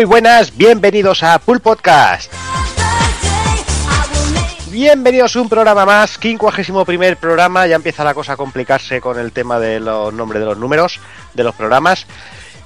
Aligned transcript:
Muy 0.00 0.06
buenas, 0.06 0.56
bienvenidos 0.56 1.22
a 1.22 1.38
Pool 1.38 1.60
Podcast. 1.60 2.32
Bienvenidos 4.70 5.36
a 5.36 5.42
un 5.42 5.50
programa 5.50 5.84
más, 5.84 6.18
51 6.18 6.86
primer 6.86 7.18
programa, 7.18 7.66
ya 7.66 7.76
empieza 7.76 8.02
la 8.02 8.14
cosa 8.14 8.32
a 8.32 8.36
complicarse 8.38 9.02
con 9.02 9.18
el 9.18 9.30
tema 9.32 9.58
de 9.58 9.78
los 9.78 10.14
nombres 10.14 10.40
de 10.40 10.46
los 10.46 10.56
números 10.56 11.00
de 11.34 11.44
los 11.44 11.54
programas. 11.54 12.06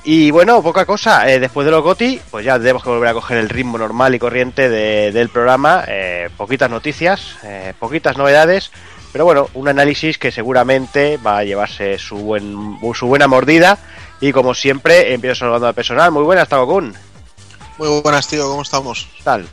Y 0.05 0.31
bueno, 0.31 0.63
poca 0.63 0.87
cosa, 0.87 1.29
eh, 1.29 1.41
después 1.41 1.65
de 1.65 1.73
los 1.73 1.83
GOTI, 1.83 2.21
pues 2.31 2.45
ya 2.45 2.57
tenemos 2.57 2.85
que 2.85 2.91
volver 2.91 3.09
a 3.09 3.15
coger 3.15 3.39
el 3.39 3.49
ritmo 3.49 3.79
normal 3.79 4.15
y 4.15 4.21
corriente 4.21 4.69
de- 4.69 5.11
del 5.11 5.29
programa, 5.29 5.83
eh, 5.89 6.31
poquitas 6.37 6.71
noticias, 6.71 7.35
eh, 7.43 7.75
poquitas 7.81 8.17
novedades, 8.17 8.71
pero 9.13 9.25
bueno, 9.25 9.49
un 9.55 9.67
análisis 9.67 10.19
que 10.19 10.31
seguramente 10.31 11.17
va 11.17 11.39
a 11.39 11.45
llevarse 11.45 11.99
su, 11.99 12.15
buen, 12.17 12.79
su 12.95 13.09
buena 13.09 13.27
mordida. 13.27 13.77
Y 14.21 14.31
como 14.31 14.55
siempre, 14.55 15.13
empiezo 15.13 15.41
saludando 15.41 15.67
al 15.67 15.75
personal. 15.75 16.13
Muy 16.13 16.23
buenas, 16.23 16.49
Takokun. 16.49 16.95
Muy 17.79 17.89
buenas, 18.01 18.27
tío, 18.29 18.49
¿cómo 18.49 18.63
estamos? 18.63 19.09
¿Qué 19.19 19.23
tal? 19.25 19.49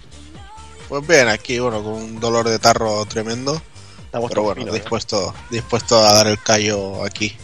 Pues 0.88 1.08
bien, 1.08 1.28
aquí, 1.30 1.60
bueno, 1.60 1.82
con 1.84 1.94
un 1.94 2.20
dolor 2.20 2.48
de 2.50 2.60
tarro 2.60 3.06
tremendo, 3.06 3.62
Estamos 4.06 4.30
pero 4.30 4.44
bueno, 4.44 4.68
¿eh? 4.68 4.74
dispuesto, 4.74 5.34
dispuesto 5.50 5.98
a 6.06 6.14
dar 6.14 6.28
el 6.28 6.40
callo 6.42 7.04
aquí. 7.04 7.36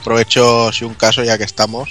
Aprovecho, 0.00 0.72
si 0.72 0.84
un 0.84 0.94
caso, 0.94 1.22
ya 1.22 1.38
que 1.38 1.44
estamos, 1.44 1.90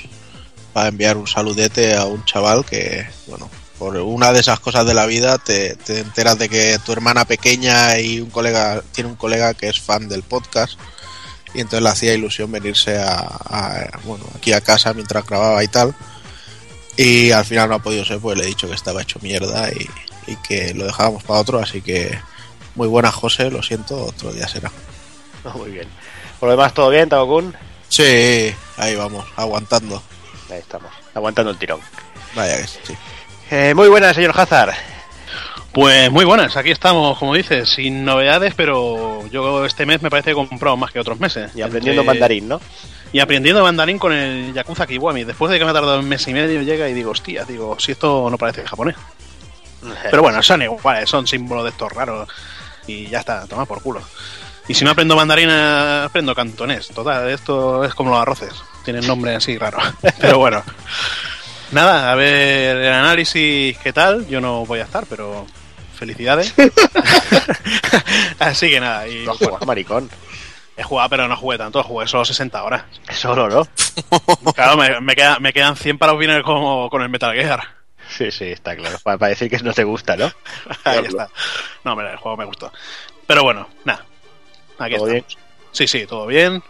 para 0.73 0.89
enviar 0.89 1.17
un 1.17 1.27
saludete 1.27 1.95
a 1.95 2.05
un 2.05 2.23
chaval 2.25 2.65
que, 2.65 3.07
bueno, 3.27 3.49
por 3.79 3.95
una 3.97 4.31
de 4.33 4.41
esas 4.41 4.59
cosas 4.59 4.85
de 4.85 4.93
la 4.93 5.05
vida 5.05 5.37
te, 5.37 5.75
te 5.77 5.99
enteras 5.99 6.37
de 6.37 6.49
que 6.49 6.77
tu 6.85 6.91
hermana 6.91 7.25
pequeña 7.25 7.97
y 7.99 8.19
un 8.19 8.29
colega, 8.29 8.83
tiene 8.91 9.09
un 9.09 9.15
colega 9.15 9.53
que 9.53 9.69
es 9.69 9.79
fan 9.79 10.07
del 10.09 10.23
podcast 10.23 10.77
y 11.53 11.61
entonces 11.61 11.81
le 11.81 11.89
hacía 11.89 12.13
ilusión 12.13 12.51
venirse 12.51 12.97
a, 13.01 13.17
a- 13.17 13.99
bueno, 14.03 14.25
aquí 14.35 14.53
a 14.53 14.61
casa 14.61 14.93
mientras 14.93 15.25
grababa 15.25 15.63
y 15.63 15.67
tal. 15.69 15.95
Y 16.97 17.31
al 17.31 17.45
final 17.45 17.69
no 17.69 17.75
ha 17.75 17.79
podido 17.79 18.03
ser, 18.05 18.19
pues 18.19 18.37
le 18.37 18.43
he 18.43 18.47
dicho 18.47 18.67
que 18.67 18.75
estaba 18.75 19.01
hecho 19.01 19.19
mierda 19.21 19.69
y, 19.71 19.87
y 20.31 20.35
que 20.37 20.73
lo 20.73 20.85
dejábamos 20.85 21.23
para 21.23 21.39
otro, 21.39 21.59
así 21.59 21.81
que 21.81 22.17
muy 22.75 22.87
buena 22.87 23.11
José, 23.11 23.49
lo 23.49 23.63
siento, 23.63 24.05
otro 24.05 24.31
día 24.33 24.47
será. 24.47 24.71
Muy 25.55 25.71
bien. 25.71 25.87
Por 26.39 26.47
lo 26.49 26.55
demás, 26.55 26.73
¿todo 26.73 26.89
bien, 26.89 27.09
Takokun? 27.09 27.55
Sí, 27.89 28.53
ahí 28.77 28.95
vamos, 28.95 29.25
aguantando. 29.35 30.01
Ahí 30.49 30.59
estamos, 30.59 30.91
aguantando 31.13 31.51
el 31.51 31.57
tirón. 31.57 31.79
Vaya 32.35 32.57
que 32.57 32.67
sí. 32.67 32.93
Eh, 33.49 33.73
muy 33.73 33.89
buenas, 33.89 34.15
señor 34.15 34.33
Hazard. 34.39 34.73
Pues 35.73 36.11
muy 36.11 36.25
buenas, 36.25 36.55
aquí 36.57 36.69
estamos, 36.71 37.17
como 37.17 37.33
dices, 37.33 37.69
sin 37.69 38.03
novedades, 38.05 38.53
pero 38.55 39.25
yo 39.29 39.65
este 39.65 39.85
mes 39.85 40.01
me 40.01 40.09
parece 40.09 40.33
que 40.33 40.41
he 40.41 40.47
comprado 40.47 40.75
más 40.77 40.91
que 40.91 40.99
otros 40.99 41.19
meses. 41.19 41.51
Y 41.55 41.61
aprendiendo 41.61 42.01
Entre- 42.01 42.13
mandarín, 42.13 42.47
¿no? 42.49 42.61
Y 43.13 43.19
aprendiendo 43.19 43.61
mandarín 43.63 43.99
con 43.99 44.13
el 44.13 44.53
Yakuza 44.53 44.87
Kiwami. 44.87 45.25
Después 45.25 45.51
de 45.51 45.59
que 45.59 45.65
me 45.65 45.71
ha 45.71 45.73
tardado 45.73 45.99
un 45.99 46.07
mes 46.07 46.25
y 46.27 46.33
medio, 46.33 46.61
llega 46.61 46.87
y 46.87 46.93
digo, 46.93 47.11
hostia, 47.11 47.43
digo, 47.43 47.77
si 47.79 47.91
esto 47.91 48.29
no 48.29 48.37
parece 48.37 48.65
japonés. 48.65 48.95
Pero 50.09 50.21
bueno, 50.21 50.41
son 50.41 50.61
iguales, 50.61 51.09
son 51.09 51.27
símbolos 51.27 51.65
de 51.65 51.71
estos 51.71 51.91
raros. 51.91 52.29
Y 52.87 53.07
ya 53.07 53.19
está, 53.19 53.45
toma 53.47 53.65
por 53.65 53.81
culo. 53.81 54.01
Y 54.67 54.73
si 54.73 54.85
no 54.85 54.91
aprendo 54.91 55.15
mandarín, 55.15 55.49
aprendo 55.49 56.33
cantonés. 56.33 56.87
Total, 56.89 57.29
esto 57.29 57.83
es 57.83 57.93
como 57.93 58.11
los 58.11 58.19
arroces. 58.21 58.53
Tienen 58.85 59.05
nombre 59.05 59.35
así 59.35 59.57
raro. 59.57 59.79
Pero 60.19 60.37
bueno. 60.37 60.63
Nada, 61.71 62.11
a 62.11 62.15
ver 62.15 62.77
el 62.77 62.93
análisis 62.93 63.77
qué 63.77 63.93
tal. 63.93 64.27
Yo 64.27 64.41
no 64.41 64.65
voy 64.65 64.79
a 64.79 64.83
estar, 64.83 65.05
pero 65.05 65.47
felicidades. 65.95 66.53
así 68.39 68.69
que 68.69 68.81
nada. 68.81 69.07
Y, 69.07 69.25
No 69.25 69.35
maricón. 69.65 70.09
He 70.81 70.83
jugado, 70.83 71.09
pero 71.09 71.27
no 71.27 71.35
jugué 71.37 71.57
tanto. 71.57 71.81
Jugué 71.83 72.07
solo 72.07 72.25
60 72.25 72.63
horas. 72.63 72.83
Solo, 73.11 73.47
¿no? 73.49 73.67
Claro, 74.53 74.77
me, 74.77 74.99
me, 75.01 75.15
queda- 75.15 75.39
me 75.39 75.53
quedan 75.53 75.75
100 75.75 75.97
para 75.97 76.13
opinar 76.13 76.43
como 76.43 76.89
con 76.89 77.01
el 77.01 77.09
Metal 77.09 77.33
Gear. 77.33 77.61
Sí, 78.09 78.29
sí, 78.31 78.45
está 78.45 78.75
claro. 78.75 78.97
Para, 79.03 79.17
para 79.17 79.29
decir 79.29 79.49
que 79.49 79.57
no 79.59 79.73
te 79.73 79.83
gusta, 79.85 80.17
¿no? 80.17 80.29
Ahí 80.83 81.05
está. 81.05 81.29
No, 81.83 81.95
mira, 81.95 82.11
el 82.11 82.17
juego 82.17 82.37
me 82.37 82.45
gustó. 82.45 82.71
Pero 83.25 83.43
bueno, 83.43 83.67
nada. 83.85 84.05
Aquí 84.79 84.95
¿Todo 84.95 85.07
estamos. 85.07 85.37
Sí, 85.71 85.87
sí, 85.87 86.05
todo 86.05 86.27
bien. 86.27 86.61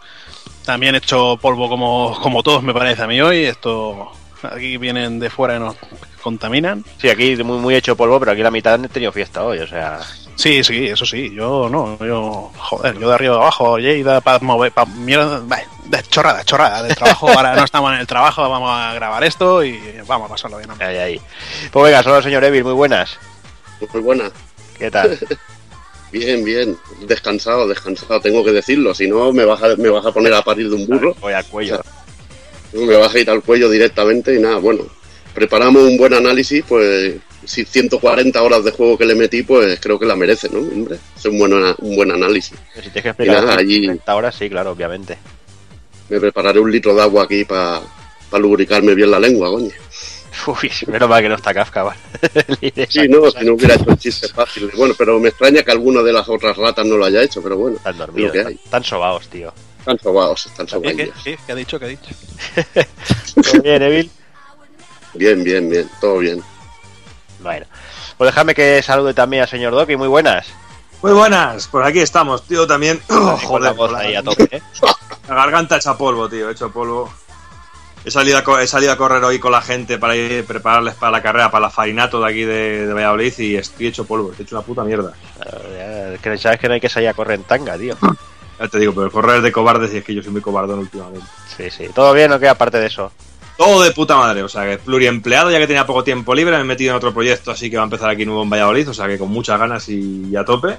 También 0.64 0.94
he 0.94 0.98
hecho 0.98 1.36
polvo 1.42 1.68
como, 1.68 2.16
como 2.22 2.42
todos, 2.44 2.62
me 2.62 2.72
parece 2.72 3.02
a 3.02 3.06
mí 3.08 3.20
hoy. 3.20 3.44
Esto 3.44 4.12
aquí 4.44 4.76
vienen 4.76 5.18
de 5.18 5.30
fuera 5.30 5.56
y 5.56 5.58
nos 5.58 5.74
contaminan. 6.22 6.84
Sí, 6.98 7.08
aquí 7.08 7.34
muy, 7.42 7.58
muy 7.58 7.74
hecho 7.74 7.96
polvo, 7.96 8.20
pero 8.20 8.32
aquí 8.32 8.42
la 8.42 8.50
mitad 8.52 8.74
han 8.74 8.88
tenido 8.88 9.10
fiesta 9.10 9.42
hoy, 9.44 9.58
o 9.58 9.66
sea... 9.66 9.98
Sí, 10.34 10.64
sí, 10.64 10.86
eso 10.86 11.04
sí. 11.04 11.32
Yo 11.34 11.68
no, 11.68 11.98
yo, 12.04 12.50
joder, 12.56 12.98
yo 12.98 13.08
de 13.08 13.14
arriba 13.14 13.34
a 13.36 13.38
abajo, 13.38 13.78
Lleida, 13.78 14.20
para 14.20 14.38
mover, 14.40 14.72
para 14.72 14.90
mierda, 14.90 15.40
de 15.40 16.02
chorrada, 16.10 16.44
chorrada. 16.44 16.82
De 16.82 16.94
trabajo, 16.94 17.28
ahora 17.28 17.54
no 17.54 17.64
estamos 17.64 17.92
en 17.92 18.00
el 18.00 18.06
trabajo, 18.06 18.48
vamos 18.48 18.70
a 18.70 18.94
grabar 18.94 19.22
esto 19.24 19.62
y 19.64 19.78
vamos 20.06 20.26
a 20.26 20.34
pasarlo 20.34 20.58
bien. 20.58 20.70
Ahí, 20.80 20.96
ahí. 20.96 21.20
Pues 21.70 21.84
venga, 21.84 22.02
solo 22.02 22.22
señor 22.22 22.44
Evil, 22.44 22.64
muy 22.64 22.72
buenas. 22.72 23.18
Muy 23.92 24.02
buena. 24.02 24.30
¿Qué 24.78 24.90
tal? 24.90 25.18
Bien, 26.12 26.44
bien. 26.44 26.76
Descansado, 27.06 27.66
descansado, 27.66 28.20
tengo 28.20 28.44
que 28.44 28.52
decirlo. 28.52 28.94
Si 28.94 29.08
no, 29.08 29.32
me 29.32 29.46
vas 29.46 29.62
a, 29.62 29.76
me 29.76 29.88
vas 29.88 30.04
a 30.04 30.12
poner 30.12 30.34
a 30.34 30.42
parir 30.42 30.68
de 30.68 30.76
un 30.76 30.86
burro. 30.86 31.16
Voy 31.22 31.32
al 31.32 31.46
cuello. 31.46 31.80
Me 32.74 32.96
vas 32.98 33.14
a 33.14 33.18
ir 33.18 33.30
al 33.30 33.42
cuello 33.42 33.70
directamente 33.70 34.34
y 34.34 34.38
nada, 34.38 34.56
bueno. 34.56 34.84
Preparamos 35.34 35.82
un 35.82 35.96
buen 35.96 36.12
análisis, 36.14 36.64
pues 36.68 37.16
si 37.44 37.64
140 37.64 38.40
horas 38.42 38.64
de 38.64 38.70
juego 38.70 38.96
que 38.98 39.06
le 39.06 39.14
metí, 39.14 39.42
pues 39.42 39.80
creo 39.80 39.98
que 39.98 40.06
la 40.06 40.14
merece, 40.14 40.48
¿no? 40.50 40.58
Hombre, 40.60 40.98
es 41.16 41.24
un 41.24 41.38
buen, 41.38 41.52
un 41.52 41.96
buen 41.96 42.10
análisis. 42.10 42.56
Si 42.74 42.80
tienes 42.82 43.02
que 43.02 43.08
explicar 43.08 43.42
nada, 43.44 43.56
allí- 43.58 43.86
30 43.86 44.14
horas, 44.14 44.34
sí, 44.34 44.48
claro, 44.50 44.70
obviamente. 44.72 45.16
Me 46.08 46.20
prepararé 46.20 46.60
un 46.60 46.70
litro 46.70 46.94
de 46.94 47.02
agua 47.02 47.24
aquí 47.24 47.44
para 47.44 47.80
lubricarme 48.38 48.94
bien 48.94 49.10
la 49.10 49.18
lengua, 49.18 49.50
coño. 49.50 49.70
Uy, 50.46 50.70
menos 50.86 51.08
mal 51.08 51.22
que 51.22 51.28
no 51.28 51.34
está 51.36 51.52
Kafka, 51.54 51.82
¿vale? 51.82 51.98
Sí, 52.88 53.08
no, 53.08 53.30
si 53.30 53.44
no 53.44 53.54
hubiera 53.54 53.74
hecho 53.74 53.90
el 53.90 53.98
chiste 53.98 54.28
fácil. 54.28 54.70
Bueno, 54.76 54.94
pero 54.96 55.18
me 55.18 55.28
extraña 55.30 55.62
que 55.62 55.70
alguna 55.72 56.02
de 56.02 56.12
las 56.12 56.28
otras 56.28 56.56
ratas 56.56 56.84
no 56.86 56.96
lo 56.96 57.04
haya 57.06 57.22
hecho, 57.22 57.42
pero 57.42 57.56
bueno, 57.56 57.76
Están 57.78 57.98
dormidos, 57.98 58.34
están, 58.36 58.52
están 58.52 58.84
sobados, 58.84 59.28
tío. 59.28 59.52
Están 59.80 59.98
sobados, 59.98 60.46
están 60.46 60.66
¿Qué, 60.66 60.72
qué, 60.96 61.06
sobados. 61.06 61.22
qué, 61.24 61.38
qué 61.46 61.52
ha 61.52 61.54
dicho? 61.54 61.78
¿Qué 61.78 61.84
ha 61.84 61.88
dicho? 61.88 62.14
¿Todo 63.42 63.62
bien, 63.62 63.82
Evil? 63.82 64.10
Bien, 65.14 65.42
bien, 65.42 65.68
bien, 65.68 65.88
todo 66.00 66.18
bien. 66.18 66.42
Bueno. 67.40 67.66
Pues 68.16 68.30
déjame 68.30 68.54
que 68.54 68.82
salude 68.82 69.14
también 69.14 69.42
al 69.42 69.48
señor 69.48 69.72
Doc 69.72 69.90
y 69.90 69.96
muy 69.96 70.08
buenas. 70.08 70.46
Muy 71.02 71.12
buenas, 71.12 71.66
por 71.66 71.82
aquí 71.82 71.98
estamos, 71.98 72.46
tío, 72.46 72.66
también. 72.66 73.00
Oh, 73.10 73.38
Con 73.46 73.62
la 73.62 73.70
joder, 73.70 73.74
voz 73.74 73.92
la, 73.92 73.98
ahí 73.98 74.14
a 74.14 74.22
tope, 74.22 74.48
¿eh? 74.56 74.62
la 75.28 75.34
garganta 75.34 75.76
hecha 75.76 75.96
polvo, 75.98 76.28
tío, 76.28 76.48
hecho 76.50 76.70
polvo. 76.70 77.12
He 78.04 78.10
salido, 78.10 78.38
a, 78.38 78.62
he 78.62 78.66
salido 78.66 78.92
a 78.92 78.96
correr 78.96 79.22
hoy 79.24 79.38
con 79.38 79.52
la 79.52 79.60
gente 79.62 79.98
para 79.98 80.14
ir 80.16 80.44
prepararles 80.44 80.94
para 80.94 81.12
la 81.12 81.22
carrera, 81.22 81.50
para 81.50 81.62
la 81.66 81.70
farinato 81.70 82.20
de 82.20 82.28
aquí 82.30 82.44
de, 82.44 82.86
de 82.86 82.92
Valladolid 82.92 83.32
y 83.38 83.56
estoy 83.56 83.86
hecho 83.88 84.04
polvo, 84.04 84.30
estoy 84.30 84.44
hecho 84.44 84.56
una 84.56 84.64
puta 84.64 84.82
mierda. 84.84 85.12
Eh, 85.44 86.18
Que 86.22 86.36
sabes 86.38 86.58
que 86.60 86.68
no 86.68 86.74
hay 86.74 86.80
que 86.80 86.88
salir 86.88 87.08
a 87.08 87.14
correr 87.14 87.38
en 87.40 87.44
tanga, 87.44 87.76
tío. 87.78 87.96
Ya 88.60 88.68
te 88.68 88.78
digo, 88.78 88.92
pero 88.92 89.06
el 89.06 89.12
correr 89.12 89.36
es 89.38 89.42
de 89.42 89.52
cobardes 89.52 89.92
y 89.94 89.98
es 89.98 90.04
que 90.04 90.14
yo 90.14 90.22
soy 90.22 90.32
muy 90.32 90.40
cobardón 90.40 90.80
últimamente. 90.80 91.26
Sí, 91.56 91.70
sí. 91.70 91.88
¿Todo 91.94 92.12
bien 92.12 92.30
o 92.32 92.38
qué 92.40 92.48
aparte 92.48 92.78
de 92.78 92.86
eso? 92.86 93.12
Todo 93.56 93.82
de 93.82 93.92
puta 93.92 94.16
madre, 94.16 94.42
o 94.42 94.48
sea 94.48 94.64
que 94.64 94.78
pluriempleado, 94.78 95.50
ya 95.50 95.58
que 95.58 95.66
tenía 95.66 95.86
poco 95.86 96.02
tiempo 96.02 96.34
libre, 96.34 96.56
me 96.56 96.62
he 96.62 96.64
metido 96.64 96.90
en 96.90 96.96
otro 96.96 97.12
proyecto, 97.12 97.50
así 97.50 97.70
que 97.70 97.76
va 97.76 97.82
a 97.82 97.84
empezar 97.84 98.10
aquí 98.10 98.24
nuevo 98.24 98.42
en 98.42 98.50
Valladolid, 98.50 98.88
o 98.88 98.94
sea 98.94 99.06
que 99.06 99.18
con 99.18 99.28
muchas 99.28 99.58
ganas 99.58 99.88
y, 99.88 100.34
a 100.36 100.44
tope. 100.44 100.78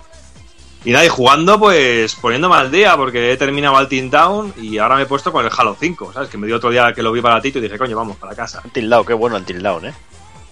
Y 0.85 0.91
nada, 0.91 1.05
y 1.05 1.09
jugando, 1.09 1.57
pues 1.59 2.15
poniéndome 2.15 2.55
al 2.55 2.69
día, 2.69 2.97
porque 2.97 3.31
he 3.31 3.37
terminado 3.37 3.79
el 3.79 3.87
Team 3.87 4.09
Down 4.09 4.53
y 4.57 4.79
ahora 4.79 4.97
me 4.97 5.03
he 5.03 5.05
puesto 5.05 5.31
con 5.31 5.45
el 5.45 5.51
Halo 5.55 5.77
5, 5.79 6.11
¿sabes? 6.11 6.29
Que 6.29 6.37
me 6.37 6.45
dio 6.45 6.57
otro 6.57 6.71
día 6.71 6.91
que 6.93 7.01
lo 7.01 7.13
vi 7.13 7.21
baratito 7.21 7.59
y 7.59 7.61
dije, 7.61 7.77
coño, 7.77 7.95
vamos, 7.95 8.17
para 8.17 8.35
casa. 8.35 8.61
Until 8.65 8.89
Dawn, 8.89 9.05
qué 9.05 9.13
bueno 9.13 9.37
Until 9.37 9.61
Dawn, 9.61 9.85
¿eh? 9.85 9.93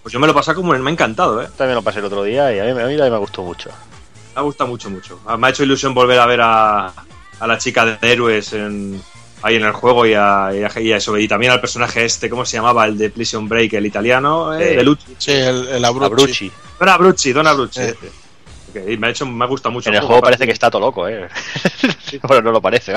Pues 0.01 0.13
yo 0.13 0.19
me 0.19 0.27
lo 0.27 0.33
pasé 0.33 0.53
como 0.53 0.71
me 0.71 0.89
ha 0.89 0.93
encantado, 0.93 1.41
¿eh? 1.41 1.49
También 1.57 1.75
lo 1.75 1.81
pasé 1.81 1.99
el 1.99 2.05
otro 2.05 2.23
día 2.23 2.55
y 2.55 2.59
a 2.59 2.63
mí, 2.63 2.81
a 2.81 2.85
mí 2.85 2.95
me 2.95 3.17
gustó 3.17 3.43
mucho. 3.43 3.69
Me 4.33 4.39
ha 4.39 4.43
gustado 4.43 4.69
mucho, 4.69 4.89
mucho. 4.89 5.19
Ah, 5.25 5.35
Me 5.35 5.47
ha 5.47 5.49
hecho 5.49 5.63
ilusión 5.63 5.93
volver 5.93 6.19
a 6.19 6.25
ver 6.25 6.39
a, 6.41 6.93
a 7.39 7.47
la 7.47 7.57
chica 7.57 7.85
de 7.85 7.97
héroes 8.01 8.53
en, 8.53 9.01
ahí 9.43 9.55
en 9.55 9.63
el 9.63 9.71
juego 9.71 10.05
y 10.05 10.13
a, 10.13 10.49
y, 10.53 10.63
a- 10.63 10.81
y 10.81 10.91
a 10.93 10.97
eso. 10.97 11.17
Y 11.17 11.27
también 11.27 11.51
al 11.51 11.61
personaje 11.61 12.05
este, 12.05 12.29
¿cómo 12.29 12.45
se 12.45 12.57
llamaba? 12.57 12.85
El 12.85 12.97
de 12.97 13.09
Prison 13.09 13.47
Break, 13.49 13.73
el 13.73 13.85
italiano, 13.85 14.53
eh, 14.53 14.75
de 14.77 14.83
Lucci. 14.83 15.15
Sí, 15.17 15.31
el, 15.31 15.67
el 15.67 15.85
Abruzzi. 15.85 16.05
Abrucci. 16.05 16.51
Dona 16.79 16.97
Brucci, 16.97 17.33
Dona 17.33 17.53
Brucci. 17.53 17.81
Eh. 17.81 18.97
Me 18.97 19.07
ha 19.07 19.09
hecho, 19.09 19.25
me 19.25 19.43
ha 19.43 19.47
gustado 19.47 19.73
mucho. 19.73 19.89
En 19.89 19.95
el 19.95 20.01
juego 20.01 20.21
parece 20.21 20.45
que 20.45 20.51
está 20.53 20.69
todo 20.71 20.81
loco, 20.81 21.07
¿eh? 21.07 21.27
bueno, 22.23 22.41
no 22.43 22.51
lo 22.51 22.61
parece. 22.61 22.93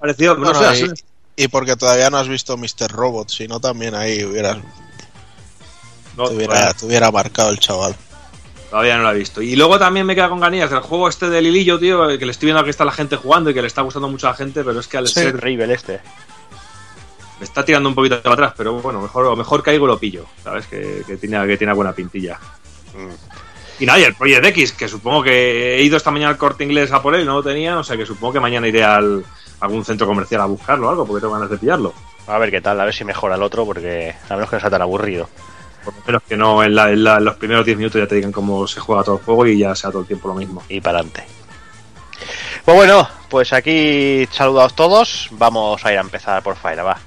Parecido, 0.00 0.36
no 0.36 0.52
sé, 0.52 0.92
y, 1.36 1.48
porque 1.48 1.76
todavía 1.76 2.10
no 2.10 2.18
has 2.18 2.28
visto 2.28 2.56
Mr. 2.56 2.90
Robot, 2.90 3.28
si 3.28 3.46
no 3.48 3.60
también 3.60 3.94
ahí 3.94 4.24
hubieras, 4.24 4.58
no, 6.16 6.28
te, 6.28 6.34
hubiera, 6.34 6.54
todavía, 6.54 6.72
te 6.74 6.86
hubiera 6.86 7.10
marcado 7.10 7.50
el 7.50 7.58
chaval. 7.58 7.94
Todavía 8.74 8.96
no 8.96 9.04
lo 9.04 9.12
he 9.12 9.18
visto. 9.18 9.40
Y 9.40 9.54
luego 9.54 9.78
también 9.78 10.04
me 10.04 10.16
queda 10.16 10.28
con 10.28 10.40
ganillas 10.40 10.68
del 10.68 10.80
juego 10.80 11.08
este 11.08 11.30
de 11.30 11.40
Lilillo, 11.40 11.78
tío, 11.78 12.08
que 12.18 12.26
le 12.26 12.32
estoy 12.32 12.46
viendo 12.46 12.64
que 12.64 12.70
está 12.70 12.84
la 12.84 12.90
gente 12.90 13.14
jugando 13.14 13.50
y 13.50 13.54
que 13.54 13.60
le 13.60 13.68
está 13.68 13.82
gustando 13.82 14.08
mucho 14.08 14.26
a 14.26 14.30
la 14.30 14.36
gente, 14.36 14.64
pero 14.64 14.80
es 14.80 14.88
que 14.88 14.96
al 14.96 15.04
Es 15.04 15.12
ser 15.12 15.40
Rivel 15.40 15.70
este. 15.70 16.00
me 17.38 17.44
está 17.44 17.64
tirando 17.64 17.88
un 17.88 17.94
poquito 17.94 18.20
para 18.20 18.34
atrás, 18.34 18.54
pero 18.56 18.72
bueno, 18.80 19.00
mejor, 19.00 19.36
mejor 19.36 19.62
caigo 19.62 19.84
y 19.84 19.88
lo 19.88 19.96
pillo, 19.96 20.26
¿sabes? 20.42 20.66
Que, 20.66 21.04
que 21.06 21.16
tiene, 21.18 21.46
que 21.46 21.56
tiene 21.56 21.72
buena 21.72 21.92
pintilla. 21.92 22.40
Mm. 22.96 23.78
Y 23.78 23.86
nada, 23.86 24.00
y 24.00 24.02
el 24.02 24.16
Project 24.16 24.46
X, 24.46 24.72
que 24.72 24.88
supongo 24.88 25.22
que 25.22 25.76
he 25.76 25.82
ido 25.84 25.96
esta 25.96 26.10
mañana 26.10 26.30
al 26.30 26.36
corte 26.36 26.64
inglés 26.64 26.90
a 26.90 27.00
por 27.00 27.14
él, 27.14 27.24
no 27.24 27.34
lo 27.34 27.42
tenía, 27.44 27.78
o 27.78 27.84
sea 27.84 27.96
que 27.96 28.04
supongo 28.04 28.32
que 28.32 28.40
mañana 28.40 28.66
iré 28.66 28.82
al 28.82 29.24
a 29.60 29.66
algún 29.66 29.84
centro 29.84 30.08
comercial 30.08 30.40
a 30.40 30.46
buscarlo 30.46 30.88
o 30.88 30.90
algo, 30.90 31.06
porque 31.06 31.20
tengo 31.20 31.34
ganas 31.34 31.48
de 31.48 31.58
pillarlo. 31.58 31.94
A 32.26 32.38
ver 32.38 32.50
qué 32.50 32.60
tal, 32.60 32.80
a 32.80 32.84
ver 32.84 32.92
si 32.92 33.04
mejora 33.04 33.36
el 33.36 33.42
otro, 33.44 33.64
porque 33.64 34.16
a 34.28 34.34
menos 34.34 34.50
que 34.50 34.56
no 34.56 34.60
sea 34.60 34.70
tan 34.70 34.82
aburrido. 34.82 35.28
Por 35.84 35.94
lo 35.94 36.00
menos 36.06 36.22
que 36.28 36.36
no 36.36 36.62
en, 36.64 36.74
la- 36.74 36.90
en 36.90 37.04
la- 37.04 37.20
los 37.20 37.36
primeros 37.36 37.64
10 37.64 37.76
minutos 37.78 38.00
ya 38.00 38.06
te 38.08 38.14
digan 38.16 38.32
cómo 38.32 38.66
se 38.66 38.80
juega 38.80 39.02
todo 39.04 39.16
el 39.18 39.24
juego 39.24 39.46
y 39.46 39.58
ya 39.58 39.74
sea 39.74 39.90
todo 39.90 40.02
el 40.02 40.06
tiempo 40.06 40.28
lo 40.28 40.34
mismo. 40.34 40.62
y 40.68 40.80
para 40.80 40.98
adelante. 40.98 41.24
Pues 42.64 42.76
bueno, 42.76 43.06
pues 43.28 43.52
aquí 43.52 44.26
saludados 44.32 44.74
todos. 44.74 45.28
Vamos 45.32 45.84
a 45.84 45.92
ir 45.92 45.98
a 45.98 46.00
empezar 46.00 46.42
por 46.42 46.56
Fire, 46.56 46.84
va. 46.84 46.98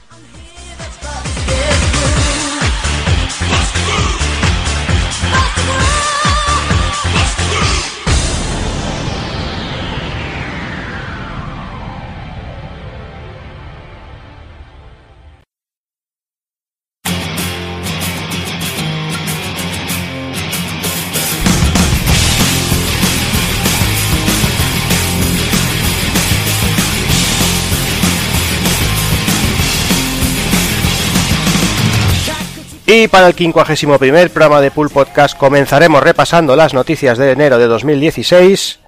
Y 33.08 33.10
para 33.10 33.28
el 33.28 33.36
51 33.36 34.30
programa 34.34 34.60
de 34.60 34.70
Pool 34.70 34.90
Podcast 34.90 35.38
comenzaremos 35.38 36.04
repasando 36.04 36.58
las 36.58 36.74
noticias 36.74 37.18
de 37.18 37.32
enero 37.32 37.58
de 37.58 37.66
2016, 37.66 38.80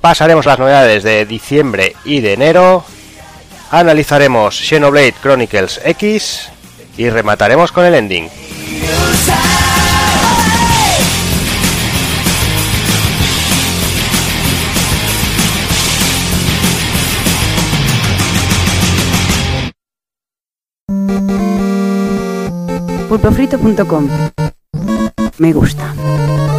pasaremos 0.00 0.46
las 0.46 0.60
novedades 0.60 1.02
de 1.02 1.26
diciembre 1.26 1.96
y 2.04 2.20
de 2.20 2.34
enero, 2.34 2.84
analizaremos 3.72 4.60
Xenoblade 4.60 5.14
Chronicles 5.20 5.80
X 5.84 6.50
y 6.96 7.10
remataremos 7.10 7.72
con 7.72 7.84
el 7.84 7.96
ending. 7.96 8.30
pulpofrito.com. 23.24 24.08
Me 25.38 25.52
gusta. 25.52 26.53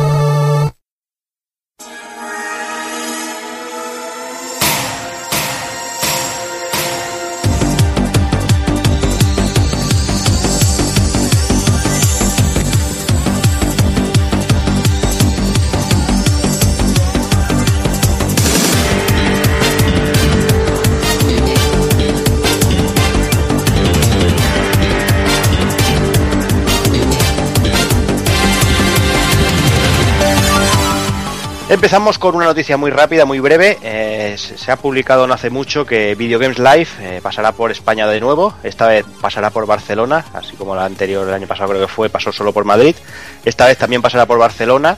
Empezamos 31.76 32.18
con 32.18 32.36
una 32.36 32.46
noticia 32.46 32.78
muy 32.78 32.90
rápida, 32.90 33.26
muy 33.26 33.42
breve. 33.42 33.78
Eh, 33.84 34.38
se 34.38 34.72
ha 34.72 34.78
publicado 34.78 35.28
no 35.28 35.34
hace 35.34 35.50
mucho 35.50 35.86
que 35.86 36.16
Video 36.16 36.40
Games 36.40 36.58
Live 36.58 36.88
eh, 37.02 37.20
pasará 37.22 37.52
por 37.52 37.70
España 37.70 38.08
de 38.08 38.22
nuevo. 38.22 38.54
Esta 38.64 38.88
vez 38.88 39.06
pasará 39.20 39.50
por 39.50 39.66
Barcelona, 39.66 40.24
así 40.34 40.56
como 40.56 40.74
la 40.74 40.86
anterior, 40.86 41.28
el 41.28 41.34
año 41.34 41.48
pasado 41.48 41.72
creo 41.72 41.82
que 41.82 41.92
fue, 41.92 42.10
pasó 42.10 42.32
solo 42.32 42.54
por 42.54 42.64
Madrid. 42.64 42.96
Esta 43.44 43.68
vez 43.68 43.78
también 43.78 44.02
pasará 44.02 44.26
por 44.26 44.40
Barcelona. 44.40 44.98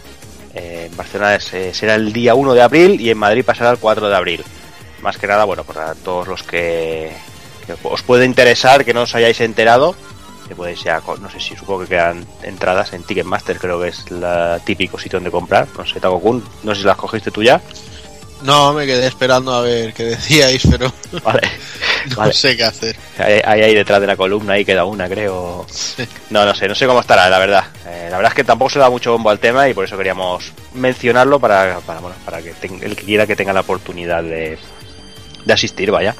Eh, 0.53 0.89
en 0.91 0.95
Barcelona 0.95 1.39
será 1.39 1.95
el 1.95 2.13
día 2.13 2.35
1 2.35 2.53
de 2.53 2.61
abril 2.61 3.01
y 3.01 3.09
en 3.09 3.17
Madrid 3.17 3.43
pasará 3.43 3.71
el 3.71 3.79
4 3.79 4.07
de 4.07 4.15
abril. 4.15 4.45
Más 5.01 5.17
que 5.17 5.25
nada, 5.25 5.45
bueno, 5.45 5.63
para 5.63 5.95
todos 5.95 6.27
los 6.27 6.43
que 6.43 7.11
os 7.81 8.03
puede 8.03 8.25
interesar, 8.25 8.85
que 8.85 8.93
no 8.93 9.01
os 9.01 9.15
hayáis 9.15 9.41
enterado, 9.41 9.95
ya, 10.83 11.01
no 11.19 11.29
sé 11.29 11.39
si 11.39 11.55
supongo 11.55 11.81
que 11.81 11.87
quedan 11.89 12.25
entradas 12.43 12.93
en 12.93 13.03
Ticketmaster, 13.03 13.57
creo 13.57 13.81
que 13.81 13.89
es 13.89 14.09
la 14.11 14.59
típico 14.63 14.97
sitio 14.99 15.17
donde 15.17 15.31
comprar. 15.31 15.67
No 15.77 15.85
sé, 15.85 15.99
no 16.63 16.75
sé 16.75 16.81
si 16.81 16.87
las 16.87 16.97
cogiste 16.97 17.31
tú 17.31 17.43
ya. 17.43 17.61
No, 18.43 18.71
me 18.71 18.85
quedé 18.85 19.07
esperando 19.07 19.51
a 19.51 19.61
ver 19.61 19.93
qué 19.95 20.03
decíais, 20.03 20.61
pero 20.69 20.93
Vale, 21.23 21.41
no 22.11 22.15
Vale. 22.17 22.33
sé 22.33 22.55
qué 22.55 22.63
hacer. 22.65 22.95
ahí, 23.17 23.41
ahí, 23.43 23.61
ahí 23.63 23.73
detrás 23.73 23.99
de 23.99 24.05
la 24.05 24.15
columna, 24.15 24.53
ahí 24.53 24.63
queda 24.63 24.85
una, 24.85 25.09
creo. 25.09 25.65
No, 26.29 26.45
no 26.45 26.53
sé, 26.53 26.67
no 26.67 26.75
sé 26.75 26.85
cómo 26.85 26.99
estará, 26.99 27.29
la 27.31 27.39
verdad. 27.39 27.63
Eh, 27.87 28.07
la 28.11 28.17
verdad 28.17 28.31
es 28.31 28.35
que 28.35 28.43
tampoco 28.43 28.69
se 28.69 28.77
da 28.79 28.91
mucho 28.91 29.11
bombo 29.11 29.31
al 29.31 29.39
tema 29.39 29.67
y 29.67 29.73
por 29.73 29.85
eso 29.85 29.97
queríamos 29.97 30.51
mencionarlo 30.75 31.39
para, 31.39 31.79
para, 31.79 31.99
bueno, 31.99 32.15
para 32.25 32.41
que 32.43 32.51
ten- 32.53 32.79
el 32.83 32.95
que 32.95 33.05
quiera 33.05 33.25
que 33.25 33.35
tenga 33.35 33.53
la 33.53 33.61
oportunidad 33.61 34.21
de, 34.21 34.59
de 35.43 35.53
asistir, 35.53 35.89
vaya. 35.89 36.15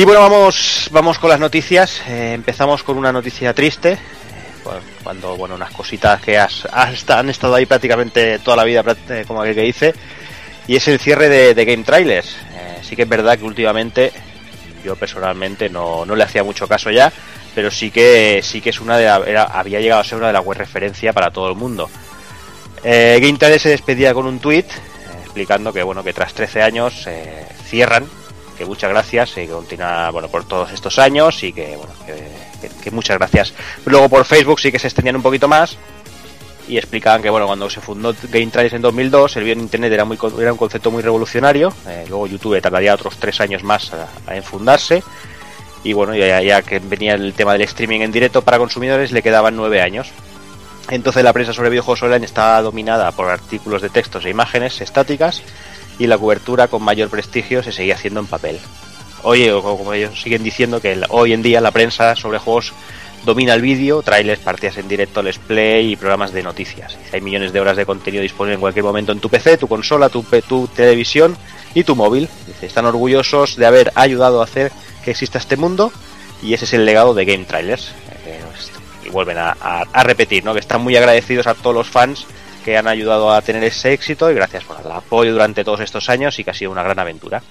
Y 0.00 0.04
bueno, 0.06 0.20
vamos, 0.22 0.88
vamos 0.92 1.18
con 1.18 1.28
las 1.28 1.38
noticias. 1.38 2.00
Eh, 2.08 2.32
empezamos 2.32 2.82
con 2.82 2.96
una 2.96 3.12
noticia 3.12 3.52
triste. 3.52 3.92
eh, 3.92 3.98
cu- 4.64 4.70
Cuando, 5.04 5.36
bueno, 5.36 5.56
unas 5.56 5.72
cositas 5.72 6.22
que 6.22 6.38
has, 6.38 6.66
han 6.72 7.28
estado 7.28 7.54
ahí 7.54 7.66
prácticamente 7.66 8.38
toda 8.38 8.56
la 8.56 8.64
vida, 8.64 8.82
eh, 9.10 9.24
como 9.26 9.42
aquel 9.42 9.54
que 9.54 9.60
dice. 9.60 9.94
Y 10.66 10.76
es 10.76 10.88
el 10.88 10.98
cierre 10.98 11.28
de, 11.28 11.64
Game 11.66 11.84
Trailers. 11.84 12.34
Sí 12.82 12.96
que 12.96 13.02
es 13.02 13.08
verdad 13.10 13.36
que 13.38 13.44
últimamente 13.44 14.10
yo 14.82 14.96
personalmente 14.96 15.68
no, 15.68 16.06
no 16.06 16.16
le 16.16 16.24
hacía 16.24 16.42
mucho 16.44 16.66
caso 16.66 16.90
ya, 16.90 17.12
pero 17.54 17.70
sí 17.70 17.90
que 17.90 18.40
sí 18.42 18.62
que 18.62 18.70
es 18.70 18.80
una 18.80 18.96
de 18.96 19.04
la- 19.04 19.22
era- 19.26 19.42
había 19.44 19.80
llegado 19.80 20.00
a 20.00 20.04
ser 20.04 20.16
una 20.16 20.28
de 20.28 20.32
las 20.32 20.44
web 20.44 20.56
referencia 20.56 21.12
para 21.12 21.30
todo 21.30 21.50
el 21.50 21.56
mundo. 21.56 21.90
Eh, 22.82 23.18
Game 23.20 23.36
Trailers 23.36 23.62
se 23.64 23.68
despedía 23.68 24.14
con 24.14 24.24
un 24.24 24.38
tweet 24.40 24.64
explicando 25.24 25.74
que 25.74 25.82
bueno 25.82 26.02
que 26.02 26.14
tras 26.14 26.32
13 26.32 26.62
años 26.62 27.06
cierran, 27.68 28.08
que 28.60 28.66
muchas 28.66 28.90
gracias 28.90 29.30
y 29.38 29.46
que 29.46 29.48
continúa 29.48 30.10
bueno 30.10 30.28
por 30.28 30.44
todos 30.44 30.70
estos 30.70 30.98
años 30.98 31.42
y 31.42 31.50
que 31.50 31.76
bueno 31.76 31.94
que, 32.04 32.90
muchas 32.90 33.16
gracias. 33.16 33.54
Luego 33.86 34.10
por 34.10 34.26
Facebook 34.26 34.60
sí 34.60 34.70
que 34.70 34.78
se 34.78 34.86
extendían 34.86 35.16
un 35.16 35.22
poquito 35.22 35.48
más 35.48 35.78
y 36.68 36.76
explicaban 36.76 37.22
que 37.22 37.30
bueno 37.30 37.46
cuando 37.46 37.70
se 37.70 37.80
fundó 37.80 38.14
Game 38.24 38.48
Trailers 38.48 38.74
en 38.74 38.82
2002 38.82 39.36
el 39.38 39.44
vídeo 39.44 39.54
en 39.54 39.60
internet 39.60 39.90
era 39.90 40.04
muy 40.04 40.18
era 40.38 40.52
un 40.52 40.58
concepto 40.58 40.90
muy 40.90 41.02
revolucionario 41.02 41.72
eh, 41.88 42.04
luego 42.06 42.26
YouTube 42.26 42.60
tardaría 42.60 42.92
otros 42.92 43.16
tres 43.16 43.40
años 43.40 43.64
más 43.64 43.94
a, 43.94 44.08
a 44.26 44.36
enfundarse 44.36 45.02
y 45.82 45.94
bueno 45.94 46.14
ya, 46.14 46.42
ya 46.42 46.60
que 46.60 46.80
venía 46.80 47.14
el 47.14 47.32
tema 47.32 47.54
del 47.54 47.62
streaming 47.62 48.00
en 48.00 48.12
directo 48.12 48.42
para 48.42 48.58
consumidores 48.58 49.10
le 49.10 49.22
quedaban 49.22 49.56
nueve 49.56 49.80
años 49.80 50.12
entonces 50.90 51.24
la 51.24 51.32
prensa 51.32 51.54
sobre 51.54 51.70
videojuegos 51.70 52.02
online 52.02 52.26
está 52.26 52.60
dominada 52.60 53.10
por 53.12 53.30
artículos 53.30 53.80
de 53.80 53.88
textos 53.88 54.26
e 54.26 54.30
imágenes 54.30 54.82
estáticas 54.82 55.42
y 56.00 56.08
la 56.08 56.18
cobertura 56.18 56.66
con 56.66 56.82
mayor 56.82 57.08
prestigio 57.10 57.62
se 57.62 57.70
seguía 57.70 57.94
haciendo 57.94 58.18
en 58.18 58.26
papel. 58.26 58.58
Oye, 59.22 59.52
como 59.52 59.92
ellos 59.92 60.20
siguen 60.20 60.42
diciendo 60.42 60.80
que 60.80 61.00
hoy 61.10 61.32
en 61.32 61.42
día 61.42 61.60
la 61.60 61.70
prensa 61.70 62.16
sobre 62.16 62.38
juegos 62.38 62.72
domina 63.24 63.52
el 63.52 63.60
vídeo, 63.60 64.00
trailers, 64.02 64.40
partidas 64.40 64.78
en 64.78 64.88
directo, 64.88 65.22
let's 65.22 65.38
play 65.38 65.92
y 65.92 65.96
programas 65.96 66.32
de 66.32 66.42
noticias. 66.42 66.96
Hay 67.12 67.20
millones 67.20 67.52
de 67.52 67.60
horas 67.60 67.76
de 67.76 67.84
contenido 67.84 68.22
disponible 68.22 68.54
en 68.54 68.60
cualquier 68.60 68.84
momento 68.84 69.12
en 69.12 69.20
tu 69.20 69.28
PC, 69.28 69.58
tu 69.58 69.68
consola, 69.68 70.08
tu, 70.08 70.22
tu 70.48 70.66
televisión 70.68 71.36
y 71.74 71.84
tu 71.84 71.94
móvil. 71.94 72.30
Están 72.62 72.86
orgullosos 72.86 73.56
de 73.56 73.66
haber 73.66 73.92
ayudado 73.94 74.40
a 74.40 74.44
hacer 74.44 74.72
que 75.04 75.10
exista 75.10 75.36
este 75.38 75.56
mundo 75.58 75.92
y 76.42 76.54
ese 76.54 76.64
es 76.64 76.72
el 76.72 76.86
legado 76.86 77.12
de 77.12 77.26
Game 77.26 77.44
Trailers. 77.44 77.92
Eh, 78.24 78.40
y 79.04 79.10
vuelven 79.10 79.36
a, 79.36 79.54
a- 79.60 79.84
a 79.92 80.02
repetir, 80.02 80.42
¿no? 80.44 80.54
Que 80.54 80.60
están 80.60 80.80
muy 80.80 80.96
agradecidos 80.96 81.46
a 81.46 81.52
todos 81.54 81.74
los 81.76 81.88
fans 81.90 82.24
que 82.64 82.76
han 82.76 82.86
ayudado 82.88 83.32
a 83.32 83.42
tener 83.42 83.62
ese 83.64 83.92
éxito 83.92 84.30
y 84.30 84.34
gracias 84.34 84.64
por 84.64 84.78
el 84.84 84.90
apoyo 84.90 85.32
durante 85.32 85.64
todos 85.64 85.80
estos 85.80 86.08
años 86.08 86.38
y 86.38 86.44
que 86.44 86.50
ha 86.50 86.54
sido 86.54 86.70
una 86.70 86.82
gran 86.82 86.98
aventura. 86.98 87.42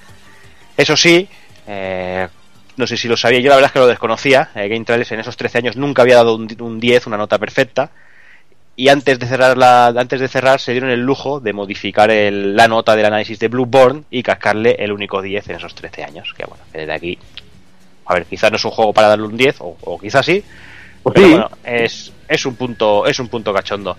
Eso 0.78 0.96
sí, 0.96 1.28
eh, 1.68 2.28
no 2.78 2.88
sé 2.88 2.96
si 2.98 3.08
lo 3.08 3.18
sabía, 3.18 3.40
yo 3.40 3.50
la 3.50 3.56
verdad 3.56 3.68
es 3.70 3.74
que 3.74 3.80
lo 3.80 3.88
desconocía. 3.88 4.50
eh, 4.56 4.68
Game 4.70 4.86
Trailers 4.86 5.12
en 5.12 5.20
esos 5.20 5.36
13 5.36 5.58
años 5.60 5.76
nunca 5.76 6.02
había 6.04 6.16
dado 6.16 6.36
un, 6.36 6.48
un 6.62 6.80
10, 6.80 7.08
una 7.08 7.18
nota 7.18 7.38
perfecta. 7.38 7.92
Y 8.76 8.88
antes 8.88 9.20
de 9.20 9.28
cerrar 9.28 9.58
la, 9.58 9.88
antes 9.88 10.22
de 10.22 10.30
cerrar 10.30 10.62
se 10.62 10.72
dieron 10.72 10.90
el 10.90 11.02
lujo 11.02 11.42
de 11.42 11.52
modificar 11.52 12.10
el- 12.12 12.56
la 12.56 12.70
nota 12.70 12.96
del 12.96 13.08
análisis 13.08 13.38
de 13.38 13.50
Blueborn 13.50 14.06
y 14.10 14.24
cascarle 14.24 14.78
el 14.80 14.94
único 14.94 15.22
10 15.22 15.50
en 15.50 15.58
esos 15.58 15.76
13 15.76 16.06
años. 16.06 16.34
Que 16.38 16.46
bueno, 16.46 16.64
desde 16.72 16.94
aquí, 16.94 17.20
a 18.06 18.14
ver, 18.14 18.26
quizás 18.26 18.50
no 18.52 18.56
es 18.56 18.64
un 18.64 18.72
juego 18.72 18.94
para 18.94 19.10
darle 19.10 19.26
un 19.26 19.36
10, 19.36 19.58
o, 19.60 19.78
o 19.82 20.00
quizás 20.00 20.26
sí, 20.26 20.42
pero 21.14 21.26
sí. 21.26 21.32
bueno, 21.32 21.50
es, 21.66 22.14
es 22.30 22.46
un 22.46 22.56
punto, 22.56 23.06
es 23.06 23.20
un 23.20 23.28
punto 23.28 23.54
cachondo. 23.54 23.98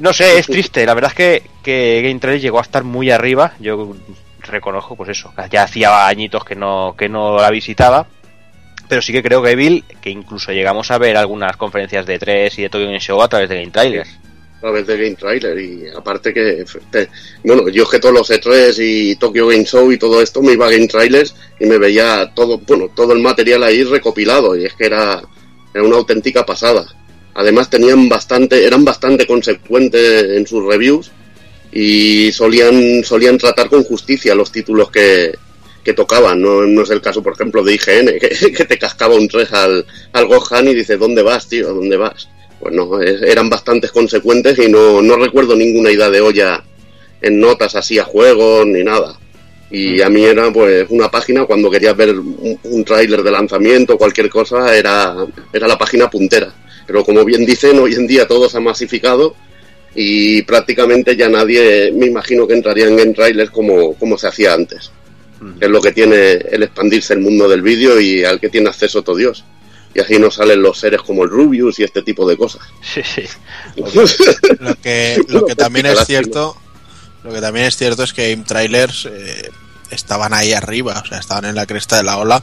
No 0.00 0.12
sé, 0.12 0.38
es 0.38 0.46
triste. 0.46 0.84
La 0.86 0.94
verdad 0.94 1.10
es 1.10 1.16
que, 1.16 1.42
que 1.62 2.00
Game 2.02 2.18
Trailers 2.18 2.42
llegó 2.42 2.58
a 2.58 2.62
estar 2.62 2.84
muy 2.84 3.10
arriba. 3.10 3.52
Yo 3.60 3.94
reconozco, 4.40 4.96
pues 4.96 5.10
eso, 5.10 5.32
ya 5.50 5.62
hacía 5.64 6.06
añitos 6.08 6.44
que 6.44 6.56
no, 6.56 6.94
que 6.98 7.08
no 7.08 7.36
la 7.36 7.50
visitaba. 7.50 8.06
Pero 8.88 9.02
sí 9.02 9.12
que 9.12 9.22
creo 9.22 9.40
que 9.42 9.54
Bill, 9.54 9.84
que 10.00 10.10
incluso 10.10 10.50
llegamos 10.52 10.90
a 10.90 10.98
ver 10.98 11.16
algunas 11.16 11.56
conferencias 11.56 12.06
de 12.06 12.18
3 12.18 12.58
y 12.58 12.62
de 12.62 12.68
Tokyo 12.70 12.86
Game 12.86 12.98
Show 12.98 13.22
a 13.22 13.28
través 13.28 13.48
de 13.48 13.60
Game 13.60 13.70
Trailers. 13.70 14.08
a 14.56 14.60
través 14.62 14.86
de 14.86 14.96
Game 14.96 15.14
Trailer 15.16 15.58
y 15.60 15.84
aparte 15.96 16.34
que 16.34 16.64
te- 16.90 17.08
bueno 17.44 17.68
yo 17.68 17.84
es 17.84 17.88
que 17.88 17.98
todos 18.00 18.14
los 18.14 18.28
E3 18.30 18.74
y 18.80 19.16
Tokyo 19.16 19.46
Game 19.46 19.64
Show 19.64 19.90
y 19.92 19.96
todo 19.98 20.20
esto 20.20 20.42
me 20.42 20.52
iba 20.54 20.66
a 20.66 20.70
Game 20.70 20.86
Trailers 20.88 21.34
y 21.60 21.66
me 21.66 21.78
veía 21.78 22.30
todo 22.34 22.58
bueno 22.58 22.88
todo 22.94 23.12
el 23.14 23.20
material 23.20 23.62
ahí 23.62 23.84
recopilado 23.84 24.54
y 24.56 24.66
es 24.66 24.74
que 24.74 24.86
era, 24.86 25.22
era 25.72 25.84
una 25.84 25.96
auténtica 25.96 26.44
pasada 26.44 26.84
Además 27.34 27.70
tenían 27.70 28.08
bastante, 28.08 28.66
eran 28.66 28.84
bastante 28.84 29.26
consecuentes 29.26 30.24
en 30.36 30.46
sus 30.46 30.64
reviews 30.64 31.10
y 31.72 32.32
solían, 32.32 33.04
solían 33.04 33.38
tratar 33.38 33.68
con 33.68 33.84
justicia 33.84 34.34
los 34.34 34.50
títulos 34.50 34.90
que, 34.90 35.34
que 35.84 35.92
tocaban. 35.94 36.40
No, 36.42 36.62
no 36.62 36.82
es 36.82 36.90
el 36.90 37.00
caso, 37.00 37.22
por 37.22 37.34
ejemplo, 37.34 37.62
de 37.62 37.74
IGN, 37.74 38.06
que, 38.20 38.52
que 38.52 38.64
te 38.64 38.78
cascaba 38.78 39.14
un 39.14 39.28
3 39.28 39.52
al, 39.52 39.86
al 40.12 40.26
Gohan 40.26 40.68
y 40.68 40.74
dice, 40.74 40.96
¿dónde 40.96 41.22
vas, 41.22 41.48
tío? 41.48 41.72
¿Dónde 41.72 41.96
vas? 41.96 42.28
Pues 42.58 42.74
no, 42.74 43.00
es- 43.00 43.22
eran 43.22 43.48
bastantes 43.48 43.90
consecuentes 43.92 44.58
y 44.58 44.68
no, 44.68 45.00
no 45.02 45.16
recuerdo 45.16 45.54
ninguna 45.56 45.90
idea 45.90 46.10
de 46.10 46.20
olla 46.20 46.62
en 47.22 47.38
notas 47.40 47.74
así 47.76 47.98
a 47.98 48.04
juegos 48.04 48.66
ni 48.66 48.82
nada. 48.82 49.18
Y 49.70 50.00
a 50.02 50.08
mí 50.08 50.24
era 50.24 50.52
pues 50.52 50.86
una 50.90 51.10
página 51.10 51.44
cuando 51.44 51.70
querías 51.70 51.96
ver 51.96 52.18
un, 52.18 52.58
un 52.64 52.84
tráiler 52.84 53.22
de 53.22 53.30
lanzamiento 53.30 53.94
o 53.94 53.98
cualquier 53.98 54.28
cosa 54.28 54.76
era, 54.76 55.14
era 55.52 55.68
la 55.68 55.78
página 55.78 56.10
puntera. 56.10 56.52
Pero 56.90 57.04
como 57.04 57.24
bien 57.24 57.46
dicen, 57.46 57.78
hoy 57.78 57.94
en 57.94 58.08
día 58.08 58.26
todo 58.26 58.48
se 58.48 58.56
ha 58.56 58.60
masificado 58.60 59.36
y 59.94 60.42
prácticamente 60.42 61.16
ya 61.16 61.28
nadie 61.28 61.92
me 61.92 62.06
imagino 62.06 62.48
que 62.48 62.54
entraría 62.54 62.88
en 62.88 62.96
game 62.96 63.14
trailers 63.14 63.52
como, 63.52 63.94
como 63.94 64.18
se 64.18 64.26
hacía 64.26 64.54
antes. 64.54 64.90
Que 65.60 65.66
es 65.66 65.70
lo 65.70 65.80
que 65.80 65.92
tiene 65.92 66.32
el 66.32 66.64
expandirse 66.64 67.14
el 67.14 67.20
mundo 67.20 67.48
del 67.48 67.62
vídeo 67.62 68.00
y 68.00 68.24
al 68.24 68.40
que 68.40 68.48
tiene 68.48 68.70
acceso 68.70 69.02
todo 69.02 69.14
Dios. 69.14 69.44
Y 69.94 70.00
así 70.00 70.18
no 70.18 70.32
salen 70.32 70.62
los 70.62 70.80
seres 70.80 71.00
como 71.02 71.22
el 71.22 71.30
Rubius 71.30 71.78
y 71.78 71.84
este 71.84 72.02
tipo 72.02 72.28
de 72.28 72.36
cosas. 72.36 72.62
Sí, 72.82 73.02
sí. 73.04 73.22
Lo 73.76 74.74
que, 74.82 75.22
lo 75.28 75.46
que 75.46 75.54
también 75.56 75.86
es 75.86 76.04
cierto, 76.06 76.56
lo 77.22 77.32
que 77.32 77.40
también 77.40 77.66
es 77.66 77.76
cierto 77.76 78.02
es 78.02 78.12
que 78.12 78.32
Game 78.32 78.44
Trailers 78.44 79.06
eh, 79.08 79.48
estaban 79.92 80.34
ahí 80.34 80.54
arriba, 80.54 81.00
o 81.04 81.06
sea, 81.06 81.20
estaban 81.20 81.44
en 81.44 81.54
la 81.54 81.66
cresta 81.66 81.98
de 81.98 82.02
la 82.02 82.18
ola 82.18 82.42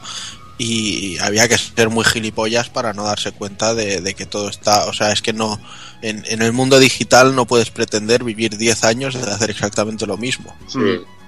y 0.58 1.16
había 1.18 1.48
que 1.48 1.56
ser 1.56 1.88
muy 1.88 2.04
gilipollas 2.04 2.68
para 2.68 2.92
no 2.92 3.04
darse 3.04 3.30
cuenta 3.32 3.74
de, 3.74 4.00
de 4.00 4.14
que 4.14 4.26
todo 4.26 4.48
está, 4.48 4.86
o 4.86 4.92
sea, 4.92 5.12
es 5.12 5.22
que 5.22 5.32
no, 5.32 5.60
en, 6.02 6.24
en 6.28 6.42
el 6.42 6.52
mundo 6.52 6.78
digital 6.80 7.34
no 7.34 7.46
puedes 7.46 7.70
pretender 7.70 8.24
vivir 8.24 8.56
10 8.58 8.84
años 8.84 9.14
de 9.14 9.22
hacer 9.30 9.50
exactamente 9.50 10.04
lo 10.06 10.16
mismo. 10.16 10.54
Sí. 10.66 10.78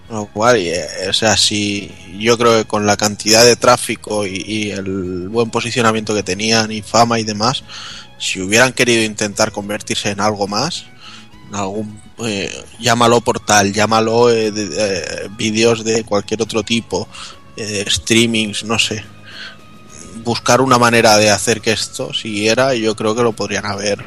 Con 0.09 0.17
Lo 0.17 0.27
cual, 0.27 0.59
y, 0.59 0.71
eh, 0.71 0.85
o 1.09 1.13
sea, 1.13 1.37
si 1.37 1.91
yo 2.19 2.37
creo 2.37 2.59
que 2.59 2.65
con 2.65 2.85
la 2.87 2.97
cantidad 2.97 3.45
de 3.45 3.55
tráfico 3.55 4.27
y, 4.27 4.43
y 4.47 4.71
el 4.73 5.29
buen 5.29 5.51
posicionamiento 5.51 6.13
que 6.15 6.25
tenían 6.25 6.73
y 6.73 6.83
fama 6.83 7.21
y 7.21 7.25
demás, 7.25 7.63
si 8.19 8.41
hubieran 8.41 8.73
querido 8.73 9.03
intentar 9.05 9.53
convertirse 9.53 10.11
en 10.11 10.21
algo 10.21 10.49
más, 10.49 10.85
en 11.49 11.55
algún, 11.55 12.01
eh, 12.27 12.53
llámalo 12.81 13.21
portal, 13.21 13.73
llámalo 13.73 14.29
eh, 14.31 14.51
de- 14.51 14.71
eh, 14.77 15.29
vídeos 15.39 15.85
de 15.85 16.03
cualquier 16.03 16.43
otro 16.43 16.65
tipo, 16.65 17.09
eh, 17.57 17.85
streamings, 17.89 18.65
no 18.65 18.79
sé, 18.79 19.05
buscar 20.23 20.61
una 20.61 20.79
manera 20.79 21.17
de 21.19 21.31
hacer 21.31 21.61
que 21.61 21.73
esto 21.73 22.13
siguiera, 22.15 22.75
y 22.75 22.83
yo 22.83 22.95
creo 22.97 23.15
que 23.15 23.23
lo 23.23 23.33
podrían 23.33 23.67
haber 23.67 24.05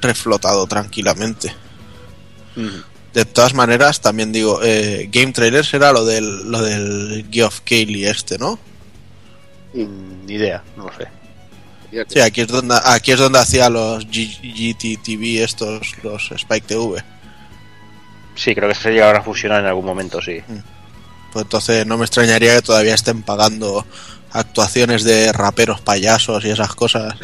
reflotado 0.00 0.66
tranquilamente. 0.66 1.54
De 3.12 3.24
todas 3.24 3.54
maneras, 3.54 4.00
también 4.00 4.32
digo, 4.32 4.60
eh, 4.62 5.08
Game 5.12 5.32
Trailers 5.32 5.72
era 5.74 5.92
lo 5.92 6.04
del, 6.04 6.50
lo 6.50 6.60
del 6.62 7.26
Geoff 7.30 7.60
Keighley 7.60 8.06
este, 8.06 8.38
¿no? 8.38 8.58
Mm, 9.74 10.26
Ni 10.26 10.34
idea, 10.34 10.62
no 10.76 10.84
lo 10.86 10.92
sé. 10.96 11.06
Sí, 12.08 12.20
aquí 12.20 12.42
es 12.42 12.48
donde, 12.48 12.78
aquí 12.84 13.12
es 13.12 13.18
donde 13.18 13.38
hacía 13.38 13.70
los 13.70 14.06
G- 14.08 14.38
GTTV 14.42 15.42
estos, 15.44 15.94
los 16.02 16.30
Spike 16.32 16.66
TV. 16.66 17.02
Sí, 18.34 18.54
creo 18.54 18.68
que 18.68 18.74
se 18.74 18.90
llegaron 18.90 19.20
a 19.20 19.24
fusionar 19.24 19.60
en 19.60 19.66
algún 19.66 19.86
momento, 19.86 20.20
sí. 20.20 20.40
Pues 21.32 21.44
entonces 21.44 21.86
no 21.86 21.96
me 21.96 22.04
extrañaría 22.04 22.54
que 22.56 22.62
todavía 22.62 22.94
estén 22.94 23.22
pagando 23.22 23.86
actuaciones 24.38 25.04
de 25.04 25.32
raperos 25.32 25.80
payasos 25.80 26.44
y 26.44 26.50
esas 26.50 26.74
cosas 26.74 27.14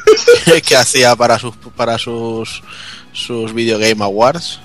que 0.66 0.76
hacía 0.76 1.16
para 1.16 1.38
sus 1.38 1.56
para 1.76 1.98
sus 1.98 2.62
sus 3.12 3.52
Video 3.52 3.78
Game 3.78 4.02
Awards 4.04 4.60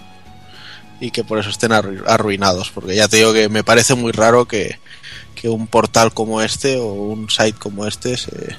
y 0.99 1.11
que 1.11 1.23
por 1.23 1.39
eso 1.39 1.49
estén 1.49 1.71
arru- 1.71 2.03
arruinados 2.07 2.69
porque 2.71 2.95
ya 2.95 3.07
te 3.07 3.17
digo 3.17 3.33
que 3.33 3.49
me 3.49 3.63
parece 3.63 3.93
muy 3.95 4.11
raro 4.11 4.45
que, 4.45 4.79
que 5.35 5.49
un 5.49 5.67
portal 5.67 6.13
como 6.13 6.41
este 6.41 6.77
o 6.77 6.85
un 6.87 7.29
site 7.29 7.57
como 7.59 7.85
este 7.85 8.17
se 8.17 8.55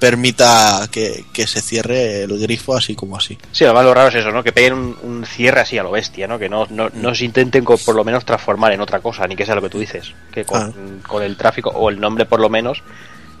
permita 0.00 0.88
que, 0.90 1.24
que 1.32 1.46
se 1.46 1.60
cierre 1.60 2.24
el 2.24 2.38
grifo 2.40 2.74
así 2.74 2.96
como 2.96 3.16
así. 3.16 3.38
Sí, 3.52 3.64
lo 3.64 3.74
más 3.74 3.84
lo 3.84 3.94
raro 3.94 4.08
es 4.08 4.16
eso, 4.16 4.32
¿no? 4.32 4.42
Que 4.42 4.50
peguen 4.52 4.72
un, 4.72 4.96
un 5.02 5.24
cierre 5.26 5.60
así 5.60 5.78
a 5.78 5.82
lo 5.84 5.92
bestia, 5.92 6.26
¿no? 6.26 6.38
Que 6.38 6.48
no, 6.48 6.66
no, 6.70 6.88
no 6.92 7.14
se 7.14 7.24
intenten 7.26 7.64
por 7.64 7.94
lo 7.94 8.02
menos 8.04 8.24
transformar 8.24 8.72
en 8.72 8.80
otra 8.80 9.00
cosa, 9.00 9.26
ni 9.28 9.36
que 9.36 9.46
sea 9.46 9.54
lo 9.54 9.62
que 9.62 9.70
tú 9.70 9.78
dices. 9.78 10.12
Que 10.32 10.44
con, 10.44 11.00
con 11.06 11.22
el 11.22 11.36
tráfico, 11.36 11.70
o 11.70 11.90
el 11.90 12.00
nombre 12.00 12.24
por 12.24 12.40
lo 12.40 12.48
menos, 12.48 12.82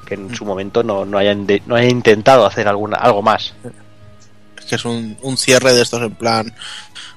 que 0.06 0.14
en 0.14 0.34
su 0.34 0.44
momento 0.44 0.82
no, 0.82 1.04
no, 1.04 1.18
hayan, 1.18 1.46
de- 1.46 1.62
no 1.66 1.74
hayan 1.74 1.90
intentado 1.90 2.44
hacer 2.46 2.68
alguna, 2.68 2.98
algo 2.98 3.22
más. 3.22 3.54
Es 4.58 4.64
que 4.66 4.74
es 4.76 4.84
un, 4.84 5.16
un 5.22 5.36
cierre 5.38 5.72
de 5.72 5.82
estos 5.82 6.02
en 6.02 6.14
plan, 6.14 6.54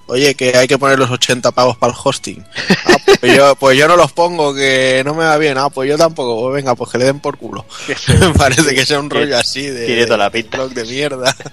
oye, 0.07 0.35
que 0.35 0.55
hay 0.57 0.67
que 0.67 0.77
poner 0.77 0.99
los 0.99 1.09
80 1.11 1.51
pavos 1.51 1.77
para 1.77 1.93
el 1.93 1.99
hosting. 2.03 2.43
Ah, 2.85 2.97
pues, 3.19 3.35
yo, 3.35 3.55
pues 3.55 3.77
yo 3.77 3.87
no 3.87 3.95
los 3.95 4.11
pongo, 4.11 4.53
que 4.53 5.01
no 5.05 5.13
me 5.13 5.23
va 5.25 5.37
bien. 5.37 5.57
Ah, 5.57 5.69
pues 5.69 5.89
yo 5.89 5.97
tampoco. 5.97 6.41
Pues 6.43 6.55
venga, 6.55 6.75
pues 6.75 6.91
que 6.91 6.97
le 6.97 7.05
den 7.05 7.19
por 7.19 7.37
culo. 7.37 7.65
me 8.19 8.29
parece 8.37 8.75
que 8.75 8.85
sea 8.85 8.99
un 8.99 9.09
rollo 9.09 9.37
así 9.37 9.65
de, 9.67 9.85
Tiene 9.85 10.05
toda 10.05 10.17
la 10.17 10.29
pinta. 10.29 10.57
blog 10.57 10.73
de 10.73 10.83
mierda. 10.85 11.35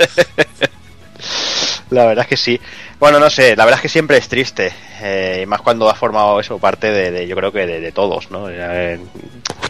La 1.90 2.06
verdad 2.06 2.22
es 2.22 2.28
que 2.28 2.36
sí. 2.36 2.60
Bueno, 3.00 3.18
no 3.18 3.28
sé, 3.30 3.56
la 3.56 3.64
verdad 3.64 3.78
es 3.78 3.82
que 3.82 3.88
siempre 3.88 4.16
es 4.16 4.28
triste. 4.28 4.72
eh, 5.02 5.40
y 5.42 5.46
más 5.46 5.60
cuando 5.60 5.88
ha 5.90 5.94
formado 5.94 6.38
eso 6.38 6.58
parte 6.58 6.90
de, 6.92 7.10
de- 7.10 7.26
yo 7.26 7.34
creo 7.34 7.50
que 7.50 7.66
de, 7.66 7.80
de 7.80 7.92
todos, 7.92 8.30
¿no? 8.30 8.48
Eh, 8.48 9.00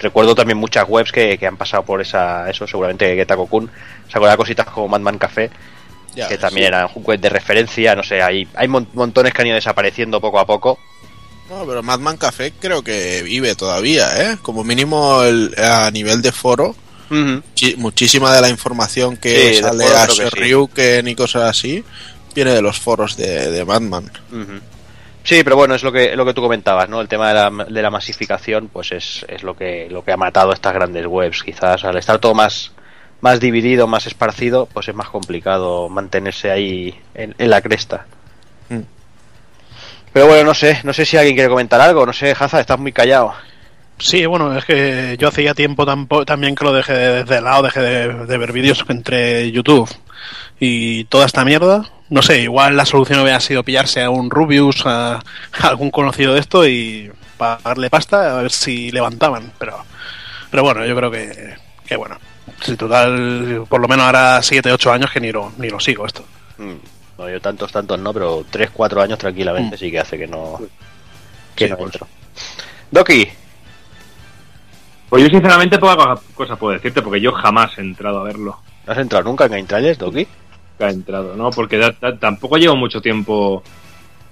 recuerdo 0.01 0.35
también 0.35 0.59
muchas 0.59 0.85
webs 0.87 1.13
que, 1.13 1.39
que 1.39 1.47
han 1.47 1.57
pasado 1.57 1.83
por 1.85 2.01
esa, 2.03 2.51
eso, 2.51 2.67
seguramente 2.67 3.15
Getaco-kun. 3.17 3.71
Se 4.09 4.19
acuerda 4.19 4.37
cositas 4.37 4.67
como 4.67 4.89
Madman 4.89 5.17
Café, 5.19 5.51
Ya 6.15 6.29
que 6.29 6.39
también 6.39 6.69
eran 6.69 6.89
web 6.97 7.21
de 7.21 7.29
referencia, 7.29 7.95
no 7.95 8.03
sé, 8.03 8.21
hay, 8.21 8.47
hay 8.55 8.67
mon- 8.69 8.89
montones 8.95 9.33
que 9.33 9.43
han 9.43 9.47
ido 9.49 9.55
desapareciendo 9.55 10.21
poco 10.21 10.39
a 10.41 10.47
poco. 10.47 10.79
No, 11.49 11.65
pero 11.67 11.83
Madman 11.83 12.17
Café 12.17 12.53
creo 12.59 12.83
que 12.83 13.23
vive 13.23 13.55
todavía, 13.55 14.09
¿eh? 14.33 14.37
Como 14.43 14.63
mínimo 14.65 15.23
el- 15.23 15.55
a 15.59 15.91
nivel 15.91 16.21
de 16.23 16.33
foro. 16.33 16.75
Muchísima 17.77 18.33
de 18.35 18.41
la 18.41 18.49
información 18.49 19.17
que 19.17 19.55
Sí, 19.55 19.61
sale 19.61 19.85
a 19.85 20.07
que 20.07 20.13
sí. 20.13 20.23
Shoryuken 20.23 21.09
y 21.09 21.15
cosas 21.17 21.43
así 21.51 21.85
viene 22.35 22.53
de 22.53 22.63
los 22.63 22.79
foros 22.79 23.17
de, 23.17 23.51
de 23.51 23.65
Madman. 23.65 24.11
Sí, 25.25 25.43
pero 25.45 25.57
bueno, 25.57 25.75
es 25.75 25.83
lo 25.83 25.93
que 25.93 26.17
lo 26.17 26.25
que 26.25 26.33
tú 26.35 26.41
comentabas, 26.41 26.89
¿no? 26.89 27.01
El 27.01 27.09
tema 27.09 27.29
de 27.29 27.35
la, 27.35 27.65
de 27.69 27.83
la 27.83 27.91
masificación, 27.91 28.69
pues 28.73 28.93
es, 28.93 29.25
es 29.29 29.43
lo 29.43 29.57
que 29.57 29.89
lo 29.91 30.05
que 30.05 30.13
ha 30.13 30.17
matado 30.17 30.51
a 30.53 30.55
estas 30.55 30.73
grandes 30.73 31.07
webs. 31.07 31.43
Quizás 31.43 31.85
al 31.85 31.97
estar 31.99 32.19
todo 32.21 32.35
más 32.35 32.71
más 33.21 33.41
dividido, 33.41 33.87
más 33.87 34.07
esparcido, 34.07 34.67
pues 34.73 34.89
es 34.89 34.95
más 34.95 35.09
complicado 35.09 35.89
mantenerse 35.89 36.51
ahí 36.51 36.99
en, 37.15 37.35
en 37.39 37.51
la 37.51 37.61
cresta. 37.61 38.07
Mm. 38.69 38.81
Pero 40.13 40.27
bueno, 40.27 40.45
no 40.45 40.55
sé, 40.55 40.81
no 40.85 40.93
sé 40.93 41.05
si 41.05 41.17
alguien 41.17 41.37
quiere 41.37 41.51
comentar 41.51 41.81
algo, 41.81 42.05
no 42.05 42.13
sé, 42.13 42.35
Jaza, 42.35 42.61
estás 42.61 42.79
muy 42.79 42.93
callado. 42.93 43.33
Sí, 43.99 44.25
bueno, 44.27 44.57
es 44.57 44.65
que 44.65 45.17
yo 45.19 45.29
hacía 45.29 45.55
tiempo 45.55 45.85
tampo- 45.87 46.25
también 46.25 46.55
que 46.55 46.65
lo 46.65 46.73
dejé 46.73 46.95
de, 46.95 47.25
de 47.25 47.41
lado, 47.43 47.65
dejé 47.65 47.81
de, 47.81 48.27
de 48.27 48.39
ver 48.39 48.51
vídeos 48.53 48.83
entre 48.89 49.51
YouTube 49.53 49.89
y 50.59 51.05
toda 51.05 51.27
esta 51.27 51.45
mierda. 51.45 51.85
No 52.09 52.23
sé, 52.23 52.41
igual 52.41 52.77
la 52.77 52.87
solución 52.87 53.21
hubiera 53.21 53.39
sido 53.41 53.63
pillarse 53.63 54.03
a 54.03 54.11
un 54.11 54.31
Rubius, 54.31 54.85
a, 54.87 55.17
a 55.17 55.23
algún 55.69 55.91
conocido 55.91 56.35
de 56.35 56.41
esto 56.41 56.67
y 56.67 57.13
pagarle 57.37 57.89
pasta 57.91 58.39
a 58.39 58.43
ver 58.43 58.51
si 58.51 58.91
levantaban. 58.91 59.53
Pero, 59.59 59.77
pero 60.51 60.63
bueno, 60.65 60.85
yo 60.87 60.97
creo 60.97 61.11
que, 61.11 61.55
que 61.87 61.97
bueno, 61.97 62.17
si 62.61 62.77
total, 62.77 63.65
por 63.69 63.81
lo 63.81 63.89
menos 63.89 64.07
ahora 64.07 64.43
7, 64.43 64.73
8 64.73 64.93
años 64.93 65.11
que 65.11 65.21
ni 65.21 65.31
lo, 65.33 65.53
ni 65.59 65.69
lo 65.71 65.79
sigo 65.81 66.07
esto. 66.07 66.25
Mm. 66.59 66.75
No, 67.19 67.29
yo 67.29 67.41
tantos, 67.41 67.71
tantos 67.71 67.99
no, 67.99 68.13
pero 68.13 68.45
3, 68.51 68.71
4 68.73 69.03
años 69.03 69.19
tranquilamente 69.19 69.77
Mm. 69.77 69.79
sí 69.79 69.91
que 69.91 69.99
hace 70.01 70.19
que 70.19 70.27
no, 70.27 70.59
que 71.55 71.65
Sí, 71.67 71.71
no 71.71 71.77
pues. 71.77 71.93
entro. 71.95 72.07
Doki, 72.91 73.29
Pues 75.09 75.25
yo 75.25 75.29
sinceramente 75.29 75.79
poca 75.79 75.97
cosa- 75.97 76.23
cosa 76.35 76.57
puedo 76.57 76.75
decirte 76.75 77.03
porque 77.03 77.21
yo 77.21 77.33
jamás 77.33 77.77
he 77.79 77.81
entrado 77.81 78.21
a 78.21 78.25
verlo. 78.25 78.59
¿no 78.87 78.93
has 78.93 78.99
entrado 78.99 79.25
nunca 79.25 79.45
en 79.47 79.51
Game 79.53 79.65
Trailers, 79.65 79.99
Doki? 79.99 80.27
Nunca 80.27 80.89
he 80.89 80.93
entrado, 80.93 81.37
¿no? 81.37 81.51
Porque 81.51 81.79
da- 81.79 81.95
da- 82.01 82.17
tampoco 82.17 82.57
llevo 82.57 82.77
mucho 82.77 83.01
tiempo 83.03 83.63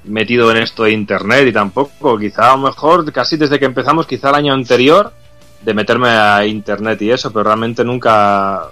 metido 0.04 0.50
en 0.52 0.58
esto 0.58 0.84
de 0.84 0.92
internet 0.92 1.46
y 1.48 1.52
tampoco, 1.52 2.16
quizá 2.18 2.52
a 2.52 2.56
lo 2.56 2.62
mejor 2.68 3.12
casi 3.12 3.37
desde 3.37 3.58
que 3.58 3.64
empezamos, 3.66 4.06
quizá 4.06 4.30
el 4.30 4.37
año 4.37 4.52
anterior, 4.54 5.12
de 5.62 5.74
meterme 5.74 6.08
a 6.08 6.44
internet 6.46 7.00
y 7.02 7.10
eso, 7.10 7.32
pero 7.32 7.44
realmente 7.44 7.84
nunca, 7.84 8.64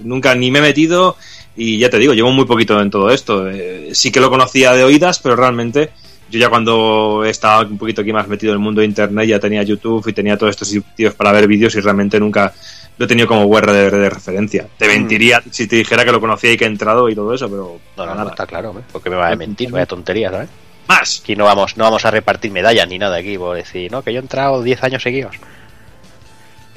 nunca 0.00 0.34
ni 0.34 0.50
me 0.50 0.58
he 0.58 0.62
metido 0.62 1.16
y 1.56 1.78
ya 1.78 1.90
te 1.90 1.98
digo, 1.98 2.14
llevo 2.14 2.30
muy 2.32 2.44
poquito 2.44 2.80
en 2.80 2.90
todo 2.90 3.10
esto. 3.10 3.48
Eh, 3.50 3.90
sí 3.92 4.10
que 4.12 4.20
lo 4.20 4.30
conocía 4.30 4.72
de 4.72 4.84
oídas, 4.84 5.18
pero 5.18 5.36
realmente 5.36 5.90
yo 6.30 6.38
ya 6.38 6.48
cuando 6.48 7.24
estaba 7.24 7.62
un 7.62 7.76
poquito 7.78 8.02
aquí 8.02 8.12
más 8.12 8.28
metido 8.28 8.52
en 8.52 8.58
el 8.58 8.62
mundo 8.64 8.80
de 8.80 8.86
internet 8.86 9.26
ya 9.28 9.40
tenía 9.40 9.62
YouTube 9.64 10.06
y 10.06 10.12
tenía 10.12 10.36
todos 10.36 10.50
estos 10.50 10.68
sitios 10.68 11.14
para 11.14 11.32
ver 11.32 11.48
vídeos 11.48 11.74
y 11.74 11.80
realmente 11.80 12.20
nunca 12.20 12.52
lo 12.96 13.04
he 13.04 13.08
tenido 13.08 13.26
como 13.26 13.44
web 13.46 13.66
de, 13.66 13.90
de 13.90 14.10
referencia. 14.10 14.66
Te 14.78 14.86
mentiría 14.86 15.42
si 15.50 15.66
te 15.66 15.76
dijera 15.76 16.04
que 16.04 16.12
lo 16.12 16.20
conocía 16.20 16.52
y 16.52 16.56
que 16.56 16.64
he 16.64 16.68
entrado 16.68 17.08
y 17.08 17.14
todo 17.14 17.34
eso, 17.34 17.48
pero 17.50 17.80
No, 17.96 18.04
no, 18.06 18.10
nada. 18.12 18.24
no, 18.24 18.30
está 18.30 18.46
claro, 18.46 18.74
porque 18.92 19.10
me 19.10 19.16
va 19.16 19.30
a 19.30 19.36
mentir, 19.36 19.70
vaya 19.70 19.86
tontería, 19.86 20.30
¿sabes? 20.30 20.48
Más. 20.86 21.20
Aquí 21.22 21.34
no 21.34 21.44
vamos, 21.46 21.76
no 21.76 21.84
vamos 21.84 22.04
a 22.04 22.10
repartir 22.10 22.50
medallas 22.52 22.88
ni 22.88 22.98
nada 22.98 23.16
aquí, 23.16 23.38
por 23.38 23.56
decir, 23.56 23.90
no, 23.90 24.02
que 24.02 24.12
yo 24.12 24.18
he 24.18 24.22
entrado 24.22 24.62
10 24.62 24.84
años 24.84 25.02
seguidos. 25.02 25.34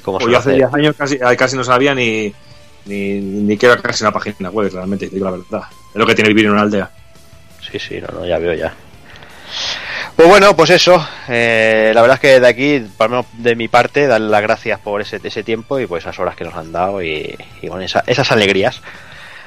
Como 0.04 0.18
Pues 0.18 0.30
yo 0.30 0.38
hace 0.38 0.50
hacer. 0.50 0.60
10 0.60 0.74
años 0.74 0.94
casi, 0.96 1.18
casi 1.18 1.56
no 1.56 1.64
sabía 1.64 1.94
ni, 1.94 2.32
Ni, 2.86 3.14
ni 3.20 3.56
quiero 3.56 3.80
casi 3.80 4.04
una 4.04 4.12
página 4.12 4.50
web, 4.50 4.70
realmente, 4.72 5.08
te 5.08 5.14
digo 5.14 5.24
la 5.24 5.30
verdad. 5.32 5.68
Es 5.92 5.96
lo 5.96 6.06
que 6.06 6.14
tiene 6.14 6.28
vivir 6.28 6.44
en 6.46 6.52
una 6.52 6.60
aldea. 6.62 6.90
Sí, 7.70 7.78
sí, 7.78 7.98
no, 8.00 8.20
no, 8.20 8.26
ya 8.26 8.38
veo 8.38 8.52
ya. 8.52 8.74
Pues 10.16 10.28
bueno, 10.28 10.54
pues 10.54 10.70
eso. 10.70 11.04
eh, 11.28 11.92
la 11.94 12.00
verdad 12.02 12.16
es 12.16 12.20
que 12.20 12.40
de 12.40 12.46
aquí, 12.46 12.80
por 12.96 13.10
lo 13.10 13.16
menos 13.16 13.26
de 13.42 13.56
mi 13.56 13.68
parte, 13.68 14.06
darle 14.06 14.28
las 14.28 14.42
gracias 14.42 14.78
por 14.80 15.00
ese, 15.00 15.18
ese 15.22 15.42
tiempo 15.42 15.80
y 15.80 15.86
por 15.86 15.98
esas 15.98 16.18
horas 16.18 16.36
que 16.36 16.44
nos 16.44 16.54
han 16.54 16.70
dado 16.72 17.02
y, 17.02 17.36
y 17.62 17.68
con 17.68 17.82
esa- 17.82 18.04
esas 18.06 18.30
alegrías. 18.30 18.80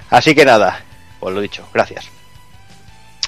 Así 0.09 0.33
que 0.35 0.43
nada, 0.45 0.81
pues 1.19 1.33
lo 1.35 1.39
dicho, 1.41 1.67
gracias. 1.73 2.09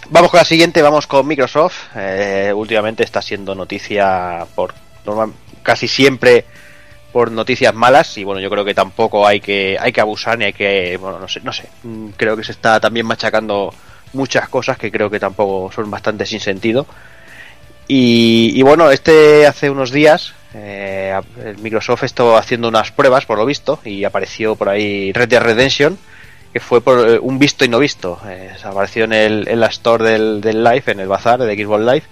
Vamos 0.10 0.32
con 0.32 0.40
la 0.40 0.46
siguiente, 0.46 0.82
vamos 0.82 1.06
con 1.08 1.28
Microsoft. 1.28 1.78
Eh, 1.96 2.52
últimamente 2.56 3.04
está 3.04 3.22
siendo 3.22 3.54
noticia 3.56 4.46
por 4.56 4.74
normal, 5.06 5.34
casi 5.62 5.88
siempre 5.88 6.46
por 7.12 7.32
noticias 7.32 7.74
malas 7.74 8.18
y 8.18 8.24
bueno, 8.24 8.40
yo 8.40 8.50
creo 8.50 8.64
que 8.64 8.74
tampoco 8.74 9.26
hay 9.26 9.40
que 9.40 9.78
hay 9.80 9.92
que 9.92 10.02
abusar 10.02 10.38
ni 10.38 10.46
hay 10.46 10.54
que 10.54 10.98
bueno, 10.98 11.20
no 11.20 11.28
sé, 11.28 11.42
no 11.42 11.52
sé. 11.52 11.70
Mm, 11.84 12.10
Creo 12.18 12.38
que 12.38 12.44
se 12.44 12.52
está 12.52 12.80
también 12.80 13.06
machacando 13.06 13.74
muchas 14.14 14.48
cosas 14.50 14.78
que 14.78 14.92
creo 14.92 15.10
que 15.10 15.20
tampoco 15.20 15.72
son 15.72 15.90
bastante 15.90 16.26
sin 16.26 16.40
sentido. 16.40 16.86
Y, 17.88 18.52
y 18.56 18.62
bueno, 18.62 18.92
este 18.92 19.48
hace 19.48 19.70
unos 19.70 19.92
días 19.92 20.34
eh, 20.54 21.20
Microsoft 21.62 22.04
estuvo 22.04 22.38
haciendo 22.38 22.68
unas 22.68 22.92
pruebas 22.92 23.26
por 23.26 23.38
lo 23.38 23.46
visto 23.46 23.80
y 23.84 24.04
apareció 24.04 24.56
por 24.56 24.70
ahí 24.70 25.12
Red 25.12 25.30
Dead 25.30 25.42
Redemption 25.42 25.98
que 26.54 26.60
fue 26.60 26.82
por 26.82 27.08
eh, 27.08 27.20
un 27.20 27.38
visto 27.38 27.66
y 27.66 27.68
no 27.68 27.80
visto. 27.80 28.20
Eh, 28.28 28.52
apareció 28.64 29.04
en, 29.04 29.14
el, 29.14 29.48
en 29.48 29.60
la 29.60 29.68
store 29.68 30.10
del, 30.10 30.42
del 30.42 30.64
Live, 30.64 30.84
en 30.88 31.00
el 31.00 31.08
bazar 31.08 31.40
de 31.40 31.56
Xbox 31.56 31.82
Live, 31.82 32.04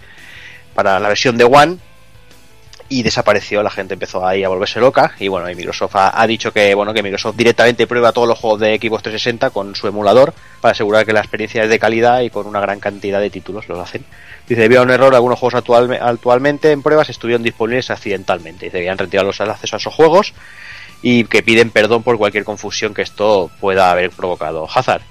para 0.75 0.99
la 0.99 1.07
versión 1.07 1.37
de 1.37 1.43
One 1.43 1.77
y 2.89 3.03
desapareció. 3.03 3.61
La 3.63 3.69
gente 3.69 3.93
empezó 3.95 4.25
ahí 4.25 4.43
a 4.43 4.49
volverse 4.49 4.79
loca 4.79 5.13
y 5.19 5.27
bueno, 5.27 5.49
y 5.49 5.55
Microsoft 5.55 5.95
ha, 5.95 6.21
ha 6.21 6.27
dicho 6.27 6.51
que 6.53 6.73
bueno 6.75 6.93
que 6.93 7.03
Microsoft 7.03 7.35
directamente 7.35 7.87
prueba 7.87 8.11
todos 8.11 8.27
los 8.27 8.37
juegos 8.39 8.59
de 8.61 8.77
Xbox 8.77 9.03
360 9.03 9.49
con 9.49 9.75
su 9.75 9.87
emulador 9.87 10.33
para 10.61 10.71
asegurar 10.71 11.05
que 11.05 11.13
la 11.13 11.19
experiencia 11.19 11.63
es 11.63 11.69
de 11.69 11.79
calidad 11.79 12.21
y 12.21 12.29
con 12.29 12.47
una 12.47 12.59
gran 12.59 12.79
cantidad 12.79 13.19
de 13.19 13.29
títulos 13.29 13.67
los 13.69 13.79
hacen. 13.79 14.05
Dice, 14.47 14.61
debido 14.61 14.81
a 14.81 14.83
un 14.85 14.91
error, 14.91 15.13
algunos 15.13 15.37
juegos 15.39 15.55
actual- 15.55 15.99
actualmente 16.01 16.71
en 16.71 16.81
pruebas 16.81 17.09
estuvieron 17.09 17.43
disponibles 17.43 17.89
accidentalmente. 17.89 18.65
Dice, 18.67 18.77
habían 18.77 18.97
retirado 18.97 19.27
los 19.27 19.41
accesos 19.41 19.73
a 19.73 19.77
esos 19.77 19.93
juegos 19.93 20.33
y 21.01 21.25
que 21.25 21.43
piden 21.43 21.69
perdón 21.69 22.01
por 22.03 22.17
cualquier 22.17 22.43
confusión 22.45 22.93
que 22.93 23.01
esto 23.01 23.51
pueda 23.59 23.91
haber 23.91 24.09
provocado. 24.11 24.67
Hazard. 24.73 25.01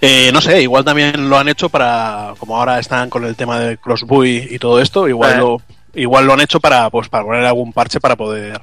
Eh, 0.00 0.30
no 0.32 0.40
sé, 0.40 0.62
igual 0.62 0.84
también 0.84 1.28
lo 1.28 1.36
han 1.38 1.48
hecho 1.48 1.68
para, 1.68 2.34
como 2.38 2.56
ahora 2.56 2.78
están 2.78 3.10
con 3.10 3.24
el 3.24 3.36
tema 3.36 3.58
del 3.60 3.78
crossbuy 3.78 4.48
y 4.50 4.58
todo 4.58 4.80
esto, 4.80 5.06
igual 5.08 5.32
Eh. 5.34 5.36
lo 5.38 5.58
igual 5.98 6.26
lo 6.26 6.32
han 6.32 6.40
hecho 6.40 6.60
para 6.60 6.90
pues 6.90 7.08
para 7.08 7.24
poner 7.24 7.44
algún 7.44 7.72
parche 7.72 8.00
para 8.00 8.16
poder 8.16 8.60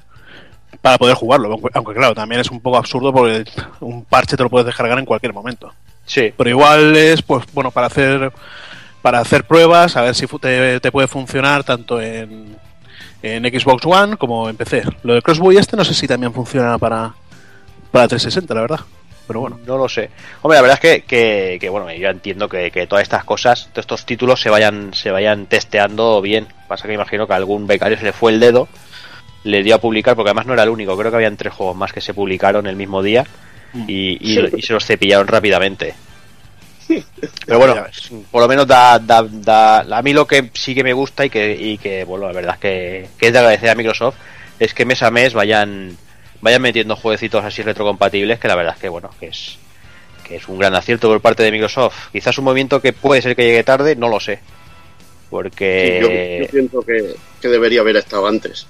para 0.81 0.97
poder 0.97 1.15
jugarlo, 1.15 1.57
aunque, 1.73 1.93
claro, 1.93 2.13
también 2.13 2.41
es 2.41 2.51
un 2.51 2.59
poco 2.59 2.77
absurdo 2.77 3.11
porque 3.11 3.43
un 3.79 4.05
parche 4.05 4.37
te 4.37 4.43
lo 4.43 4.49
puedes 4.49 4.67
descargar 4.67 4.99
en 4.99 5.05
cualquier 5.05 5.33
momento. 5.33 5.73
Sí. 6.05 6.31
Pero 6.37 6.49
igual 6.49 6.95
es 6.95 7.21
pues 7.21 7.45
bueno 7.53 7.71
para 7.71 7.87
hacer 7.87 8.31
para 9.01 9.19
hacer 9.19 9.45
pruebas, 9.45 9.95
a 9.97 10.01
ver 10.01 10.15
si 10.15 10.27
te, 10.27 10.79
te 10.79 10.91
puede 10.91 11.07
funcionar 11.07 11.63
tanto 11.63 12.01
en, 12.01 12.55
en 13.21 13.43
Xbox 13.43 13.85
One 13.85 14.17
como 14.17 14.49
en 14.49 14.57
PC. 14.57 14.83
Lo 15.03 15.13
del 15.13 15.23
crossbuy 15.23 15.57
este 15.57 15.77
no 15.77 15.85
sé 15.85 15.93
si 15.93 16.07
también 16.07 16.33
funciona 16.33 16.77
para 16.77 17.13
para 17.91 18.07
360, 18.07 18.53
la 18.53 18.61
verdad. 18.61 18.79
Pero 19.27 19.39
bueno. 19.39 19.59
No 19.65 19.77
lo 19.77 19.89
sé. 19.89 20.09
Hombre, 20.41 20.57
la 20.57 20.61
verdad 20.61 20.79
es 20.81 21.01
que, 21.01 21.01
que, 21.03 21.57
que, 21.59 21.69
bueno, 21.69 21.91
yo 21.93 22.09
entiendo 22.09 22.47
que, 22.47 22.69
que 22.71 22.85
todas 22.87 23.03
estas 23.03 23.23
cosas, 23.23 23.69
todos 23.71 23.83
estos 23.83 24.05
títulos 24.05 24.39
se 24.41 24.49
vayan, 24.49 24.93
se 24.93 25.09
vayan 25.11 25.47
testeando 25.47 26.21
bien. 26.21 26.47
Pasa 26.67 26.87
que 26.87 26.93
imagino 26.93 27.25
que 27.27 27.33
a 27.33 27.37
algún 27.37 27.65
becario 27.67 27.97
se 27.97 28.03
le 28.03 28.13
fue 28.13 28.31
el 28.31 28.39
dedo, 28.39 28.67
le 29.43 29.63
dio 29.63 29.75
a 29.75 29.79
publicar, 29.79 30.15
porque 30.15 30.29
además 30.29 30.45
no 30.45 30.53
era 30.53 30.63
el 30.63 30.69
único, 30.69 30.97
creo 30.97 31.11
que 31.11 31.17
habían 31.17 31.37
tres 31.37 31.53
juegos 31.53 31.75
más 31.75 31.91
que 31.93 32.01
se 32.01 32.13
publicaron 32.13 32.67
el 32.67 32.75
mismo 32.75 33.01
día 33.03 33.25
y, 33.87 34.17
y- 34.21 34.35
y 34.57 34.61
se 34.61 34.73
los 34.73 34.85
cepillaron 34.85 35.27
rápidamente. 35.27 35.95
Pero 37.47 37.57
bueno, 37.57 37.73
por 38.31 38.41
lo 38.43 38.47
menos 38.47 38.67
da, 38.67 38.99
da, 38.99 39.25
da- 39.27 39.79
a 39.97 40.01
mí 40.03 40.13
lo 40.13 40.27
que 40.27 40.51
sí 40.53 40.75
que 40.75 40.83
me 40.83 40.93
gusta 40.93 41.25
y 41.25 41.29
que, 41.31 41.55
y 41.59 41.77
que 41.79 42.03
bueno, 42.03 42.27
la 42.27 42.33
verdad 42.33 42.53
es 42.55 42.59
que, 42.61 43.07
que 43.17 43.27
es 43.27 43.33
de 43.33 43.39
agradecer 43.39 43.69
a 43.69 43.75
Microsoft 43.75 44.15
es 44.59 44.73
que 44.73 44.85
mes 44.85 45.01
a 45.03 45.09
mes 45.11 45.33
vayan 45.33 45.97
vayan 46.41 46.61
metiendo 46.61 46.95
jueguecitos 46.95 47.43
así 47.43 47.61
retrocompatibles 47.61 48.39
que 48.39 48.47
la 48.47 48.55
verdad 48.55 48.73
es 48.75 48.81
que 48.81 48.89
bueno, 48.89 49.09
que 49.19 49.27
es 49.27 49.57
que 50.23 50.37
es 50.37 50.47
un 50.47 50.57
gran 50.57 50.73
acierto 50.73 51.07
por 51.07 51.21
parte 51.21 51.43
de 51.43 51.51
Microsoft. 51.51 52.09
Quizás 52.11 52.35
un 52.39 52.45
movimiento 52.45 52.81
que 52.81 52.93
puede 52.93 53.21
ser 53.21 53.35
que 53.35 53.43
llegue 53.45 53.63
tarde, 53.63 53.95
no 53.95 54.07
lo 54.09 54.19
sé. 54.19 54.37
Sí, 54.37 54.41
Porque 55.29 55.99
yo, 56.01 56.45
yo 56.45 56.51
pienso 56.51 56.81
que, 56.81 57.15
que 57.41 57.47
debería 57.47 57.81
haber 57.81 57.97
estado 57.97 58.25
antes. 58.25 58.65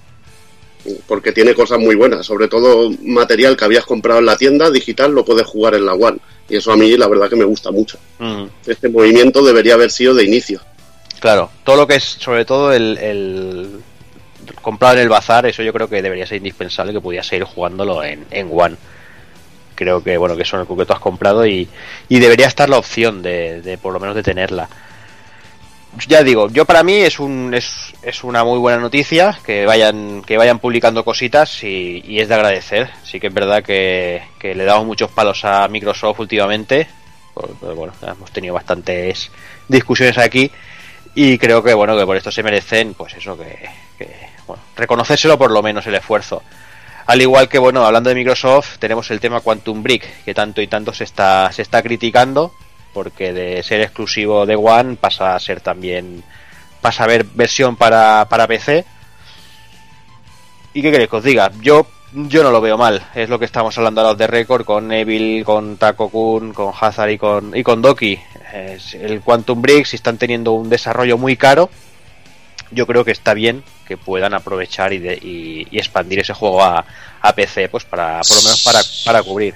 Porque 1.07 1.31
tiene 1.31 1.53
cosas 1.55 1.79
muy 1.79 1.95
buenas, 1.95 2.25
sobre 2.25 2.47
todo 2.47 2.91
material 3.01 3.55
que 3.57 3.65
habías 3.65 3.85
comprado 3.85 4.19
en 4.19 4.25
la 4.27 4.35
tienda 4.37 4.69
digital 4.69 5.11
lo 5.13 5.23
puedes 5.25 5.47
jugar 5.47 5.73
en 5.75 5.85
la 5.85 5.93
One. 5.93 6.17
Y 6.49 6.57
eso 6.57 6.71
a 6.71 6.77
mí 6.77 6.95
la 6.97 7.07
verdad 7.07 7.29
que 7.29 7.35
me 7.37 7.45
gusta 7.45 7.71
mucho. 7.71 7.97
Mm, 8.19 8.43
Este 8.67 8.89
movimiento 8.89 9.43
debería 9.43 9.73
haber 9.75 9.89
sido 9.91 10.13
de 10.13 10.25
inicio. 10.25 10.59
claro, 11.21 11.49
todo 11.63 11.77
lo 11.77 11.87
que 11.87 11.95
es 11.95 12.03
sobre 12.03 12.43
todo 12.45 12.71
el, 12.73 12.97
el 12.99 13.69
comprado 14.61 14.95
en 14.95 15.01
el 15.01 15.09
bazar, 15.09 15.45
eso 15.45 15.63
yo 15.63 15.73
creo 15.73 15.89
que 15.89 16.01
debería 16.01 16.25
ser 16.27 16.37
indispensable 16.37 16.93
que 16.93 17.01
pudieras 17.01 17.27
seguir 17.27 17.43
jugándolo 17.45 18.03
en, 18.03 18.25
en 18.31 18.49
One. 18.51 18.75
Creo 19.75 20.01
que 20.03 20.17
bueno, 20.17 20.35
que 20.37 20.43
es 20.43 20.53
el 20.53 20.65
que 20.65 20.85
tú 20.85 20.93
has 20.93 20.99
comprado 20.99 21.45
y, 21.45 21.67
y 22.07 22.19
debería 22.19 22.47
estar 22.47 22.69
la 22.69 22.77
opción 22.77 23.21
de, 23.21 23.77
por 23.81 23.91
lo 23.93 23.99
menos 23.99 24.15
de 24.15 24.23
tenerla. 24.23 24.69
Ya 26.07 26.23
digo, 26.23 26.49
yo 26.49 26.65
para 26.65 26.83
mí 26.83 26.93
es 26.93 27.19
un 27.21 27.53
es, 27.53 27.93
es 28.01 28.23
una 28.25 28.43
muy 28.43 28.59
buena 28.59 28.79
noticia 28.79 29.39
que 29.45 29.65
vayan 29.65 30.23
que 30.23 30.35
vayan 30.37 30.59
publicando 30.59 31.05
cositas 31.05 31.63
y, 31.63 32.19
es 32.19 32.27
de 32.27 32.35
agradecer. 32.35 32.89
Sí 33.03 33.19
que 33.19 33.27
es 33.27 33.33
verdad 33.33 33.63
que, 33.63 34.21
que 34.37 34.55
le 34.55 34.65
damos 34.65 34.85
muchos 34.85 35.09
palos 35.11 35.45
a 35.45 35.67
Microsoft 35.69 36.19
últimamente. 36.19 36.87
Por- 37.33 37.49
por- 37.55 37.75
bueno, 37.75 37.93
hemos 38.05 38.29
tenido 38.31 38.53
bastantes 38.53 39.31
discusiones 39.69 40.17
aquí 40.17 40.51
y 41.15 41.37
creo 41.37 41.63
que 41.63 41.73
bueno 41.73 41.97
que 41.97 42.05
por 42.05 42.17
esto 42.17 42.29
se 42.31 42.43
merecen 42.43 42.93
pues 42.93 43.13
eso 43.13 43.37
que, 43.37 43.69
bueno 44.47 44.61
reconocérselo 44.75 45.37
por 45.37 45.51
lo 45.51 45.61
menos 45.61 45.85
el 45.87 45.95
esfuerzo. 45.95 46.43
Al 47.05 47.21
igual 47.21 47.47
que 47.47 47.59
bueno 47.59 47.85
hablando 47.85 48.09
de 48.09 48.15
Microsoft 48.15 48.79
tenemos 48.79 49.11
el 49.11 49.19
tema 49.19 49.41
Quantum 49.41 49.83
Brick 49.83 50.23
que 50.23 50.33
tanto 50.33 50.61
y 50.61 50.67
tanto 50.67 50.93
se 50.93 51.03
está 51.03 51.51
se 51.51 51.61
está 51.61 51.81
criticando 51.83 52.51
porque 52.93 53.33
de 53.33 53.61
ser 53.63 53.81
exclusivo 53.81 54.45
de 54.45 54.55
One 54.55 54.95
pasa 54.95 55.35
a 55.35 55.39
ser 55.39 55.61
también 55.61 56.23
pasa 56.81 57.03
a 57.03 57.07
ver 57.07 57.23
versión 57.23 57.75
para, 57.75 58.25
para 58.29 58.47
PC 58.47 58.85
y 60.73 60.81
qué 60.81 60.91
queréis 60.91 61.09
que 61.09 61.15
os 61.15 61.23
diga 61.23 61.51
yo 61.61 61.85
yo 62.17 62.43
no 62.43 62.51
lo 62.51 62.61
veo 62.61 62.77
mal. 62.77 63.05
Es 63.13 63.27
lo 63.27 63.39
que 63.39 63.45
estamos 63.45 63.77
hablando 63.77 63.99
ahora 63.99 64.13
de 64.13 64.27
récord 64.27 64.63
con 64.63 64.89
Evil 64.93 65.43
con 65.43 65.75
Taco 65.75 66.07
Kun 66.09 66.53
con 66.53 66.73
Hazard 66.79 67.09
y 67.09 67.17
con 67.17 67.55
y 67.55 67.61
con 67.61 67.81
Doki. 67.81 68.17
Es 68.53 68.93
el 68.93 69.19
Quantum 69.21 69.61
Brick 69.61 69.85
si 69.85 69.97
están 69.97 70.17
teniendo 70.17 70.53
un 70.53 70.69
desarrollo 70.69 71.17
muy 71.17 71.35
caro 71.35 71.69
yo 72.71 72.87
creo 72.87 73.05
que 73.05 73.11
está 73.11 73.33
bien 73.33 73.63
que 73.87 73.97
puedan 73.97 74.33
aprovechar 74.33 74.93
y, 74.93 74.99
de- 74.99 75.15
y- 75.21 75.67
y 75.71 75.77
expandir 75.77 76.19
ese 76.19 76.33
juego 76.33 76.63
a, 76.63 76.85
a 77.21 77.33
PC 77.35 77.69
pues 77.69 77.83
para 77.85 78.21
por 78.21 78.35
lo 78.37 78.43
menos 78.43 78.63
para, 78.63 78.81
para 79.05 79.23
cubrir 79.23 79.53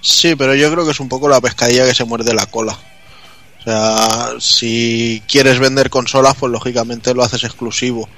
Sí, 0.00 0.34
pero 0.34 0.54
yo 0.54 0.70
creo 0.72 0.84
que 0.84 0.90
es 0.90 1.00
un 1.00 1.08
poco 1.08 1.28
la 1.28 1.40
pescadilla 1.40 1.86
que 1.86 1.94
se 1.94 2.04
muerde 2.04 2.34
la 2.34 2.46
cola. 2.46 2.76
O 3.60 3.62
sea, 3.62 4.30
si 4.40 5.22
quieres 5.28 5.60
vender 5.60 5.90
consolas, 5.90 6.34
pues 6.38 6.50
lógicamente 6.50 7.14
lo 7.14 7.22
haces 7.22 7.44
exclusivo. 7.44 8.08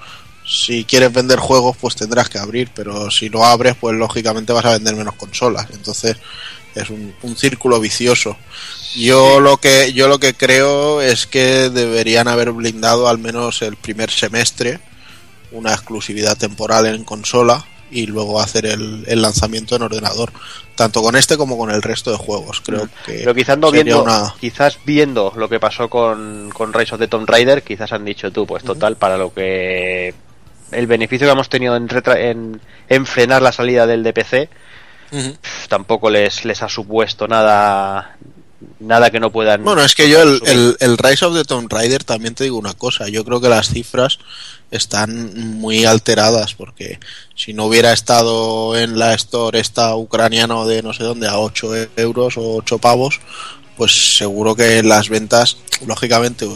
Si 0.47 0.85
quieres 0.85 1.13
vender 1.13 1.39
juegos, 1.39 1.77
pues 1.79 1.95
tendrás 1.95 2.31
que 2.31 2.39
abrir, 2.39 2.71
pero 2.75 3.11
si 3.11 3.29
no 3.29 3.45
abres, 3.45 3.75
pues 3.79 3.95
lógicamente 3.97 4.55
vas 4.55 4.65
a 4.65 4.73
vender 4.73 4.97
menos 4.97 5.15
consolas. 5.17 5.67
Entonces 5.75 6.17
es 6.75 6.89
un, 6.89 7.15
un 7.21 7.37
círculo 7.37 7.79
vicioso. 7.81 8.35
Yo 8.97 9.41
lo 9.41 9.59
que 9.59 9.93
yo 9.93 10.09
lo 10.09 10.19
que 10.19 10.33
creo 10.33 11.03
es 11.03 11.27
que 11.27 11.69
deberían 11.69 12.29
haber 12.29 12.53
blindado 12.53 13.09
al 13.09 13.19
menos 13.19 13.61
el 13.61 13.77
primer 13.77 14.11
semestre 14.11 14.81
una 15.55 15.73
exclusividad 15.73 16.37
temporal 16.37 16.87
en 16.87 17.05
consola 17.05 17.65
y 17.91 18.07
luego 18.07 18.41
hacer 18.41 18.67
el, 18.67 19.05
el 19.07 19.23
lanzamiento 19.23 19.77
en 19.77 19.83
ordenador, 19.83 20.33
tanto 20.75 21.01
con 21.03 21.15
este 21.17 21.37
como 21.37 21.57
con 21.57 21.71
el 21.71 21.81
resto 21.83 22.11
de 22.11 22.17
juegos. 22.17 22.61
Creo 22.61 22.89
que 23.07 23.19
pero 23.19 23.35
quizás 23.35 23.57
no 23.59 23.71
viendo 23.71 24.03
una- 24.03 24.35
quizás 24.41 24.79
viendo 24.85 25.33
lo 25.37 25.49
que 25.49 25.61
pasó 25.61 25.89
con, 25.89 26.51
con 26.53 26.73
Rise 26.73 26.95
of 26.95 27.01
the 27.01 27.09
Tomb 27.09 27.29
Raider 27.29 27.63
quizás 27.63 27.93
han 27.93 28.05
dicho 28.05 28.33
tú 28.33 28.47
pues 28.47 28.65
total 28.65 28.97
para 28.97 29.17
lo 29.17 29.33
que 29.33 30.13
el 30.73 30.87
beneficio 30.89 31.27
que 31.29 31.33
hemos 31.33 31.49
tenido 31.49 31.77
en, 31.77 31.89
retra- 31.89 32.19
en, 32.19 32.61
en 32.89 33.07
frenar 33.07 33.43
la 33.43 33.53
salida 33.53 33.87
del 33.87 34.03
DPC 34.03 34.49
tampoco 35.69 36.11
les 36.11 36.45
les 36.45 36.63
ha 36.63 36.69
supuesto 36.69 37.29
nada 37.29 38.17
nada 38.81 39.11
que 39.11 39.21
no 39.21 39.31
puedan 39.33 39.65
Bueno, 39.65 39.83
es 39.85 39.95
que 39.95 40.09
yo 40.09 40.23
el, 40.23 40.41
el, 40.47 40.77
el 40.81 40.99
Rise 40.99 41.25
of 41.25 41.35
the 41.35 41.45
Tomb 41.45 41.71
Raider 41.73 42.05
también 42.05 42.35
te 42.35 42.45
digo 42.45 42.57
una 42.59 42.75
cosa, 42.75 43.09
yo 43.09 43.25
creo 43.25 43.41
que 43.41 43.49
las 43.49 43.69
cifras 43.69 44.19
están 44.71 45.59
muy 45.59 45.85
alteradas 45.85 46.55
porque 46.55 46.99
si 47.35 47.53
no 47.53 47.67
hubiera 47.67 47.93
estado 47.93 48.77
en 48.77 48.99
la 48.99 49.15
store 49.15 49.61
esta 49.61 49.95
ucraniano 49.95 50.67
de 50.67 50.83
no 50.83 50.93
sé 50.93 51.05
dónde 51.05 51.29
a 51.29 51.39
8 51.39 51.71
euros 51.97 52.37
o 52.37 52.57
8 52.57 52.79
pavos, 52.79 53.21
pues 53.77 54.17
seguro 54.17 54.55
que 54.55 54.83
las 54.83 55.09
ventas, 55.09 55.57
lógicamente, 55.87 56.49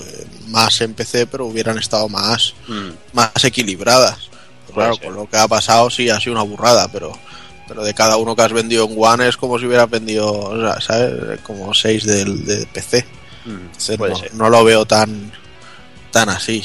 más 0.49 0.81
en 0.81 0.95
PC, 0.95 1.27
pero 1.27 1.47
hubieran 1.47 1.79
estado 1.79 2.09
más, 2.09 2.55
Mm. 2.69 2.91
más 3.13 3.45
equilibradas. 3.45 4.29
Claro, 4.73 4.97
con 4.99 5.15
lo 5.15 5.29
que 5.29 5.37
ha 5.37 5.49
pasado 5.49 5.91
sí 5.91 6.09
ha 6.11 6.21
sido 6.21 6.33
una 6.33 6.43
burrada, 6.43 6.91
pero 6.93 7.13
Pero 7.69 7.85
de 7.85 7.95
cada 7.95 8.17
uno 8.17 8.35
que 8.35 8.43
has 8.43 8.53
vendido 8.53 8.87
en 8.87 8.97
One 8.97 9.29
es 9.29 9.37
como 9.37 9.59
si 9.59 9.67
hubieras 9.67 9.91
vendido, 9.91 10.33
o 10.33 10.61
sea, 10.61 10.81
¿sabes? 10.81 11.41
Como 11.43 11.75
6 11.75 12.07
del 12.07 12.45
de 12.45 12.67
PC. 12.67 13.05
Entonces, 13.47 13.97
puede 13.97 14.13
no, 14.13 14.19
ser. 14.19 14.35
no 14.35 14.51
lo 14.51 14.65
veo 14.65 14.87
tan, 14.87 15.31
tan 16.11 16.29
así. 16.31 16.65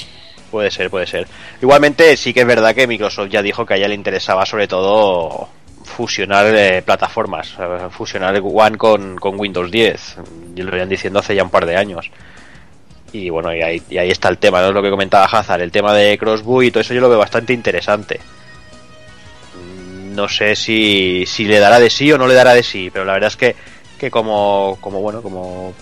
Puede 0.50 0.72
ser, 0.72 0.90
puede 0.90 1.08
ser. 1.08 1.28
Igualmente, 1.62 2.16
sí 2.16 2.34
que 2.34 2.42
es 2.42 2.48
verdad 2.48 2.76
que 2.76 2.88
Microsoft 2.88 3.30
ya 3.30 3.42
dijo 3.42 3.66
que 3.66 3.74
a 3.74 3.78
ella 3.78 3.88
le 3.88 3.96
interesaba 3.96 4.46
sobre 4.46 4.68
todo 4.68 5.50
fusionar 5.84 6.46
eh, 6.56 6.82
plataformas, 6.82 7.56
fusionar 7.92 8.40
One 8.42 8.78
con, 8.78 9.18
con 9.18 9.40
Windows 9.40 9.72
10. 9.72 10.18
Y 10.56 10.62
lo 10.62 10.72
venían 10.72 10.90
diciendo 10.90 11.20
hace 11.20 11.36
ya 11.36 11.44
un 11.44 11.50
par 11.50 11.66
de 11.66 11.76
años. 11.76 12.10
Y 13.12 13.30
bueno, 13.30 13.54
y 13.54 13.62
ahí, 13.62 13.82
y 13.90 13.98
ahí 13.98 14.10
está 14.10 14.30
el 14.30 14.38
tema, 14.38 14.62
¿no? 14.62 14.70
Es 14.70 14.74
lo 14.74 14.82
que 14.82 14.90
comentaba 14.90 15.26
Hazard, 15.26 15.62
el 15.62 15.72
tema 15.72 15.94
de 15.94 16.18
Crossboot 16.18 16.66
y 16.66 16.72
todo 16.72 16.82
eso 16.82 16.94
yo 16.94 17.02
lo 17.02 17.10
veo 17.10 17.20
bastante 17.20 17.54
interesante. 17.54 18.20
No 20.14 20.28
sé 20.30 20.56
si, 20.56 21.26
si 21.28 21.46
le 21.46 21.60
dará 21.60 21.80
de 21.80 21.90
sí 21.90 22.12
o 22.12 22.18
no 22.18 22.28
le 22.28 22.34
dará 22.34 22.54
de 22.54 22.64
sí, 22.64 22.90
pero 22.92 23.06
la 23.06 23.14
verdad 23.14 23.30
es 23.30 23.36
que, 23.38 23.56
que 24.00 24.10
como, 24.12 24.78
como 24.82 25.02
bueno, 25.02 25.22
como 25.22 25.74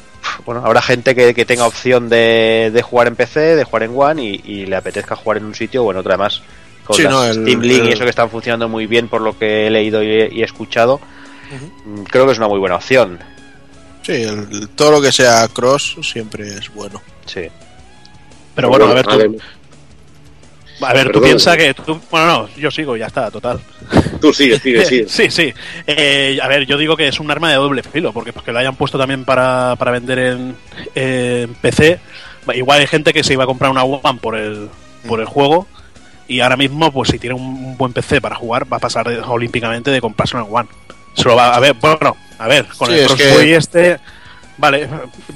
bueno, 0.46 0.63
habrá 0.65 0.82
gente 0.82 1.13
que, 1.15 1.34
que 1.34 1.46
tenga 1.46 1.65
opción 1.65 2.08
de, 2.10 2.70
de 2.74 2.82
jugar 2.82 3.08
en 3.08 3.15
PC, 3.15 3.56
de 3.56 3.63
jugar 3.63 3.84
en 3.84 3.91
One 3.96 4.24
y, 4.24 4.41
y 4.46 4.65
le 4.65 4.76
apetezca 4.76 5.15
jugar 5.15 5.38
en 5.38 5.46
un 5.46 5.56
sitio 5.56 5.84
o 5.84 5.91
en 5.91 5.98
otro 5.98 6.12
además. 6.12 6.41
Con 6.84 6.96
Sí, 6.96 7.04
las 7.04 7.12
no, 7.12 7.26
el- 7.26 7.34
Steam 7.44 7.62
Link 7.62 7.86
y 7.86 7.91
eso 7.91 8.04
que 8.04 8.10
están 8.10 8.30
funcionando 8.30 8.67
muy 8.67 8.88
bien 8.88 9.08
por 9.08 9.22
lo 9.22 9.38
que 9.38 9.67
he 9.67 9.70
leído 9.70 10.02
y 10.04 10.08
he, 10.10 10.30
y 10.34 10.41
he 10.41 10.46
escuchado, 10.46 11.00
mm, 11.86 12.04
creo 12.04 12.26
que 12.26 12.32
es 12.32 12.38
una 12.38 12.48
muy 12.48 12.60
buena 12.60 12.76
opción. 12.76 13.20
Sí, 14.04 14.13
el- 14.13 14.70
todo 14.70 14.91
lo 14.94 15.02
que 15.02 15.12
sea 15.12 15.48
cross 15.50 15.98
siempre 16.02 16.48
es 16.48 16.74
bueno. 16.74 17.02
Sí. 17.26 17.41
Pero 18.56 18.70
bueno, 18.70 18.86
a 18.86 18.94
ver, 18.94 19.06
tú, 19.06 19.38
a 20.82 20.94
ver, 20.94 21.08
tú 21.08 21.13
Perdón. 21.13 21.24
piensas 21.24 21.58
que 21.58 21.74
tú, 21.74 22.00
bueno, 22.10 22.28
no, 22.28 22.50
yo 22.58 22.72
sigo, 22.72 22.96
ya 22.98 23.08
está, 23.08 23.30
total. 23.32 23.60
Tú 24.20 24.34
sigue, 24.34 24.60
sigue, 24.60 24.86
sigue. 24.86 25.06
Sí, 25.10 25.30
sí. 25.30 25.54
Eh, 25.88 26.39
a 26.41 26.48
ver, 26.48 26.65
yo 26.65 26.78
digo 26.78 26.96
que 26.98 27.08
es 27.08 27.20
un 27.20 27.30
arma 27.32 27.50
de 27.50 27.56
doble 27.56 27.84
filo, 27.84 28.13
porque 28.13 28.34
porque 28.34 28.52
lo 28.52 28.60
hayan 28.60 28.76
puesto 28.76 28.98
también 28.98 29.26
para, 29.26 29.76
para 29.78 29.91
vender 29.91 30.20
en, 30.20 30.56
en 30.96 31.54
PC. 31.56 32.00
Igual 32.54 32.80
hay 32.82 32.88
gente 32.88 33.13
que 33.13 33.24
se 33.24 33.34
iba 33.34 33.44
a 33.44 33.48
comprar 33.48 33.70
una 33.72 33.84
One 33.84 34.20
por 34.22 34.36
el, 34.38 34.70
por 35.08 35.20
el 35.20 35.26
juego. 35.26 35.67
Y 36.28 36.39
ahora 36.39 36.56
mismo, 36.58 36.91
pues 36.91 37.10
si 37.10 37.20
tiene 37.20 37.36
un, 37.36 37.78
buen 37.78 37.91
PC 37.94 38.22
para 38.22 38.36
jugar, 38.36 38.72
va 38.72 38.78
a 38.78 38.80
pasar 38.80 39.08
de- 39.08 39.20
olímpicamente 39.20 39.91
de 39.91 40.00
comprarse 40.02 40.38
una 40.38 40.46
One. 40.46 40.70
Se 41.13 41.26
lo 41.26 41.36
va 41.36 41.54
a 41.56 41.60
ver, 41.60 41.74
bueno, 41.74 42.15
a 42.39 42.48
ver, 42.48 42.65
con 42.78 42.88
Sí, 42.88 42.94
el 42.94 43.00
es 43.02 43.08
Crossbow 43.08 43.38
que- 43.39 43.48
y 43.48 43.52
este. 43.54 44.00
Vale, 44.58 44.88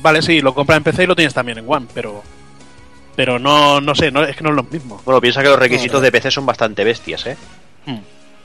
vale, 0.02 0.22
sí, 0.22 0.40
lo 0.40 0.54
compras 0.54 0.78
en 0.78 0.84
PC 0.84 1.04
y 1.04 1.08
lo 1.08 1.16
tienes 1.16 1.34
también 1.34 1.58
en 1.58 1.66
One, 1.68 1.86
pero. 1.94 2.24
Pero 3.16 3.40
no, 3.40 3.80
no 3.82 3.96
sé, 3.96 4.12
no, 4.12 4.24
es 4.24 4.36
que 4.36 4.44
no 4.44 4.50
es 4.50 4.56
lo 4.56 4.64
mismo. 4.64 5.02
Bueno, 5.06 5.22
piensa 5.22 5.42
que 5.42 5.48
los 5.50 5.60
requisitos 5.60 6.02
de 6.02 6.12
PC 6.12 6.32
son 6.32 6.46
bastante 6.46 6.84
bestias, 6.84 7.26
¿eh? 7.28 7.38
Hmm. 7.86 8.00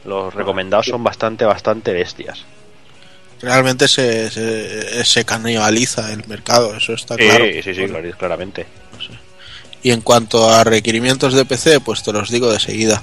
Los 0.04 0.32
recomendados 0.34 0.86
son 0.86 1.02
bastante, 1.02 1.44
bastante 1.44 1.92
bestias. 1.92 2.44
Realmente 3.42 3.88
se, 3.88 4.30
se, 4.30 5.04
se 5.04 5.24
canibaliza 5.24 6.12
el 6.12 6.26
mercado, 6.28 6.74
eso 6.76 6.92
está 6.92 7.14
Sí, 7.16 7.22
claro. 7.24 7.44
sí, 7.46 7.62
sí, 7.74 7.80
clar- 7.86 8.16
claramente. 8.16 8.66
Y 9.82 9.92
en 9.92 10.02
cuanto 10.02 10.48
a 10.50 10.62
requerimientos 10.62 11.32
de 11.32 11.46
PC, 11.46 11.80
pues 11.80 12.02
te 12.02 12.12
los 12.12 12.30
digo 12.30 12.52
de 12.52 12.60
seguida. 12.60 13.02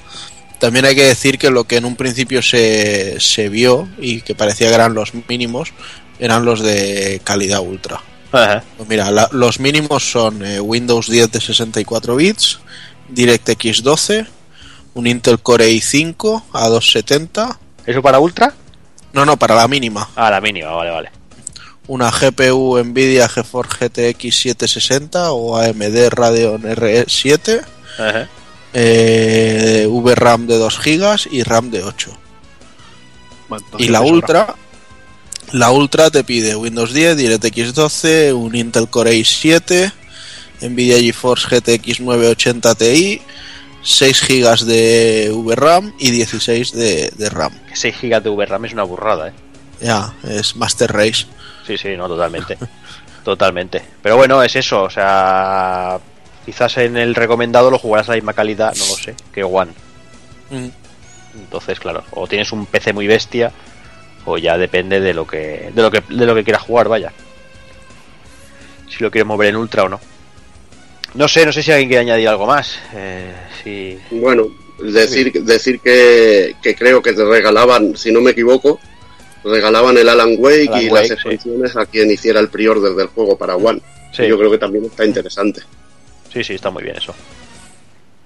También 0.60 0.86
hay 0.86 0.96
que 0.96 1.06
decir 1.06 1.40
que 1.40 1.50
lo 1.50 1.64
que 1.64 1.78
en 1.78 1.86
un 1.86 1.96
principio 1.96 2.42
se, 2.44 3.20
se 3.20 3.50
vio 3.50 3.88
y 3.98 4.22
que 4.22 4.36
parecía 4.36 4.70
que 4.70 4.76
eran 4.76 4.94
los 4.94 5.12
mínimos, 5.28 5.74
eran 6.20 6.46
los 6.46 6.62
de 6.62 7.20
calidad 7.24 7.62
ultra. 7.62 8.00
Ajá. 8.38 8.64
Pues 8.78 8.88
mira, 8.90 9.10
la- 9.12 9.30
los 9.32 9.60
mínimos 9.60 10.10
son 10.12 10.46
eh, 10.46 10.60
Windows 10.60 11.08
10 11.10 11.32
de 11.32 11.42
64 11.42 12.16
bits, 12.16 12.60
DirectX 13.10 13.84
12, 13.84 14.26
un 14.94 15.08
Intel 15.08 15.40
Core 15.40 15.70
i5 15.70 16.44
a 16.54 16.68
270. 16.70 17.60
¿Eso 17.86 18.02
para 18.02 18.20
Ultra? 18.20 18.54
No, 19.14 19.26
no, 19.26 19.38
para 19.38 19.56
la 19.56 19.68
mínima. 19.68 20.10
Ah, 20.16 20.30
la 20.30 20.42
mínima, 20.42 20.72
vale, 20.72 20.92
vale. 20.92 21.12
Una 21.88 22.12
GPU 22.12 22.78
Nvidia 22.84 23.30
GeForce 23.30 23.88
GTX 23.90 24.36
760 24.36 25.32
o 25.32 25.58
AMD 25.58 26.10
Radeon 26.10 26.64
R7. 26.64 27.64
Ajá. 27.98 28.28
eh, 28.74 29.88
VRAM 29.90 30.48
de 30.48 30.58
2 30.58 30.80
GB 30.80 31.28
y 31.32 31.44
RAM 31.44 31.72
de 31.72 31.84
8. 31.84 32.12
Bueno, 33.50 33.66
Y 33.78 33.88
la. 33.88 34.02
Ultra, 34.02 34.54
la 35.54 35.72
Ultra 35.72 36.10
te 36.10 36.24
pide 36.24 36.56
Windows 36.56 36.94
10, 36.94 37.18
DirectX 37.18 37.74
12, 37.74 38.34
un 38.34 38.56
Intel 38.56 38.90
Core 38.90 39.14
i7, 39.14 39.92
Nvidia 40.62 41.00
GeForce 41.00 41.48
GTX 41.48 42.02
980 42.02 42.76
Ti, 42.76 43.22
6 43.84 44.28
GB 44.28 44.60
de 44.66 45.32
VRAM 45.34 45.94
y 46.00 46.12
16 46.12 46.72
de, 46.74 47.12
de 47.16 47.30
RAM. 47.30 47.54
Que 47.70 47.76
6 47.76 47.96
GB 48.02 48.22
de 48.22 48.30
VRAM 48.30 48.66
es 48.66 48.74
una 48.74 48.84
burrada, 48.84 49.30
¿eh? 49.30 49.34
Ya, 49.80 50.14
es 50.28 50.56
Master 50.56 50.92
Race. 50.92 51.26
Sí, 51.66 51.78
sí, 51.78 51.96
no, 51.96 52.08
totalmente. 52.08 52.58
totalmente. 53.24 53.82
Pero 54.02 54.18
bueno, 54.18 54.42
es 54.44 54.56
eso, 54.56 54.84
o 54.84 54.90
sea, 54.90 56.00
quizás 56.46 56.78
en 56.78 56.98
el 56.98 57.16
recomendado 57.16 57.70
lo 57.70 57.78
jugarás 57.78 58.10
a 58.10 58.12
la 58.14 58.18
misma 58.18 58.34
calidad, 58.34 58.76
no 58.76 58.86
lo 58.86 58.96
sé, 58.96 59.16
que 59.32 59.44
One. 59.44 59.72
Mm. 60.50 60.70
Entonces, 61.36 61.80
claro, 61.80 62.04
o 62.12 62.28
tienes 62.28 62.52
un 62.52 62.66
PC 62.66 62.94
muy 62.94 63.06
bestia 63.06 63.52
o 64.28 64.38
ya 64.38 64.58
depende 64.58 65.00
de 65.00 65.14
lo 65.14 65.26
que 65.26 65.72
de 65.74 65.82
lo 65.82 65.90
que 65.90 66.04
de 66.10 66.26
lo 66.26 66.36
que 66.36 66.44
quieras 66.44 66.62
jugar, 66.62 66.90
vaya. 66.90 67.14
Si 68.90 69.02
lo 69.02 69.10
quieres 69.10 69.26
mover 69.26 69.50
en 69.50 69.56
ultra 69.56 69.86
o 69.86 69.90
no. 69.90 70.00
No 71.14 71.28
sé, 71.28 71.46
no 71.46 71.54
sé 71.54 71.64
si 71.64 71.72
alguien 71.72 71.88
quiere 71.88 72.02
añadir 72.02 72.28
algo 72.28 72.46
más. 72.46 72.78
Eh, 72.94 73.34
si 73.64 73.98
Bueno, 74.12 74.48
decir, 74.80 75.32
decir 75.44 75.80
que, 75.80 76.56
que 76.62 76.76
creo 76.76 77.02
que 77.02 77.14
te 77.14 77.24
regalaban, 77.24 77.96
si 77.96 78.12
no 78.12 78.20
me 78.20 78.32
equivoco, 78.32 78.80
regalaban 79.44 79.98
el 79.98 80.10
Alan 80.10 80.36
Wake 80.38 80.68
Alan 80.68 80.82
y 80.82 80.90
Wake, 80.90 80.94
las 80.94 81.08
sí. 81.08 81.14
expansiones 81.14 81.78
a 81.78 81.86
quien 81.86 82.12
hiciera 82.12 82.40
el 82.42 82.50
pre-order 82.50 82.94
del 82.94 83.08
juego 83.08 83.38
para 83.38 83.56
One. 83.56 83.82
Sí. 84.12 84.28
Yo 84.28 84.38
creo 84.38 84.52
que 84.52 84.58
también 84.58 84.86
está 84.86 85.06
interesante. 85.06 85.62
Sí, 86.34 86.44
sí, 86.44 86.56
está 86.56 86.70
muy 86.70 86.84
bien 86.84 86.98
eso. 86.98 87.16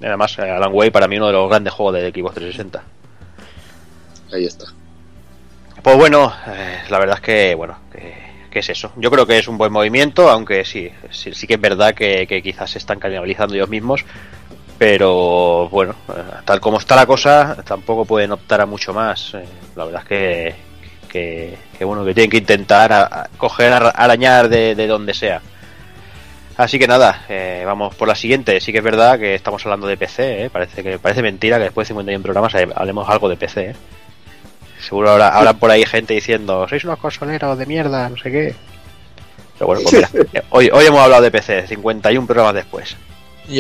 Además, 0.02 0.36
eh, 0.40 0.50
Alan 0.50 0.72
Wake 0.74 0.92
para 0.92 1.08
mí 1.08 1.18
uno 1.18 1.28
de 1.28 1.34
los 1.34 1.48
grandes 1.48 1.74
juegos 1.74 1.94
de 1.94 2.10
Xbox 2.10 2.36
360. 2.36 2.84
Ahí 4.34 4.46
está. 4.46 4.66
Pues 5.84 5.98
bueno, 5.98 6.32
eh, 6.48 6.80
la 6.90 7.00
verdad 7.00 7.16
es 7.18 7.22
que, 7.22 7.56
bueno, 7.56 7.78
que, 7.92 8.60
es 8.60 8.70
eso. 8.70 8.92
Yo 8.98 9.10
creo 9.10 9.26
que 9.26 9.38
es 9.40 9.48
un 9.48 9.58
buen 9.58 9.72
movimiento, 9.72 10.30
aunque 10.30 10.64
sí, 10.66 10.92
sí, 11.10 11.34
sí 11.34 11.48
que 11.48 11.56
es 11.56 11.62
verdad 11.62 11.94
que, 11.96 12.28
quizás 12.44 12.70
se 12.72 12.78
están 12.78 13.00
canibalizando 13.00 13.56
ellos 13.56 13.70
mismos. 13.70 14.06
Pero 14.78 15.70
bueno, 15.70 15.96
eh, 16.10 16.22
tal 16.46 16.60
como 16.60 16.78
está 16.80 16.96
la 16.96 17.06
cosa, 17.06 17.56
tampoco 17.66 18.06
pueden 18.06 18.32
optar 18.32 18.62
a 18.62 18.66
mucho 18.66 18.94
más. 18.94 19.34
Eh, 19.36 19.46
la 19.76 19.86
verdad 19.86 20.02
es 20.04 20.08
que, 20.08 20.56
que, 21.08 21.58
que, 21.78 21.86
bueno, 21.86 22.04
que 22.04 22.14
tienen 22.14 22.30
que 22.32 22.38
intentar 22.38 22.92
a- 22.94 23.04
a 23.24 23.28
coger, 23.38 23.72
ar- 23.74 23.94
arañar 23.96 24.50
de, 24.50 24.76
de 24.76 24.88
donde 24.88 25.14
sea. 25.14 25.42
Así 26.58 26.78
que 26.78 26.88
nada, 26.88 27.22
vamos 27.66 27.96
por 27.96 28.08
la 28.08 28.16
siguiente. 28.16 28.60
Sí 28.60 28.72
que 28.72 28.80
es 28.80 28.84
verdad 28.84 29.18
que 29.18 29.34
estamos 29.36 29.66
hablando 29.66 29.88
de 29.88 29.98
PC, 29.98 30.50
parece 30.52 30.84
que 30.84 31.00
parece 31.00 31.22
mentira 31.24 31.58
que 31.58 31.64
después 31.66 31.88
de 31.88 31.94
51 31.94 32.24
programas 32.24 32.54
hablemos 32.76 33.10
algo 33.10 33.30
de 33.30 33.38
PC. 33.38 33.62
¿eh? 33.72 33.76
Seguro 34.88 35.12
habrá, 35.12 35.30
habrá 35.30 35.54
por 35.54 35.70
ahí 35.72 35.86
gente 35.86 36.14
diciendo, 36.14 36.66
sois 36.68 36.84
unos 36.84 36.98
consoleros 37.00 37.58
de 37.58 37.66
mierda, 37.66 38.10
no 38.10 38.18
sé 38.18 38.32
qué. 38.32 38.56
Pero 39.58 39.68
bueno, 39.68 39.82
pues 39.84 40.14
mira, 40.14 40.44
hoy, 40.50 40.70
hoy 40.74 40.86
hemos 40.86 41.00
hablado 41.02 41.22
de 41.22 41.32
PC, 41.32 41.68
51 41.68 42.26
programas 42.28 42.56
después. 42.56 42.96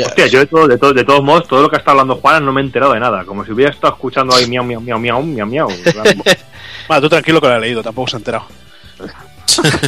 Hostia, 0.06 0.28
yo 0.28 0.40
de, 0.40 0.46
todo, 0.48 0.68
de, 0.68 0.78
todo- 0.78 0.94
de 0.94 1.04
todos 1.04 1.22
modos, 1.24 1.48
todo 1.48 1.64
lo 1.64 1.70
que 1.70 1.76
está 1.76 1.92
hablando 1.92 2.16
Juan 2.16 2.46
no 2.46 2.54
me 2.54 2.62
he 2.62 2.64
enterado 2.64 2.94
de 2.94 3.00
nada. 3.00 3.26
Como 3.26 3.44
si 3.46 3.52
hubiera 3.52 3.72
estado 3.72 3.94
escuchando 3.94 4.34
ahí 4.36 4.48
miau, 4.48 4.64
miau, 4.64 4.80
miau, 4.80 5.00
miau, 5.00 5.22
miau, 5.22 5.46
miau. 5.46 5.70
Bueno, 6.88 7.02
tú 7.02 7.10
tranquilo 7.10 7.40
que 7.42 7.48
lo 7.48 7.56
he 7.56 7.60
leído, 7.60 7.84
tampoco 7.84 8.08
se 8.10 8.16
ha 8.16 8.20
enterado. 8.20 8.46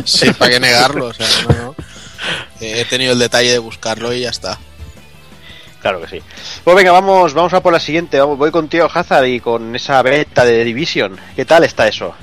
sí, 0.05 0.31
para 0.37 0.51
qué 0.51 0.59
negarlo. 0.59 1.07
o 1.07 1.13
sea, 1.13 1.25
no, 1.47 1.63
no. 1.65 1.75
Eh, 2.61 2.81
He 2.81 2.85
tenido 2.85 3.13
el 3.13 3.19
detalle 3.19 3.51
de 3.51 3.59
buscarlo 3.59 4.13
y 4.13 4.21
ya 4.21 4.29
está. 4.29 4.59
Claro 5.83 5.99
que 5.99 6.07
sí. 6.07 6.19
Pues 6.63 6.77
venga, 6.77 6.93
vamos, 6.93 7.33
vamos 7.33 7.53
a 7.53 7.61
por 7.61 7.73
la 7.73 7.79
siguiente. 7.79 8.21
Voy 8.21 8.51
contigo, 8.51 8.87
Hazard, 8.91 9.25
y 9.25 9.41
con 9.41 9.75
esa 9.75 10.01
beta 10.01 10.45
de 10.45 10.63
Division. 10.63 11.17
¿Qué 11.35 11.43
tal 11.43 11.65
está 11.65 11.89
eso? 11.89 12.13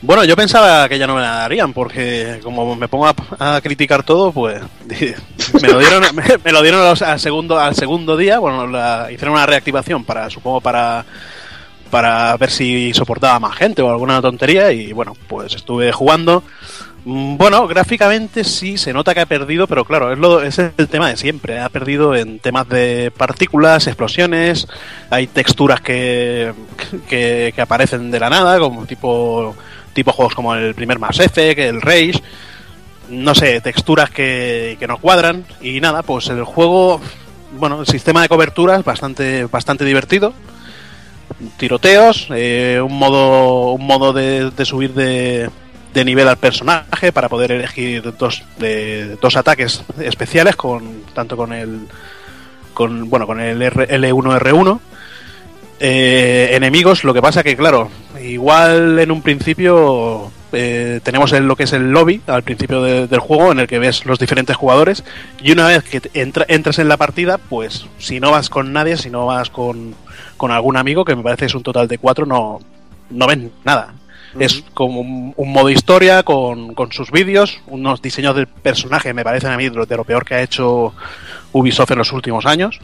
Bueno, 0.00 0.24
yo 0.24 0.34
pensaba 0.34 0.88
que 0.88 0.98
ya 0.98 1.06
no 1.06 1.14
me 1.14 1.20
la 1.20 1.32
darían, 1.36 1.74
porque 1.74 2.40
como 2.42 2.74
me 2.74 2.88
pongo 2.88 3.06
a, 3.06 3.60
criticar 3.60 4.02
todo, 4.02 4.32
pues 4.32 4.62
me 5.60 5.68
lo 5.68 5.78
dieron, 5.78 6.04
me, 6.42 6.52
lo 6.52 6.62
dieron 6.62 6.80
al, 6.80 7.06
al 7.06 7.20
segundo, 7.20 7.58
al 7.58 7.74
segundo 7.74 8.16
día. 8.16 8.38
Bueno, 8.38 8.66
la- 8.66 9.12
hicieron 9.12 9.34
una 9.34 9.44
reactivación 9.44 10.02
para, 10.02 10.30
supongo, 10.30 10.62
para 10.62 11.04
para 11.90 12.36
ver 12.36 12.50
si 12.50 12.92
soportaba 12.94 13.38
más 13.38 13.56
gente 13.56 13.80
o 13.82 13.90
alguna 13.90 14.20
tontería 14.20 14.72
y 14.72 14.92
bueno, 14.92 15.14
pues 15.28 15.54
estuve 15.54 15.92
jugando. 15.92 16.42
Mm, 17.06 17.36
Bueno, 17.36 17.68
gráficamente 17.68 18.42
sí 18.42 18.76
se 18.76 18.92
nota 18.92 19.14
que 19.14 19.20
ha 19.20 19.26
perdido, 19.26 19.68
pero 19.68 19.84
claro, 19.84 20.42
es, 20.42 20.58
el 20.58 20.88
tema 20.88 21.08
de 21.08 21.16
siempre. 21.16 21.60
Ha 21.60 21.68
perdido 21.68 22.14
en 22.16 22.40
temas 22.40 22.68
de 22.68 23.12
partículas, 23.16 23.86
explosiones, 23.86 24.66
hay 25.08 25.28
texturas 25.28 25.80
que, 25.80 26.52
que, 27.08 27.52
que 27.54 27.60
aparecen 27.62 28.10
de 28.10 28.20
la 28.20 28.28
nada, 28.28 28.58
como 28.58 28.86
tipo, 28.86 29.54
tipo 29.94 30.12
juegos 30.12 30.34
como 30.34 30.54
el 30.56 30.74
primer 30.74 30.98
Mass 30.98 31.20
Effect, 31.20 31.60
el 31.60 31.80
Rage. 31.80 32.20
No 33.08 33.36
sé, 33.36 33.60
texturas 33.60 34.10
que, 34.10 34.76
que 34.80 34.88
no 34.88 34.98
cuadran. 34.98 35.44
Y 35.60 35.80
nada, 35.80 36.02
pues 36.02 36.26
el 36.28 36.42
juego, 36.42 37.00
bueno, 37.58 37.80
el 37.82 37.86
sistema 37.86 38.22
de 38.22 38.28
cobertura 38.28 38.76
es 38.78 38.84
bastante, 38.84 39.44
bastante 39.46 39.84
divertido 39.84 40.34
tiroteos, 41.58 42.28
eh, 42.30 42.80
un 42.82 42.98
modo, 42.98 43.72
un 43.72 43.86
modo 43.86 44.12
de 44.12 44.64
subir 44.64 44.94
de, 44.94 45.50
de 45.96 46.04
nivel 46.04 46.28
al 46.28 46.36
personaje 46.36 47.10
para 47.10 47.30
poder 47.30 47.52
elegir 47.52 48.12
dos, 48.18 48.42
de, 48.58 49.16
dos 49.16 49.34
ataques 49.34 49.82
especiales 49.98 50.54
con 50.54 51.04
tanto 51.14 51.38
con 51.38 51.54
el 51.54 51.86
con 52.74 53.08
bueno 53.08 53.26
con 53.26 53.40
el 53.40 53.62
R- 53.62 53.88
L1 53.88 54.38
R1 54.38 54.78
eh, 55.80 56.50
enemigos 56.52 57.02
lo 57.02 57.14
que 57.14 57.22
pasa 57.22 57.42
que 57.42 57.56
claro 57.56 57.88
igual 58.22 58.98
en 58.98 59.10
un 59.10 59.22
principio 59.22 60.30
eh, 60.52 61.00
tenemos 61.02 61.32
el- 61.32 61.46
lo 61.46 61.56
que 61.56 61.64
es 61.64 61.72
el 61.72 61.90
lobby 61.92 62.20
al 62.26 62.42
principio 62.42 62.82
de- 62.82 63.06
del 63.06 63.20
juego 63.20 63.52
en 63.52 63.60
el 63.60 63.66
que 63.66 63.78
ves 63.78 64.04
los 64.04 64.18
diferentes 64.18 64.54
jugadores 64.54 65.02
y 65.42 65.52
una 65.52 65.66
vez 65.66 65.82
que 65.84 66.02
entra- 66.12 66.44
entras 66.48 66.78
en 66.78 66.88
la 66.90 66.98
partida 66.98 67.38
pues 67.38 67.86
si 67.98 68.20
no 68.20 68.30
vas 68.32 68.50
con 68.50 68.72
nadie 68.74 68.98
si 68.98 69.08
no 69.08 69.24
vas 69.24 69.48
con, 69.48 69.94
con 70.36 70.50
algún 70.50 70.76
amigo 70.76 71.06
que 71.06 71.16
me 71.16 71.22
parece 71.22 71.46
es 71.46 71.54
un 71.54 71.62
total 71.62 71.88
de 71.88 71.96
cuatro 71.98 72.26
no 72.26 72.60
no 73.08 73.26
ven 73.26 73.50
nada 73.64 73.94
es 74.38 74.64
como 74.74 75.00
un, 75.00 75.32
un 75.36 75.52
modo 75.52 75.70
historia 75.70 76.22
con, 76.22 76.74
con 76.74 76.92
sus 76.92 77.10
vídeos, 77.10 77.60
unos 77.66 78.00
diseños 78.02 78.34
del 78.36 78.46
personaje 78.46 79.12
me 79.14 79.24
parecen 79.24 79.50
a 79.50 79.56
mí 79.56 79.68
de 79.68 79.96
lo, 79.96 80.04
peor 80.04 80.24
que 80.24 80.34
ha 80.34 80.42
hecho 80.42 80.92
Ubisoft 81.52 81.90
en 81.92 81.98
los 81.98 82.12
últimos 82.12 82.46
años. 82.46 82.78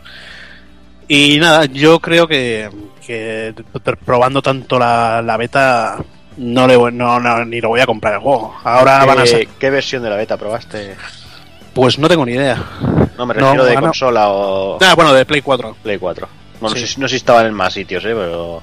Y 1.09 1.39
nada, 1.41 1.65
yo 1.67 1.99
creo 2.01 2.27
que, 2.27 2.71
que 3.05 3.55
pr- 3.75 3.99
probando 4.05 4.41
tanto 4.41 4.79
la, 4.79 5.21
la 5.23 5.37
beta 5.37 5.99
no, 6.39 6.67
le, 6.67 6.77
voy- 6.77 6.93
no, 6.93 7.21
no, 7.21 7.45
ni 7.45 7.61
lo 7.61 7.69
voy 7.69 7.81
a 7.81 7.87
comprar 7.87 8.15
el 8.15 8.21
juego. 8.21 8.55
Ahora 8.65 9.05
van 9.05 9.19
a 9.19 9.23
¿Qué, 9.23 9.29
ser... 9.29 9.49
¿Qué 9.59 9.71
versión 9.71 10.03
de 10.03 10.11
la 10.11 10.17
beta 10.17 10.37
probaste? 10.37 10.95
Pues 11.75 11.99
no 11.99 12.09
tengo 12.09 12.25
ni 12.25 12.33
idea. 12.33 12.63
No, 13.19 13.27
me 13.27 13.35
No, 13.35 13.41
refiero 13.41 13.65
de 13.65 13.73
ah, 13.73 13.81
no. 13.81 13.87
consola 13.89 14.29
o 14.31 14.79
Ah, 14.83 14.95
bueno, 14.95 15.13
de 15.13 15.25
Play 15.27 15.43
4. 15.43 15.77
Play 15.83 15.99
4. 15.99 16.29
Bueno, 16.61 16.77
Sí. 16.77 16.83
no, 16.83 16.87
sé, 16.87 17.01
no 17.01 17.09
sé 17.09 17.13
si 17.13 17.17
estaban 17.17 17.47
en 17.47 17.55
más 17.55 17.73
sitios, 17.75 18.05
¿eh? 18.05 18.15
pero 18.15 18.63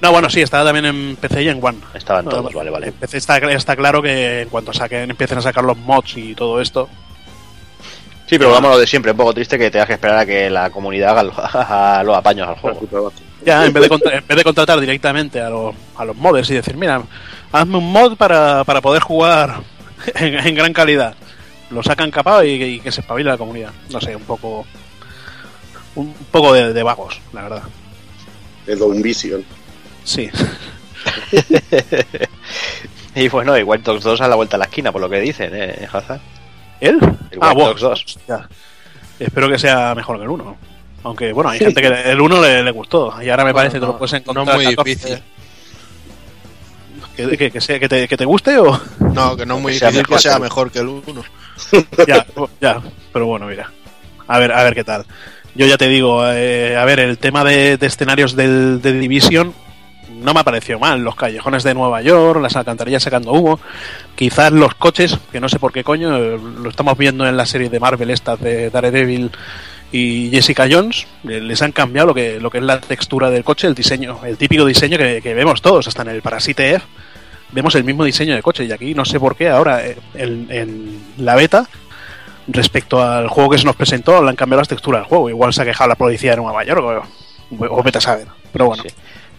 No, 0.00 0.12
bueno, 0.12 0.30
sí, 0.30 0.40
estaba 0.42 0.64
también 0.64 0.84
en 0.86 1.16
PC 1.16 1.42
y 1.42 1.48
en 1.48 1.62
One. 1.64 1.78
estaban 1.94 2.24
No, 2.24 2.30
todos, 2.30 2.54
vale, 2.54 2.70
vale. 2.70 2.86
En 2.88 2.92
PC 2.94 3.16
está, 3.18 3.38
está 3.38 3.74
claro 3.76 4.00
que 4.00 4.42
en 4.42 4.48
cuanto 4.48 4.72
saquen, 4.72 5.10
empiecen 5.10 5.38
a 5.38 5.42
sacar 5.42 5.64
los 5.64 5.76
mods 5.76 6.16
y 6.16 6.34
todo 6.34 6.60
esto, 6.60 6.88
Sí, 8.26 8.36
pero 8.38 8.50
vamos 8.50 8.70
lo 8.72 8.78
de 8.78 8.86
siempre, 8.86 9.10
un 9.12 9.16
poco 9.16 9.32
triste 9.32 9.58
que 9.58 9.70
tengas 9.70 9.86
que 9.86 9.94
esperar 9.94 10.18
a 10.18 10.26
que 10.26 10.50
la 10.50 10.68
comunidad 10.68 11.12
haga 11.12 11.22
lo- 11.22 11.32
haga 11.42 12.02
los 12.04 12.14
apaños 12.14 12.46
al 12.46 12.56
juego. 12.56 13.10
Ya, 13.42 13.64
en 13.64 13.72
vez 13.72 13.84
de, 13.84 13.88
contra- 13.88 14.18
en 14.18 14.26
vez 14.26 14.36
de 14.36 14.44
contratar 14.44 14.78
directamente 14.80 15.40
a 15.40 15.48
los, 15.48 15.74
a 15.96 16.04
los 16.04 16.14
modders 16.14 16.50
y 16.50 16.54
decir, 16.54 16.76
mira, 16.76 17.00
hazme 17.52 17.78
un 17.78 17.90
mod 17.90 18.16
para, 18.18 18.64
para 18.64 18.82
poder 18.82 19.00
jugar 19.02 19.60
en, 20.16 20.34
en 20.46 20.54
gran 20.54 20.74
calidad. 20.74 21.14
Lo 21.70 21.82
sacan 21.82 22.10
capado 22.10 22.44
y, 22.44 22.62
y 22.62 22.80
que 22.80 22.92
se 22.92 23.00
espabile 23.00 23.30
la 23.30 23.38
comunidad. 23.38 23.70
No 23.90 23.98
sé, 23.98 24.14
un 24.14 24.24
poco. 24.24 24.66
Un 25.94 26.12
poco 26.30 26.52
de, 26.52 26.74
de 26.74 26.82
vagos, 26.82 27.20
la 27.32 27.42
verdad. 27.44 27.62
De 28.66 28.76
Down 28.76 29.00
Vision. 29.00 29.42
Sí. 30.08 30.30
Y 33.14 33.28
bueno, 33.28 33.58
y 33.58 33.62
White 33.62 33.82
Dogs 33.84 34.04
2 34.04 34.20
a 34.20 34.28
la 34.28 34.36
vuelta 34.36 34.56
a 34.56 34.58
la 34.58 34.66
esquina, 34.66 34.92
por 34.92 35.00
lo 35.00 35.08
que 35.10 35.18
dicen, 35.20 35.50
¿eh, 35.52 35.88
Hazard? 35.92 36.20
¿Él? 36.80 36.98
El 37.32 37.38
ah, 37.40 37.48
Watch 37.52 37.56
wow. 37.56 37.66
Dogs 37.68 37.80
2. 37.80 38.04
Hostia. 38.06 38.48
Espero 39.18 39.48
que 39.48 39.58
sea 39.58 39.92
mejor 39.96 40.18
que 40.18 40.22
el 40.22 40.28
1. 40.30 40.56
Aunque, 41.02 41.32
bueno, 41.32 41.50
hay 41.50 41.58
gente 41.58 41.80
que 41.82 41.88
el 41.88 42.20
1 42.20 42.40
le, 42.40 42.62
le 42.62 42.70
gustó. 42.70 43.20
Y 43.20 43.28
ahora 43.28 43.44
me 43.44 43.52
parece 43.52 43.74
que 43.76 43.80
no, 43.80 43.86
lo 43.88 43.98
puedes 43.98 44.12
no 44.12 44.18
encontrar. 44.18 44.48
es 44.48 44.54
muy 44.54 44.76
14. 44.76 44.94
difícil. 44.94 45.22
Que, 47.16 47.36
que- 47.36 47.50
que 47.50 47.60
sea- 47.60 47.80
que 47.80 47.88
te, 47.88 48.06
que 48.06 48.16
te 48.16 48.24
guste 48.24 48.56
o.? 48.58 48.80
No, 49.00 49.36
que 49.36 49.44
no 49.44 49.56
es 49.56 49.62
muy 49.62 49.72
Que 49.72 49.78
sea 49.80 49.90
difícil 49.90 50.14
que 50.14 50.22
sea 50.22 50.34
que- 50.36 50.40
mejor 50.42 50.70
que 50.70 50.78
el 50.78 50.86
1. 50.88 51.24
ya, 52.06 52.24
ya, 52.60 52.80
pero 53.12 53.26
bueno, 53.26 53.46
mira. 53.46 53.72
A 54.28 54.38
ver, 54.38 54.52
a 54.52 54.62
ver 54.62 54.74
qué 54.74 54.84
tal. 54.84 55.04
Yo 55.56 55.66
ya 55.66 55.76
te 55.76 55.88
digo, 55.88 56.22
eh, 56.30 56.76
a 56.76 56.84
ver, 56.84 57.00
el 57.00 57.18
tema 57.18 57.42
de, 57.42 57.76
de 57.78 57.86
escenarios 57.86 58.36
del, 58.36 58.80
de 58.80 58.92
Division 58.92 59.52
no 60.20 60.34
me 60.34 60.40
ha 60.40 60.44
parecido 60.44 60.78
mal. 60.78 61.00
Los 61.00 61.16
callejones 61.16 61.62
de 61.62 61.74
Nueva 61.74 62.02
York, 62.02 62.40
las 62.40 62.56
alcantarillas 62.56 63.02
sacando 63.02 63.32
humo. 63.32 63.60
Quizás 64.14 64.52
los 64.52 64.74
coches, 64.74 65.18
que 65.32 65.40
no 65.40 65.48
sé 65.48 65.58
por 65.58 65.72
qué 65.72 65.84
coño, 65.84 66.18
lo 66.18 66.68
estamos 66.68 66.96
viendo 66.98 67.26
en 67.26 67.36
la 67.36 67.46
serie 67.46 67.68
de 67.68 67.80
Marvel 67.80 68.10
estas 68.10 68.40
de 68.40 68.70
Daredevil 68.70 69.30
y 69.90 70.30
Jessica 70.30 70.66
Jones, 70.70 71.06
eh, 71.28 71.40
les 71.40 71.62
han 71.62 71.72
cambiado 71.72 72.08
lo 72.08 72.14
que, 72.14 72.38
lo 72.40 72.50
que 72.50 72.58
es 72.58 72.64
la 72.64 72.80
textura 72.80 73.30
del 73.30 73.44
coche, 73.44 73.66
el 73.66 73.74
diseño, 73.74 74.20
el 74.24 74.36
típico 74.36 74.64
diseño 74.64 74.98
que, 74.98 75.34
vemos 75.34 75.62
todos, 75.62 75.88
hasta 75.88 76.02
en 76.02 76.08
el 76.08 76.22
Parasite 76.22 76.74
F, 76.74 76.86
vemos 77.52 77.74
el 77.74 77.84
mismo 77.84 78.04
diseño 78.04 78.34
de 78.34 78.42
coche 78.42 78.64
y 78.64 78.72
aquí 78.72 78.94
no 78.94 79.04
sé 79.04 79.18
por 79.18 79.34
qué 79.34 79.48
ahora 79.48 79.86
eh, 79.86 79.96
en, 80.14 81.00
la 81.16 81.34
beta 81.34 81.66
respecto 82.46 83.02
al 83.02 83.28
juego 83.28 83.50
que 83.50 83.58
se 83.58 83.64
nos 83.64 83.76
presentó 83.76 84.22
le 84.22 84.28
han 84.28 84.36
cambiado 84.36 84.60
las 84.60 84.68
texturas 84.68 85.00
del 85.00 85.08
juego 85.08 85.30
igual 85.30 85.54
se 85.54 85.62
ha 85.62 85.64
quejado 85.64 85.88
la 85.88 85.94
policía 85.94 86.32
de 86.32 86.36
Nueva 86.38 86.64
York 86.64 86.82
o, 86.82 87.64
o 87.64 87.82
vete 87.82 87.98
pero 88.52 88.66
bueno. 88.66 88.82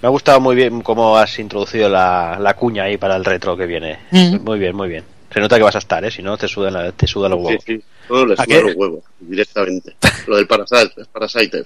Me 0.02 0.08
ha 0.08 0.10
gustado 0.10 0.40
muy 0.40 0.56
bien 0.56 0.82
cómo 0.82 1.18
has 1.18 1.38
introducido 1.40 1.90
la, 1.90 2.38
la 2.40 2.54
cuña 2.56 2.84
ahí 2.84 2.98
para 2.98 3.16
el 3.18 3.26
retro 3.26 3.58
que 3.58 3.66
viene. 3.66 4.00
Mm. 4.12 4.38
Muy 4.44 4.58
bien, 4.60 4.76
muy 4.76 4.88
bien. 4.88 5.04
Se 5.34 5.40
nota 5.40 5.58
que 5.58 5.64
vas 5.64 5.76
a 5.76 5.80
estar, 5.80 6.04
¿eh? 6.06 6.10
Si 6.12 6.24
no, 6.24 6.38
te 6.38 6.48
sudan, 6.48 6.74
la- 6.74 6.92
te 6.92 7.06
sudan 7.06 7.32
los 7.32 7.40
Sí, 7.42 7.46
huevos. 7.48 7.64
sí. 7.66 7.84
Todo 8.08 8.26
les 8.26 8.40
¿A 8.40 8.44
suda 8.46 8.56
qué? 8.56 8.62
los 8.64 8.76
huevos, 8.76 9.04
directamente. 9.20 9.96
Lo 10.28 10.38
del 10.38 10.48
Parasite, 10.48 11.06
Parasite. 11.12 11.64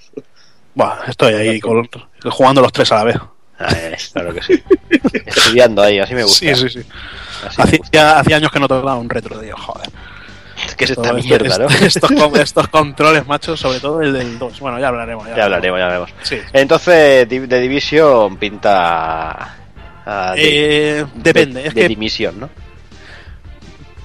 Buah, 0.75 1.05
estoy 1.07 1.33
ahí 1.35 1.59
con- 1.59 1.87
jugando 2.29 2.61
los 2.61 2.71
tres 2.73 2.91
a 2.91 2.95
la 2.95 3.03
vez 3.05 3.17
Ah, 3.59 3.71
eh, 3.71 3.95
claro 4.11 4.33
que 4.33 4.41
sí. 4.41 4.61
Estudiando 5.25 5.83
ahí, 5.83 5.99
así 5.99 6.15
me 6.15 6.23
gusta. 6.23 6.55
sí 6.55 6.69
sí 6.69 6.81
sí 6.81 6.87
hacía, 7.55 8.17
hacía 8.19 8.37
años 8.37 8.51
que 8.51 8.59
no 8.59 8.67
tocaba 8.67 8.95
un 8.95 9.07
retro 9.09 9.39
tío 9.39 9.55
joder 9.55 9.87
¿Qué 10.77 10.85
es 10.85 10.91
esta 10.91 11.01
Todo 11.03 11.13
mierda, 11.15 11.57
no? 11.57 11.67
estos, 11.85 12.11
con- 12.11 12.35
estos 12.39 12.67
controles 12.69 13.25
machos 13.27 13.59
sobre 13.59 13.79
todo 13.79 14.01
el 14.01 14.13
del 14.13 14.39
2 14.39 14.59
bueno 14.59 14.79
ya 14.79 14.87
hablaremos 14.89 15.27
Ya 15.35 15.43
hablaremos, 15.45 15.79
ya 15.79 15.87
veremos. 15.87 16.09
sí 16.23 16.37
Entonces, 16.53 17.27
The 17.27 17.59
Division 17.59 18.37
pinta. 18.37 19.55
a 20.05 20.33
de- 20.35 20.99
Eh, 20.99 21.05
depende, 21.15 21.61
de- 21.61 21.67
es 21.69 21.73
de 21.75 21.81
que 21.81 21.87
dimisión, 21.87 22.39
¿no? 22.39 22.49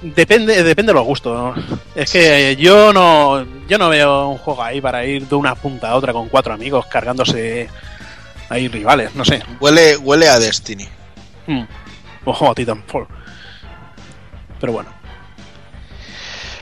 Depende, 0.01 0.63
depende 0.63 0.91
de 0.91 0.93
los 0.93 1.05
gustos. 1.05 1.35
¿no? 1.57 1.63
Es 1.93 2.09
que 2.11 2.55
yo 2.55 2.93
no, 2.93 3.45
yo 3.67 3.77
no 3.77 3.89
veo 3.89 4.29
un 4.29 4.37
juego 4.37 4.63
ahí 4.63 4.79
para 4.79 5.03
ir 5.05 5.27
de 5.27 5.35
una 5.35 5.55
punta 5.55 5.89
a 5.89 5.95
otra 5.95 6.13
con 6.13 6.29
cuatro 6.29 6.53
amigos 6.53 6.85
cargándose 6.85 7.67
ahí 8.47 8.69
rivales, 8.69 9.13
no 9.15 9.25
sé. 9.25 9.43
Huele, 9.59 9.97
huele 9.97 10.29
a 10.29 10.39
Destiny. 10.39 10.87
Hmm. 11.47 11.63
Ojo 12.23 12.49
a 12.51 12.55
Titanfall. 12.55 13.07
Pero 14.61 14.71
bueno. 14.73 14.89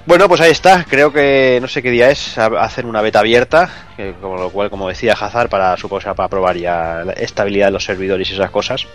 Bueno, 0.07 0.29
pues 0.29 0.39
ahí 0.41 0.51
está. 0.51 0.85
Creo 0.89 1.11
que 1.11 1.59
no 1.61 1.67
sé 1.67 1.83
qué 1.83 1.91
día 1.91 2.09
es. 2.09 2.37
Hacen 2.37 2.85
una 2.85 3.01
beta 3.01 3.19
abierta, 3.19 3.69
que, 3.97 4.13
con 4.21 4.39
lo 4.39 4.49
cual, 4.49 4.69
como 4.69 4.87
decía 4.87 5.13
Hazard, 5.19 5.49
para 5.49 5.75
supongo 5.77 6.15
para 6.15 6.29
probar 6.29 6.55
ya 6.57 7.03
la 7.05 7.11
estabilidad 7.13 7.67
de 7.67 7.71
los 7.73 7.83
servidores 7.83 8.29
y 8.29 8.33
esas 8.33 8.49
cosas. 8.49 8.87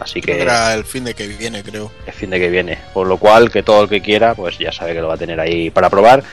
Así 0.00 0.20
que 0.22 0.40
era 0.40 0.72
el 0.74 0.84
fin 0.84 1.04
de 1.04 1.14
que 1.14 1.28
viene, 1.28 1.62
creo. 1.62 1.92
el 2.06 2.12
fin 2.14 2.30
de 2.30 2.40
que 2.40 2.48
viene. 2.48 2.78
Por 2.94 3.06
lo 3.06 3.18
cual, 3.18 3.50
que 3.52 3.62
todo 3.62 3.82
el 3.84 3.88
que 3.90 4.00
quiera, 4.00 4.34
pues 4.34 4.58
ya 4.58 4.72
sabe 4.72 4.94
que 4.94 5.00
lo 5.02 5.08
va 5.08 5.14
a 5.14 5.18
tener 5.18 5.38
ahí 5.38 5.70
para 5.70 5.90
probar 5.90 6.24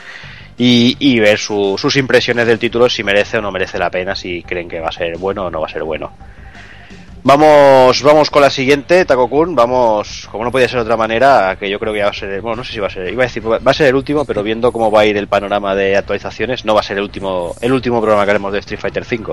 y, 0.58 0.96
y 0.98 1.20
ver 1.20 1.38
su- 1.38 1.76
sus 1.78 1.96
impresiones 1.98 2.48
del 2.48 2.58
título, 2.58 2.90
si 2.90 3.04
merece 3.04 3.38
o 3.38 3.42
no 3.42 3.52
merece 3.52 3.78
la 3.78 3.92
pena, 3.92 4.16
si 4.16 4.42
creen 4.44 4.70
que 4.70 4.80
va 4.80 4.88
a 4.88 4.92
ser 4.94 5.18
bueno 5.18 5.46
o 5.46 5.52
no 5.52 5.60
va 5.60 5.68
a 5.68 5.72
ser 5.72 5.84
bueno. 5.84 6.12
Vamos, 7.30 8.02
vamos 8.02 8.32
con 8.32 8.42
la 8.42 8.50
siguiente, 8.50 9.06
Takokun. 9.06 9.54
Vamos, 9.54 10.28
como 10.32 10.44
no 10.44 10.52
podía 10.52 10.68
ser 10.68 10.78
de 10.78 10.82
otra 10.82 10.98
manera, 10.98 11.56
que 11.60 11.70
yo 11.70 11.80
creo 11.80 11.94
que 11.94 12.00
ya 12.00 12.06
va 12.06 12.10
a 12.10 12.16
ser, 12.16 12.42
bueno, 12.42 12.56
no 12.56 12.64
sé 12.64 12.74
si 12.74 12.80
va 12.80 12.88
a 12.88 12.90
ser, 12.90 13.08
iba 13.08 13.22
a 13.22 13.28
decir, 13.28 13.44
va 13.48 13.60
a 13.64 13.74
ser 13.76 13.86
el 13.86 13.94
último, 13.94 14.26
pero 14.26 14.42
viendo 14.42 14.72
cómo 14.72 14.90
va 14.90 15.02
a 15.02 15.06
ir 15.06 15.16
el 15.16 15.28
panorama 15.28 15.76
de 15.76 15.96
actualizaciones, 15.96 16.66
no 16.66 16.74
va 16.74 16.80
a 16.80 16.84
ser 16.84 16.98
el 16.98 17.04
último, 17.04 17.56
el 17.62 17.72
último 17.72 18.02
programa 18.02 18.26
que 18.26 18.32
haremos 18.32 18.52
de 18.52 18.58
Street 18.58 18.80
Fighter 18.80 19.04
V. 19.04 19.32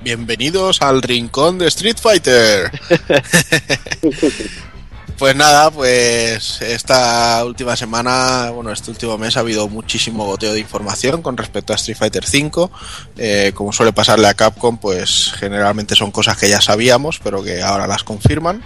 Bienvenidos 0.00 0.82
al 0.82 1.00
rincón 1.00 1.58
de 1.58 1.68
Street 1.68 1.98
Fighter. 2.02 2.72
pues 5.18 5.36
nada, 5.36 5.70
pues 5.70 6.60
esta 6.62 7.44
última 7.44 7.76
semana, 7.76 8.50
bueno, 8.50 8.72
este 8.72 8.90
último 8.90 9.18
mes 9.18 9.36
ha 9.36 9.40
habido 9.40 9.68
muchísimo 9.68 10.24
goteo 10.26 10.52
de 10.52 10.60
información 10.60 11.22
con 11.22 11.36
respecto 11.36 11.72
a 11.72 11.76
Street 11.76 11.96
Fighter 11.96 12.24
V. 12.24 12.68
Eh, 13.16 13.52
como 13.54 13.72
suele 13.72 13.92
pasarle 13.92 14.28
a 14.28 14.34
Capcom, 14.34 14.78
pues 14.78 15.32
generalmente 15.38 15.94
son 15.94 16.10
cosas 16.10 16.36
que 16.36 16.48
ya 16.48 16.60
sabíamos, 16.60 17.20
pero 17.22 17.42
que 17.42 17.62
ahora 17.62 17.86
las 17.86 18.04
confirman. 18.04 18.62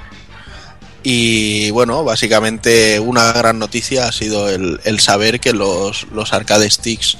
Y 1.02 1.70
bueno, 1.70 2.02
básicamente 2.02 2.98
una 2.98 3.32
gran 3.32 3.58
noticia 3.58 4.08
ha 4.08 4.12
sido 4.12 4.48
el, 4.48 5.00
saber 5.00 5.38
que 5.38 5.52
los, 5.52 6.06
los 6.10 6.32
arcade 6.32 6.68
sticks 6.68 7.16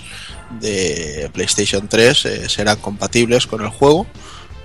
de 0.61 1.31
PlayStation 1.33 1.89
3 1.89 2.25
eh, 2.25 2.49
serán 2.49 2.79
compatibles 2.79 3.47
con 3.47 3.63
el 3.63 3.69
juego, 3.69 4.07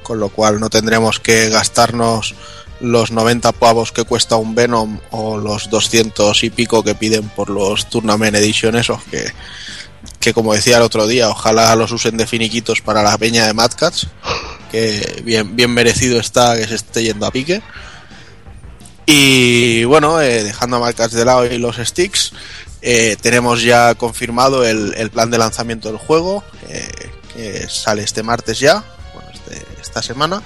con 0.03 0.19
lo 0.19 0.29
cual 0.29 0.59
no 0.59 0.69
tendremos 0.69 1.19
que 1.19 1.49
gastarnos 1.49 2.35
los 2.81 3.11
90 3.11 3.51
pavos 3.53 3.91
que 3.91 4.03
cuesta 4.03 4.35
un 4.35 4.55
Venom 4.55 4.99
o 5.11 5.37
los 5.37 5.69
200 5.69 6.43
y 6.43 6.49
pico 6.49 6.83
que 6.83 6.95
piden 6.95 7.29
por 7.29 7.49
los 7.49 7.89
Tournament 7.89 8.35
Edition 8.35 8.75
esos 8.75 9.03
que, 9.03 9.31
que 10.19 10.33
como 10.33 10.53
decía 10.53 10.77
el 10.77 10.83
otro 10.83 11.07
día, 11.07 11.29
ojalá 11.29 11.75
los 11.75 11.91
usen 11.91 12.17
de 12.17 12.27
finiquitos 12.27 12.81
para 12.81 13.03
la 13.03 13.17
peña 13.17 13.45
de 13.45 13.53
Mad 13.53 13.71
Cats, 13.77 14.07
que 14.71 15.21
bien, 15.23 15.55
bien 15.55 15.71
merecido 15.71 16.19
está 16.19 16.55
que 16.57 16.67
se 16.67 16.75
esté 16.75 17.03
yendo 17.03 17.25
a 17.25 17.31
pique. 17.31 17.61
Y 19.05 19.83
bueno, 19.85 20.21
eh, 20.21 20.43
dejando 20.43 20.77
a 20.77 20.79
Mad 20.79 20.95
Cats 20.95 21.13
de 21.13 21.25
lado 21.25 21.45
y 21.45 21.57
los 21.57 21.77
sticks, 21.77 22.33
eh, 22.81 23.17
tenemos 23.21 23.61
ya 23.61 23.95
confirmado 23.95 24.65
el, 24.65 24.93
el 24.95 25.09
plan 25.11 25.29
de 25.29 25.37
lanzamiento 25.37 25.89
del 25.89 25.97
juego, 25.97 26.43
eh, 26.69 26.87
que 27.33 27.67
sale 27.69 28.03
este 28.03 28.23
martes 28.23 28.59
ya, 28.59 28.83
bueno, 29.13 29.29
este, 29.33 29.65
esta 29.81 30.01
semana. 30.01 30.41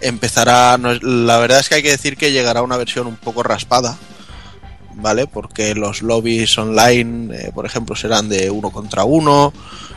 Empezará, 0.00 0.78
la 0.78 1.38
verdad 1.38 1.60
es 1.60 1.68
que 1.68 1.76
hay 1.76 1.82
que 1.82 1.90
decir 1.90 2.16
que 2.16 2.32
llegará 2.32 2.62
una 2.62 2.76
versión 2.76 3.06
un 3.06 3.16
poco 3.16 3.42
raspada, 3.42 3.96
¿vale? 4.94 5.26
Porque 5.26 5.74
los 5.74 6.02
lobbies 6.02 6.56
online, 6.58 7.36
eh, 7.36 7.50
por 7.54 7.66
ejemplo, 7.66 7.96
serán 7.96 8.28
de 8.28 8.50
uno 8.50 8.70
contra 8.70 9.04
uno, 9.04 9.52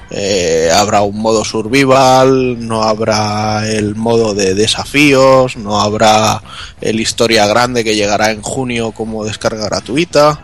eh, 0.10 0.70
habrá 0.74 1.02
un 1.02 1.18
modo 1.22 1.46
survival, 1.46 2.68
no 2.68 2.84
habrá 2.84 3.66
el 3.70 3.96
modo 3.96 4.34
de 4.34 4.56
desafíos, 4.56 5.56
no 5.56 5.80
habrá 5.80 6.42
el 6.82 7.00
historia 7.00 7.48
grande 7.48 7.84
que 7.84 7.96
llegará 7.96 8.32
en 8.32 8.42
junio 8.42 8.92
como 8.92 9.24
descarga 9.24 9.66
gratuita. 9.66 10.44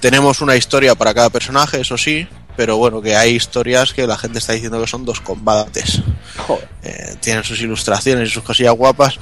Tenemos 0.00 0.40
una 0.40 0.56
historia 0.56 0.94
para 0.94 1.14
cada 1.14 1.30
personaje, 1.30 1.80
eso 1.80 1.96
sí, 1.96 2.26
pero 2.58 2.76
bueno, 2.76 3.00
que 3.00 3.14
hay 3.14 3.36
historias 3.36 3.92
que 3.92 4.04
la 4.04 4.18
gente 4.18 4.40
está 4.40 4.52
diciendo 4.52 4.80
que 4.80 4.88
son 4.88 5.04
dos 5.04 5.20
combates. 5.20 6.02
Joder. 6.38 6.68
Eh, 6.82 7.14
tienen 7.20 7.44
sus 7.44 7.60
ilustraciones 7.60 8.28
y 8.28 8.32
sus 8.32 8.42
cosillas 8.42 8.74
guapas. 8.74 9.16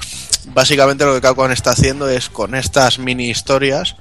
Básicamente 0.55 1.05
lo 1.05 1.13
que 1.13 1.21
Capcom 1.21 1.51
está 1.51 1.69
haciendo 1.69 2.09
es 2.09 2.29
con 2.29 2.55
estas 2.55 2.97
mini 2.97 3.29
historias 3.29 3.95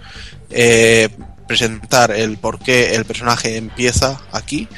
eh, 0.49 1.11
presentar 1.47 2.13
el 2.13 2.39
por 2.39 2.61
qué 2.61 2.95
el 2.95 3.05
personaje 3.05 3.59
empieza 3.59 4.23
aquí 4.33 4.69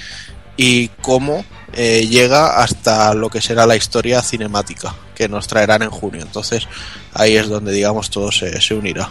y 0.57 0.89
cómo 1.03 1.45
eh, 1.75 2.09
llega 2.11 2.61
hasta 2.61 3.15
lo 3.15 3.31
que 3.31 3.41
será 3.41 3.65
la 3.65 3.77
historia 3.77 4.23
cinemática 4.23 4.93
que 5.15 5.29
nos 5.29 5.47
traerán 5.47 5.83
en 5.83 5.91
junio. 5.91 6.23
Entonces 6.23 6.67
ahí 7.15 7.37
es 7.37 7.49
donde 7.49 7.71
digamos 7.71 8.11
todo 8.11 8.33
se, 8.33 8.61
se 8.61 8.75
unirá. 8.75 9.09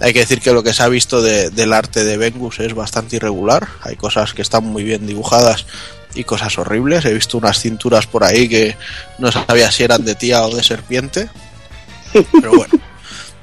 Hay 0.00 0.12
que 0.12 0.20
decir 0.20 0.40
que 0.40 0.52
lo 0.52 0.62
que 0.62 0.74
se 0.74 0.82
ha 0.82 0.88
visto 0.88 1.22
de- 1.22 1.50
del 1.50 1.72
arte 1.72 2.04
de 2.04 2.16
Vengus 2.16 2.58
es 2.60 2.74
bastante 2.74 3.16
irregular. 3.16 3.68
Hay 3.82 3.96
cosas 3.96 4.34
que 4.34 4.42
están 4.42 4.64
muy 4.64 4.82
bien 4.82 5.06
dibujadas 5.06 5.66
y 6.14 6.24
cosas 6.24 6.58
horribles. 6.58 7.04
He 7.04 7.14
visto 7.14 7.38
unas 7.38 7.60
cinturas 7.60 8.06
por 8.06 8.24
ahí 8.24 8.48
que 8.48 8.76
no 9.18 9.30
sabía 9.30 9.70
si 9.70 9.84
eran 9.84 10.04
de 10.04 10.14
tía 10.14 10.42
o 10.42 10.54
de 10.54 10.62
serpiente. 10.64 11.28
Pero 12.12 12.52
bueno, 12.54 12.74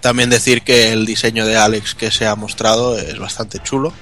también 0.01 0.29
decir 0.29 0.61
que 0.61 0.91
el 0.91 1.05
diseño 1.05 1.45
de 1.45 1.55
Alex 1.57 1.95
que 1.95 2.11
se 2.11 2.25
ha 2.27 2.35
mostrado 2.35 2.97
es 2.97 3.17
bastante 3.17 3.59
chulo. 3.59 3.93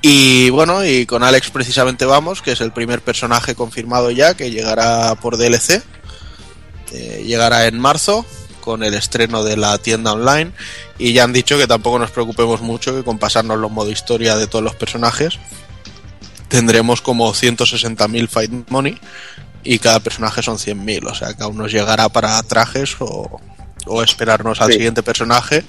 Y 0.00 0.48
bueno, 0.50 0.84
y 0.84 1.06
con 1.06 1.22
Alex 1.24 1.50
precisamente 1.50 2.04
vamos, 2.04 2.40
que 2.40 2.52
es 2.52 2.60
el 2.60 2.72
primer 2.72 3.00
personaje 3.02 3.54
confirmado 3.54 4.10
ya, 4.10 4.34
que 4.34 4.50
llegará 4.50 5.14
por 5.16 5.36
DLC. 5.36 5.82
Eh, 6.92 7.24
llegará 7.26 7.66
en 7.66 7.78
marzo 7.78 8.24
con 8.68 8.82
el 8.84 8.92
estreno 8.92 9.44
de 9.44 9.56
la 9.56 9.78
tienda 9.78 10.12
online. 10.12 10.52
Y 10.98 11.14
ya 11.14 11.24
han 11.24 11.32
dicho 11.32 11.56
que 11.56 11.66
tampoco 11.66 11.98
nos 11.98 12.10
preocupemos 12.10 12.60
mucho, 12.60 12.94
que 12.94 13.02
con 13.02 13.16
pasarnos 13.18 13.58
los 13.58 13.70
modo 13.70 13.90
historia 13.90 14.36
de 14.36 14.46
todos 14.46 14.62
los 14.62 14.74
personajes, 14.74 15.38
tendremos 16.48 17.00
como 17.00 17.32
160.000 17.32 18.28
Fight 18.28 18.68
Money 18.68 18.98
y 19.64 19.78
cada 19.78 20.00
personaje 20.00 20.42
son 20.42 20.58
100.000. 20.58 21.10
O 21.10 21.14
sea 21.14 21.32
que 21.32 21.42
aún 21.44 21.56
nos 21.56 21.72
llegará 21.72 22.10
para 22.10 22.42
trajes 22.42 22.96
o, 22.98 23.40
o 23.86 24.02
esperarnos 24.02 24.60
al 24.60 24.66
Sí. 24.68 24.74
siguiente 24.74 25.02
personaje. 25.02 25.64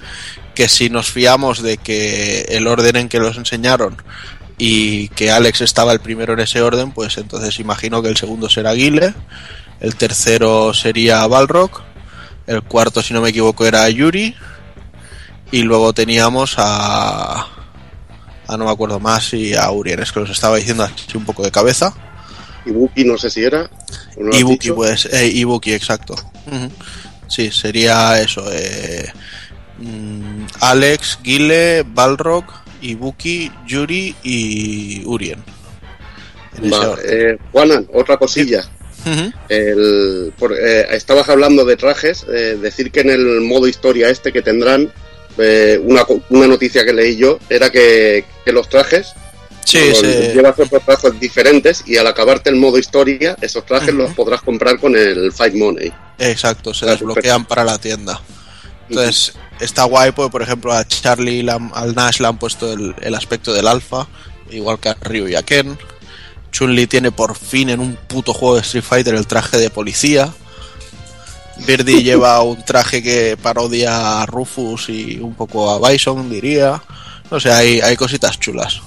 Que 0.54 0.68
si 0.68 0.90
nos 0.90 1.10
fiamos 1.10 1.62
de 1.62 1.78
que 1.78 2.42
el 2.50 2.66
orden 2.66 2.96
en 2.96 3.08
que 3.08 3.18
los 3.18 3.38
enseñaron 3.38 3.96
y 4.58 5.08
que 5.08 5.30
Alex 5.30 5.62
estaba 5.62 5.94
el 5.94 6.00
primero 6.00 6.34
en 6.34 6.40
ese 6.40 6.60
orden, 6.60 6.92
pues 6.92 7.16
entonces 7.16 7.58
imagino 7.60 8.02
que 8.02 8.10
el 8.10 8.18
segundo 8.18 8.50
será 8.50 8.74
Guile, 8.74 9.14
el 9.80 9.94
tercero 9.94 10.74
sería 10.74 11.26
Balrog, 11.26 11.70
el 12.50 12.62
cuarto, 12.62 13.00
si 13.00 13.14
no 13.14 13.20
me 13.20 13.30
equivoco, 13.30 13.64
era 13.64 13.88
Yuri, 13.88 14.34
y 15.52 15.62
luego 15.62 15.92
teníamos 15.92 16.56
a. 16.58 17.46
a 18.48 18.56
no 18.56 18.64
me 18.64 18.70
acuerdo 18.70 18.98
más, 18.98 19.32
y 19.34 19.54
a 19.54 19.70
Urien, 19.70 20.00
es 20.00 20.10
que 20.10 20.20
los 20.20 20.30
estaba 20.30 20.56
diciendo 20.56 20.82
así 20.82 21.16
un 21.16 21.24
poco 21.24 21.44
de 21.44 21.52
cabeza. 21.52 21.94
Ibuki 22.66 23.04
no 23.04 23.16
sé 23.16 23.30
si 23.30 23.44
era. 23.44 23.70
¿o 24.16 24.20
no 24.20 24.26
lo 24.26 24.30
has 24.30 24.40
Ibuki, 24.40 24.72
pues, 24.72 25.06
eh, 25.06 25.28
Ibuki, 25.28 25.72
exacto. 25.72 26.16
Sí, 27.28 27.52
sería 27.52 28.20
eso. 28.20 28.44
Eh, 28.52 29.08
mm, 29.78 30.46
Alex, 30.60 31.20
Guile, 31.22 31.84
Balrog, 31.86 32.44
Ibuki, 32.82 33.52
Yuri 33.66 34.16
y 34.24 35.04
Urien. 35.04 35.42
En 36.58 36.72
Va, 36.72 36.96
eh, 37.04 37.38
Juanan, 37.52 37.86
otra 37.94 38.16
cosilla. 38.16 38.64
Ujú. 39.06 39.32
El, 39.48 40.32
por- 40.38 40.52
eh, 40.58 40.86
estabas 40.94 41.28
hablando 41.28 41.64
de 41.64 41.76
trajes, 41.76 42.24
eh, 42.32 42.58
decir 42.60 42.90
que 42.90 43.00
en 43.00 43.10
el 43.10 43.40
modo 43.40 43.66
historia 43.66 44.08
este 44.10 44.32
que 44.32 44.42
tendrán, 44.42 44.92
eh, 45.38 45.80
una, 45.82 46.04
una 46.28 46.46
noticia 46.46 46.84
que 46.84 46.92
leí 46.92 47.16
yo 47.16 47.38
era 47.48 47.70
que, 47.70 48.24
que 48.44 48.52
los 48.52 48.68
trajes 48.68 49.12
Sí, 49.64 49.94
se- 49.94 50.32
llevas 50.34 50.58
otros 50.58 50.82
trajes 50.84 51.20
diferentes 51.20 51.84
y 51.86 51.96
al 51.96 52.06
acabarte 52.06 52.50
el 52.50 52.56
modo 52.56 52.78
historia, 52.78 53.36
esos 53.40 53.64
trajes 53.64 53.94
los 53.94 54.10
podrás 54.14 54.40
comprar 54.42 54.80
con 54.80 54.96
el 54.96 55.30
Fight 55.32 55.54
Money. 55.54 55.92
exacto, 56.18 56.74
se 56.74 56.86
desbloquean 56.86 57.44
para 57.44 57.62
la 57.62 57.78
tienda. 57.78 58.20
Entonces, 58.88 59.34
está 59.60 59.84
guay, 59.84 60.10
porque 60.10 60.32
por 60.32 60.42
ejemplo 60.42 60.72
a 60.72 60.84
Charlie, 60.88 61.46
al 61.74 61.94
Nash 61.94 62.18
le 62.20 62.26
han 62.26 62.38
puesto 62.38 62.72
el, 62.72 62.94
el 63.00 63.14
aspecto 63.14 63.52
del 63.54 63.68
alfa, 63.68 64.08
igual 64.50 64.80
que 64.80 64.88
a 64.88 64.94
Ryu 64.94 65.28
y 65.28 65.36
a 65.36 65.42
Ken. 65.44 65.78
Chun-Li 66.50 66.86
tiene 66.86 67.12
por 67.12 67.36
fin 67.36 67.70
en 67.70 67.80
un 67.80 67.96
puto 67.96 68.32
juego 68.32 68.56
de 68.56 68.62
Street 68.62 68.84
Fighter 68.84 69.14
el 69.14 69.26
traje 69.26 69.58
de 69.58 69.70
policía. 69.70 70.32
Birdie 71.66 72.02
lleva 72.02 72.42
un 72.42 72.64
traje 72.64 73.02
que 73.02 73.36
parodia 73.36 74.22
a 74.22 74.26
Rufus 74.26 74.88
y 74.88 75.18
un 75.18 75.34
poco 75.34 75.70
a 75.70 75.90
Bison, 75.90 76.30
diría. 76.30 76.82
No 77.30 77.38
sé, 77.38 77.52
hay, 77.52 77.80
hay 77.80 77.96
cositas 77.96 78.38
chulas. 78.38 78.80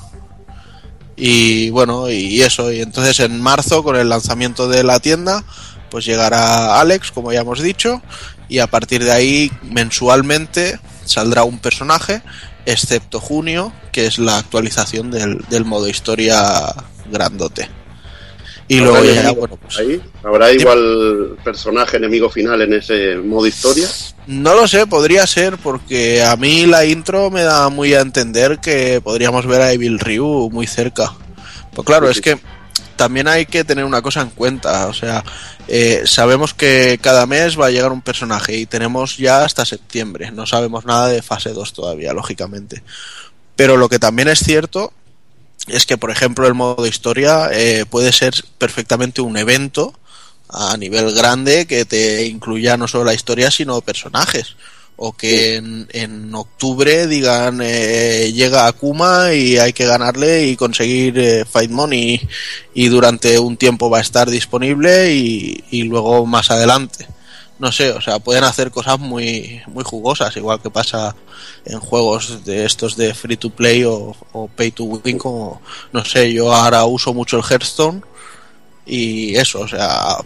Y 1.15 1.69
bueno, 1.69 2.09
y 2.09 2.41
eso. 2.41 2.71
Y 2.71 2.81
entonces 2.81 3.19
en 3.19 3.39
marzo, 3.41 3.83
con 3.83 3.95
el 3.95 4.09
lanzamiento 4.09 4.67
de 4.67 4.83
la 4.83 4.99
tienda, 4.99 5.43
pues 5.89 6.05
llegará 6.05 6.79
Alex, 6.79 7.11
como 7.11 7.31
ya 7.31 7.41
hemos 7.41 7.61
dicho. 7.61 8.01
Y 8.49 8.59
a 8.59 8.67
partir 8.67 9.03
de 9.03 9.11
ahí, 9.11 9.51
mensualmente, 9.63 10.79
saldrá 11.05 11.43
un 11.43 11.59
personaje, 11.59 12.21
excepto 12.65 13.19
junio, 13.19 13.71
que 13.91 14.05
es 14.05 14.19
la 14.19 14.37
actualización 14.37 15.11
del, 15.11 15.45
del 15.49 15.65
modo 15.65 15.87
historia 15.87 16.73
grandote. 17.13 17.69
Y 18.67 18.79
¿Habrá 18.79 19.01
luego 19.01 19.13
ya, 19.13 19.31
bueno, 19.31 19.57
pues 19.57 19.77
ahí? 19.77 20.01
¿Habrá 20.23 20.51
igual 20.51 21.37
personaje 21.43 21.97
enemigo 21.97 22.29
final 22.29 22.61
en 22.61 22.73
ese 22.73 23.17
modo 23.17 23.45
historia? 23.45 23.87
No 24.25 24.53
lo 24.55 24.67
sé, 24.67 24.87
podría 24.87 25.27
ser, 25.27 25.57
porque 25.57 26.23
a 26.23 26.35
mí 26.37 26.65
la 26.65 26.85
intro 26.85 27.29
me 27.29 27.43
da 27.43 27.69
muy 27.69 27.93
a 27.93 28.01
entender 28.01 28.59
que 28.59 29.01
podríamos 29.01 29.45
ver 29.45 29.61
a 29.61 29.71
Evil 29.73 29.99
Ryu 29.99 30.49
muy 30.49 30.65
cerca. 30.65 31.13
Pues 31.73 31.85
claro, 31.85 32.07
Sí, 32.07 32.19
es 32.19 32.21
que 32.21 32.39
también 32.95 33.27
hay 33.27 33.45
que 33.45 33.63
tener 33.63 33.83
una 33.83 34.01
cosa 34.01 34.21
en 34.21 34.29
cuenta, 34.29 34.87
o 34.87 34.93
sea, 34.93 35.23
eh, 35.67 36.03
sabemos 36.05 36.53
que 36.53 36.99
cada 37.01 37.25
mes 37.25 37.59
va 37.59 37.67
a 37.67 37.71
llegar 37.71 37.91
un 37.91 38.01
personaje 38.01 38.55
y 38.55 38.65
tenemos 38.65 39.17
ya 39.17 39.43
hasta 39.43 39.65
septiembre, 39.65 40.31
no 40.31 40.45
sabemos 40.45 40.85
nada 40.85 41.07
de 41.07 41.21
fase 41.21 41.49
2 41.49 41.73
todavía, 41.73 42.13
lógicamente. 42.13 42.83
Pero 43.55 43.77
lo 43.77 43.89
que 43.89 43.99
también 43.99 44.29
es 44.29 44.39
cierto 44.39 44.93
es 45.67 45.85
que, 45.85 45.97
por 45.97 46.11
ejemplo, 46.11 46.47
el 46.47 46.53
modo 46.53 46.85
historia 46.85 47.49
eh, 47.51 47.85
puede 47.89 48.11
ser 48.11 48.33
perfectamente 48.57 49.21
un 49.21 49.37
evento 49.37 49.93
a 50.49 50.77
nivel 50.77 51.13
grande 51.13 51.65
que 51.65 51.85
te 51.85 52.25
incluya 52.25 52.77
no 52.77 52.87
solo 52.87 53.05
la 53.05 53.13
historia 53.13 53.49
sino 53.49 53.81
personajes. 53.81 54.55
O 54.95 55.13
que 55.13 55.55
en, 55.55 55.87
en 55.91 56.35
octubre 56.35 57.07
digan 57.07 57.61
eh, 57.63 58.31
llega 58.31 58.67
Akuma 58.67 59.33
y 59.33 59.57
hay 59.57 59.73
que 59.73 59.87
ganarle 59.87 60.45
y 60.45 60.55
conseguir 60.55 61.17
eh, 61.17 61.45
Fight 61.45 61.71
Money. 61.71 62.21
Y 62.75 62.89
durante 62.89 63.39
un 63.39 63.57
tiempo 63.57 63.89
va 63.89 63.97
a 63.99 64.01
estar 64.01 64.29
disponible 64.29 65.13
y, 65.13 65.63
y 65.71 65.83
luego 65.83 66.25
más 66.25 66.51
adelante 66.51 67.07
no 67.59 67.71
sé, 67.71 67.91
o 67.91 68.01
sea, 68.01 68.19
pueden 68.19 68.43
hacer 68.43 68.71
cosas 68.71 68.99
muy 68.99 69.61
muy 69.67 69.83
jugosas, 69.83 70.35
igual 70.37 70.61
que 70.61 70.69
pasa 70.69 71.15
en 71.65 71.79
juegos 71.79 72.43
de 72.45 72.65
estos 72.65 72.97
de 72.97 73.13
free 73.13 73.37
to 73.37 73.49
play 73.49 73.83
o, 73.83 74.15
o 74.31 74.47
pay 74.47 74.71
to 74.71 74.83
win, 74.85 75.17
como 75.17 75.61
no 75.91 76.03
sé, 76.03 76.33
yo 76.33 76.53
ahora 76.53 76.83
uso 76.85 77.13
mucho 77.13 77.37
el 77.37 77.43
Hearthstone 77.43 78.01
y 78.85 79.35
eso, 79.35 79.61
o 79.61 79.67
sea, 79.67 80.17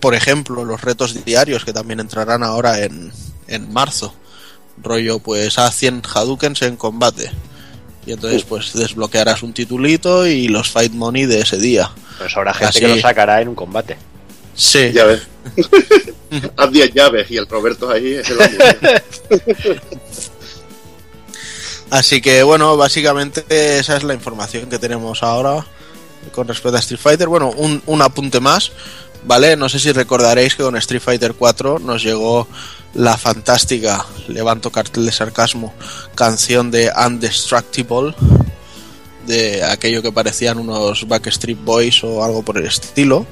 por 0.00 0.14
ejemplo, 0.14 0.64
los 0.64 0.80
retos 0.80 1.24
diarios 1.24 1.64
que 1.64 1.72
también 1.72 2.00
entrarán 2.00 2.42
ahora 2.42 2.80
en, 2.80 3.12
en 3.46 3.72
marzo. 3.72 4.14
Rollo, 4.82 5.20
pues 5.20 5.58
a 5.58 5.70
100 5.70 6.02
Hadoukens 6.12 6.62
en 6.62 6.76
combate. 6.76 7.30
Y 8.04 8.12
entonces, 8.12 8.42
pues 8.42 8.72
desbloquearás 8.72 9.44
un 9.44 9.52
titulito 9.52 10.26
y 10.26 10.48
los 10.48 10.70
Fight 10.70 10.92
Money 10.92 11.26
de 11.26 11.40
ese 11.40 11.56
día. 11.56 11.90
Pues 12.18 12.36
habrá 12.36 12.52
gente 12.52 12.70
Así. 12.70 12.80
que 12.80 12.88
lo 12.88 13.00
sacará 13.00 13.40
en 13.40 13.48
un 13.48 13.54
combate. 13.54 13.96
Sí, 14.56 14.90
Ya 14.92 15.04
ves. 15.04 15.22
Haz 16.56 16.70
10 16.70 16.94
llaves 16.94 17.30
y 17.30 17.36
el 17.36 17.46
Roberto 17.46 17.90
ahí. 17.90 18.16
Así 21.90 22.22
que 22.22 22.42
bueno, 22.42 22.76
básicamente 22.76 23.44
esa 23.78 23.96
es 23.96 24.02
la 24.02 24.14
información 24.14 24.70
que 24.70 24.78
tenemos 24.78 25.22
ahora 25.22 25.66
con 26.32 26.48
respecto 26.48 26.76
a 26.76 26.80
Street 26.80 27.00
Fighter. 27.00 27.28
Bueno, 27.28 27.50
un, 27.50 27.82
un 27.84 28.00
apunte 28.00 28.40
más, 28.40 28.72
¿vale? 29.24 29.56
No 29.56 29.68
sé 29.68 29.78
si 29.78 29.92
recordaréis 29.92 30.54
que 30.54 30.62
con 30.62 30.76
Street 30.76 31.02
Fighter 31.02 31.34
4 31.34 31.80
nos 31.80 32.02
llegó 32.02 32.48
la 32.94 33.16
fantástica, 33.16 34.06
levanto 34.28 34.70
cartel 34.70 35.06
de 35.06 35.12
sarcasmo, 35.12 35.74
canción 36.14 36.70
de 36.70 36.90
Undestructible, 36.94 38.14
de 39.26 39.62
aquello 39.64 40.02
que 40.02 40.12
parecían 40.12 40.58
unos 40.58 41.06
Backstreet 41.06 41.62
Boys 41.62 42.04
o 42.04 42.24
algo 42.24 42.42
por 42.42 42.58
el 42.58 42.66
estilo. 42.66 43.26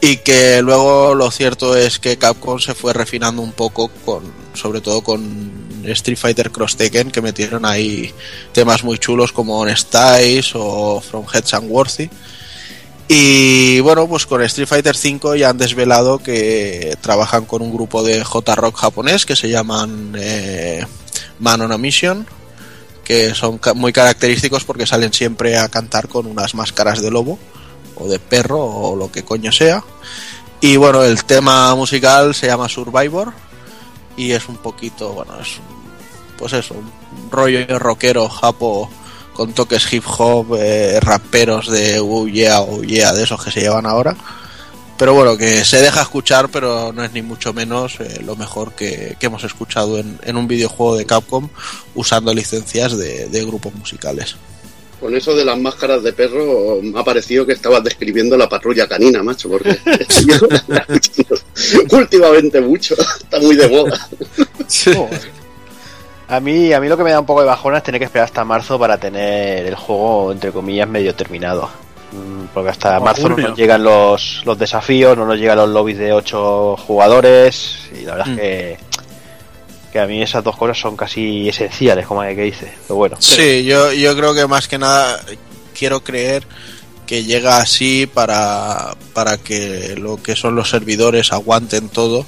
Y 0.00 0.16
que 0.18 0.62
luego 0.62 1.14
lo 1.14 1.30
cierto 1.30 1.76
es 1.76 1.98
que 1.98 2.16
Capcom 2.16 2.58
se 2.58 2.74
fue 2.74 2.92
refinando 2.92 3.42
un 3.42 3.52
poco 3.52 3.88
con 4.04 4.22
sobre 4.54 4.80
todo 4.80 5.02
con 5.02 5.82
Street 5.84 6.18
Fighter 6.18 6.50
Cross 6.50 6.76
Tekken 6.76 7.10
que 7.10 7.20
metieron 7.20 7.64
ahí 7.64 8.12
temas 8.52 8.82
muy 8.82 8.98
chulos 8.98 9.32
como 9.32 9.60
On 9.60 9.74
Styles 9.74 10.52
o 10.54 11.00
From 11.00 11.26
Heads 11.32 11.54
and 11.54 11.70
Worthy. 11.70 12.10
Y 13.08 13.80
bueno 13.80 14.06
pues 14.08 14.24
con 14.24 14.40
Street 14.42 14.68
Fighter 14.68 14.96
5 14.96 15.34
ya 15.34 15.50
han 15.50 15.58
desvelado 15.58 16.18
que 16.18 16.96
trabajan 17.00 17.44
con 17.44 17.60
un 17.60 17.72
grupo 17.72 18.02
de 18.02 18.24
J-Rock 18.24 18.76
japonés 18.76 19.26
que 19.26 19.36
se 19.36 19.50
llaman 19.50 20.14
eh, 20.16 20.84
Man 21.40 21.60
on 21.60 21.72
a 21.72 21.78
Mission 21.78 22.26
que 23.04 23.34
son 23.34 23.60
muy 23.74 23.92
característicos 23.92 24.64
porque 24.64 24.86
salen 24.86 25.12
siempre 25.12 25.58
a 25.58 25.68
cantar 25.68 26.08
con 26.08 26.26
unas 26.26 26.54
máscaras 26.54 27.02
de 27.02 27.10
lobo 27.10 27.38
o 28.00 28.08
de 28.08 28.18
perro 28.18 28.64
o 28.64 28.96
lo 28.96 29.12
que 29.12 29.24
coño 29.24 29.52
sea. 29.52 29.84
Y 30.60 30.76
bueno, 30.76 31.02
el 31.02 31.24
tema 31.24 31.74
musical 31.74 32.34
se 32.34 32.46
llama 32.46 32.68
Survivor 32.68 33.32
y 34.16 34.32
es 34.32 34.48
un 34.48 34.56
poquito, 34.56 35.12
bueno, 35.12 35.40
es 35.40 35.58
pues 36.36 36.52
eso, 36.52 36.74
un 36.74 37.30
rollo 37.30 37.78
rockero 37.78 38.28
japo 38.28 38.90
con 39.32 39.52
toques 39.52 39.90
hip 39.92 40.04
hop, 40.06 40.56
eh, 40.58 40.98
raperos 41.00 41.70
de 41.70 41.98
oh 42.00 42.26
yeah, 42.26 42.60
oh 42.60 42.82
yeah, 42.82 43.12
de 43.12 43.24
esos 43.24 43.42
que 43.42 43.50
se 43.50 43.60
llevan 43.60 43.86
ahora. 43.86 44.16
Pero 44.98 45.14
bueno, 45.14 45.38
que 45.38 45.64
se 45.64 45.80
deja 45.80 46.02
escuchar, 46.02 46.50
pero 46.50 46.92
no 46.92 47.02
es 47.02 47.12
ni 47.12 47.22
mucho 47.22 47.54
menos 47.54 47.98
eh, 48.00 48.20
lo 48.22 48.36
mejor 48.36 48.74
que, 48.74 49.16
hemos 49.20 49.44
escuchado 49.44 49.98
en, 49.98 50.18
en 50.24 50.36
un 50.36 50.46
videojuego 50.46 50.96
de 50.96 51.06
Capcom 51.06 51.48
usando 51.94 52.34
licencias 52.34 52.98
de 52.98 53.44
grupos 53.46 53.74
musicales. 53.74 54.36
Con 55.00 55.16
eso 55.16 55.34
de 55.34 55.44
las 55.46 55.58
máscaras 55.58 56.02
de 56.02 56.12
perro, 56.12 56.78
me 56.82 57.00
ha 57.00 57.02
parecido 57.02 57.46
que 57.46 57.54
estabas 57.54 57.82
describiendo 57.82 58.36
la 58.36 58.48
patrulla 58.48 58.86
canina, 58.86 59.22
macho, 59.22 59.48
porque 59.48 59.78
últimamente 61.92 62.60
mucho, 62.60 62.94
está 63.00 63.38
muy 63.40 63.56
de 63.56 63.68
moda. 63.68 64.08
A 66.28 66.38
mí, 66.38 66.72
a 66.72 66.80
mí 66.80 66.88
lo 66.88 66.96
que 66.96 67.02
me 67.04 67.10
da 67.10 67.20
un 67.20 67.26
poco 67.26 67.40
de 67.40 67.46
bajona 67.46 67.78
es 67.78 67.82
tener 67.82 67.98
que 67.98 68.04
esperar 68.04 68.26
hasta 68.26 68.44
marzo 68.44 68.78
para 68.78 68.98
tener 68.98 69.66
el 69.66 69.74
juego, 69.74 70.30
entre 70.32 70.52
comillas, 70.52 70.88
medio 70.88 71.14
terminado. 71.14 71.68
Mm, 72.12 72.46
Porque 72.54 72.70
hasta 72.70 72.98
O 72.98 73.04
marzo 73.04 73.28
no 73.28 73.36
nos 73.36 73.56
llegan 73.56 73.82
los, 73.82 74.42
los 74.44 74.58
desafíos, 74.58 75.16
no 75.16 75.26
nos 75.26 75.38
llegan 75.38 75.58
los 75.58 75.68
lobbies 75.70 75.98
de 75.98 76.12
8 76.12 76.76
jugadores. 76.76 77.78
Y 78.00 78.04
la 78.04 78.14
verdad 78.16 78.26
Mm. 78.26 78.32
es 78.32 78.38
que, 78.38 78.78
que 79.92 79.98
a 80.00 80.06
mí 80.06 80.22
esas 80.22 80.42
dos 80.44 80.56
cosas 80.56 80.78
son 80.78 80.96
casi 80.96 81.48
esenciales, 81.48 82.06
como 82.06 82.20
hay 82.20 82.36
que 82.36 82.42
dice. 82.42 82.72
Pero 82.86 82.96
bueno, 82.96 83.16
Sí, 83.18 83.64
yo, 83.64 83.92
yo 83.92 84.16
creo 84.16 84.34
que 84.34 84.46
más 84.46 84.68
que 84.68 84.78
nada 84.78 85.20
quiero 85.76 86.02
creer 86.04 86.46
que 87.06 87.24
llega 87.24 87.58
así 87.58 88.06
para, 88.06 88.94
para 89.14 89.36
que 89.38 89.96
lo 89.98 90.22
que 90.22 90.36
son 90.36 90.54
los 90.54 90.70
servidores 90.70 91.32
aguanten 91.32 91.88
todo. 91.88 92.24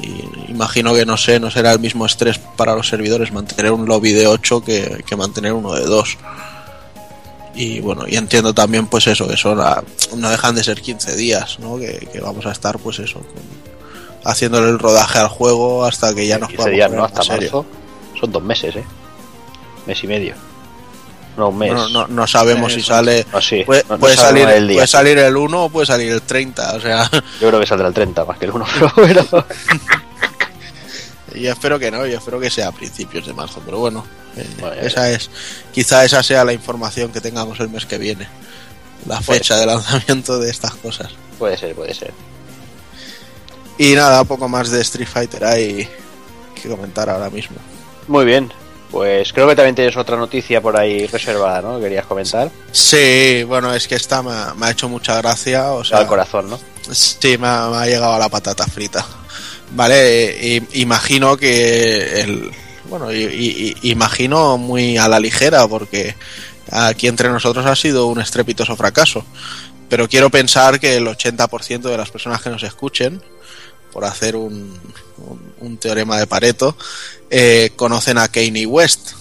Y 0.00 0.50
imagino 0.52 0.94
que 0.94 1.04
no 1.04 1.16
sé, 1.16 1.40
no 1.40 1.50
será 1.50 1.72
el 1.72 1.80
mismo 1.80 2.06
estrés 2.06 2.38
para 2.38 2.76
los 2.76 2.86
servidores 2.88 3.32
mantener 3.32 3.72
un 3.72 3.86
lobby 3.86 4.12
de 4.12 4.28
8 4.28 4.62
que, 4.62 5.02
que 5.04 5.16
mantener 5.16 5.52
uno 5.52 5.74
de 5.74 5.84
2. 5.84 6.16
Y 7.56 7.80
bueno, 7.80 8.04
y 8.06 8.14
entiendo 8.16 8.54
también 8.54 8.86
pues 8.86 9.08
eso, 9.08 9.26
que 9.26 9.36
son 9.36 9.58
a- 9.60 9.82
no 10.16 10.30
dejan 10.30 10.54
de 10.54 10.62
ser 10.62 10.80
15 10.80 11.16
días, 11.16 11.58
¿no? 11.58 11.76
Que, 11.76 12.08
que 12.12 12.20
vamos 12.20 12.46
a 12.46 12.52
estar 12.52 12.78
pues 12.78 13.00
eso, 13.00 13.18
con- 13.18 13.67
haciéndole 14.30 14.68
el 14.68 14.78
rodaje 14.78 15.18
al 15.18 15.28
juego 15.28 15.84
hasta 15.84 16.14
que 16.14 16.26
ya 16.26 16.38
nos 16.38 16.48
15 16.50 16.56
podamos 16.56 16.76
días, 16.76 16.90
¿no? 16.92 17.04
Hasta 17.04 17.24
marzo. 17.24 17.66
Son 18.20 18.30
dos 18.32 18.42
meses, 18.42 18.76
¿eh? 18.76 18.84
Mes 19.86 20.02
y 20.04 20.06
medio. 20.06 20.34
No, 21.36 21.48
un 21.50 21.58
mes. 21.58 21.72
No, 21.72 21.88
no, 21.88 22.06
no 22.08 22.26
sabemos 22.26 22.72
si 22.72 22.82
sale 22.82 23.24
Ah, 23.32 23.40
sí. 23.40 23.62
Puede, 23.64 23.84
No- 23.88 23.94
no 23.94 24.00
puede 24.00 24.16
salir, 24.16 24.48
el 24.48 24.66
día. 24.68 24.76
puede 24.78 24.86
salir 24.88 25.18
el 25.18 25.36
1 25.36 25.64
o 25.64 25.68
puede 25.70 25.86
salir 25.86 26.10
el 26.12 26.22
30, 26.22 26.74
o 26.74 26.80
sea, 26.80 27.08
Yo 27.40 27.48
creo 27.48 27.60
que 27.60 27.66
saldrá 27.66 27.86
el 27.88 27.94
30 27.94 28.24
más 28.24 28.38
que 28.38 28.44
el 28.46 28.50
1, 28.52 28.66
pero 28.74 28.92
bueno. 28.96 29.26
yo 31.34 31.52
espero 31.52 31.78
que 31.78 31.90
no, 31.90 32.04
yo 32.06 32.18
espero 32.18 32.40
que 32.40 32.50
sea 32.50 32.68
a 32.68 32.72
principios 32.72 33.26
de 33.26 33.32
marzo, 33.34 33.62
pero 33.64 33.78
bueno, 33.78 34.04
eh, 34.36 34.46
Bueno, 34.58 34.74
ya 34.76 34.82
esa 34.82 35.10
es, 35.10 35.30
quizá 35.72 36.04
esa 36.04 36.22
sea 36.22 36.44
la 36.44 36.52
información 36.52 37.12
que 37.12 37.20
tengamos 37.20 37.60
el 37.60 37.68
mes 37.68 37.86
que 37.86 37.98
viene, 37.98 38.26
la 39.06 39.20
Puede 39.20 39.38
fecha 39.38 39.56
de 39.56 39.66
lanzamiento 39.66 40.38
de 40.40 40.50
estas 40.50 40.74
cosas. 40.74 41.12
puede 41.38 41.56
ser, 41.56 41.74
puede 41.74 41.94
ser. 41.94 42.12
Y 43.78 43.94
nada, 43.94 44.24
poco 44.24 44.48
más 44.48 44.70
de 44.70 44.80
Street 44.82 45.08
Fighter 45.08 45.44
hay 45.44 45.88
que 46.60 46.68
comentar 46.68 47.08
ahora 47.08 47.30
mismo. 47.30 47.56
Muy 48.08 48.24
bien. 48.24 48.52
Pues 48.90 49.32
creo 49.34 49.46
que 49.46 49.54
también 49.54 49.74
tienes 49.74 49.96
otra 49.98 50.16
noticia 50.16 50.62
por 50.62 50.74
ahí 50.76 51.06
reservada, 51.06 51.60
¿no? 51.60 51.78
Querías 51.78 52.06
comentar. 52.06 52.50
Sí, 52.72 53.44
bueno, 53.46 53.74
es 53.74 53.86
que 53.86 53.94
esta 53.96 54.22
me, 54.22 54.30
ha- 54.32 54.54
me 54.54 54.66
ha 54.66 54.70
hecho 54.70 54.88
mucha 54.88 55.14
gracia, 55.18 55.72
o 55.72 55.84
sea, 55.84 55.98
Al 55.98 56.06
corazón, 56.06 56.48
¿no? 56.48 56.58
Sí, 56.90 57.36
me 57.38 57.46
ha, 57.46 57.68
me 57.68 57.76
ha 57.76 57.84
llegado 57.86 58.14
a 58.14 58.18
la 58.18 58.30
patata 58.30 58.64
frita. 58.66 59.04
Vale, 59.72 60.36
i- 60.40 60.80
imagino 60.80 61.36
que 61.36 62.22
el. 62.22 62.50
Bueno, 62.88 63.12
y, 63.12 63.24
y- 63.24 63.76
y- 63.82 63.90
imagino 63.90 64.56
muy 64.56 64.96
a 64.96 65.06
la 65.06 65.20
ligera, 65.20 65.68
porque 65.68 66.14
aquí 66.70 67.06
entre 67.08 67.28
nosotros 67.28 67.66
ha 67.66 67.76
sido 67.76 68.06
un 68.06 68.20
estrepitoso 68.22 68.74
fracaso. 68.74 69.22
Pero 69.90 70.08
quiero 70.08 70.30
pensar 70.30 70.80
que 70.80 70.96
el 70.96 71.06
80% 71.06 71.90
de 71.90 71.96
las 71.98 72.10
personas 72.10 72.40
que 72.40 72.48
nos 72.48 72.62
escuchen, 72.62 73.22
por 73.92 74.04
hacer 74.04 74.36
un, 74.36 74.78
un- 75.60 75.78
teorema 75.78 76.18
de 76.18 76.26
Pareto, 76.26 76.76
eh, 77.30 77.70
conocen 77.76 78.18
a 78.18 78.28
Kanye 78.28 78.66
West. 78.66 79.12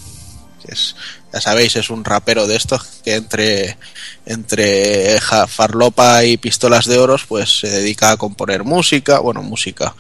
Que 0.65 0.73
es, 0.73 0.95
ya 1.31 1.39
sabéis, 1.39 1.75
es 1.75 1.89
un 1.89 2.03
rapero 2.03 2.47
de 2.47 2.55
estos 2.55 2.83
que 3.03 3.15
entre 3.15 3.77
entre 4.25 5.19
farlopa 5.47 6.23
y 6.25 6.37
pistolas 6.37 6.85
de 6.85 6.97
oros, 6.97 7.25
pues 7.27 7.59
se 7.59 7.69
dedica 7.69 8.11
a 8.11 8.17
componer 8.17 8.63
música, 8.63 9.19
bueno, 9.19 9.43
música, 9.43 9.95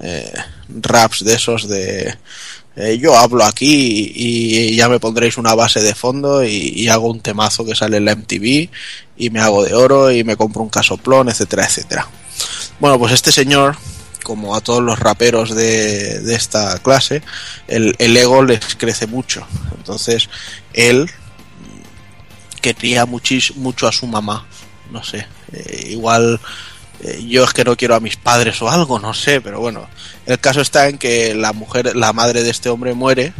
eh, 0.00 0.32
raps 0.68 1.24
de 1.24 1.34
esos 1.34 1.68
de 1.68 2.16
eh, 2.74 2.98
yo 2.98 3.16
hablo 3.16 3.44
aquí 3.44 4.12
y, 4.14 4.74
ya 4.74 4.88
me 4.88 4.98
pondréis 4.98 5.36
una 5.36 5.54
base 5.54 5.80
de 5.80 5.94
fondo 5.94 6.42
y 6.42 6.88
hago 6.88 7.10
un 7.10 7.20
temazo 7.20 7.64
que 7.64 7.74
sale 7.74 7.98
en 7.98 8.06
la 8.06 8.16
MTV 8.16 8.70
y 9.16 9.30
me 9.30 9.40
hago 9.40 9.62
de 9.62 9.74
oro 9.74 10.10
y 10.10 10.24
me 10.24 10.36
compro 10.36 10.62
un 10.62 10.70
casoplón, 10.70 11.28
etcétera, 11.28 11.64
etcétera. 11.64 12.08
Bueno, 12.80 12.98
pues 12.98 13.12
este 13.12 13.30
señor, 13.30 13.76
como 14.22 14.54
a 14.54 14.60
todos 14.60 14.82
los 14.82 14.98
raperos 14.98 15.54
de, 15.54 16.34
esta 16.34 16.78
clase, 16.78 17.22
el, 17.68 17.94
el 17.98 18.16
ego 18.16 18.42
les 18.42 18.76
crece 18.76 19.06
mucho. 19.06 19.46
Entonces, 19.76 20.28
él 20.72 21.10
quería 22.60 23.04
muchis, 23.04 23.56
mucho 23.56 23.86
a 23.86 23.92
su 23.92 24.06
mamá. 24.06 24.46
No 24.90 25.02
sé, 25.02 25.26
eh, 25.52 25.88
igual 25.90 26.40
eh, 27.02 27.24
yo 27.28 27.44
es 27.44 27.52
que 27.52 27.64
no 27.64 27.76
quiero 27.76 27.94
a 27.94 28.00
mis 28.00 28.16
padres 28.16 28.62
o 28.62 28.70
algo, 28.70 28.98
no 28.98 29.12
sé, 29.12 29.40
pero 29.40 29.60
bueno. 29.60 29.88
El 30.24 30.38
caso 30.38 30.60
está 30.60 30.88
en 30.88 30.98
que 30.98 31.34
la 31.34 31.52
mujer, 31.52 31.96
la 31.96 32.12
madre 32.12 32.42
de 32.42 32.50
este 32.50 32.68
hombre 32.68 32.94
muere 32.94 33.32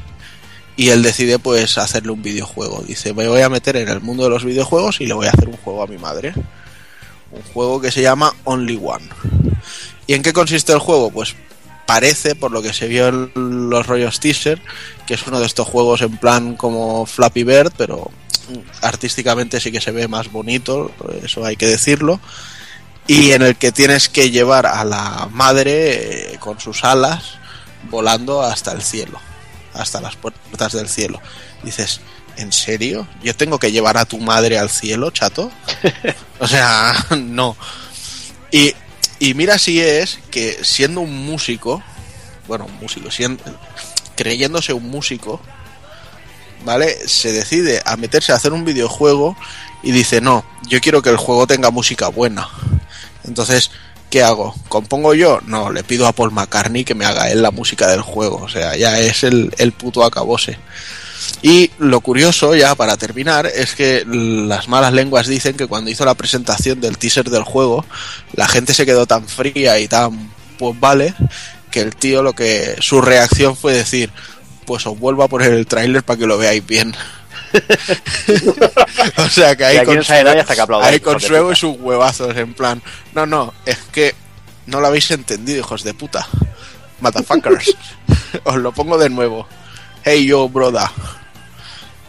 y 0.76 0.88
él 0.88 1.02
decide 1.02 1.38
pues 1.38 1.78
hacerle 1.78 2.12
un 2.12 2.22
videojuego. 2.22 2.82
Dice, 2.82 3.14
me 3.14 3.28
voy 3.28 3.42
a 3.42 3.48
meter 3.48 3.76
en 3.76 3.88
el 3.88 4.00
mundo 4.00 4.24
de 4.24 4.30
los 4.30 4.44
videojuegos 4.44 5.00
y 5.00 5.06
le 5.06 5.14
voy 5.14 5.26
a 5.26 5.30
hacer 5.30 5.48
un 5.48 5.56
juego 5.56 5.82
a 5.82 5.86
mi 5.86 5.98
madre. 5.98 6.34
Un 7.30 7.42
juego 7.54 7.80
que 7.80 7.90
se 7.90 8.02
llama 8.02 8.34
Only 8.44 8.78
One. 8.82 9.08
¿Y 10.06 10.14
en 10.14 10.22
qué 10.22 10.32
consiste 10.32 10.72
el 10.72 10.78
juego? 10.78 11.10
Pues 11.10 11.34
parece, 11.86 12.34
por 12.34 12.52
lo 12.52 12.62
que 12.62 12.72
se 12.72 12.88
vio 12.88 13.08
en 13.08 13.70
los 13.70 13.86
rollos 13.86 14.20
teaser, 14.20 14.60
que 15.06 15.14
es 15.14 15.26
uno 15.26 15.40
de 15.40 15.46
estos 15.46 15.68
juegos 15.68 16.02
en 16.02 16.16
plan 16.16 16.56
como 16.56 17.06
Flappy 17.06 17.44
Bird, 17.44 17.72
pero 17.76 18.10
artísticamente 18.80 19.60
sí 19.60 19.70
que 19.70 19.80
se 19.80 19.90
ve 19.90 20.08
más 20.08 20.30
bonito, 20.30 20.90
eso 21.22 21.44
hay 21.44 21.56
que 21.56 21.66
decirlo. 21.66 22.20
Y 23.06 23.32
en 23.32 23.42
el 23.42 23.56
que 23.56 23.72
tienes 23.72 24.08
que 24.08 24.30
llevar 24.30 24.66
a 24.66 24.84
la 24.84 25.28
madre 25.32 26.32
eh, 26.34 26.38
con 26.38 26.60
sus 26.60 26.84
alas 26.84 27.38
volando 27.90 28.42
hasta 28.42 28.72
el 28.72 28.82
cielo, 28.82 29.18
hasta 29.74 30.00
las 30.00 30.14
puertas 30.16 30.72
del 30.72 30.88
cielo. 30.88 31.20
Dices, 31.64 32.00
¿en 32.36 32.52
serio? 32.52 33.08
¿Yo 33.22 33.34
tengo 33.34 33.58
que 33.58 33.72
llevar 33.72 33.98
a 33.98 34.04
tu 34.04 34.18
madre 34.18 34.58
al 34.58 34.70
cielo, 34.70 35.10
chato? 35.10 35.50
o 36.38 36.46
sea, 36.46 36.94
no. 37.18 37.56
Y, 38.52 38.74
y 39.22 39.34
mira 39.34 39.56
si 39.56 39.80
es 39.80 40.18
que 40.32 40.64
siendo 40.64 41.00
un 41.00 41.24
músico, 41.24 41.80
bueno, 42.48 42.64
un 42.64 42.76
músico, 42.80 43.08
siendo, 43.08 43.44
creyéndose 44.16 44.72
un 44.72 44.90
músico, 44.90 45.40
¿vale? 46.64 47.06
Se 47.06 47.30
decide 47.30 47.80
a 47.84 47.96
meterse 47.96 48.32
a 48.32 48.34
hacer 48.34 48.52
un 48.52 48.64
videojuego 48.64 49.36
y 49.84 49.92
dice, 49.92 50.20
no, 50.20 50.44
yo 50.66 50.80
quiero 50.80 51.02
que 51.02 51.10
el 51.10 51.18
juego 51.18 51.46
tenga 51.46 51.70
música 51.70 52.08
buena. 52.08 52.48
Entonces, 53.22 53.70
¿qué 54.10 54.24
hago? 54.24 54.56
¿Compongo 54.68 55.14
yo? 55.14 55.38
No, 55.46 55.70
le 55.70 55.84
pido 55.84 56.08
a 56.08 56.12
Paul 56.12 56.32
McCartney 56.32 56.82
que 56.82 56.96
me 56.96 57.04
haga 57.04 57.30
él 57.30 57.42
la 57.42 57.52
música 57.52 57.86
del 57.86 58.02
juego. 58.02 58.38
O 58.38 58.48
sea, 58.48 58.76
ya 58.76 58.98
es 58.98 59.22
el, 59.22 59.54
el 59.56 59.70
puto 59.70 60.02
acabose. 60.02 60.58
Y 61.40 61.70
lo 61.78 62.00
curioso, 62.00 62.54
ya 62.54 62.74
para 62.74 62.96
terminar, 62.96 63.46
es 63.46 63.74
que 63.74 64.04
las 64.06 64.68
malas 64.68 64.92
lenguas 64.92 65.26
dicen 65.26 65.56
que 65.56 65.66
cuando 65.66 65.90
hizo 65.90 66.04
la 66.04 66.14
presentación 66.14 66.80
del 66.80 66.98
teaser 66.98 67.30
del 67.30 67.42
juego, 67.42 67.84
la 68.34 68.46
gente 68.46 68.74
se 68.74 68.86
quedó 68.86 69.06
tan 69.06 69.26
fría 69.26 69.78
y 69.78 69.88
tan, 69.88 70.30
pues 70.58 70.78
vale, 70.78 71.14
que 71.70 71.80
el 71.80 71.96
tío 71.96 72.22
lo 72.22 72.32
que, 72.32 72.76
su 72.80 73.00
reacción 73.00 73.56
fue 73.56 73.72
decir, 73.72 74.12
pues 74.66 74.86
os 74.86 74.98
vuelvo 74.98 75.24
a 75.24 75.28
poner 75.28 75.52
el 75.52 75.66
tráiler 75.66 76.02
para 76.04 76.18
que 76.18 76.26
lo 76.26 76.38
veáis 76.38 76.64
bien. 76.64 76.94
o 79.16 79.28
sea 79.28 79.56
que 79.56 79.62
Y 79.62 79.66
ahí 79.66 79.76
aquí 79.78 79.94
no 79.94 80.02
sabe 80.02 80.24
nadie 80.24 80.40
hasta 80.40 80.54
que 80.54 80.60
aplaude, 80.60 80.86
ahí 80.86 80.96
hijos 80.96 81.04
de 81.06 81.12
Consuelo 81.12 81.42
puta. 81.44 81.52
y 81.52 81.56
sus 81.56 81.76
huevazos 81.80 82.36
en 82.36 82.54
plan, 82.54 82.82
no, 83.14 83.26
no, 83.26 83.52
es 83.66 83.78
que 83.90 84.14
no 84.66 84.80
lo 84.80 84.86
habéis 84.86 85.10
entendido, 85.10 85.58
hijos 85.58 85.82
de 85.82 85.92
puta. 85.94 86.26
Motherfuckers. 87.00 87.76
Os 88.44 88.56
lo 88.56 88.72
pongo 88.72 88.96
de 88.96 89.10
nuevo. 89.10 89.46
Hey 90.04 90.26
yo, 90.26 90.48
brother. 90.48 90.88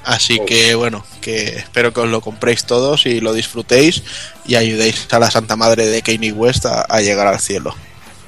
Así 0.05 0.37
Oh. 0.41 0.45
que 0.45 0.75
bueno, 0.75 1.05
que 1.21 1.57
espero 1.57 1.93
que 1.93 2.01
os 2.01 2.09
lo 2.09 2.19
compréis 2.21 2.65
todos 2.65 3.05
y 3.05 3.21
lo 3.21 3.33
disfrutéis 3.33 4.03
y 4.45 4.55
ayudéis 4.55 5.07
a 5.11 5.19
la 5.19 5.31
Santa 5.31 5.55
Madre 5.55 5.87
de 5.87 6.01
Kanye 6.01 6.31
West 6.33 6.65
a, 6.65 6.81
a 6.81 7.01
llegar 7.01 7.27
al 7.27 7.39
cielo. 7.39 7.75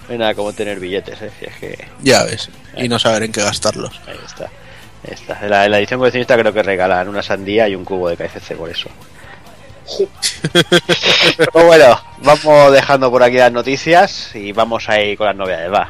No 0.07 0.13
hay 0.13 0.17
nada 0.19 0.34
como 0.36 0.53
tener 0.53 0.80
billetes, 0.80 1.21
¿eh? 1.21 1.32
Si 1.39 1.45
es 1.45 1.55
que 1.55 1.88
Ya 2.01 2.23
ves. 2.23 2.49
Y 2.78 2.88
no 2.88 2.99
saber 2.99 3.23
en 3.23 3.32
qué 3.32 3.41
gastarlos. 3.41 3.91
ahí 4.07 4.17
está. 4.26 4.45
Ahí 4.45 5.13
está. 5.13 5.39
En 5.43 5.49
la, 5.49 5.65
en 5.65 5.71
la 5.71 5.80
edición 5.80 5.99
coleccionista 5.99 6.38
creo 6.38 6.53
que 6.53 6.63
regalan 6.63 7.07
una 7.09 7.21
sandía 7.23 7.67
y 7.67 7.76
un 7.76 7.84
cubo 7.86 8.09
de 8.09 8.15
KFC 8.17 8.55
por 8.55 8.69
eso. 8.69 8.89
Pero 11.38 11.51
bueno, 11.65 11.99
vamos 12.19 12.71
dejando 12.71 13.11
por 13.11 13.21
aquí 13.23 13.38
las 13.38 13.51
noticias 13.51 14.32
y 14.34 14.51
vamos 14.51 14.88
a 14.89 14.99
ir 15.01 15.17
con 15.17 15.28
las 15.28 15.36
novedades, 15.36 15.71
va. 15.71 15.89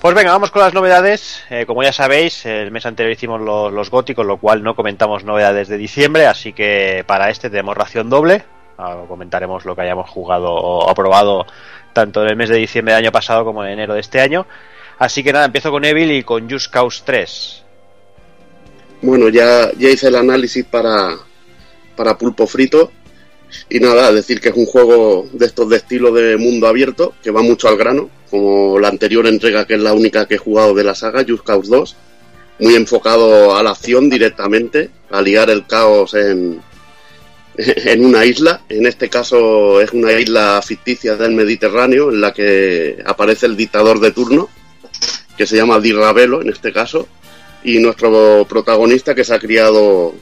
Pues 0.00 0.14
venga, 0.14 0.32
vamos 0.32 0.50
con 0.50 0.62
las 0.62 0.72
novedades. 0.72 1.42
Eh, 1.50 1.66
como 1.66 1.82
ya 1.82 1.92
sabéis, 1.92 2.46
el 2.46 2.70
mes 2.70 2.86
anterior 2.86 3.12
hicimos 3.12 3.38
los, 3.38 3.90
con 3.90 4.26
lo 4.26 4.38
cual 4.38 4.62
no 4.62 4.74
comentamos 4.74 5.24
novedades 5.24 5.68
de 5.68 5.76
diciembre, 5.76 6.26
así 6.26 6.54
que 6.54 7.04
para 7.06 7.28
este 7.28 7.50
tenemos 7.50 7.76
ración 7.76 8.08
doble. 8.08 8.42
Ahora 8.78 9.06
comentaremos 9.06 9.66
lo 9.66 9.76
que 9.76 9.82
hayamos 9.82 10.08
jugado 10.08 10.54
o 10.54 10.88
aprobado 10.88 11.44
tanto 11.92 12.22
en 12.22 12.30
el 12.30 12.36
mes 12.36 12.48
de 12.48 12.56
diciembre 12.56 12.94
del 12.94 13.04
año 13.04 13.12
pasado 13.12 13.44
como 13.44 13.62
en 13.62 13.72
enero 13.72 13.92
de 13.92 14.00
este 14.00 14.22
año. 14.22 14.46
Así 14.98 15.22
que 15.22 15.34
nada, 15.34 15.44
empiezo 15.44 15.70
con 15.70 15.84
Evil 15.84 16.10
y 16.12 16.22
con 16.22 16.48
Just 16.50 16.72
Cause 16.72 17.02
3. 17.04 17.62
Bueno, 19.02 19.28
ya, 19.28 19.70
ya 19.76 19.90
hice 19.90 20.08
el 20.08 20.16
análisis 20.16 20.64
para, 20.64 21.10
para 21.94 22.16
Pulpo 22.16 22.46
Frito. 22.46 22.90
Y 23.68 23.80
nada, 23.80 24.12
decir 24.12 24.40
que 24.40 24.50
es 24.50 24.56
un 24.56 24.66
juego 24.66 25.28
de 25.32 25.46
estos 25.46 25.68
de 25.68 25.76
estilo 25.76 26.12
de 26.12 26.36
mundo 26.36 26.66
abierto, 26.66 27.14
que 27.22 27.30
va 27.30 27.42
mucho 27.42 27.68
al 27.68 27.76
grano, 27.76 28.10
como 28.30 28.78
la 28.78 28.88
anterior 28.88 29.26
entrega, 29.26 29.66
que 29.66 29.74
es 29.74 29.80
la 29.80 29.92
única 29.92 30.26
que 30.26 30.34
he 30.34 30.38
jugado 30.38 30.74
de 30.74 30.84
la 30.84 30.94
saga, 30.94 31.24
Just 31.26 31.44
Cause 31.44 31.70
2. 31.70 31.96
Muy 32.60 32.74
enfocado 32.74 33.56
a 33.56 33.62
la 33.62 33.70
acción 33.70 34.10
directamente, 34.10 34.90
a 35.10 35.22
liar 35.22 35.50
el 35.50 35.66
caos 35.66 36.14
en, 36.14 36.60
en 37.56 38.04
una 38.04 38.24
isla. 38.24 38.62
En 38.68 38.86
este 38.86 39.08
caso 39.08 39.80
es 39.80 39.92
una 39.92 40.12
isla 40.12 40.60
ficticia 40.64 41.16
del 41.16 41.32
Mediterráneo, 41.32 42.10
en 42.10 42.20
la 42.20 42.32
que 42.32 42.98
aparece 43.04 43.46
el 43.46 43.56
dictador 43.56 44.00
de 44.00 44.12
turno, 44.12 44.48
que 45.36 45.46
se 45.46 45.56
llama 45.56 45.80
Di 45.80 45.90
en 45.90 46.48
este 46.50 46.72
caso 46.72 47.08
y 47.62 47.78
nuestro 47.78 48.46
protagonista 48.48 49.14
que 49.14 49.24
se 49.24 49.34
ha 49.34 49.38
criado 49.38 50.14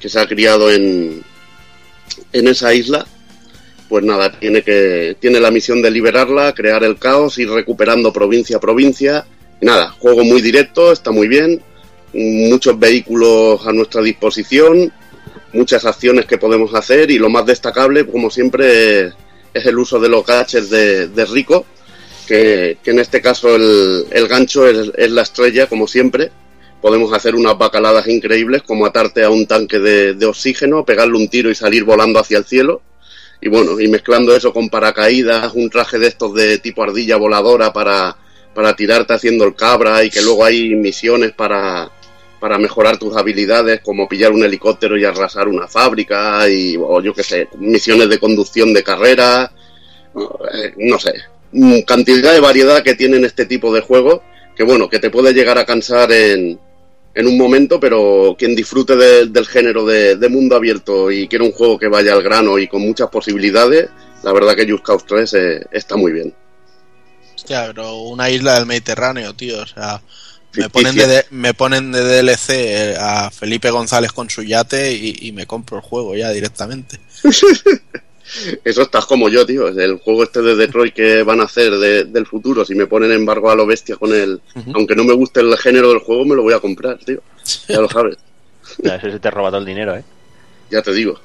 que 0.00 0.08
se 0.08 0.18
ha 0.18 0.26
criado 0.26 0.70
en 0.70 1.22
en 2.32 2.48
esa 2.48 2.74
isla 2.74 3.06
pues 3.88 4.04
nada 4.04 4.32
tiene 4.32 4.62
que 4.62 5.16
tiene 5.20 5.38
la 5.38 5.50
misión 5.50 5.82
de 5.82 5.90
liberarla 5.90 6.54
crear 6.54 6.82
el 6.82 6.98
caos 6.98 7.38
ir 7.38 7.50
recuperando 7.50 8.12
provincia 8.12 8.56
a 8.56 8.60
provincia. 8.60 9.26
Nada 9.60 9.90
juego 9.90 10.24
muy 10.24 10.40
directo 10.40 10.92
está 10.92 11.10
muy 11.10 11.28
bien. 11.28 11.60
Muchos 12.14 12.78
vehículos 12.78 13.66
a 13.66 13.72
nuestra 13.72 14.00
disposición 14.00 14.92
muchas 15.52 15.84
acciones 15.84 16.24
que 16.24 16.38
podemos 16.38 16.74
hacer 16.74 17.10
y 17.10 17.18
lo 17.18 17.28
más 17.28 17.46
destacable 17.46 18.06
como 18.06 18.30
siempre 18.30 19.12
es, 19.52 19.66
el 19.66 19.78
uso 19.78 20.00
de 20.00 20.08
los 20.08 20.24
gadgets 20.24 20.70
de, 20.70 21.08
de 21.08 21.24
Rico 21.26 21.66
que, 22.26 22.78
en 22.84 22.98
este 22.98 23.20
caso 23.20 23.54
el, 23.54 24.06
el 24.10 24.28
gancho 24.28 24.66
es 24.66 25.10
la 25.10 25.22
estrella 25.22 25.66
como 25.66 25.86
siempre 25.86 26.30
podemos 26.82 27.12
hacer 27.12 27.36
unas 27.36 27.56
bacaladas 27.56 28.08
increíbles 28.08 28.62
como 28.62 28.84
atarte 28.84 29.22
a 29.22 29.30
un 29.30 29.46
tanque 29.46 29.78
de, 29.78 30.26
oxígeno, 30.26 30.84
pegarle 30.84 31.16
un 31.16 31.28
tiro 31.28 31.48
y 31.48 31.54
salir 31.54 31.84
volando 31.84 32.18
hacia 32.18 32.38
el 32.38 32.44
cielo. 32.44 32.82
Y 33.40 33.48
bueno, 33.48 33.80
y 33.80 33.88
mezclando 33.88 34.34
eso 34.34 34.52
con 34.52 34.68
paracaídas, 34.68 35.54
un 35.54 35.70
traje 35.70 35.98
de 35.98 36.08
estos 36.08 36.34
de 36.34 36.58
tipo 36.58 36.82
ardilla 36.82 37.16
voladora 37.16 37.72
para, 37.72 38.16
para 38.52 38.74
tirarte 38.74 39.14
haciendo 39.14 39.44
el 39.44 39.54
cabra 39.54 40.02
y 40.04 40.10
que 40.10 40.22
luego 40.22 40.44
hay 40.44 40.74
misiones 40.74 41.32
para, 41.32 41.90
para 42.40 42.58
mejorar 42.58 42.98
tus 42.98 43.16
habilidades, 43.16 43.80
como 43.80 44.08
pillar 44.08 44.32
un 44.32 44.42
helicóptero 44.42 44.98
y 44.98 45.04
arrasar 45.04 45.46
una 45.46 45.68
fábrica, 45.68 46.48
y, 46.48 46.76
o 46.76 47.00
yo 47.00 47.14
qué 47.14 47.22
sé, 47.22 47.48
misiones 47.58 48.08
de 48.08 48.18
conducción 48.18 48.74
de 48.74 48.82
carrera, 48.82 49.52
no 50.78 50.98
sé, 50.98 51.14
cantidad 51.86 52.32
de 52.32 52.40
variedad 52.40 52.82
que 52.82 52.96
tienen 52.96 53.24
este 53.24 53.46
tipo 53.46 53.72
de 53.72 53.82
juegos, 53.82 54.20
que 54.56 54.64
bueno, 54.64 54.88
que 54.88 54.98
te 54.98 55.10
puede 55.10 55.32
llegar 55.32 55.58
a 55.58 55.64
cansar 55.64 56.10
en, 56.12 56.58
en 57.14 57.26
un 57.26 57.36
momento, 57.36 57.78
pero 57.78 58.34
quien 58.38 58.54
disfrute 58.54 58.96
de, 58.96 59.26
del 59.26 59.46
género 59.46 59.84
de, 59.84 60.16
de, 60.16 60.28
mundo 60.28 60.56
abierto 60.56 61.10
y 61.10 61.28
quiere 61.28 61.44
un 61.44 61.52
juego 61.52 61.78
que 61.78 61.88
vaya 61.88 62.12
al 62.12 62.22
grano 62.22 62.58
y 62.58 62.68
con 62.68 62.82
muchas 62.82 63.08
posibilidades, 63.08 63.88
la 64.22 64.32
verdad 64.32 64.54
que 64.54 64.70
Just 64.70 64.84
Cause 64.84 65.04
3 65.06 65.34
eh, 65.34 65.66
está 65.72 65.96
muy 65.96 66.12
bien. 66.12 66.34
Hostia, 67.34 67.66
pero 67.66 67.96
una 68.02 68.30
isla 68.30 68.54
del 68.54 68.66
Mediterráneo, 68.66 69.34
tío, 69.34 69.60
o 69.60 69.66
sea, 69.66 70.00
me 70.54 70.68
ponen, 70.68 70.94
de, 70.94 71.26
me 71.30 71.54
ponen 71.54 71.92
de 71.92 72.22
DLC 72.22 72.96
a 72.98 73.30
Felipe 73.30 73.70
González 73.70 74.12
con 74.12 74.30
su 74.30 74.42
yate 74.42 74.92
y, 74.92 75.16
y 75.20 75.32
me 75.32 75.46
compro 75.46 75.78
el 75.78 75.82
juego 75.82 76.14
ya 76.14 76.30
directamente. 76.30 77.00
Eso 78.64 78.82
estás 78.82 79.06
como 79.06 79.28
yo, 79.28 79.44
tío. 79.44 79.68
El 79.68 79.98
juego 79.98 80.22
este 80.22 80.42
de 80.42 80.56
Detroit 80.56 80.94
que 80.94 81.22
van 81.22 81.40
a 81.40 81.44
hacer 81.44 81.72
de, 81.72 82.04
del 82.04 82.26
futuro, 82.26 82.64
si 82.64 82.74
me 82.74 82.86
ponen 82.86 83.12
embargo 83.12 83.50
a 83.50 83.56
lo 83.56 83.66
bestia 83.66 83.96
con 83.96 84.14
él, 84.14 84.40
uh 84.54 84.58
-huh. 84.60 84.72
aunque 84.74 84.96
no 84.96 85.04
me 85.04 85.12
guste 85.12 85.40
el 85.40 85.56
género 85.58 85.90
del 85.90 85.98
juego, 85.98 86.24
me 86.24 86.36
lo 86.36 86.42
voy 86.42 86.54
a 86.54 86.60
comprar, 86.60 86.98
tío. 86.98 87.20
Ya 87.68 87.80
lo 87.80 87.88
sabes. 87.88 88.16
Ya, 88.78 88.94
ese 88.94 89.18
te 89.18 89.30
roba 89.30 89.50
todo 89.50 89.58
el 89.58 89.66
dinero, 89.66 89.94
¿eh? 89.94 90.04
Ya 90.70 90.80
te 90.80 90.92
digo. 90.94 91.20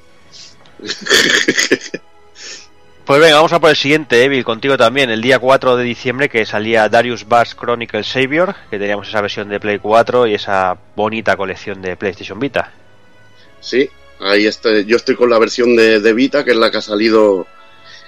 Pues 3.06 3.22
venga, 3.22 3.36
vamos 3.38 3.54
a 3.54 3.60
por 3.62 3.70
el 3.70 3.78
siguiente, 3.78 4.22
Evil, 4.26 4.44
contigo 4.44 4.76
también. 4.76 5.10
El 5.10 5.22
día 5.22 5.40
4 5.40 5.78
de 5.78 5.84
diciembre 5.86 6.28
que 6.28 6.46
salía 6.46 6.90
Darius 6.90 7.26
Bass 7.26 7.56
Chronicle 7.56 8.04
Savior, 8.04 8.54
que 8.70 8.78
teníamos 8.78 9.08
esa 9.08 9.22
versión 9.22 9.48
de 9.48 9.62
Play 9.62 9.80
4 9.80 10.28
y 10.28 10.34
esa 10.34 10.78
bonita 10.94 11.38
colección 11.38 11.82
de 11.82 11.96
PlayStation 11.96 12.38
Vita. 12.38 12.70
Sí, 13.62 13.90
ahí 14.20 14.46
estoy, 14.46 14.86
yo 14.86 14.98
estoy 14.98 15.16
con 15.16 15.30
la 15.30 15.40
versión 15.40 15.76
de, 15.76 16.00
de, 16.00 16.14
Vita, 16.14 16.44
que 16.44 16.52
es 16.52 16.58
la 16.58 16.72
que 16.72 16.78
ha 16.78 16.82
salido 16.82 17.48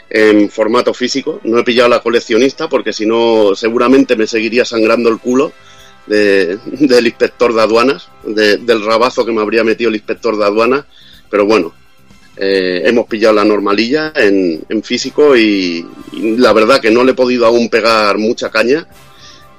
en 0.10 0.50
formato 0.50 0.94
físico. 0.94 1.40
No 1.44 1.60
he 1.60 1.64
pillado 1.64 1.90
la 1.90 2.02
coleccionista 2.02 2.68
porque 2.68 2.94
si 2.94 3.06
no 3.06 3.56
seguramente 3.56 4.16
me 4.16 4.28
seguiría 4.28 4.66
sangrando 4.66 5.10
el 5.10 5.20
culo 5.20 5.52
de, 6.08 6.58
del 6.66 7.08
inspector 7.08 7.54
de 7.54 7.62
aduanas, 7.62 8.10
de, 8.24 8.58
del 8.58 8.84
rabazo 8.84 9.26
que 9.26 9.32
me 9.32 9.42
habría 9.42 9.64
metido 9.64 9.90
el 9.90 9.96
inspector 9.96 10.38
de 10.38 10.46
aduanas. 10.46 10.86
Pero 11.30 11.46
bueno, 11.46 11.74
eh, 12.38 12.82
hemos 12.86 13.08
pillado 13.08 13.36
la 13.36 13.46
normalilla 13.46 14.12
en, 14.16 14.64
en 14.68 14.84
físico 14.84 15.36
y, 15.36 15.86
y, 16.14 16.38
la 16.38 16.54
verdad 16.54 16.82
que 16.82 16.90
no 16.90 17.04
le 17.04 17.12
he 17.12 17.16
podido 17.16 17.46
aún 17.46 17.70
pegar 17.70 18.18
mucha 18.18 18.50
caña. 18.50 18.88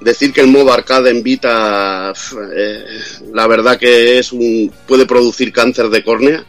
Decir 0.01 0.33
que 0.33 0.41
el 0.41 0.47
modo 0.47 0.73
arcade 0.73 1.11
en 1.11 1.23
Vita, 1.23 2.11
eh, 2.55 2.85
la 3.33 3.47
verdad 3.47 3.77
que 3.77 4.17
es 4.17 4.31
un 4.31 4.71
puede 4.87 5.05
producir 5.05 5.53
cáncer 5.53 5.89
de 5.89 6.03
córnea, 6.03 6.43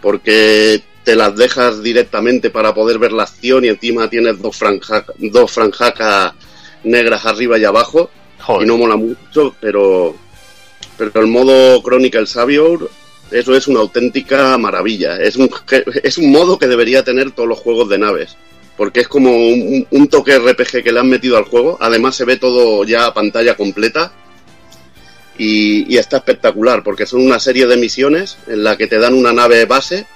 porque 0.00 0.82
te 1.02 1.16
las 1.16 1.36
dejas 1.36 1.82
directamente 1.82 2.50
para 2.50 2.72
poder 2.72 2.98
ver 2.98 3.12
la 3.12 3.24
acción 3.24 3.64
y 3.64 3.68
encima 3.68 4.08
tienes 4.08 4.40
dos, 4.40 4.56
franja, 4.56 5.04
dos 5.18 5.50
franjacas 5.50 6.32
negras 6.84 7.26
arriba 7.26 7.58
y 7.58 7.64
abajo 7.64 8.10
Joder. 8.38 8.64
y 8.64 8.66
no 8.66 8.78
mola 8.78 8.96
mucho, 8.96 9.54
pero, 9.60 10.14
pero 10.96 11.20
el 11.20 11.26
modo 11.26 11.82
Chronicle 11.82 12.26
Savior 12.26 12.88
eso 13.30 13.56
es 13.56 13.66
una 13.66 13.80
auténtica 13.80 14.56
maravilla. 14.58 15.16
Es 15.20 15.36
un, 15.36 15.50
es 16.02 16.18
un 16.18 16.30
modo 16.30 16.58
que 16.58 16.68
debería 16.68 17.04
tener 17.04 17.32
todos 17.32 17.48
los 17.48 17.58
juegos 17.58 17.88
de 17.88 17.98
naves. 17.98 18.36
Porque 18.76 19.00
es 19.00 19.08
como 19.08 19.30
un, 19.36 20.08
toque 20.10 20.38
RPG 20.38 20.82
que 20.82 20.92
le 20.92 21.00
han 21.00 21.08
metido 21.08 21.36
al 21.36 21.44
juego. 21.44 21.78
Además 21.80 22.16
se 22.16 22.24
ve 22.24 22.36
todo 22.36 22.84
ya 22.84 23.06
a 23.06 23.14
pantalla 23.14 23.56
completa. 23.56 24.12
y, 25.38 25.92
y 25.92 25.98
está 25.98 26.18
espectacular 26.18 26.84
porque 26.84 27.06
son 27.06 27.20
una 27.20 27.40
serie 27.40 27.66
de 27.66 27.76
misiones 27.76 28.38
en 28.46 28.62
la 28.62 28.76
que 28.76 28.86
te 28.86 28.98
dan 28.98 29.14
una 29.14 29.32
nave 29.32 29.64
base 29.64 30.06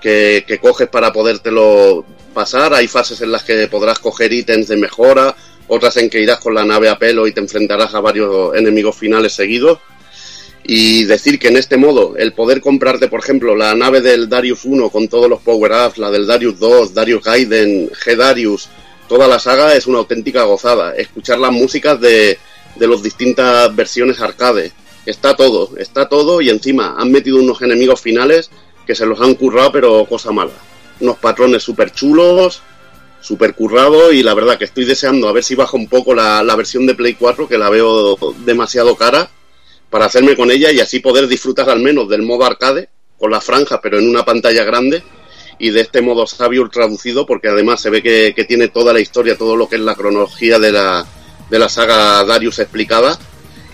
que, 0.00 0.44
que 0.46 0.58
coges 0.58 0.88
para 0.88 1.12
podértelo 1.12 2.04
pasar. 2.34 2.74
Hay 2.74 2.88
fases 2.88 3.20
en 3.20 3.32
las 3.32 3.42
que 3.44 3.66
podrás 3.68 3.98
coger 3.98 4.32
ítems 4.32 4.68
de 4.68 4.76
mejora, 4.76 5.34
otras 5.66 5.96
en 5.96 6.08
que 6.08 6.20
irás 6.20 6.38
con 6.38 6.54
la 6.54 6.64
nave 6.64 6.88
a 6.88 6.98
pelo 6.98 7.26
y 7.26 7.32
te 7.32 7.40
enfrentarás 7.40 7.94
a 7.94 8.00
varios 8.00 8.54
enemigos 8.54 8.96
finales 8.96 9.32
seguidos. 9.32 9.78
Y 10.70 11.04
decir 11.04 11.38
que 11.38 11.48
en 11.48 11.56
este 11.56 11.78
modo, 11.78 12.14
el 12.18 12.34
poder 12.34 12.60
comprarte, 12.60 13.08
por 13.08 13.20
ejemplo, 13.20 13.56
la 13.56 13.74
nave 13.74 14.02
del 14.02 14.28
Darius 14.28 14.66
1 14.66 14.90
con 14.90 15.08
todos 15.08 15.26
los 15.26 15.40
power-ups, 15.40 15.96
la 15.96 16.10
del 16.10 16.26
Darius 16.26 16.58
2, 16.58 16.92
Darius 16.92 17.24
Gaiden, 17.24 17.88
G-Darius, 17.88 18.68
toda 19.08 19.26
la 19.26 19.38
saga 19.38 19.74
es 19.74 19.86
una 19.86 19.96
auténtica 19.96 20.42
gozada. 20.42 20.94
Escuchar 20.94 21.38
las 21.38 21.52
músicas 21.52 21.98
de, 21.98 22.38
de 22.76 22.86
las 22.86 23.02
distintas 23.02 23.74
versiones 23.74 24.20
arcade. 24.20 24.72
Está 25.06 25.34
todo, 25.34 25.70
está 25.78 26.06
todo 26.06 26.42
y 26.42 26.50
encima 26.50 26.96
han 26.98 27.10
metido 27.10 27.38
unos 27.38 27.62
enemigos 27.62 28.02
finales 28.02 28.50
que 28.86 28.94
se 28.94 29.06
los 29.06 29.22
han 29.22 29.36
currado, 29.36 29.72
pero 29.72 30.04
cosa 30.04 30.32
mala. 30.32 30.52
Unos 31.00 31.16
patrones 31.16 31.62
súper 31.62 31.92
chulos, 31.92 32.60
súper 33.22 33.54
currados 33.54 34.12
y 34.12 34.22
la 34.22 34.34
verdad 34.34 34.58
que 34.58 34.66
estoy 34.66 34.84
deseando 34.84 35.28
a 35.28 35.32
ver 35.32 35.44
si 35.44 35.54
baja 35.54 35.78
un 35.78 35.88
poco 35.88 36.14
la, 36.14 36.42
la 36.42 36.56
versión 36.56 36.84
de 36.84 36.94
Play 36.94 37.14
4, 37.14 37.48
que 37.48 37.56
la 37.56 37.70
veo 37.70 38.18
demasiado 38.44 38.96
cara, 38.96 39.30
para 39.90 40.06
hacerme 40.06 40.36
con 40.36 40.50
ella 40.50 40.70
y 40.70 40.80
así 40.80 41.00
poder 41.00 41.28
disfrutar 41.28 41.70
al 41.70 41.80
menos 41.80 42.08
del 42.08 42.22
modo 42.22 42.44
arcade, 42.44 42.88
con 43.18 43.30
la 43.30 43.40
franja, 43.40 43.80
pero 43.80 43.98
en 43.98 44.08
una 44.08 44.24
pantalla 44.24 44.64
grande, 44.64 45.02
y 45.58 45.70
de 45.70 45.80
este 45.80 46.02
modo 46.02 46.26
sabio 46.26 46.68
traducido, 46.68 47.26
porque 47.26 47.48
además 47.48 47.80
se 47.80 47.90
ve 47.90 48.02
que, 48.02 48.44
tiene 48.46 48.68
toda 48.68 48.92
la 48.92 49.00
historia, 49.00 49.36
todo 49.36 49.56
lo 49.56 49.68
que 49.68 49.76
es 49.76 49.82
la 49.82 49.96
cronología 49.96 50.58
de 50.58 50.70
la, 50.70 51.04
de 51.50 51.58
la 51.58 51.68
saga 51.68 52.24
Darius 52.24 52.60
explicada, 52.60 53.18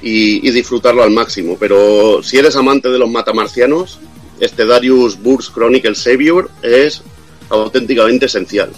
y, 0.03 0.47
y 0.47 0.51
disfrutarlo 0.51 1.03
al 1.03 1.11
máximo. 1.11 1.57
Pero 1.59 2.23
si 2.23 2.39
eres 2.39 2.57
amante 2.57 2.91
de 2.91 2.99
los 2.99 3.11
matamarcianos, 3.11 3.99
este 4.41 4.67
Darius 4.67 5.21
Burst 5.21 5.53
Chronicle 5.55 5.95
Savior 5.95 6.51
es 6.63 7.03
auténticamente 7.49 8.27
esencial. 8.27 8.71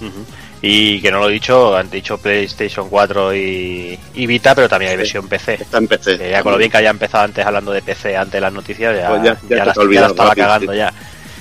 Ujú. 0.00 0.24
Y 0.66 1.00
que 1.02 1.10
no 1.10 1.18
lo 1.20 1.28
he 1.28 1.32
dicho, 1.32 1.76
han 1.76 1.90
dicho 1.90 2.16
PlayStation 2.16 2.88
4 2.88 3.34
y, 3.34 3.98
y 4.14 4.26
Vita, 4.26 4.54
pero 4.54 4.66
también 4.68 4.90
hay 4.92 4.96
Sí. 4.96 5.02
versión 5.02 5.28
PC. 5.28 5.54
Está 5.60 5.76
en 5.78 5.86
PC. 5.88 6.16
Que 6.16 6.30
ya 6.30 6.42
con 6.42 6.52
lo 6.52 6.58
bien 6.58 6.70
que 6.70 6.78
haya 6.78 6.88
empezado 6.88 7.24
antes 7.24 7.44
hablando 7.44 7.70
de 7.70 7.82
PC 7.82 8.16
antes 8.16 8.32
de 8.32 8.40
las 8.40 8.52
noticias, 8.52 8.96
ya, 8.96 9.08
Pues 9.10 9.22
ya- 9.24 9.34
ya 9.42 9.56
ya 9.56 9.64
la, 9.66 9.74
ya 9.74 10.06
estaba 10.06 10.28
rápido, 10.30 10.46
cagando 10.46 10.74
ya. 10.74 10.92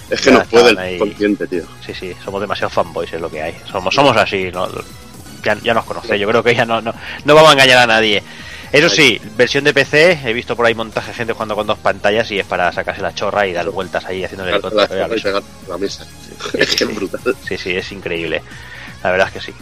Es 0.09 0.19
que 0.21 0.31
nos 0.31 0.45
puede 0.47 0.69
estaban 0.71 0.85
ahí. 0.85 0.93
el 0.95 0.99
consciente, 0.99 1.47
tío. 1.47 1.63
Sí, 1.85 1.93
sí, 1.93 2.13
somos 2.23 2.41
demasiado 2.41 2.69
fanboys, 2.69 3.13
es 3.13 3.21
lo 3.21 3.29
que 3.31 3.41
hay. 3.41 3.55
Somos, 3.71 3.95
somos 3.95 4.15
así, 4.17 4.51
¿no? 4.51 4.67
ya, 5.43 5.57
ya 5.63 5.73
nos 5.73 5.85
conocéis, 5.85 6.19
yo 6.21 6.27
creo 6.27 6.43
que 6.43 6.53
ya 6.55 6.65
no, 6.65 6.81
no, 6.81 6.93
no 7.23 7.35
vamos 7.35 7.49
a 7.51 7.53
engañar 7.53 7.77
a 7.79 7.87
nadie. 7.87 8.21
Eso 8.73 8.89
sí, 8.89 9.21
versión 9.37 9.63
de 9.63 9.73
PC, 9.73 10.19
he 10.25 10.33
visto 10.33 10.55
por 10.55 10.65
ahí 10.65 10.73
montaje 10.73 11.09
de 11.11 11.13
gente 11.13 11.33
jugando 11.33 11.55
con 11.55 11.67
dos 11.67 11.77
pantallas 11.77 12.29
y 12.31 12.39
es 12.39 12.45
para 12.45 12.71
sacarse 12.71 13.01
la 13.01 13.13
chorra 13.13 13.45
y 13.47 13.53
dar 13.53 13.69
vueltas 13.69 14.03
ahí 14.05 14.23
haciendo 14.23 14.45
el 14.47 14.61
la 15.69 15.77
mesa. 15.77 16.05
Es 16.53 16.95
brutal. 16.95 17.35
Sí, 17.47 17.57
sí, 17.57 17.75
es 17.75 17.91
increíble. 17.91 18.41
La 19.03 19.11
verdad 19.11 19.27
es 19.27 19.33
que 19.33 19.51
sí. 19.51 19.57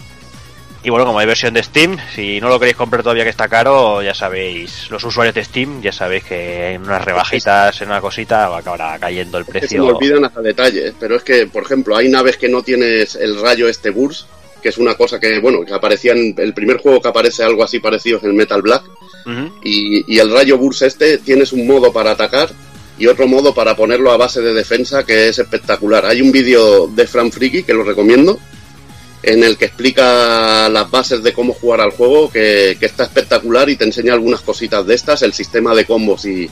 Y 0.84 0.89
bueno, 0.89 1.06
como 1.06 1.20
hay 1.20 1.28
versión 1.28 1.54
de 1.54 1.62
Steam, 1.62 1.98
si 2.16 2.42
no 2.42 2.50
lo 2.50 2.58
queréis 2.60 2.76
comprar 2.76 3.04
todavía 3.04 3.24
que 3.24 3.30
está 3.30 3.48
caro, 3.48 4.02
ya 4.02 4.16
sabéis, 4.16 4.89
los 4.89 5.04
usuarios 5.04 5.36
de 5.36 5.44
Steam, 5.44 5.80
ya 5.82 5.92
sabéis 5.92 6.24
que 6.24 6.72
en 6.74 6.82
unas 6.82 7.06
rebajitas, 7.06 7.80
en 7.82 7.89
una 7.89 8.02
cosita, 8.02 8.56
acabará 8.58 8.98
cayendo 8.98 9.38
el 9.38 9.44
Es 9.44 9.48
que 9.48 9.54
se 9.54 9.60
precio. 9.60 9.86
me 9.86 9.92
olvidan 9.92 10.26
hasta 10.26 10.42
detalles, 10.42 10.96
pero 11.00 11.18
es 11.18 11.24
que, 11.24 11.46
por 11.46 11.64
ejemplo, 11.64 11.96
hay 11.96 12.10
naves 12.10 12.38
que 12.38 12.50
no 12.50 12.64
tienes 12.64 13.14
el 13.16 13.39
rayo 13.39 13.68
este 13.70 13.92
burst, 13.92 14.26
que 14.60 14.70
es 14.70 14.80
una 14.80 14.96
cosa 14.96 15.20
que, 15.20 15.39
bueno, 15.39 15.60
que 15.64 15.74
aparecía 15.74 16.14
en 16.14 16.34
el 16.36 16.54
primer 16.56 16.78
juego 16.78 17.00
que 17.00 17.10
aparece 17.10 17.44
algo 17.44 17.64
así 17.64 17.80
parecido 17.80 18.18
es 18.18 18.24
el 18.24 18.34
Metal 18.34 18.62
Black, 18.64 18.84
y, 19.64 20.16
y 20.16 20.18
el 20.18 20.34
rayo 20.34 20.58
burst 20.58 20.82
este 20.82 21.20
tienes 21.20 21.54
un 21.54 21.68
modo 21.68 21.94
para 21.94 22.12
atacar 22.12 22.50
y 22.98 23.06
otro 23.06 23.28
modo 23.28 23.54
para 23.54 23.76
ponerlo 23.76 24.12
a 24.12 24.18
base 24.18 24.42
de 24.42 24.52
defensa 24.52 25.04
que 25.06 25.28
es 25.28 25.38
espectacular. 25.38 26.06
Hay 26.08 26.22
un 26.22 26.32
vídeo 26.32 26.88
de 26.88 27.06
Fran 27.06 27.32
Friki 27.32 27.62
que 27.62 27.74
lo 27.74 27.84
recomiendo, 27.84 28.39
en 29.24 29.43
el 29.43 29.57
que 29.57 29.65
explica 29.65 30.67
las 30.69 30.89
bases 30.89 31.22
de 31.24 31.34
cómo 31.34 31.53
jugar 31.53 31.82
al 31.82 31.91
juego, 31.91 32.32
que, 32.32 32.78
que 32.80 32.86
está 32.88 33.03
espectacular 33.03 33.69
y 33.69 33.76
te 33.76 33.86
enseña 33.86 34.13
algunas 34.13 34.41
cositas 34.41 34.86
de 34.86 34.95
estas, 34.95 35.22
el 35.22 35.34
sistema 35.34 35.76
de 35.76 35.86
combos 35.86 36.26
y, 36.26 36.49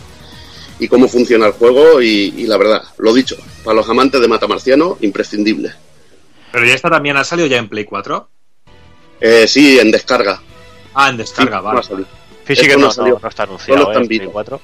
y 0.80 0.88
cómo 0.88 1.08
funciona 1.08 1.48
el 1.48 1.54
juego 1.54 2.02
y, 2.02 2.34
y 2.38 2.46
la 2.48 2.58
verdad, 2.58 2.84
lo 2.98 3.14
dicho, 3.14 3.36
para 3.64 3.76
los 3.76 3.90
amantes 3.90 4.22
de 4.22 4.28
Matamarciano, 4.28 4.98
imprescindible. 5.02 5.74
Pero 6.52 6.66
ya 6.66 6.74
está 6.76 6.90
también 6.90 7.18
ha 7.18 7.24
salido 7.24 7.48
ya 7.48 7.58
en 7.58 7.70
Play 7.70 7.86
4. 7.86 8.30
Eh, 9.22 9.48
sí, 9.48 9.80
en 9.80 9.92
descarga. 9.92 10.42
Ah, 10.94 11.10
en 11.10 11.18
descarga, 11.18 11.58
Sí, 11.60 11.64
vale. 11.64 11.74
no 11.76 11.80
ha 11.80 11.84
salido. 11.84 12.08
Físico 12.46 12.74
no, 12.78 12.86
no 12.88 12.92
salió. 12.92 13.14
no- 13.16 13.20
no 13.22 13.30
está 13.30 13.44
anunciado, 13.44 13.80
Solo 13.82 13.90
está 13.92 14.00
¿eh? 14.00 14.02
en 14.04 14.08
Play 14.08 14.20
Vita. 14.20 14.32
4. 14.32 14.62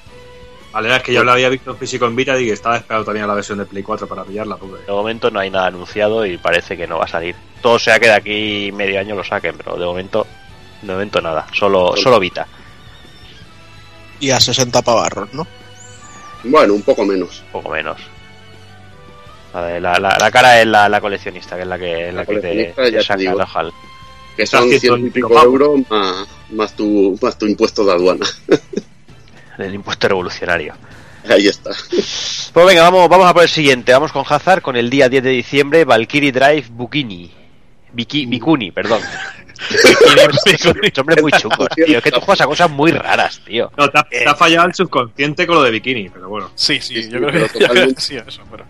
Vale, 0.72 0.94
es 0.94 1.02
que 1.02 1.12
yo 1.14 1.24
lo 1.24 1.32
había 1.32 1.48
visto 1.48 1.70
en 1.70 1.78
físico 1.78 2.04
en 2.06 2.14
Vita 2.14 2.38
y 2.38 2.44
que 2.46 2.52
estaba 2.52 2.76
esperado 2.76 3.04
también 3.04 3.26
la 3.26 3.34
versión 3.34 3.56
de 3.58 3.64
Play 3.64 3.82
4 3.82 4.06
para 4.06 4.24
pillarla. 4.24 4.56
Porque... 4.56 4.84
De 4.84 4.92
momento 4.92 5.30
no 5.30 5.40
hay 5.40 5.48
nada 5.50 5.68
anunciado 5.68 6.26
y 6.26 6.36
parece 6.36 6.76
que 6.76 6.86
no 6.86 6.98
va 6.98 7.04
a 7.04 7.08
salir. 7.08 7.34
Todo 7.62 7.78
sea 7.78 7.98
que 7.98 8.06
de 8.06 8.12
aquí 8.14 8.70
medio 8.72 9.00
año 9.00 9.14
lo 9.16 9.24
saquen, 9.24 9.56
pero 9.56 9.76
de 9.78 9.86
momento, 9.86 10.26
de 10.82 10.92
momento 10.92 11.20
nada. 11.22 11.46
Solo, 11.54 11.96
solo 11.96 12.20
Vita, 12.20 12.46
Y 14.20 14.30
a 14.30 14.38
60 14.40 14.82
pavarros, 14.82 15.32
¿no? 15.32 15.46
Bueno, 16.44 16.74
un 16.74 16.82
poco 16.82 17.04
menos. 17.06 17.42
poco 17.52 17.70
menos. 17.70 17.98
A 19.54 19.62
ver, 19.62 19.80
La, 19.80 19.98
la- 19.98 20.18
la 20.18 20.30
cara 20.30 20.60
es 20.60 20.66
la, 20.66 20.88
la 20.90 21.00
coleccionista, 21.00 21.56
que 21.56 21.62
es 21.62 21.68
la 21.68 21.78
que, 21.78 22.06
La 22.12 22.12
la 22.12 22.26
que 22.26 22.36
te, 22.38 22.74
te 22.90 23.02
saca 23.02 23.22
el 23.22 23.40
ojal. 23.40 23.72
Que 24.36 24.46
son 24.46 24.64
ciento 24.68 24.80
ciento 24.80 25.06
y 25.06 25.10
pico 25.10 25.42
euros 25.42 25.80
más, 25.88 26.28
más, 26.50 26.76
tu, 26.76 27.18
más 27.22 27.38
tu 27.38 27.46
impuesto 27.46 27.82
de 27.86 27.92
aduana. 27.92 28.26
del 29.58 29.74
impuesto 29.74 30.08
revolucionario. 30.08 30.74
Ahí 31.28 31.46
está. 31.48 31.70
Pues 32.52 32.66
venga, 32.66 32.82
vamos, 32.82 33.08
vamos 33.08 33.26
a 33.26 33.34
por 33.34 33.42
el 33.42 33.48
siguiente. 33.48 33.92
Vamos 33.92 34.12
con 34.12 34.24
Hazard 34.28 34.62
con 34.62 34.76
el 34.76 34.88
día 34.90 35.08
10 35.08 35.24
de 35.24 35.30
diciembre, 35.30 35.84
Valkyrie 35.84 36.30
Drive 36.32 36.66
Bikini. 36.70 37.32
Biki, 37.92 38.26
Bikuni, 38.26 38.70
perdón. 38.70 39.00
Hombres 40.98 41.22
muy 41.22 41.32
chungos, 41.32 41.68
tío. 41.74 41.98
Es 41.98 42.04
que 42.04 42.10
tú 42.10 42.20
juegas 42.20 42.40
a 42.42 42.46
cosas 42.46 42.70
muy 42.70 42.92
raras, 42.92 43.40
tío. 43.44 43.70
No, 43.76 43.88
te 43.88 43.98
ha, 43.98 44.02
te 44.04 44.28
ha 44.28 44.34
fallado 44.34 44.66
el 44.66 44.74
subconsciente 44.74 45.46
con 45.46 45.56
lo 45.56 45.62
de 45.62 45.70
bikini, 45.70 46.08
pero 46.10 46.28
bueno. 46.28 46.50
Sí, 46.54 46.80
sí, 46.80 47.02
Sí, 47.02 47.10
yo, 47.10 47.18
sí, 47.18 47.24
creo 47.24 47.30
que, 47.32 47.38
yo 47.40 47.46
creo 47.48 47.52
que 47.52 47.58
totalmente. 47.66 48.00
sí, 48.00 48.16
eso, 48.16 48.42
pero. 48.50 48.64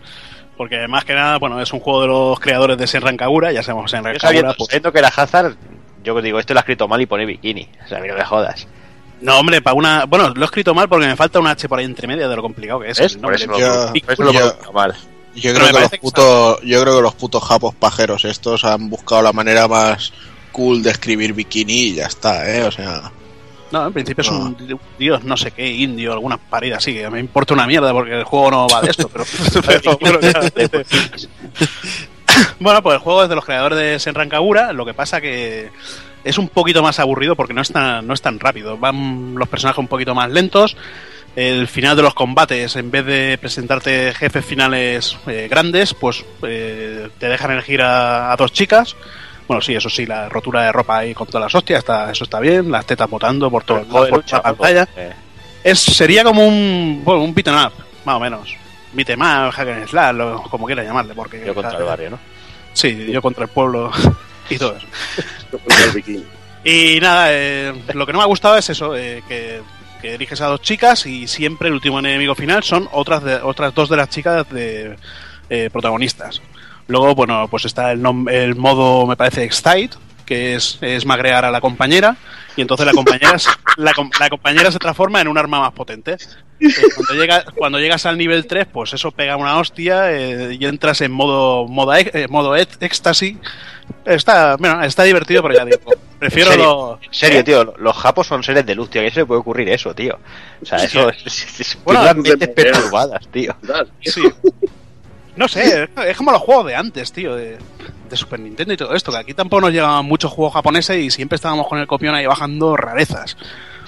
Porque 0.55 0.87
más 0.87 1.05
que 1.05 1.13
nada, 1.13 1.37
bueno, 1.37 1.61
es 1.61 1.71
un 1.71 1.79
juego 1.79 2.01
de 2.01 2.07
los 2.07 2.39
creadores 2.39 2.77
de 2.77 2.87
Senran 2.87 3.15
Kagura, 3.17 3.51
ya 3.51 3.61
sabemos 3.61 3.91
Senran 3.91 4.13
Yo 4.13 4.19
sabiendo, 4.19 4.55
pues- 4.57 4.67
sabiendo 4.69 4.91
que 4.91 4.99
era 4.99 5.09
Hazard, 5.09 5.55
yo 6.03 6.19
digo, 6.21 6.39
esto 6.39 6.53
lo 6.53 6.59
ha 6.59 6.61
escrito 6.61 6.87
mal 6.87 7.01
y 7.01 7.05
pone 7.05 7.25
Bikini. 7.25 7.69
O 7.85 7.87
sea, 7.87 7.99
a 7.99 8.01
mí 8.01 8.07
no 8.07 8.15
me 8.15 8.23
jodas. 8.25 8.67
No, 9.21 9.39
hombre, 9.39 9.61
para 9.61 9.73
una. 9.75 10.05
Bueno, 10.05 10.29
lo 10.29 10.41
he 10.41 10.45
escrito 10.45 10.73
mal 10.75 10.87
porque 10.87 11.07
me 11.07 11.15
falta 11.15 11.39
una 11.39 11.51
H 11.51 11.67
por 11.67 11.79
ahí 11.79 11.85
entre 11.85 12.07
media 12.07 12.27
de 12.27 12.35
lo 12.35 12.41
complicado 12.41 12.79
que 12.81 12.91
es. 12.91 12.99
El 12.99 13.19
Por 13.19 13.21
nombre. 13.39 13.43
eso 14.07 14.23
lo 14.23 14.31
pronuncio 14.31 14.71
mal. 14.73 14.95
Yo 15.35 15.53
creo, 15.53 15.67
que 15.67 15.73
los 15.73 15.89
putos, 15.99 16.59
yo 16.63 16.81
creo 16.81 16.95
que 16.97 17.01
los 17.03 17.13
putos 17.15 17.43
japos 17.43 17.75
pajeros 17.75 18.25
estos 18.25 18.63
han 18.63 18.89
buscado 18.89 19.21
la 19.21 19.33
manera 19.33 19.67
más 19.67 20.11
cool 20.51 20.81
de 20.81 20.89
escribir 20.91 21.33
bikini 21.33 21.73
y 21.73 21.93
ya 21.95 22.07
está, 22.07 22.49
¿eh? 22.51 22.63
O 22.63 22.71
sea, 22.71 23.11
No, 23.71 23.85
en 23.87 23.93
principio 23.93 24.21
es 24.23 24.31
No. 24.31 24.39
un 24.39 24.57
di- 24.57 24.75
dios, 24.97 25.23
no 25.23 25.35
sé 25.37 25.51
qué, 25.51 25.67
indio, 25.69 26.13
alguna 26.13 26.37
parida 26.37 26.77
así. 26.77 26.93
que 26.93 27.07
Me 27.11 27.19
importa 27.19 27.53
una 27.53 27.67
mierda 27.67 27.91
porque 27.93 28.13
el 28.17 28.23
juego 28.23 28.49
no 28.49 28.67
va 28.67 28.81
de 28.81 28.89
esto, 28.91 29.09
pero. 29.09 29.25
pero 29.65 30.19
ya. 30.21 30.41
Bueno, 32.59 32.81
pues 32.81 32.95
el 32.95 33.01
juego 33.01 33.23
es 33.23 33.29
de 33.29 33.35
los 33.35 33.45
creadores 33.45 33.77
de 33.77 33.99
Senran 33.99 34.29
Kagura, 34.29 34.73
lo 34.73 34.85
que 34.85 34.93
pasa 34.93 35.21
que 35.21 35.69
es 36.23 36.37
un 36.37 36.49
poquito 36.49 36.81
más 36.81 36.99
aburrido 36.99 37.35
porque 37.35 37.53
no 37.53 37.61
es 37.61 37.71
tan, 37.71 38.05
no 38.07 38.13
es 38.13 38.21
tan 38.21 38.39
rápido. 38.39 38.77
Van 38.77 39.35
los 39.35 39.47
personajes 39.47 39.79
un 39.79 39.87
poquito 39.87 40.13
más 40.15 40.29
lentos. 40.31 40.75
El 41.35 41.67
final 41.67 41.95
de 41.95 42.01
los 42.01 42.15
combates, 42.15 42.75
en 42.77 42.89
vez 42.89 43.05
de 43.05 43.37
presentarte 43.39 44.11
jefes 44.15 44.43
finales 44.43 45.15
eh, 45.27 45.47
grandes, 45.49 45.93
pues 45.93 46.25
eh, 46.41 47.09
te 47.19 47.27
dejan 47.29 47.51
elegir 47.51 47.81
a, 47.83 48.31
a 48.31 48.35
dos 48.35 48.51
chicas. 48.51 48.95
Bueno, 49.47 49.61
sí, 49.61 49.75
eso 49.75 49.87
sí, 49.89 50.05
la 50.07 50.27
rotura 50.29 50.63
de 50.63 50.71
ropa 50.71 50.97
ahí 50.97 51.13
con 51.13 51.27
todas 51.27 51.43
las 51.43 51.55
hostias, 51.55 51.79
está, 51.79 52.11
eso 52.11 52.23
está 52.23 52.39
bien, 52.39 52.71
las 52.71 52.85
tetas 52.87 53.09
botando 53.09 53.49
por 53.51 53.63
todo 53.63 53.77
el 53.77 53.85
Juego 53.85 54.03
de 54.05 54.09
por 54.09 54.19
lucha, 54.19 54.37
la 54.37 54.43
pantalla. 54.43 54.87
eh, 54.97 55.13
Es, 55.63 55.79
sería 55.79 56.23
como 56.23 56.45
un, 56.45 57.01
bueno, 57.05 57.21
un 57.21 57.33
beat 57.35 57.47
up, 57.49 57.71
más 58.03 58.15
o 58.15 58.19
menos. 58.19 58.49
'Em 59.09 59.21
up, 59.21 59.51
hack 59.53 59.67
and 59.67 59.87
slash, 59.87 60.15
lo- 60.15 60.41
como 60.43 60.65
quieras 60.65 60.85
llamarle, 60.85 61.13
porque 61.13 61.43
yo 61.45 61.53
contra 61.53 61.77
el 61.77 61.83
barrio, 61.85 62.09
¿no? 62.11 62.19
Sí, 62.73 63.07
yo 63.11 63.21
contra 63.21 63.43
el 63.43 63.49
pueblo 63.49 63.91
y 64.49 64.57
todo 64.57 64.75
eso. 64.77 64.87
Contra 65.51 65.83
el 65.85 65.91
bikini. 65.91 66.23
Y 66.63 66.99
nada, 66.99 67.27
eh, 67.31 67.73
lo 67.93 68.05
que 68.05 68.11
no 68.13 68.19
me 68.19 68.23
ha 68.23 68.27
gustado 68.27 68.57
es 68.57 68.69
eso, 68.69 68.95
eh, 68.95 69.23
que, 69.27 69.61
que 70.01 70.15
eliges 70.15 70.41
a 70.41 70.47
dos 70.47 70.61
chicas 70.61 71.05
y 71.05 71.27
siempre 71.27 71.69
el 71.69 71.73
último 71.75 71.99
enemigo 71.99 72.35
final 72.35 72.63
son 72.63 72.89
otras, 72.91 73.23
de, 73.23 73.35
otras 73.35 73.73
dos 73.73 73.89
de 73.89 73.95
las 73.97 74.09
chicas 74.09 74.49
de 74.49 74.95
eh, 75.49 75.69
protagonistas. 75.71 76.41
Luego, 76.87 77.15
bueno, 77.15 77.47
pues 77.49 77.65
está 77.65 77.91
el, 77.91 78.01
nom- 78.01 78.29
el 78.31 78.55
modo, 78.55 79.05
me 79.07 79.15
parece, 79.15 79.43
Excite, 79.43 79.95
que 80.25 80.55
es, 80.55 80.77
es 80.81 81.05
magrear 81.05 81.45
a 81.45 81.51
la 81.51 81.61
compañera, 81.61 82.17
y 82.57 82.61
entonces 82.61 82.85
la 82.85 82.91
compañera, 82.93 83.39
se- 83.39 83.49
la, 83.77 83.93
com- 83.93 84.11
la 84.19 84.29
compañera 84.29 84.71
se 84.71 84.79
transforma 84.79 85.21
en 85.21 85.29
un 85.29 85.37
arma 85.37 85.61
más 85.61 85.71
potente. 85.71 86.17
Cuando, 86.95 87.13
llega, 87.21 87.45
cuando 87.55 87.79
llegas 87.79 88.05
al 88.05 88.17
nivel 88.17 88.47
3, 88.47 88.67
pues 88.71 88.93
eso 88.93 89.11
pega 89.11 89.35
una 89.37 89.57
hostia 89.59 90.11
eh, 90.11 90.57
y 90.59 90.65
entras 90.65 91.01
en 91.01 91.11
modo 91.11 91.67
modo, 91.67 91.93
ex- 91.95 92.15
eh, 92.15 92.27
modo 92.27 92.55
ex- 92.55 92.77
éxtasis. 92.81 93.37
Está, 94.05 94.55
bueno, 94.57 94.83
está 94.83 95.03
divertido, 95.03 95.41
pero 95.43 95.53
ya 95.55 95.65
digo, 95.65 95.77
prefiero 96.19 96.49
¿En 96.51 96.57
serio? 96.57 96.65
lo... 96.65 96.99
En 97.01 97.13
serio, 97.13 97.43
tío, 97.43 97.73
los 97.77 97.95
japos 97.95 98.27
son 98.27 98.43
seres 98.43 98.65
de 98.65 98.75
luz, 98.75 98.89
tío. 98.89 99.01
¿A 99.01 99.05
qué 99.05 99.11
se 99.11 99.19
le 99.21 99.25
puede 99.25 99.39
ocurrir 99.41 99.69
eso, 99.69 99.93
tío? 99.93 100.17
O 100.61 100.65
sea, 100.65 100.79
Sí, 100.79 100.85
eso 100.87 101.09
es, 101.09 101.25
es, 101.25 101.59
es- 101.59 101.77
Bueno, 101.83 102.01
mentes 102.15 102.49
perturbadas, 102.49 103.27
tío. 103.29 103.55
Sí. 104.01 104.23
No 105.35 105.47
sé, 105.47 105.83
es- 105.83 105.89
es 106.07 106.17
como 106.17 106.31
los 106.31 106.41
juegos 106.41 106.65
de 106.65 106.75
antes, 106.75 107.11
tío, 107.13 107.35
de, 107.35 107.57
de 108.09 108.17
Super 108.17 108.39
Nintendo 108.39 108.73
y 108.73 108.77
todo 108.77 108.93
esto, 108.95 109.11
que 109.11 109.17
aquí 109.19 109.33
tampoco 109.35 109.61
nos 109.61 109.71
llegaban 109.71 110.03
muchos 110.05 110.31
juegos 110.31 110.53
japoneses 110.55 110.97
y 110.97 111.11
siempre 111.11 111.35
estábamos 111.35 111.67
con 111.67 111.77
el 111.79 111.85
copión 111.87 112.15
ahí 112.15 112.25
bajando 112.25 112.75
rarezas. 112.75 113.37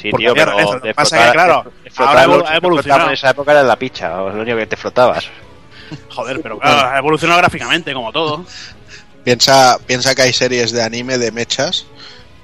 Sí, 0.02 0.10
Porque 0.12 0.26
tío, 0.26 0.34
pero. 0.34 0.74
Lo 0.74 0.82
que 0.82 0.94
pasa 0.94 1.18
frotar- 1.18 1.26
que, 1.28 1.34
claro, 1.34 1.72
ahora 1.98 2.52
ha 2.52 2.56
evolucionado. 2.58 3.08
En 3.08 3.14
esa 3.14 3.30
época 3.32 3.52
era 3.52 3.64
la 3.64 3.76
picha, 3.78 4.22
o 4.22 4.30
lo 4.30 4.42
único 4.42 4.58
que 4.58 4.68
te 4.68 4.78
frotabas. 4.78 5.26
Joder, 6.10 6.40
pero 6.42 6.60
claro, 6.60 6.90
ha 6.90 6.98
evolucionado 6.98 7.40
gráficamente, 7.40 7.94
como 7.94 8.12
todo. 8.12 8.46
Piensa, 9.24 9.78
piensa 9.86 10.16
que 10.16 10.22
hay 10.24 10.34
series 10.34 10.72
de 10.72 10.82
anime 10.84 11.18
de 11.18 11.32
mechas 11.32 11.86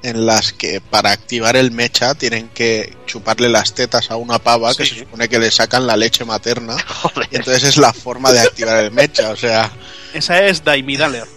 en 0.04 0.26
las 0.26 0.54
que 0.54 0.82
para 0.82 1.12
activar 1.12 1.56
el 1.56 1.72
mecha 1.72 2.14
tienen 2.14 2.50
que 2.50 2.96
chuparle 3.08 3.50
las 3.50 3.74
tetas 3.74 4.12
a 4.12 4.18
una 4.18 4.38
pava 4.38 4.76
que 4.76 4.86
se 4.86 5.00
supone 5.00 5.28
que 5.30 5.40
le 5.40 5.50
sacan 5.50 5.88
la 5.88 5.98
leche 5.98 6.26
materna. 6.26 6.76
Joder. 6.88 7.28
Y 7.32 7.38
entonces 7.38 7.64
es 7.64 7.78
la 7.78 7.94
forma 7.94 8.32
de 8.32 8.42
activar 8.42 8.84
el 8.84 8.92
mecha. 8.92 9.30
O 9.30 9.36
sea, 9.36 9.72
Esa 10.14 10.44
es 10.44 10.64
Daimi 10.64 10.98
Daller. 10.98 11.28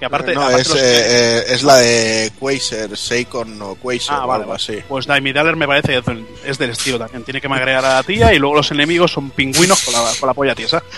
Que 0.00 0.06
aparte, 0.06 0.34
no, 0.34 0.42
aparte 0.42 0.62
es, 0.62 0.68
los- 0.68 0.78
eh, 0.78 0.82
eh, 0.82 1.44
es 1.48 1.62
la 1.62 1.76
de 1.76 2.32
Quasar, 2.40 2.96
Seikon 2.96 3.60
o 3.62 3.74
Quasar 3.76 4.16
Ah, 4.20 4.24
o 4.24 4.28
vale, 4.28 4.42
algo 4.44 4.54
así. 4.54 4.78
Pues 4.88 5.06
Daimi 5.06 5.32
Daller 5.32 5.54
me 5.56 5.66
parece 5.68 5.88
que 5.92 5.98
es 5.98 6.04
del- 6.06 6.26
es 6.44 6.58
del 6.58 6.70
estilo 6.70 6.98
también. 6.98 7.22
Tiene 7.22 7.40
que 7.40 7.48
magrear 7.48 7.84
a 7.84 7.94
la 7.96 8.02
tía 8.02 8.32
y 8.34 8.38
luego 8.38 8.56
los 8.56 8.70
enemigos 8.72 9.12
son 9.12 9.30
pingüinos 9.30 9.80
con 9.82 9.92
la, 9.94 10.00
con 10.18 10.26
la 10.26 10.34
polla 10.34 10.54
tiesa. 10.54 10.82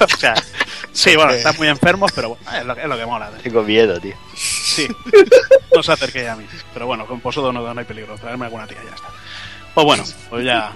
o 0.00 0.08
sea, 0.18 0.34
sí, 0.92 1.16
bueno, 1.16 1.32
están 1.32 1.56
muy 1.56 1.68
enfermos, 1.68 2.12
pero 2.12 2.30
bueno, 2.30 2.44
es 2.58 2.64
lo, 2.66 2.74
que- 2.74 2.82
es 2.82 2.88
lo 2.88 2.96
que 2.98 3.06
mola. 3.06 3.30
Tengo 3.42 3.62
miedo, 3.62 4.00
tío. 4.00 4.14
Sí. 4.36 4.88
No 5.74 5.82
se 5.82 5.92
acerque 5.92 6.28
a 6.28 6.36
mí. 6.36 6.46
Pero 6.74 6.86
bueno, 6.86 7.06
con 7.06 7.20
posudo 7.20 7.52
no, 7.52 7.72
no 7.72 7.80
hay 7.80 7.86
peligro. 7.86 8.16
Traerme 8.16 8.46
alguna 8.46 8.66
tía, 8.66 8.78
ya 8.88 8.94
está. 8.94 9.08
Pues 9.74 9.86
bueno, 9.86 10.04
pues 10.30 10.44
ya. 10.44 10.72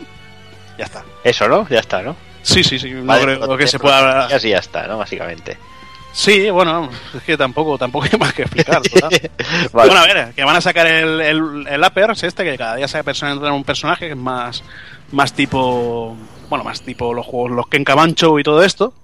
Ya 0.78 0.84
está. 0.84 1.04
Eso, 1.24 1.48
¿no? 1.48 1.68
Ya 1.68 1.80
está, 1.80 2.02
¿no? 2.02 2.16
Sí, 2.42 2.62
sí, 2.62 2.78
sí. 2.78 2.90
No 2.90 3.04
Vale, 3.04 3.22
creo 3.24 3.40
que 3.40 3.46
pues, 3.64 3.70
se 3.70 3.78
pueda. 3.78 4.28
Y 4.30 4.34
así 4.34 4.50
ya 4.50 4.58
está, 4.58 4.86
¿no? 4.86 4.98
Básicamente. 4.98 5.56
Sí, 6.16 6.48
bueno, 6.48 6.88
es 7.14 7.22
que 7.24 7.36
tampoco, 7.36 7.76
tampoco 7.76 8.06
hay 8.10 8.18
más 8.18 8.32
que 8.32 8.42
explicar. 8.42 8.80
Vale. 9.72 9.90
Bueno, 9.90 9.96
a 9.98 10.06
ver, 10.06 10.32
que 10.34 10.44
van 10.44 10.56
a 10.56 10.62
sacar 10.62 10.86
el, 10.86 11.20
el, 11.20 11.66
el 11.68 11.84
Uppers 11.84 12.22
este, 12.22 12.42
que 12.42 12.56
cada 12.56 12.76
día 12.76 12.88
se 12.88 13.04
persona 13.04 13.52
un 13.52 13.64
personaje 13.64 14.06
que 14.06 14.12
es 14.12 14.18
más, 14.18 14.64
más 15.12 15.34
tipo. 15.34 16.16
Bueno, 16.48 16.64
más 16.64 16.80
tipo 16.80 17.12
los 17.12 17.26
juegos, 17.26 17.50
los 17.50 17.68
Ken 17.68 17.84
Camancho 17.84 18.38
y 18.38 18.42
todo 18.42 18.62
esto. 18.62 18.94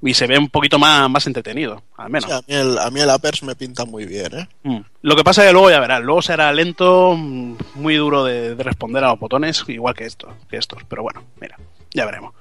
Y 0.00 0.14
se 0.14 0.28
ve 0.28 0.38
un 0.38 0.48
poquito 0.48 0.78
más, 0.78 1.10
más 1.10 1.26
entretenido, 1.26 1.82
al 1.96 2.08
menos. 2.08 2.30
Sí, 2.30 2.36
a, 2.36 2.38
mí 2.46 2.54
el, 2.54 2.78
a 2.78 2.88
mí 2.88 3.00
el 3.00 3.10
Uppers 3.10 3.42
me 3.42 3.56
pinta 3.56 3.84
muy 3.84 4.06
bien, 4.06 4.38
¿eh? 4.38 4.48
Mm. 4.62 4.78
Lo 5.02 5.16
que 5.16 5.24
pasa 5.24 5.42
es 5.42 5.48
que 5.48 5.52
luego 5.52 5.70
ya 5.70 5.80
verás, 5.80 6.02
luego 6.02 6.22
será 6.22 6.52
lento, 6.52 7.16
muy 7.16 7.96
duro 7.96 8.22
de, 8.22 8.54
de 8.54 8.62
responder 8.62 9.02
a 9.02 9.08
los 9.08 9.18
botones, 9.18 9.64
igual 9.66 9.94
que 9.94 10.04
estos, 10.04 10.30
que 10.48 10.56
estos. 10.56 10.84
Pero 10.88 11.02
bueno, 11.02 11.24
mira, 11.40 11.56
ya 11.92 12.04
veremos. 12.04 12.32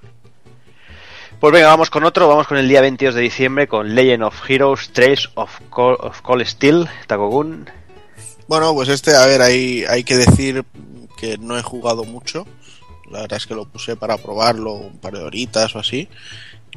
Pues 1.40 1.54
venga, 1.54 1.68
vamos 1.68 1.92
con 1.92 2.04
otro. 2.04 2.28
Vamos 2.28 2.48
con 2.48 2.58
el 2.58 2.68
día 2.68 2.82
22 2.82 3.14
de 3.14 3.22
diciembre 3.22 3.68
con 3.68 3.94
Legend 3.94 4.24
of 4.24 4.50
Heroes 4.50 4.90
Trails 4.92 5.30
of, 5.36 5.52
Col 5.70 5.96
of 6.00 6.22
Cold 6.22 6.44
Steel, 6.48 6.90
Takogun. 7.06 7.70
Bueno, 8.48 8.74
pues 8.74 8.90
este, 8.90 9.16
a 9.16 9.24
ver, 9.28 9.44
hay, 9.44 9.84
hay 9.88 10.04
que 10.04 10.18
decir 10.18 10.66
que 11.16 11.38
no 11.38 11.56
he 11.56 11.62
jugado 11.62 12.06
mucho. 12.06 12.48
La 13.12 13.22
verdad 13.22 13.38
es 13.38 13.46
que 13.46 13.54
lo 13.54 13.66
puse 13.70 13.96
para 13.96 14.18
probarlo 14.18 14.74
un 14.74 14.98
par 14.98 15.14
de 15.14 15.22
horitas 15.22 15.76
o 15.76 15.80
así. 15.80 16.10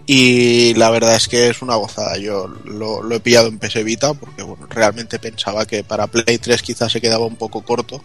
Y 0.04 0.74
la 0.74 0.90
verdad 0.90 1.16
es 1.16 1.26
que 1.26 1.48
es 1.48 1.62
una 1.62 1.76
gozada. 1.76 2.18
Yo 2.18 2.46
lo, 2.66 3.02
lo 3.02 3.14
he 3.14 3.20
pillado 3.20 3.48
en 3.48 3.58
PS 3.58 3.82
Vita 3.82 4.12
porque 4.12 4.42
bueno, 4.42 4.66
realmente 4.68 5.18
pensaba 5.18 5.64
que 5.64 5.84
para 5.84 6.06
Play 6.06 6.36
3 6.36 6.60
quizás 6.60 6.92
se 6.92 7.00
quedaba 7.00 7.24
un 7.24 7.36
poco 7.36 7.62
corto. 7.62 8.04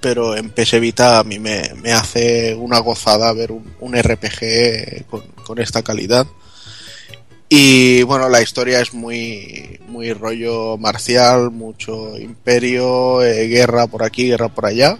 Pero 0.00 0.36
en 0.36 0.50
PS 0.50 0.74
a 1.00 1.24
mí 1.24 1.38
me, 1.38 1.72
me 1.82 1.92
hace 1.92 2.54
una 2.54 2.78
gozada 2.78 3.32
ver 3.32 3.52
un, 3.52 3.74
un 3.80 3.96
RPG 3.96 5.06
con, 5.08 5.22
con 5.44 5.58
esta 5.58 5.82
calidad. 5.82 6.26
Y 7.48 8.02
bueno, 8.02 8.28
la 8.28 8.42
historia 8.42 8.80
es 8.80 8.92
muy, 8.92 9.78
muy 9.86 10.12
rollo 10.12 10.76
marcial, 10.78 11.50
mucho 11.52 12.18
imperio, 12.18 13.22
eh, 13.22 13.46
guerra 13.46 13.86
por 13.86 14.02
aquí, 14.02 14.26
guerra 14.26 14.48
por 14.48 14.66
allá. 14.66 14.98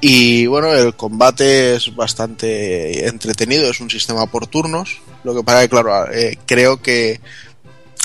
Y 0.00 0.46
bueno, 0.46 0.72
el 0.72 0.94
combate 0.96 1.76
es 1.76 1.94
bastante 1.94 3.06
entretenido, 3.06 3.70
es 3.70 3.80
un 3.80 3.90
sistema 3.90 4.26
por 4.26 4.46
turnos. 4.46 5.00
Lo 5.22 5.34
que 5.34 5.44
pasa 5.44 5.60
que, 5.60 5.68
claro, 5.68 6.10
eh, 6.12 6.38
creo 6.46 6.80
que 6.82 7.20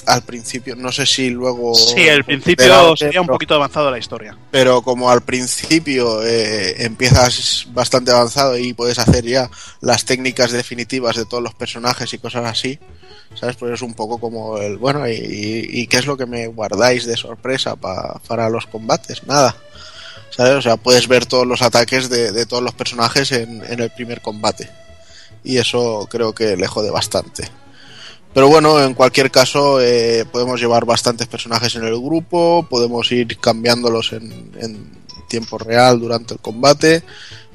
al 0.06 0.22
principio, 0.24 0.76
no 0.76 0.92
sé 0.92 1.06
si 1.06 1.30
luego. 1.30 1.74
Sí, 1.76 2.02
el 2.08 2.24
principio 2.24 2.66
sería 2.98 3.22
un 3.22 3.28
poquito 3.28 3.56
avanzado 3.56 3.90
la 3.92 3.98
historia. 3.98 4.38
pero 4.52 4.82
como 4.82 5.10
al 5.10 5.22
principio 5.22 6.22
eh, 6.24 6.84
empiezas 6.86 7.66
bastante 7.72 8.12
avanzado 8.12 8.58
y 8.58 8.74
puedes 8.74 9.00
hacer 9.00 9.26
ya 9.26 9.50
las 9.82 10.06
técnicas 10.06 10.52
definitivas 10.52 11.16
de 11.16 11.26
todos 11.26 11.44
los 11.44 11.54
personajes 11.56 12.14
y 12.14 12.18
cosas 12.20 12.46
así, 12.46 12.78
¿sabes? 13.34 13.56
Pues 13.56 13.74
es 13.74 13.82
un 13.82 13.94
poco 13.94 14.20
como 14.20 14.58
el, 14.58 14.78
bueno, 14.78 15.08
¿y, 15.10 15.14
y- 15.14 15.82
y 15.82 15.88
qué 15.88 15.98
es 15.98 16.06
lo 16.06 16.18
que 16.18 16.26
me 16.26 16.48
guardáis 16.48 17.06
de 17.06 17.18
sorpresa 17.18 17.76
pa- 17.76 18.20
para 18.28 18.50
los 18.50 18.68
combates? 18.68 19.26
Nada, 19.26 19.56
¿sabes? 20.30 20.54
O 20.54 20.62
sea, 20.62 20.78
puedes 20.78 21.08
ver 21.08 21.26
todos 21.26 21.48
los 21.48 21.62
ataques 21.62 22.10
de, 22.10 22.32
de 22.32 22.46
todos 22.46 22.62
los 22.64 22.74
personajes 22.74 23.32
en, 23.32 23.64
en 23.66 23.80
el 23.80 23.90
primer 23.90 24.22
combate. 24.22 24.70
Y 25.44 25.58
eso 25.58 26.08
creo 26.10 26.34
que 26.34 26.58
le 26.58 26.66
jode 26.68 26.90
bastante. 26.92 27.48
Pero 28.36 28.50
bueno, 28.50 28.84
en 28.84 28.94
cualquier 28.94 29.32
caso, 29.32 29.80
eh, 29.80 30.26
podemos 30.30 30.60
llevar 30.60 30.84
bastantes 30.84 31.26
personajes 31.26 31.74
en 31.78 31.86
el 31.86 31.96
grupo, 31.96 32.68
podemos 32.70 33.10
ir 33.14 33.38
cambiándolos 33.38 34.12
en, 34.12 34.52
en 34.60 34.92
tiempo 35.30 35.58
real 35.58 36.02
durante 36.02 36.34
el 36.34 36.42
combate. 36.42 37.02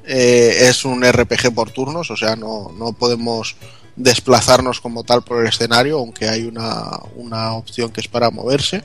Eh, 0.06 0.68
es 0.70 0.86
un 0.86 1.04
RPG 1.04 1.52
por 1.54 1.70
turnos, 1.70 2.10
o 2.10 2.16
sea, 2.16 2.34
no, 2.34 2.72
no 2.78 2.94
podemos 2.94 3.56
desplazarnos 3.94 4.80
como 4.80 5.04
tal 5.04 5.20
por 5.22 5.42
el 5.42 5.48
escenario, 5.48 5.98
aunque 5.98 6.30
hay 6.30 6.44
una, 6.44 6.98
una 7.14 7.52
opción 7.52 7.90
que 7.90 8.00
es 8.00 8.08
para 8.08 8.30
moverse. 8.30 8.82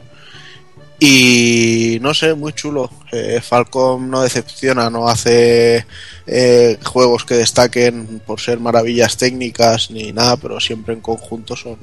Y 1.00 1.98
no 2.02 2.14
sé, 2.14 2.34
muy 2.34 2.54
chulo. 2.54 2.90
Eh, 3.12 3.42
Falcom 3.42 4.10
no 4.10 4.22
decepciona, 4.22 4.90
no 4.90 5.08
hace 5.08 5.86
eh, 6.26 6.78
juegos 6.84 7.26
que 7.26 7.36
destaquen 7.36 8.22
por 8.26 8.40
ser 8.40 8.60
maravillas 8.60 9.18
técnicas 9.18 9.92
ni 9.92 10.14
nada, 10.14 10.38
pero 10.38 10.60
siempre 10.60 10.94
en 10.94 11.02
conjunto 11.02 11.56
son, 11.56 11.78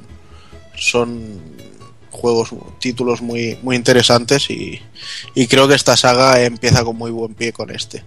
son 0.75 1.39
juegos, 2.09 2.49
títulos 2.79 3.21
muy, 3.21 3.57
muy 3.61 3.75
interesantes 3.75 4.49
y, 4.49 4.81
y 5.35 5.47
creo 5.47 5.67
que 5.67 5.75
esta 5.75 5.95
saga 5.97 6.41
empieza 6.41 6.83
con 6.83 6.97
muy 6.97 7.11
buen 7.11 7.35
pie 7.35 7.53
con 7.53 7.69
este. 7.69 8.03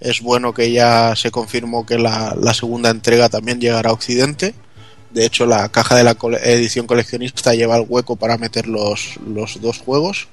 Es 0.00 0.20
bueno 0.20 0.52
que 0.52 0.72
ya 0.72 1.14
se 1.16 1.30
confirmó 1.30 1.86
que 1.86 1.96
la, 1.96 2.36
la 2.38 2.52
segunda 2.54 2.90
entrega 2.90 3.28
también 3.28 3.60
llegará 3.60 3.90
a 3.90 3.92
Occidente. 3.92 4.54
De 5.12 5.26
hecho, 5.26 5.46
la 5.46 5.68
caja 5.68 5.96
de 5.96 6.04
la 6.04 6.16
edición 6.44 6.86
coleccionista 6.86 7.54
lleva 7.54 7.76
el 7.76 7.86
hueco 7.88 8.16
para 8.16 8.38
meter 8.38 8.66
los, 8.66 9.18
los 9.26 9.60
dos 9.60 9.78
juegos. 9.78 10.28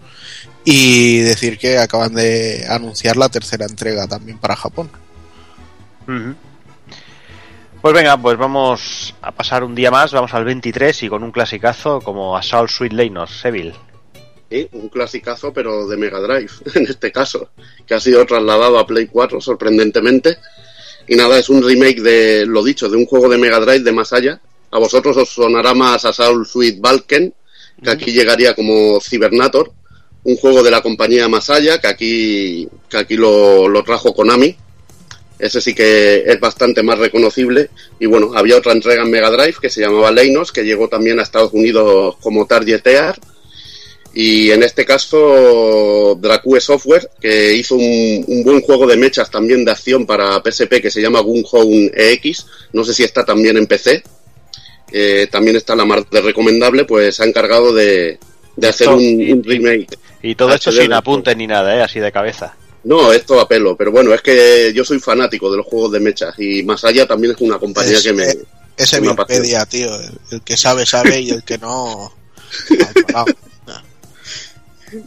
Y 0.63 1.19
decir 1.19 1.57
que 1.57 1.77
acaban 1.77 2.13
de 2.13 2.65
anunciar 2.69 3.17
la 3.17 3.29
tercera 3.29 3.65
entrega 3.65 4.07
también 4.07 4.37
para 4.37 4.55
Japón. 4.55 4.89
Pues 7.81 7.93
venga, 7.93 8.17
pues 8.17 8.37
vamos 8.37 9.15
a 9.21 9.31
pasar 9.31 9.63
un 9.63 9.73
día 9.73 9.89
más, 9.89 10.11
vamos 10.11 10.33
al 10.33 10.43
23 10.43 11.03
y 11.03 11.09
con 11.09 11.23
un 11.23 11.31
clasicazo 11.31 12.01
como 12.01 12.35
Assault 12.35 12.69
Suite 12.69 12.95
Leinos, 12.95 13.39
Seville. 13.39 13.73
Sí, 14.49 14.67
un 14.73 14.89
clasicazo, 14.89 15.53
pero 15.53 15.87
de 15.87 15.95
Mega 15.95 16.19
Drive, 16.19 16.51
en 16.75 16.87
este 16.87 17.11
caso, 17.11 17.51
que 17.85 17.93
ha 17.93 17.99
sido 17.99 18.25
trasladado 18.25 18.79
a 18.79 18.85
Play 18.85 19.07
4 19.07 19.39
sorprendentemente. 19.39 20.37
Y 21.07 21.15
nada, 21.15 21.39
es 21.39 21.49
un 21.49 21.63
remake 21.63 22.01
de, 22.01 22.45
lo 22.45 22.63
dicho, 22.63 22.89
de 22.89 22.97
un 22.97 23.05
juego 23.05 23.29
de 23.29 23.37
Mega 23.37 23.59
Drive 23.59 23.79
de 23.79 23.91
más 23.91 24.11
allá. 24.13 24.41
A 24.71 24.79
vosotros 24.79 25.17
os 25.17 25.29
sonará 25.29 25.73
más 25.73 26.05
Assault 26.05 26.47
Suite 26.47 26.79
Balken, 26.79 27.33
que 27.83 27.89
aquí 27.89 28.11
llegaría 28.11 28.53
como 28.53 28.99
Cybernator, 29.01 29.71
un 30.23 30.35
juego 30.35 30.61
de 30.63 30.71
la 30.71 30.81
compañía 30.81 31.27
Masaya, 31.27 31.79
que 31.79 31.87
aquí, 31.87 32.69
que 32.89 32.97
aquí 32.97 33.15
lo, 33.15 33.67
lo 33.67 33.83
trajo 33.83 34.13
Konami. 34.13 34.55
Ese 35.39 35.61
sí 35.61 35.73
que 35.73 36.23
es 36.25 36.39
bastante 36.39 36.83
más 36.83 36.99
reconocible. 36.99 37.69
Y 37.99 38.05
bueno, 38.05 38.31
había 38.35 38.57
otra 38.57 38.73
entrega 38.73 39.03
en 39.03 39.09
Mega 39.09 39.31
Drive 39.31 39.55
que 39.61 39.69
se 39.69 39.81
llamaba 39.81 40.11
Leinos, 40.11 40.51
que 40.51 40.65
llegó 40.65 40.89
también 40.89 41.19
a 41.19 41.23
Estados 41.23 41.53
Unidos 41.53 42.17
como 42.19 42.45
Target 42.45 42.85
Ear. 42.85 43.17
Y 44.13 44.51
en 44.51 44.63
este 44.63 44.85
caso, 44.85 46.17
Dracue 46.19 46.59
Software, 46.59 47.09
que 47.21 47.53
hizo 47.53 47.75
un, 47.75 48.25
un 48.27 48.43
buen 48.43 48.59
juego 48.61 48.85
de 48.85 48.97
mechas 48.97 49.31
también 49.31 49.63
de 49.63 49.71
acción 49.71 50.05
para 50.05 50.41
PSP 50.43 50.81
que 50.81 50.91
se 50.91 51.01
llama 51.01 51.21
Gunhome 51.21 51.91
EX. 51.95 52.45
No 52.73 52.83
sé 52.83 52.93
si 52.93 53.03
está 53.03 53.23
también 53.23 53.55
en 53.55 53.67
PC. 53.67 54.03
Eh, 54.91 55.27
también 55.31 55.55
está 55.55 55.75
la 55.75 55.85
mar 55.85 56.07
de 56.09 56.21
recomendable, 56.21 56.85
pues 56.85 57.15
se 57.15 57.23
ha 57.23 57.25
encargado 57.25 57.73
de, 57.73 58.19
de 58.55 58.67
hacer 58.67 58.89
un, 58.89 58.97
un 59.31 59.43
remake. 59.43 59.97
Y 60.21 60.35
todo 60.35 60.53
esto 60.53 60.71
sin 60.71 60.91
apuntes 60.93 61.35
ni 61.37 61.47
nada, 61.47 61.75
¿eh? 61.77 61.81
Así 61.81 61.99
de 61.99 62.11
cabeza. 62.11 62.55
No, 62.83 63.11
esto 63.11 63.39
a 63.39 63.47
pelo, 63.47 63.75
pero 63.75 63.91
bueno, 63.91 64.13
es 64.13 64.21
que 64.21 64.71
yo 64.73 64.83
soy 64.85 64.99
fanático 64.99 65.51
de 65.51 65.57
los 65.57 65.65
juegos 65.65 65.91
de 65.91 65.99
mechas 65.99 66.33
y 66.37 66.63
Masaya 66.63 67.05
también 67.05 67.33
es 67.35 67.41
una 67.41 67.59
compañía 67.59 67.97
Es- 67.97 68.03
que 68.03 68.13
me... 68.13 68.23
eh, 68.23 68.37
pasión. 68.77 69.07
Wikipedia, 69.07 69.65
tío. 69.65 69.93
El, 69.99 70.11
el 70.31 70.41
que 70.41 70.55
sabe, 70.55 70.85
sabe 70.85 71.19
y 71.19 71.31
el 71.31 71.43
que 71.43 71.57
no. 71.57 72.13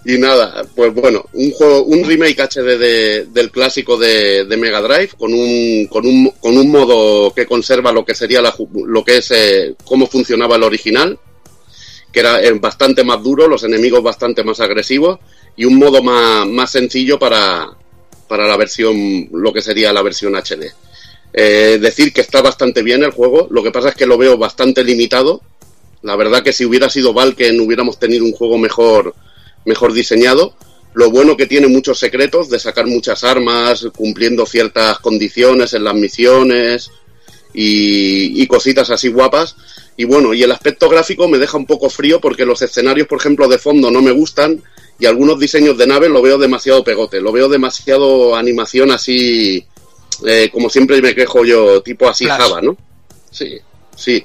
Y 0.05 0.18
nada, 0.18 0.64
pues 0.76 0.95
bueno, 0.95 1.24
un 1.33 1.51
juego, 1.53 1.85
un 1.85 2.05
remake 2.05 2.41
HD 2.41 2.78
de- 2.78 3.26
del 3.26 3.51
clásico 3.51 3.97
de, 3.97 4.45
Mega 4.59 4.80
Drive 4.80 5.11
con 5.18 5.33
un, 5.35 5.87
con 5.87 6.07
un 6.07 6.30
con 6.41 6.57
un 6.57 6.70
modo 6.70 7.33
que 7.35 7.47
conserva 7.47 7.91
lo 7.93 8.05
que 8.05 8.14
sería 8.14 8.41
la, 8.43 8.55
lo 8.87 9.05
que 9.05 9.16
es 9.18 9.30
eh, 9.33 9.74
cómo 9.85 10.07
funcionaba 10.07 10.57
el 10.57 10.62
original, 10.62 11.18
que 12.12 12.20
era 12.20 12.43
eh, 12.43 12.53
bastante 12.53 13.03
más 13.05 13.22
duro, 13.22 13.49
los 13.49 13.64
enemigos 13.64 14.03
bastante 14.03 14.45
más 14.45 14.61
agresivos 14.61 15.18
y 15.57 15.64
un 15.64 15.76
modo 15.76 16.03
más, 16.03 16.47
más 16.47 16.70
sencillo 16.70 17.18
para, 17.18 17.66
para 18.28 18.47
la 18.47 18.57
versión, 18.57 19.28
lo 19.33 19.53
que 19.53 19.62
sería 19.62 19.93
la 19.93 20.03
versión 20.03 20.35
HD. 20.37 20.72
Eh, 21.35 21.78
decir 21.80 22.12
que 22.12 22.20
está 22.20 22.43
bastante 22.43 22.83
bien 22.83 23.03
el 23.03 23.11
juego, 23.11 23.49
lo 23.51 23.62
que 23.62 23.70
pasa 23.70 23.89
es 23.89 23.95
que 23.95 24.07
lo 24.07 24.18
veo 24.18 24.37
bastante 24.37 24.85
limitado. 24.85 25.41
La 26.03 26.16
verdad 26.16 26.43
que 26.43 26.53
si 26.53 26.64
hubiera 26.64 26.91
sido 26.91 27.12
Valken 27.14 27.61
hubiéramos 27.61 27.99
tenido 27.99 28.24
un 28.24 28.33
juego 28.33 28.59
mejor, 28.59 29.14
mejor 29.65 29.93
diseñado. 29.93 30.55
Lo 30.95 31.11
bueno 31.11 31.37
que 31.37 31.47
tiene 31.47 31.69
muchos 31.69 31.99
secretos 31.99 32.51
de 32.51 32.59
sacar 32.59 32.87
muchas 32.87 33.25
armas, 33.25 33.87
cumpliendo 33.97 34.45
ciertas 34.45 34.99
condiciones 34.99 35.73
en 35.73 35.85
las 35.85 35.95
misiones 35.95 36.91
y, 37.55 38.43
y 38.43 38.47
cositas 38.47 38.91
así 38.91 39.09
guapas. 39.09 39.57
Y 39.97 40.05
bueno, 40.05 40.35
y 40.35 40.43
el 40.43 40.53
aspecto 40.53 40.89
gráfico 40.89 41.29
me 41.29 41.39
deja 41.39 41.57
un 41.57 41.67
poco 41.67 41.89
frío 41.89 42.21
porque 42.21 42.45
los 42.45 42.61
escenarios, 42.63 43.09
por 43.09 43.21
ejemplo, 43.21 43.49
de 43.49 43.59
fondo 43.59 43.91
no 43.91 44.03
me 44.03 44.11
gustan 44.11 44.63
y 44.99 45.07
algunos 45.07 45.39
diseños 45.39 45.77
de 45.77 45.87
nave 45.87 46.09
lo 46.09 46.23
veo 46.23 46.39
demasiado 46.39 46.85
pegote, 46.85 47.21
lo 47.21 47.33
veo 47.33 47.49
demasiado 47.49 48.37
animación 48.37 48.91
así, 48.91 49.67
eh, 50.25 50.49
como 50.53 50.71
siempre 50.71 51.03
me 51.03 51.15
quejo 51.15 51.45
yo, 51.45 51.83
tipo 51.83 52.09
así 52.09 52.25
Flash. 52.25 52.41
Java, 52.41 52.61
¿no? 52.63 52.77
Sí, 53.31 53.59
sí, 53.97 54.23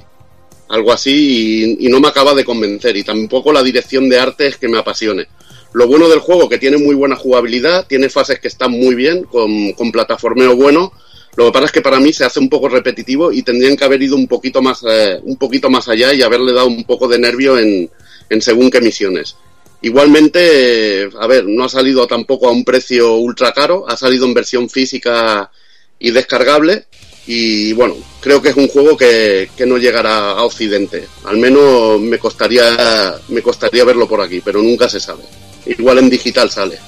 algo 0.69 0.91
así 0.91 1.77
y, 1.79 1.87
no 1.89 1.99
me 1.99 2.07
acaba 2.07 2.33
de 2.33 2.45
convencer 2.45 2.95
y 2.97 3.03
tampoco 3.03 3.51
la 3.51 3.63
dirección 3.63 4.09
de 4.09 4.19
arte 4.19 4.47
es 4.47 4.57
que 4.57 4.67
me 4.67 4.77
apasione. 4.77 5.27
Lo 5.73 5.87
bueno 5.87 6.09
del 6.09 6.19
juego 6.19 6.49
que 6.49 6.57
tiene 6.57 6.77
muy 6.77 6.95
buena 6.95 7.15
jugabilidad, 7.15 7.85
tiene 7.87 8.09
fases 8.09 8.39
que 8.39 8.47
están 8.47 8.71
muy 8.71 8.95
bien, 8.95 9.23
con, 9.23 9.73
con 9.73 9.91
plataformeo 9.91 10.55
bueno. 10.55 10.91
Lo 11.35 11.45
que 11.45 11.51
pasa 11.51 11.65
es 11.65 11.71
que 11.71 11.81
para 11.81 11.99
mí 11.99 12.11
se 12.13 12.25
hace 12.25 12.39
un 12.39 12.49
poco 12.49 12.67
repetitivo 12.67 13.31
y 13.31 13.43
tendrían 13.43 13.77
que 13.77 13.83
haber 13.83 14.01
ido 14.01 14.15
un 14.15 14.27
poquito 14.27 14.61
más, 14.61 14.83
eh, 14.89 15.19
un 15.23 15.37
poquito 15.37 15.69
más 15.69 15.87
allá 15.87 16.13
y 16.13 16.23
haberle 16.23 16.51
dado 16.51 16.67
un 16.67 16.83
poco 16.83 17.07
de 17.07 17.19
nervio 17.19 17.59
en, 17.59 17.89
en 18.29 18.41
según 18.41 18.71
qué 18.71 18.81
misiones. 18.81 19.35
Igualmente, 19.81 21.07
a 21.19 21.27
ver, 21.27 21.45
no 21.45 21.65
ha 21.65 21.69
salido 21.69 22.07
tampoco 22.07 22.47
a 22.47 22.51
un 22.51 22.65
precio 22.65 23.15
ultra 23.17 23.53
caro, 23.53 23.85
ha 23.87 23.95
salido 23.95 24.25
en 24.25 24.33
versión 24.33 24.69
física 24.69 25.51
y 25.99 26.11
descargable. 26.11 26.85
Y 27.27 27.73
bueno, 27.73 27.95
creo 28.21 28.41
que 28.41 28.49
es 28.49 28.55
un 28.55 28.69
juego 28.69 28.95
que, 28.95 29.49
que 29.55 29.65
no 29.65 29.77
llegará 29.77 30.31
a 30.31 30.43
Occidente. 30.43 31.07
Al 31.25 31.37
menos 31.37 31.99
me 31.99 32.17
costaría, 32.17 33.15
me 33.27 33.41
costaría 33.41 33.83
verlo 33.83 34.07
por 34.07 34.21
aquí, 34.21 34.41
pero 34.43 34.61
nunca 34.61 34.87
se 34.87 35.01
sabe. 35.01 35.23
Igual 35.65 35.99
en 35.99 36.09
digital 36.09 36.49
sale. 36.49 36.79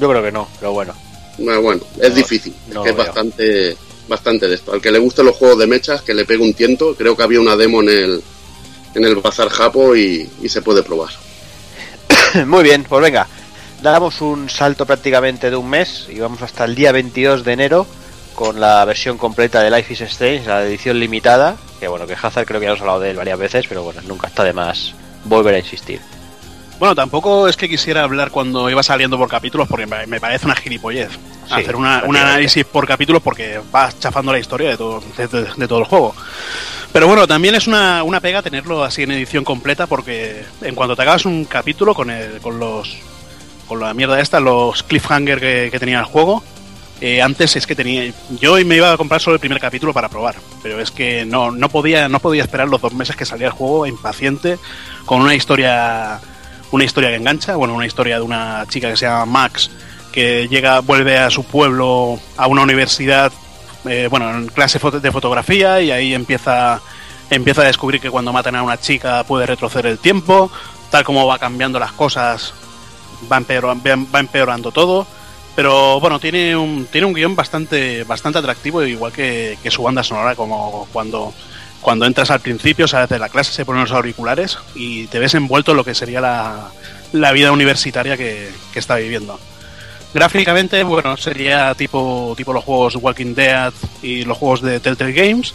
Yo 0.00 0.08
creo 0.08 0.22
que 0.22 0.32
no, 0.32 0.48
pero 0.58 0.72
bueno. 0.72 0.94
Bueno, 1.38 1.62
bueno, 1.62 1.82
es 2.00 2.10
No, 2.10 2.14
difícil, 2.16 2.54
no 2.72 2.82
que 2.82 2.90
es 2.90 2.96
bastante, 2.96 3.76
bastante 4.08 4.48
de 4.48 4.56
esto. 4.56 4.72
Al 4.72 4.80
que 4.80 4.90
le 4.90 4.98
gusten 4.98 5.26
los 5.26 5.36
juegos 5.36 5.58
de 5.58 5.66
mechas, 5.68 6.02
que 6.02 6.14
le 6.14 6.24
pegue 6.24 6.42
un 6.42 6.54
tiento. 6.54 6.96
Creo 6.96 7.16
que 7.16 7.22
había 7.22 7.40
una 7.40 7.56
demo 7.56 7.80
en 7.80 7.88
el, 7.88 8.22
en 8.94 9.04
el 9.04 9.16
Bazar 9.16 9.50
Japo 9.50 9.94
y, 9.94 10.28
y 10.42 10.48
se 10.48 10.62
puede 10.62 10.82
probar. 10.82 11.10
Muy 12.46 12.64
bien, 12.64 12.84
pues 12.88 13.02
venga. 13.02 13.28
Damos 13.82 14.20
un 14.20 14.48
salto 14.48 14.84
prácticamente 14.84 15.50
de 15.50 15.56
un 15.56 15.68
mes 15.68 16.06
y 16.08 16.18
vamos 16.18 16.42
hasta 16.42 16.64
el 16.64 16.74
día 16.74 16.90
22 16.90 17.44
de 17.44 17.52
enero 17.52 17.86
con 18.34 18.60
la 18.60 18.84
versión 18.84 19.16
completa 19.18 19.60
de 19.62 19.70
Life 19.70 19.92
is 19.92 20.00
Strange, 20.02 20.46
la 20.46 20.62
edición 20.64 20.98
limitada. 20.98 21.56
Que 21.80 21.88
bueno, 21.88 22.06
que 22.06 22.14
Hazard 22.14 22.46
creo 22.46 22.60
que 22.60 22.64
ya 22.66 22.70
hemos 22.70 22.80
hablado 22.80 23.00
de 23.00 23.10
él 23.10 23.16
varias 23.16 23.38
veces, 23.38 23.66
pero 23.68 23.82
bueno, 23.82 24.00
nunca 24.06 24.26
está 24.28 24.44
de 24.44 24.52
más 24.52 24.94
volver 25.24 25.54
a 25.54 25.58
insistir. 25.58 26.00
Bueno, 26.78 26.94
tampoco 26.94 27.46
es 27.48 27.56
que 27.56 27.68
quisiera 27.68 28.02
hablar 28.02 28.30
cuando 28.30 28.68
iba 28.68 28.82
saliendo 28.82 29.16
por 29.16 29.28
capítulos, 29.28 29.68
porque 29.68 29.86
me 29.86 30.20
parece 30.20 30.46
una 30.46 30.56
gilipollez 30.56 31.10
Sí, 31.46 31.52
hacer 31.52 31.76
una- 31.76 32.02
un 32.06 32.16
análisis 32.16 32.64
por 32.64 32.86
capítulos 32.86 33.22
porque 33.22 33.60
vas 33.70 33.98
chafando 34.00 34.32
la 34.32 34.38
historia 34.38 34.70
de 34.70 34.76
todo, 34.78 35.02
de, 35.16 35.28
de- 35.28 35.48
de 35.56 35.68
todo 35.68 35.78
el 35.80 35.84
juego. 35.84 36.14
Pero 36.92 37.06
bueno, 37.06 37.26
también 37.26 37.54
es 37.54 37.66
una, 37.66 38.02
una 38.02 38.20
pega 38.20 38.40
tenerlo 38.42 38.82
así 38.82 39.02
en 39.02 39.10
edición 39.12 39.44
completa 39.44 39.86
porque 39.86 40.42
en 40.62 40.74
cuanto 40.74 40.96
te 40.96 41.02
acabas 41.02 41.26
un 41.26 41.44
capítulo 41.44 41.94
con, 41.94 42.10
el, 42.10 42.40
con 42.40 42.58
los 42.58 42.96
con 43.68 43.80
la 43.80 43.92
mierda 43.94 44.20
esta, 44.20 44.40
los 44.40 44.82
cliffhanger 44.82 45.40
que, 45.40 45.68
que 45.70 45.78
tenía 45.78 45.98
el 45.98 46.04
juego, 46.04 46.42
eh, 47.00 47.20
antes 47.20 47.56
es 47.56 47.66
que 47.66 47.74
tenía 47.74 48.12
yo 48.40 48.54
me 48.64 48.76
iba 48.76 48.92
a 48.92 48.96
comprar 48.96 49.20
solo 49.20 49.34
el 49.34 49.40
primer 49.40 49.60
capítulo 49.60 49.92
para 49.92 50.08
probar, 50.08 50.36
pero 50.62 50.80
es 50.80 50.90
que 50.90 51.24
no, 51.24 51.50
no 51.50 51.68
podía 51.68 52.08
no 52.08 52.20
podía 52.20 52.42
esperar 52.42 52.68
los 52.68 52.80
dos 52.80 52.94
meses 52.94 53.16
que 53.16 53.24
salía 53.24 53.48
el 53.48 53.52
juego 53.52 53.86
impaciente 53.86 54.58
con 55.04 55.20
una 55.20 55.34
historia 55.34 56.20
una 56.70 56.84
historia 56.84 57.10
que 57.10 57.16
engancha, 57.16 57.56
bueno, 57.56 57.74
una 57.74 57.86
historia 57.86 58.16
de 58.16 58.22
una 58.22 58.64
chica 58.68 58.90
que 58.90 58.96
se 58.96 59.06
llama 59.06 59.26
Max 59.26 59.70
que 60.12 60.46
llega 60.48 60.80
vuelve 60.80 61.18
a 61.18 61.30
su 61.30 61.44
pueblo 61.44 62.18
a 62.36 62.46
una 62.46 62.62
universidad 62.62 63.32
eh, 63.86 64.06
bueno, 64.10 64.30
en 64.30 64.46
clase 64.46 64.78
de 64.78 65.12
fotografía 65.12 65.80
y 65.80 65.90
ahí 65.90 66.14
empieza 66.14 66.80
empieza 67.30 67.62
a 67.62 67.64
descubrir 67.66 68.00
que 68.00 68.10
cuando 68.10 68.32
matan 68.32 68.54
a 68.56 68.62
una 68.62 68.78
chica 68.80 69.24
puede 69.24 69.46
retroceder 69.46 69.86
el 69.86 69.98
tiempo, 69.98 70.50
tal 70.90 71.04
como 71.04 71.26
va 71.26 71.38
cambiando 71.38 71.78
las 71.78 71.92
cosas 71.92 72.54
va, 73.30 73.38
empeor- 73.40 74.06
va 74.14 74.20
empeorando 74.20 74.70
todo. 74.72 75.06
Pero 75.56 76.00
bueno, 76.00 76.18
tiene 76.18 76.56
un, 76.56 76.86
tiene 76.86 77.06
un 77.06 77.12
guion 77.12 77.36
bastante, 77.36 78.04
bastante 78.04 78.38
atractivo, 78.38 78.82
igual 78.84 79.12
que, 79.12 79.56
su 79.68 79.82
banda 79.82 80.02
sonora, 80.02 80.34
como 80.34 80.88
cuando, 80.92 81.32
cuando 81.80 82.06
entras 82.06 82.30
al 82.30 82.40
principio, 82.40 82.88
sales 82.88 83.08
de 83.08 83.18
la 83.18 83.28
clase, 83.28 83.52
se 83.52 83.64
ponen 83.64 83.82
los 83.82 83.92
auriculares 83.92 84.58
y 84.74 85.06
te 85.06 85.20
ves 85.20 85.34
envuelto 85.34 85.70
en 85.70 85.76
lo 85.76 85.84
que 85.84 85.94
sería 85.94 86.20
la, 86.20 86.70
la 87.12 87.32
vida 87.32 87.52
universitaria 87.52 88.16
que, 88.16 88.50
que 88.72 88.78
está 88.78 88.96
viviendo. 88.96 89.38
Gráficamente, 90.12 90.82
bueno, 90.84 91.16
sería 91.16 91.74
tipo, 91.74 92.34
tipo 92.36 92.52
los 92.52 92.64
juegos 92.64 92.96
Walking 92.96 93.34
Dead 93.34 93.72
y 94.00 94.24
los 94.24 94.38
juegos 94.38 94.62
de 94.62 94.78
Telltale 94.78 95.12
Games, 95.12 95.54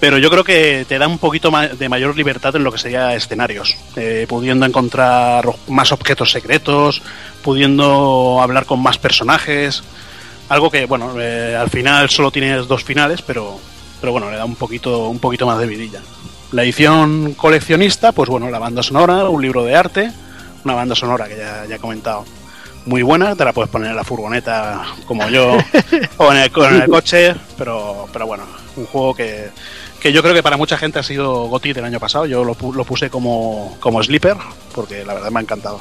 pero 0.00 0.18
yo 0.18 0.30
creo 0.30 0.44
que 0.44 0.84
te 0.88 0.98
da 0.98 1.08
un 1.08 1.18
poquito 1.18 1.50
de 1.50 1.88
mayor 1.88 2.16
libertad 2.16 2.54
en 2.56 2.64
lo 2.64 2.72
que 2.72 2.78
sería 2.78 3.14
escenarios, 3.14 3.76
eh, 3.96 4.26
pudiendo 4.28 4.66
encontrar 4.66 5.46
más 5.68 5.92
objetos 5.92 6.30
secretos, 6.30 7.02
pudiendo 7.42 8.40
hablar 8.42 8.66
con 8.66 8.80
más 8.80 8.98
personajes, 8.98 9.82
algo 10.48 10.70
que, 10.70 10.86
bueno, 10.86 11.14
eh, 11.18 11.56
al 11.58 11.70
final 11.70 12.10
solo 12.10 12.30
tienes 12.30 12.68
dos 12.68 12.84
finales, 12.84 13.22
pero, 13.22 13.58
pero 14.00 14.12
bueno, 14.12 14.30
le 14.30 14.36
da 14.36 14.44
un 14.44 14.56
poquito, 14.56 15.08
un 15.08 15.18
poquito 15.18 15.46
más 15.46 15.58
de 15.58 15.66
vidilla. 15.66 16.00
La 16.52 16.62
edición 16.62 17.34
coleccionista, 17.34 18.12
pues 18.12 18.28
bueno, 18.28 18.50
la 18.50 18.58
banda 18.58 18.82
sonora, 18.82 19.28
un 19.28 19.42
libro 19.42 19.64
de 19.64 19.74
arte, 19.74 20.12
una 20.64 20.74
banda 20.74 20.94
sonora 20.94 21.26
que 21.26 21.36
ya, 21.36 21.64
ya 21.66 21.76
he 21.76 21.78
comentado 21.78 22.24
muy 22.84 23.02
buena, 23.02 23.34
te 23.34 23.44
la 23.44 23.52
puedes 23.52 23.70
poner 23.70 23.90
en 23.90 23.96
la 23.96 24.04
furgoneta 24.04 24.82
como 25.06 25.28
yo 25.28 25.58
o 26.18 26.32
en 26.32 26.38
el, 26.38 26.50
en 26.54 26.82
el 26.82 26.88
coche, 26.88 27.34
pero, 27.58 28.06
pero 28.12 28.26
bueno, 28.26 28.44
un 28.76 28.86
juego 28.86 29.14
que, 29.14 29.50
que 30.06 30.12
yo 30.12 30.22
creo 30.22 30.34
que 30.34 30.42
para 30.42 30.56
mucha 30.56 30.76
gente 30.78 30.98
ha 30.98 31.02
sido 31.02 31.46
GOTY 31.48 31.72
del 31.72 31.84
año 31.84 31.98
pasado, 32.00 32.26
yo 32.26 32.44
lo, 32.44 32.54
pu- 32.54 32.74
lo 32.74 32.84
puse 32.84 33.10
como, 33.10 33.76
como 33.80 34.02
sleeper 34.02 34.36
porque 34.74 35.04
la 35.04 35.14
verdad 35.14 35.30
me 35.30 35.40
ha 35.40 35.42
encantado. 35.42 35.80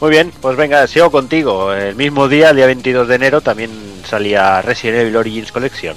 Muy 0.00 0.10
bien, 0.10 0.32
pues 0.40 0.56
venga, 0.56 0.86
sigo 0.86 1.10
contigo. 1.10 1.72
El 1.72 1.94
mismo 1.94 2.28
día, 2.28 2.50
el 2.50 2.56
día 2.56 2.66
22 2.66 3.06
de 3.08 3.14
enero, 3.14 3.40
también 3.40 3.70
salía 4.04 4.60
Resident 4.62 4.98
Evil 5.00 5.16
Origins 5.16 5.52
Collection. 5.52 5.94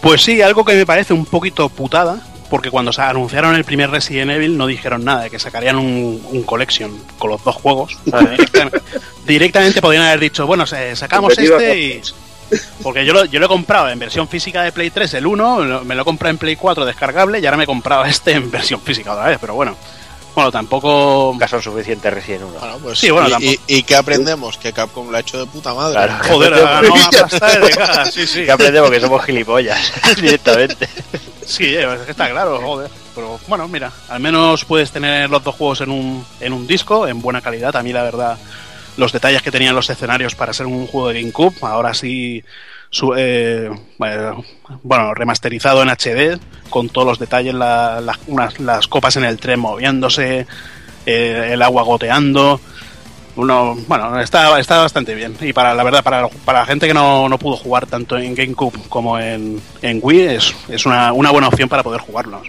Pues 0.00 0.22
sí, 0.22 0.40
algo 0.40 0.64
que 0.64 0.74
me 0.74 0.86
parece 0.86 1.12
un 1.12 1.26
poquito 1.26 1.68
putada, 1.68 2.20
porque 2.48 2.70
cuando 2.70 2.92
se 2.92 3.02
anunciaron 3.02 3.54
el 3.54 3.64
primer 3.64 3.90
Resident 3.90 4.30
Evil 4.30 4.56
no 4.56 4.66
dijeron 4.66 5.04
nada, 5.04 5.22
de 5.24 5.30
que 5.30 5.38
sacarían 5.38 5.76
un, 5.76 6.22
un 6.30 6.42
collection 6.44 6.90
con 7.18 7.30
los 7.30 7.44
dos 7.44 7.56
juegos. 7.56 7.98
O 8.06 8.10
sea, 8.10 8.20
directamente, 8.30 8.80
directamente 9.26 9.80
podrían 9.82 10.04
haber 10.04 10.20
dicho, 10.20 10.46
bueno, 10.46 10.64
se- 10.66 10.96
sacamos 10.96 11.34
este 11.38 11.78
y... 11.78 12.02
Porque 12.82 13.04
yo 13.04 13.12
lo, 13.12 13.24
yo 13.24 13.40
lo 13.40 13.46
he 13.46 13.48
comprado 13.48 13.88
en 13.88 13.98
versión 13.98 14.28
física 14.28 14.62
de 14.62 14.72
Play 14.72 14.90
3, 14.90 15.14
el 15.14 15.26
1, 15.26 15.64
lo- 15.64 15.84
me 15.84 15.94
lo 15.94 16.02
he 16.02 16.04
comprado 16.04 16.30
en 16.30 16.38
Play 16.38 16.56
4 16.56 16.84
descargable 16.84 17.40
y 17.40 17.46
ahora 17.46 17.56
me 17.56 17.64
he 17.64 17.66
comprado 17.66 18.04
este 18.06 18.32
en 18.32 18.50
versión 18.50 18.80
física 18.80 19.12
otra 19.12 19.26
vez, 19.26 19.38
pero 19.40 19.54
bueno. 19.54 19.76
Bueno, 20.34 20.52
tampoco... 20.52 21.34
Suficientes 21.62 22.12
Resident 22.12 22.42
1. 22.44 22.58
Bueno, 22.60 22.78
pues, 22.82 22.98
Sí, 22.98 23.08
bueno, 23.10 23.38
y, 23.40 23.52
y, 23.52 23.60
y 23.78 23.82
qué 23.84 23.96
aprendemos? 23.96 24.58
Que 24.58 24.70
Capcom 24.70 25.10
lo 25.10 25.16
ha 25.16 25.20
hecho 25.20 25.38
de 25.38 25.46
puta 25.46 25.72
madre. 25.72 25.94
Claro. 25.94 26.14
Joder, 26.28 26.54
a 26.66 26.82
no 26.82 26.94
aplastar 26.94 27.64
de 27.64 27.70
cara, 27.70 28.04
sí, 28.04 28.26
sí. 28.26 28.44
Que 28.44 28.52
aprendemos 28.52 28.90
que 28.90 29.00
somos 29.00 29.24
gilipollas 29.24 29.92
directamente. 30.20 30.88
Sí, 31.46 31.64
eh, 31.74 31.90
es 31.94 32.00
que 32.02 32.10
está 32.10 32.28
claro, 32.28 32.60
joder. 32.60 32.90
Pero 33.14 33.40
bueno, 33.48 33.66
mira, 33.66 33.90
al 34.10 34.20
menos 34.20 34.66
puedes 34.66 34.90
tener 34.90 35.30
los 35.30 35.42
dos 35.42 35.54
juegos 35.54 35.80
en 35.80 35.90
un, 35.90 36.26
en 36.40 36.52
un 36.52 36.66
disco, 36.66 37.08
en 37.08 37.22
buena 37.22 37.40
calidad. 37.40 37.74
A 37.74 37.82
mí, 37.82 37.94
la 37.94 38.02
verdad, 38.02 38.36
los 38.96 39.12
detalles 39.12 39.42
que 39.42 39.50
tenían 39.50 39.74
los 39.74 39.90
escenarios 39.90 40.34
para 40.34 40.52
ser 40.52 40.66
un 40.66 40.86
juego 40.86 41.08
de 41.08 41.20
GameCube, 41.20 41.54
ahora 41.62 41.92
sí 41.94 42.42
su- 42.90 43.14
eh, 43.16 43.70
bueno, 43.98 44.44
bueno, 44.82 45.12
remasterizado 45.14 45.82
en 45.82 45.90
HD, 45.90 46.38
con 46.70 46.88
todos 46.88 47.06
los 47.06 47.18
detalles, 47.18 47.54
la- 47.54 48.00
las 48.58 48.86
copas 48.88 49.16
en 49.16 49.24
el 49.24 49.38
tren 49.38 49.60
moviéndose, 49.60 50.46
eh, 51.04 51.50
el 51.52 51.62
agua 51.62 51.82
goteando. 51.82 52.60
Uno, 53.36 53.76
bueno, 53.86 54.18
está, 54.18 54.58
está 54.58 54.78
bastante 54.78 55.14
bien. 55.14 55.36
Y 55.42 55.52
para 55.52 55.74
la 55.74 55.82
verdad, 55.84 56.02
para, 56.02 56.26
para 56.28 56.60
la 56.60 56.66
gente 56.66 56.86
que 56.88 56.94
no, 56.94 57.28
no 57.28 57.38
pudo 57.38 57.56
jugar 57.56 57.86
tanto 57.86 58.16
en 58.16 58.34
GameCube 58.34 58.88
como 58.88 59.18
en, 59.18 59.60
en 59.82 60.00
Wii, 60.02 60.20
es, 60.28 60.54
es 60.70 60.86
una, 60.86 61.12
una 61.12 61.30
buena 61.30 61.48
opción 61.48 61.68
para 61.68 61.82
poder 61.82 62.00
jugarlos. 62.00 62.48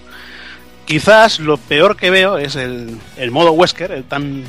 Quizás 0.86 1.40
lo 1.40 1.58
peor 1.58 1.98
que 1.98 2.10
veo 2.10 2.38
es 2.38 2.56
el, 2.56 2.98
el 3.18 3.32
modo 3.32 3.52
Wesker, 3.52 3.92
el 3.92 4.06
tan, 4.06 4.46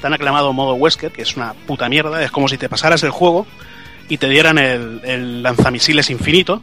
tan 0.00 0.12
aclamado 0.14 0.52
modo 0.52 0.74
Wesker, 0.74 1.12
que 1.12 1.22
es 1.22 1.36
una 1.36 1.54
puta 1.54 1.88
mierda. 1.88 2.22
Es 2.22 2.30
como 2.30 2.48
si 2.48 2.58
te 2.58 2.68
pasaras 2.68 3.02
el 3.02 3.10
juego 3.10 3.46
y 4.08 4.18
te 4.18 4.28
dieran 4.28 4.58
el, 4.58 5.42
lanzamisiles 5.42 6.10
infinito, 6.10 6.62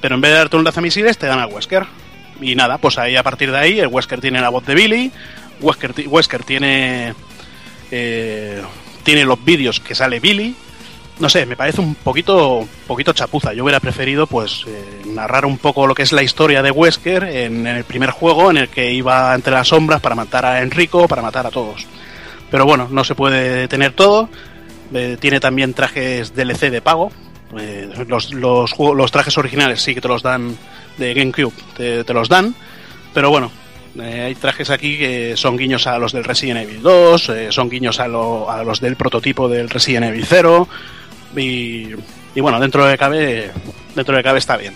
pero 0.00 0.14
en 0.14 0.20
vez 0.20 0.32
de 0.32 0.38
darte 0.38 0.56
un 0.56 0.64
lanzamisiles 0.64 1.18
te 1.18 1.26
dan 1.26 1.38
al 1.38 1.52
Wesker. 1.52 1.86
Y 2.40 2.54
nada, 2.54 2.78
pues 2.78 2.98
ahí 2.98 3.16
a 3.16 3.22
partir 3.22 3.50
de 3.50 3.58
ahí 3.58 3.80
el 3.80 3.88
Wesker 3.88 4.20
tiene 4.20 4.40
la 4.40 4.50
voz 4.50 4.66
de 4.66 4.74
Billy, 4.74 5.10
Wesker, 5.60 5.94
Wesker 6.06 6.44
tiene 6.44 7.14
eh, 7.90 8.62
tiene 9.02 9.24
los 9.24 9.42
vídeos 9.42 9.80
que 9.80 9.94
sale 9.94 10.20
Billy. 10.20 10.54
No 11.18 11.30
sé, 11.30 11.46
me 11.46 11.56
parece 11.56 11.80
un 11.80 11.94
poquito, 11.94 12.68
poquito 12.86 13.14
chapuza. 13.14 13.54
Yo 13.54 13.64
hubiera 13.64 13.80
preferido, 13.80 14.26
pues, 14.26 14.64
eh, 14.66 15.02
narrar 15.06 15.46
un 15.46 15.56
poco 15.56 15.86
lo 15.86 15.94
que 15.94 16.02
es 16.02 16.12
la 16.12 16.22
historia 16.22 16.62
de 16.62 16.70
Wesker 16.70 17.24
en, 17.24 17.66
en 17.66 17.76
el 17.76 17.84
primer 17.84 18.10
juego, 18.10 18.50
en 18.50 18.58
el 18.58 18.68
que 18.68 18.92
iba 18.92 19.34
entre 19.34 19.54
las 19.54 19.68
sombras 19.68 20.02
para 20.02 20.14
matar 20.14 20.44
a 20.44 20.60
Enrico, 20.60 21.08
para 21.08 21.22
matar 21.22 21.46
a 21.46 21.50
todos. 21.50 21.86
Pero 22.50 22.64
bueno, 22.64 22.88
no 22.90 23.04
se 23.04 23.14
puede 23.14 23.68
tener 23.68 23.92
todo. 23.92 24.28
Eh, 24.94 25.16
tiene 25.20 25.40
también 25.40 25.74
trajes 25.74 26.34
DLC 26.34 26.70
de 26.70 26.80
pago. 26.80 27.10
Eh, 27.58 27.88
los, 28.08 28.32
los, 28.32 28.72
los 28.78 29.10
trajes 29.12 29.36
originales 29.38 29.80
sí 29.80 29.94
que 29.94 30.00
te 30.00 30.08
los 30.08 30.22
dan 30.22 30.56
de 30.98 31.14
GameCube, 31.14 31.52
te, 31.76 32.12
los 32.14 32.28
dan. 32.28 32.54
Pero 33.14 33.30
bueno, 33.30 33.50
eh, 34.00 34.22
hay 34.26 34.34
trajes 34.34 34.70
aquí 34.70 34.96
que 34.98 35.36
son 35.36 35.56
guiños 35.56 35.86
a 35.86 35.98
los 35.98 36.12
del 36.12 36.24
Resident 36.24 36.60
Evil 36.60 36.82
2, 36.82 37.28
eh, 37.30 37.46
son 37.50 37.68
guiños 37.68 37.98
a, 38.00 38.08
lo- 38.08 38.50
a 38.50 38.62
los 38.62 38.80
del 38.80 38.96
prototipo 38.96 39.48
del 39.48 39.68
Resident 39.70 40.06
Evil 40.06 40.24
0. 40.28 40.68
Y, 41.36 41.88
y 42.34 42.40
bueno, 42.40 42.58
dentro 42.60 42.84
de 42.86 42.96
cabe, 42.98 43.50
dentro 43.94 44.16
de 44.16 44.22
cabe 44.22 44.38
está 44.38 44.56
bien. 44.56 44.74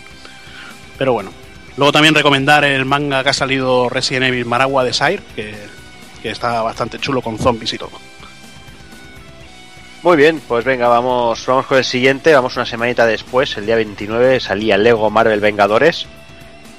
Pero 0.98 1.12
bueno. 1.12 1.32
Luego 1.76 1.92
también 1.92 2.14
recomendar 2.14 2.64
el 2.64 2.84
manga 2.84 3.22
que 3.22 3.30
ha 3.30 3.32
salido 3.32 3.88
Resident 3.88 4.26
Evil 4.26 4.44
Maragua 4.44 4.84
de 4.84 4.92
Sire, 4.92 5.22
que, 5.34 5.54
que 6.20 6.30
está 6.30 6.62
bastante 6.62 6.98
chulo 6.98 7.22
con 7.22 7.38
zombies 7.38 7.72
y 7.72 7.78
todo. 7.78 7.92
Muy 10.02 10.16
bien, 10.16 10.40
pues 10.48 10.64
venga, 10.64 10.88
vamos, 10.88 11.44
vamos 11.46 11.66
con 11.66 11.76
el 11.76 11.84
siguiente. 11.84 12.32
Vamos 12.34 12.56
una 12.56 12.64
semanita 12.64 13.06
después, 13.06 13.56
el 13.58 13.66
día 13.66 13.76
29, 13.76 14.40
salía 14.40 14.78
Lego 14.78 15.10
Marvel 15.10 15.40
Vengadores. 15.40 16.06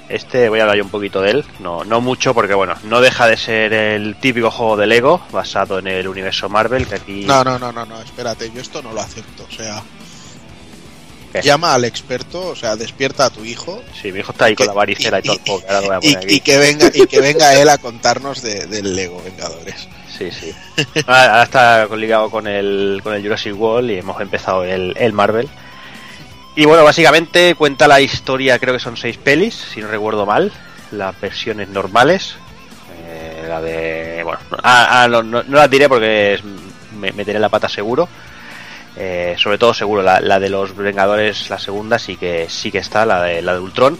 Este 0.10 0.50
voy 0.50 0.60
a 0.60 0.64
hablar 0.64 0.78
yo 0.78 0.84
un 0.84 0.89
poquito 0.89 1.22
de 1.22 1.32
él, 1.32 1.46
no, 1.60 1.86
no 1.86 2.02
mucho 2.02 2.34
porque 2.34 2.54
bueno, 2.54 2.76
no 2.84 3.00
deja 3.00 3.28
de 3.28 3.38
ser 3.38 3.72
el 3.72 4.18
típico 4.18 4.52
juego 4.52 4.76
de 4.76 4.86
Lego 4.86 5.22
basado 5.32 5.80
en 5.80 5.88
el 5.88 6.06
universo 6.06 6.50
Marvel 6.50 6.86
que 6.86 6.96
aquí 6.96 7.24
No, 7.24 7.46
no, 7.46 7.58
no, 7.58 7.72
no, 7.72 7.86
no, 7.86 8.02
espérate, 8.02 8.52
yo 8.54 8.60
esto 8.60 8.82
no 8.82 8.92
lo 8.92 9.00
acepto. 9.00 9.46
O 9.50 9.56
sea, 9.56 9.82
¿Qué? 11.34 11.42
llama 11.42 11.74
al 11.74 11.86
experto, 11.86 12.48
o 12.50 12.56
sea, 12.56 12.76
despierta 12.76 13.26
a 13.26 13.30
tu 13.30 13.46
hijo 13.46 13.82
Sí, 14.02 14.12
mi 14.12 14.20
hijo 14.20 14.32
está 14.34 14.46
ahí 14.46 14.56
con 14.56 14.68
la 14.68 14.74
varicela 14.74 15.20
y, 15.20 15.22
todo 15.24 15.34
el 15.36 15.40
juego, 15.42 15.62
que 15.62 15.68
ahora 15.68 15.82
lo 15.82 15.88
voy 15.88 15.96
a 15.96 16.00
y, 16.02 16.14
poner 16.14 16.18
aquí. 16.26 16.36
y 16.36 16.40
que 16.42 16.58
venga 16.58 16.92
y 16.94 17.08
que 17.08 17.20
venga 17.22 17.54
él 17.62 17.70
a 17.70 17.78
contarnos 17.78 18.42
de, 18.42 18.66
del 18.68 18.96
Lego 18.96 19.22
Vengadores. 19.24 19.88
Sí, 20.18 20.30
sí. 20.32 20.54
Ahora, 21.08 21.42
está 21.44 21.88
ligado 21.96 22.30
con 22.30 22.46
el, 22.48 23.00
con 23.04 23.14
el 23.16 23.24
Jurassic 23.24 23.60
World 23.60 23.90
y 23.92 23.98
hemos 24.00 24.20
empezado 24.22 24.64
el, 24.64 24.94
el 24.98 25.14
Marvel. 25.14 25.50
Y 26.56 26.66
bueno, 26.66 26.84
básicamente 26.84 27.56
cuenta 27.56 27.88
la 27.88 28.02
historia, 28.02 28.60
creo 28.60 28.74
que 28.74 28.80
son 28.80 28.98
seis 28.98 29.18
pelis, 29.18 29.56
si 29.56 29.80
no 29.80 29.88
recuerdo 29.88 30.26
mal, 30.26 30.52
las 30.92 31.20
versiones 31.20 31.70
normales. 31.70 32.36
Eh, 33.08 33.46
la 33.48 33.62
de... 33.62 34.22
Bueno, 34.24 34.40
ah, 34.62 35.04
ah, 35.04 35.08
no, 35.08 35.24
no- 35.24 35.44
no 35.44 35.58
las 35.58 35.70
diré 35.70 35.88
porque 35.88 36.40
me 37.00 37.12
meteré 37.14 37.40
la 37.40 37.50
pata 37.50 37.70
seguro. 37.70 38.08
Eh, 38.98 39.36
sobre 39.38 39.58
todo 39.58 39.74
seguro, 39.74 40.02
la, 40.04 40.20
la 40.20 40.39
de 40.39 40.50
los 40.50 40.76
Vengadores, 40.76 41.50
la 41.50 41.60
segunda 41.60 41.98
sí 41.98 42.18
que 42.18 42.48
sí 42.50 42.72
que 42.72 42.80
está, 42.80 43.06
la 43.06 43.22
de, 43.24 43.42
la 43.42 43.54
de 43.54 43.60
Ultron. 43.60 43.98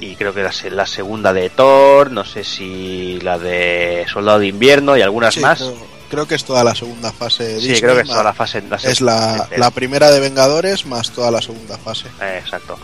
Y 0.00 0.14
creo 0.16 0.32
que 0.32 0.42
la, 0.42 0.52
la 0.70 0.86
segunda 0.86 1.32
de 1.32 1.50
Thor, 1.50 2.10
no 2.12 2.24
sé 2.24 2.44
si 2.44 3.18
la 3.20 3.38
de 3.38 4.06
Soldado 4.10 4.38
de 4.38 4.46
Invierno 4.46 4.96
y 4.96 5.02
algunas 5.02 5.34
Sí, 5.34 5.40
más. 5.40 5.58
Creo, 5.58 5.76
creo 6.08 6.26
que 6.28 6.34
es 6.36 6.44
toda 6.44 6.62
la 6.64 6.74
segunda 6.74 7.12
fase 7.12 7.42
de 7.44 7.54
Sí, 7.60 7.68
Disney, 7.68 7.80
creo 7.80 7.94
que 7.96 8.02
es 8.02 8.08
toda 8.08 8.22
la 8.22 8.32
fase. 8.32 8.62
la 8.62 8.76
es 8.76 9.00
la, 9.00 9.34
fase. 9.38 9.58
la 9.58 9.70
primera 9.72 10.10
de 10.10 10.20
Vengadores 10.20 10.86
más 10.86 11.10
toda 11.10 11.30
la 11.30 11.42
segunda 11.42 11.76
fase. 11.78 12.06
Eh, 12.22 12.38
exacto. 12.42 12.78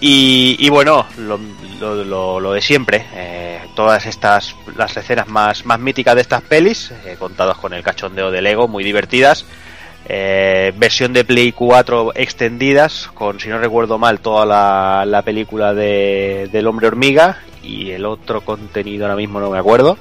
Y, 0.00 0.56
y 0.58 0.68
bueno, 0.68 1.06
lo, 1.18 1.38
lo- 1.80 2.04
lo- 2.04 2.40
lo 2.40 2.52
de 2.52 2.60
siempre, 2.60 3.06
eh, 3.14 3.60
todas 3.74 4.04
estas, 4.06 4.54
las 4.76 4.96
escenas 4.96 5.28
más, 5.28 5.64
más 5.64 5.80
míticas 5.80 6.14
de 6.14 6.20
estas 6.20 6.42
pelis, 6.42 6.90
eh, 7.06 7.16
contadas 7.18 7.56
con 7.58 7.72
el 7.72 7.82
cachondeo 7.82 8.30
de 8.30 8.42
Lego, 8.42 8.68
muy 8.68 8.84
divertidas. 8.84 9.44
Eh, 10.06 10.72
versión 10.76 11.12
de 11.14 11.24
Play 11.24 11.52
4 11.52 12.12
extendidas, 12.14 13.08
con, 13.14 13.40
si 13.40 13.48
no 13.48 13.58
recuerdo 13.58 13.98
mal, 13.98 14.20
toda 14.20 14.44
la, 14.44 15.04
la 15.06 15.22
película 15.22 15.72
de, 15.72 16.48
del 16.52 16.66
hombre 16.66 16.88
hormiga 16.88 17.38
y 17.62 17.90
el 17.90 18.04
otro 18.04 18.42
contenido 18.42 19.06
ahora 19.06 19.16
mismo 19.16 19.40
no 19.40 19.50
me 19.50 19.58
acuerdo. 19.58 19.96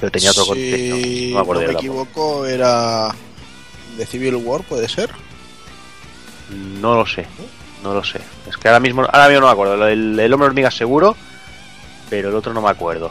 Pero 0.00 0.10
tenía 0.10 0.30
otro 0.30 0.46
contenido. 0.46 0.96
No 0.96 1.34
me 1.34 1.40
acuerdo 1.40 1.62
no 1.62 1.68
me 1.68 1.74
equivoco, 1.74 2.46
era 2.46 3.14
de 3.98 4.06
Civil 4.06 4.36
War, 4.36 4.62
puede 4.62 4.88
ser. 4.88 5.10
No 6.80 6.94
lo 6.94 7.06
sé, 7.06 7.26
no 7.82 7.92
lo 7.94 8.02
sé. 8.02 8.20
Es 8.48 8.56
que 8.56 8.68
ahora 8.68 8.80
mismo, 8.80 9.02
ahora 9.02 9.28
mismo 9.28 9.40
no 9.42 9.46
me 9.46 9.52
acuerdo. 9.52 9.88
El, 9.88 10.18
el 10.18 10.32
hombre 10.32 10.48
hormiga 10.48 10.70
seguro, 10.70 11.16
pero 12.08 12.30
el 12.30 12.34
otro 12.34 12.54
no 12.54 12.62
me 12.62 12.70
acuerdo. 12.70 13.10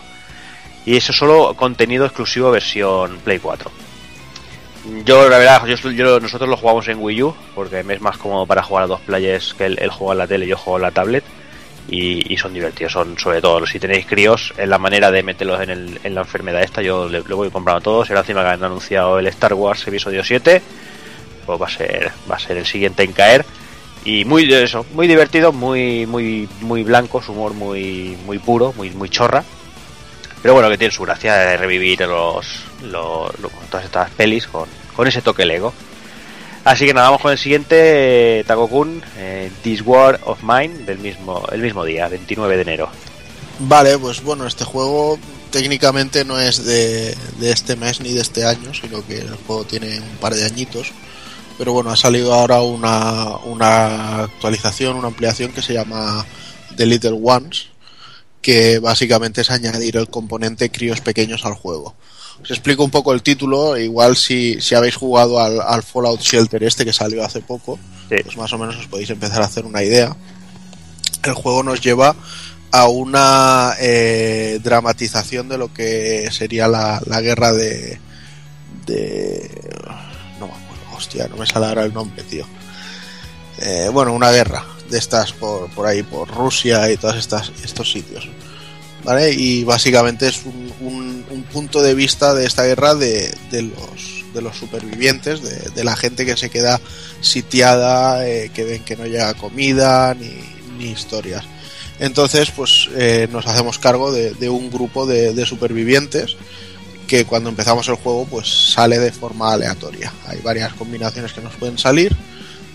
Y 0.86 0.98
eso 0.98 1.14
solo 1.14 1.54
contenido 1.56 2.06
exclusivo 2.06 2.52
versión 2.52 3.20
Play 3.20 3.40
4. 3.40 3.72
Yo, 5.06 5.30
la 5.30 5.38
verdad, 5.38 5.66
yo, 5.66 6.20
nosotros 6.20 6.50
lo 6.50 6.58
jugamos 6.58 6.88
en 6.90 7.00
Wii 7.02 7.24
U, 7.24 7.36
porque 7.56 7.84
me 7.84 7.94
es 7.94 8.02
más 8.02 8.18
cómodo 8.18 8.46
para 8.46 8.64
jugar 8.64 8.84
a 8.84 8.88
dos 8.88 9.00
players 9.02 9.54
que 9.54 9.66
él, 9.66 9.78
él 9.82 9.90
juega 9.90 10.12
en 10.14 10.18
la 10.18 10.28
tele 10.28 10.46
y 10.46 10.50
yo 10.50 10.58
juego 10.58 10.78
en 10.78 10.82
la 10.84 10.92
tablet. 10.92 11.24
Y, 11.90 12.36
son 12.38 12.54
divertidos, 12.54 12.94
son 12.94 13.18
sobre 13.20 13.42
todo, 13.42 13.66
si 13.68 13.80
tenéis 13.80 14.06
críos, 14.06 14.54
es 14.58 14.68
la 14.68 14.80
manera 14.80 15.12
de 15.12 15.22
meterlos 15.22 15.62
en, 15.62 15.70
el- 15.70 16.00
en 16.04 16.16
la 16.16 16.22
enfermedad 16.22 16.64
esta. 16.64 16.82
Yo 16.82 17.08
le, 17.10 17.22
le 17.22 17.34
voy 17.36 17.50
comprando 17.50 17.80
a 17.80 17.82
todos. 17.84 18.10
Y 18.10 18.12
ahora 18.14 18.22
encima 18.22 18.42
que 18.44 18.50
han 18.50 18.64
anunciado 18.64 19.20
el 19.20 19.28
Star 19.28 19.54
Wars 19.54 19.86
episodio 19.88 20.24
7, 20.24 20.62
pues 21.46 21.62
va 21.62 21.68
a 21.68 21.70
ser, 21.70 22.12
va 22.30 22.36
a 22.36 22.40
ser 22.40 22.58
el 22.58 22.66
siguiente 22.66 23.04
en 23.04 23.14
caer. 23.14 23.46
Y 24.06 24.26
muy 24.26 24.52
eso, 24.54 24.86
muy 24.94 25.08
divertido, 25.08 25.52
muy, 25.54 26.06
muy, 26.06 26.48
muy 26.62 26.84
blanco, 26.84 27.22
su 27.22 27.32
humor 27.34 27.54
muy, 27.54 28.18
muy 28.26 28.40
puro, 28.40 28.74
muy, 28.78 28.90
muy 28.92 29.10
chorra. 29.10 29.44
Pero 30.44 30.54
bueno, 30.54 30.70
que 30.70 30.78
tiene 30.78 30.94
su 30.94 31.02
gracia 31.04 31.34
de 31.36 31.58
revivir 31.58 32.02
los, 32.02 32.46
los- 32.84 33.40
lo- 33.40 33.50
todas 33.72 33.86
estas 33.86 34.12
pelis 34.12 34.46
con, 34.46 34.70
con 34.96 35.08
ese 35.08 35.22
toque 35.24 35.46
Lego. 35.46 35.74
Así 36.66 36.86
que 36.86 36.94
nada, 36.94 37.08
vamos 37.08 37.22
con 37.22 37.32
el 37.32 37.38
siguiente, 37.38 38.40
eh, 38.40 38.44
Takokun, 38.46 39.02
eh, 39.18 39.52
This 39.64 39.82
War 39.86 40.20
of 40.26 40.44
Mine, 40.44 40.86
del 40.86 41.00
mismo, 41.00 41.44
el 41.52 41.62
mismo 41.62 41.84
día, 41.84 42.08
29 42.08 42.56
de 42.56 42.62
enero. 42.62 42.90
Vale, 43.60 43.98
pues 43.98 44.22
bueno, 44.24 44.46
este 44.48 44.64
juego 44.64 45.18
técnicamente 45.52 46.24
no 46.26 46.40
es 46.40 46.64
de, 46.66 47.16
de 47.40 47.52
este 47.52 47.76
mes 47.76 48.00
ni 48.02 48.14
de 48.14 48.22
este 48.22 48.46
año, 48.46 48.74
sino 48.74 49.06
que 49.06 49.20
el 49.20 49.36
juego 49.48 49.64
tiene 49.66 50.00
un 50.00 50.18
par 50.22 50.34
de 50.36 50.46
añitos. 50.46 50.92
Pero 51.58 51.72
bueno, 51.74 51.92
ha 51.92 51.96
salido 51.98 52.34
ahora 52.34 52.62
una, 52.62 53.38
una 53.46 54.24
actualización, 54.24 54.96
una 54.98 55.08
ampliación 55.10 55.52
que 55.52 55.62
se 55.62 55.74
llama 55.74 56.26
The 56.76 56.86
Little 56.86 57.20
Ones, 57.22 57.68
que 58.44 58.78
básicamente 58.78 59.42
es 59.42 59.50
añadir 59.50 59.98
el 59.98 60.10
componente 60.10 60.70
críos 60.70 61.02
pequeños 61.02 61.44
al 61.46 61.56
juego. 61.56 61.96
Os 62.44 62.52
explico 62.52 62.84
un 62.84 62.92
poco 62.92 63.14
el 63.14 63.24
título, 63.24 63.78
igual 63.78 64.16
si, 64.18 64.60
si 64.62 64.76
habéis 64.76 64.96
jugado 64.96 65.40
al, 65.40 65.60
al 65.62 65.82
Fallout 65.82 66.20
Shelter 66.22 66.62
este 66.64 66.84
que 66.86 66.94
salió 66.94 67.24
hace 67.26 67.42
poco, 67.42 67.80
Sí. 68.10 68.18
pues 68.24 68.38
más 68.38 68.52
o 68.54 68.58
menos 68.60 68.76
os 68.76 68.86
podéis 68.88 69.10
empezar 69.10 69.42
a 69.42 69.46
hacer 69.46 69.66
una 69.66 69.82
idea. 69.82 70.16
El 71.24 71.34
juego 71.34 71.64
nos 71.64 71.80
lleva 71.82 72.16
a 72.72 72.88
una 72.90 73.76
eh, 73.80 74.60
dramatización 74.62 75.48
de 75.48 75.58
lo 75.58 75.74
que 75.74 76.28
sería 76.32 76.68
la, 76.68 77.02
la 77.06 77.22
guerra 77.22 77.54
de, 77.54 78.00
de... 78.86 79.50
No 80.40 80.48
me 80.48 80.54
acuerdo, 80.54 80.98
hostia, 80.98 81.28
no 81.30 81.38
me 81.38 81.46
sale 81.46 81.68
ahora 81.68 81.84
el 81.86 81.94
nombre, 81.94 82.24
tío. 82.24 82.46
Eh, 83.60 83.90
bueno, 83.94 84.12
una 84.14 84.32
guerra 84.32 84.66
de 84.94 85.00
estas 85.00 85.34
por, 85.34 85.70
por 85.72 85.86
ahí, 85.88 86.04
por 86.04 86.30
Rusia 86.30 86.90
y 86.92 86.98
todos 86.98 87.18
estos 87.64 87.92
sitios. 87.92 88.30
¿Vale? 89.04 89.34
Y 89.34 89.66
básicamente 89.66 90.28
es 90.30 90.46
un, 90.46 90.72
un- 90.80 91.26
un 91.30 91.44
punto 91.44 91.82
de 91.82 91.94
vista 91.94 92.34
de 92.34 92.46
esta 92.46 92.64
guerra 92.64 92.96
de, 92.96 93.36
de 93.52 93.64
los, 93.64 94.24
de 94.34 94.42
los 94.42 94.56
supervivientes, 94.56 95.42
de, 95.76 95.84
la 95.84 95.98
gente 95.98 96.26
que 96.26 96.38
se 96.38 96.50
queda 96.50 96.80
sitiada, 97.20 98.26
eh, 98.28 98.50
que 98.54 98.64
ven 98.64 98.84
que 98.86 98.96
no 98.96 99.06
llega 99.06 99.34
comida 99.34 100.14
ni, 100.14 100.32
ni 100.78 100.92
historias. 100.92 101.44
Entonces, 102.00 102.52
pues 102.52 102.88
eh, 102.96 103.28
nos 103.32 103.46
hacemos 103.46 103.78
cargo 103.78 104.12
de, 104.14 104.34
de 104.36 104.48
un 104.50 104.70
grupo 104.72 105.06
de 105.06 105.46
supervivientes 105.46 106.38
que 107.08 107.26
cuando 107.26 107.50
empezamos 107.50 107.88
el 107.90 107.96
juego, 107.96 108.26
pues 108.26 108.72
sale 108.74 109.00
de 109.00 109.12
forma 109.12 109.52
aleatoria. 109.54 110.14
Hay 110.28 110.40
varias 110.40 110.74
combinaciones 110.74 111.34
que 111.34 111.42
nos 111.42 111.54
pueden 111.56 111.78
salir, 111.78 112.16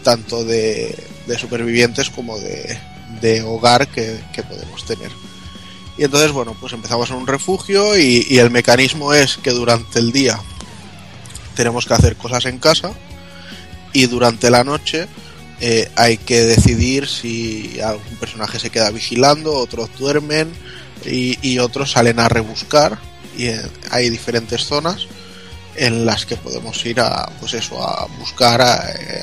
tanto 0.08 0.42
de, 0.42 0.96
supervivientes 1.38 2.08
como 2.08 2.38
de, 2.38 3.42
hogar 3.42 3.86
que, 3.88 4.18
podemos 4.48 4.82
tener. 4.86 5.10
Y 5.98 6.04
entonces, 6.04 6.32
bueno, 6.32 6.56
pues 6.58 6.72
empezamos 6.72 7.10
en 7.10 7.16
un 7.16 7.26
refugio 7.26 7.98
y, 7.98 8.38
el 8.38 8.50
mecanismo 8.50 9.12
es 9.12 9.36
que 9.36 9.50
durante 9.50 9.98
el 9.98 10.10
día 10.10 10.40
tenemos 11.54 11.84
que 11.84 11.92
hacer 11.92 12.16
cosas 12.16 12.46
en 12.46 12.58
casa 12.58 12.92
y 13.92 14.06
durante 14.06 14.48
la 14.48 14.64
noche 14.64 15.08
eh, 15.60 15.90
hay 15.94 16.16
que 16.16 16.40
decidir 16.46 17.06
si 17.06 17.78
algún 17.82 18.16
personaje 18.16 18.58
se 18.58 18.70
queda 18.70 18.90
vigilando, 18.90 19.56
otros 19.56 19.90
duermen 19.98 20.50
y, 21.04 21.58
otros 21.58 21.90
salen 21.90 22.18
a 22.18 22.30
rebuscar 22.30 22.98
y 23.36 23.48
eh, 23.48 23.60
hay 23.90 24.08
diferentes 24.08 24.64
zonas 24.64 25.06
en 25.76 26.06
las 26.06 26.24
que 26.24 26.36
podemos 26.36 26.84
ir 26.86 26.98
a 26.98 27.30
pues 27.40 27.52
eso 27.52 27.82
a 27.86 28.06
buscar 28.18 28.62
eh, 28.98 29.22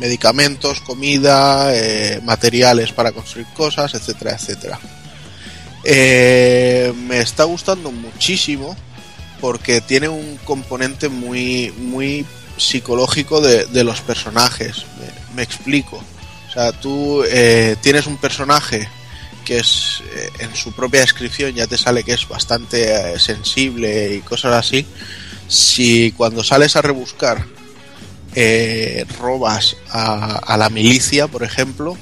medicamentos, 0.00 0.80
comida, 0.80 1.72
eh, 1.74 2.20
materiales 2.24 2.90
para 2.90 3.12
construir 3.12 3.46
cosas, 3.54 3.94
etcétera, 3.94 4.32
etcétera. 4.32 4.80
Eh, 5.84 6.92
me 7.06 7.20
está 7.20 7.44
gustando 7.44 7.92
muchísimo 7.92 8.76
porque 9.40 9.80
tiene 9.80 10.08
un 10.08 10.38
componente 10.44 11.08
muy 11.08 11.72
muy 11.78 12.26
psicológico 12.56 13.40
de, 13.40 13.84
los 13.84 14.00
personajes. 14.00 14.84
Me, 15.34 15.42
explico. 15.42 16.02
O 16.48 16.52
sea, 16.52 16.72
tú 16.72 17.22
eh, 17.26 17.76
tienes 17.80 18.06
un 18.06 18.16
personaje 18.16 18.88
que 19.44 19.58
es 19.58 20.02
en 20.38 20.54
su 20.54 20.72
propia 20.72 21.00
descripción 21.00 21.54
ya 21.54 21.66
te 21.66 21.78
sale 21.78 22.04
que 22.04 22.12
es 22.12 22.28
bastante 22.28 23.18
sensible 23.18 24.14
y 24.14 24.20
cosas 24.20 24.54
así. 24.54 24.86
Si 25.48 26.12
cuando 26.16 26.44
sales 26.44 26.76
a 26.76 26.82
rebuscar 26.82 27.46
eh, 28.34 29.04
robas 29.18 29.76
a, 29.90 30.56
la 30.56 30.70
milicia, 30.70 31.26
por 31.26 31.42
ejemplo, 31.42 31.96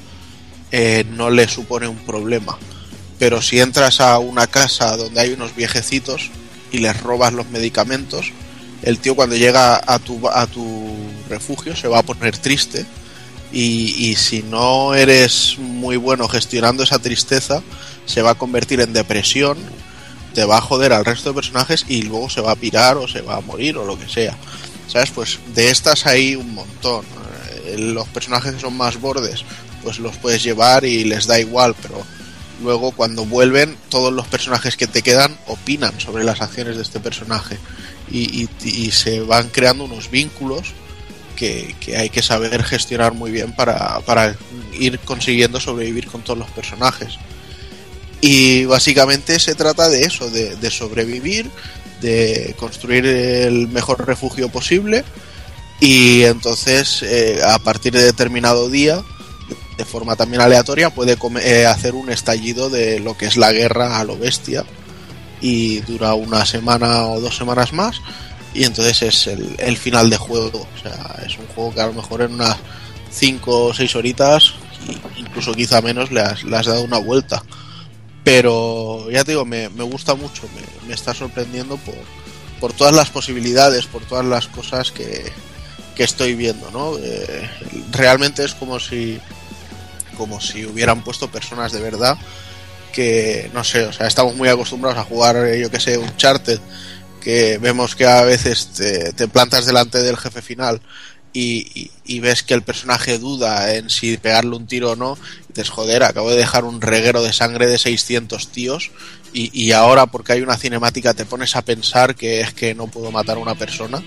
eh, 0.70 1.05
no 1.11 1.31
le 1.31 1.49
supone 1.49 1.89
un 1.89 1.99
problema. 1.99 2.59
Pero 3.18 3.43
si 3.43 3.61
entras 3.61 4.01
a 4.01 4.18
una 4.18 4.47
casa 4.47 4.97
donde 4.97 5.20
hay 5.20 5.33
unos 5.33 5.57
viejecitos 5.57 6.31
y 6.70 6.79
les 6.79 7.01
robas 7.03 7.33
los 7.33 7.49
medicamentos, 7.49 8.33
el 8.83 8.99
tío 8.99 9.16
cuando 9.16 9.37
llega 9.37 9.81
a 9.85 9.99
tu, 9.99 10.29
a 10.29 10.47
tu 10.47 10.95
refugio 11.29 11.74
se 11.74 11.89
va 11.89 11.99
a 11.99 12.03
poner 12.03 12.39
triste 12.39 12.87
y, 13.53 13.95
y, 13.99 14.14
si 14.14 14.43
no 14.43 14.95
eres 14.95 15.57
muy 15.59 15.97
bueno 15.97 16.29
gestionando 16.29 16.83
esa 16.83 16.99
tristeza, 16.99 17.62
se 18.05 18.22
va 18.22 18.33
a 18.33 18.35
convertir 18.35 18.81
en 18.81 18.93
depresión, 18.93 19.57
te 20.35 20.45
va 20.45 20.59
a 20.59 20.61
joder 20.61 20.93
al 20.93 21.05
resto 21.05 21.31
de 21.31 21.35
personajes 21.35 21.87
y 21.89 22.03
luego 22.03 22.29
se 22.29 22.43
va 22.43 22.53
a 22.53 22.57
pirar 22.57 22.99
o 22.99 23.09
se 23.09 23.22
va 23.22 23.37
a 23.37 23.41
morir 23.41 23.79
o 23.79 23.87
lo 23.87 23.99
que 23.99 24.09
sea. 24.09 24.37
¿Sabes? 24.89 25.11
Pues 25.11 25.39
de 25.55 25.70
estas 25.70 26.07
hay 26.07 26.34
un 26.34 26.55
montón. 26.55 27.05
Los 27.76 28.09
personajes 28.09 28.55
que 28.55 28.61
son 28.61 28.76
más 28.76 29.01
bordes, 29.01 29.45
pues 29.82 29.99
los 29.99 30.16
puedes 30.16 30.43
llevar 30.43 30.84
y 30.84 31.05
les 31.05 31.26
da 31.26 31.39
igual, 31.39 31.74
pero 31.80 32.03
luego 32.62 32.93
cuando 32.93 33.24
vuelven, 33.24 33.76
todos 33.91 34.12
los 34.12 34.26
personajes 34.26 34.76
que 34.76 34.86
te 34.86 35.03
quedan 35.03 35.39
opinan 35.47 35.99
sobre 36.01 36.24
las 36.24 36.41
acciones 36.41 36.76
de 36.76 36.82
este 36.82 36.99
personaje 37.01 37.59
y, 38.11 38.49
se 38.91 39.20
van 39.20 39.51
creando 39.51 39.84
unos 39.84 40.11
vínculos 40.11 40.72
que, 41.36 41.74
hay 41.97 42.09
que 42.09 42.22
saber 42.22 42.64
gestionar 42.64 43.12
muy 43.12 43.30
bien 43.30 43.53
para, 43.55 44.01
para, 44.01 44.34
ir 44.72 44.99
consiguiendo 45.01 45.61
sobrevivir 45.61 46.07
con 46.07 46.22
todos 46.22 46.39
los 46.39 46.51
personajes. 46.51 47.18
Y 48.20 48.64
básicamente 48.64 49.39
se 49.39 49.55
trata 49.55 49.89
de 49.89 50.03
eso, 50.03 50.28
de 50.30 50.70
sobrevivir, 50.70 51.51
de 52.01 52.55
construir 52.59 53.07
el 53.07 53.69
mejor 53.69 54.07
refugio 54.07 54.49
posible 54.49 55.05
y 55.81 56.23
entonces 56.23 57.03
eh, 57.03 57.41
a 57.45 57.59
partir 57.59 57.93
de 57.93 58.03
determinado 58.03 58.69
día 58.69 59.03
de 59.77 59.85
forma 59.85 60.17
también 60.17 60.43
aleatoria 60.43 60.91
puede 60.91 61.17
eh, 61.43 61.67
hacer 61.67 61.95
un 61.95 62.11
estallido 62.11 62.69
de 62.71 63.01
lo 63.01 63.17
que 63.17 63.27
es 63.27 63.37
la 63.37 63.53
guerra 63.53 63.99
a 63.99 64.05
lo 64.05 64.19
bestia 64.19 64.65
y 65.41 65.81
dura 65.81 66.15
una 66.15 66.45
semana 66.45 67.07
o 67.07 67.21
dos 67.21 67.37
semanas 67.37 67.73
más 67.73 68.01
y 68.55 68.65
entonces 68.65 69.03
es 69.03 69.27
el, 69.27 69.77
final 69.77 70.11
de 70.11 70.17
juego. 70.17 70.67
O 70.75 70.83
sea, 70.83 71.17
es 71.25 71.39
un 71.39 71.47
juego 71.49 71.75
que 71.75 71.81
a 71.81 71.87
lo 71.87 71.93
mejor 71.93 72.23
en 72.23 72.35
unas 72.35 72.57
5 73.11 73.67
o 73.67 73.75
6 73.75 73.97
horitas, 73.97 74.55
incluso 75.17 75.53
quizá 75.55 75.81
menos, 75.81 76.11
le 76.11 76.23
has, 76.23 76.43
le 76.45 76.57
has, 76.57 76.67
dado 76.67 76.83
una 76.83 76.99
vuelta. 76.99 77.43
Pero 78.31 79.11
ya 79.11 79.24
te 79.24 79.31
digo, 79.31 79.47
me, 79.47 79.70
me 79.70 79.85
gusta 79.85 80.14
mucho, 80.14 80.43
me, 80.55 80.87
me, 80.87 80.93
está 80.93 81.14
sorprendiendo 81.14 81.79
por, 81.79 81.95
por 82.61 82.74
todas 82.74 82.95
las 82.95 83.09
posibilidades, 83.09 83.87
por 83.87 84.05
todas 84.05 84.26
las 84.26 84.49
cosas 84.49 84.93
que, 84.93 85.33
que 85.97 86.05
estoy 86.05 86.35
viendo, 86.35 86.70
¿no? 86.70 86.99
Eh, 86.99 87.51
realmente 87.91 88.45
es 88.45 88.53
como 88.53 88.79
si 88.81 89.18
como 90.18 90.43
si 90.43 90.66
hubieran 90.66 91.03
puesto 91.03 91.31
personas 91.31 91.72
de 91.72 91.81
verdad 91.81 92.18
que 92.93 93.51
no 93.55 93.64
sé, 93.64 93.85
o 93.87 93.95
sea, 93.95 94.07
estamos 94.07 94.37
muy 94.37 94.51
acostumbrados 94.51 94.99
a 94.99 95.05
jugar, 95.05 95.55
yo 95.55 95.70
que 95.70 95.81
sé, 95.81 95.97
un 95.97 96.14
charted 96.18 96.61
que 97.22 97.57
vemos 97.57 97.97
que 97.97 98.05
a 98.05 98.24
veces 98.24 98.68
te 99.16 99.29
plantas 99.29 99.64
delante 99.64 100.03
del 100.03 100.18
jefe 100.18 100.43
final 100.43 100.83
y, 101.39 102.20
ves 102.20 102.43
que 102.43 102.55
el 102.55 102.62
personaje 102.62 103.18
duda 103.18 103.74
en 103.74 103.91
si 103.91 104.16
pegarle 104.16 104.57
un 104.57 104.66
tiro 104.66 104.93
o 104.93 104.97
no, 104.97 105.18
y 105.45 105.49
dices, 105.49 105.70
joder, 105.70 106.03
acabo 106.03 106.30
de 106.30 106.36
dejar 106.36 106.64
un 106.64 106.80
reguero 106.80 107.22
de 107.22 107.32
sangre 107.32 107.66
de 107.66 107.78
600 107.78 108.49
tíos 108.49 108.91
y, 109.32 109.51
y, 109.53 109.72
ahora 109.72 110.07
porque 110.07 110.32
hay 110.32 110.41
una 110.41 110.57
cinemática 110.57 111.15
te 111.15 111.27
pones 111.27 111.55
a 111.55 111.62
pensar 111.62 112.16
que 112.16 112.40
es 112.40 112.52
que 112.55 112.74
no 112.74 112.86
puedo 112.86 113.10
matar 113.10 113.36
a 113.36 113.40
una 113.40 113.55
persona. 113.55 114.02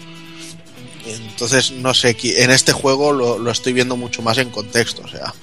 Entonces, 1.06 1.72
no 1.72 1.94
sé, 1.94 2.16
en 2.22 2.52
este 2.52 2.74
juego 2.74 3.12
lo, 3.12 3.40
lo 3.40 3.52
estoy 3.52 3.74
viendo 3.74 3.98
mucho 3.98 4.22
más 4.22 4.38
en 4.38 4.50
contexto, 4.50 5.02
o 5.04 5.08
sea, 5.08 5.34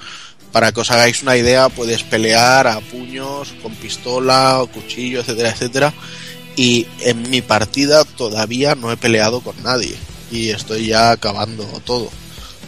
para 0.51 0.71
que 0.71 0.79
os 0.81 0.91
hagáis 0.91 1.21
una 1.21 1.37
idea, 1.37 1.69
puedes 1.69 2.03
pelear 2.03 2.67
a 2.67 2.79
puños, 2.79 3.53
con 3.61 3.75
pistola, 3.75 4.61
o 4.61 4.67
cuchillo, 4.67 5.21
etcétera, 5.21 5.49
etcétera 5.49 5.93
y 6.55 6.87
en 7.01 7.29
mi 7.29 7.41
partida 7.41 8.03
todavía 8.03 8.75
no 8.75 8.91
he 8.91 8.97
peleado 8.97 9.39
con 9.39 9.61
nadie 9.63 9.95
y 10.31 10.49
estoy 10.49 10.87
ya 10.87 11.11
acabando 11.11 11.65
todo 11.85 12.09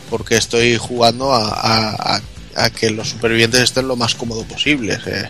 porque 0.10 0.36
estoy 0.36 0.78
jugando 0.78 1.34
a, 1.34 2.22
que 2.78 2.90
los 2.90 3.10
supervivientes 3.10 3.62
estén 3.62 3.88
lo 3.88 3.96
más 3.96 4.14
cómodo 4.14 4.44
posible 4.44 5.00
eh, 5.06 5.30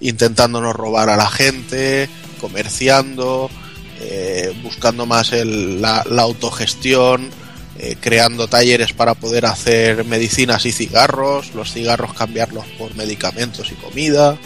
intentando 0.00 0.60
no 0.60 0.72
robar 0.72 1.08
a 1.08 1.16
la 1.16 1.30
gente 1.30 2.08
comerciando 2.40 3.48
eh, 4.00 4.52
buscando 4.62 5.06
más 5.06 5.32
el, 5.32 5.80
la, 5.80 6.04
la, 6.10 6.22
autogestión 6.22 7.30
eh, 7.78 7.96
creando 8.00 8.48
talleres 8.48 8.92
para 8.92 9.14
poder 9.14 9.46
hacer 9.46 10.04
medicinas 10.04 10.66
y 10.66 10.72
cigarros 10.72 11.54
los 11.54 11.72
cigarros 11.72 12.12
cambiarlos 12.14 12.66
por 12.78 12.94
medicamentos 12.96 13.70
y 13.70 13.74
comida 13.74 14.36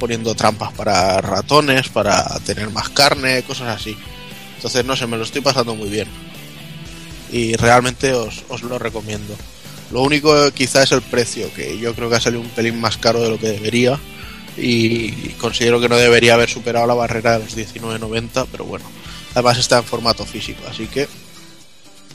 poniendo 0.00 0.34
trampas 0.34 0.72
para 0.72 1.20
ratones, 1.20 1.90
para 1.90 2.24
tener 2.40 2.70
más 2.70 2.88
carne, 2.88 3.42
cosas 3.42 3.68
así. 3.76 3.96
Entonces, 4.56 4.84
no 4.84 4.96
sé, 4.96 5.06
me 5.06 5.16
lo 5.16 5.22
estoy 5.22 5.42
pasando 5.42 5.76
muy 5.76 5.90
bien. 5.90 6.08
Y 7.32 7.54
realmente 7.54 8.12
os, 8.12 8.44
os 8.48 8.62
lo 8.62 8.78
recomiendo. 8.78 9.34
Lo 9.90 10.02
único 10.02 10.50
quizá 10.52 10.82
es 10.82 10.92
el 10.92 11.02
precio, 11.02 11.52
que 11.54 11.78
yo 11.78 11.94
creo 11.94 12.08
que 12.08 12.16
ha 12.16 12.20
salido 12.20 12.42
un 12.42 12.50
pelín 12.50 12.80
más 12.80 12.96
caro 12.96 13.20
de 13.20 13.30
lo 13.30 13.38
que 13.38 13.48
debería. 13.48 13.98
Y 14.56 15.30
considero 15.40 15.80
que 15.80 15.88
no 15.88 15.96
debería 15.96 16.34
haber 16.34 16.48
superado 16.50 16.86
la 16.86 16.94
barrera 16.94 17.38
de 17.38 17.44
los 17.44 17.56
19.90, 17.56 18.46
pero 18.50 18.64
bueno. 18.64 18.84
Además 19.32 19.58
está 19.58 19.78
en 19.78 19.84
formato 19.84 20.24
físico, 20.26 20.62
así 20.68 20.86
que... 20.86 21.04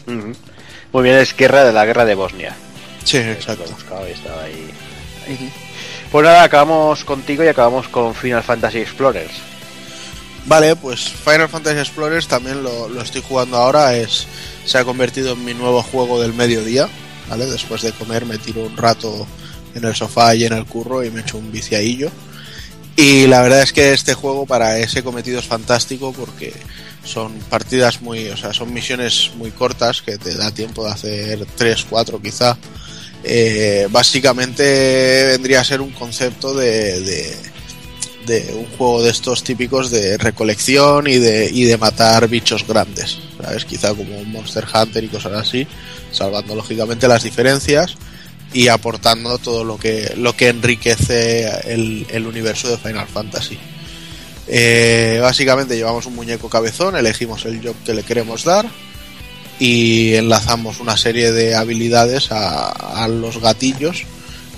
Uh 0.08 0.12
-huh. 0.12 0.36
Muy 0.92 1.04
bien, 1.04 1.18
es 1.18 1.36
guerra 1.36 1.64
de 1.64 1.74
la 1.74 1.86
guerra 1.86 2.06
de 2.06 2.16
Bosnia. 2.16 2.56
Sí, 3.04 3.18
exacto. 3.18 3.66
Buscaba 3.72 4.08
y 4.08 4.14
estaba 4.14 4.44
ahí. 4.44 4.70
ahí. 5.28 5.52
Pues 6.12 6.26
nada, 6.26 6.44
acabamos 6.44 7.04
contigo 7.04 7.44
y 7.44 7.48
acabamos 7.48 7.88
con 7.90 8.16
Final 8.16 8.44
Fantasy 8.44 8.80
Explorers. 8.80 9.34
Vale, 10.46 10.76
pues 10.76 11.10
Final 11.10 11.50
Fantasy 11.50 11.80
Explorers 11.80 12.28
también 12.28 12.62
lo, 12.62 12.88
lo, 12.88 13.02
estoy 13.02 13.24
jugando 13.28 13.58
ahora, 13.58 13.96
es 13.96 14.28
se 14.66 14.78
ha 14.78 14.86
convertido 14.86 15.34
en 15.34 15.44
mi 15.44 15.54
nuevo 15.54 15.82
juego 15.82 16.22
del 16.22 16.34
mediodía, 16.34 16.88
¿vale? 17.30 17.46
Después 17.48 17.82
de 17.82 17.92
comer 17.92 18.26
me 18.26 18.38
tiro 18.38 18.64
un 18.64 18.78
rato 18.78 19.26
en 19.74 19.84
el 19.84 19.96
sofá 19.96 20.36
y 20.36 20.46
en 20.46 20.54
el 20.54 20.66
curro 20.66 21.04
y 21.04 21.12
me 21.12 21.22
echo 21.22 21.38
un 21.38 21.52
viciadillo. 21.52 22.12
Y 22.96 23.28
la 23.28 23.42
verdad 23.42 23.62
es 23.62 23.74
que 23.74 23.92
este 23.92 24.14
juego 24.14 24.46
para 24.46 24.78
ese 24.80 25.04
cometido 25.04 25.40
es 25.40 25.46
fantástico 25.46 26.14
porque 26.14 26.54
son 27.04 27.34
partidas 27.50 28.02
muy, 28.02 28.30
o 28.30 28.38
sea, 28.38 28.54
son 28.54 28.74
misiones 28.74 29.32
muy 29.36 29.52
cortas 29.52 30.02
que 30.02 30.18
te 30.18 30.36
da 30.36 30.52
tiempo 30.52 30.86
de 30.86 30.92
hacer 30.92 31.46
3, 31.58 31.86
4 31.90 32.22
quizá 32.22 32.58
eh, 33.28 33.88
básicamente 33.90 35.26
vendría 35.26 35.62
a 35.62 35.64
ser 35.64 35.82
un 35.82 35.92
concepto 35.92 36.54
de, 36.54 37.02
de, 37.02 37.36
de, 38.26 38.54
un 38.54 38.66
juego 38.78 39.04
de 39.04 39.10
estos 39.12 39.44
típicos 39.44 39.92
de 39.92 40.18
recolección 40.18 41.08
y 41.08 41.18
de, 41.18 41.50
y 41.52 41.64
de 41.64 41.78
matar 41.78 42.28
bichos 42.28 42.66
grandes, 42.68 43.20
¿sabes? 43.42 43.66
Quizá 43.66 43.94
como 43.94 44.18
un 44.18 44.32
Monster 44.32 44.66
Hunter 44.74 45.04
y 45.04 45.08
cosas 45.08 45.34
así, 45.34 45.68
salvando 46.12 46.56
lógicamente 46.56 47.08
las 47.08 47.24
diferencias 47.24 47.96
y 48.54 48.68
aportando 48.70 49.38
todo 49.38 49.64
lo 49.64 49.78
que, 49.78 50.14
lo 50.18 50.36
que 50.36 50.50
enriquece 50.50 51.50
el, 51.66 52.06
el 52.10 52.28
universo 52.28 52.70
de 52.70 52.78
Final 52.78 53.08
Fantasy. 53.08 53.58
Eh, 54.48 55.20
básicamente 55.22 55.76
llevamos 55.76 56.06
un 56.06 56.16
muñeco 56.16 56.50
cabezón, 56.50 56.96
elegimos 56.96 57.46
el 57.46 57.66
job 57.66 57.76
que 57.86 57.94
le 57.94 58.04
queremos 58.04 58.44
dar 58.44 58.66
y 59.60 60.14
enlazamos 60.14 60.80
una 60.80 60.98
serie 60.98 61.32
de 61.32 61.56
habilidades 61.56 62.32
a, 62.32 62.70
a 62.70 63.08
los 63.08 63.40
gatillos 63.40 64.06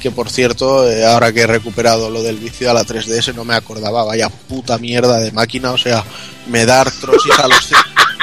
que 0.09 0.15
por 0.15 0.29
cierto, 0.29 0.89
eh, 0.89 1.05
ahora 1.05 1.31
que 1.33 1.41
he 1.41 1.47
recuperado 1.47 2.09
lo 2.09 2.23
del 2.23 2.37
vicio 2.37 2.69
a 2.69 2.73
la 2.73 2.83
3DS 2.83 3.33
no 3.35 3.43
me 3.43 3.55
acordaba, 3.55 4.03
vaya 4.03 4.29
puta 4.29 4.77
mierda 4.77 5.19
de 5.19 5.31
máquina, 5.31 5.71
o 5.71 5.77
sea, 5.77 6.03
me 6.47 6.65
da 6.65 6.81
artrosis 6.81 7.37
a 7.39 7.47
los 7.47 7.69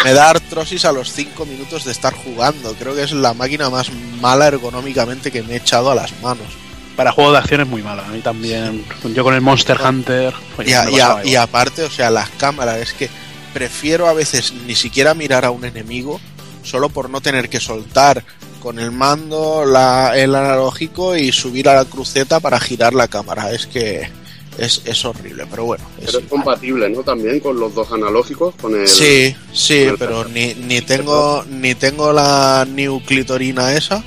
me 0.05 0.13
da 0.13 0.31
artrosis 0.31 0.85
a 0.85 0.93
los 0.93 1.11
5 1.13 1.47
minutos 1.47 1.85
de 1.85 1.93
estar 1.93 2.13
jugando. 2.15 2.75
Creo 2.79 2.95
que 2.95 3.03
es 3.05 3.13
la 3.13 3.33
máquina 3.33 3.71
más 3.71 3.91
mala 4.21 4.49
ergonómicamente 4.49 5.31
que 5.31 5.43
me 5.43 5.55
he 5.55 5.57
echado 5.57 5.91
a 5.91 5.95
las 5.95 6.13
manos. 6.21 6.47
Para 6.95 7.11
juego 7.11 7.33
de 7.33 7.39
acción 7.39 7.63
es 7.63 7.67
muy 7.67 7.83
mala, 7.83 8.05
a 8.07 8.09
mí 8.11 8.21
también. 8.21 8.85
Yo 9.15 9.25
con 9.25 9.35
el 9.35 9.41
Monster 9.41 9.79
Hunter. 9.81 10.35
oye, 10.59 10.71
Y, 10.71 10.75
a- 10.75 10.83
me 10.85 10.91
y 10.93 10.95
a- 11.01 11.03
pasaba 11.07 11.25
y 11.25 11.29
igual. 11.31 11.43
aparte, 11.45 11.83
o 11.85 11.91
sea, 11.91 12.11
las 12.11 12.29
cámaras, 12.31 12.79
es 12.79 12.93
que 12.93 13.09
prefiero 13.55 14.07
a 14.07 14.13
veces 14.13 14.53
ni 14.67 14.75
siquiera 14.75 15.15
mirar 15.15 15.45
a 15.45 15.51
un 15.51 15.65
enemigo 15.65 16.21
solo 16.63 16.89
por 16.91 17.09
no 17.11 17.21
tener 17.21 17.49
que 17.49 17.61
soltar 17.61 18.25
con 18.65 18.79
el 18.79 18.91
mando 18.91 19.65
la- 19.67 20.17
el 20.17 20.35
analógico 20.35 21.15
y 21.17 21.31
subir 21.31 21.69
a 21.69 21.75
la 21.75 21.85
cruceta 21.85 22.41
para 22.41 22.59
girar 22.59 22.95
la 22.95 23.07
cámara. 23.09 23.53
Es 23.53 23.67
que 23.67 24.09
es, 24.57 24.81
es 24.87 25.05
horrible, 25.05 25.45
pero 25.51 25.67
bueno. 25.67 25.85
es 25.99 26.07
Pero 26.07 26.19
es 26.21 26.25
igual. 26.25 26.29
compatible, 26.31 26.89
¿no? 26.89 27.03
También 27.03 27.41
con 27.41 27.61
los 27.61 27.75
dos 27.75 27.93
analógicos, 27.93 28.55
con 28.61 28.75
el... 28.75 28.89
Sí, 28.89 29.37
sí, 29.53 29.83
el 29.83 29.99
pero 29.99 30.25
ni, 30.25 30.55
ni 30.55 30.81
tengo 30.81 31.45
ni 31.51 31.75
tengo 31.75 32.11
la 32.13 32.67
new 32.69 33.01
clitorina 33.05 33.75
esa, 33.75 34.03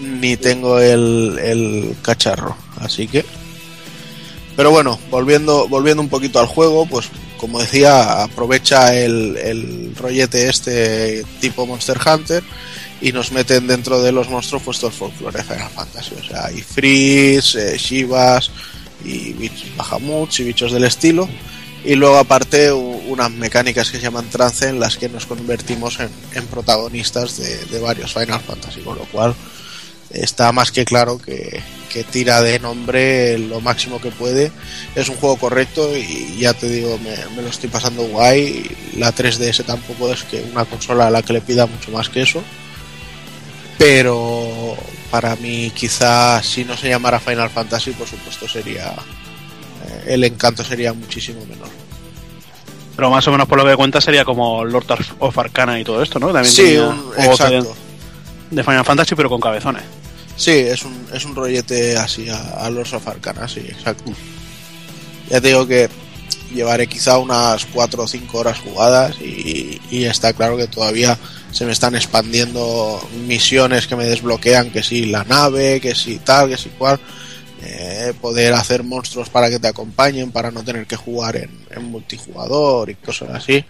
ni 0.00 0.36
tengo 0.36 0.78
el, 0.78 1.36
el 1.42 1.96
cacharro, 2.00 2.56
así 2.78 3.08
que. 3.08 3.24
Pero 4.56 4.70
bueno, 4.70 5.00
volviendo 5.10 5.66
volviendo 5.66 6.00
un 6.00 6.08
poquito 6.08 6.38
al 6.38 6.46
juego, 6.46 6.86
pues 6.86 7.06
como 7.38 7.58
decía, 7.60 8.22
aprovecha 8.22 8.94
el, 8.94 9.36
el 9.36 9.96
rollete 9.96 10.48
este 10.48 11.24
tipo 11.40 11.66
Monster 11.66 11.98
Hunter 12.06 12.42
y 13.04 13.12
nos 13.12 13.32
meten 13.32 13.66
dentro 13.66 14.00
de 14.00 14.12
los 14.12 14.30
monstruos 14.30 14.62
puestos 14.62 14.94
folclore 14.94 15.36
de 15.36 15.44
Final 15.44 15.68
Fantasy, 15.68 16.14
o 16.18 16.24
sea, 16.24 16.46
hay 16.46 16.62
Freeze, 16.62 17.74
eh, 17.74 17.76
Shivas 17.76 18.50
y 19.04 19.50
Bahamuts 19.76 20.40
y 20.40 20.44
bichos 20.44 20.72
del 20.72 20.84
estilo. 20.84 21.28
Y 21.84 21.96
luego 21.96 22.16
aparte 22.16 22.72
unas 22.72 23.30
mecánicas 23.30 23.90
que 23.90 23.98
se 23.98 24.04
llaman 24.04 24.30
trance 24.30 24.70
en 24.70 24.80
las 24.80 24.96
que 24.96 25.10
nos 25.10 25.26
convertimos 25.26 26.00
en, 26.00 26.08
en 26.32 26.46
protagonistas 26.46 27.36
de, 27.36 27.66
de 27.66 27.78
varios 27.78 28.14
Final 28.14 28.40
Fantasy, 28.40 28.80
con 28.80 28.96
lo 28.96 29.04
cual 29.04 29.34
está 30.10 30.50
más 30.52 30.72
que 30.72 30.86
claro 30.86 31.18
que, 31.18 31.60
que 31.92 32.04
tira 32.04 32.40
de 32.40 32.58
nombre 32.58 33.36
lo 33.38 33.60
máximo 33.60 34.00
que 34.00 34.12
puede. 34.12 34.50
Es 34.94 35.10
un 35.10 35.16
juego 35.16 35.36
correcto 35.36 35.94
y 35.94 36.38
ya 36.38 36.54
te 36.54 36.70
digo, 36.70 36.98
me, 37.00 37.14
me 37.36 37.42
lo 37.42 37.48
estoy 37.48 37.68
pasando 37.68 38.04
guay. 38.04 38.64
La 38.96 39.14
3DS 39.14 39.66
tampoco 39.66 40.10
es 40.10 40.22
que 40.22 40.40
una 40.50 40.64
consola 40.64 41.08
a 41.08 41.10
la 41.10 41.20
que 41.20 41.34
le 41.34 41.42
pida 41.42 41.66
mucho 41.66 41.90
más 41.90 42.08
que 42.08 42.22
eso. 42.22 42.42
Pero 43.78 44.76
para 45.10 45.36
mí 45.36 45.70
quizá 45.74 46.42
si 46.42 46.64
no 46.64 46.76
se 46.76 46.88
llamara 46.88 47.20
Final 47.20 47.50
Fantasy, 47.50 47.90
por 47.92 48.06
supuesto 48.08 48.48
sería 48.48 48.88
eh, 49.86 50.04
el 50.08 50.24
encanto 50.24 50.64
sería 50.64 50.92
muchísimo 50.92 51.44
menor. 51.46 51.68
Pero 52.96 53.10
más 53.10 53.26
o 53.26 53.32
menos 53.32 53.48
por 53.48 53.58
lo 53.58 53.66
que 53.66 53.74
cuenta 53.76 54.00
sería 54.00 54.24
como 54.24 54.64
Lord 54.64 54.86
of 55.18 55.38
Arcana 55.38 55.80
y 55.80 55.84
todo 55.84 56.02
esto, 56.02 56.18
¿no? 56.20 56.32
También 56.32 56.54
Sí, 56.54 56.76
un- 56.76 57.12
exacto. 57.18 57.74
de 58.50 58.62
Final 58.62 58.84
Fantasy, 58.84 59.14
pero 59.16 59.28
con 59.28 59.40
cabezones. 59.40 59.82
Sí, 60.36 60.50
es 60.52 60.84
un, 60.84 61.06
es 61.12 61.24
un 61.24 61.34
rollete 61.34 61.96
así 61.96 62.28
a, 62.28 62.38
a 62.64 62.70
los 62.70 62.92
of 62.92 63.06
Arcana, 63.06 63.48
sí, 63.48 63.60
exacto. 63.60 64.12
Ya 65.30 65.40
te 65.40 65.48
digo 65.48 65.66
que 65.66 65.88
llevaré 66.52 66.86
quizá 66.86 67.18
unas 67.18 67.64
4 67.66 68.02
o 68.04 68.06
5 68.06 68.38
horas 68.38 68.58
jugadas 68.60 69.16
y, 69.20 69.80
y 69.90 70.04
está 70.04 70.32
claro 70.32 70.56
que 70.56 70.66
todavía 70.68 71.18
se 71.54 71.64
me 71.64 71.70
están 71.70 71.94
expandiendo 71.94 73.00
misiones 73.28 73.86
que 73.86 73.94
me 73.94 74.06
desbloquean, 74.06 74.72
que 74.72 74.82
si 74.82 75.06
la 75.06 75.22
nave, 75.22 75.80
que 75.80 75.94
si 75.94 76.18
tal, 76.18 76.48
que 76.48 76.56
si 76.56 76.68
cual. 76.70 76.98
Eh, 77.62 78.12
poder 78.20 78.52
hacer 78.54 78.82
monstruos 78.82 79.30
para 79.30 79.48
que 79.48 79.60
te 79.60 79.68
acompañen, 79.68 80.32
para 80.32 80.50
no 80.50 80.64
tener 80.64 80.84
que 80.84 80.96
jugar 80.96 81.36
en, 81.36 81.84
multijugador 81.84 82.90
y 82.90 82.96
cosas 82.96 83.30
así. 83.30 83.64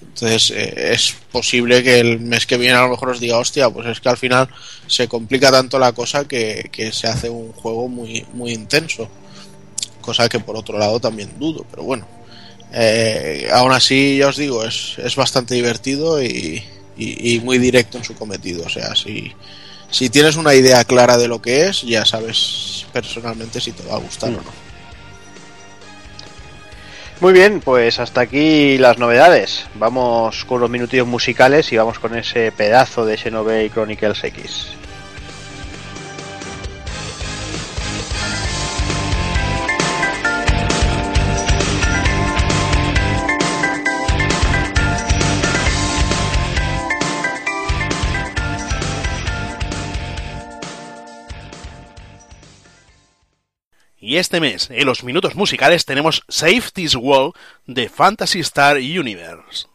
Entonces 0.00 0.52
eh, 0.52 0.92
es 0.92 1.16
posible 1.32 1.82
que 1.82 1.98
el 1.98 2.20
mes 2.20 2.46
que 2.46 2.56
viene 2.56 2.76
a 2.76 2.82
lo 2.82 2.90
mejor 2.90 3.10
os 3.10 3.20
diga, 3.20 3.38
hostia, 3.38 3.68
pues 3.68 3.88
es 3.88 4.00
que 4.00 4.08
al 4.08 4.16
final 4.16 4.48
se 4.86 5.08
complica 5.08 5.50
tanto 5.50 5.78
la 5.80 5.92
cosa 5.92 6.26
que, 6.26 6.70
que 6.70 6.92
se 6.92 7.08
hace 7.08 7.28
un 7.28 7.52
juego 7.52 7.88
muy, 7.88 8.24
muy 8.32 8.52
intenso. 8.52 9.08
Cosa 10.00 10.28
que 10.28 10.38
por 10.38 10.56
otro 10.56 10.78
lado 10.78 11.00
también 11.00 11.36
dudo, 11.36 11.66
pero 11.68 11.82
bueno. 11.82 12.06
Eh, 12.72 13.48
aún 13.52 13.72
así, 13.72 14.18
ya 14.18 14.28
os 14.28 14.36
digo, 14.36 14.64
es, 14.64 14.98
es 14.98 15.16
bastante 15.16 15.54
divertido 15.54 16.22
y, 16.22 16.62
y- 16.96 17.40
muy 17.40 17.58
directo 17.58 17.98
en 17.98 18.04
su 18.04 18.14
cometido. 18.14 18.64
O 18.64 18.68
sea, 18.68 18.94
si, 18.94 19.32
si 19.90 20.10
tienes 20.10 20.36
una 20.36 20.54
idea 20.54 20.84
clara 20.84 21.16
de 21.18 21.28
lo 21.28 21.40
que 21.42 21.66
es, 21.66 21.82
ya 21.82 22.04
sabes 22.04 22.86
personalmente 22.92 23.60
si 23.60 23.72
te 23.72 23.82
va 23.84 23.94
a 23.94 23.98
gustar 23.98 24.30
o 24.30 24.32
no. 24.42 24.64
Muy 27.20 27.32
bien, 27.32 27.60
pues 27.60 28.00
hasta 28.00 28.20
aquí 28.22 28.76
las 28.78 28.98
novedades. 28.98 29.64
Vamos 29.76 30.44
con 30.44 30.60
los 30.60 30.68
minutillos 30.68 31.06
musicales 31.06 31.72
y 31.72 31.76
vamos 31.76 31.98
con 31.98 32.16
ese 32.18 32.52
pedazo 32.52 33.06
de 33.06 33.16
Xenoblade 33.16 33.70
Chronicles 33.70 34.22
X. 34.24 34.66
Y 54.14 54.18
este 54.18 54.38
mes, 54.38 54.70
en 54.70 54.86
los 54.86 55.02
minutos 55.02 55.34
musicales, 55.34 55.86
tenemos 55.86 56.22
Save 56.28 56.62
This 56.72 56.94
World 56.94 57.34
de 57.66 57.88
Fantasy 57.88 58.38
Star 58.38 58.76
Universe. 58.76 59.66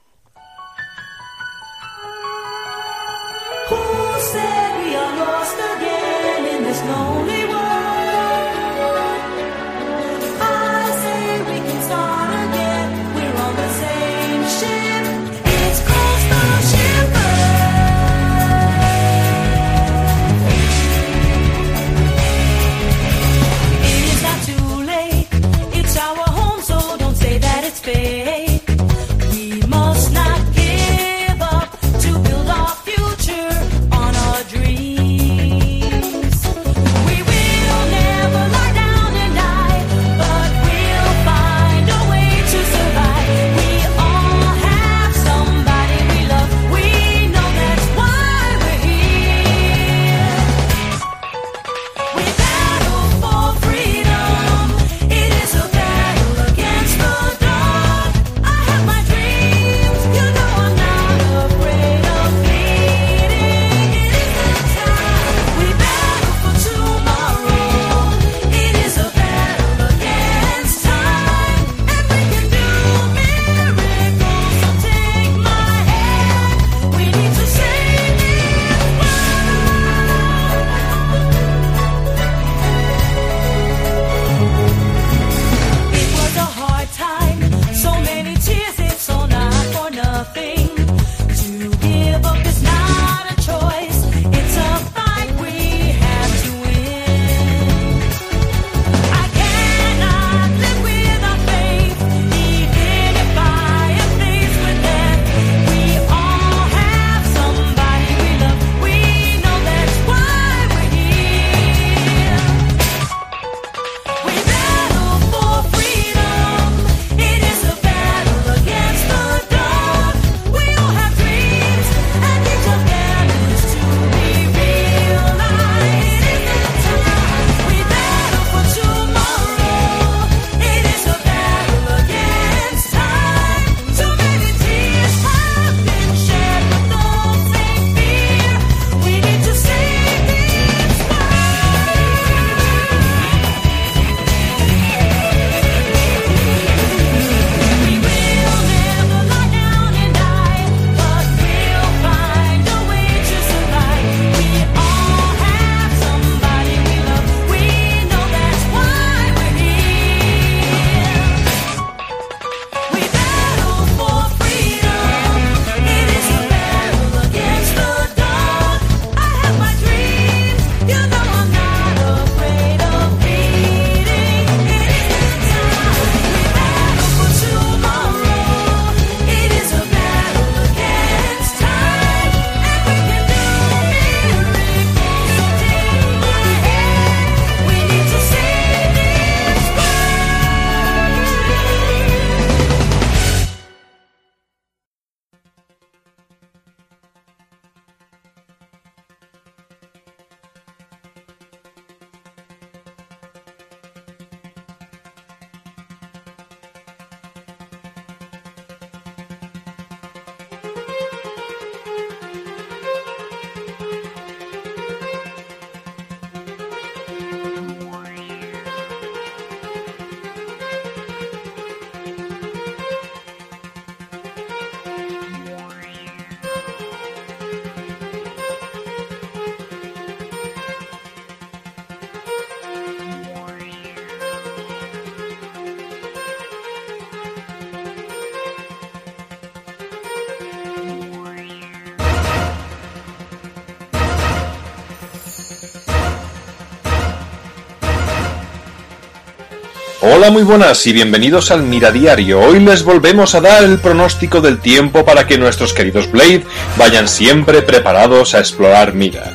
Hola, 250.12 250.32
muy 250.32 250.42
buenas 250.42 250.88
y 250.88 250.92
bienvenidos 250.92 251.52
al 251.52 251.62
Mira 251.62 251.92
Diario. 251.92 252.40
Hoy 252.40 252.60
les 252.60 252.82
volvemos 252.82 253.36
a 253.36 253.42
dar 253.42 253.64
el 253.64 253.78
pronóstico 253.78 254.42
del 254.42 254.58
tiempo 254.58 255.06
para 255.06 255.28
que 255.28 255.38
nuestros 255.38 255.72
queridos 255.72 256.12
Blade 256.12 256.46
vayan 256.78 257.08
siempre 257.08 257.62
preparados 257.62 258.34
a 258.34 258.40
explorar 258.40 258.96
Mira. 258.96 259.32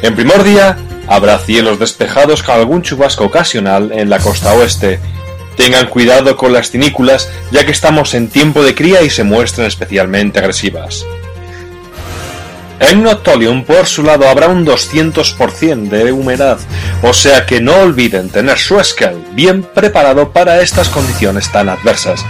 En 0.00 0.14
primer 0.14 0.44
día, 0.44 0.78
habrá 1.08 1.38
cielos 1.38 1.78
despejados 1.78 2.42
con 2.42 2.54
algún 2.54 2.80
chubasco 2.80 3.24
ocasional 3.24 3.92
en 3.92 4.08
la 4.08 4.18
costa 4.18 4.54
oeste. 4.54 4.98
Tengan 5.58 5.88
cuidado 5.88 6.38
con 6.38 6.54
las 6.54 6.70
cinículas, 6.70 7.28
ya 7.50 7.66
que 7.66 7.72
estamos 7.72 8.14
en 8.14 8.28
tiempo 8.28 8.62
de 8.62 8.74
cría 8.74 9.02
y 9.02 9.10
se 9.10 9.24
muestran 9.24 9.66
especialmente 9.66 10.38
agresivas. 10.38 11.04
En 12.80 13.02
Noctolium, 13.02 13.64
por 13.64 13.86
su 13.86 14.02
lado, 14.02 14.28
habrá 14.28 14.48
un 14.48 14.66
200% 14.66 15.88
de 15.88 16.12
humedad, 16.12 16.58
o 17.02 17.12
sea 17.12 17.44
que 17.46 17.60
no 17.60 17.76
olviden 17.80 18.30
tener 18.30 18.58
su 18.58 18.80
bien 19.32 19.62
preparado 19.62 20.32
para 20.32 20.60
estas 20.60 20.88
condiciones 20.88 21.50
tan 21.50 21.68
adversas. 21.68 22.24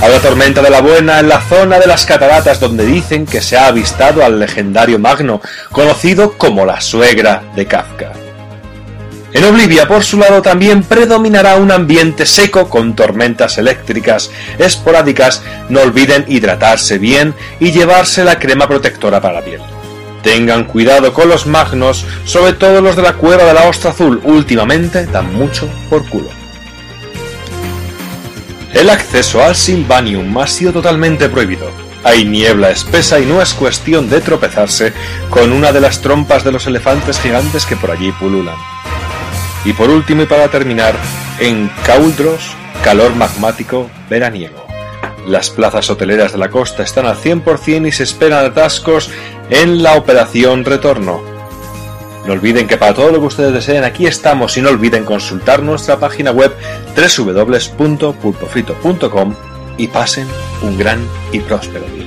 Habrá 0.00 0.18
tormenta 0.20 0.62
de 0.62 0.70
la 0.70 0.80
buena 0.80 1.20
en 1.20 1.28
la 1.28 1.40
zona 1.40 1.78
de 1.78 1.86
las 1.86 2.06
cataratas 2.06 2.58
donde 2.58 2.86
dicen 2.86 3.26
que 3.26 3.40
se 3.40 3.56
ha 3.56 3.66
avistado 3.66 4.24
al 4.24 4.38
legendario 4.38 4.98
Magno, 4.98 5.40
conocido 5.70 6.36
como 6.38 6.64
la 6.64 6.80
suegra 6.80 7.42
de 7.54 7.66
Kafka. 7.66 8.12
En 9.32 9.44
Oblivia, 9.44 9.88
por 9.88 10.04
su 10.04 10.18
lado, 10.18 10.42
también 10.42 10.82
predominará 10.82 11.56
un 11.56 11.72
ambiente 11.72 12.26
seco 12.26 12.68
con 12.68 12.94
tormentas 12.94 13.56
eléctricas 13.56 14.30
esporádicas. 14.58 15.42
No 15.70 15.80
olviden 15.80 16.26
hidratarse 16.28 16.98
bien 16.98 17.34
y 17.58 17.72
llevarse 17.72 18.24
la 18.24 18.38
crema 18.38 18.68
protectora 18.68 19.20
para 19.20 19.34
la 19.34 19.42
piel. 19.42 19.60
Tengan 20.22 20.64
cuidado 20.64 21.12
con 21.12 21.28
los 21.28 21.46
magnos, 21.46 22.04
sobre 22.24 22.52
todo 22.52 22.80
los 22.80 22.96
de 22.96 23.02
la 23.02 23.14
cueva 23.14 23.44
de 23.44 23.54
la 23.54 23.68
ostra 23.68 23.90
azul, 23.90 24.20
últimamente 24.24 25.06
dan 25.06 25.34
mucho 25.34 25.68
por 25.90 26.08
culo. 26.08 26.28
El 28.72 28.88
acceso 28.88 29.42
al 29.42 29.54
Silvanium 29.54 30.38
ha 30.38 30.46
sido 30.46 30.72
totalmente 30.72 31.28
prohibido. 31.28 31.70
Hay 32.04 32.24
niebla 32.24 32.70
espesa 32.70 33.20
y 33.20 33.26
no 33.26 33.42
es 33.42 33.52
cuestión 33.54 34.08
de 34.08 34.20
tropezarse 34.20 34.92
con 35.28 35.52
una 35.52 35.72
de 35.72 35.80
las 35.80 36.00
trompas 36.00 36.42
de 36.42 36.52
los 36.52 36.66
elefantes 36.66 37.20
gigantes 37.20 37.66
que 37.66 37.76
por 37.76 37.90
allí 37.90 38.12
pululan. 38.12 38.56
Y 39.64 39.72
por 39.72 39.90
último 39.90 40.22
y 40.22 40.26
para 40.26 40.48
terminar, 40.48 40.94
en 41.38 41.70
Cauldros, 41.84 42.56
calor 42.82 43.14
magmático 43.14 43.90
veraniego. 44.08 44.66
Las 45.26 45.50
plazas 45.50 45.88
hoteleras 45.88 46.32
de 46.32 46.38
la 46.38 46.50
costa 46.50 46.82
están 46.82 47.06
al 47.06 47.16
100% 47.16 47.86
y 47.86 47.92
se 47.92 48.02
esperan 48.02 48.44
atascos 48.44 49.10
en 49.50 49.82
la 49.82 49.96
operación 49.96 50.64
retorno. 50.64 51.20
No 52.26 52.34
olviden 52.34 52.68
que 52.68 52.76
para 52.76 52.94
todo 52.94 53.10
lo 53.10 53.18
que 53.20 53.26
ustedes 53.26 53.52
deseen 53.52 53.82
aquí 53.84 54.06
estamos 54.06 54.56
y 54.56 54.62
no 54.62 54.70
olviden 54.70 55.04
consultar 55.04 55.62
nuestra 55.62 55.98
página 55.98 56.30
web 56.30 56.54
www.pulpofrito.com 56.96 59.34
y 59.76 59.88
pasen 59.88 60.28
un 60.62 60.78
gran 60.78 61.04
y 61.32 61.40
próspero 61.40 61.84
día. 61.86 62.01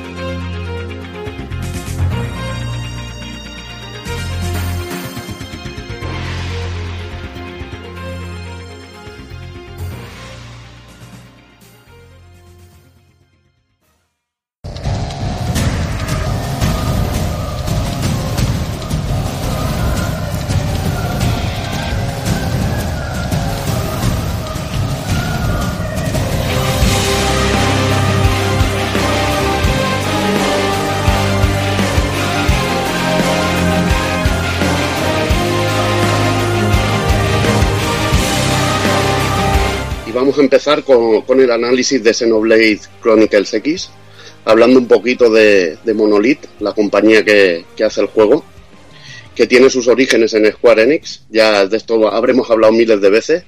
Vamos 40.16 40.38
a 40.40 40.42
empezar 40.42 40.84
con, 40.84 41.22
con 41.22 41.40
el 41.42 41.52
análisis 41.52 42.02
de 42.02 42.14
Xenoblade 42.14 42.80
Chronicles 43.02 43.54
X, 43.54 43.90
hablando 44.46 44.80
un 44.80 44.88
poquito 44.88 45.30
de, 45.30 45.78
de 45.84 45.94
Monolith, 45.94 46.46
la 46.62 46.74
compañía 46.74 47.24
que, 47.24 47.66
que 47.76 47.84
hace 47.84 48.02
el 48.02 48.08
juego, 48.08 48.44
que 49.36 49.46
tiene 49.46 49.70
sus 49.70 49.88
orígenes 49.88 50.34
en 50.34 50.50
Square 50.52 50.84
Enix. 50.84 51.24
Ya 51.30 51.68
de 51.68 51.78
esto 51.78 52.08
habremos 52.10 52.50
hablado 52.50 52.74
miles 52.74 53.02
de 53.02 53.10
veces, 53.10 53.44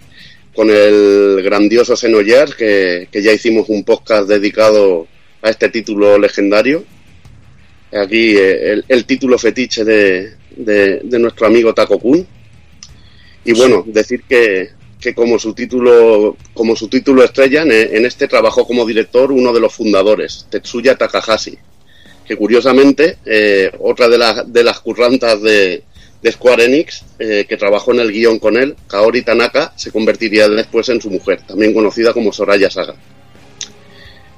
con 0.53 0.69
el 0.69 1.41
grandioso 1.41 1.95
Xenogears, 1.95 2.53
que, 2.55 3.07
que 3.11 3.23
ya 3.23 3.31
hicimos 3.31 3.69
un 3.69 3.83
podcast 3.83 4.27
dedicado 4.27 5.07
a 5.41 5.49
este 5.49 5.69
título 5.69 6.19
legendario. 6.19 6.83
Aquí 7.93 8.35
eh, 8.35 8.73
el, 8.73 8.85
el 8.89 9.05
título 9.05 9.37
fetiche 9.37 9.85
de, 9.85 10.33
de, 10.57 10.99
de 11.01 11.19
nuestro 11.19 11.47
amigo 11.47 11.73
Taco 11.73 11.97
Kun. 11.97 12.27
Y 13.45 13.53
bueno, 13.53 13.85
decir 13.87 14.23
que, 14.27 14.71
que 14.99 15.13
como 15.13 15.37
su 15.37 15.53
título 15.53 16.35
como 16.53 16.75
su 16.75 16.87
título 16.87 17.23
estrella 17.23 17.63
en, 17.63 18.05
este 18.05 18.27
trabajó 18.27 18.65
como 18.65 18.85
director 18.85 19.31
uno 19.31 19.53
de 19.53 19.59
los 19.59 19.73
fundadores 19.73 20.47
Tetsuya 20.49 20.97
Takahashi 20.97 21.57
que 22.25 22.35
curiosamente 22.35 23.17
eh, 23.25 23.71
otra 23.79 24.09
de, 24.09 24.17
las 24.17 24.51
de 24.51 24.63
las 24.63 24.79
currantas 24.79 25.41
de, 25.41 25.83
Square 26.29 26.65
Enix 26.65 27.05
eh, 27.19 27.45
que 27.47 27.55
trabajó 27.55 27.93
en 27.93 28.01
el 28.01 28.11
guion 28.11 28.39
con 28.39 28.57
él 28.57 28.75
Kaori 28.87 29.21
Tanaka 29.21 29.71
se 29.77 29.91
convertiría 29.91 30.49
después 30.49 30.89
en 30.89 30.99
su 30.99 31.09
mujer 31.09 31.41
también 31.47 31.73
conocida 31.73 32.11
como 32.11 32.33
Soraya 32.33 32.69
Saga. 32.69 32.95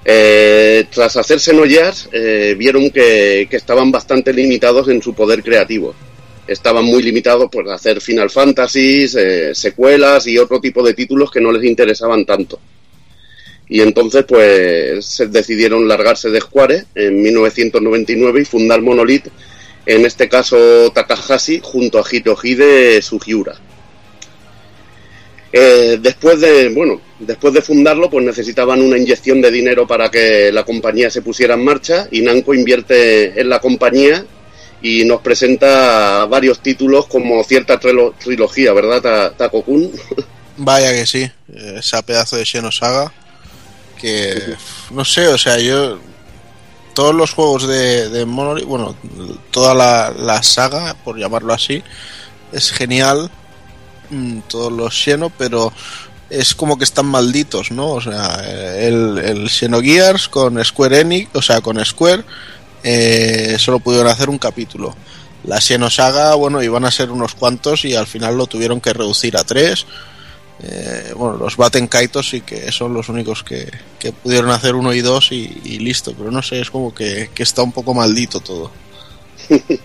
Eh, 0.05 0.85
tras 0.91 1.17
hacer 1.17 1.39
Xenogears 1.39 2.09
eh, 2.11 2.55
vieron 2.57 2.91
que, 2.91 3.47
que 3.49 3.57
estaban 3.57 3.91
bastante 3.91 4.33
limitados 4.33 4.87
en 4.87 5.01
su 5.01 5.15
poder 5.15 5.41
creativo 5.41 5.95
estaban 6.49 6.85
muy 6.85 7.03
limitados 7.03 7.49
por 7.49 7.69
hacer 7.69 8.01
Final 8.01 8.29
Fantasies, 8.29 9.15
eh, 9.15 9.53
secuelas 9.53 10.25
y 10.27 10.37
otro 10.37 10.59
tipo 10.59 10.83
de 10.83 10.93
títulos 10.93 11.29
que 11.29 11.39
no 11.39 11.51
les 11.51 11.63
interesaban 11.63 12.25
tanto. 12.25 12.59
Y 13.67 13.81
entonces 13.81 14.25
pues 14.27 15.05
se 15.05 15.27
decidieron 15.27 15.87
largarse 15.87 16.29
de 16.29 16.41
Square 16.41 16.85
en 16.95 17.21
1999 17.21 18.41
y 18.41 18.45
fundar 18.45 18.81
Monolith, 18.81 19.27
en 19.85 20.05
este 20.05 20.27
caso 20.27 20.91
Takahashi 20.91 21.61
junto 21.63 21.99
a 21.99 22.05
Hirohide 22.09 23.01
Sugiura. 23.03 23.55
Eh, 25.51 25.97
después 25.99 26.39
de 26.41 26.69
bueno 26.69 27.01
después 27.17 27.51
de 27.55 27.63
fundarlo 27.63 28.07
pues 28.07 28.23
necesitaban 28.23 28.83
una 28.83 28.99
inyección 28.99 29.41
de 29.41 29.49
dinero 29.49 29.87
para 29.87 30.11
que 30.11 30.51
la 30.51 30.63
compañía 30.63 31.09
se 31.09 31.23
pusiera 31.23 31.55
en 31.55 31.65
marcha 31.65 32.07
y 32.11 32.21
Namco 32.21 32.53
invierte 32.53 33.39
en 33.39 33.49
la 33.49 33.59
compañía 33.59 34.23
y 34.81 35.03
nos 35.05 35.21
presenta 35.21 36.25
varios 36.25 36.59
títulos 36.61 37.07
como 37.07 37.43
cierta 37.43 37.79
trilo- 37.79 38.13
trilogía, 38.17 38.73
¿verdad, 38.73 39.01
Ta- 39.01 39.31
Taco 39.35 39.63
Kun? 39.63 39.91
Vaya 40.57 40.91
que 40.91 41.05
sí, 41.05 41.29
esa 41.75 42.01
pedazo 42.01 42.35
de 42.35 42.45
Xenosaga 42.45 43.11
que 43.99 44.55
no 44.91 45.03
sé, 45.05 45.27
o 45.27 45.37
sea, 45.37 45.57
yo 45.59 45.99
todos 46.93 47.13
los 47.15 47.31
juegos 47.31 47.67
de, 47.67 48.09
de 48.09 48.25
Monolith, 48.25 48.65
bueno, 48.65 48.95
toda 49.51 49.73
la, 49.73 50.11
la 50.17 50.43
saga, 50.43 50.95
por 51.03 51.17
llamarlo 51.17 51.53
así, 51.53 51.81
es 52.51 52.71
genial, 52.71 53.29
mm, 54.09 54.39
todos 54.49 54.71
los 54.73 54.93
Xeno, 55.01 55.29
pero 55.37 55.71
es 56.29 56.53
como 56.53 56.77
que 56.77 56.83
están 56.83 57.05
malditos, 57.05 57.71
¿no? 57.71 57.91
O 57.91 58.01
sea, 58.01 58.43
el, 58.77 59.17
el 59.19 59.49
Xenogears 59.49 60.27
con 60.27 60.63
Square 60.63 60.99
Enix, 61.01 61.29
o 61.33 61.41
sea, 61.41 61.61
con 61.61 61.83
Square, 61.85 62.23
eh, 62.83 63.55
solo 63.59 63.79
pudieron 63.79 64.07
hacer 64.07 64.29
un 64.29 64.37
capítulo. 64.37 64.95
La 65.43 65.61
Xenosaga, 65.61 66.35
bueno, 66.35 66.61
iban 66.61 66.85
a 66.85 66.91
ser 66.91 67.11
unos 67.11 67.33
cuantos 67.33 67.85
y 67.85 67.95
al 67.95 68.07
final 68.07 68.37
lo 68.37 68.47
tuvieron 68.47 68.81
que 68.81 68.93
reducir 68.93 69.37
a 69.37 69.43
tres. 69.43 69.85
Eh, 70.61 71.13
bueno, 71.15 71.37
los 71.37 71.55
Baten 71.55 71.87
Kaitos 71.87 72.29
sí 72.29 72.41
que 72.41 72.69
son 72.71 72.93
los 72.93 73.07
únicos 73.07 73.43
que, 73.43 73.71
que 73.97 74.11
pudieron 74.11 74.49
hacer 74.49 74.75
uno 74.75 74.93
y 74.93 74.99
dos 74.99 75.31
y, 75.31 75.47
listo, 75.79 76.13
pero 76.17 76.31
no 76.31 76.41
sé, 76.41 76.59
es 76.59 76.69
como 76.69 76.93
que, 76.93 77.29
que 77.33 77.43
está 77.43 77.63
un 77.63 77.71
poco 77.71 77.93
maldito 77.93 78.41
todo. 78.41 78.71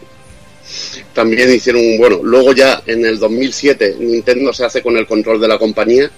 También 1.15 1.55
hicieron, 1.55 1.97
bueno, 1.97 2.19
luego 2.23 2.53
ya 2.53 2.83
en 2.87 3.07
el 3.07 3.21
2007 3.21 3.97
Nintendo 4.01 4.53
se 4.53 4.65
hace 4.65 4.83
con 4.83 4.97
el 4.97 5.07
control 5.07 5.41
de 5.41 5.47
la 5.47 5.59
compañía 5.59 6.11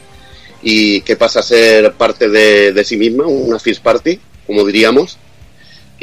y 0.63 1.03
que 1.03 1.17
pasa 1.17 1.41
a 1.41 1.43
ser 1.43 1.93
parte 1.93 2.31
de, 2.31 2.73
de 2.73 2.85
sí 2.85 2.97
misma, 2.97 3.27
una 3.27 3.59
First 3.59 3.83
Party, 3.83 4.19
como 4.47 4.65
diríamos. 4.65 5.19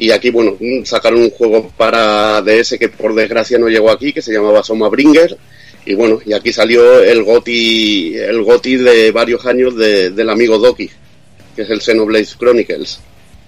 Y 0.03 0.11
aquí, 0.11 0.31
bueno, 0.31 0.57
sacaron 0.83 1.21
un 1.21 1.29
juego 1.29 1.71
para 1.77 2.41
DS 2.41 2.77
que 2.77 2.89
por 2.89 3.15
desgracia 3.15 3.57
no 3.57 3.69
llegó 3.69 3.89
aquí, 3.89 4.11
que 4.11 4.21
se 4.21 4.33
llamaba 4.33 4.61
Soma 4.61 4.89
Bringer. 4.89 5.37
Y 5.85 5.95
bueno, 5.95 6.19
y 6.25 6.33
aquí 6.33 6.51
salió 6.51 7.01
el 7.01 7.23
GOTI, 7.23 8.15
el 8.17 8.41
GOTI 8.43 8.75
de 8.77 9.11
varios 9.11 9.45
años 9.45 9.77
de- 9.77 10.09
del 10.11 10.29
amigo 10.29 10.57
Doki, 10.57 10.89
que 11.55 11.61
es 11.61 11.69
el 11.69 11.79
Xenoblade 11.81 12.25
Chronicles. 12.37 12.99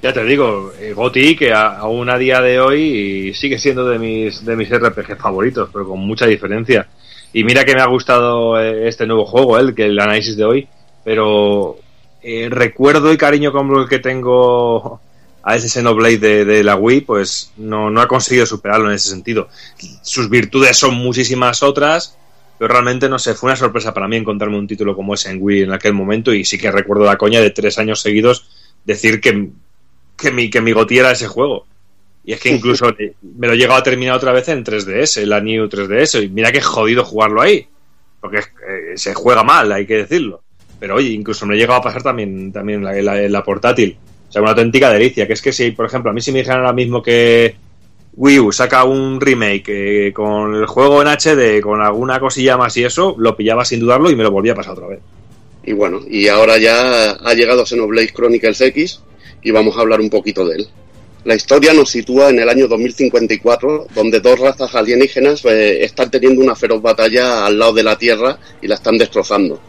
Ya 0.01 0.13
te 0.13 0.23
digo, 0.23 0.71
eh, 0.79 0.93
Goti, 0.93 1.35
que 1.35 1.51
aún 1.51 2.09
a 2.09 2.17
día 2.17 2.39
de 2.41 2.59
hoy 2.59 3.33
sigue 3.33 3.57
siendo 3.57 3.87
de 3.89 3.99
mis, 3.99 4.45
de 4.45 4.55
mis 4.55 4.69
RPG 4.69 5.17
favoritos, 5.17 5.69
pero 5.73 5.87
con 5.87 5.99
mucha 5.99 6.25
diferencia. 6.27 6.87
Y 7.33 7.43
mira 7.43 7.65
que 7.65 7.75
me 7.75 7.81
ha 7.81 7.87
gustado 7.87 8.57
eh, 8.61 8.87
este 8.87 9.05
nuevo 9.07 9.25
juego, 9.25 9.57
el 9.57 9.75
que 9.75 9.85
el 9.87 9.99
análisis 9.99 10.37
de 10.37 10.45
hoy. 10.45 10.67
pero 11.03 11.77
eh, 12.23 12.47
recuerdo 12.49 13.11
y 13.11 13.17
cariño 13.17 13.51
como 13.51 13.79
el 13.81 13.87
que 13.89 13.99
tengo 13.99 14.99
a 15.47 15.55
ese 15.55 15.69
Xenoblade 15.69 16.17
de, 16.17 16.43
de 16.45 16.63
la 16.63 16.75
Wii, 16.75 17.01
pues 17.01 17.51
no, 17.57 17.89
no 17.91 18.01
ha 18.01 18.07
conseguido 18.07 18.45
superarlo 18.47 18.89
en 18.89 18.95
ese 18.95 19.09
sentido. 19.09 19.47
Sus 20.01 20.29
virtudes 20.29 20.75
son 20.75 20.95
muchísimas 20.95 21.61
otras, 21.63 22.17
pero 22.57 22.67
realmente 22.73 23.07
no 23.07 23.19
sé, 23.19 23.35
fue 23.35 23.49
una 23.49 23.55
sorpresa 23.55 23.93
para 23.93 24.07
mí 24.07 24.15
encontrarme 24.17 24.57
un 24.57 24.65
título 24.67 24.95
como 24.95 25.13
ese 25.13 25.29
en 25.29 25.37
Wii 25.41 25.61
en 25.63 25.71
aquel 25.73 25.93
momento 25.93 26.33
y 26.33 26.43
sí 26.45 26.57
que 26.57 26.71
recuerdo 26.71 27.05
la 27.05 27.17
coña 27.17 27.41
de 27.41 27.51
tres 27.51 27.77
años 27.77 28.01
seguidos 28.01 28.47
decir 28.85 29.21
que, 29.21 29.49
que 30.17 30.31
mi, 30.31 30.49
que 30.49 30.61
mi 30.61 30.71
goti 30.71 30.97
era 30.97 31.11
ese 31.11 31.27
juego. 31.27 31.67
Y 32.23 32.33
es 32.33 32.39
que 32.39 32.49
incluso 32.49 32.87
me 33.37 33.45
lo 33.47 33.53
he 33.53 33.57
llegado 33.57 33.79
a 33.79 33.83
terminar 33.83 34.15
otra 34.15 34.31
vez 34.31 34.47
en 34.49 34.63
3DS, 34.63 35.25
la 35.25 35.41
New 35.41 35.67
3DS, 35.69 36.23
y 36.23 36.29
mira 36.29 36.51
que 36.51 36.59
jodido 36.59 37.03
jugarlo 37.05 37.39
ahí, 37.41 37.67
porque 38.19 38.39
eh, 38.39 38.93
se 38.95 39.13
juega 39.13 39.43
mal, 39.43 39.71
hay 39.71 39.85
que 39.85 39.97
decirlo. 39.97 40.41
Pero 40.79 40.95
oye, 40.95 41.09
incluso 41.09 41.45
me 41.45 41.51
lo 41.51 41.55
he 41.57 41.59
llegado 41.61 41.79
a 41.79 41.83
pasar 41.83 42.01
también, 42.01 42.51
también 42.51 42.79
en 42.79 42.85
la, 42.85 42.97
en 42.97 43.05
la- 43.05 43.21
en 43.21 43.31
la 43.31 43.43
portátil. 43.43 43.95
Sea, 44.35 44.41
una 44.41 44.51
auténtica 44.51 44.91
delicia, 44.91 45.25
que 45.25 45.31
es 45.31 45.41
que 45.41 45.53
si, 45.53 45.71
por 45.71 45.85
ejemplo, 45.85 46.11
a 46.11 46.13
mí 46.13 46.19
si 46.19 46.33
me 46.33 46.39
dijeran 46.39 46.59
ahora 46.59 46.73
mismo 46.73 47.01
que 47.01 47.55
Wii 48.17 48.39
U 48.41 48.51
saca 48.51 48.83
un 48.83 49.21
remake 49.21 50.07
eh, 50.07 50.11
con 50.11 50.53
el 50.55 50.65
juego 50.65 51.01
en 51.01 51.07
HD, 51.07 51.61
con 51.61 51.81
alguna 51.81 52.19
cosilla 52.19 52.57
más 52.57 52.75
y 52.75 52.83
eso, 52.83 53.15
lo 53.17 53.37
pillaba 53.37 53.63
sin 53.63 53.79
dudarlo 53.79 54.11
y 54.11 54.15
me 54.17 54.23
lo 54.23 54.31
volvía 54.31 54.51
a 54.51 54.55
pasar 54.55 54.73
otra 54.73 54.87
vez. 54.87 54.99
Y 55.63 55.71
bueno, 55.71 56.01
y 56.05 56.27
ahora 56.27 56.57
ya 56.57 57.11
ha 57.11 57.33
llegado 57.33 57.65
Xenoblade 57.65 58.11
Chronicles 58.11 58.59
X 58.59 58.99
y 59.41 59.51
vamos 59.51 59.77
a 59.77 59.79
hablar 59.79 60.01
un 60.01 60.09
poquito 60.09 60.45
de 60.45 60.57
él. 60.57 60.67
La 61.23 61.35
historia 61.35 61.73
nos 61.73 61.91
sitúa 61.91 62.27
en 62.29 62.39
el 62.39 62.49
año 62.49 62.67
2054, 62.67 63.87
donde 63.95 64.19
dos 64.19 64.37
razas 64.37 64.75
alienígenas 64.75 65.45
eh, 65.45 65.81
están 65.85 66.11
teniendo 66.11 66.41
una 66.41 66.57
feroz 66.57 66.81
batalla 66.81 67.45
al 67.45 67.57
lado 67.57 67.71
de 67.71 67.83
la 67.83 67.97
Tierra 67.97 68.37
y 68.61 68.67
la 68.67 68.75
están 68.75 68.97
destrozando. 68.97 69.61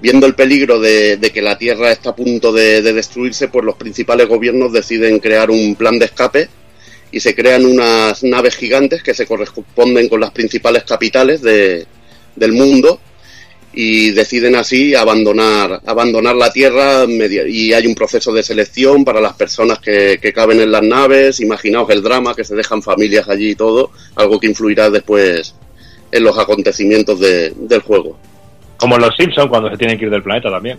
Viendo 0.00 0.26
el 0.26 0.34
peligro 0.34 0.78
de, 0.78 1.18
que 1.34 1.42
la 1.42 1.58
Tierra 1.58 1.90
está 1.90 2.10
a 2.10 2.16
punto 2.16 2.52
de, 2.52 2.82
de 2.82 2.92
destruirse, 2.92 3.48
pues 3.48 3.64
los 3.64 3.74
principales 3.76 4.28
gobiernos 4.28 4.72
deciden 4.72 5.18
crear 5.18 5.50
un 5.50 5.74
plan 5.74 5.98
de 5.98 6.04
escape 6.04 6.48
y 7.10 7.18
se 7.20 7.34
crean 7.34 7.66
unas 7.66 8.22
naves 8.22 8.54
gigantes 8.56 9.02
que 9.02 9.14
se 9.14 9.26
corresponden 9.26 10.08
con 10.08 10.20
las 10.20 10.30
principales 10.30 10.84
capitales 10.84 11.42
de- 11.42 11.86
del 12.36 12.52
mundo 12.52 13.00
y 13.72 14.10
deciden 14.12 14.54
así 14.54 14.94
abandonar, 14.94 15.80
abandonar 15.84 16.36
la 16.36 16.52
Tierra 16.52 17.04
y 17.06 17.72
hay 17.72 17.86
un 17.86 17.94
proceso 17.96 18.32
de 18.32 18.42
selección 18.44 19.04
para 19.04 19.20
las 19.20 19.34
personas 19.34 19.78
que, 19.80 20.18
que 20.22 20.32
caben 20.32 20.60
en 20.60 20.70
las 20.70 20.82
naves. 20.82 21.40
Imaginaos 21.40 21.90
el 21.90 22.02
drama, 22.02 22.34
que 22.36 22.44
se 22.44 22.54
dejan 22.54 22.82
familias 22.82 23.28
allí 23.28 23.50
y 23.50 23.54
todo, 23.56 23.90
algo 24.14 24.38
que 24.38 24.46
influirá 24.46 24.90
después 24.90 25.54
en 26.12 26.22
los 26.22 26.38
acontecimientos 26.38 27.18
de- 27.18 27.50
del 27.56 27.80
juego. 27.80 28.18
Como 28.78 28.94
en 28.96 29.02
los 29.02 29.14
Simpsons 29.16 29.48
cuando 29.48 29.70
se 29.70 29.76
tienen 29.76 29.98
que 29.98 30.04
ir 30.06 30.10
del 30.10 30.22
planeta 30.22 30.50
también. 30.50 30.78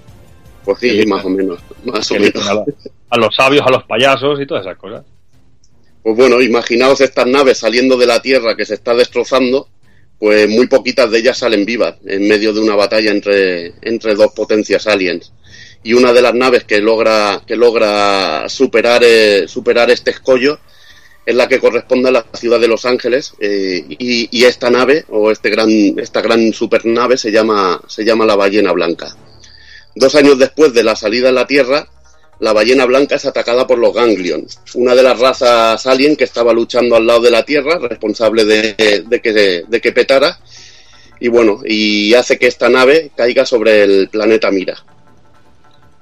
Pues 0.64 0.80
sí, 0.80 1.06
más 1.06 1.24
o 1.26 1.30
menos, 1.30 1.60
más 1.86 2.10
o 2.12 2.14
Que 2.14 2.20
menos. 2.20 2.34
dicen 2.34 2.50
a, 2.50 2.54
lo- 2.54 2.66
a 3.10 3.18
los 3.18 3.36
sabios, 3.36 3.66
a 3.66 3.72
los 3.72 3.84
payasos 3.84 4.40
y 4.42 4.46
todas 4.46 4.66
esas 4.66 4.78
cosas. 4.78 5.04
Pues 6.04 6.16
bueno, 6.16 6.42
imaginaos 6.42 7.02
estas 7.02 7.28
naves 7.28 7.58
saliendo 7.58 7.98
de 7.98 8.06
la 8.06 8.22
Tierra 8.22 8.56
que 8.56 8.66
se 8.66 8.76
está 8.76 8.94
destrozando, 8.94 9.68
pues 10.18 10.48
muy 10.50 10.68
poquitas 10.68 11.10
de 11.12 11.20
ellas 11.20 11.38
salen 11.38 11.66
vivas 11.66 11.96
en 12.06 12.28
medio 12.28 12.54
de 12.54 12.60
una 12.62 12.76
batalla 12.76 13.12
entre, 13.12 13.74
entre 13.82 14.16
dos 14.16 14.32
potencias 14.34 14.86
aliens. 14.88 15.34
Y 15.84 15.94
una 15.94 16.12
de 16.14 16.22
las 16.22 16.34
naves 16.34 16.66
que 16.66 16.80
logra, 16.80 17.42
que 17.48 17.56
logra 17.56 18.48
superar, 18.50 19.02
eh, 19.04 19.46
superar 19.48 19.90
este 19.92 20.12
escollo 20.12 20.60
es 21.30 21.36
la 21.36 21.48
que 21.48 21.60
corresponde 21.60 22.10
a 22.10 22.12
la 22.12 22.26
ciudad 22.34 22.60
de 22.60 22.68
Los 22.68 22.86
Ángeles 22.86 23.34
eh, 23.40 23.86
y, 23.88 24.44
esta 24.46 24.72
nave 24.72 25.06
o 25.10 25.30
este 25.30 25.52
gran, 25.52 25.70
esta 26.00 26.22
gran 26.22 26.52
supernave 26.54 27.18
se 27.18 27.32
llama, 27.32 27.80
se 27.88 28.04
llama 28.04 28.26
la 28.26 28.36
ballena 28.36 28.72
blanca. 28.72 29.16
Dos 29.94 30.16
años 30.16 30.40
después 30.40 30.74
de 30.74 30.84
la 30.84 30.96
salida 30.96 31.28
de 31.28 31.34
la 31.34 31.46
Tierra, 31.46 31.88
la 32.40 32.52
ballena 32.52 32.86
blanca 32.86 33.14
es 33.14 33.26
atacada 33.26 33.68
por 33.68 33.78
los 33.78 33.94
Ganglions, 33.94 34.60
una 34.74 34.96
de 34.96 35.04
las 35.04 35.20
razas 35.20 35.86
alien 35.86 36.16
que 36.16 36.24
estaba 36.24 36.52
luchando 36.52 36.96
al 36.96 37.06
lado 37.06 37.22
de 37.22 37.30
la 37.30 37.46
Tierra, 37.46 37.78
responsable 37.78 38.44
de, 38.46 39.04
de 39.08 39.22
que, 39.22 39.64
de 39.68 39.82
que 39.82 39.92
petara, 39.92 40.40
y 41.20 41.28
bueno, 41.28 41.62
y 41.64 42.12
hace 42.16 42.40
que 42.40 42.48
esta 42.48 42.70
nave 42.70 43.12
caiga 43.16 43.46
sobre 43.46 43.84
el 43.84 44.10
planeta 44.10 44.50
Mira. 44.50 44.84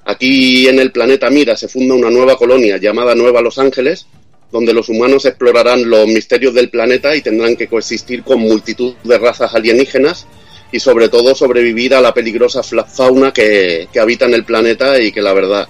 Aquí 0.06 0.68
en 0.68 0.78
el 0.78 0.90
planeta 0.90 1.28
Mira 1.28 1.54
se 1.54 1.68
funda 1.68 1.94
una 1.94 2.08
nueva 2.08 2.38
colonia 2.38 2.78
llamada 2.78 3.14
Nueva 3.14 3.42
Los 3.42 3.58
Ángeles, 3.58 4.06
donde 4.50 4.72
los 4.72 4.88
humanos 4.88 5.24
explorarán 5.24 5.88
los 5.88 6.06
misterios 6.06 6.54
del 6.54 6.70
planeta 6.70 7.14
y 7.14 7.22
tendrán 7.22 7.56
que 7.56 7.68
coexistir 7.68 8.22
con 8.22 8.40
multitud 8.40 8.94
de 9.04 9.18
razas 9.18 9.54
alienígenas 9.54 10.26
y 10.72 10.80
sobre 10.80 11.08
todo 11.08 11.34
sobrevivir 11.34 11.94
a 11.94 12.00
la 12.00 12.14
peligrosa 12.14 12.62
fauna 12.62 13.32
que, 13.32 13.88
que 13.92 14.00
habita 14.00 14.26
en 14.26 14.34
el 14.34 14.44
planeta 14.44 15.00
y 15.00 15.12
que 15.12 15.22
la 15.22 15.32
verdad 15.32 15.68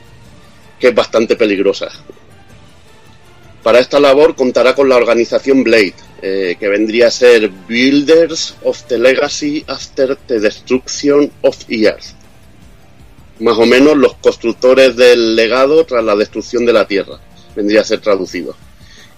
que 0.79 0.89
es 0.89 0.95
bastante 0.95 1.37
peligrosa. 1.37 1.89
Para 3.63 3.81
esta 3.81 3.99
labor 4.01 4.35
contará 4.35 4.75
con 4.75 4.89
la 4.89 4.97
organización 4.97 5.65
Blade, 5.65 5.95
eh, 6.23 6.57
que 6.59 6.69
vendría 6.69 7.09
a 7.09 7.11
ser 7.11 7.51
Builders 7.69 8.55
of 8.63 8.85
the 8.85 8.99
Legacy 8.99 9.65
After 9.67 10.17
the 10.17 10.41
Destruction 10.41 11.31
of 11.43 11.57
Earth. 11.69 12.15
Más 13.41 13.59
o 13.59 13.67
menos 13.67 13.97
los 13.97 14.15
constructores 14.15 14.97
del 14.97 15.37
legado 15.37 15.85
tras 15.85 16.05
la 16.05 16.17
destrucción 16.17 16.65
de 16.65 16.73
la 16.73 16.87
Tierra, 16.87 17.21
vendría 17.55 17.83
a 17.83 17.85
ser 17.85 18.01
traducido. 18.01 18.57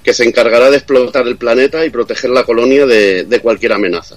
Que 0.03 0.15
se 0.15 0.25
encargará 0.25 0.71
de 0.71 0.79
explotar 0.79 1.27
el 1.27 1.37
planeta 1.37 1.85
y 1.85 1.91
proteger 1.91 2.31
la 2.31 2.45
colonia 2.45 2.87
de, 2.87 3.25
de 3.25 3.41
cualquier 3.41 3.73
amenaza. 3.73 4.17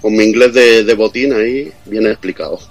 Con 0.00 0.14
mi 0.16 0.24
inglés 0.24 0.54
de, 0.54 0.84
de 0.84 0.94
botín 0.94 1.32
ahí 1.32 1.72
bien 1.86 2.06
explicado. 2.06 2.58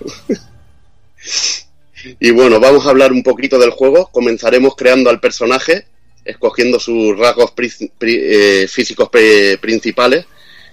Y 2.20 2.32
bueno, 2.32 2.60
vamos 2.62 2.86
a 2.86 2.92
hablar 2.92 3.12
un 3.12 3.24
poquito 3.24 3.60
del 3.60 3.72
juego. 3.72 4.08
Comenzaremos 4.12 4.76
creando 4.76 5.10
al 5.10 5.20
personaje, 5.20 5.86
escogiendo 6.24 6.80
sus 6.80 7.18
rasgos 7.18 7.52
pri- 7.52 7.92
pri- 7.98 8.20
eh, 8.22 8.68
físicos 8.70 9.10
pri- 9.10 9.58
principales. 9.58 10.26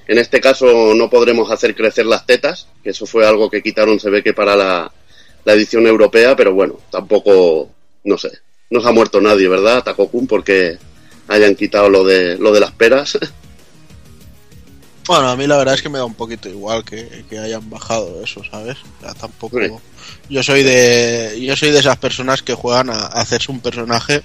En 0.06 0.18
este 0.18 0.40
caso 0.40 0.94
no 0.94 1.10
podremos 1.10 1.50
hacer 1.50 1.74
crecer 1.74 2.06
las 2.06 2.26
tetas, 2.26 2.68
que 2.84 2.90
eso 2.90 3.06
fue 3.06 3.26
algo 3.26 3.50
que 3.50 3.60
quitaron, 3.62 3.98
se 3.98 4.08
ve 4.08 4.22
que 4.22 4.34
para 4.34 4.54
la, 4.54 4.92
la 5.44 5.52
edición 5.52 5.84
europea, 5.88 6.36
pero 6.36 6.54
bueno, 6.54 6.78
tampoco, 6.92 7.70
no 8.04 8.16
sé, 8.16 8.30
no 8.70 8.80
se 8.80 8.88
ha 8.88 8.92
muerto 8.92 9.20
nadie, 9.20 9.48
¿verdad, 9.48 9.82
Takokun? 9.82 10.28
Porque 10.28 10.78
hayan 11.28 11.54
quitado 11.54 11.88
lo 11.88 12.04
de, 12.04 12.36
lo 12.38 12.52
de 12.52 12.60
las 12.60 12.72
peras. 12.72 13.18
Bueno, 15.06 15.28
a 15.28 15.36
mí 15.36 15.46
la 15.46 15.56
verdad 15.56 15.74
es 15.74 15.82
que 15.82 15.88
me 15.88 15.98
da 15.98 16.04
un 16.04 16.14
poquito 16.14 16.48
igual 16.48 16.84
que, 16.84 17.24
que 17.30 17.38
hayan 17.38 17.70
bajado 17.70 18.22
eso, 18.24 18.42
¿sabes? 18.50 18.76
Sea, 19.00 19.14
tampoco. 19.14 19.60
Sí. 19.60 19.70
Yo 20.28 20.42
soy 20.42 20.64
de. 20.64 21.38
Yo 21.40 21.56
soy 21.56 21.70
de 21.70 21.78
esas 21.78 21.96
personas 21.98 22.42
que 22.42 22.54
juegan 22.54 22.90
a, 22.90 22.98
a 22.98 23.20
hacerse 23.20 23.52
un 23.52 23.60
personaje 23.60 24.22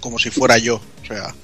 como 0.00 0.18
si 0.18 0.30
fuera 0.30 0.56
yo. 0.56 0.76
O 0.76 1.06
sea. 1.06 1.34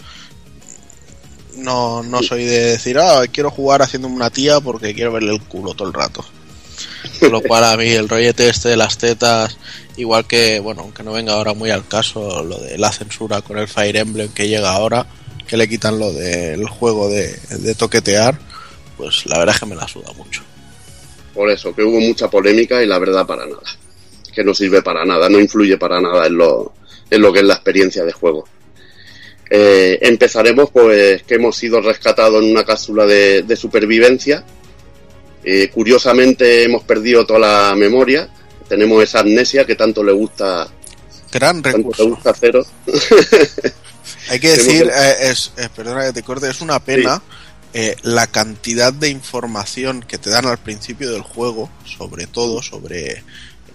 No, 1.56 2.02
no 2.02 2.22
soy 2.22 2.44
de 2.44 2.60
decir, 2.60 2.98
ah, 2.98 3.22
quiero 3.30 3.50
jugar 3.50 3.82
haciendo 3.82 4.08
una 4.08 4.30
tía 4.30 4.60
porque 4.60 4.94
quiero 4.94 5.12
verle 5.12 5.32
el 5.32 5.42
culo 5.42 5.74
todo 5.74 5.88
el 5.88 5.94
rato. 5.94 6.24
Con 7.20 7.32
lo 7.32 7.42
cual 7.42 7.64
a 7.64 7.76
mí 7.76 7.88
el 7.88 8.08
rollete 8.08 8.48
este 8.48 8.70
de 8.70 8.76
las 8.76 8.96
tetas, 8.96 9.58
igual 9.98 10.26
que, 10.26 10.60
bueno, 10.60 10.82
aunque 10.82 11.02
no 11.02 11.12
venga 11.12 11.34
ahora 11.34 11.52
muy 11.54 11.70
al 11.70 11.86
caso, 11.86 12.42
lo 12.44 12.58
de 12.58 12.78
la 12.78 12.92
censura 12.92 13.42
con 13.42 13.58
el 13.58 13.68
Fire 13.68 13.96
Emblem 13.96 14.28
que 14.32 14.48
llega 14.48 14.70
ahora, 14.70 15.06
que 15.46 15.56
le 15.56 15.68
quitan 15.68 15.98
lo 15.98 16.12
del 16.12 16.66
juego 16.68 17.10
de, 17.10 17.36
toquetear, 17.76 18.38
pues 18.96 19.26
la 19.26 19.38
verdad 19.38 19.56
es 19.56 19.60
que 19.60 19.66
me 19.66 19.74
la 19.74 19.88
suda 19.88 20.12
mucho. 20.16 20.42
Por 21.34 21.50
eso, 21.50 21.74
que 21.74 21.82
hubo 21.82 22.00
mucha 22.00 22.30
polémica 22.30 22.82
y 22.82 22.86
la 22.86 22.98
verdad 22.98 23.26
para 23.26 23.44
nada. 23.44 23.62
Que 24.32 24.44
no 24.44 24.54
sirve 24.54 24.82
para 24.82 25.04
nada, 25.04 25.28
no 25.28 25.40
influye 25.40 25.76
para 25.76 26.00
nada 26.00 26.26
en 26.26 26.36
lo, 26.36 26.74
en 27.10 27.20
lo 27.20 27.32
que 27.32 27.40
es 27.40 27.44
la 27.44 27.54
experiencia 27.54 28.04
de 28.04 28.12
juego. 28.12 28.44
Eh, 29.50 29.98
empezaremos 30.02 30.70
pues 30.70 31.22
que 31.24 31.36
hemos 31.36 31.56
sido 31.56 31.80
rescatados 31.80 32.42
en 32.42 32.50
una 32.50 32.64
cápsula 32.64 33.04
de, 33.04 33.42
de 33.42 33.56
supervivencia. 33.56 34.44
Eh, 35.42 35.70
curiosamente 35.70 36.64
hemos 36.64 36.84
perdido 36.84 37.26
toda 37.26 37.40
la 37.40 37.74
memoria. 37.74 38.28
Tenemos 38.68 39.02
esa 39.02 39.20
amnesia 39.20 39.64
que 39.64 39.74
tanto 39.74 40.02
le 40.04 40.12
gusta, 40.12 40.68
Gran 41.32 41.62
tanto 41.62 41.68
le 41.68 41.76
recurso. 41.78 42.08
gusta 42.08 42.34
Cero. 42.38 42.64
Hay 44.30 44.40
que 44.40 44.48
decir, 44.50 44.90
eh, 44.94 45.30
es, 45.30 45.52
eh, 45.56 45.68
perdona 45.74 46.04
que 46.06 46.12
te 46.12 46.22
corte, 46.22 46.48
es 46.50 46.60
una 46.60 46.78
pena 46.82 47.22
eh, 47.72 47.96
la 48.02 48.26
cantidad 48.26 48.92
de 48.92 49.08
información 49.10 50.02
que 50.02 50.18
te 50.18 50.30
dan 50.30 50.46
al 50.46 50.58
principio 50.58 51.10
del 51.12 51.22
juego, 51.22 51.70
sobre 51.84 52.26
todo, 52.26 52.62
sobre 52.62 53.22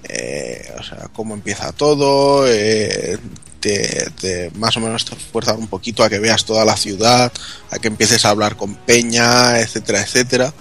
eh, 0.03 0.71
o 0.79 0.83
sea, 0.83 1.07
cómo 1.13 1.33
empieza 1.33 1.71
todo, 1.71 2.45
eh, 2.47 3.17
te, 3.59 4.09
te- 4.19 4.51
más 4.55 4.75
o 4.77 4.79
menos 4.81 5.05
te 5.05 5.15
fuerzan 5.15 5.57
un 5.59 5.67
poquito 5.67 6.03
a 6.03 6.09
que 6.09 6.19
veas 6.19 6.43
toda 6.45 6.65
la 6.65 6.75
ciudad, 6.75 7.31
a 7.71 7.79
que 7.79 7.87
empieces 7.87 8.25
a 8.25 8.29
hablar 8.29 8.55
con 8.57 8.75
Peña, 8.75 9.59
etcétera, 9.59 10.01
etcétera. 10.01 10.53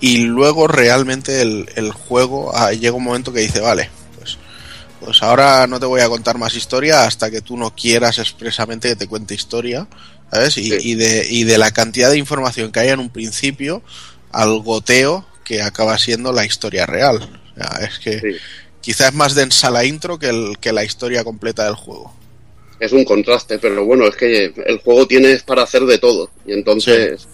Y 0.00 0.18
luego 0.18 0.68
realmente 0.68 1.42
el, 1.42 1.68
el 1.74 1.90
juego 1.92 2.52
ah, 2.54 2.72
llega 2.72 2.96
un 2.96 3.02
momento 3.04 3.32
que 3.32 3.40
dice, 3.40 3.60
vale, 3.60 3.90
pues 4.16 4.38
pues 5.00 5.22
ahora 5.22 5.66
no 5.66 5.78
te 5.80 5.86
voy 5.86 6.00
a 6.00 6.08
contar 6.08 6.38
más 6.38 6.54
historia 6.54 7.04
hasta 7.04 7.30
que 7.30 7.40
tú 7.40 7.56
no 7.56 7.74
quieras 7.74 8.18
expresamente 8.18 8.88
que 8.88 8.96
te 8.96 9.06
cuente 9.06 9.34
historia, 9.34 9.86
¿sabes? 10.30 10.58
Y, 10.58 10.70
Sí. 10.70 10.76
y 10.90 10.94
de, 10.94 11.26
y 11.30 11.44
de 11.44 11.56
la 11.58 11.70
cantidad 11.70 12.10
de 12.10 12.18
información 12.18 12.70
que 12.72 12.80
hay 12.80 12.88
en 12.88 12.98
un 13.00 13.10
principio 13.10 13.82
al 14.32 14.58
goteo 14.60 15.24
que 15.44 15.62
acaba 15.62 15.96
siendo 15.98 16.32
la 16.32 16.44
historia 16.44 16.84
real. 16.86 17.16
O 17.52 17.54
sea, 17.54 17.86
es 17.86 17.98
que, 17.98 18.20
Sí. 18.20 18.36
quizás 18.80 19.08
es 19.08 19.14
más 19.14 19.34
densa 19.34 19.70
la 19.70 19.84
intro 19.84 20.18
que, 20.18 20.28
el- 20.28 20.58
que 20.60 20.72
la 20.72 20.84
historia 20.84 21.24
completa 21.24 21.64
del 21.64 21.74
juego. 21.74 22.12
es 22.80 22.92
un 22.92 23.04
contraste, 23.04 23.58
pero 23.58 23.84
bueno, 23.84 24.06
es 24.06 24.14
que 24.14 24.52
el 24.66 24.78
juego 24.78 25.04
tienes 25.08 25.42
para 25.42 25.64
hacer 25.64 25.82
de 25.84 25.98
todo. 25.98 26.30
Y 26.46 26.52
entonces, 26.52 27.26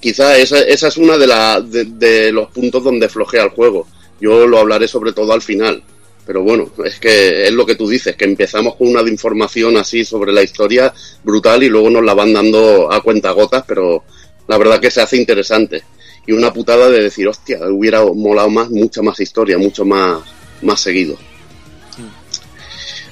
quizá 0.00 0.38
esa, 0.38 0.60
esa 0.60 0.88
es 0.88 0.96
una 0.96 1.18
de, 1.18 1.26
la, 1.26 1.60
de, 1.60 1.84
de 1.84 2.32
los 2.32 2.50
puntos 2.50 2.82
donde 2.82 3.08
flojea 3.08 3.44
el 3.44 3.50
juego. 3.50 3.86
Yo 4.20 4.46
lo 4.46 4.58
hablaré 4.58 4.88
sobre 4.88 5.12
todo 5.12 5.32
al 5.32 5.42
final. 5.42 5.82
Pero 6.26 6.42
bueno, 6.42 6.70
es 6.84 7.00
que 7.00 7.46
es 7.46 7.52
lo 7.52 7.64
que 7.64 7.74
tú 7.74 7.88
dices, 7.88 8.14
que 8.14 8.26
empezamos 8.26 8.76
con 8.76 8.88
una 8.88 9.00
información 9.00 9.78
así 9.78 10.04
sobre 10.04 10.30
la 10.30 10.42
historia 10.42 10.92
brutal 11.24 11.62
y 11.62 11.70
luego 11.70 11.88
nos 11.88 12.04
la 12.04 12.12
van 12.12 12.34
dando 12.34 12.92
a 12.92 13.00
cuenta 13.02 13.30
gotas, 13.30 13.64
pero 13.66 14.04
la 14.46 14.58
verdad 14.58 14.78
que 14.78 14.90
se 14.90 15.00
hace 15.00 15.16
interesante. 15.16 15.82
Y 16.26 16.32
una 16.32 16.52
putada 16.52 16.90
de 16.90 17.04
decir, 17.04 17.26
hostia, 17.26 17.60
hubiera 17.70 18.04
molado 18.04 18.50
más, 18.50 18.68
mucha 18.68 19.00
más 19.00 19.18
historia, 19.20 19.56
mucho 19.56 19.86
más, 19.86 20.20
más 20.60 20.80
seguido. 20.80 21.16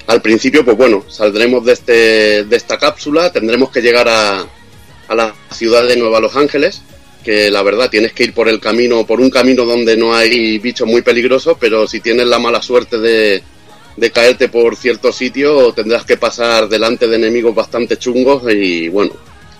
Al 0.08 0.20
principio, 0.20 0.62
pues 0.62 0.76
bueno, 0.76 1.02
saldremos 1.08 1.64
de, 1.64 1.72
este, 1.72 2.44
de 2.44 2.56
esta 2.56 2.78
cápsula, 2.78 3.32
tendremos 3.32 3.70
que 3.70 3.80
llegar 3.80 4.08
a, 4.10 4.46
a 5.08 5.14
la 5.14 5.34
ciudad 5.50 5.86
de 5.86 5.96
Nueva 5.96 6.20
Los 6.20 6.36
Ángeles, 6.36 6.82
que 7.24 7.50
la 7.50 7.62
verdad 7.62 7.90
tienes 7.90 8.12
que 8.12 8.24
ir 8.24 8.32
por 8.32 8.48
el 8.48 8.60
camino, 8.60 9.06
por 9.06 9.20
un 9.20 9.30
camino 9.30 9.64
donde 9.64 9.96
no 9.96 10.14
hay 10.14 10.58
bichos 10.58 10.86
muy 10.86 11.02
peligrosos, 11.02 11.56
pero 11.58 11.86
si 11.88 12.00
tienes 12.00 12.26
la 12.26 12.38
mala 12.38 12.62
suerte 12.62 12.98
de, 12.98 13.42
de 13.96 14.10
caerte 14.10 14.48
por 14.48 14.76
cierto 14.76 15.12
sitio, 15.12 15.72
tendrás 15.72 16.04
que 16.04 16.16
pasar 16.16 16.68
delante 16.68 17.06
de 17.08 17.16
enemigos 17.16 17.54
bastante 17.54 17.96
chungos 17.96 18.42
y 18.52 18.88
bueno, 18.88 19.12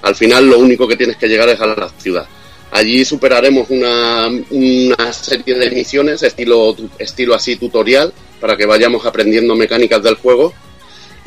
al 0.03 0.15
final 0.15 0.49
lo 0.49 0.59
único 0.59 0.87
que 0.87 0.97
tienes 0.97 1.17
que 1.17 1.29
llegar 1.29 1.49
es 1.49 1.61
a 1.61 1.67
la 1.67 1.91
ciudad. 1.99 2.27
Allí 2.71 3.05
superaremos 3.05 3.71
una, 3.71 4.29
una 4.51 5.13
serie 5.13 5.55
de 5.55 5.71
misiones 5.71 6.23
estilo, 6.23 6.77
estilo 6.99 7.35
así 7.35 7.57
tutorial 7.57 8.13
para 8.41 8.57
que 8.57 8.67
vayamos 8.67 9.07
aprendiendo 9.07 9.55
mecánicas 9.57 10.03
del 10.03 10.17
juego 10.17 10.53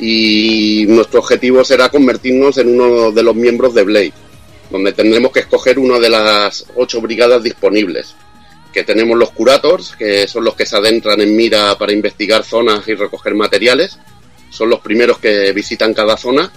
y 0.00 0.86
nuestro 0.88 1.20
objetivo 1.20 1.62
será 1.62 1.90
convertirnos 1.90 2.56
en 2.56 2.80
uno 2.80 3.12
de 3.12 3.22
los 3.22 3.36
miembros 3.36 3.74
de 3.74 3.84
Blade, 3.84 4.12
donde 4.70 4.92
tendremos 4.92 5.30
que 5.30 5.40
escoger 5.40 5.78
una 5.78 5.98
de 5.98 6.08
las 6.08 6.66
ocho 6.74 7.02
brigadas 7.02 7.42
disponibles. 7.42 8.14
Que 8.72 8.82
tenemos 8.82 9.18
los 9.18 9.30
Curators, 9.32 9.94
que 9.96 10.26
son 10.26 10.44
los 10.44 10.54
que 10.54 10.64
se 10.64 10.76
adentran 10.76 11.20
en 11.20 11.36
mira 11.36 11.76
para 11.76 11.92
investigar 11.92 12.44
zonas 12.44 12.86
y 12.88 12.94
recoger 12.94 13.34
materiales. 13.34 13.98
Son 14.48 14.70
los 14.70 14.80
primeros 14.80 15.18
que 15.18 15.52
visitan 15.52 15.92
cada 15.92 16.16
zona. 16.16 16.50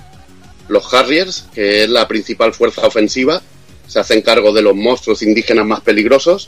Los 0.70 0.94
Harriers, 0.94 1.46
que 1.54 1.84
es 1.84 1.90
la 1.90 2.08
principal 2.08 2.54
fuerza 2.54 2.88
ofensiva, 2.88 3.42
se 3.88 4.00
hacen 4.00 4.22
cargo 4.22 4.54
de 4.54 4.62
los 4.62 4.76
monstruos 4.76 5.22
indígenas 5.22 5.66
más 5.66 5.82
peligrosos. 5.82 6.48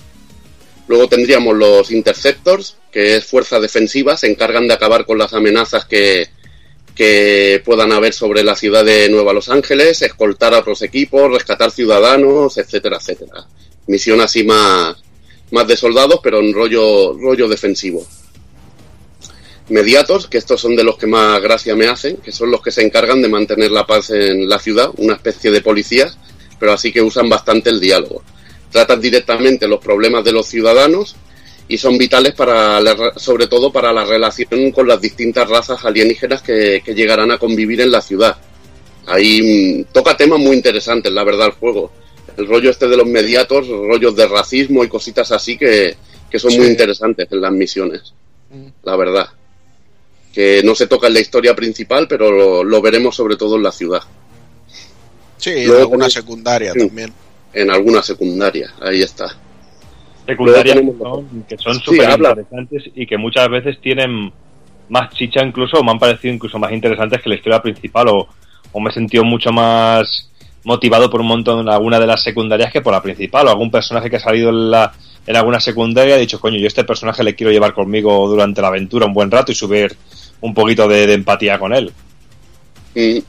Luego 0.88 1.09
tendríamos 1.09 1.55
los 1.57 1.91
Interceptors, 1.91 2.77
que 2.91 3.17
es 3.17 3.26
fuerza 3.26 3.59
defensiva, 3.59 4.15
se 4.15 4.27
encargan 4.27 4.67
de 4.67 4.76
acabar 4.76 5.05
con 5.05 5.17
las 5.17 5.34
amenazas 5.34 5.85
que, 5.85 6.30
que 6.95 7.61
puedan 7.65 7.91
haber 7.91 8.13
sobre 8.13 8.41
la 8.41 8.55
ciudad 8.55 8.85
de 8.85 9.09
Nueva 9.09 9.34
Los 9.34 9.49
Ángeles, 9.49 10.01
escoltar 10.01 10.53
a 10.53 10.59
otros 10.59 10.81
equipos, 10.81 11.30
rescatar 11.30 11.69
ciudadanos, 11.69 12.57
etcétera, 12.57 12.97
etcétera. 12.97 13.45
Misión 13.88 14.22
así 14.22 14.45
más, 14.45 14.95
más 15.51 15.67
de 15.67 15.76
soldados, 15.76 16.22
pero 16.23 16.39
en 16.39 16.53
rollo, 16.53 17.13
rollo 17.13 17.49
defensivo. 17.49 18.07
Mediatos, 19.69 20.27
que 20.27 20.38
estos 20.38 20.61
son 20.61 20.76
de 20.76 20.84
los 20.84 20.97
que 20.97 21.07
más 21.07 21.41
gracia 21.41 21.76
me 21.76 21.88
hacen, 21.88 22.17
que 22.17 22.31
son 22.31 22.49
los 22.49 22.61
que 22.61 22.72
se 22.72 22.84
encargan 22.84 23.22
de 23.22 23.30
mantener 23.30 23.72
la 23.72 23.85
paz 23.85 24.11
en 24.11 24.47
la 24.47 24.59
ciudad, 24.59 24.91
una 24.97 25.15
especie 25.15 25.51
de 25.51 25.61
policías, 25.61 26.17
pero 26.59 26.72
así 26.72 26.93
que 26.93 27.01
usan 27.01 27.27
bastante 27.27 27.72
el 27.72 27.80
diálogo. 27.80 28.23
Tratan 28.72 29.01
directamente 29.01 29.67
los 29.67 29.80
problemas 29.80 30.23
de 30.23 30.31
los 30.31 30.47
ciudadanos 30.47 31.15
y 31.68 31.78
son 31.78 31.98
vitales 31.98 32.34
para 32.34 32.80
la- 32.80 33.14
sobre 33.16 33.48
todo 33.48 33.72
para 33.72 33.92
la 33.92 34.06
relación 34.06 34.72
con 34.72 34.88
las 34.88 35.02
distintas 35.02 35.50
razas 35.50 35.84
alienígenas 35.84 36.42
que, 36.42 36.82
que 36.86 36.94
llegarán 36.94 37.32
a 37.32 37.38
convivir 37.40 37.82
en 37.82 37.92
la 37.92 38.02
ciudad. 38.02 38.38
Ahí 39.08 39.84
mm, 39.88 39.94
toca 39.94 40.16
temas 40.18 40.40
muy 40.40 40.56
interesantes, 40.56 41.12
la 41.12 41.24
verdad, 41.24 41.48
el 41.48 41.54
juego. 41.54 41.92
El 42.38 42.48
rollo 42.48 42.70
este 42.70 42.88
de 42.88 42.98
los 42.98 43.08
mediatos, 43.08 43.68
rollos 43.68 44.16
de 44.16 44.28
racismo 44.28 44.84
y 44.84 44.90
cositas 44.90 45.32
así 45.32 45.58
que, 45.58 45.96
que 46.30 46.38
son 46.40 46.56
muy 46.58 46.68
interesantes 46.68 47.28
en 47.32 47.42
las 47.42 47.52
misiones, 47.52 48.14
la 48.84 48.96
verdad. 48.96 49.30
Que 50.34 50.62
no 50.64 50.76
se 50.76 50.88
toca 50.88 51.08
en 51.08 51.14
la 51.14 51.22
historia 51.22 51.56
principal, 51.56 52.08
pero 52.10 52.30
lo, 52.30 52.64
lo 52.64 52.82
veremos 52.82 53.16
sobre 53.16 53.38
todo 53.38 53.56
en 53.56 53.64
la 53.64 53.72
ciudad, 53.72 54.02
Sí, 55.38 55.66
Luego 55.66 55.82
alguna 55.84 56.10
secundaria 56.10 56.74
Sí. 56.74 56.80
también. 56.80 57.14
en 57.54 57.72
alguna 57.72 58.02
secundaria, 58.04 58.74
ahí 58.82 59.02
está. 59.02 59.38
Secundarias 60.26 60.80
que 60.80 60.97
son, 60.97 61.45
que 61.47 61.57
son 61.57 61.80
súper 61.80 62.10
interesantes 62.10 62.84
y 62.95 63.06
que 63.06 63.18
muchas 63.18 63.49
veces 63.49 63.80
tienen 63.81 64.31
más 64.89 65.14
chicha 65.14 65.43
incluso, 65.43 65.80
o 65.80 65.84
me 65.84 65.91
han 65.91 65.99
parecido 65.99 66.34
incluso 66.34 66.60
más 66.60 66.72
interesantes 66.72 67.22
que 67.22 67.30
la 67.30 67.35
historia 67.35 67.61
principal, 67.61 68.07
o, 68.10 68.27
o 68.72 68.80
me 68.80 68.89
he 68.89 68.93
sentido 68.93 69.23
mucho 69.23 69.52
más 69.52 70.30
motivado 70.64 71.10
por 71.10 71.22
un 71.22 71.27
montón 71.27 71.60
en 71.60 71.69
alguna 71.69 71.99
de 71.99 72.07
las 72.07 72.23
secundarias 72.23 72.72
que 72.72 72.81
por 72.81 72.93
la 72.93 73.02
principal, 73.02 73.47
o 73.47 73.49
algún 73.49 73.72
personaje 73.72 74.10
que 74.10 74.15
ha 74.18 74.19
salido 74.19 74.49
en, 74.49 74.72
la, 74.72 74.93
en 75.26 75.35
alguna 75.35 75.60
secundaria 75.60 76.15
y 76.15 76.18
he 76.18 76.22
dicho, 76.22 76.39
coño, 76.39 76.57
yo 76.57 76.68
este 76.68 76.84
personaje 76.84 77.23
le 77.23 77.35
quiero 77.35 77.52
llevar 77.52 77.73
conmigo 77.73 78.27
durante 78.27 78.61
la 78.61 78.68
aventura 78.68 79.06
un 79.06 79.14
buen 79.14 79.31
rato 79.31 79.52
y 79.52 79.56
subir 79.56 79.95
un 80.41 80.53
poquito 80.53 80.88
de, 80.88 81.07
de 81.07 81.14
empatía 81.14 81.60
con 81.60 81.73
él. 81.73 81.91
Mm, 82.95 83.19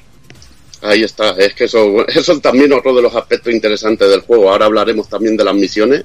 Ahí 0.82 1.02
está, 1.02 1.30
es 1.30 1.54
que 1.54 1.64
eso, 1.64 2.06
eso 2.08 2.32
es 2.32 2.40
también 2.40 2.72
otro 2.72 2.94
de 2.94 3.02
los 3.02 3.14
aspectos 3.14 3.52
interesantes 3.52 4.08
del 4.08 4.20
juego. 4.20 4.50
Ahora 4.50 4.66
hablaremos 4.66 5.08
también 5.08 5.36
de 5.36 5.44
las 5.44 5.54
misiones 5.54 6.04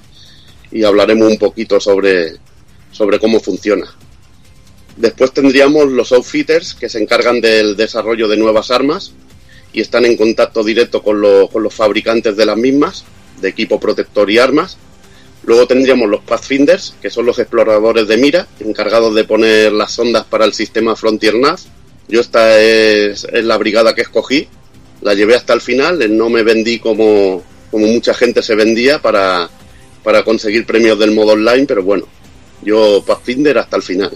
y 0.72 0.84
hablaremos 0.84 1.30
un 1.32 1.38
poquito 1.38 1.80
sobre, 1.80 2.34
sobre 2.92 3.20
cómo 3.20 3.40
funciona. 3.40 3.86
Después 4.98 5.32
tendríamos 5.34 5.92
los 5.92 6.12
outfitters 6.12 6.74
que 6.74 6.90
se 6.90 7.02
encargan 7.02 7.42
del 7.42 7.76
desarrollo 7.76 8.28
de 8.28 8.38
nuevas 8.38 8.72
armas 8.72 9.14
y 9.74 9.82
están 9.82 10.06
en 10.06 10.18
contacto 10.18 10.64
directo 10.64 11.02
con, 11.02 11.22
lo- 11.22 11.48
con 11.48 11.64
los 11.64 11.74
fabricantes 11.74 12.36
de 12.36 12.46
las 12.46 12.58
mismas, 12.58 13.06
de 13.42 13.50
equipo 13.50 13.80
protector 13.80 14.30
y 14.30 14.38
armas. 14.38 14.78
Luego 15.44 15.66
tendríamos 15.66 16.08
los 16.10 16.22
Pathfinders, 16.22 16.96
que 17.02 17.10
son 17.10 17.26
los 17.26 17.40
exploradores 17.40 18.08
de 18.08 18.18
mira, 18.18 18.48
encargados 18.60 19.16
de 19.16 19.24
poner 19.24 19.72
las 19.72 19.92
sondas 19.94 20.26
para 20.26 20.46
el 20.46 20.54
sistema 20.54 20.96
Frontier 20.96 21.36
Nav. 21.36 21.60
Yo 22.08 22.20
esta 22.22 22.60
es, 22.62 23.26
la 23.32 23.58
brigada 23.58 23.96
que 23.96 24.02
escogí, 24.02 24.48
la 25.02 25.14
llevé 25.16 25.36
hasta 25.36 25.54
el 25.54 25.62
final, 25.62 26.16
no 26.16 26.30
me 26.30 26.44
vendí 26.44 26.78
como, 26.78 27.42
como 27.72 27.88
mucha 27.88 28.14
gente 28.14 28.44
se 28.44 28.54
vendía 28.54 29.02
para, 29.02 29.50
para 30.04 30.24
conseguir 30.24 30.66
premios 30.66 30.98
del 31.00 31.12
modo 31.12 31.34
online, 31.34 31.66
pero 31.66 31.84
bueno, 31.84 32.08
yo 32.64 33.04
Pathfinder 33.06 33.58
hasta 33.58 33.78
el 33.78 33.84
final. 33.84 34.12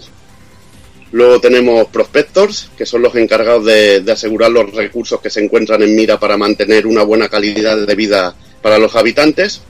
Luego 1.12 1.40
tenemos 1.40 1.88
Prospectors, 1.88 2.72
que 2.78 2.86
son 2.86 3.02
los 3.02 3.16
encargados 3.16 3.66
de, 3.66 4.04
asegurar 4.12 4.52
los 4.52 4.74
recursos 4.74 5.22
que 5.22 5.30
se 5.30 5.44
encuentran 5.44 5.82
en 5.84 5.96
mira 5.96 6.20
para 6.20 6.36
mantener 6.36 6.86
una 6.88 7.04
buena 7.04 7.30
calidad 7.30 7.86
de 7.86 7.96
vida 7.96 8.36
para 8.62 8.78
los 8.78 8.96
habitantes. 8.96 9.62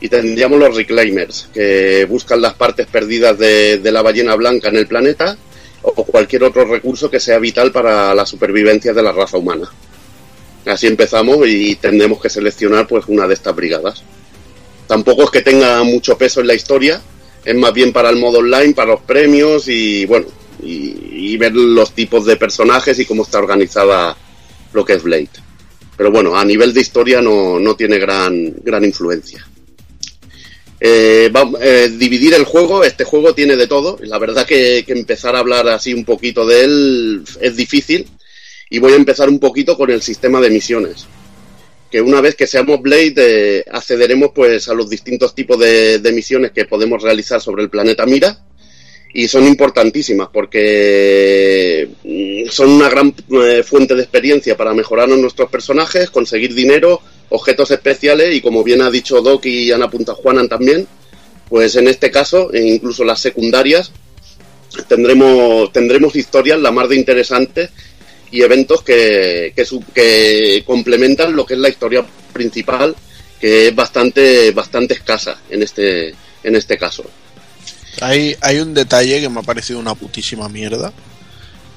Y 0.00 0.08
tendríamos 0.08 0.58
los 0.58 0.76
Reclaimers, 0.76 1.48
que 1.54 2.04
buscan 2.04 2.42
las 2.42 2.54
partes 2.54 2.86
perdidas 2.86 3.38
de, 3.38 3.78
de 3.78 3.92
la 3.92 4.02
ballena 4.02 4.34
blanca 4.34 4.68
en 4.68 4.76
el 4.76 4.86
planeta 4.86 5.36
o 5.82 6.04
cualquier 6.04 6.44
otro 6.44 6.64
recurso 6.64 7.10
que 7.10 7.20
sea 7.20 7.38
vital 7.38 7.72
para 7.72 8.14
la 8.14 8.26
supervivencia 8.26 8.92
de 8.92 9.02
la 9.02 9.12
raza 9.12 9.38
humana. 9.38 9.68
Así 10.66 10.86
empezamos 10.86 11.46
y 11.46 11.76
tendremos 11.76 12.20
que 12.20 12.30
seleccionar 12.30 12.86
pues 12.86 13.04
una 13.08 13.26
de 13.26 13.34
estas 13.34 13.54
brigadas. 13.54 14.02
Tampoco 14.86 15.24
es 15.24 15.30
que 15.30 15.42
tenga 15.42 15.82
mucho 15.82 16.18
peso 16.18 16.40
en 16.40 16.46
la 16.46 16.54
historia, 16.54 17.00
es 17.44 17.54
más 17.54 17.72
bien 17.72 17.92
para 17.92 18.10
el 18.10 18.16
modo 18.16 18.38
online, 18.38 18.74
para 18.74 18.92
los 18.92 19.00
premios 19.00 19.68
y 19.68 20.04
bueno, 20.06 20.26
y, 20.62 21.36
ver 21.36 21.54
los 21.54 21.92
tipos 21.92 22.24
de 22.26 22.36
personajes 22.36 22.98
y 22.98 23.06
cómo 23.06 23.24
está 23.24 23.38
organizada 23.38 24.16
lo 24.72 24.84
que 24.84 24.94
es 24.94 25.02
Blade. 25.02 25.30
Pero 25.96 26.10
bueno, 26.10 26.36
a 26.36 26.44
nivel 26.44 26.72
de 26.72 26.80
historia 26.80 27.20
no, 27.20 27.58
no 27.58 27.74
tiene 27.74 27.98
gran, 27.98 28.54
gran 28.62 28.84
influencia. 28.84 29.46
Eh, 30.80 31.32
eh, 31.60 31.92
dividir 31.96 32.34
el 32.34 32.44
juego, 32.44 32.84
este 32.84 33.04
juego 33.04 33.34
tiene 33.34 33.56
de 33.56 33.66
todo. 33.66 33.98
La 34.02 34.18
verdad 34.18 34.46
que 34.46 34.84
empezar 34.86 35.34
a 35.34 35.40
hablar 35.40 35.68
así 35.68 35.92
un 35.92 36.04
poquito 36.04 36.46
de 36.46 36.64
él 36.64 37.24
es 37.40 37.56
difícil. 37.56 38.06
Y 38.70 38.78
voy 38.78 38.92
a 38.92 38.96
empezar 38.96 39.28
un 39.28 39.38
poquito 39.38 39.76
con 39.76 39.90
el 39.90 40.02
sistema 40.02 40.40
de 40.40 40.50
misiones. 40.50 41.06
Que 41.94 42.02
una 42.02 42.20
vez 42.20 42.34
que 42.34 42.48
seamos 42.48 42.82
Blade, 42.82 43.14
eh, 43.18 43.64
accederemos 43.70 44.32
pues 44.34 44.66
a 44.66 44.74
los 44.74 44.90
distintos 44.90 45.32
tipos 45.32 45.56
de, 45.60 46.00
misiones 46.12 46.50
que 46.50 46.64
podemos 46.64 47.00
realizar 47.00 47.40
sobre 47.40 47.62
el 47.62 47.70
planeta 47.70 48.04
Mira. 48.04 48.36
Y 49.12 49.28
son 49.28 49.46
importantísimas 49.46 50.28
porque 50.32 51.88
mm, 52.02 52.50
son 52.50 52.70
una 52.70 52.88
gran 52.88 53.14
eh, 53.30 53.62
fuente 53.62 53.94
de 53.94 54.02
experiencia 54.02 54.56
para 54.56 54.74
mejorar 54.74 55.08
a 55.08 55.16
nuestros 55.16 55.48
personajes, 55.48 56.10
conseguir 56.10 56.52
dinero, 56.52 57.00
objetos 57.28 57.70
especiales 57.70 58.34
y 58.34 58.40
como 58.40 58.64
bien 58.64 58.82
ha 58.82 58.90
dicho 58.90 59.20
Doc 59.20 59.46
y 59.46 59.70
Ana 59.70 59.88
Punta 59.88 60.14
Juanan 60.14 60.48
también, 60.48 60.88
pues 61.48 61.76
en 61.76 61.86
este 61.86 62.10
caso, 62.10 62.52
e 62.52 62.60
incluso 62.60 63.04
las 63.04 63.20
secundarias, 63.20 63.92
tendremos, 64.88 65.72
tendremos 65.72 66.16
historias 66.16 66.58
la 66.58 66.72
más 66.72 66.88
de 66.88 66.96
interesantes 66.96 67.70
y 68.34 68.42
eventos 68.42 68.82
que, 68.82 69.52
que, 69.54 69.64
su- 69.64 69.84
que 69.94 70.64
complementan 70.66 71.36
lo 71.36 71.46
que 71.46 71.54
es 71.54 71.60
la 71.60 71.68
historia 71.68 72.04
principal, 72.32 72.96
que 73.40 73.68
es 73.68 73.74
bastante, 73.76 74.50
bastante 74.50 74.94
escasa 74.94 75.38
en 75.50 75.62
este, 75.62 76.08
en 76.42 76.56
este 76.56 76.76
caso. 76.76 77.04
Hay, 78.00 78.36
hay 78.40 78.58
un 78.58 78.74
detalle 78.74 79.20
que 79.20 79.28
me 79.28 79.38
ha 79.38 79.42
parecido 79.44 79.78
una 79.78 79.94
putísima 79.94 80.48
mierda, 80.48 80.92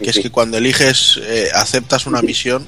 que 0.02 0.10
es 0.10 0.18
que 0.20 0.32
cuando 0.32 0.58
eliges, 0.58 1.20
eh, 1.22 1.50
aceptas 1.54 2.08
una 2.08 2.24
misión, 2.24 2.66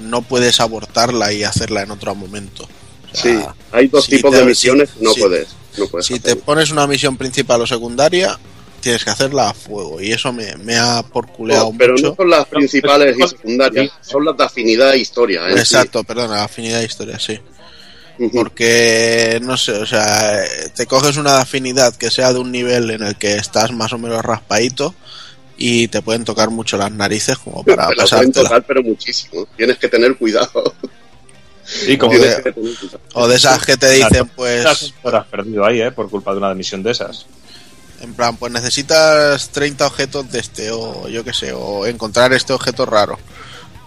no 0.00 0.22
puedes 0.22 0.60
abortarla 0.60 1.32
y 1.32 1.42
hacerla 1.42 1.82
en 1.82 1.90
otro 1.90 2.14
momento. 2.14 2.68
O 3.12 3.16
Sí, 3.16 3.36
hay 3.72 3.88
dos 3.88 4.04
si 4.04 4.12
tipos 4.12 4.30
te- 4.30 4.36
de 4.38 4.44
misiones, 4.44 4.90
si- 4.96 5.02
no 5.04 5.12
si- 5.12 5.20
puedes. 5.20 5.48
No 5.76 5.88
puedes 5.88 6.06
Si 6.06 6.20
te 6.20 6.36
pones 6.36 6.70
una 6.70 6.86
misión 6.86 7.16
principal 7.16 7.60
o 7.62 7.66
secundaria, 7.66 8.38
tienes 8.80 9.04
que 9.04 9.10
hacerla 9.10 9.50
a 9.50 9.54
fuego. 9.54 10.00
Y 10.00 10.12
eso 10.12 10.32
me, 10.32 10.56
me 10.56 10.76
ha 10.76 11.02
porculeado 11.02 11.70
No, 11.72 11.78
pero 11.78 11.92
mucho. 11.94 12.08
no 12.10 12.14
son 12.16 12.30
las 12.30 12.46
principales 12.46 13.16
y 13.18 13.28
secundarias, 13.28 13.90
son 14.00 14.24
las 14.24 14.36
de 14.36 14.44
afinidad 14.44 14.92
e 14.94 14.98
historia. 14.98 15.42
sí. 15.52 15.58
Exacto, 15.58 16.04
perdona, 16.04 16.44
afinidad 16.44 16.80
de 16.80 16.86
historia, 16.86 17.18
sí. 17.18 17.38
Porque, 18.32 19.38
no 19.42 19.56
sé, 19.56 19.72
o 19.72 19.86
sea, 19.86 20.42
eh, 20.44 20.70
te 20.74 20.86
coges 20.86 21.16
una 21.16 21.36
de 21.36 21.42
afinidad 21.42 21.94
que 21.94 22.10
sea 22.10 22.32
de 22.32 22.40
un 22.40 22.50
nivel 22.50 22.90
en 22.90 23.02
el 23.04 23.16
que 23.16 23.36
estás 23.36 23.70
más 23.72 23.92
o 23.92 23.98
menos 23.98 24.24
raspadito 24.24 24.92
y 25.56 25.86
te 25.88 26.02
pueden 26.02 26.24
tocar 26.24 26.50
mucho 26.50 26.76
las 26.76 26.90
narices 26.90 27.38
como 27.38 27.62
para 27.64 27.88
Te 27.88 27.96
la 27.96 28.04
pueden 28.06 28.32
tocar, 28.32 28.64
pero 28.66 28.82
muchísimo. 28.82 29.46
Tienes 29.56 29.78
que 29.78 29.88
tener 29.88 30.16
cuidado. 30.16 30.74
Y 31.86 31.96
como 31.96 32.12
que 32.12 32.18
tener 32.18 32.54
cuidado. 32.54 33.00
O 33.12 33.28
de 33.28 33.36
esas 33.36 33.64
que 33.64 33.76
te 33.76 33.90
dicen, 33.90 34.26
pues, 34.34 34.66
has 34.66 35.26
perdido 35.30 35.64
ahí, 35.64 35.80
¿eh? 35.80 35.92
Por 35.92 36.10
culpa 36.10 36.32
de 36.32 36.38
una 36.38 36.54
misión 36.54 36.82
de 36.82 36.90
esas. 36.92 37.26
En 38.00 38.14
plan, 38.14 38.36
pues 38.36 38.52
necesitas 38.52 39.48
30 39.50 39.86
objetos 39.86 40.30
de 40.30 40.38
este, 40.38 40.70
o 40.70 41.08
yo 41.08 41.24
qué 41.24 41.32
sé, 41.32 41.52
o 41.52 41.86
encontrar 41.86 42.32
este 42.32 42.52
objeto 42.52 42.86
raro. 42.86 43.18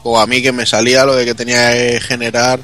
O 0.04 0.20
a 0.20 0.28
mí 0.28 0.42
que 0.42 0.52
me 0.52 0.66
salía 0.66 1.06
lo 1.06 1.16
de 1.16 1.26
que 1.26 1.36
tenía 1.36 1.72
que 1.72 2.02
generar 2.02 2.60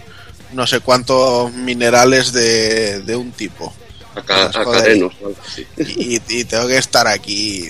no 0.53 0.65
sé 0.65 0.79
cuántos 0.79 1.51
minerales 1.53 2.31
de, 2.33 3.01
de 3.01 3.15
un 3.15 3.31
tipo. 3.31 3.73
Acá, 4.15 4.47
algo 4.47 4.73
así. 4.73 5.67
y, 5.77 6.19
y 6.27 6.43
tengo 6.45 6.67
que 6.67 6.77
estar 6.79 7.05
aquí 7.07 7.69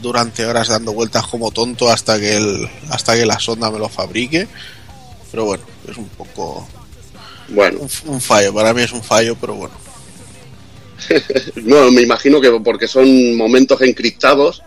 durante 0.00 0.46
horas 0.46 0.68
dando 0.68 0.92
vueltas 0.92 1.26
como 1.26 1.50
tonto 1.50 1.90
hasta 1.90 2.20
que 2.20 2.36
el, 2.36 2.70
hasta 2.90 3.16
que 3.16 3.26
la 3.26 3.40
sonda 3.40 3.68
me 3.68 3.80
lo 3.80 3.88
fabrique 3.88 4.46
pero 5.32 5.46
bueno 5.46 5.64
es 5.90 5.96
un 5.96 6.08
poco 6.10 6.64
Bueno, 7.48 7.80
un, 7.80 7.90
un 8.06 8.20
fallo 8.20 8.54
para 8.54 8.72
mí 8.72 8.82
es 8.82 8.92
un 8.92 9.02
fallo 9.02 9.34
pero 9.34 9.54
bueno 9.54 9.74
no, 11.56 11.90
me 11.90 12.02
imagino 12.02 12.40
que 12.40 12.50
porque 12.64 12.88
son 12.88 13.36
momentos 13.36 13.80
encriptados 13.82 14.62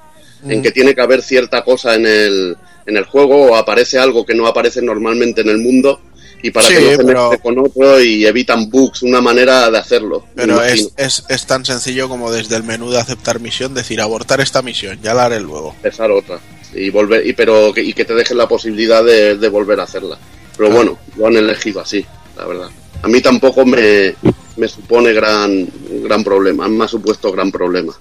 en 0.47 0.61
que 0.61 0.71
tiene 0.71 0.95
que 0.95 1.01
haber 1.01 1.21
cierta 1.21 1.63
cosa 1.63 1.93
en 1.95 2.05
el, 2.07 2.57
en 2.87 2.97
el 2.97 3.05
juego 3.05 3.43
o 3.51 3.55
aparece 3.55 3.99
algo 3.99 4.25
que 4.25 4.33
no 4.33 4.47
aparece 4.47 4.81
normalmente 4.81 5.41
en 5.41 5.49
el 5.49 5.59
mundo 5.59 6.01
y 6.43 6.49
para 6.49 6.65
Sí, 6.67 6.73
que 6.73 6.81
no 6.81 6.89
se 6.97 6.97
pero- 7.03 7.29
mezcle 7.29 7.39
con 7.43 7.59
otro 7.59 8.01
y 8.01 8.25
evitan 8.25 8.67
bugs, 8.67 9.03
una 9.03 9.21
manera 9.21 9.69
de 9.69 9.77
hacerlo. 9.77 10.25
pero 10.33 10.59
es, 10.63 10.89
es, 10.97 11.23
es 11.29 11.45
tan 11.45 11.63
sencillo 11.63 12.09
como 12.09 12.31
desde 12.31 12.55
el 12.55 12.63
menú 12.63 12.89
de 12.89 12.99
aceptar 12.99 13.39
misión 13.39 13.75
decir 13.75 14.01
abortar 14.01 14.41
esta 14.41 14.63
misión 14.63 14.99
ya 15.03 15.13
la 15.13 15.25
haré 15.25 15.39
luego 15.39 15.73
empezar 15.75 16.09
otra 16.09 16.39
y 16.73 16.89
volver 16.89 17.27
y 17.27 17.33
pero 17.33 17.71
que, 17.71 17.83
y 17.83 17.93
que 17.93 18.05
te 18.05 18.15
dejen 18.15 18.37
la 18.37 18.47
posibilidad 18.47 19.03
de, 19.03 19.37
de 19.37 19.49
volver 19.49 19.79
a 19.79 19.83
hacerla 19.83 20.17
pero 20.57 20.71
Ah. 20.71 20.75
bueno 20.75 20.97
lo 21.17 21.27
han 21.27 21.35
elegido 21.37 21.81
así 21.81 22.03
la 22.35 22.45
verdad 22.47 22.69
a 23.01 23.07
mí 23.07 23.21
tampoco 23.21 23.65
me, 23.65 24.15
me 24.57 24.67
supone 24.67 25.13
gran 25.13 25.67
gran 26.03 26.23
problema 26.23 26.67
me 26.67 26.85
ha 26.85 26.87
supuesto 26.87 27.31
gran 27.31 27.51
problema. 27.51 27.93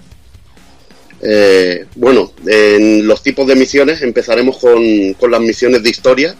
Eh, 1.23 1.85
bueno 1.95 2.33
en 2.47 3.05
los 3.05 3.21
tipos 3.21 3.45
de 3.47 3.55
misiones 3.55 4.01
empezaremos 4.01 4.57
con, 4.57 5.13
con 5.13 5.29
las 5.29 5.41
misiones 5.41 5.83
de 5.83 5.89
historia 5.89 6.35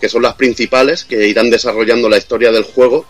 que 0.00 0.08
son 0.08 0.22
las 0.22 0.34
principales 0.34 1.04
que 1.04 1.26
irán 1.26 1.50
desarrollando 1.50 2.08
la 2.08 2.18
historia 2.18 2.52
del 2.52 2.64
juego. 2.64 3.04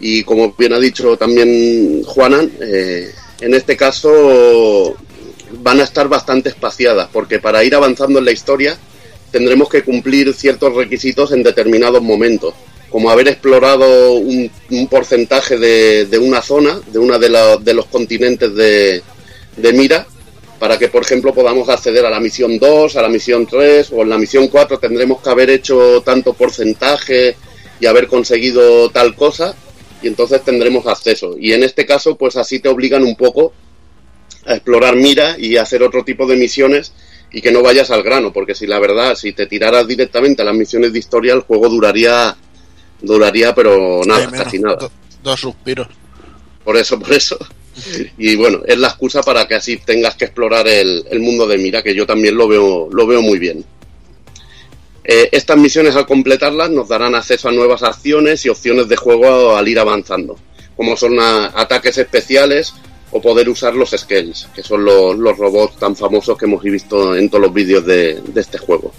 Y 0.00 0.22
como 0.24 0.52
bien 0.52 0.72
ha 0.72 0.78
dicho 0.78 1.16
también 1.16 2.02
Juanan 2.04 2.50
eh, 2.60 3.10
en 3.40 3.54
este 3.54 3.76
caso 3.76 4.96
van 5.62 5.80
a 5.80 5.84
estar 5.84 6.08
bastante 6.08 6.48
espaciadas, 6.48 7.08
porque 7.12 7.38
para 7.38 7.64
ir 7.64 7.74
avanzando 7.74 8.18
en 8.18 8.24
la 8.24 8.32
historia 8.32 8.78
tendremos 9.30 9.68
que 9.68 9.82
cumplir 9.82 10.32
ciertos 10.34 10.74
requisitos 10.74 11.32
en 11.32 11.42
determinados 11.42 12.02
momentos, 12.02 12.54
como 12.90 13.10
haber 13.10 13.28
explorado 13.28 14.14
un, 14.14 14.50
porcentaje 14.90 15.58
de, 15.58 16.06
de 16.06 16.18
una 16.18 16.42
zona, 16.42 16.80
de 16.86 16.98
uno 16.98 17.18
de, 17.18 17.58
de 17.62 17.74
los 17.74 17.86
continentes 17.86 18.54
de, 18.54 19.02
de 19.56 19.72
mira, 19.72 20.06
para 20.58 20.78
que, 20.78 20.88
por 20.88 21.02
ejemplo, 21.02 21.32
podamos 21.32 21.68
acceder 21.68 22.04
a 22.04 22.10
la 22.10 22.20
misión 22.20 22.58
2, 22.58 22.96
a 22.96 23.02
la 23.02 23.08
misión 23.08 23.46
3 23.46 23.92
o 23.92 24.02
en 24.02 24.10
la 24.10 24.18
misión 24.18 24.48
4 24.48 24.78
tendremos 24.78 25.22
que 25.22 25.30
haber 25.30 25.50
hecho 25.50 26.02
tanto 26.02 26.34
porcentaje 26.34 27.36
y 27.80 27.86
haber 27.86 28.08
conseguido 28.08 28.90
tal 28.90 29.14
cosa 29.14 29.54
y 30.02 30.08
entonces 30.08 30.42
tendremos 30.42 30.86
acceso. 30.86 31.36
Y 31.38 31.52
en 31.52 31.62
este 31.62 31.86
caso, 31.86 32.16
pues 32.16 32.36
así 32.36 32.60
te 32.60 32.68
obligan 32.68 33.04
un 33.04 33.16
poco 33.16 33.52
a 34.46 34.54
explorar 34.54 34.96
mira 34.96 35.36
y 35.38 35.56
hacer 35.56 35.82
otro 35.82 36.04
tipo 36.04 36.26
de 36.26 36.36
misiones 36.36 36.92
y 37.32 37.40
que 37.40 37.52
no 37.52 37.62
vayas 37.62 37.90
al 37.90 38.02
grano, 38.02 38.32
porque 38.32 38.54
si 38.54 38.66
la 38.66 38.78
verdad, 38.78 39.14
si 39.14 39.32
te 39.32 39.46
tiraras 39.46 39.86
directamente 39.86 40.42
a 40.42 40.44
las 40.44 40.54
misiones 40.54 40.92
de 40.92 40.98
historia, 40.98 41.32
el 41.32 41.40
juego 41.40 41.68
duraría, 41.68 42.36
duraría, 43.02 43.54
pero 43.54 44.00
nada, 44.06 44.26
menos, 44.30 44.44
casi 44.44 44.58
nada. 44.58 44.76
do- 44.76 44.92
dos 45.22 45.40
suspiros 45.40 45.88
Por 46.64 46.76
eso, 46.76 46.98
por 46.98 47.12
eso. 47.12 47.38
Y 48.18 48.36
bueno, 48.36 48.60
es 48.66 48.76
la 48.78 48.88
excusa 48.88 49.22
para 49.22 49.46
que 49.48 49.54
así 49.54 49.78
tengas 49.78 50.14
que 50.14 50.26
explorar 50.26 50.66
el, 50.68 51.04
el 51.10 51.20
mundo 51.20 51.46
de 51.46 51.56
Mira, 51.58 51.82
que 51.82 51.94
yo 51.94 52.06
también 52.06 52.36
lo 52.36 52.46
veo, 52.48 52.88
lo 52.92 53.06
veo 53.06 53.22
muy 53.22 53.38
bien. 53.38 53.64
Eh, 55.04 55.28
estas 55.32 55.56
misiones 55.56 55.96
al 55.96 56.06
completarlas 56.06 56.70
nos 56.70 56.88
darán 56.88 57.14
acceso 57.14 57.48
a 57.48 57.52
nuevas 57.52 57.82
acciones 57.82 58.44
y 58.44 58.48
opciones 58.50 58.86
de 58.88 58.96
juego 58.96 59.56
al 59.56 59.66
ir 59.66 59.78
avanzando, 59.78 60.36
como 60.76 60.96
son 60.96 61.18
a- 61.18 61.46
ataques 61.54 61.96
especiales 61.98 62.74
o 63.12 63.20
poder 63.20 63.48
usar 63.48 63.74
los 63.74 63.90
Skells, 63.90 64.48
que 64.54 64.62
son 64.62 64.84
los, 64.84 65.16
los 65.16 65.36
robots 65.38 65.76
tan 65.78 65.96
famosos 65.96 66.36
que 66.38 66.44
hemos 66.44 66.62
visto 66.62 67.16
en 67.16 67.28
todos 67.30 67.42
los 67.44 67.52
vídeos 67.52 67.84
de, 67.86 68.20
de 68.20 68.40
este 68.40 68.58
juego. 68.58 68.92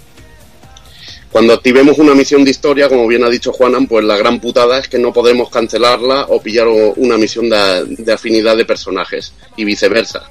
Cuando 1.32 1.54
activemos 1.54 1.96
una 1.96 2.14
misión 2.14 2.44
de 2.44 2.50
historia, 2.50 2.90
como 2.90 3.06
bien 3.08 3.24
ha 3.24 3.30
dicho 3.30 3.54
Juanan, 3.54 3.86
pues 3.86 4.04
la 4.04 4.18
gran 4.18 4.38
putada 4.38 4.78
es 4.78 4.86
que 4.86 4.98
no 4.98 5.14
podremos 5.14 5.48
cancelarla 5.48 6.26
o 6.28 6.42
pillar 6.42 6.68
una 6.68 7.16
misión 7.16 7.48
de, 7.48 8.12
afinidad 8.12 8.54
de 8.54 8.66
personajes 8.66 9.32
y 9.56 9.64
viceversa. 9.64 10.30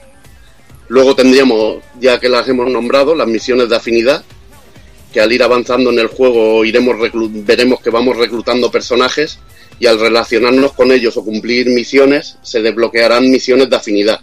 Luego 0.90 1.16
tendríamos, 1.16 1.78
ya 2.00 2.20
que 2.20 2.30
las 2.30 2.48
hemos 2.48 2.70
nombrado, 2.70 3.16
las 3.16 3.28
misiones 3.28 3.68
de 3.68 3.78
afinidad, 3.78 4.24
que 5.12 5.20
al 5.20 5.32
ir 5.32 5.42
avanzando 5.42 5.90
en 5.90 5.98
el 5.98 6.08
juego 6.08 6.64
iremos 6.64 6.96
veremos 7.32 7.82
que 7.82 7.90
vamos 7.90 8.16
reclutando 8.16 8.70
personajes 8.70 9.40
y 9.80 9.88
al 9.88 10.00
relacionarnos 10.00 10.74
con 10.74 10.92
ellos 10.92 11.18
o 11.18 11.26
cumplir 11.26 11.66
misiones 11.68 12.38
se 12.44 12.62
desbloquearán 12.62 13.28
misiones 13.28 13.72
de 13.72 13.76
afinidad, 13.76 14.20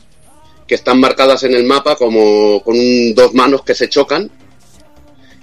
que 0.68 0.76
están 0.76 1.00
marcadas 1.00 1.42
en 1.42 1.54
el 1.54 1.64
mapa 1.64 1.96
como 1.96 2.62
con 2.62 2.76
dos 3.14 3.34
manos 3.34 3.64
que 3.64 3.74
se 3.74 3.88
chocan 3.88 4.30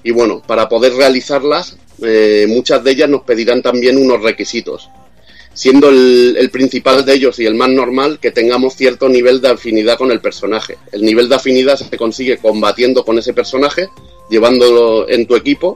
y 0.06 0.12
bueno, 0.12 0.40
para 0.46 0.70
poder 0.70 0.94
realizarlas, 0.94 1.78
eh, 2.04 2.46
muchas 2.48 2.84
de 2.84 2.92
ellas 2.92 3.10
nos 3.10 3.24
pedirán 3.24 3.64
también 3.64 3.98
unos 3.98 4.22
requisitos, 4.22 4.88
siendo 5.56 5.90
el, 5.90 6.38
el 6.40 6.52
principal 6.52 7.04
de 7.04 7.16
ellos 7.16 7.40
y 7.40 7.48
el 7.48 7.56
más 7.56 7.70
normal 7.70 8.20
que 8.22 8.30
tengamos 8.30 8.76
cierto 8.76 9.10
nivel 9.10 9.42
de 9.42 9.50
afinidad 9.50 9.98
con 9.98 10.12
el 10.12 10.22
personaje. 10.22 10.78
El 10.92 11.02
nivel 11.02 11.28
de 11.28 11.36
afinidad 11.36 11.76
se 11.76 11.98
consigue 11.98 12.38
combatiendo 12.38 13.04
con 13.04 13.18
ese 13.18 13.34
personaje, 13.34 13.90
llevándolo 14.30 15.10
en 15.10 15.26
tu 15.26 15.36
equipo 15.36 15.76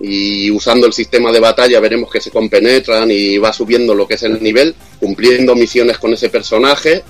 y 0.00 0.50
usando 0.50 0.86
el 0.86 0.94
sistema 0.94 1.30
de 1.30 1.40
batalla 1.40 1.80
veremos 1.80 2.10
que 2.10 2.22
se 2.22 2.30
compenetran 2.30 3.10
y 3.10 3.36
va 3.36 3.52
subiendo 3.52 3.94
lo 3.94 4.08
que 4.08 4.14
es 4.14 4.22
el 4.22 4.42
nivel, 4.42 4.74
cumpliendo 4.98 5.54
misiones 5.54 5.98
con 5.98 6.14
ese 6.14 6.30
personaje 6.30 7.04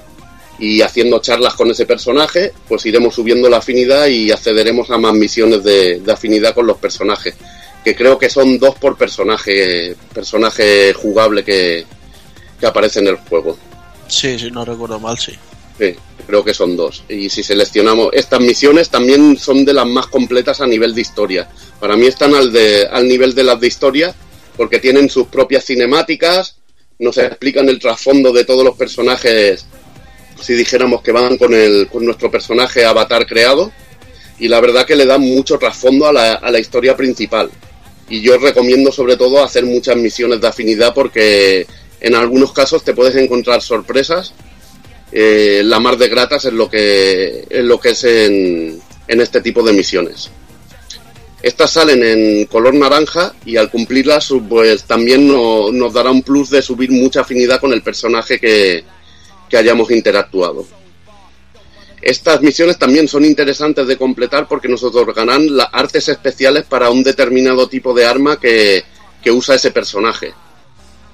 y 0.58 0.80
haciendo 0.82 1.20
charlas 1.20 1.54
con 1.54 1.70
ese 1.70 1.86
personaje, 1.86 2.52
pues 2.68 2.86
iremos 2.86 3.14
subiendo 3.14 3.48
la 3.48 3.58
afinidad 3.58 4.06
y 4.06 4.30
accederemos 4.30 4.90
a 4.90 4.98
más 4.98 5.14
misiones 5.14 5.64
de, 5.64 6.00
de 6.00 6.12
afinidad 6.12 6.54
con 6.54 6.66
los 6.66 6.78
personajes, 6.78 7.34
que 7.84 7.94
creo 7.94 8.18
que 8.18 8.30
son 8.30 8.58
dos 8.58 8.76
por 8.76 8.96
personaje, 8.96 9.96
personaje 10.12 10.92
jugable 10.92 11.44
que, 11.44 11.84
que 12.58 12.66
aparece 12.66 13.00
en 13.00 13.08
el 13.08 13.16
juego. 13.16 13.58
sí 14.06 14.38
si 14.38 14.50
no 14.50 14.64
recuerdo 14.64 15.00
mal 15.00 15.18
sí 15.18 15.32
Sí, 15.78 15.94
creo 16.26 16.44
que 16.44 16.54
son 16.54 16.76
dos. 16.76 17.02
Y 17.08 17.28
si 17.28 17.42
seleccionamos 17.42 18.10
estas 18.12 18.40
misiones, 18.40 18.90
también 18.90 19.36
son 19.36 19.64
de 19.64 19.72
las 19.72 19.86
más 19.86 20.06
completas 20.06 20.60
a 20.60 20.66
nivel 20.66 20.94
de 20.94 21.00
historia. 21.00 21.48
Para 21.80 21.96
mí 21.96 22.06
están 22.06 22.34
al, 22.34 22.52
de, 22.52 22.86
al 22.86 23.08
nivel 23.08 23.34
de 23.34 23.42
las 23.42 23.58
de 23.58 23.66
historia, 23.66 24.14
porque 24.56 24.78
tienen 24.78 25.10
sus 25.10 25.26
propias 25.26 25.64
cinemáticas, 25.64 26.58
nos 27.00 27.18
explican 27.18 27.68
el 27.68 27.80
trasfondo 27.80 28.32
de 28.32 28.44
todos 28.44 28.64
los 28.64 28.76
personajes, 28.76 29.66
si 30.40 30.54
dijéramos 30.54 31.02
que 31.02 31.12
van 31.12 31.36
con, 31.38 31.54
el, 31.54 31.88
con 31.88 32.04
nuestro 32.04 32.30
personaje 32.30 32.84
avatar 32.84 33.26
creado, 33.26 33.72
y 34.38 34.48
la 34.48 34.60
verdad 34.60 34.84
que 34.86 34.96
le 34.96 35.06
dan 35.06 35.20
mucho 35.20 35.58
trasfondo 35.58 36.06
a 36.06 36.12
la, 36.12 36.34
a 36.34 36.50
la 36.50 36.58
historia 36.58 36.96
principal. 36.96 37.50
Y 38.08 38.20
yo 38.20 38.36
recomiendo 38.36 38.92
sobre 38.92 39.16
todo 39.16 39.42
hacer 39.42 39.64
muchas 39.64 39.96
misiones 39.96 40.40
de 40.40 40.48
afinidad 40.48 40.92
porque 40.92 41.66
en 42.00 42.14
algunos 42.14 42.52
casos 42.52 42.84
te 42.84 42.92
puedes 42.94 43.16
encontrar 43.16 43.62
sorpresas 43.62 44.34
eh, 45.12 45.62
la 45.64 45.78
mar 45.78 45.96
de 45.96 46.08
gratas 46.08 46.44
en 46.44 46.56
lo 46.58 46.68
que, 46.68 47.44
en 47.48 47.68
lo 47.68 47.78
que 47.78 47.90
es 47.90 48.04
en, 48.04 48.82
este 49.06 49.40
tipo 49.40 49.62
de 49.62 49.72
misiones. 49.72 50.30
Estas 51.40 51.70
salen 51.72 52.02
en 52.02 52.46
color 52.46 52.74
naranja 52.74 53.34
y 53.44 53.56
al 53.56 53.70
cumplirlas 53.70 54.32
pues 54.48 54.84
también 54.84 55.28
no- 55.28 55.70
nos 55.70 55.92
dará 55.92 56.10
un 56.10 56.22
plus 56.22 56.50
de 56.50 56.60
subir 56.62 56.90
mucha 56.90 57.20
afinidad 57.20 57.60
con 57.60 57.72
el 57.72 57.82
personaje 57.82 58.40
que, 58.40 58.82
que 59.54 59.58
hayamos 59.58 59.88
interactuado. 59.92 60.66
Estas 62.02 62.42
misiones 62.42 62.76
también 62.76 63.06
son 63.06 63.24
interesantes 63.24 63.86
de 63.86 63.96
completar 63.96 64.48
porque 64.48 64.66
nos 64.66 64.82
otorgarán 64.82 65.56
las 65.56 65.68
artes 65.70 66.08
especiales 66.08 66.64
para 66.64 66.90
un 66.90 67.04
determinado 67.04 67.68
tipo 67.68 67.94
de 67.94 68.04
arma 68.04 68.40
que, 68.40 68.82
que 69.22 69.30
usa 69.30 69.54
ese 69.54 69.70
personaje. 69.70 70.34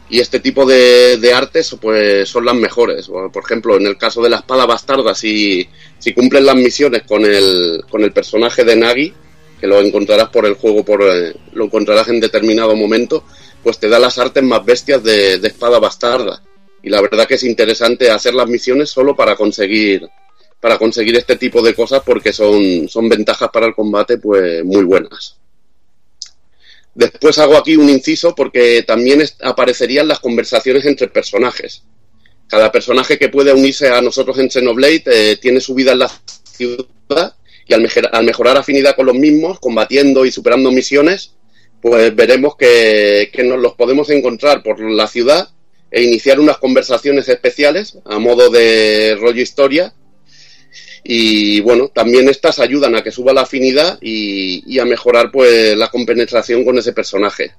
Y 0.08 0.20
este 0.20 0.40
tipo 0.40 0.64
de, 0.64 1.32
artes 1.34 1.76
pues 1.78 2.30
son 2.30 2.46
las 2.46 2.54
mejores. 2.54 3.08
Por 3.08 3.44
ejemplo, 3.44 3.76
en 3.76 3.86
el 3.86 3.98
caso 3.98 4.22
de 4.22 4.30
la 4.30 4.38
espada 4.38 4.64
bastarda, 4.64 5.14
si, 5.14 5.68
si 5.98 6.14
cumplen 6.14 6.46
las 6.46 6.56
misiones 6.56 7.02
con 7.02 7.26
el, 7.26 7.84
con 7.90 8.02
el 8.02 8.12
personaje 8.12 8.64
de 8.64 8.74
Nagi, 8.74 9.12
que 9.60 9.66
lo 9.66 9.82
encontrarás 9.82 10.30
por 10.30 10.46
el 10.46 10.54
juego, 10.54 10.82
por 10.82 11.02
eh, 11.02 11.34
lo 11.52 11.66
encontrarás 11.66 12.08
en 12.08 12.20
determinado 12.20 12.74
momento, 12.74 13.22
pues 13.62 13.78
te 13.78 13.90
da 13.90 13.98
las 13.98 14.16
artes 14.18 14.42
más 14.42 14.64
bestias 14.64 15.04
de 15.04 15.34
espada 15.34 15.78
bastarda. 15.78 16.42
Y 16.82 16.88
la 16.88 17.00
verdad 17.00 17.26
que 17.26 17.34
es 17.34 17.44
interesante 17.44 18.10
hacer 18.10 18.34
las 18.34 18.48
misiones 18.48 18.90
solo 18.90 19.14
para 19.14 19.36
conseguir 19.36 20.08
para 20.60 20.78
conseguir 20.78 21.16
este 21.16 21.36
tipo 21.36 21.62
de 21.62 21.74
cosas 21.74 22.02
porque 22.04 22.32
son, 22.32 22.86
son 22.86 23.08
ventajas 23.08 23.48
para 23.50 23.66
el 23.66 23.74
combate 23.74 24.18
pues 24.18 24.62
muy 24.62 24.84
buenas. 24.84 25.38
Después 26.94 27.38
hago 27.38 27.56
aquí 27.56 27.76
un 27.76 27.88
inciso 27.88 28.34
porque 28.34 28.82
también 28.82 29.22
aparecerían 29.40 30.06
las 30.06 30.20
conversaciones 30.20 30.84
entre 30.84 31.08
personajes. 31.08 31.82
Cada 32.46 32.70
personaje 32.70 33.18
que 33.18 33.28
puede 33.30 33.52
unirse 33.52 33.88
a 33.88 34.02
nosotros 34.02 34.38
en 34.38 34.50
Xenoblade 34.50 35.04
eh, 35.06 35.38
tiene 35.40 35.60
su 35.60 35.74
vida 35.74 35.92
en 35.92 36.00
la 36.00 36.10
ciudad 36.44 37.36
y 37.66 37.72
al, 37.72 37.88
al 38.12 38.24
mejorar 38.24 38.58
afinidad 38.58 38.96
con 38.96 39.06
los 39.06 39.14
mismos, 39.14 39.60
combatiendo 39.60 40.26
y 40.26 40.32
superando 40.32 40.72
misiones, 40.72 41.32
pues 41.80 42.14
veremos 42.14 42.56
que, 42.56 43.30
que 43.32 43.44
nos 43.44 43.60
los 43.60 43.74
podemos 43.74 44.10
encontrar 44.10 44.62
por 44.62 44.80
la 44.80 45.06
ciudad 45.06 45.48
e 45.90 46.02
iniciar 46.02 46.38
unas 46.38 46.58
conversaciones 46.58 47.28
especiales 47.28 47.98
a 48.04 48.18
modo 48.18 48.50
de 48.50 49.16
rollo 49.20 49.42
historia 49.42 49.92
y 51.02 51.60
bueno, 51.60 51.88
también 51.88 52.28
estas 52.28 52.58
ayudan 52.58 52.94
a 52.94 53.02
que 53.02 53.10
suba 53.10 53.32
la 53.32 53.42
afinidad 53.42 53.98
y, 54.00 54.78
a 54.78 54.84
mejorar 54.84 55.30
pues 55.30 55.76
la 55.76 55.88
compenetración 55.88 56.64
con 56.64 56.78
ese 56.78 56.92
personaje. 56.92 57.52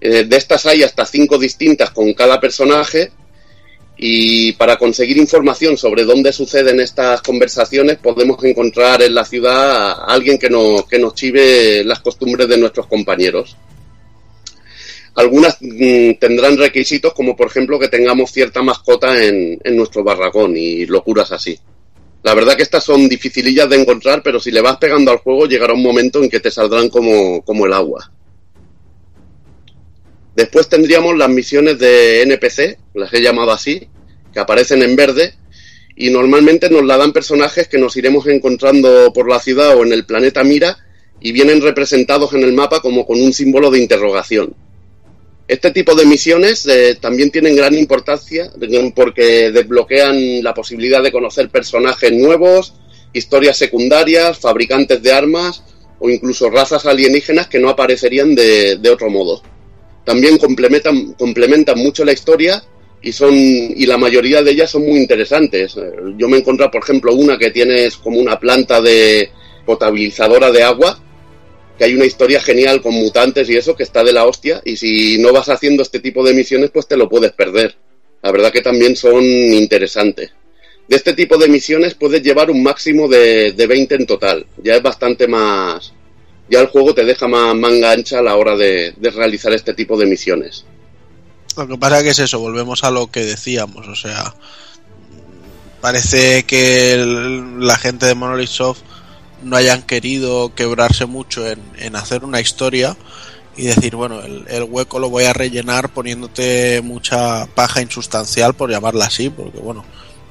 Eh, 0.00 0.24
de 0.24 0.36
estas 0.36 0.66
hay 0.66 0.82
hasta 0.82 1.06
cinco 1.06 1.38
distintas 1.38 1.90
con 1.90 2.12
cada 2.12 2.38
personaje 2.40 3.10
y 3.96 4.52
para 4.52 4.76
conseguir 4.76 5.16
información 5.16 5.78
sobre 5.78 6.04
dónde 6.04 6.32
suceden 6.32 6.80
estas 6.80 7.22
conversaciones 7.22 7.96
podemos 7.96 8.42
encontrar 8.44 9.00
en 9.02 9.14
la 9.14 9.24
ciudad 9.24 9.92
a 9.92 9.92
alguien 10.04 10.38
que 10.38 10.50
nos, 10.50 10.86
que 10.86 10.98
nos 10.98 11.14
chive 11.14 11.82
las 11.82 12.00
costumbres 12.00 12.46
de 12.48 12.58
nuestros 12.58 12.88
compañeros. 12.88 13.56
Algunas 15.16 15.56
mm, 15.60 16.12
tendrán 16.20 16.58
requisitos 16.58 17.14
como 17.14 17.34
por 17.34 17.48
ejemplo 17.48 17.78
que 17.78 17.88
tengamos 17.88 18.30
cierta 18.30 18.62
mascota 18.62 19.22
en, 19.24 19.58
nuestro 19.74 20.04
barracón 20.04 20.56
y 20.56 20.84
locuras 20.86 21.32
así. 21.32 21.58
La 22.22 22.34
verdad 22.34 22.54
que 22.54 22.62
estas 22.62 22.84
son 22.84 23.08
dificilillas 23.08 23.68
de 23.68 23.80
encontrar, 23.80 24.22
pero 24.22 24.38
si 24.38 24.50
le 24.50 24.60
vas 24.60 24.76
pegando 24.76 25.10
al 25.10 25.18
juego 25.18 25.46
llegará 25.46 25.72
un 25.72 25.82
momento 25.82 26.22
en 26.22 26.28
que 26.28 26.40
te 26.40 26.50
saldrán 26.50 26.90
como, 26.90 27.42
como 27.42 27.64
el 27.64 27.72
agua. 27.72 28.12
Después 30.34 30.68
tendríamos 30.68 31.16
las 31.16 31.30
misiones 31.30 31.78
de 31.78 32.20
NPC, 32.22 32.78
las 32.92 33.12
he 33.14 33.22
llamado 33.22 33.52
así, 33.52 33.88
que 34.34 34.40
aparecen 34.40 34.82
en 34.82 34.96
verde 34.96 35.32
y 35.96 36.10
normalmente 36.10 36.68
nos 36.68 36.84
la 36.84 36.98
dan 36.98 37.14
personajes 37.14 37.68
que 37.68 37.78
nos 37.78 37.96
iremos 37.96 38.26
encontrando 38.26 39.14
por 39.14 39.30
la 39.30 39.40
ciudad 39.40 39.78
o 39.78 39.82
en 39.82 39.94
el 39.94 40.04
planeta 40.04 40.44
Mira 40.44 40.76
y 41.20 41.32
vienen 41.32 41.62
representados 41.62 42.34
en 42.34 42.42
el 42.42 42.52
mapa 42.52 42.80
como 42.80 43.06
con 43.06 43.18
un 43.18 43.32
símbolo 43.32 43.70
de 43.70 43.78
interrogación. 43.78 44.54
Este 45.48 45.70
tipo 45.70 45.94
de 45.94 46.06
misiones 46.06 46.66
eh, 46.66 46.96
también 47.00 47.30
tienen 47.30 47.54
gran 47.54 47.74
importancia 47.74 48.50
eh, 48.60 48.92
porque 48.94 49.52
desbloquean 49.52 50.42
la 50.42 50.52
posibilidad 50.52 51.00
de 51.02 51.12
conocer 51.12 51.50
personajes 51.50 52.10
nuevos, 52.12 52.74
historias 53.12 53.56
secundarias, 53.56 54.38
fabricantes 54.38 55.00
de 55.02 55.12
armas 55.12 55.62
o 56.00 56.10
incluso 56.10 56.50
razas 56.50 56.84
alienígenas 56.84 57.46
que 57.46 57.60
no 57.60 57.68
aparecerían 57.68 58.34
de, 58.34 58.90
otro 58.90 59.08
modo. 59.08 59.40
También 60.04 60.36
complementan, 60.38 61.12
complementan 61.12 61.78
mucho 61.78 62.04
la 62.04 62.12
historia 62.12 62.62
y 63.00 63.12
son 63.12 63.32
y 63.32 63.86
la 63.86 63.98
mayoría 63.98 64.42
de 64.42 64.50
ellas 64.50 64.70
son 64.70 64.84
muy 64.84 64.98
interesantes. 64.98 65.76
Eh, 65.76 65.92
Yo 66.18 66.28
me 66.28 66.38
he 66.38 66.40
encontrado, 66.40 66.72
por 66.72 66.82
ejemplo, 66.82 67.14
una 67.14 67.38
que 67.38 67.52
tienes 67.52 67.96
como 67.98 68.18
una 68.18 68.40
planta 68.40 68.80
de 68.80 69.30
potabilizadora 69.64 70.50
de 70.50 70.64
agua 70.64 70.98
que 71.76 71.84
hay 71.84 71.94
una 71.94 72.06
historia 72.06 72.40
genial 72.40 72.80
con 72.80 72.94
mutantes 72.94 73.48
y 73.50 73.56
eso 73.56 73.76
que 73.76 73.82
está 73.82 74.02
de 74.02 74.12
la 74.12 74.26
hostia 74.26 74.62
y 74.64 74.76
si 74.76 75.18
no 75.18 75.32
vas 75.32 75.48
haciendo 75.48 75.82
este 75.82 76.00
tipo 76.00 76.24
de 76.24 76.34
misiones 76.34 76.70
pues 76.70 76.86
te 76.86 76.96
lo 76.96 77.08
puedes 77.08 77.32
perder. 77.32 77.76
La 78.22 78.32
verdad 78.32 78.52
que 78.52 78.62
también 78.62 78.96
son 78.96 79.22
interesantes. 79.22 80.32
De 80.88 80.96
este 80.96 81.12
tipo 81.14 81.36
de 81.36 81.48
misiones 81.48 81.94
puedes 81.94 82.22
llevar 82.22 82.50
un 82.50 82.62
máximo 82.62 83.08
de, 83.08 83.52
de 83.52 83.66
20 83.66 83.94
en 83.94 84.06
total. 84.06 84.46
Ya 84.62 84.76
es 84.76 84.82
bastante 84.82 85.26
más... 85.28 85.92
Ya 86.48 86.60
el 86.60 86.68
juego 86.68 86.94
te 86.94 87.04
deja 87.04 87.26
más 87.26 87.56
manga 87.56 87.90
ancha 87.90 88.20
a 88.20 88.22
la 88.22 88.36
hora 88.36 88.56
de, 88.56 88.94
de 88.96 89.10
realizar 89.10 89.52
este 89.52 89.74
tipo 89.74 89.98
de 89.98 90.06
misiones. 90.06 90.64
Lo 91.56 91.66
que 91.66 91.76
pasa 91.76 92.02
que 92.02 92.10
es 92.10 92.18
eso, 92.20 92.38
volvemos 92.38 92.84
a 92.84 92.90
lo 92.90 93.10
que 93.10 93.24
decíamos, 93.24 93.88
o 93.88 93.96
sea, 93.96 94.34
parece 95.80 96.44
que 96.44 97.02
la 97.58 97.78
gente 97.78 98.06
de 98.06 98.14
Monolith 98.14 98.48
Soft 98.48 98.82
no 99.46 99.56
hayan 99.56 99.82
querido 99.82 100.54
quebrarse 100.54 101.06
mucho 101.06 101.46
en, 101.46 101.60
en 101.78 101.96
hacer 101.96 102.24
una 102.24 102.40
historia 102.40 102.96
y 103.56 103.62
decir, 103.66 103.96
bueno, 103.96 104.20
el, 104.20 104.44
el 104.48 104.64
hueco 104.64 104.98
lo 104.98 105.08
voy 105.08 105.24
a 105.24 105.32
rellenar 105.32 105.92
poniéndote 105.94 106.82
mucha 106.82 107.46
paja 107.54 107.80
insustancial, 107.80 108.54
por 108.54 108.70
llamarla 108.70 109.06
así, 109.06 109.30
porque 109.30 109.58
bueno, 109.58 109.84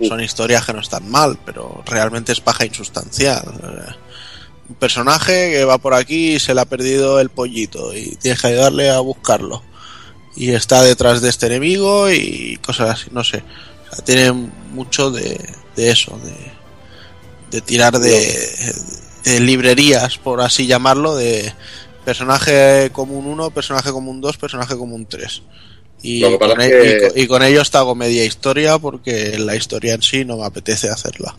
son 0.07 0.21
historias 0.21 0.65
que 0.65 0.73
no 0.73 0.81
están 0.81 1.09
mal, 1.09 1.39
pero 1.45 1.83
realmente 1.85 2.31
es 2.33 2.41
paja 2.41 2.65
insustancial. 2.65 3.43
Eh, 3.63 3.93
Un 4.69 4.75
personaje 4.75 5.51
que 5.51 5.63
va 5.65 5.77
por 5.77 5.93
aquí 5.93 6.35
y 6.35 6.39
se 6.39 6.53
le 6.53 6.61
ha 6.61 6.65
perdido 6.65 7.19
el 7.19 7.29
pollito 7.29 7.93
y 7.93 8.15
tienes 8.17 8.41
que 8.41 8.47
ayudarle 8.47 8.89
a 8.89 8.99
buscarlo 8.99 9.61
y 10.35 10.51
está 10.51 10.81
detrás 10.81 11.21
de 11.21 11.29
este 11.29 11.45
enemigo 11.47 12.09
y 12.11 12.57
cosas 12.65 12.89
así, 12.89 13.09
no 13.11 13.23
sé. 13.23 13.43
O 13.91 13.95
sea, 13.95 14.03
tiene 14.03 14.31
mucho 14.31 15.11
de, 15.11 15.39
de 15.75 15.91
eso, 15.91 16.19
de, 16.25 16.35
de 17.51 17.61
tirar 17.61 17.99
de, 17.99 18.09
de 18.09 18.73
librerías, 19.39 20.17
por 20.17 20.41
así 20.41 20.67
llamarlo, 20.67 21.15
de 21.15 21.53
personaje 22.05 22.89
común 22.91 23.25
1, 23.25 23.49
personaje 23.51 23.91
común 23.91 24.21
2, 24.21 24.37
personaje 24.37 24.75
común 24.77 25.05
3. 25.09 25.41
Y 26.03 26.19
Lo 26.19 26.31
que 26.31 26.37
pasa 26.37 26.53
con, 26.55 26.61
es 26.61 26.67
e- 26.69 26.71
que- 26.71 26.97
y 26.97 27.09
con- 27.09 27.19
y 27.23 27.27
con 27.27 27.43
ello 27.43 27.61
hasta 27.61 27.79
hago 27.79 27.95
media 27.95 28.23
historia 28.25 28.77
porque 28.77 29.37
la 29.39 29.55
historia 29.55 29.95
en 29.95 30.01
sí 30.03 30.23
no 30.25 30.37
me 30.37 30.45
apetece 30.45 30.89
hacerla. 30.89 31.35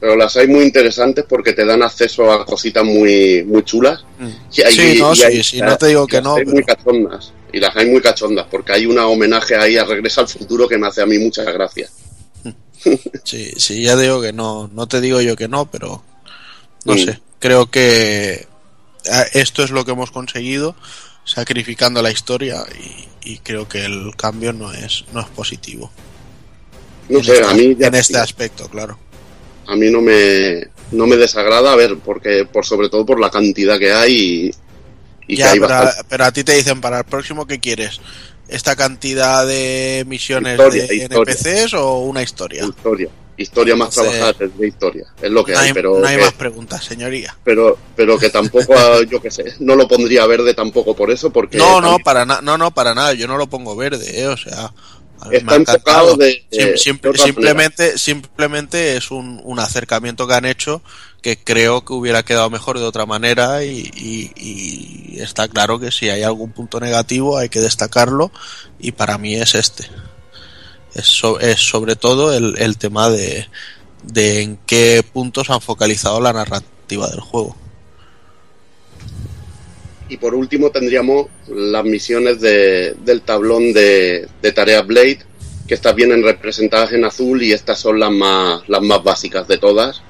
Pero 0.00 0.16
las 0.16 0.34
hay 0.38 0.46
muy 0.48 0.64
interesantes 0.64 1.26
porque 1.28 1.52
te 1.52 1.66
dan 1.66 1.82
acceso 1.82 2.32
a 2.32 2.46
cositas 2.46 2.82
muy, 2.84 3.44
muy 3.44 3.62
chulas. 3.64 4.02
Y 4.50 4.62
hay- 4.62 4.72
Sí, 4.74 4.98
no, 4.98 5.12
y 5.12 5.16
sí, 5.16 5.22
hay- 5.24 5.42
sí, 5.44 5.60
no 5.60 5.76
te 5.76 5.88
digo 5.88 6.06
que 6.06 6.22
no, 6.22 6.36
hay 6.36 6.46
muy 6.46 6.64
cachondas. 6.64 7.32
Y 7.52 7.60
las 7.60 7.76
hay 7.76 7.90
muy 7.90 8.00
cachondas 8.00 8.46
porque 8.50 8.72
hay 8.72 8.86
un 8.86 8.98
homenaje 8.98 9.56
ahí 9.56 9.76
a 9.76 9.84
Regresa 9.84 10.22
al 10.22 10.28
Futuro 10.28 10.66
que 10.66 10.78
me 10.78 10.86
hace 10.86 11.02
a 11.02 11.06
mí 11.06 11.18
mucha 11.18 11.42
gracia. 11.44 11.90
Sí, 13.24 13.52
sí, 13.58 13.82
ya 13.82 13.94
digo 13.96 14.22
que 14.22 14.32
no, 14.32 14.70
no 14.72 14.86
te 14.88 15.02
digo 15.02 15.20
yo 15.20 15.36
que 15.36 15.48
no, 15.48 15.70
pero 15.70 16.02
no 16.84 16.96
Mm. 16.96 16.98
sé, 16.98 17.20
creo 17.38 17.70
que 17.70 18.48
esto 19.32 19.62
es 19.64 19.70
lo 19.70 19.84
que 19.84 19.92
hemos 19.92 20.10
conseguido 20.10 20.76
sacrificando 21.24 22.02
la 22.02 22.10
historia 22.10 22.64
y, 23.22 23.32
y 23.34 23.38
creo 23.40 23.68
que 23.68 23.84
el 23.84 24.14
cambio 24.16 24.52
no 24.52 24.72
es, 24.72 25.04
no 25.12 25.20
es 25.20 25.28
positivo. 25.28 25.94
No 27.08 27.18
en 27.18 27.24
sé, 27.24 27.40
este, 27.40 27.44
a 27.44 27.54
mí 27.54 27.76
ya 27.78 27.88
en 27.88 27.94
este 27.94 28.18
aspecto, 28.18 28.68
claro. 28.68 28.98
a 29.66 29.76
mí 29.76 29.90
no 29.90 30.00
me 30.00 30.62
no 30.90 31.06
me 31.06 31.16
desagrada 31.16 31.72
a 31.72 31.76
ver 31.76 31.98
porque 31.98 32.46
por 32.50 32.64
sobre 32.66 32.88
todo 32.88 33.06
por 33.06 33.20
la 33.20 33.30
cantidad 33.30 33.78
que 33.78 33.92
hay 33.92 34.14
y, 35.28 35.34
y 35.34 35.36
Ya, 35.36 35.46
que 35.46 35.48
hay 35.48 35.60
pero, 35.60 35.74
a, 35.74 35.84
bastante. 35.84 36.04
pero 36.08 36.24
a 36.24 36.32
ti 36.32 36.44
te 36.44 36.54
dicen 36.54 36.80
para 36.80 36.98
el 36.98 37.04
próximo 37.04 37.46
¿qué 37.46 37.60
quieres? 37.60 38.00
¿Esta 38.48 38.74
cantidad 38.76 39.46
de 39.46 40.04
misiones 40.08 40.54
Historia, 40.58 40.86
de 40.86 40.96
historia. 40.96 41.34
NPCs 41.34 41.74
o 41.74 42.00
una 42.00 42.22
historia? 42.22 42.64
historia 42.64 43.10
historia 43.42 43.76
más 43.76 43.88
Entonces, 43.96 44.18
trabajada 44.18 44.44
es 44.46 44.58
de 44.58 44.68
historia 44.68 45.06
es 45.22 45.30
lo 45.30 45.44
que 45.44 45.52
no 45.52 45.58
hay, 45.58 45.66
hay, 45.68 45.72
pero 45.72 45.98
no 45.98 46.06
hay 46.06 46.16
que, 46.16 46.22
más 46.24 46.32
preguntas, 46.34 46.84
señoría. 46.84 47.36
pero 47.44 47.78
pero 47.96 48.18
que 48.18 48.30
tampoco 48.30 48.74
yo 49.02 49.20
que 49.20 49.30
sé 49.30 49.54
no 49.60 49.74
lo 49.76 49.86
pondría 49.88 50.26
verde 50.26 50.54
tampoco 50.54 50.94
por 50.94 51.10
eso 51.10 51.30
porque 51.30 51.58
No, 51.58 51.80
no, 51.80 51.88
también 51.88 52.04
para 52.04 52.24
na- 52.26 52.40
no, 52.42 52.56
no, 52.58 52.70
para 52.72 52.94
nada. 52.94 53.12
Yo 53.14 53.26
no 53.26 53.36
lo 53.36 53.46
pongo 53.48 53.74
verde, 53.76 54.20
¿eh? 54.22 54.26
o 54.28 54.36
sea, 54.36 54.72
Está 55.30 55.56
enfocado 55.56 56.16
de- 56.16 56.46
Sim- 56.78 56.98
de- 57.02 57.18
simplemente, 57.18 57.98
simplemente 57.98 58.96
es 58.96 59.10
un, 59.10 59.38
un 59.44 59.58
acercamiento 59.58 60.26
que 60.26 60.32
han 60.34 60.46
hecho 60.46 60.80
que 61.20 61.36
creo 61.36 61.84
que 61.84 61.92
hubiera 61.92 62.22
quedado 62.22 62.48
mejor 62.48 62.78
de 62.78 62.86
otra 62.86 63.04
manera 63.04 63.62
y, 63.62 63.90
y- 63.94 64.32
y 64.36 65.20
está 65.20 65.46
claro 65.48 65.78
que 65.78 65.90
si 65.90 66.08
hay 66.08 66.22
algún 66.22 66.52
punto 66.52 66.80
negativo 66.80 67.36
hay 67.36 67.50
que 67.50 67.60
destacarlo 67.60 68.32
y 68.78 68.92
para 68.92 69.18
mí 69.18 69.34
es 69.34 69.54
este. 69.54 69.84
Es, 70.94 71.06
so- 71.06 71.38
es 71.40 71.60
sobre 71.60 71.96
todo 71.96 72.34
el, 72.34 72.76
tema 72.78 73.10
de, 73.10 73.46
en 74.14 74.58
qué 74.66 75.02
puntos 75.12 75.50
han 75.50 75.60
focalizado 75.60 76.20
la 76.20 76.32
narrativa 76.32 77.08
del 77.08 77.20
juego. 77.20 77.56
Y 80.08 80.16
por 80.16 80.34
último 80.34 80.70
tendríamos 80.70 81.26
las 81.48 81.84
misiones 81.84 82.40
de- 82.40 82.94
del 83.04 83.22
tablón 83.22 83.72
de, 83.72 84.28
de 84.42 84.52
tarea 84.52 84.82
Blade, 84.82 85.20
que 85.68 85.74
estas 85.74 85.94
vienen 85.94 86.24
representadas 86.24 86.92
en 86.92 87.04
azul 87.04 87.42
y 87.42 87.52
estas 87.52 87.78
son 87.78 88.00
las 88.00 88.10
más, 88.10 88.68
las 88.68 88.82
más 88.82 89.02
básicas 89.04 89.46
de 89.46 89.58
todas. 89.58 90.02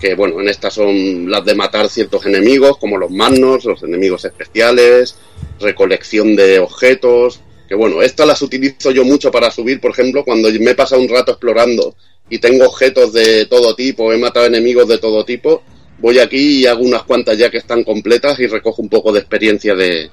que 0.00 0.14
bueno, 0.14 0.40
en 0.40 0.48
estas 0.48 0.74
son 0.74 1.30
las 1.30 1.44
de 1.46 1.54
matar 1.54 1.88
ciertos 1.88 2.26
enemigos, 2.26 2.76
como 2.78 2.98
los 2.98 3.10
magnos, 3.10 3.64
los 3.64 3.82
enemigos 3.82 4.24
especiales, 4.26 5.16
recolección 5.60 6.36
de 6.36 6.58
objetos, 6.58 7.40
que 7.68 7.74
bueno, 7.74 8.02
estas 8.02 8.26
las 8.26 8.42
utilizo 8.42 8.90
yo 8.90 9.04
mucho 9.04 9.30
para 9.30 9.50
subir, 9.50 9.80
por 9.80 9.90
ejemplo, 9.92 10.24
cuando 10.24 10.48
me 10.60 10.70
he 10.72 10.74
pasado 10.74 11.00
un 11.02 11.08
rato 11.08 11.32
explorando 11.32 11.94
y 12.28 12.38
tengo 12.38 12.66
objetos 12.66 13.12
de 13.12 13.46
todo 13.46 13.74
tipo, 13.74 14.12
he 14.12 14.18
matado 14.18 14.46
enemigos 14.46 14.86
de 14.88 14.98
todo 14.98 15.24
tipo, 15.24 15.62
voy 15.98 16.18
aquí 16.18 16.60
y 16.60 16.66
hago 16.66 16.82
unas 16.82 17.04
cuantas 17.04 17.38
ya 17.38 17.50
que 17.50 17.58
están 17.58 17.84
completas 17.84 18.38
y 18.40 18.46
recojo 18.46 18.82
un 18.82 18.88
poco 18.88 19.12
de 19.12 19.20
experiencia 19.20 19.74
de, 19.74 20.10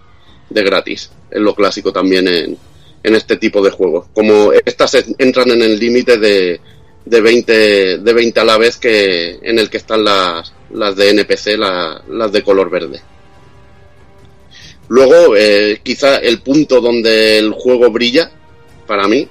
de 0.49 0.63
gratis. 0.63 1.11
Es 1.29 1.39
lo 1.41 1.53
clásico 1.55 1.91
también 1.91 2.27
en, 2.27 2.57
en 3.03 3.15
este 3.15 3.37
tipo 3.37 3.61
de 3.61 3.71
juegos. 3.71 4.07
Como 4.13 4.51
estas 4.65 4.93
en- 4.95 5.15
entran 5.17 5.49
en 5.51 5.61
el 5.61 5.79
límite 5.79 6.17
de, 6.17 6.59
de 7.05 7.21
20 7.21 7.97
de 7.97 8.13
20 8.13 8.39
a 8.39 8.45
la 8.45 8.57
vez 8.57 8.77
que 8.77 9.39
en 9.41 9.57
el 9.59 9.69
que 9.69 9.77
están 9.77 10.03
las, 10.03 10.53
las 10.73 10.95
de 10.95 11.09
NPC, 11.09 11.57
la- 11.57 12.01
las 12.09 12.31
de 12.31 12.43
color 12.43 12.69
verde. 12.69 13.01
Luego, 14.91 15.37
eh, 15.37 15.79
quizá 15.81 16.17
el 16.17 16.41
punto 16.41 16.81
donde 16.81 17.37
el 17.37 17.53
juego 17.53 17.89
brilla, 17.89 18.29
para 18.85 19.07
mí, 19.07 19.25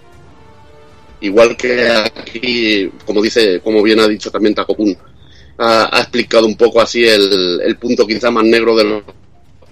igual 1.20 1.54
que 1.54 1.86
aquí, 1.86 2.90
como 3.04 3.20
dice, 3.20 3.60
como 3.60 3.82
bien 3.82 4.00
ha 4.00 4.08
dicho 4.08 4.30
también 4.30 4.54
Takokun, 4.54 4.96
ha, 5.58 6.00
explicado 6.00 6.46
un 6.46 6.56
poco 6.56 6.80
así 6.80 7.04
el, 7.04 7.60
el 7.62 7.76
punto 7.76 8.06
quizá 8.06 8.30
más 8.30 8.44
negro 8.44 8.74
del 8.74 9.02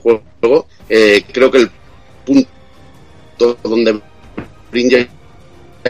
juego, 0.03 0.67
eh, 0.91 1.23
creo 1.33 1.51
que 1.51 1.57
el 1.57 1.71
punto 2.27 3.57
donde 3.63 3.99
brilla 4.71 5.09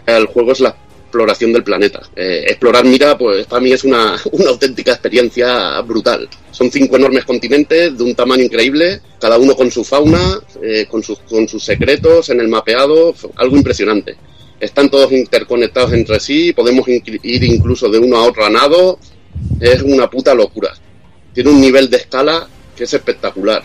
el 0.07 0.27
juego 0.27 0.53
es 0.53 0.61
la 0.61 0.77
exploración 1.09 1.53
del 1.55 1.65
planeta. 1.65 2.03
Eh, 2.15 2.45
explorar 2.49 2.85
Mira, 2.85 3.17
pues 3.17 3.47
para 3.47 3.61
mí 3.63 3.73
es 3.73 3.83
una, 3.85 4.17
una 4.33 4.51
auténtica 4.51 4.93
experiencia 4.93 5.81
brutal. 5.81 6.29
Son 6.53 6.71
cinco 6.71 6.97
enormes 6.97 7.25
continentes 7.25 7.97
de 7.97 8.05
un 8.05 8.15
tamaño 8.15 8.45
increíble, 8.45 9.01
cada 9.21 9.39
uno 9.39 9.57
con 9.57 9.71
su 9.71 9.85
fauna, 9.85 10.39
eh, 10.63 10.87
con, 10.89 11.03
sus, 11.03 11.19
con 11.21 11.49
sus 11.49 11.65
secretos 11.65 12.29
en 12.29 12.41
el 12.41 12.49
mapeado, 12.49 13.15
algo 13.37 13.57
impresionante. 13.57 14.17
Están 14.61 14.91
todos 14.91 15.11
interconectados 15.13 15.93
entre 15.93 16.21
sí, 16.21 16.53
podemos 16.53 16.87
in- 16.89 17.03
ir 17.23 17.45
incluso 17.45 17.89
de 17.89 17.99
uno 17.99 18.17
a 18.19 18.25
otro 18.25 18.45
a 18.45 18.51
nado, 18.51 18.99
es 19.61 19.83
una 19.83 20.11
puta 20.11 20.35
locura. 20.35 20.75
Tiene 21.33 21.51
un 21.51 21.61
nivel 21.61 21.89
de 21.89 21.99
escala 21.99 22.49
que 22.77 22.85
es 22.85 22.93
espectacular, 22.93 23.63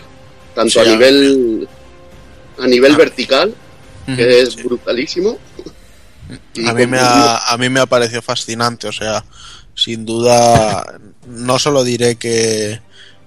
tanto 0.54 0.70
Sí, 0.70 0.78
a 0.78 0.84
nivel 0.92 1.68
a 2.58 2.66
nivel 2.68 2.92
Ah. 2.92 2.96
vertical, 2.98 3.54
que 4.16 4.40
es 4.42 4.52
sí. 4.52 4.62
brutalísimo. 4.62 5.38
Y 6.54 6.66
A 6.66 6.74
mí, 6.74 6.86
me 6.86 6.98
ha, 6.98 7.36
a 7.38 7.56
mí 7.56 7.68
me 7.68 7.80
ha 7.80 7.86
parecido 7.86 8.22
fascinante, 8.22 8.88
o 8.88 8.92
sea, 8.92 9.24
sin 9.74 10.04
duda, 10.04 10.98
no 11.26 11.58
solo 11.58 11.84
diré 11.84 12.16
que, 12.16 12.80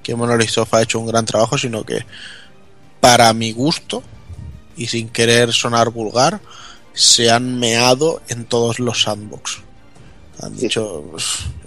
que 0.03 0.15
Monolith 0.15 0.57
ha 0.71 0.81
hecho 0.81 0.99
un 0.99 1.07
gran 1.07 1.25
trabajo, 1.25 1.57
sino 1.57 1.83
que 1.83 2.05
para 2.99 3.33
mi 3.33 3.51
gusto, 3.51 4.03
y 4.75 4.87
sin 4.87 5.09
querer 5.09 5.53
sonar 5.53 5.89
vulgar, 5.89 6.39
se 6.93 7.29
han 7.29 7.59
meado 7.59 8.21
en 8.29 8.45
todos 8.45 8.79
los 8.79 9.03
sandbox. 9.03 9.59
Han 10.41 10.55
dicho, 10.55 11.03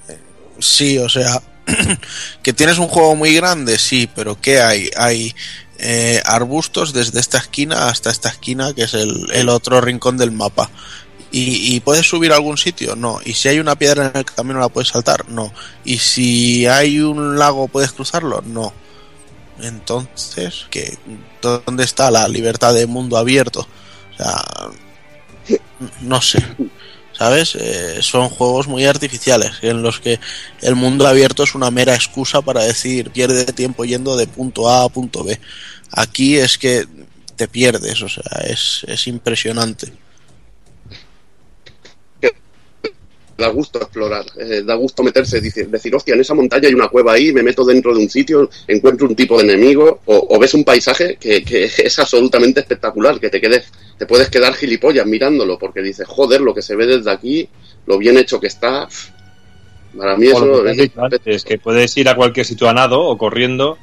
eh, 0.09 0.19
sí, 0.59 0.99
o 0.99 1.09
sea, 1.09 1.43
que 2.43 2.53
tienes 2.53 2.79
un 2.79 2.89
juego 2.89 3.15
muy 3.15 3.35
grande, 3.35 3.79
sí, 3.79 4.09
pero 4.15 4.41
¿qué 4.41 4.61
hay? 4.61 4.91
Hay 4.97 5.35
eh, 5.79 6.21
arbustos 6.25 6.93
desde 6.93 7.21
esta 7.21 7.39
esquina 7.39 7.89
hasta 7.89 8.11
esta 8.11 8.29
esquina, 8.29 8.75
que 8.75 8.85
es 8.85 8.95
el, 8.95 9.29
el 9.33 9.49
otro 9.49 9.81
rincón 9.81 10.17
del 10.17 10.31
mapa. 10.31 10.71
¿Y, 11.33 11.77
¿Y 11.77 11.81
puedes 11.81 12.09
subir 12.09 12.33
a 12.33 12.37
algún 12.37 12.59
sitio? 12.59 12.97
No. 12.97 13.21
¿Y 13.25 13.35
si 13.35 13.49
hay 13.49 13.61
una 13.61 13.77
piedra 13.77 14.07
en 14.07 14.17
el 14.17 14.25
camino 14.25 14.59
la 14.59 14.69
puedes 14.69 14.89
saltar? 14.89 15.29
No. 15.29 15.53
¿Y 15.85 15.99
si 15.99 16.67
hay 16.67 17.01
un 17.01 17.39
lago 17.39 17.69
puedes 17.69 17.93
cruzarlo? 17.93 18.43
No. 18.47 18.73
Entonces, 19.63 20.67
¿qué? 20.71 20.97
¿dónde 21.41 21.85
está 21.85 22.11
la 22.11 22.29
libertad 22.29 22.75
de 22.75 22.87
mundo 22.87 23.17
abierto? 23.17 23.67
O 24.13 24.17
sea, 24.17 24.45
no 26.01 26.21
sé. 26.21 26.43
¿Sabes? 27.13 27.55
Eh, 27.55 27.99
son 28.01 28.31
juegos 28.31 28.67
muy 28.67 28.87
artificiales 28.87 29.53
en 29.61 29.83
los 29.83 30.01
que 30.01 30.19
el 30.63 30.75
mundo 30.75 31.07
abierto 31.07 31.43
es 31.43 31.55
una 31.55 31.71
mera 31.71 31.95
excusa 31.95 32.41
para 32.41 32.63
decir 32.63 33.11
pierde 33.11 33.45
tiempo 33.45 33.85
yendo 33.85 34.17
de 34.17 34.27
punto 34.27 34.71
A 34.71 34.85
a 34.85 34.89
punto 34.89 35.23
B. 35.23 35.39
Aquí 35.93 36.39
es 36.39 36.57
que 36.57 36.87
te 37.37 37.47
pierdes, 37.47 38.01
o 38.03 38.09
sea, 38.09 38.41
es, 38.45 38.85
es 38.87 39.07
impresionante. 39.07 39.93
Da 43.41 43.49
gusto 43.49 43.81
explorar, 43.81 44.25
eh, 44.39 44.63
da 44.65 44.75
gusto 44.77 45.03
meterse, 45.03 45.41
dice- 45.41 45.65
decir, 45.67 45.93
hostia, 45.95 46.15
en 46.15 46.21
esa 46.21 46.35
montaña 46.35 46.69
hay 46.69 46.75
una 46.75 46.89
cueva 46.89 47.15
ahí, 47.15 47.33
me 47.33 47.43
meto 47.43 47.65
dentro 47.65 47.93
de 47.93 48.01
un 48.03 48.09
sitio, 48.09 48.49
encuentro 48.69 49.09
un 49.09 49.17
tipo 49.17 49.37
de 49.37 49.45
enemigo, 49.53 50.01
o, 50.07 50.27
o 50.31 50.39
ves 50.39 50.55
un 50.55 50.63
paisaje 50.65 51.17
que, 51.17 51.43
que 51.43 51.65
es 51.79 51.99
absolutamente 51.99 52.61
espectacular, 52.61 53.19
que 53.19 53.31
te 53.31 53.41
quedes, 53.41 53.73
te 53.99 54.07
puedes 54.07 54.31
quedar 54.31 54.55
gilipollas 54.55 55.07
mirándolo, 55.07 55.59
porque 55.59 55.83
dices, 55.83 56.07
joder, 56.07 56.41
lo 56.41 56.55
que 56.55 56.63
se 56.63 56.77
ve 56.77 56.87
desde 56.87 57.11
aquí, 57.11 57.49
lo 57.87 57.99
bien 57.99 58.17
hecho 58.19 58.39
que 58.39 58.47
está. 58.47 58.89
Para 59.97 60.17
mí 60.17 60.27
eso 60.29 60.63
que 60.63 60.71
has 60.71 60.79
es 60.79 60.91
antes, 60.97 61.45
que 61.45 61.59
puedes 61.59 61.97
ir 61.97 62.09
a 62.09 62.15
cualquier 62.15 62.47
sitio 62.47 62.69
a 62.69 62.73
nado 62.73 63.01
o 63.03 63.19
corriendo, 63.19 63.77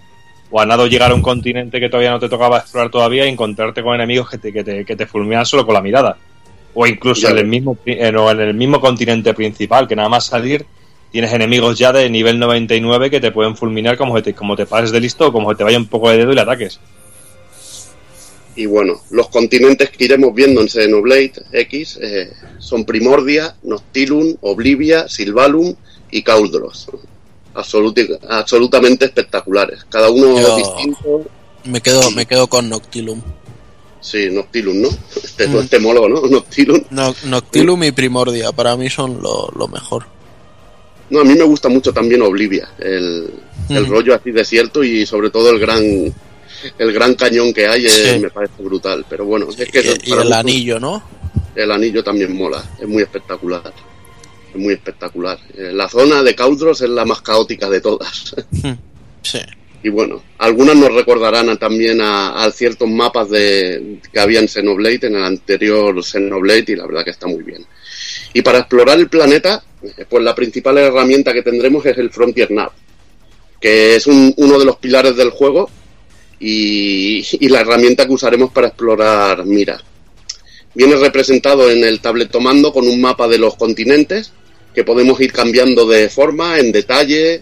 o 0.50 0.62
a 0.62 0.66
nado 0.66 0.88
llegar 0.88 1.12
a 1.12 1.16
un 1.16 1.22
continente 1.22 1.80
que 1.80 1.90
todavía 1.90 2.12
no 2.12 2.20
te 2.20 2.30
tocaba 2.30 2.60
explorar 2.60 2.90
todavía 2.90 3.26
y 3.26 3.30
encontrarte 3.30 3.84
con 3.84 3.94
enemigos 3.96 4.30
que 4.30 4.38
te, 4.38 4.54
que 4.54 4.64
te, 4.64 4.86
que 4.86 4.96
te 4.96 5.06
fulminan 5.06 5.46
solo 5.46 5.66
con 5.66 5.74
la 5.74 5.82
mirada. 5.82 6.18
O 6.80 6.86
incluso 6.86 7.28
en 7.30 7.40
el, 7.40 7.48
mismo, 7.48 7.76
eh, 7.88 7.98
en 8.08 8.40
el 8.40 8.54
mismo 8.54 8.80
continente 8.80 9.34
principal, 9.34 9.88
que 9.88 9.96
nada 9.96 10.10
más 10.10 10.28
salir 10.28 10.64
tienes 11.12 11.34
enemigos 11.34 11.76
ya 11.80 11.92
de 11.92 12.08
nivel 12.08 12.38
99 12.38 13.10
que 13.10 13.20
te 13.20 13.32
pueden 13.32 13.56
fulminar 13.58 13.98
como 13.98 14.22
te, 14.22 14.36
como 14.36 14.56
te 14.56 14.68
pases 14.68 14.92
de 14.92 15.00
listo 15.00 15.26
o 15.28 15.32
como 15.32 15.56
te 15.56 15.64
vaya 15.64 15.78
un 15.80 15.88
poco 15.88 16.12
de 16.12 16.18
dedo 16.18 16.32
y 16.34 16.36
le 16.36 16.42
ataques. 16.42 16.80
Y 18.56 18.68
bueno, 18.68 19.02
los 19.10 19.28
continentes 19.30 19.90
que 19.90 20.06
iremos 20.06 20.36
viendo 20.36 20.62
en 20.62 20.70
Xenoblade 20.70 21.34
X 21.52 21.98
eh, 22.02 22.32
son 22.60 22.86
Primordia, 22.86 23.56
Noctilum, 23.64 24.36
Oblivia, 24.42 25.08
Silvalum 25.08 25.74
y 26.12 26.22
Cauldros. 26.22 26.90
Absoluti- 27.56 28.20
absolutamente 28.30 29.06
espectaculares. 29.06 29.84
Cada 29.90 30.10
uno 30.12 30.40
Yo- 30.40 30.58
distinto. 30.58 31.26
Me 31.64 31.82
quedo, 31.82 32.12
me 32.12 32.26
quedo 32.28 32.48
con 32.48 32.70
Noctilum. 32.70 33.22
Sí, 34.02 34.30
Noctilum, 34.32 34.82
¿no? 34.82 34.90
Este, 35.24 35.48
Mm. 35.48 35.58
este 35.58 35.80
molo, 35.80 36.08
¿no? 36.10 36.22
Noctilum. 36.30 36.82
No- 36.92 37.16
Noctilum 37.26 37.84
y 37.84 37.92
Primordia, 37.92 38.52
para 38.52 38.76
mí 38.78 38.90
son 38.90 39.22
lo, 39.22 39.50
lo 39.56 39.68
mejor. 39.68 40.06
No, 41.10 41.22
a 41.22 41.24
mí 41.24 41.34
me 41.36 41.44
gusta 41.44 41.70
mucho 41.70 41.94
también 41.94 42.22
Oblivia, 42.22 42.70
el, 42.80 43.30
el 43.70 43.84
Ujú. 43.84 43.92
rollo 43.94 44.14
así 44.14 44.32
desierto 44.32 44.84
y 44.84 45.06
sobre 45.06 45.30
todo 45.30 45.50
el 45.52 45.60
gran 45.60 45.82
el 46.80 46.92
gran 46.92 47.14
cañón 47.16 47.54
que 47.54 47.68
hay 47.68 47.86
eh, 47.86 48.20
me 48.22 48.30
parece 48.30 48.62
brutal. 48.64 49.06
Pero 49.10 49.24
bueno, 49.26 49.48
es 49.50 49.70
que 49.72 50.00
Y, 50.04 50.12
el 50.12 50.34
anillo, 50.34 50.80
¿no? 50.80 51.02
el 51.56 51.72
anillo 51.72 52.04
también 52.04 52.36
mola, 52.36 52.64
es 52.80 52.88
muy 52.88 53.04
espectacular. 53.04 53.72
Es 54.54 54.60
muy 54.60 54.74
espectacular. 54.74 55.38
Eh, 55.56 55.72
La 55.74 55.88
zona 55.88 56.24
de 56.24 56.36
Caudros 56.36 56.82
es 56.82 56.90
la 56.90 57.06
más 57.06 57.22
caótica 57.22 57.70
de 57.70 57.80
todas. 57.82 58.36
Sí. 59.24 59.40
Y 59.88 59.90
bueno, 59.90 60.22
algunas 60.40 60.76
nos 60.76 60.94
recordarán 60.94 61.48
a- 61.48 61.56
también 61.56 62.00
a, 62.02 62.52
ciertos 62.52 62.90
mapas 62.90 63.30
de, 63.30 64.00
que 64.12 64.20
había 64.20 64.42
en 64.42 64.50
Xenoblade, 64.50 65.08
en 65.08 65.16
el 65.16 65.24
anterior 65.24 66.04
Xenoblade, 66.04 66.66
y 66.74 66.76
la 66.76 66.86
verdad 66.86 67.06
que 67.06 67.12
está 67.12 67.26
muy 67.26 67.42
bien. 67.42 67.66
Y 68.34 68.42
para 68.42 68.60
explorar 68.60 69.00
el 69.00 69.08
planeta, 69.08 69.64
pues 70.10 70.22
la 70.26 70.36
principal 70.36 70.78
herramienta 70.78 71.32
que 71.32 71.42
tendremos 71.42 71.86
es 71.86 71.98
el 72.00 72.10
Frontier 72.12 72.52
Nav, 72.52 72.72
que 73.62 73.96
es 73.96 74.08
un- 74.08 74.34
uno 74.36 74.60
de 74.60 74.66
los 74.66 74.76
pilares 74.76 75.16
del 75.16 75.30
juego 75.30 75.70
y, 76.38 77.26
y 77.40 77.48
la 77.48 77.62
herramienta 77.62 78.06
que 78.06 78.12
usaremos 78.12 78.52
para 78.52 78.68
explorar 78.68 79.46
Mira. 79.46 79.82
Viene 80.76 80.98
representado 80.98 81.72
en 81.72 81.82
el 81.86 82.02
tabletomando 82.02 82.74
con 82.74 82.86
un 82.90 83.00
mapa 83.00 83.26
de 83.30 83.38
los 83.38 83.56
continentes 83.56 84.34
que 84.76 84.84
podemos 84.84 85.22
ir 85.22 85.32
cambiando 85.32 85.88
de 85.88 86.10
forma, 86.10 86.60
en 86.60 86.74
detalle, 86.74 87.42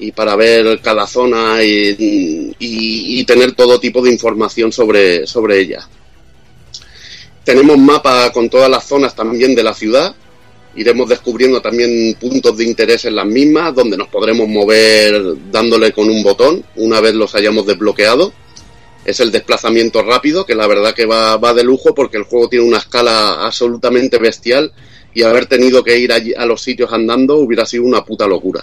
y 0.00 0.12
para 0.12 0.34
ver 0.34 0.80
cada 0.80 1.06
zona 1.06 1.62
y, 1.62 3.24
tener 3.26 3.52
todo 3.52 3.78
tipo 3.78 4.02
de 4.02 4.10
información 4.10 4.72
sobre, 4.72 5.24
sobre 5.24 5.60
ella. 5.60 5.86
Tenemos 7.44 7.78
mapa 7.78 8.32
con 8.32 8.50
todas 8.50 8.68
las 8.68 8.88
zonas 8.88 9.14
también 9.14 9.54
de 9.54 9.62
la 9.62 9.72
ciudad. 9.72 10.16
Iremos 10.74 11.08
descubriendo 11.08 11.60
también 11.60 12.14
puntos 12.14 12.56
de 12.56 12.64
interés 12.64 13.04
en 13.04 13.14
las 13.14 13.26
mismas, 13.26 13.72
donde 13.72 13.96
nos 13.96 14.08
podremos 14.08 14.48
mover 14.48 15.36
dándole 15.52 15.92
con 15.92 16.08
un 16.08 16.24
botón 16.24 16.64
una 16.74 17.00
vez 17.00 17.14
los 17.14 17.34
hayamos 17.36 17.66
desbloqueado. 17.66 18.32
Es 19.04 19.20
el 19.20 19.30
desplazamiento 19.30 20.02
rápido, 20.02 20.44
que 20.44 20.56
la 20.56 20.66
verdad 20.66 20.94
que 20.94 21.06
va, 21.06 21.36
va 21.36 21.54
de 21.54 21.62
lujo 21.62 21.94
porque 21.94 22.16
el 22.16 22.24
juego 22.24 22.48
tiene 22.48 22.64
una 22.64 22.78
escala 22.78 23.44
absolutamente 23.44 24.18
bestial 24.18 24.72
y 25.14 25.22
haber 25.22 25.46
tenido 25.46 25.84
que 25.84 25.98
ir 25.98 26.12
allí 26.12 26.34
a 26.34 26.46
los 26.46 26.62
sitios 26.62 26.92
andando 26.92 27.36
hubiera 27.36 27.64
sido 27.64 27.84
una 27.84 28.04
puta 28.04 28.26
locura. 28.26 28.62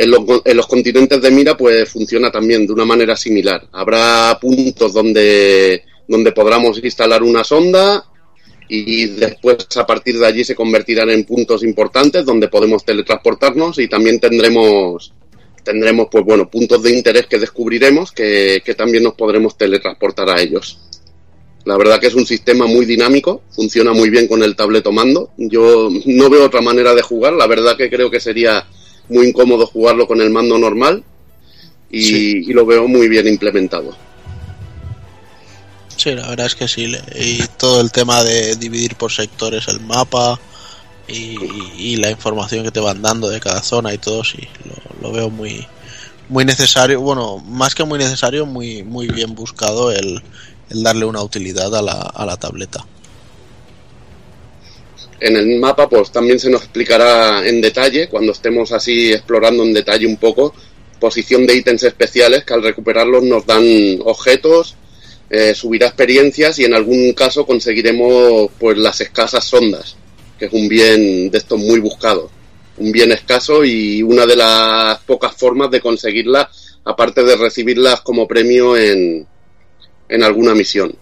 En 0.00 0.12
los, 0.12 0.22
en 0.44 0.56
los 0.56 0.68
continentes 0.68 1.20
de 1.20 1.28
mira, 1.32 1.56
pues 1.56 1.88
funciona 1.88 2.30
también 2.30 2.64
de 2.64 2.72
una 2.72 2.84
manera 2.84 3.16
similar. 3.16 3.66
Habrá 3.72 4.38
puntos 4.40 4.92
donde, 4.92 5.82
donde 6.06 6.30
podamos 6.30 6.78
instalar 6.84 7.24
una 7.24 7.42
sonda 7.42 8.04
y 8.68 9.06
después 9.06 9.66
a 9.76 9.84
partir 9.84 10.16
de 10.16 10.26
allí 10.26 10.44
se 10.44 10.54
convertirán 10.54 11.10
en 11.10 11.24
puntos 11.24 11.64
importantes 11.64 12.24
donde 12.24 12.46
podemos 12.46 12.84
teletransportarnos 12.84 13.80
y 13.80 13.88
también 13.88 14.20
tendremos 14.20 15.12
tendremos 15.64 16.06
pues 16.08 16.24
bueno 16.24 16.48
puntos 16.48 16.80
de 16.80 16.96
interés 16.96 17.26
que 17.26 17.40
descubriremos 17.40 18.12
que, 18.12 18.62
que 18.64 18.74
también 18.74 19.02
nos 19.02 19.14
podremos 19.14 19.58
teletransportar 19.58 20.30
a 20.30 20.40
ellos. 20.40 20.78
La 21.64 21.76
verdad 21.76 21.98
que 21.98 22.06
es 22.06 22.14
un 22.14 22.24
sistema 22.24 22.66
muy 22.66 22.86
dinámico, 22.86 23.42
funciona 23.50 23.92
muy 23.92 24.10
bien 24.10 24.28
con 24.28 24.44
el 24.44 24.54
tableto 24.54 24.92
mando. 24.92 25.32
Yo 25.36 25.90
no 26.06 26.30
veo 26.30 26.44
otra 26.44 26.60
manera 26.60 26.94
de 26.94 27.02
jugar, 27.02 27.32
la 27.32 27.48
verdad 27.48 27.76
que 27.76 27.90
creo 27.90 28.12
que 28.12 28.20
sería 28.20 28.64
muy 29.08 29.28
incómodo 29.28 29.66
jugarlo 29.66 30.06
con 30.06 30.20
el 30.20 30.30
mando 30.30 30.58
normal 30.58 31.02
y, 31.90 32.02
Sí. 32.02 32.44
y 32.46 32.52
lo 32.52 32.66
veo 32.66 32.86
muy 32.88 33.08
bien 33.08 33.26
implementado. 33.28 33.96
Sí, 35.96 36.14
la 36.14 36.28
verdad 36.28 36.46
es 36.46 36.54
que 36.54 36.68
sí. 36.68 36.92
Y 37.16 37.42
todo 37.56 37.80
el 37.80 37.90
tema 37.90 38.22
de 38.22 38.54
dividir 38.56 38.94
por 38.94 39.10
sectores 39.10 39.66
el 39.68 39.80
mapa 39.80 40.38
y, 41.08 41.36
y 41.76 41.96
la 41.96 42.10
información 42.10 42.64
que 42.64 42.70
te 42.70 42.80
van 42.80 43.02
dando 43.02 43.28
de 43.28 43.40
cada 43.40 43.62
zona 43.62 43.92
y 43.94 43.98
todo, 43.98 44.22
sí, 44.22 44.38
lo, 45.00 45.08
lo 45.08 45.12
veo 45.12 45.30
muy 45.30 45.66
muy 46.28 46.44
necesario. 46.44 47.00
Bueno, 47.00 47.38
más 47.38 47.74
que 47.74 47.84
muy 47.84 47.98
necesario, 47.98 48.46
muy 48.46 48.82
muy 48.84 49.08
bien 49.08 49.34
buscado 49.34 49.90
el, 49.90 50.22
el 50.70 50.82
darle 50.82 51.04
una 51.06 51.22
utilidad 51.22 51.74
a 51.74 51.82
la, 51.82 51.92
a 51.94 52.26
la 52.26 52.36
tableta. 52.36 52.84
En 55.20 55.36
el 55.36 55.58
mapa 55.58 55.88
pues 55.88 56.12
también 56.12 56.38
se 56.38 56.50
nos 56.50 56.62
explicará 56.62 57.46
en 57.46 57.60
detalle, 57.60 58.08
cuando 58.08 58.32
estemos 58.32 58.70
así 58.72 59.12
explorando 59.12 59.64
en 59.64 59.72
detalle 59.72 60.06
un 60.06 60.16
poco, 60.16 60.54
posición 61.00 61.46
de 61.46 61.56
ítems 61.56 61.82
especiales 61.82 62.44
que 62.44 62.54
al 62.54 62.62
recuperarlos 62.62 63.24
nos 63.24 63.44
dan 63.44 63.64
objetos, 64.04 64.76
eh, 65.30 65.54
subirá 65.54 65.88
experiencias 65.88 66.58
y 66.58 66.64
en 66.64 66.74
algún 66.74 67.12
caso 67.12 67.44
conseguiremos 67.46 68.50
pues 68.58 68.78
las 68.78 69.00
escasas 69.00 69.44
sondas, 69.44 69.96
que 70.38 70.46
es 70.46 70.52
un 70.52 70.68
bien 70.68 71.30
de 71.30 71.38
estos 71.38 71.58
muy 71.58 71.80
buscado, 71.80 72.30
un 72.76 72.92
bien 72.92 73.10
escaso 73.12 73.64
y 73.64 74.02
una 74.02 74.24
de 74.24 74.36
las 74.36 74.98
pocas 75.00 75.34
formas 75.34 75.70
de 75.70 75.80
conseguirla, 75.80 76.48
aparte 76.84 77.24
de 77.24 77.36
recibirlas 77.36 78.00
como 78.02 78.28
premio 78.28 78.76
en, 78.76 79.26
en 80.08 80.22
alguna 80.22 80.54
misión. 80.54 80.94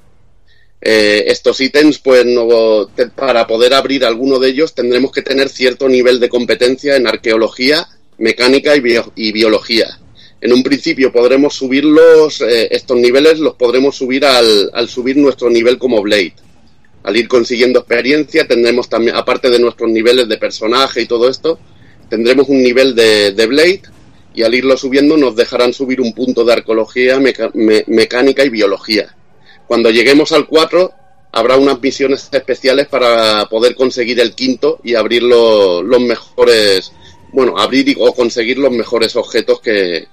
Eh, 0.89 1.25
estos 1.33 1.61
ítems, 1.61 1.99
pues 1.99 2.25
no, 2.25 2.89
para 3.17 3.45
poder 3.49 3.75
abrir 3.75 4.05
alguno 4.05 4.39
de 4.39 4.51
ellos 4.51 4.73
tendremos 4.73 5.11
que 5.11 5.21
tener 5.21 5.49
cierto 5.49 5.89
nivel 5.89 6.21
de 6.21 6.29
competencia 6.29 6.95
en 6.95 7.09
arqueología, 7.09 7.89
mecánica 8.19 8.77
y, 8.77 8.81
bio- 8.81 9.13
y 9.17 9.33
biología. 9.33 9.99
En 10.41 10.53
un 10.53 10.63
principio 10.63 11.11
podremos 11.13 11.55
subirlos, 11.55 12.41
eh, 12.41 12.69
estos 12.71 12.97
niveles 12.99 13.41
los 13.41 13.55
podremos 13.57 13.97
subir 13.97 14.25
al, 14.27 14.71
al 14.75 14.89
subir 14.89 15.17
nuestro 15.17 15.51
nivel 15.51 15.77
como 15.77 16.01
Blade. 16.03 16.35
Al 17.03 17.17
ir 17.17 17.27
consiguiendo 17.27 17.81
experiencia 17.81 18.47
tendremos 18.47 18.89
también, 18.89 19.17
aparte 19.17 19.51
de 19.51 19.59
nuestros 19.59 19.91
niveles 19.91 20.29
de 20.29 20.39
personaje 20.39 21.03
y 21.03 21.07
todo 21.07 21.29
esto, 21.29 21.59
tendremos 22.09 22.49
un 22.49 22.63
nivel 22.63 22.95
de, 22.95 23.33
de 23.33 23.47
Blade 23.47 23.83
y 24.37 24.45
al 24.45 24.55
irlo 24.55 24.77
subiendo 24.77 25.17
nos 25.17 25.35
dejarán 25.35 25.73
subir 25.73 26.01
un 26.01 26.13
punto 26.13 26.45
de 26.45 26.53
arqueología, 26.53 27.19
mecánica 27.89 28.45
y 28.45 28.51
biología. 28.51 29.16
Cuando 29.67 29.91
lleguemos 29.91 30.33
al 30.33 30.47
4, 30.47 30.93
habrá 31.33 31.57
unas 31.57 31.81
misiones 31.81 32.29
especiales 32.31 32.87
para 32.89 33.47
poder 33.47 33.75
conseguir 33.75 34.21
el 34.21 34.35
quinto 34.35 34.79
y 34.85 34.95
abrir 34.95 35.23
lo- 35.23 35.83
los 35.83 36.01
mejores, 36.01 36.93
bueno, 37.33 37.59
abrir 37.59 37.89
y- 37.89 37.97
o 37.99 38.15
conseguir 38.15 38.59
los 38.59 38.71
mejores 38.73 39.17
objetos 39.17 39.61
que, 39.61 40.07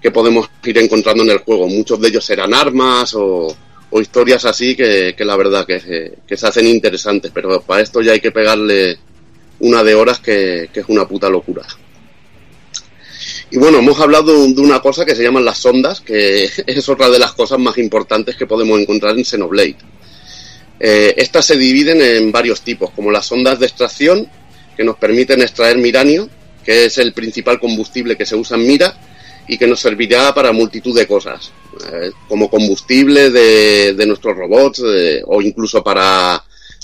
que 0.00 0.10
podemos 0.10 0.48
ir 0.64 0.76
encontrando 0.78 1.22
en 1.22 1.30
el 1.30 1.38
juego. 1.38 1.68
Muchos 1.68 2.00
de 2.00 2.08
ellos 2.08 2.24
serán 2.24 2.52
armas 2.52 3.14
o, 3.14 3.54
o 3.90 4.00
historias 4.00 4.44
así 4.44 4.74
que, 4.76 5.14
que 5.16 5.24
la 5.24 5.36
verdad 5.36 5.66
que, 5.66 6.12
que 6.26 6.36
se 6.36 6.46
hacen 6.46 6.66
interesantes, 6.66 7.30
pero 7.32 7.60
para 7.62 7.82
esto 7.82 8.02
ya 8.02 8.12
hay 8.12 8.20
que 8.20 8.32
pegarle 8.32 8.98
una 9.60 9.82
de 9.82 9.94
horas 9.94 10.18
que, 10.18 10.68
que 10.72 10.80
es 10.80 10.86
una 10.88 11.06
puta 11.08 11.30
locura. 11.30 11.62
Y 13.50 13.58
bueno, 13.58 13.78
hemos 13.78 14.00
hablado 14.00 14.46
de 14.46 14.60
una 14.60 14.80
cosa 14.80 15.04
que 15.04 15.14
se 15.14 15.22
llaman 15.22 15.44
las 15.44 15.58
sondas, 15.58 16.00
que 16.00 16.44
es 16.66 16.88
otra 16.88 17.08
de 17.08 17.18
las 17.18 17.32
cosas 17.32 17.58
más 17.58 17.78
importantes 17.78 18.36
que 18.36 18.46
podemos 18.46 18.80
encontrar 18.80 19.16
en 19.16 19.24
Xenoblade. 19.24 19.76
Eh, 20.78 21.14
estas 21.16 21.46
se 21.46 21.56
dividen 21.56 22.02
en 22.02 22.32
varios 22.32 22.60
tipos, 22.62 22.90
como 22.90 23.10
las 23.10 23.26
sondas 23.26 23.58
de 23.58 23.66
extracción, 23.66 24.28
que 24.76 24.84
nos 24.84 24.96
permiten 24.96 25.40
extraer 25.40 25.78
miranio, 25.78 26.28
que 26.64 26.86
es 26.86 26.98
el 26.98 27.12
principal 27.12 27.60
combustible 27.60 28.16
que 28.16 28.26
se 28.26 28.36
usa 28.36 28.56
en 28.56 28.66
Mira, 28.66 28.98
y 29.48 29.56
que 29.56 29.66
nos 29.68 29.80
servirá 29.80 30.34
para 30.34 30.50
multitud 30.50 30.94
de 30.94 31.06
cosas, 31.06 31.52
eh, 31.92 32.10
como 32.28 32.50
combustible 32.50 33.30
de, 33.30 33.94
de 33.94 34.06
nuestros 34.06 34.36
robots, 34.36 34.82
o 35.24 35.40
incluso 35.40 35.84
para, 35.84 36.42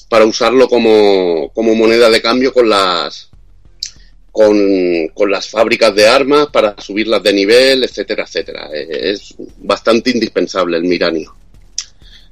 para 0.09 0.25
usarlo 0.25 0.69
como, 0.69 1.51
como 1.53 1.75
moneda 1.75 2.09
de 2.09 2.23
cambio 2.23 2.53
con 2.53 2.69
las, 2.69 3.32
con, 4.33 5.09
con 5.09 5.31
las 5.31 5.49
fábricas 5.51 5.95
de 5.95 6.09
armas 6.09 6.49
para 6.51 6.75
subirlas 6.81 7.23
de 7.23 7.35
nivel, 7.35 7.85
etcétera, 7.85 8.25
etcétera. 8.25 8.71
Eh, 8.75 9.13
Es 9.13 9.35
bastante 9.59 10.11
indispensable 10.11 10.79
el 10.79 10.85
miranio. 10.85 11.37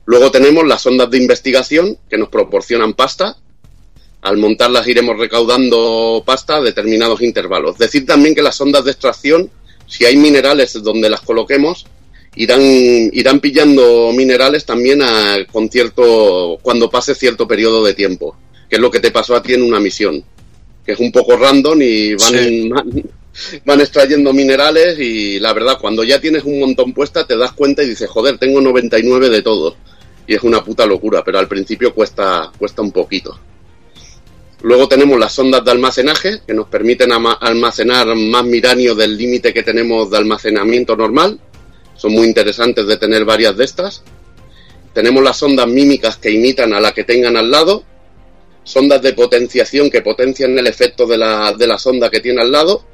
Luego 0.06 0.31
tenemos 0.31 0.66
las 0.66 0.85
ondas 0.86 1.10
de 1.10 1.18
investigación 1.18 1.98
que 2.09 2.16
nos 2.16 2.31
proporcionan 2.31 2.94
pasta. 2.94 3.36
Al 4.22 4.39
montarlas 4.39 4.89
iremos 4.89 5.18
recaudando 5.18 6.22
pasta 6.27 6.56
a 6.56 6.62
determinados 6.62 7.20
intervalos. 7.20 7.78
Decir 7.78 8.06
también 8.06 8.35
que 8.35 8.43
las 8.43 8.60
ondas 8.60 8.85
de 8.85 8.90
extracción, 8.90 9.51
si 9.86 10.06
hay 10.06 10.16
minerales 10.16 10.82
donde 10.82 11.10
las 11.10 11.20
coloquemos, 11.20 11.86
irán, 12.35 12.60
irán 12.60 13.40
pillando 13.40 14.10
minerales 14.12 14.64
también 14.64 15.02
a, 15.02 15.36
con 15.52 15.70
cierto, 15.70 16.59
cuando 16.62 16.90
pase 16.90 17.14
cierto 17.14 17.47
periodo 17.47 17.85
de 17.85 17.94
tiempo, 17.94 18.36
que 18.68 18.77
es 18.77 18.82
lo 18.82 18.90
que 18.90 19.01
te 19.01 19.10
pasó 19.10 19.36
a 19.36 19.43
ti 19.43 19.52
en 19.52 19.62
una 19.62 19.81
misión 19.81 20.24
que 20.85 20.93
es 20.93 21.01
un 21.01 21.12
poco 21.12 21.36
random 21.36 21.81
y 21.82 22.15
van, 22.15 22.32
Sí. 22.32 22.69
van, 22.70 23.02
van 23.65 23.81
extrayendo 23.81 24.32
minerales 24.32 24.98
y 24.98 25.39
la 25.39 25.52
verdad, 25.52 25.78
cuando 25.81 26.05
ya 26.05 26.20
tienes 26.20 26.44
un 26.44 26.61
montón 26.61 26.93
puesta, 26.93 27.27
te 27.27 27.36
das 27.36 27.52
cuenta 27.52 27.82
y 27.82 27.89
dices, 27.89 28.09
joder, 28.09 28.39
tengo 28.39 28.61
99 28.61 29.28
de 29.28 29.43
todo. 29.43 29.77
Y 30.27 30.35
es 30.35 30.43
una 30.43 30.62
puta 30.62 30.86
locura, 30.86 31.23
pero 31.24 31.39
al 31.39 31.48
principio 31.48 31.94
cuesta, 31.94 32.52
cuesta 32.59 32.82
un 32.82 32.93
poquito. 32.93 33.39
Luego 34.62 34.89
tenemos 34.89 35.19
las 35.19 35.32
sondas 35.32 35.65
de 35.65 35.70
almacenaje, 35.70 36.40
que 36.47 36.52
nos 36.52 36.69
permiten 36.69 37.11
almacenar 37.12 38.15
más 38.15 38.44
miranio 38.44 38.94
del 38.94 39.16
límite 39.16 39.55
que 39.55 39.62
tenemos 39.62 40.11
de 40.11 40.19
almacenamiento 40.19 40.97
normal. 40.97 41.40
Son 41.97 42.12
muy 42.12 42.27
interesantes 42.27 42.86
de 42.86 42.97
tener 42.98 43.24
varias 43.24 43.57
de 43.57 43.65
estas. 43.65 44.02
Tenemos 44.93 45.23
las 45.23 45.39
sondas 45.39 45.66
mímicas 45.66 46.16
que 46.19 46.31
imitan 46.31 46.74
a 46.74 46.81
la 46.81 46.93
que 46.93 47.05
tengan 47.05 47.36
al 47.36 47.51
lado, 47.51 47.85
sondas 48.70 49.02
de 49.02 49.12
potenciación 49.12 49.90
que 49.90 50.02
potencian 50.02 50.59
el 50.59 50.66
efecto 50.66 51.06
de 51.06 51.18
la, 51.18 51.52
de 51.52 51.66
la 51.66 51.78
sonda 51.78 52.10
que 52.10 52.20
tiene 52.20 52.42
al 52.42 52.52
lado 52.52 52.84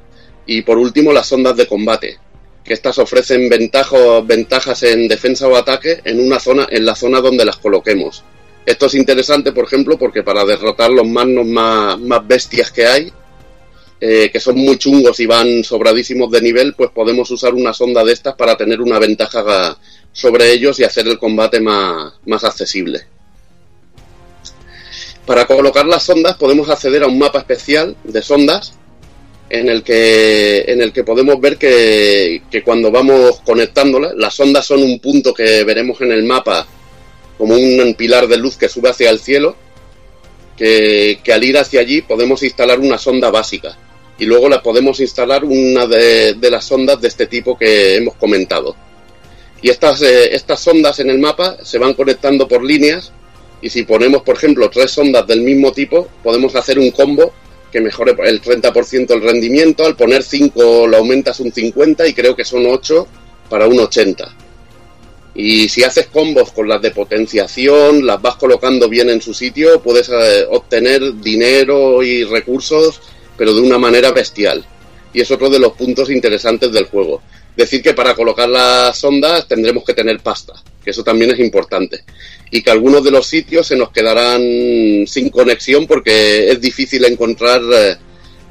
y 0.45 0.61
por 0.61 0.77
último 0.77 1.11
las 1.11 1.27
sondas 1.27 1.55
de 1.55 1.67
combate 1.67 2.17
que 2.63 2.73
estas 2.73 2.97
ofrecen 2.97 3.49
ventajas 3.49 4.83
en 4.83 5.07
defensa 5.07 5.47
o 5.47 5.55
ataque 5.55 6.01
en 6.03 6.19
una 6.19 6.39
zona 6.39 6.67
en 6.69 6.85
la 6.85 6.95
zona 6.95 7.21
donde 7.21 7.45
las 7.45 7.57
coloquemos. 7.57 8.23
Esto 8.65 8.87
es 8.87 8.95
interesante 8.95 9.53
por 9.53 9.65
ejemplo 9.65 9.97
porque 9.97 10.23
para 10.23 10.43
derrotar 10.43 10.89
los 10.89 11.07
magnos 11.07 11.45
más, 11.45 11.99
más 11.99 12.27
bestias 12.27 12.71
que 12.71 12.85
hay 12.85 13.13
eh, 13.99 14.29
que 14.31 14.39
son 14.39 14.57
muy 14.57 14.77
chungos 14.77 15.19
y 15.19 15.25
van 15.25 15.63
sobradísimos 15.63 16.29
de 16.29 16.41
nivel 16.41 16.73
pues 16.73 16.91
podemos 16.91 17.31
usar 17.31 17.53
una 17.53 17.73
sonda 17.73 18.03
de 18.03 18.13
estas 18.13 18.35
para 18.35 18.57
tener 18.57 18.81
una 18.81 18.99
ventaja 18.99 19.77
sobre 20.11 20.51
ellos 20.51 20.79
y 20.79 20.83
hacer 20.83 21.07
el 21.07 21.17
combate 21.17 21.59
más, 21.61 22.13
más 22.25 22.43
accesible 22.43 23.16
para 25.27 25.45
colocar 25.45 25.85
las 25.85 26.03
sondas 26.03 26.37
podemos 26.37 26.69
acceder 26.69 27.03
a 27.03 27.07
un 27.07 27.19
mapa 27.19 27.39
especial 27.39 27.97
de 28.05 28.21
sondas 28.21 28.73
en 29.49 29.67
el 29.67 29.83
que, 29.83 30.61
en 30.67 30.81
el 30.81 30.93
que 30.93 31.03
podemos 31.03 31.39
ver 31.39 31.57
que, 31.57 32.43
que 32.49 32.63
cuando 32.63 32.91
vamos 32.91 33.41
conectándolas, 33.45 34.13
las 34.15 34.33
sondas 34.33 34.65
son 34.65 34.81
un 34.81 34.99
punto 34.99 35.33
que 35.33 35.65
veremos 35.65 35.99
en 35.99 36.13
el 36.13 36.23
mapa 36.23 36.65
como 37.37 37.55
un 37.55 37.93
pilar 37.95 38.27
de 38.27 38.37
luz 38.37 38.55
que 38.55 38.69
sube 38.69 38.89
hacia 38.89 39.09
el 39.09 39.19
cielo, 39.19 39.55
que, 40.57 41.19
que 41.21 41.33
al 41.33 41.43
ir 41.43 41.57
hacia 41.57 41.81
allí 41.81 42.01
podemos 42.01 42.41
instalar 42.41 42.79
una 42.79 42.97
sonda 42.97 43.29
básica 43.29 43.77
y 44.17 44.25
luego 44.25 44.47
la 44.47 44.63
podemos 44.63 44.99
instalar 45.01 45.43
una 45.43 45.85
de, 45.85 46.35
de 46.35 46.51
las 46.51 46.63
sondas 46.63 47.01
de 47.01 47.09
este 47.09 47.27
tipo 47.27 47.57
que 47.57 47.97
hemos 47.97 48.15
comentado. 48.15 48.75
Y 49.61 49.69
estas, 49.69 50.01
eh, 50.01 50.33
estas 50.33 50.61
sondas 50.61 50.99
en 50.99 51.09
el 51.09 51.19
mapa 51.19 51.57
se 51.63 51.77
van 51.77 51.93
conectando 51.95 52.47
por 52.47 52.63
líneas 52.63 53.11
y 53.61 53.69
si 53.69 53.83
ponemos, 53.83 54.21
por 54.21 54.35
ejemplo, 54.35 54.69
tres 54.69 54.91
sondas 54.91 55.25
del 55.25 55.41
mismo 55.41 55.71
tipo, 55.71 56.07
podemos 56.23 56.55
hacer 56.55 56.77
un 56.77 56.91
combo 56.91 57.33
que 57.71 57.81
mejore 57.81 58.15
el 58.23 58.41
30% 58.41 59.11
el 59.11 59.21
rendimiento. 59.21 59.85
Al 59.85 59.95
poner 59.95 60.23
5 60.23 60.87
lo 60.87 60.97
aumentas 60.97 61.39
un 61.39 61.51
50 61.51 62.07
y 62.07 62.13
creo 62.13 62.35
que 62.35 62.45
son 62.45 62.65
8 62.65 63.07
para 63.49 63.67
un 63.67 63.79
80. 63.79 64.35
Y 65.35 65.69
si 65.69 65.83
haces 65.83 66.07
combos 66.07 66.51
con 66.51 66.67
las 66.67 66.81
de 66.81 66.91
potenciación, 66.91 68.05
las 68.05 68.21
vas 68.21 68.35
colocando 68.37 68.89
bien 68.89 69.09
en 69.09 69.21
su 69.21 69.33
sitio, 69.33 69.81
puedes 69.81 70.09
eh, 70.09 70.47
obtener 70.49 71.13
dinero 71.21 72.01
y 72.01 72.23
recursos, 72.23 73.01
pero 73.37 73.53
de 73.53 73.61
una 73.61 73.77
manera 73.77 74.11
bestial. 74.11 74.65
Y 75.13 75.21
es 75.21 75.29
otro 75.29 75.49
de 75.49 75.59
los 75.59 75.73
puntos 75.73 76.09
interesantes 76.09 76.71
del 76.71 76.85
juego. 76.85 77.21
Decir 77.55 77.83
que 77.83 77.93
para 77.93 78.15
colocar 78.15 78.49
las 78.49 78.97
sondas 78.97 79.47
tendremos 79.47 79.83
que 79.83 79.93
tener 79.93 80.19
pasta, 80.19 80.53
que 80.87 80.91
eso 80.91 81.03
también 81.03 81.31
es 81.31 81.39
importante. 81.39 82.05
Y 82.49 82.61
que 82.61 82.71
algunos 82.71 83.03
de 83.03 83.11
los 83.11 83.27
sitios 83.27 83.67
se 83.67 83.75
nos 83.75 83.91
quedarán 83.91 84.41
sin 85.05 85.27
conexión 85.29 85.85
porque 85.85 86.49
es 86.49 86.61
difícil 86.61 87.03
encontrar, 87.03 87.61
eh, 87.73 87.97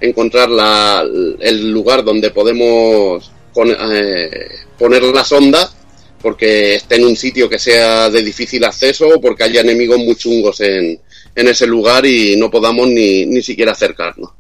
encontrar 0.02 0.50
la, 0.50 1.02
el 1.40 1.70
lugar 1.70 2.04
donde 2.04 2.30
podemos 2.32 3.30
pon- 3.54 3.74
eh, 3.90 4.48
poner 4.78 5.02
la 5.04 5.24
sonda 5.24 5.72
porque 6.20 6.74
esté 6.74 6.96
en 6.96 7.06
un 7.06 7.16
sitio 7.16 7.48
que 7.48 7.58
sea 7.58 8.10
de 8.10 8.22
difícil 8.22 8.62
acceso 8.64 9.08
o 9.08 9.18
porque 9.18 9.44
haya 9.44 9.62
enemigos 9.62 9.96
muy 9.96 10.16
chungos 10.16 10.60
en, 10.60 11.00
en 11.34 11.48
ese 11.48 11.66
lugar 11.66 12.04
y 12.04 12.36
no 12.36 12.50
podamos 12.50 12.86
ni, 12.88 13.24
ni 13.24 13.40
siquiera 13.40 13.72
acercarnos. 13.72 14.30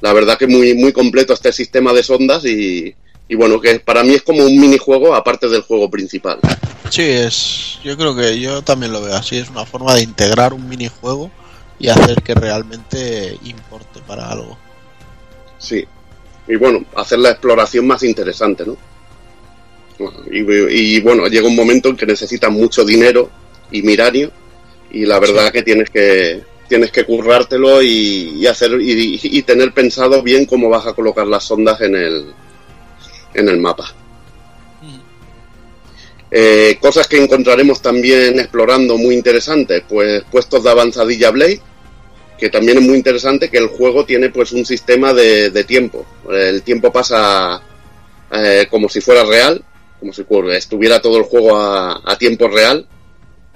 La 0.00 0.12
verdad 0.12 0.36
que 0.36 0.48
muy, 0.48 0.74
muy 0.74 0.92
completo 0.92 1.32
este 1.32 1.52
sistema 1.52 1.92
de 1.92 2.02
sondas 2.02 2.44
y, 2.44 2.92
y 3.28 3.34
bueno, 3.34 3.60
que 3.60 3.80
para 3.80 4.04
mí 4.04 4.14
es 4.14 4.22
como 4.22 4.44
un 4.44 4.60
minijuego 4.60 5.14
aparte 5.14 5.48
del 5.48 5.62
juego 5.62 5.90
principal. 5.90 6.38
Sí, 6.90 7.02
es. 7.02 7.78
Yo 7.82 7.96
creo 7.96 8.14
que 8.14 8.38
yo 8.38 8.62
también 8.62 8.92
lo 8.92 9.02
veo 9.02 9.14
así. 9.14 9.36
Es 9.36 9.50
una 9.50 9.66
forma 9.66 9.94
de 9.94 10.02
integrar 10.02 10.52
un 10.52 10.68
minijuego 10.68 11.30
y 11.78 11.88
hacer 11.88 12.22
que 12.22 12.34
realmente 12.34 13.36
importe 13.44 14.00
para 14.06 14.30
algo. 14.30 14.56
Sí. 15.58 15.84
Y 16.46 16.56
bueno, 16.56 16.84
hacer 16.94 17.18
la 17.18 17.30
exploración 17.30 17.86
más 17.86 18.04
interesante, 18.04 18.64
¿no? 18.64 18.76
Y, 20.30 20.40
y, 20.40 21.00
bueno, 21.00 21.26
llega 21.26 21.48
un 21.48 21.56
momento 21.56 21.88
en 21.88 21.96
que 21.96 22.06
necesitas 22.06 22.50
mucho 22.52 22.84
dinero 22.84 23.30
y 23.72 23.82
miranio 23.82 24.30
y 24.90 25.06
la 25.06 25.18
verdad 25.18 25.50
que 25.50 25.62
tienes 25.62 25.88
que 25.90 26.42
tienes 26.68 26.90
que 26.90 27.04
currártelo 27.04 27.80
y, 27.82 28.34
y 28.36 28.46
hacer 28.46 28.72
y, 28.80 29.18
y 29.22 29.42
tener 29.42 29.72
pensado 29.72 30.22
bien 30.22 30.44
cómo 30.44 30.68
vas 30.68 30.86
a 30.86 30.92
colocar 30.92 31.26
las 31.26 31.44
sondas 31.44 31.80
en 31.80 31.94
el 31.96 32.34
en 33.36 33.48
el 33.48 33.58
mapa. 33.58 33.94
Eh, 36.30 36.76
cosas 36.80 37.06
que 37.06 37.22
encontraremos 37.22 37.80
también 37.80 38.40
explorando 38.40 38.98
muy 38.98 39.14
interesantes, 39.14 39.84
pues 39.88 40.24
puestos 40.30 40.64
de 40.64 40.70
avanzadilla 40.70 41.30
Blade, 41.30 41.60
que 42.36 42.50
también 42.50 42.78
es 42.78 42.84
muy 42.84 42.96
interesante 42.96 43.48
que 43.48 43.58
el 43.58 43.68
juego 43.68 44.04
tiene 44.04 44.30
pues 44.30 44.52
un 44.52 44.66
sistema 44.66 45.14
de, 45.14 45.50
de 45.50 45.64
tiempo. 45.64 46.04
El 46.28 46.62
tiempo 46.62 46.92
pasa 46.92 47.62
eh, 48.32 48.66
como 48.68 48.88
si 48.88 49.00
fuera 49.00 49.24
real, 49.24 49.62
como 50.00 50.12
si 50.12 50.24
estuviera 50.52 51.00
todo 51.00 51.16
el 51.18 51.24
juego 51.24 51.56
a, 51.56 52.02
a, 52.04 52.18
tiempo 52.18 52.48
real, 52.48 52.86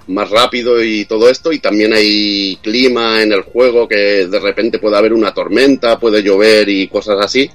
más 0.07 0.29
rápido 0.29 0.81
y 0.81 1.05
todo 1.05 1.29
esto, 1.29 1.51
y 1.51 1.59
también 1.59 1.93
hay 1.93 2.57
clima 2.63 3.21
en 3.21 3.33
el 3.33 3.41
juego 3.41 3.87
que 3.87 4.27
de 4.27 4.39
repente 4.39 4.79
puede 4.79 4.97
haber 4.97 5.13
una 5.13 5.33
tormenta, 5.33 5.99
puede 5.99 6.23
llover 6.23 6.69
y 6.69 6.87
cosas 6.87 7.17
así. 7.19 7.49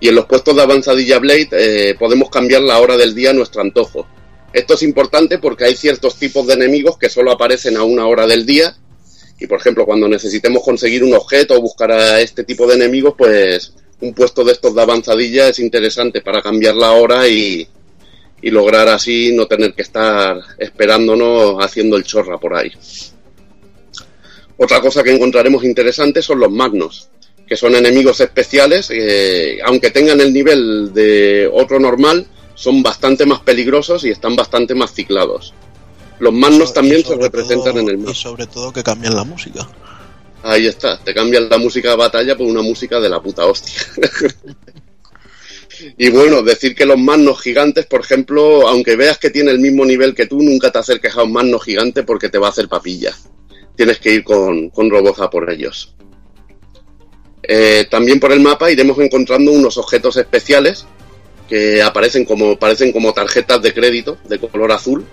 Y 0.00 0.08
en 0.08 0.14
los 0.14 0.26
puestos 0.26 0.54
de 0.54 0.62
avanzadilla 0.62 1.18
Blade 1.18 1.48
eh, 1.52 1.94
podemos 1.98 2.30
cambiar 2.30 2.62
la 2.62 2.78
hora 2.78 2.96
del 2.96 3.14
día 3.14 3.30
a 3.30 3.34
nuestro 3.34 3.60
antojo. 3.62 4.06
Esto 4.52 4.74
es 4.74 4.82
importante 4.82 5.38
porque 5.38 5.64
hay 5.64 5.76
ciertos 5.76 6.16
tipos 6.16 6.46
de 6.46 6.54
enemigos 6.54 6.96
que 6.98 7.08
solo 7.10 7.32
aparecen 7.32 7.76
a 7.76 7.82
una 7.82 8.06
hora 8.06 8.26
del 8.26 8.46
día. 8.46 8.76
Y 9.40 9.46
por 9.46 9.58
ejemplo, 9.58 9.84
cuando 9.84 10.08
necesitemos 10.08 10.62
conseguir 10.62 11.04
un 11.04 11.14
objeto 11.14 11.54
o 11.54 11.60
buscar 11.60 11.92
a 11.92 12.20
este 12.20 12.44
tipo 12.44 12.66
de 12.66 12.74
enemigos, 12.74 13.14
pues 13.16 13.74
un 14.00 14.14
puesto 14.14 14.44
de 14.44 14.52
estos 14.52 14.74
de 14.74 14.82
avanzadilla 14.82 15.48
es 15.48 15.58
interesante 15.58 16.20
para 16.20 16.42
cambiar 16.42 16.76
la 16.76 16.92
hora 16.92 17.28
y, 17.28 17.68
y 18.40 18.50
lograr 18.50 18.88
así 18.88 19.32
no 19.32 19.46
tener 19.46 19.74
que 19.74 19.82
estar 19.82 20.40
esperándonos 20.58 21.56
haciendo 21.64 21.96
el 21.96 22.04
chorra 22.04 22.38
por 22.38 22.54
ahí. 22.54 22.70
Otra 24.56 24.80
cosa 24.80 25.02
que 25.02 25.12
encontraremos 25.12 25.64
interesante 25.64 26.22
son 26.22 26.40
los 26.40 26.50
magnos, 26.50 27.08
que 27.48 27.56
son 27.56 27.74
enemigos 27.74 28.20
especiales, 28.20 28.90
eh, 28.92 29.58
aunque 29.64 29.90
tengan 29.90 30.20
el 30.20 30.32
nivel 30.32 30.92
de 30.92 31.50
otro 31.52 31.80
normal, 31.80 32.26
son 32.54 32.82
bastante 32.82 33.24
más 33.24 33.40
peligrosos 33.40 34.04
y 34.04 34.10
están 34.10 34.36
bastante 34.36 34.74
más 34.74 34.92
ciclados. 34.92 35.54
Los 36.18 36.34
magnos 36.34 36.74
también 36.74 37.04
se 37.04 37.16
representan 37.16 37.72
todo, 37.72 37.80
en 37.80 37.88
el 37.88 37.98
mapa. 37.98 38.10
Y 38.10 38.14
sobre 38.14 38.46
todo 38.46 38.72
que 38.72 38.82
cambian 38.82 39.14
la 39.14 39.24
música. 39.24 39.66
Ahí 40.42 40.66
está, 40.66 40.98
te 40.98 41.14
cambian 41.14 41.48
la 41.48 41.58
música 41.58 41.90
de 41.90 41.96
batalla 41.96 42.36
por 42.36 42.46
una 42.46 42.62
música 42.62 43.00
de 43.00 43.08
la 43.08 43.20
puta 43.20 43.46
hostia. 43.46 43.80
y 45.98 46.10
bueno, 46.10 46.42
decir 46.42 46.74
que 46.74 46.84
los 46.84 46.98
magnos 46.98 47.40
gigantes, 47.40 47.86
por 47.86 48.00
ejemplo, 48.00 48.68
aunque 48.68 48.96
veas 48.96 49.18
que 49.18 49.30
tiene 49.30 49.52
el 49.52 49.58
mismo 49.58 49.84
nivel 49.84 50.14
que 50.14 50.26
tú, 50.26 50.42
nunca 50.42 50.70
te 50.70 50.78
acerques 50.78 51.16
a 51.16 51.22
un 51.22 51.32
magno 51.32 51.58
gigante 51.58 52.02
porque 52.02 52.28
te 52.28 52.38
va 52.38 52.48
a 52.48 52.50
hacer 52.50 52.68
papilla. 52.68 53.16
Tienes 53.76 54.00
que 54.00 54.12
ir 54.12 54.24
con, 54.24 54.70
con 54.70 54.90
robots 54.90 55.20
a 55.20 55.30
por 55.30 55.48
ellos. 55.50 55.94
Eh, 57.50 57.86
también 57.90 58.20
por 58.20 58.30
el 58.30 58.40
mapa 58.40 58.70
iremos 58.70 58.98
encontrando 58.98 59.50
unos 59.52 59.78
objetos 59.78 60.18
especiales 60.18 60.84
que 61.48 61.80
aparecen 61.80 62.26
como, 62.26 62.58
parecen 62.58 62.92
como 62.92 63.14
tarjetas 63.14 63.62
de 63.62 63.72
crédito 63.72 64.18
de 64.28 64.38
color 64.38 64.70
azul. 64.70 65.06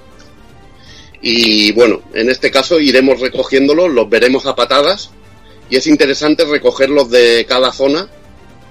Y 1.22 1.72
bueno, 1.72 2.02
en 2.14 2.30
este 2.30 2.52
caso 2.52 2.78
iremos 2.80 3.22
recogiéndolos, 3.22 3.90
los 3.90 4.10
veremos 4.10 4.46
a 4.46 4.56
patadas. 4.56 5.12
Y 5.70 5.78
es 5.78 5.88
interesante 5.88 6.44
recogerlos 6.44 7.10
de 7.10 7.46
cada 7.48 7.72
zona, 7.72 8.08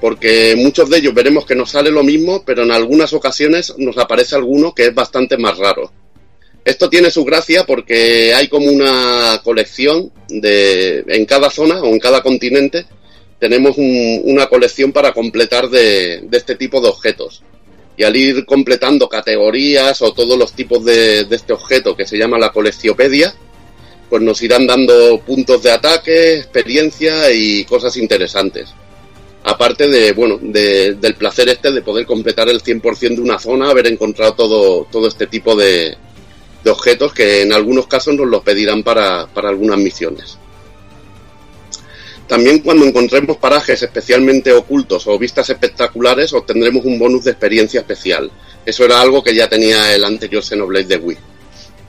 porque 0.01 0.55
muchos 0.57 0.89
de 0.91 0.99
ellos 0.99 1.15
veremos 1.15 1.47
que 1.47 1.57
nos 1.57 1.70
sale 1.70 1.91
lo 1.91 2.05
mismo, 2.05 2.45
pero 2.45 2.62
en 2.62 2.70
algunas 2.70 3.15
ocasiones 3.15 3.74
nos 3.78 3.97
aparece 3.97 4.36
alguno 4.36 4.74
que 4.74 4.86
es 4.89 4.95
bastante 4.95 5.39
más 5.39 5.57
raro. 5.57 5.91
Esto 6.65 6.89
tiene 6.89 7.11
su 7.11 7.24
gracia 7.24 7.65
porque 7.65 8.35
hay 8.35 8.49
como 8.49 8.70
una 8.70 9.41
colección 9.43 10.12
de 10.28 11.03
en 11.09 11.24
cada 11.24 11.51
zona 11.51 11.81
o 11.82 11.86
en 11.86 11.99
cada 11.99 12.23
continente 12.23 12.86
tenemos 13.45 13.77
un, 13.77 14.23
una 14.25 14.47
colección 14.47 14.91
para 14.91 15.12
completar 15.12 15.69
de, 15.69 16.27
este 16.33 16.55
tipo 16.55 16.81
de 16.81 16.89
objetos. 16.89 17.43
Y 17.95 18.03
al 18.03 18.16
ir 18.16 18.47
completando 18.47 19.07
categorías 19.07 20.01
o 20.01 20.15
todos 20.15 20.39
los 20.39 20.55
tipos 20.55 20.83
de, 20.83 21.27
este 21.31 21.53
objeto 21.53 21.95
que 21.95 22.07
se 22.07 22.16
llama 22.16 22.39
la 22.39 22.53
coleccionpedia, 22.53 23.35
pues 24.09 24.23
nos 24.23 24.41
irán 24.41 24.66
dando 24.66 25.21
puntos 25.21 25.62
de 25.62 25.73
ataque, 25.73 26.39
experiencia 26.39 27.31
y 27.33 27.66
cosas 27.66 27.99
interesantes. 27.99 28.73
Aparte 29.43 29.89
de, 29.89 30.12
bueno, 30.12 30.39
de, 30.41 30.95
del 30.95 31.15
placer 31.15 31.51
este 31.51 31.71
de 31.71 31.83
poder 31.83 32.07
completar 32.07 32.49
el 32.49 32.62
100% 32.62 33.16
de 33.16 33.21
una 33.21 33.39
zona, 33.39 33.69
haber 33.69 33.89
encontrado 33.89 34.33
todo, 34.33 34.87
todo 34.91 35.07
este 35.07 35.27
tipo 35.27 35.55
de, 35.55 35.99
de 36.65 36.71
objetos 36.71 37.12
que 37.12 37.43
en 37.43 37.53
algunos 37.53 37.89
casos 37.89 38.15
nos 38.15 38.27
los 38.27 38.43
pedirán 38.43 38.83
para, 38.83 39.27
para 39.27 39.51
algunas 39.51 39.77
misiones. 39.77 40.39
También 42.26 42.60
cuando 42.60 42.86
encontremos 42.86 43.36
parajes 43.36 43.82
especialmente 43.82 44.52
ocultos 44.52 45.06
o 45.06 45.18
vistas 45.18 45.51
espectaculares 45.51 46.32
obtendremos 46.32 46.84
un 46.84 46.98
bonus 46.98 47.24
de 47.24 47.32
experiencia 47.32 47.80
especial. 47.80 48.30
Eso 48.64 48.84
era 48.84 49.01
algo 49.01 49.22
que 49.22 49.34
ya 49.34 49.48
tenía 49.48 49.94
el 49.94 50.05
anterior 50.05 50.42
Xenoblade 50.42 50.86
de 50.86 50.96
Wii. 50.96 51.18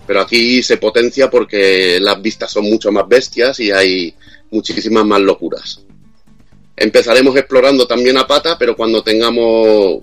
Pero 0.06 0.22
aquí 0.22 0.62
se 0.62 0.78
potencia 0.78 1.30
porque 1.30 2.00
las 2.02 2.22
vistas 2.22 2.52
son 2.52 2.66
mucho 2.66 2.92
más 2.92 3.08
bestias 3.08 3.60
y 3.60 3.72
hay 3.72 4.14
muchísimas 4.52 5.06
más 5.06 5.22
locuras. 5.22 5.82
Empezaremos 6.76 7.36
explorando 7.38 7.88
también 7.88 8.18
a 8.18 8.28
pata, 8.28 8.58
pero 8.58 8.76
cuando 8.76 9.02
tengamos 9.02 10.02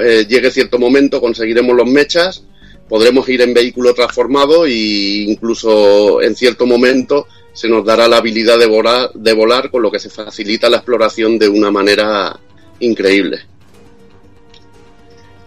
eh, 0.00 0.24
llegue 0.28 0.50
cierto 0.50 0.78
momento 0.78 1.20
conseguiremos 1.20 1.76
los 1.76 1.90
mechas, 1.90 2.44
podremos 2.88 3.28
ir 3.28 3.42
en 3.42 3.52
vehículo 3.52 3.94
transformado 3.94 4.64
e 4.64 5.24
incluso 5.26 6.22
en 6.22 6.36
cierto 6.36 6.66
momento 6.66 7.26
se 7.52 7.68
nos 7.68 7.84
dará 7.84 8.08
la 8.08 8.18
habilidad 8.18 8.58
de 8.58 8.66
volar, 8.66 9.10
de 9.14 9.32
volar, 9.32 9.70
con 9.70 9.82
lo 9.82 9.90
que 9.90 9.98
se 9.98 10.10
facilita 10.10 10.70
la 10.70 10.78
exploración 10.78 11.38
de 11.38 11.48
una 11.48 11.70
manera 11.70 12.38
increíble. 12.80 13.40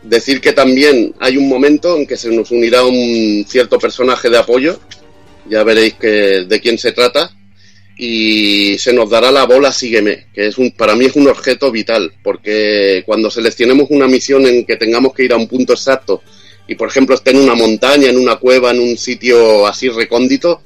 Decir 0.03 0.39
que 0.39 0.53
también 0.53 1.15
hay 1.19 1.37
un 1.37 1.49
momento 1.49 1.97
en 1.97 2.05
que 2.05 2.17
se 2.17 2.29
nos 2.29 2.51
unirá 2.51 2.85
un 2.85 3.45
cierto 3.47 3.79
personaje 3.79 4.29
de 4.29 4.37
apoyo, 4.37 4.79
ya 5.49 5.63
veréis 5.63 5.95
que, 5.95 6.45
de 6.47 6.59
quién 6.61 6.77
se 6.77 6.91
trata, 6.91 7.31
y 7.97 8.77
se 8.77 8.93
nos 8.93 9.09
dará 9.09 9.31
la 9.31 9.45
bola 9.45 9.71
Sígueme, 9.71 10.27
que 10.33 10.47
es 10.47 10.57
un, 10.57 10.71
para 10.71 10.95
mí 10.95 11.05
es 11.05 11.15
un 11.15 11.27
objeto 11.27 11.71
vital, 11.71 12.13
porque 12.23 13.03
cuando 13.05 13.31
seleccionemos 13.31 13.87
una 13.89 14.07
misión 14.07 14.45
en 14.45 14.65
que 14.65 14.75
tengamos 14.75 15.13
que 15.13 15.23
ir 15.23 15.33
a 15.33 15.37
un 15.37 15.47
punto 15.47 15.73
exacto, 15.73 16.21
y 16.67 16.75
por 16.75 16.89
ejemplo 16.89 17.15
esté 17.15 17.31
en 17.31 17.37
una 17.37 17.55
montaña, 17.55 18.09
en 18.09 18.17
una 18.17 18.35
cueva, 18.35 18.71
en 18.71 18.79
un 18.79 18.97
sitio 18.97 19.65
así 19.65 19.89
recóndito, 19.89 20.61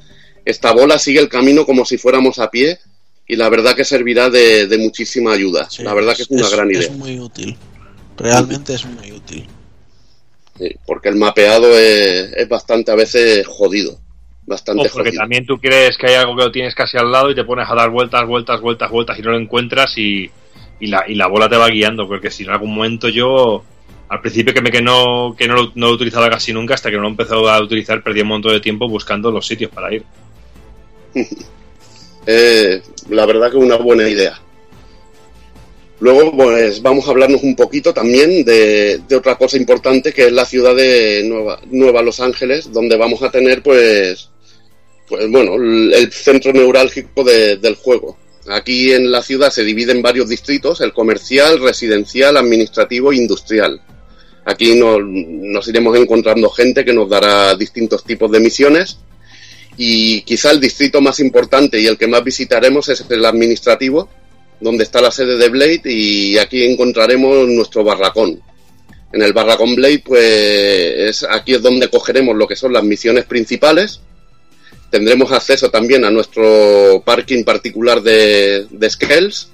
esta 0.50 0.72
bola 0.72 0.98
sigue 1.00 1.20
el 1.20 1.30
camino 1.30 1.66
como 1.66 1.86
si 1.86 1.98
fuéramos 1.98 2.40
a 2.40 2.50
pie 2.50 2.80
y 3.28 3.36
la 3.36 3.48
verdad 3.50 3.76
que 3.76 3.86
servirá 3.86 4.30
de, 4.30 4.66
de 4.66 4.78
muchísima 4.80 5.34
ayuda. 5.34 5.70
Sí, 5.70 5.84
la 5.84 5.94
verdad 5.94 6.16
que 6.16 6.24
es 6.24 6.32
una 6.32 6.42
es, 6.42 6.52
gran 6.52 6.70
idea. 6.72 6.82
Es 6.82 6.92
muy 6.92 7.20
útil. 7.20 7.56
Realmente 8.18 8.74
es 8.74 8.86
muy 8.86 9.12
útil. 9.12 9.46
Sí, 10.58 10.76
porque 10.86 11.10
el 11.10 11.16
mapeado 11.16 11.78
es, 11.78 12.34
es, 12.34 12.50
bastante 12.50 12.92
a 12.92 12.96
veces 12.96 13.46
jodido. 13.46 14.00
Bastante 14.48 14.88
o 14.88 14.92
porque 14.92 15.10
jodido. 15.10 15.22
también 15.22 15.46
tú 15.46 15.60
crees 15.60 15.96
que 15.96 16.08
hay 16.08 16.16
algo 16.16 16.36
que 16.36 16.44
lo 16.44 16.52
tienes 16.52 16.74
casi 16.74 16.98
al 16.98 17.12
lado 17.12 17.30
y 17.30 17.36
te 17.36 17.44
pones 17.44 17.70
a 17.70 17.76
dar 17.76 17.92
vueltas, 17.92 18.26
vueltas, 18.26 18.60
vueltas, 18.62 18.90
vueltas 18.90 19.20
y 19.20 19.22
no 19.22 19.32
lo 19.32 19.38
encuentras 19.38 19.96
y, 19.98 20.30
y, 20.80 20.88
la, 20.88 21.06
y 21.08 21.14
la 21.14 21.28
bola 21.28 21.48
te 21.48 21.56
va 21.56 21.70
guiando. 21.70 22.08
Porque 22.08 22.32
si 22.32 22.46
en 22.46 22.50
algún 22.50 22.74
momento 22.74 23.10
yo 23.10 23.64
al 24.10 24.22
principio 24.22 24.56
que 24.56 24.62
me 24.62 24.72
que 24.72 24.82
no 24.82 25.36
que 25.38 25.48
no 25.48 25.54
lo, 25.54 25.72
no 25.76 25.86
lo 25.86 25.94
utilizaba 25.94 26.32
casi 26.32 26.52
nunca 26.52 26.74
hasta 26.74 26.90
que 26.90 26.96
no 26.96 27.04
lo 27.04 27.10
empezó 27.10 27.48
a 27.48 27.62
utilizar 27.62 28.02
perdí 28.02 28.22
un 28.22 28.30
montón 28.30 28.54
de 28.54 28.60
tiempo 28.60 28.90
buscando 28.90 29.30
los 29.30 29.46
sitios 29.46 29.70
para 29.70 29.94
ir 29.94 30.04
eh, 32.26 32.82
la 33.10 33.26
verdad 33.26 33.52
que 33.52 33.58
una 33.58 33.78
buena 33.78 34.08
idea 34.08 34.40
Luego, 36.02 36.32
pues 36.36 36.82
vamos 36.82 37.08
a 37.08 37.12
hablarnos 37.12 37.44
un 37.44 37.56
poquito 37.56 37.94
también 37.94 38.46
de, 38.46 39.02
otra 39.16 39.38
cosa 39.38 39.58
importante 39.58 40.14
que 40.14 40.28
es 40.28 40.32
la 40.32 40.46
ciudad 40.46 40.76
de 40.76 41.30
Nueva, 41.70 42.02
Los 42.02 42.22
Ángeles, 42.22 42.72
donde 42.72 42.96
vamos 42.96 43.22
a 43.22 43.30
tener, 43.30 43.62
pues, 43.62 44.30
pues 45.10 45.30
bueno, 45.30 45.56
el, 45.56 46.12
centro 46.14 46.54
neurálgico 46.54 47.24
de- 47.24 47.58
del 47.58 47.76
juego. 47.76 48.18
Aquí 48.48 48.94
en 48.94 49.12
la 49.12 49.22
ciudad 49.22 49.52
se 49.52 49.66
divide 49.66 49.92
en 49.92 50.02
varios 50.02 50.30
distritos, 50.30 50.80
el 50.80 50.94
comercial, 50.94 51.60
residencial, 51.60 52.38
administrativo 52.38 53.12
e 53.12 53.18
industrial. 53.18 53.82
Aquí 54.46 54.76
nos 54.76 55.68
iremos 55.68 55.98
encontrando 55.98 56.50
gente 56.50 56.86
que 56.86 56.94
nos 56.94 57.10
dará 57.10 57.56
distintos 57.56 58.06
tipos 58.06 58.32
de 58.32 58.40
misiones 58.40 59.00
y 59.82 60.24
quizá 60.24 60.52
el 60.52 60.60
distrito 60.60 61.00
más 61.00 61.22
importante 61.22 61.80
y 61.80 61.88
el 61.88 61.98
que 61.98 62.06
más 62.06 62.22
visitaremos 62.22 62.90
es 62.90 63.06
el 63.10 63.24
administrativo, 63.24 64.10
donde 64.60 64.84
está 64.84 65.00
la 65.00 65.10
sede 65.10 65.38
de 65.38 65.48
Blade 65.48 65.84
y 65.86 66.38
aquí 66.38 66.66
encontraremos 66.66 67.48
nuestro 67.48 67.86
barracón. 67.86 68.42
En 69.14 69.22
el 69.22 69.32
barracón 69.32 69.76
Blade, 69.76 70.04
pues 70.06 70.22
es, 70.22 71.24
aquí 71.24 71.54
es 71.54 71.62
donde 71.62 71.88
cogeremos 71.88 72.36
lo 72.36 72.46
que 72.46 72.58
son 72.58 72.74
las 72.74 72.84
misiones 72.84 73.24
principales. 73.24 74.02
Tendremos 74.92 75.32
acceso 75.32 75.72
también 75.72 76.04
a 76.04 76.12
nuestro 76.12 77.02
parking 77.06 77.46
particular 77.46 78.02
de, 78.02 78.68
de 78.70 78.90
Skells. 78.90 79.48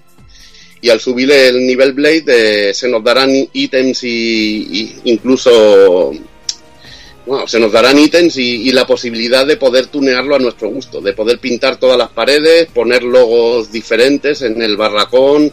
Y 0.82 0.90
al 0.90 1.00
subir 1.00 1.32
el 1.32 1.68
nivel 1.68 1.94
Blade 1.94 2.70
eh, 2.70 2.74
se 2.74 2.90
nos 2.90 3.04
darán 3.04 3.30
ítems 3.54 4.04
y, 4.04 4.08
y 4.08 4.96
incluso 5.04 6.14
bueno, 7.26 7.48
se 7.48 7.60
nos 7.60 7.72
darán 7.72 7.98
ítems 7.98 8.38
y, 8.38 8.72
la 8.72 8.86
posibilidad 8.86 9.48
de 9.48 9.58
poder 9.58 9.88
tunearlo 9.88 10.36
a 10.36 10.40
nuestro 10.40 10.70
gusto, 10.70 11.02
de 11.02 11.14
poder 11.14 11.40
pintar 11.40 11.78
todas 11.78 11.98
las 11.98 12.10
paredes, 12.10 12.68
poner 12.72 13.04
logos 13.04 13.72
diferentes 13.72 14.42
en 14.44 14.62
el 14.62 14.78
barracón 14.78 15.52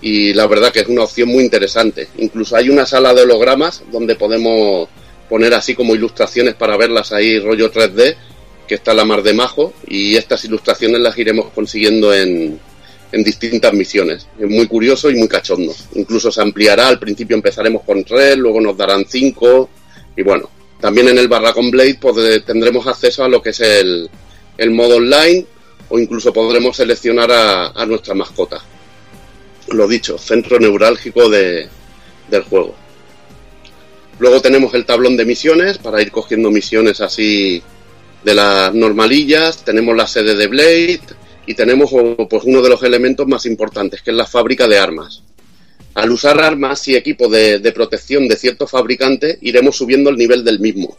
y 0.00 0.32
la 0.32 0.46
verdad 0.46 0.72
que 0.72 0.80
es 0.80 0.88
una 0.88 1.04
opción 1.04 1.28
muy 1.28 1.44
interesante. 1.44 2.08
Incluso 2.18 2.56
hay 2.56 2.70
una 2.70 2.86
sala 2.86 3.12
de 3.12 3.22
hologramas 3.22 3.82
donde 3.92 4.14
podemos 4.14 4.88
poner 5.28 5.52
así 5.52 5.74
como 5.74 5.94
ilustraciones 5.94 6.54
para 6.54 6.76
verlas 6.76 7.12
ahí 7.12 7.38
rollo 7.38 7.70
3D, 7.70 8.16
que 8.66 8.74
está 8.76 8.94
la 8.94 9.04
mar 9.04 9.22
de 9.22 9.34
majo 9.34 9.74
y 9.86 10.16
estas 10.16 10.44
ilustraciones 10.44 11.00
las 11.00 11.18
iremos 11.18 11.50
consiguiendo 11.54 12.14
en, 12.14 12.58
en 13.12 13.24
distintas 13.24 13.74
misiones. 13.74 14.26
Es 14.38 14.48
muy 14.48 14.66
curioso 14.66 15.10
y 15.10 15.16
muy 15.16 15.28
cachondo. 15.28 15.74
Incluso 15.96 16.32
se 16.32 16.40
ampliará, 16.40 16.88
al 16.88 16.98
principio 16.98 17.36
empezaremos 17.36 17.82
con 17.82 18.04
tres, 18.04 18.38
luego 18.38 18.60
nos 18.60 18.76
darán 18.76 19.04
cinco 19.06 19.68
y 20.16 20.22
bueno, 20.22 20.48
también 20.80 21.08
en 21.08 21.18
el 21.18 21.28
Barracón 21.28 21.70
Blade 21.70 21.98
pues, 22.00 22.44
tendremos 22.44 22.86
acceso 22.86 23.24
a 23.24 23.28
lo 23.28 23.42
que 23.42 23.50
es 23.50 23.60
el, 23.60 24.08
el 24.56 24.70
modo 24.70 24.96
online 24.96 25.46
o 25.88 25.98
incluso 25.98 26.32
podremos 26.32 26.76
seleccionar 26.76 27.30
a, 27.30 27.68
a 27.68 27.86
nuestra 27.86 28.14
mascota. 28.14 28.62
Lo 29.68 29.86
dicho, 29.86 30.18
centro 30.18 30.58
neurálgico 30.58 31.28
de, 31.28 31.68
del 32.30 32.42
juego. 32.44 32.74
Luego 34.18 34.40
tenemos 34.40 34.74
el 34.74 34.84
tablón 34.84 35.16
de 35.16 35.24
misiones 35.24 35.78
para 35.78 36.02
ir 36.02 36.10
cogiendo 36.10 36.50
misiones 36.50 37.00
así 37.00 37.62
de 38.22 38.34
las 38.34 38.74
normalillas. 38.74 39.64
Tenemos 39.64 39.96
la 39.96 40.06
sede 40.06 40.34
de 40.34 40.46
Blade 40.46 41.00
y 41.46 41.54
tenemos 41.54 41.90
pues, 42.28 42.44
uno 42.44 42.62
de 42.62 42.68
los 42.68 42.82
elementos 42.82 43.26
más 43.26 43.46
importantes, 43.46 44.02
que 44.02 44.10
es 44.10 44.16
la 44.16 44.26
fábrica 44.26 44.68
de 44.68 44.78
armas. 44.78 45.22
Al 45.94 46.10
usar 46.10 46.40
armas 46.40 46.86
y 46.88 46.94
equipo 46.94 47.28
de, 47.28 47.72
protección 47.72 48.28
de 48.28 48.36
cierto 48.36 48.66
fabricante, 48.66 49.38
iremos 49.42 49.76
subiendo 49.76 50.10
el 50.10 50.16
nivel 50.16 50.44
del 50.44 50.60
mismo. 50.60 50.96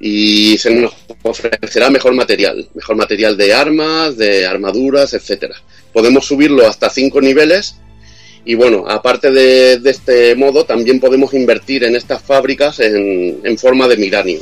Y 0.00 0.58
se 0.58 0.70
nos 0.74 0.92
ofrecerá 1.22 1.90
mejor 1.90 2.14
material, 2.14 2.68
mejor 2.74 2.96
material 2.96 3.36
de 3.36 3.54
armas, 3.54 4.16
de 4.16 4.46
armaduras, 4.46 5.14
etcétera. 5.14 5.56
Podemos 5.92 6.26
subirlo 6.26 6.66
hasta 6.66 6.90
5 6.90 7.20
niveles 7.20 7.76
y 8.44 8.54
bueno, 8.54 8.84
aparte 8.88 9.30
de, 9.30 9.78
de 9.78 9.90
este 9.90 10.34
modo, 10.34 10.64
también 10.64 10.98
podemos 10.98 11.32
invertir 11.34 11.84
en 11.84 11.94
estas 11.94 12.22
fábricas 12.22 12.80
en, 12.80 13.40
en 13.44 13.58
forma 13.58 13.86
de 13.86 13.96
miranio. 13.96 14.40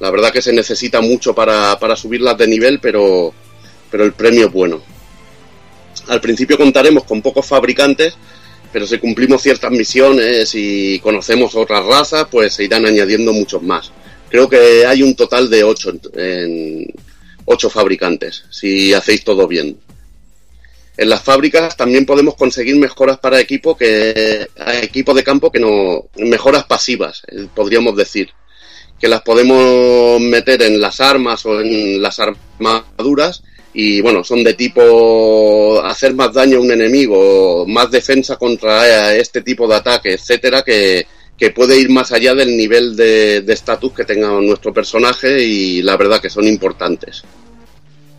La 0.00 0.10
verdad 0.10 0.32
que 0.32 0.42
se 0.42 0.52
necesita 0.52 1.00
mucho 1.00 1.34
para, 1.34 1.78
para 1.78 1.96
subirlas 1.96 2.36
de 2.38 2.46
nivel, 2.46 2.80
pero, 2.80 3.32
pero 3.90 4.04
el 4.04 4.12
premio 4.12 4.46
es 4.46 4.52
bueno. 4.52 4.82
Al 6.08 6.20
principio 6.20 6.56
contaremos 6.56 7.04
con 7.04 7.20
pocos 7.20 7.46
fabricantes, 7.46 8.16
pero 8.76 8.86
si 8.86 8.98
cumplimos 8.98 9.40
ciertas 9.40 9.70
misiones 9.70 10.54
y 10.54 10.98
conocemos 10.98 11.54
otras 11.54 11.82
razas, 11.82 12.26
pues 12.30 12.52
se 12.52 12.64
irán 12.64 12.84
añadiendo 12.84 13.32
muchos 13.32 13.62
más. 13.62 13.90
Creo 14.28 14.50
que 14.50 14.84
hay 14.84 15.02
un 15.02 15.16
total 15.16 15.48
de 15.48 15.64
ocho, 15.64 15.94
en, 16.12 16.86
ocho 17.46 17.70
fabricantes, 17.70 18.44
si 18.50 18.92
hacéis 18.92 19.24
todo 19.24 19.48
bien. 19.48 19.78
En 20.94 21.08
las 21.08 21.22
fábricas 21.22 21.74
también 21.74 22.04
podemos 22.04 22.34
conseguir 22.34 22.76
mejoras 22.76 23.16
para 23.16 23.40
equipo 23.40 23.78
que 23.78 24.46
equipo 24.82 25.14
de 25.14 25.24
campo 25.24 25.50
que 25.50 25.58
no 25.58 26.10
mejoras 26.18 26.64
pasivas, 26.64 27.22
eh, 27.28 27.46
podríamos 27.54 27.96
decir, 27.96 28.28
que 29.00 29.08
las 29.08 29.22
podemos 29.22 30.20
meter 30.20 30.60
en 30.60 30.82
las 30.82 31.00
armas 31.00 31.46
o 31.46 31.62
en 31.62 32.02
las 32.02 32.20
armaduras 32.20 33.42
y 33.78 34.00
bueno, 34.00 34.24
son 34.24 34.42
de 34.42 34.54
tipo 34.54 35.82
hacer 35.84 36.14
más 36.14 36.32
daño 36.32 36.56
a 36.56 36.60
un 36.62 36.72
enemigo, 36.72 37.66
más 37.68 37.90
defensa 37.90 38.36
contra 38.36 39.14
este 39.14 39.42
tipo 39.42 39.68
de 39.68 39.74
ataque, 39.74 40.14
etcétera, 40.14 40.62
que, 40.62 41.06
que 41.36 41.50
puede 41.50 41.78
ir 41.78 41.90
más 41.90 42.10
allá 42.10 42.34
del 42.34 42.56
nivel 42.56 42.96
de 42.96 43.42
de 43.42 43.52
estatus 43.52 43.92
que 43.92 44.06
tenga 44.06 44.30
nuestro 44.40 44.72
personaje 44.72 45.42
y 45.42 45.82
la 45.82 45.98
verdad 45.98 46.22
que 46.22 46.30
son 46.30 46.48
importantes. 46.48 47.22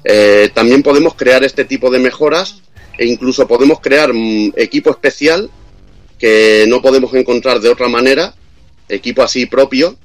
Eh, 0.03 0.51
también 0.53 0.83
podemos 0.83 1.15
crear 1.15 1.43
este 1.43 1.65
tipo 1.65 1.89
de 1.89 1.97
mejoras 1.97 2.61
e 2.95 3.07
incluso 3.07 3.47
podemos 3.47 3.79
crear 3.79 4.13
mm, 4.13 4.53
equipo 4.57 4.91
especial 4.91 5.49
que 6.19 6.65
no 6.67 6.83
podemos 6.83 7.11
encontrar 7.15 7.61
de 7.61 7.69
otra 7.69 7.87
manera, 7.87 8.35
equipo 8.87 9.23
así 9.23 9.47
propio, 9.47 9.97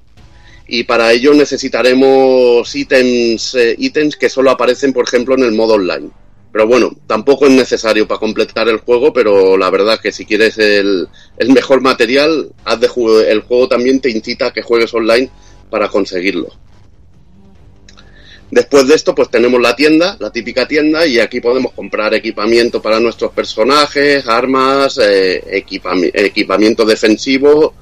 y 0.74 0.84
para 0.84 1.12
ello 1.12 1.34
necesitaremos 1.34 2.74
ítems, 2.74 3.54
eh, 3.56 3.74
ítems 3.78 4.16
que 4.16 4.30
solo 4.30 4.50
aparecen, 4.50 4.94
por 4.94 5.04
ejemplo, 5.04 5.34
en 5.34 5.42
el 5.42 5.52
modo 5.52 5.74
online. 5.74 6.08
Pero 6.50 6.66
bueno, 6.66 6.96
tampoco 7.06 7.46
es 7.46 7.52
necesario 7.52 8.08
para 8.08 8.20
completar 8.20 8.70
el 8.70 8.78
juego, 8.78 9.12
pero 9.12 9.58
la 9.58 9.68
verdad 9.68 10.00
que 10.00 10.12
si 10.12 10.24
quieres 10.24 10.56
el, 10.56 11.08
el 11.36 11.50
mejor 11.50 11.82
material, 11.82 12.52
haz 12.64 12.80
de 12.80 12.88
ju- 12.88 13.22
el 13.22 13.40
juego 13.42 13.68
también 13.68 14.00
te 14.00 14.08
incita 14.08 14.46
a 14.46 14.52
que 14.54 14.62
juegues 14.62 14.94
online 14.94 15.28
para 15.68 15.90
conseguirlo. 15.90 16.48
Después 18.50 18.86
de 18.88 18.94
esto, 18.94 19.14
pues 19.14 19.28
tenemos 19.30 19.60
la 19.60 19.76
tienda, 19.76 20.16
la 20.20 20.30
típica 20.32 20.66
tienda, 20.66 21.06
y 21.06 21.18
aquí 21.18 21.40
podemos 21.42 21.72
comprar 21.72 22.14
equipamiento 22.14 22.80
para 22.80 22.98
nuestros 22.98 23.32
personajes, 23.32 24.26
armas, 24.26 24.98
eh, 25.02 25.64
equipami- 25.66 26.10
equipamiento 26.14 26.86
defensivo, 26.86 27.74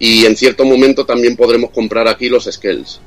y 0.00 0.24
en 0.24 0.34
cierto 0.34 0.64
momento 0.64 1.04
también 1.04 1.36
podremos 1.36 1.70
comprar 1.70 2.08
aquí 2.08 2.28
los 2.28 2.48
skills. 2.50 3.00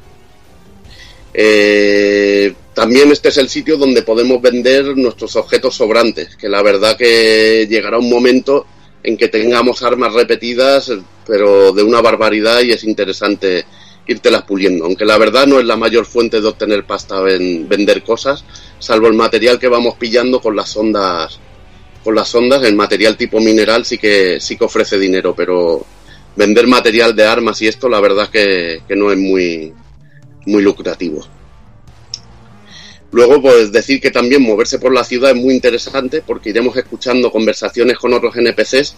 Eh, 1.34 2.53
también 2.76 3.11
este 3.11 3.30
es 3.30 3.38
el 3.38 3.49
sitio 3.49 3.78
donde 3.78 4.03
podemos 4.03 4.40
vender 4.40 4.95
nuestros 4.95 5.36
objetos 5.36 5.76
sobrantes, 5.76 6.36
que 6.36 6.48
la 6.48 6.61
verdad 6.61 6.95
que 6.95 7.68
llegará 7.68 7.98
un 7.98 8.10
momento 8.10 8.68
en 9.02 9.18
que 9.18 9.28
tengamos 9.28 9.82
armas 9.82 10.14
repetidas, 10.14 10.91
pero 11.26 11.74
de 11.74 11.82
una 11.82 11.99
barbaridad 11.99 12.61
y 12.61 12.72
es 12.72 12.84
interesante 12.84 13.65
írtelas 14.06 14.44
puliendo, 14.44 14.86
aunque 14.86 15.06
la 15.06 15.18
verdad 15.18 15.48
no 15.48 15.60
es 15.60 15.65
la 15.65 15.78
mayor 15.78 16.06
fuente 16.06 16.41
de 16.41 16.48
obtener 16.48 16.86
pasta 16.86 17.28
en 17.32 17.68
vender 17.68 18.03
cosas, 18.03 18.45
salvo 18.78 19.07
el 19.07 19.14
material 19.14 19.57
que 19.57 19.68
vamos 19.68 19.95
pillando 19.95 20.40
con 20.40 20.56
las 20.56 20.76
ondas, 20.78 21.40
con 22.03 22.14
las 22.14 22.36
ondas, 22.36 22.61
el 22.64 22.76
material 22.76 23.18
tipo 23.18 23.40
mineral 23.40 23.84
sí 23.84 23.98
que 23.98 24.40
sí 24.40 24.57
que 24.57 24.65
ofrece 24.65 24.99
dinero, 24.99 25.34
pero 25.36 25.86
vender 26.35 26.68
material 26.68 27.15
de 27.15 27.26
armas 27.26 27.61
y 27.61 27.68
esto 27.68 27.89
la 27.89 27.99
verdad 27.99 28.30
que, 28.30 28.81
no 28.89 29.11
es 29.11 29.18
muy 29.18 29.73
muy 30.45 30.61
lucrativo. 30.61 31.26
Luego, 33.11 33.41
pues 33.41 33.72
decir 33.72 34.01
que 34.01 34.11
también 34.11 34.41
moverse 34.41 34.80
por 34.80 34.91
la 34.91 35.03
ciudad 35.03 35.31
es 35.31 35.35
muy 35.35 35.53
interesante 35.53 36.23
porque 36.26 36.49
iremos 36.49 36.76
escuchando 36.76 37.31
conversaciones 37.31 37.97
con 37.97 38.11
otros 38.14 38.35
NPCs 38.35 38.95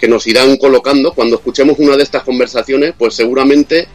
que 0.00 0.08
nos 0.08 0.26
irán 0.26 0.56
colocando. 0.56 1.12
Cuando 1.12 1.36
escuchemos 1.36 1.78
una 1.78 1.96
de 1.96 2.02
estas 2.02 2.22
conversaciones, 2.22 2.94
pues 2.98 3.14
seguramente 3.14 3.86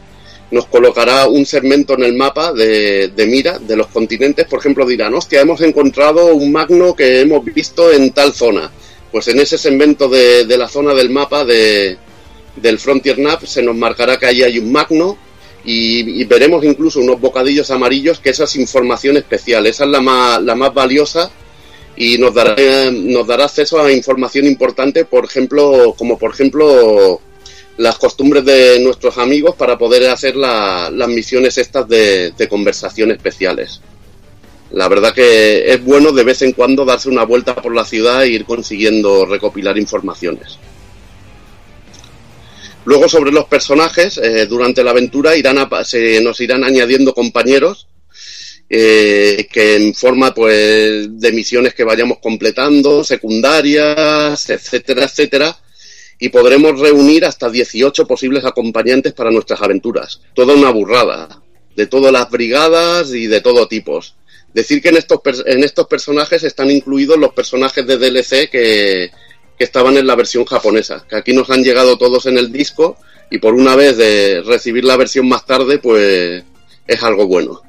nos 0.52 0.66
colocará 0.66 1.26
un 1.26 1.44
segmento 1.44 1.94
en 1.94 2.04
el 2.04 2.14
mapa 2.14 2.52
de, 2.52 3.08
de 3.08 3.26
mira 3.26 3.58
de 3.58 3.76
los 3.76 3.88
continentes. 3.88 4.46
Por 4.46 4.60
ejemplo, 4.60 4.86
dirán, 4.86 5.12
hostia, 5.12 5.40
hemos 5.40 5.60
encontrado 5.60 6.34
un 6.34 6.52
magno 6.52 6.94
que 6.94 7.20
hemos 7.20 7.44
visto 7.44 7.92
en 7.92 8.12
tal 8.12 8.32
zona. 8.32 8.70
Pues 9.10 9.26
en 9.28 9.40
ese 9.40 9.58
segmento 9.58 10.08
de, 10.08 10.44
de 10.44 10.56
la 10.56 10.68
zona 10.68 10.94
del 10.94 11.10
mapa 11.10 11.44
de, 11.44 11.98
del 12.56 12.78
Frontier 12.78 13.18
Nav 13.18 13.44
se 13.46 13.62
nos 13.62 13.76
marcará 13.76 14.18
que 14.18 14.26
ahí 14.26 14.42
hay 14.42 14.58
un 14.58 14.70
magno 14.72 15.16
y, 15.64 16.22
veremos 16.24 16.64
incluso 16.64 17.00
unos 17.00 17.20
bocadillos 17.20 17.70
amarillos 17.70 18.20
que 18.20 18.30
esa 18.30 18.44
es 18.44 18.56
información 18.56 19.16
especial, 19.16 19.66
esa 19.66 19.84
es 19.84 19.90
la 19.90 20.00
más, 20.00 20.42
la 20.42 20.54
más 20.54 20.74
valiosa 20.74 21.30
y 21.96 22.18
nos 22.18 22.34
dará, 22.34 22.90
nos 22.90 23.26
dará 23.26 23.44
acceso 23.44 23.80
a 23.80 23.90
información 23.90 24.46
importante, 24.46 25.04
por 25.04 25.24
ejemplo, 25.24 25.94
como 25.96 26.18
por 26.18 26.32
ejemplo 26.32 27.20
las 27.78 27.96
costumbres 27.98 28.44
de 28.44 28.78
nuestros 28.80 29.18
amigos 29.18 29.56
para 29.56 29.78
poder 29.78 30.08
hacer 30.10 30.36
la- 30.36 30.90
las 30.92 31.08
misiones 31.08 31.58
estas 31.58 31.88
de 31.88 32.46
conversación 32.48 33.10
especiales. 33.10 33.80
La 34.70 34.88
verdad 34.88 35.14
que 35.14 35.72
es 35.72 35.84
bueno 35.84 36.10
de 36.12 36.24
vez 36.24 36.42
en 36.42 36.52
cuando 36.52 36.84
darse 36.84 37.08
una 37.08 37.24
vuelta 37.24 37.54
por 37.54 37.74
la 37.74 37.84
ciudad 37.84 38.24
e 38.24 38.28
ir 38.30 38.44
consiguiendo 38.44 39.24
recopilar 39.24 39.78
informaciones. 39.78 40.58
Luego 42.86 43.08
sobre 43.08 43.32
los 43.32 43.44
personajes, 43.46 44.18
eh, 44.18 44.46
durante 44.46 44.84
la 44.84 44.90
aventura 44.90 45.36
irán 45.36 45.58
a- 45.58 45.84
se 45.84 46.20
nos 46.20 46.40
irán 46.40 46.64
añadiendo 46.64 47.14
compañeros 47.14 47.86
eh, 48.68 49.46
que 49.52 49.76
en 49.76 49.94
forma 49.94 50.34
pues 50.34 51.06
de 51.20 51.32
misiones 51.32 51.74
que 51.74 51.84
vayamos 51.84 52.18
completando, 52.18 53.04
secundarias, 53.04 54.48
etcétera, 54.48 55.04
etcétera, 55.04 55.56
y 56.18 56.30
podremos 56.30 56.80
reunir 56.80 57.24
hasta 57.26 57.50
18 57.50 58.06
posibles 58.06 58.44
acompañantes 58.44 59.12
para 59.12 59.30
nuestras 59.30 59.60
aventuras. 59.60 60.20
Toda 60.34 60.54
una 60.54 60.70
burrada, 60.70 61.42
de 61.76 61.86
todas 61.86 62.10
las 62.12 62.30
brigadas 62.30 63.12
y 63.12 63.26
de 63.26 63.40
todo 63.42 63.68
tipos. 63.68 64.14
Decir 64.54 64.80
que 64.80 64.88
en 64.90 64.96
estos, 64.96 65.20
en 65.46 65.62
estos 65.64 65.86
personajes 65.86 66.42
están 66.44 66.70
incluidos 66.70 67.18
los 67.18 67.34
personajes 67.34 67.86
de 67.86 67.98
DLC 67.98 68.48
que, 68.50 69.10
que 69.58 69.64
estaban 69.64 69.96
en 69.96 70.06
la 70.06 70.16
versión 70.16 70.44
japonesa, 70.44 71.04
que 71.08 71.16
aquí 71.16 71.32
nos 71.32 71.50
han 71.50 71.62
llegado 71.62 71.96
todos 71.96 72.26
en 72.26 72.38
el 72.38 72.50
disco 72.50 72.96
y 73.30 73.38
por 73.38 73.54
una 73.54 73.76
vez 73.76 73.96
de 73.96 74.42
recibir 74.44 74.84
la 74.84 74.96
versión 74.96 75.28
más 75.28 75.46
tarde, 75.46 75.78
pues 75.78 76.44
es 76.86 77.02
algo 77.02 77.26
bueno. 77.26 77.62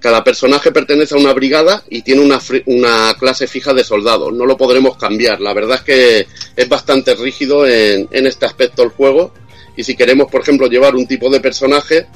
Cada 0.00 0.22
personaje 0.22 0.70
pertenece 0.70 1.14
a 1.14 1.18
una 1.18 1.32
brigada 1.32 1.82
y 1.90 2.02
tiene 2.02 2.22
una, 2.22 2.40
una 2.66 3.14
clase 3.18 3.48
fija 3.48 3.74
de 3.74 3.82
soldado. 3.82 4.30
No 4.30 4.46
lo 4.46 4.56
podremos 4.56 4.96
cambiar. 4.96 5.40
La 5.40 5.52
verdad 5.52 5.78
es 5.78 5.82
que 5.82 6.26
es 6.54 6.68
bastante 6.68 7.16
rígido 7.16 7.66
en, 7.66 8.08
en 8.12 8.26
este 8.26 8.46
aspecto 8.46 8.84
el 8.84 8.90
juego. 8.90 9.34
Y 9.76 9.82
si 9.82 9.96
queremos, 9.96 10.30
por 10.30 10.42
ejemplo, 10.42 10.68
llevar 10.68 10.94
un 10.94 11.08
tipo 11.08 11.28
de 11.30 11.40
personaje, 11.40 12.06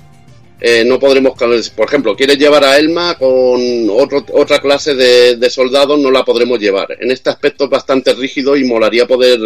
eh, 0.65 0.85
no 0.87 0.99
podremos. 1.01 1.33
Por 1.75 1.89
ejemplo, 1.89 2.15
quieres 2.15 2.39
llevar 2.39 2.63
a 2.65 2.79
Elma 2.79 3.17
con 3.19 3.61
otro- 3.91 4.25
otra 4.33 4.61
clase 4.61 4.95
de, 4.95 5.37
de 5.37 5.51
soldados, 5.51 5.99
no 5.99 6.11
la 6.11 6.25
podremos 6.25 6.61
llevar. 6.61 6.97
En 7.01 7.11
este 7.11 7.31
aspecto 7.31 7.65
es 7.65 7.71
bastante 7.71 8.15
rígido 8.15 8.57
y 8.57 8.63
molaría 8.65 9.07
poder 9.07 9.41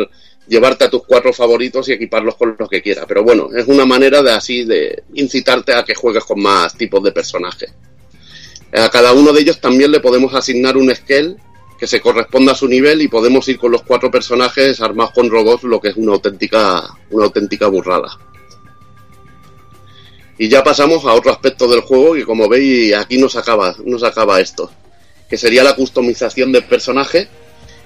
llevarte 0.47 0.85
a 0.85 0.91
tus 0.91 1.05
cuatro 1.07 1.33
favoritos 1.33 1.89
y 1.89 1.93
equiparlos 1.93 2.37
con 2.37 2.55
los 2.59 2.69
que 2.69 2.83
quieras. 2.83 3.07
Pero 3.09 3.25
bueno, 3.25 3.49
es 3.57 3.67
una 3.67 3.87
manera 3.87 4.23
de 4.23 4.31
así 4.33 4.65
de 4.65 5.05
incitarte 5.15 5.73
a 5.73 5.85
que 5.85 5.95
juegues 5.95 6.25
con 6.25 6.39
más 6.41 6.77
tipos 6.77 7.03
de 7.03 7.13
personajes. 7.13 7.73
A 8.73 8.91
cada 8.91 9.13
uno 9.15 9.33
de 9.33 9.41
ellos 9.41 9.59
también 9.61 9.91
le 9.91 10.01
podemos 10.01 10.35
asignar 10.35 10.77
un 10.77 10.95
skill 10.95 11.37
que 11.79 11.87
se 11.87 12.01
corresponda 12.01 12.53
a 12.53 12.55
su 12.55 12.69
nivel 12.69 13.01
y 13.03 13.09
podemos 13.09 13.49
ir 13.49 13.59
con 13.59 13.71
los 13.73 13.83
cuatro 13.83 14.11
personajes 14.11 14.81
armados 14.81 15.13
con 15.13 15.31
robots, 15.31 15.63
lo 15.65 15.81
que 15.81 15.89
es 15.89 15.97
una 15.97 16.13
auténtica, 16.13 16.83
una 17.11 17.25
auténtica 17.25 17.69
burrada. 17.69 18.19
Y 20.39 20.49
ya 20.49 20.63
pasamos 20.63 21.05
a 21.05 21.15
otro 21.15 21.31
aspecto 21.31 21.67
del 21.69 21.81
juego 21.81 22.17
y 22.17 22.25
como 22.25 22.49
veis 22.49 22.95
aquí 22.95 23.19
nos 23.19 23.37
acaba, 23.37 23.75
nos 23.85 24.03
acaba 24.03 24.41
esto, 24.41 24.71
que 25.29 25.39
sería 25.39 25.65
la 25.65 25.75
customización 25.75 26.53
del 26.53 26.65
personaje 26.65 27.29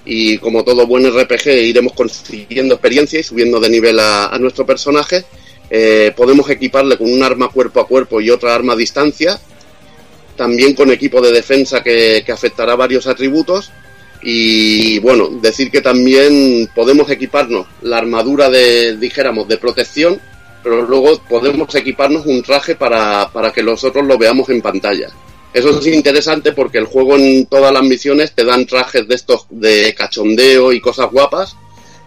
y 0.04 0.38
como 0.38 0.64
todo 0.64 0.86
buen 0.86 1.08
RPG 1.08 1.48
iremos 1.48 1.92
consiguiendo 1.92 2.74
experiencia 2.74 3.20
y 3.20 3.22
subiendo 3.22 3.60
de 3.60 3.68
nivel 3.68 4.00
a, 4.00 4.26
a 4.26 4.38
nuestro 4.38 4.66
personaje. 4.66 5.24
Eh, 5.70 6.12
podemos 6.16 6.50
equiparle 6.50 6.98
con 6.98 7.12
un 7.12 7.22
arma 7.22 7.48
cuerpo 7.48 7.80
a 7.80 7.86
cuerpo 7.86 8.20
y 8.20 8.30
otra 8.30 8.54
arma 8.54 8.72
a 8.72 8.76
distancia 8.76 9.38
también 10.40 10.72
con 10.72 10.90
equipo 10.90 11.20
de 11.20 11.32
defensa 11.32 11.82
que, 11.82 12.22
que 12.24 12.32
afectará 12.32 12.74
varios 12.74 13.06
atributos. 13.06 13.70
Y 14.22 14.98
bueno, 15.00 15.28
decir 15.28 15.70
que 15.70 15.82
también 15.82 16.66
podemos 16.74 17.10
equiparnos 17.10 17.66
la 17.82 17.98
armadura 17.98 18.48
de, 18.48 18.96
dijéramos, 18.96 19.48
de 19.48 19.58
protección, 19.58 20.18
pero 20.62 20.82
luego 20.82 21.18
podemos 21.28 21.74
equiparnos 21.74 22.26
un 22.26 22.42
traje 22.42 22.74
para, 22.74 23.30
para 23.32 23.52
que 23.52 23.62
nosotros 23.62 24.06
lo 24.06 24.18
veamos 24.18 24.48
en 24.50 24.62
pantalla. 24.62 25.10
Eso 25.52 25.80
es 25.80 25.86
interesante 25.88 26.52
porque 26.52 26.78
el 26.78 26.86
juego 26.86 27.16
en 27.16 27.46
todas 27.46 27.72
las 27.72 27.82
misiones 27.82 28.32
te 28.34 28.44
dan 28.44 28.66
trajes 28.66 29.08
de 29.08 29.14
estos 29.16 29.46
de 29.50 29.94
cachondeo 29.96 30.72
y 30.72 30.80
cosas 30.80 31.10
guapas. 31.10 31.56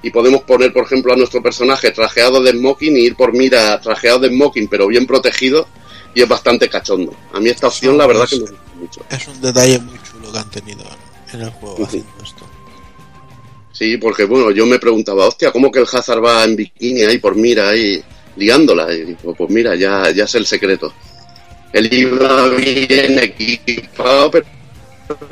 Y 0.01 0.11
podemos 0.11 0.41
poner, 0.41 0.73
por 0.73 0.85
ejemplo, 0.85 1.13
a 1.13 1.15
nuestro 1.15 1.41
personaje 1.41 1.91
trajeado 1.91 2.41
de 2.41 2.51
smoking 2.51 2.95
y 2.97 3.01
ir 3.01 3.15
por 3.15 3.33
mira 3.33 3.79
trajeado 3.81 4.19
de 4.19 4.29
smoking, 4.29 4.67
pero 4.67 4.87
bien 4.87 5.05
protegido 5.05 5.67
y 6.13 6.21
es 6.21 6.27
bastante 6.27 6.69
cachondo. 6.69 7.13
A 7.33 7.39
mí 7.39 7.49
esta 7.49 7.67
opción, 7.67 7.97
la 7.97 8.07
verdad, 8.07 8.27
que 8.27 8.35
me 8.35 8.41
gusta 8.41 8.57
mucho. 8.75 9.01
Es 9.09 9.27
un 9.27 9.41
detalle 9.41 9.79
muy 9.79 9.99
chulo 10.03 10.31
que 10.31 10.37
han 10.37 10.49
tenido 10.49 10.83
en 11.31 11.41
el 11.41 11.49
juego 11.49 11.85
haciendo 11.85 12.11
esto. 12.23 12.45
Sí, 13.71 13.97
porque 13.97 14.25
bueno, 14.25 14.51
yo 14.51 14.65
me 14.65 14.77
preguntaba, 14.77 15.25
hostia, 15.25 15.51
¿cómo 15.51 15.71
que 15.71 15.79
el 15.79 15.87
Hazard 15.91 16.23
va 16.23 16.43
en 16.43 16.55
bikini 16.55 17.01
ahí 17.01 17.17
por 17.17 17.35
mira 17.35 17.69
ahí 17.69 18.03
liándola? 18.35 18.93
Y 18.93 19.03
digo, 19.05 19.33
pues 19.35 19.49
mira, 19.49 19.75
ya, 19.75 20.09
ya 20.11 20.23
es 20.25 20.35
el 20.35 20.45
secreto. 20.45 20.93
Él 21.71 21.91
iba 21.91 22.49
bien 22.49 23.19
equipado, 23.19 24.31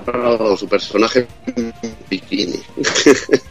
pero 0.06 0.58
su 0.58 0.68
personaje 0.68 1.28
bikini. 2.10 2.60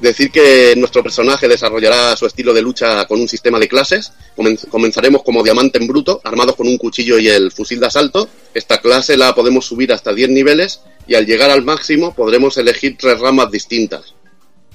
Decir 0.00 0.30
que 0.30 0.74
nuestro 0.76 1.02
personaje 1.02 1.48
desarrollará 1.48 2.16
su 2.16 2.24
estilo 2.24 2.54
de 2.54 2.62
lucha 2.62 3.04
con 3.06 3.20
un 3.20 3.26
sistema 3.26 3.58
de 3.58 3.66
clases. 3.66 4.12
Comen- 4.36 4.68
comenzaremos 4.68 5.24
como 5.24 5.42
diamante 5.42 5.78
en 5.78 5.88
bruto, 5.88 6.20
armados 6.22 6.54
con 6.54 6.68
un 6.68 6.78
cuchillo 6.78 7.18
y 7.18 7.28
el 7.28 7.50
fusil 7.50 7.80
de 7.80 7.86
asalto. 7.88 8.28
Esta 8.54 8.78
clase 8.78 9.16
la 9.16 9.34
podemos 9.34 9.66
subir 9.66 9.92
hasta 9.92 10.14
10 10.14 10.30
niveles 10.30 10.82
y 11.08 11.16
al 11.16 11.26
llegar 11.26 11.50
al 11.50 11.64
máximo 11.64 12.14
podremos 12.14 12.56
elegir 12.58 12.96
tres 12.96 13.18
ramas 13.18 13.50
distintas, 13.50 14.14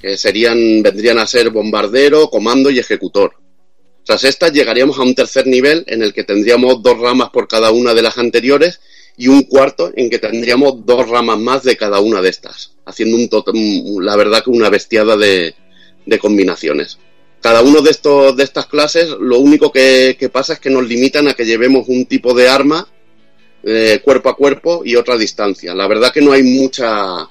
que 0.00 0.16
serían, 0.16 0.82
vendrían 0.82 1.18
a 1.18 1.26
ser 1.26 1.50
bombardero, 1.50 2.28
comando 2.28 2.70
y 2.70 2.78
ejecutor. 2.78 3.34
Tras 4.04 4.24
estas 4.24 4.52
llegaríamos 4.52 4.98
a 4.98 5.02
un 5.02 5.14
tercer 5.14 5.46
nivel 5.46 5.84
en 5.86 6.02
el 6.02 6.12
que 6.12 6.24
tendríamos 6.24 6.82
dos 6.82 6.98
ramas 6.98 7.30
por 7.30 7.48
cada 7.48 7.70
una 7.70 7.94
de 7.94 8.02
las 8.02 8.18
anteriores 8.18 8.80
y 9.16 9.28
un 9.28 9.44
cuarto 9.44 9.92
en 9.96 10.10
que 10.10 10.18
tendríamos 10.18 10.84
dos 10.84 11.08
ramas 11.08 11.38
más 11.38 11.62
de 11.62 11.76
cada 11.76 12.00
una 12.00 12.20
de 12.20 12.28
estas, 12.28 12.72
haciendo 12.84 13.16
un 13.16 13.28
tot- 13.30 13.52
la 14.02 14.16
verdad 14.16 14.42
que 14.44 14.50
una 14.50 14.68
bestiada 14.68 15.16
de, 15.16 15.54
de 16.04 16.18
combinaciones. 16.18 16.98
Cada 17.40 17.62
uno 17.62 17.80
de 17.80 17.90
estos 17.90 18.36
de 18.36 18.42
estas 18.42 18.66
clases, 18.66 19.08
lo 19.08 19.38
único 19.38 19.70
que, 19.70 20.16
que 20.18 20.28
pasa 20.28 20.54
es 20.54 20.60
que 20.60 20.70
nos 20.70 20.86
limitan 20.86 21.28
a 21.28 21.34
que 21.34 21.44
llevemos 21.44 21.88
un 21.88 22.06
tipo 22.06 22.34
de 22.34 22.48
arma 22.48 22.88
eh, 23.62 24.00
cuerpo 24.02 24.28
a 24.28 24.36
cuerpo 24.36 24.82
y 24.84 24.96
otra 24.96 25.16
distancia. 25.16 25.74
La 25.74 25.86
verdad 25.86 26.12
que 26.12 26.20
no 26.20 26.32
hay 26.32 26.42
mucha, 26.42 27.28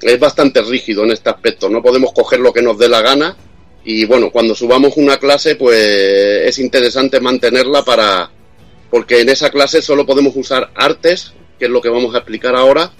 es 0.00 0.18
bastante 0.18 0.62
rígido 0.62 1.04
en 1.04 1.12
este 1.12 1.30
aspecto. 1.30 1.68
No 1.68 1.82
podemos 1.82 2.12
coger 2.12 2.40
lo 2.40 2.52
que 2.52 2.62
nos 2.62 2.78
dé 2.78 2.88
la 2.88 3.02
gana 3.02 3.36
y 3.84 4.04
bueno, 4.06 4.30
cuando 4.30 4.54
subamos 4.54 4.96
una 4.96 5.18
clase, 5.18 5.56
pues 5.56 5.78
es 5.78 6.58
interesante 6.58 7.20
mantenerla 7.20 7.84
para 7.84 8.30
porque 8.90 9.20
en 9.20 9.28
esa 9.28 9.50
clase 9.50 9.82
solo 9.82 10.06
podemos 10.06 10.36
usar 10.36 10.70
artes, 10.74 11.32
que 11.58 11.64
es 11.64 11.70
lo 11.70 11.80
que 11.80 11.88
vamos 11.88 12.14
a 12.14 12.18
explicar 12.18 12.54
ahora, 12.54 12.92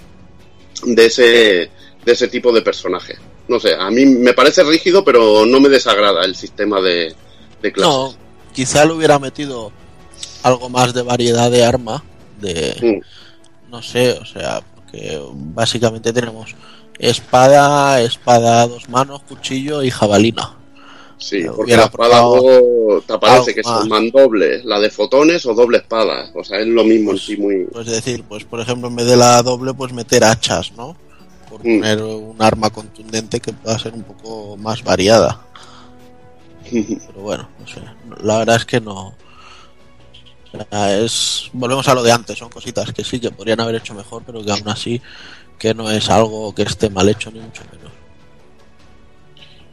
de 0.83 1.05
ese, 1.05 1.23
de 1.23 2.11
ese 2.11 2.27
tipo 2.27 2.51
de 2.51 2.61
personaje. 2.61 3.15
No 3.47 3.59
sé, 3.59 3.75
a 3.75 3.89
mí 3.89 4.05
me 4.05 4.33
parece 4.33 4.63
rígido, 4.63 5.05
pero 5.05 5.45
no 5.45 5.59
me 5.61 5.69
desagrada 5.69 6.25
el 6.25 6.35
sistema 6.35 6.81
de, 6.81 7.15
de 7.61 7.71
clases. 7.71 7.93
No, 7.93 8.15
quizá 8.53 8.83
le 8.85 8.93
hubiera 8.93 9.19
metido 9.19 9.71
algo 10.43 10.69
más 10.69 10.93
de 10.93 11.01
variedad 11.01 11.49
de 11.49 11.63
arma, 11.63 12.03
de 12.41 12.75
Mm. 12.81 13.71
no 13.71 13.81
sé, 13.81 14.11
o 14.11 14.25
sea, 14.25 14.61
porque 14.75 15.21
básicamente 15.33 16.11
tenemos 16.11 16.55
espada, 16.99 18.01
espada 18.01 18.61
a 18.63 18.67
dos 18.67 18.89
manos, 18.89 19.21
cuchillo 19.23 19.83
y 19.83 19.89
jabalina. 19.91 20.55
Sí, 21.17 21.43
Me 21.43 21.49
porque 21.51 21.77
la 21.77 21.83
espada 21.85 22.19
luego 22.21 23.01
te 23.01 23.13
aparece 23.13 23.55
que 23.55 23.63
son 23.63 23.87
mandobles, 23.87 24.65
la 24.65 24.79
de 24.79 24.89
fotones 24.89 25.45
o 25.45 25.53
doble 25.53 25.77
espada. 25.77 26.29
O 26.35 26.43
sea, 26.43 26.59
es 26.59 26.67
lo 26.67 26.83
mismo 26.83 27.11
en 27.11 27.17
sí 27.17 27.37
muy... 27.37 27.65
Pues 27.71 27.87
decir, 27.87 28.23
pues 28.27 28.43
por 28.43 28.59
ejemplo, 28.59 28.89
en 28.89 28.95
vez 28.97 29.05
de 29.07 29.15
la 29.17 29.41
doble, 29.41 29.73
pues 29.73 29.93
meter 29.93 30.23
hachas, 30.25 30.73
¿no? 30.73 30.95
Por 31.49 31.61
Mm. 31.61 31.79
poner 31.79 32.01
un 32.03 32.35
arma 32.41 32.69
contundente 32.69 33.39
que 33.39 33.53
pueda 33.53 33.79
ser 33.79 33.93
un 33.93 34.03
poco 34.03 34.57
más 34.57 34.83
variada. 34.83 35.39
Pero 36.71 37.21
bueno, 37.21 37.47
no 37.59 37.67
sé. 37.67 37.81
La 38.21 38.39
verdad 38.39 38.57
es 38.57 38.65
que 38.65 38.81
no. 38.81 39.13
O 40.53 40.67
sea, 40.69 40.97
es. 40.99 41.49
Volvemos 41.53 41.87
a 41.87 41.93
lo 41.93 42.03
de 42.03 42.11
antes, 42.11 42.37
son 42.37 42.49
cositas 42.49 42.91
que 42.91 43.03
sí 43.03 43.19
que 43.19 43.31
podrían 43.31 43.59
haber 43.61 43.75
hecho 43.75 43.93
mejor, 43.93 44.23
pero 44.25 44.43
que 44.43 44.51
aún 44.51 44.67
así 44.69 45.01
que 45.59 45.73
no 45.73 45.89
es 45.91 46.09
algo 46.09 46.53
que 46.53 46.63
esté 46.63 46.89
mal 46.89 47.09
hecho 47.09 47.31
ni 47.31 47.39
mucho 47.39 47.63
menos. 47.71 47.91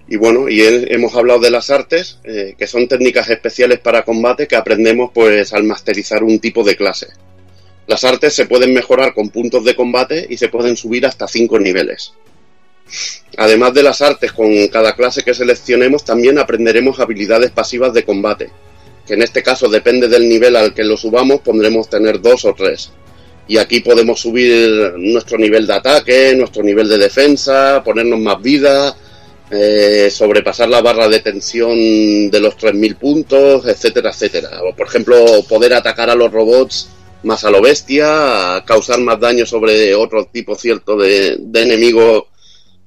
Y 0.08 0.16
bueno, 0.16 0.48
y 0.48 0.60
he- 0.60 0.94
hemos 0.94 1.14
hablado 1.14 1.40
de 1.40 1.50
las 1.50 1.70
artes, 1.70 2.18
eh, 2.24 2.54
que 2.58 2.66
son 2.66 2.88
técnicas 2.88 3.28
especiales 3.30 3.78
para 3.80 4.04
combate 4.04 4.46
que 4.46 4.56
aprendemos 4.56 5.10
pues 5.14 5.52
al 5.52 5.64
masterizar 5.64 6.22
un 6.22 6.38
tipo 6.38 6.62
de 6.64 6.76
clase. 6.76 7.08
Las 7.86 8.04
artes 8.04 8.34
se 8.34 8.46
pueden 8.46 8.72
mejorar 8.74 9.14
con 9.14 9.30
puntos 9.30 9.64
de 9.64 9.74
combate 9.74 10.26
y 10.28 10.36
se 10.36 10.48
pueden 10.48 10.76
subir 10.76 11.06
hasta 11.06 11.26
5 11.28 11.58
niveles. 11.58 12.12
Además 13.38 13.72
de 13.74 13.82
las 13.82 14.02
artes, 14.02 14.32
con 14.32 14.68
cada 14.68 14.94
clase 14.94 15.22
que 15.22 15.34
seleccionemos 15.34 16.04
también 16.04 16.38
aprenderemos 16.38 17.00
habilidades 17.00 17.50
pasivas 17.50 17.94
de 17.94 18.04
combate, 18.04 18.50
que 19.06 19.14
en 19.14 19.22
este 19.22 19.42
caso 19.42 19.68
depende 19.68 20.08
del 20.08 20.28
nivel 20.28 20.56
al 20.56 20.74
que 20.74 20.84
lo 20.84 20.96
subamos, 20.96 21.40
pondremos 21.40 21.88
tener 21.88 22.20
dos 22.20 22.44
o 22.44 22.54
tres. 22.54 22.92
Y 23.48 23.58
aquí 23.58 23.80
podemos 23.80 24.20
subir 24.20 24.94
nuestro 24.96 25.36
nivel 25.36 25.66
de 25.66 25.74
ataque, 25.74 26.34
nuestro 26.36 26.62
nivel 26.62 26.88
de 26.88 26.98
defensa, 26.98 27.82
ponernos 27.84 28.20
más 28.20 28.40
vida, 28.40 28.96
eh, 29.50 30.08
sobrepasar 30.10 30.68
la 30.68 30.80
barra 30.80 31.08
de 31.08 31.20
tensión 31.20 32.30
de 32.30 32.40
los 32.40 32.56
3.000 32.56 32.96
puntos, 32.96 33.66
etcétera, 33.66 34.10
etcétera. 34.10 34.62
O, 34.62 34.74
por 34.74 34.86
ejemplo, 34.86 35.42
poder 35.48 35.74
atacar 35.74 36.08
a 36.08 36.14
los 36.14 36.32
robots 36.32 36.88
más 37.24 37.44
a 37.44 37.50
lo 37.50 37.60
bestia, 37.60 38.62
causar 38.66 39.00
más 39.00 39.20
daño 39.20 39.44
sobre 39.44 39.94
otro 39.94 40.26
tipo 40.26 40.54
cierto 40.54 40.96
de, 40.96 41.36
de 41.38 41.62
enemigo 41.62 42.28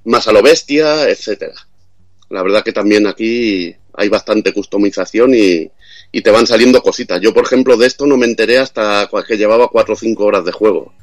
más 0.05 0.27
a 0.27 0.31
lo 0.31 0.41
bestia, 0.41 1.07
etcétera. 1.09 1.53
La 2.29 2.41
verdad 2.41 2.63
que 2.63 2.73
también 2.73 3.07
aquí 3.07 3.75
hay 3.93 4.09
bastante 4.09 4.53
customización 4.53 5.33
y, 5.35 5.69
y 6.15 6.21
te 6.21 6.31
van 6.31 6.47
saliendo 6.47 6.81
cositas. 6.81 7.19
Yo, 7.19 7.33
por 7.33 7.43
ejemplo, 7.43 7.75
de 7.75 7.87
esto 7.87 8.07
no 8.07 8.15
me 8.15 8.25
enteré 8.25 8.57
hasta 8.57 9.09
que 9.27 9.35
llevaba 9.35 9.67
4 9.67 9.95
o 9.95 9.97
5 9.97 10.23
horas 10.23 10.45
de 10.45 10.53
juego. 10.53 10.93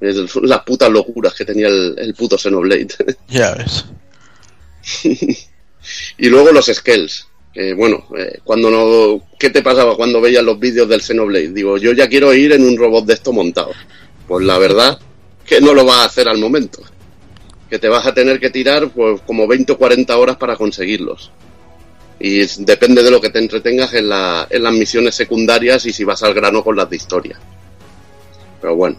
Es 0.00 0.16
las 0.36 0.62
putas 0.62 0.90
locuras 0.90 1.34
que 1.34 1.44
tenía 1.44 1.68
el, 1.68 1.94
el 1.98 2.14
puto 2.14 2.38
Xenoblade. 2.38 2.88
Ya 3.28 3.54
ves. 3.54 3.84
y 6.16 6.28
luego 6.30 6.52
los 6.52 6.70
skills. 6.72 7.28
Bueno, 7.76 8.06
eh, 8.16 8.38
cuando 8.44 8.70
no, 8.70 9.26
¿qué 9.38 9.50
te 9.50 9.60
pasaba 9.60 9.94
cuando 9.94 10.22
veías 10.22 10.42
los 10.42 10.58
vídeos 10.58 10.88
del 10.88 11.02
Xenoblade? 11.02 11.52
Digo, 11.52 11.76
yo 11.76 11.92
ya 11.92 12.08
quiero 12.08 12.32
ir 12.32 12.52
en 12.52 12.64
un 12.64 12.78
robot 12.78 13.04
de 13.04 13.12
esto 13.12 13.34
montado. 13.34 13.72
Pues 14.26 14.46
la 14.46 14.56
verdad 14.56 14.98
que 15.44 15.60
no 15.60 15.74
lo 15.74 15.84
vas 15.84 15.98
a 15.98 16.04
hacer 16.06 16.28
al 16.28 16.38
momento. 16.38 16.80
Que 17.68 17.78
te 17.78 17.90
vas 17.90 18.06
a 18.06 18.14
tener 18.14 18.40
que 18.40 18.48
tirar 18.48 18.88
pues 18.88 19.20
como 19.26 19.46
20 19.46 19.72
o 19.72 19.76
40 19.76 20.16
horas 20.16 20.38
para 20.38 20.56
conseguirlos. 20.56 21.30
Y 22.18 22.46
depende 22.64 23.02
de 23.02 23.10
lo 23.10 23.20
que 23.20 23.30
te 23.30 23.38
entretengas 23.38 23.92
en, 23.94 24.08
la, 24.08 24.46
en 24.48 24.62
las 24.62 24.72
misiones 24.72 25.14
secundarias 25.14 25.84
y 25.86 25.92
si 25.92 26.04
vas 26.04 26.22
al 26.22 26.34
grano 26.34 26.64
con 26.64 26.76
las 26.76 26.88
de 26.88 26.96
historia. 26.96 27.38
Pero 28.60 28.76
bueno. 28.76 28.96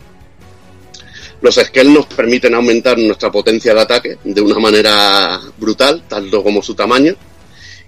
Los 1.41 1.55
skills 1.55 1.89
nos 1.89 2.05
permiten 2.07 2.55
aumentar 2.55 2.97
nuestra 2.97 3.31
potencia 3.31 3.73
de 3.73 3.81
ataque 3.81 4.17
de 4.23 4.41
una 4.41 4.59
manera 4.59 5.39
brutal, 5.57 6.03
tanto 6.07 6.43
como 6.43 6.63
su 6.63 6.73
tamaño. 6.73 7.15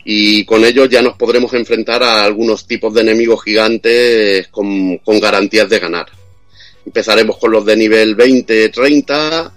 Y 0.05 0.45
con 0.45 0.63
ellos 0.65 0.89
ya 0.89 1.01
nos 1.01 1.15
podremos 1.15 1.53
enfrentar 1.53 2.03
a 2.03 2.23
algunos 2.23 2.65
tipos 2.65 2.93
de 2.93 3.01
enemigos 3.01 3.43
gigantes 3.43 4.47
con, 4.49 4.97
con 4.99 5.19
garantías 5.19 5.69
de 5.69 5.79
ganar. 5.79 6.07
Empezaremos 6.85 7.37
con 7.37 7.51
los 7.51 7.65
de 7.65 7.75
nivel 7.75 8.15
20, 8.15 8.69
30, 8.69 9.53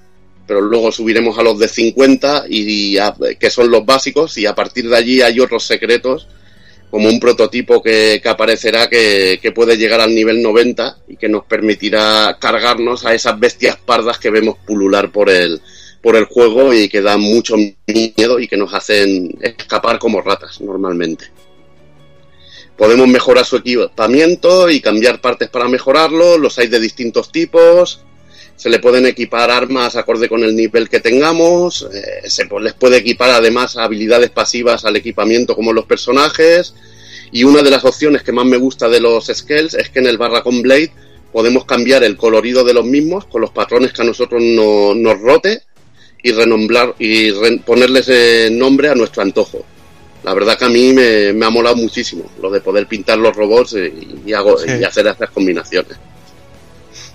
pero 0.47 0.61
luego 0.61 0.93
subiremos 0.93 1.39
a 1.39 1.43
los 1.43 1.59
de 1.59 1.69
50, 1.69 2.45
y, 2.49 2.97
que 3.39 3.51
son 3.51 3.71
los 3.71 3.85
básicos, 3.85 4.37
y 4.39 4.47
a 4.47 4.55
partir 4.55 4.89
de 4.89 4.97
allí 4.97 5.23
hay 5.23 5.41
otros 5.41 5.65
secretos, 5.65 6.29
como 6.91 7.09
un 7.09 7.21
prototipo 7.21 7.83
que, 7.83 8.21
que 8.23 8.29
aparecerá 8.29 8.89
que, 8.91 9.39
que 9.41 9.53
puede 9.53 9.79
llegar 9.79 10.01
al 10.03 10.15
nivel 10.15 10.43
90 10.43 10.99
y 11.09 11.17
que 11.17 11.29
nos 11.29 11.47
permitirá 11.47 12.37
cargarnos 12.39 13.07
a 13.07 13.15
esas 13.15 13.41
bestias 13.41 13.77
pardas 13.77 14.19
que 14.19 14.29
vemos 14.29 14.59
pulular 14.67 15.11
por 15.11 15.31
el, 15.31 15.63
por 16.03 16.17
el 16.17 16.25
juego 16.25 16.75
y 16.75 16.89
que 16.89 17.01
dan 17.01 17.21
mucho 17.21 17.57
miedo 17.57 18.41
y 18.41 18.49
que 18.49 18.57
nos 18.57 18.75
hacen 18.75 19.39
escapar 19.41 19.99
como 19.99 20.21
ratas 20.21 20.61
normalmente. 20.61 21.27
Podemos 22.77 23.07
mejorar 23.07 23.45
su 23.45 23.57
equipamiento 23.57 24.69
y 24.69 24.81
cambiar 24.81 25.21
partes 25.21 25.49
para 25.49 25.69
mejorarlo, 25.69 26.37
los 26.37 26.59
hay 26.59 26.67
de 26.67 26.81
distintos 26.81 27.31
tipos, 27.31 28.05
se 28.63 28.71
le 28.71 28.79
pueden 28.79 29.07
equipar 29.07 29.51
armas 29.51 29.97
acorde 29.97 30.29
con 30.29 30.45
el 30.45 30.55
nivel 30.55 30.89
que 30.89 31.01
tengamos, 31.01 31.89
eh, 31.93 32.29
se 32.31 32.47
pues, 32.47 32.63
les 32.63 32.75
puede 32.75 32.99
equipar 32.99 33.31
además 33.31 33.77
habilidades 33.77 34.31
pasivas 34.31 34.85
al 34.85 34.95
equipamiento 34.95 35.57
como 35.57 35.73
los 35.73 35.85
personajes, 35.87 36.73
y 37.33 37.43
una 37.43 37.63
de 37.63 37.71
las 37.71 37.85
opciones 37.85 38.23
que 38.23 38.31
más 38.31 38.45
me 38.47 38.59
gusta 38.59 38.89
de 38.89 39.01
los 39.01 39.27
skills 39.27 39.75
es 39.75 39.89
que 39.91 39.99
en 39.99 40.07
el 40.07 40.17
Barracón 40.17 40.63
Blade 40.63 40.93
podemos 41.33 41.65
cambiar 41.65 42.05
el 42.05 42.17
colorido 42.17 42.63
de 42.63 42.73
los 42.75 42.85
mismos 42.85 43.25
con 43.25 43.41
los 43.41 43.51
patrones 43.51 43.93
que 43.93 44.03
a 44.03 44.05
nosotros 44.05 44.41
no- 44.41 44.95
nos 44.95 45.19
rote 45.21 45.63
y 46.23 46.31
renombrar 46.31 46.95
y 47.01 47.33
re- 47.33 47.59
ponerles 47.67 48.07
eh, 48.11 48.49
nombre 48.53 48.91
a 48.91 48.95
nuestro 48.95 49.23
antojo. 49.23 49.65
La 50.23 50.35
verdad 50.35 50.57
que 50.57 50.67
a 50.67 50.69
mí 50.69 50.93
me, 50.93 51.33
me 51.33 51.47
ha 51.47 51.51
molado 51.51 51.75
muchísimo 51.75 52.31
lo 52.41 52.49
de 52.49 52.61
poder 52.61 52.87
pintar 52.87 53.19
los 53.19 53.35
robots 53.35 53.75
eh, 53.75 53.93
y, 54.25 54.33
hago, 54.35 54.57
Sí. 54.57 54.69
y 54.81 54.85
hacer 54.85 55.05
estas 55.09 55.31
combinaciones. 55.31 55.97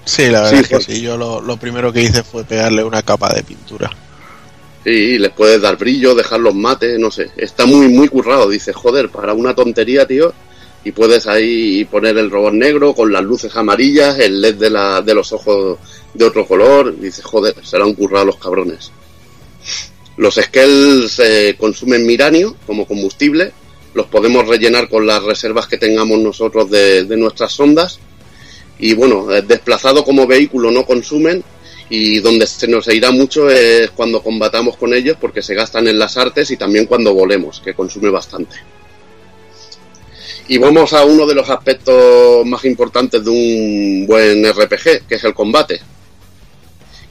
Sí, 0.07 0.29
la 0.29 0.41
verdad 0.41 0.51
Sí, 0.51 0.57
es 0.61 0.67
que 0.69 0.93
sí. 0.93 1.01
Yo 1.01 1.17
lo, 1.17 1.41
lo 1.41 1.57
primero 1.57 1.91
que 1.91 2.01
hice 2.01 2.23
fue 2.23 2.45
pegarle 2.45 2.83
una 2.83 3.03
capa 3.03 3.33
de 3.33 3.43
pintura. 3.43 3.91
Sí, 4.83 5.19
les 5.19 5.31
puedes 5.31 5.61
dar 5.61 5.77
brillo, 5.77 6.15
dejarlos 6.15 6.55
mate, 6.55 6.97
no 6.97 7.11
sé. 7.11 7.29
Está 7.35 7.65
muy, 7.65 7.89
muy 7.89 8.07
currado. 8.07 8.49
Dices, 8.49 8.73
joder, 8.73 9.09
para 9.09 9.33
una 9.33 9.53
tontería, 9.53 10.07
tío. 10.07 10.33
Y 10.85 10.93
puedes 10.93 11.27
ahí 11.27 11.83
poner 11.83 12.17
el 12.17 12.31
robot 12.31 12.53
negro 12.53 12.93
con 12.93 13.11
las 13.11 13.21
luces 13.21 13.53
amarillas, 13.57 14.17
el 14.19 14.39
LED 14.39 14.55
de, 14.55 14.69
la, 14.69 15.01
de 15.01 15.13
los 15.13 15.33
ojos 15.33 15.77
de 16.13 16.23
otro 16.23 16.47
color. 16.47 16.97
Dices, 16.97 17.25
joder, 17.25 17.55
se 17.61 17.77
lo 17.77 17.83
han 17.83 17.93
currado 17.93 18.25
los 18.27 18.37
cabrones. 18.37 18.91
Los 20.15 20.35
skells 20.35 21.19
eh, 21.19 21.57
consumen 21.59 22.05
miranio 22.05 22.55
como 22.65 22.87
combustible. 22.87 23.51
Los 23.93 24.05
podemos 24.05 24.47
rellenar 24.47 24.87
con 24.87 25.05
las 25.05 25.21
reservas 25.21 25.67
que 25.67 25.77
tengamos 25.77 26.19
nosotros 26.19 26.69
de, 26.71 27.03
de 27.03 27.17
nuestras 27.17 27.51
sondas. 27.51 27.99
Y 28.79 28.93
bueno, 28.93 29.31
eh, 29.33 29.41
desplazado 29.41 30.03
como 30.03 30.27
vehículo 30.27 30.71
no 30.71 30.85
consumen, 30.85 31.43
y 31.89 32.19
donde 32.19 32.45
se 32.47 32.67
nos 32.67 32.87
irá 32.87 33.11
mucho 33.11 33.49
es 33.49 33.91
cuando 33.91 34.21
combatamos 34.21 34.75
con 34.77 34.93
ellos 34.93 35.17
porque 35.19 35.41
se 35.41 35.55
gastan 35.55 35.87
en 35.87 35.97
las 35.97 36.17
artes 36.17 36.51
y 36.51 36.57
también 36.57 36.85
cuando 36.85 37.13
volemos, 37.13 37.61
que 37.61 37.73
consume 37.73 38.09
bastante. 38.09 38.57
Y 40.49 40.57
vamos 40.57 40.93
a 40.93 41.03
uno 41.03 41.25
de 41.25 41.35
los 41.35 41.49
aspectos 41.49 42.45
más 42.45 42.63
importantes 42.65 43.23
de 43.23 43.29
un 43.29 44.05
buen 44.07 44.45
RPG, 44.45 45.05
que 45.07 45.15
es 45.15 45.23
el 45.23 45.33
combate. 45.33 45.81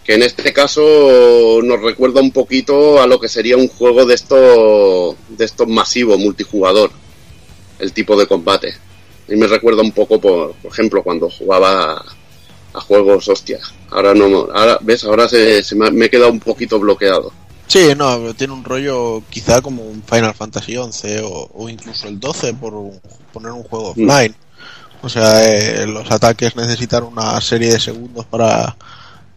Que 0.04 0.14
en 0.14 0.22
este 0.22 0.52
caso 0.52 1.60
nos 1.62 1.82
recuerda 1.82 2.20
un 2.20 2.30
poquito 2.30 3.00
a 3.02 3.06
lo 3.06 3.18
que 3.20 3.28
sería 3.28 3.56
un 3.56 3.68
juego 3.68 4.06
de 4.06 4.14
estos 4.14 5.16
de 5.28 5.44
estos 5.44 5.68
masivos 5.68 6.18
multijugador, 6.18 6.90
el 7.78 7.92
tipo 7.92 8.18
de 8.18 8.26
combate. 8.26 8.74
Y 9.28 9.36
me 9.36 9.46
recuerda 9.46 9.82
un 9.82 9.92
poco, 9.92 10.20
por, 10.20 10.54
por 10.54 10.72
ejemplo, 10.72 11.02
cuando 11.02 11.28
jugaba 11.30 12.04
a 12.74 12.80
juegos, 12.80 13.28
hostia. 13.28 13.58
Ahora 13.90 14.14
no, 14.14 14.26
ahora, 14.54 14.78
ves, 14.82 15.04
ahora 15.04 15.28
se, 15.28 15.62
se 15.62 15.74
me, 15.74 15.86
ha- 15.86 15.90
me 15.90 16.06
he 16.06 16.10
quedado 16.10 16.30
un 16.30 16.40
poquito 16.40 16.78
bloqueado. 16.78 17.32
Sí, 17.66 17.88
no, 17.96 18.16
pero 18.18 18.34
tiene 18.34 18.52
un 18.52 18.62
rollo 18.64 19.22
quizá 19.28 19.60
como 19.60 19.82
un 19.82 20.02
Final 20.04 20.34
Fantasy 20.34 20.74
XI 20.76 21.18
o, 21.24 21.50
o 21.52 21.68
incluso 21.68 22.06
el 22.06 22.20
12 22.20 22.54
por 22.54 22.74
un- 22.74 23.00
poner 23.32 23.50
un 23.52 23.64
juego 23.64 23.94
Mm. 23.96 24.08
offline. 24.08 24.34
O 25.02 25.08
sea, 25.08 25.44
eh, 25.52 25.86
los 25.86 26.10
ataques 26.10 26.54
necesitan 26.56 27.02
una 27.04 27.40
serie 27.40 27.72
de 27.72 27.80
segundos 27.80 28.24
para, 28.26 28.76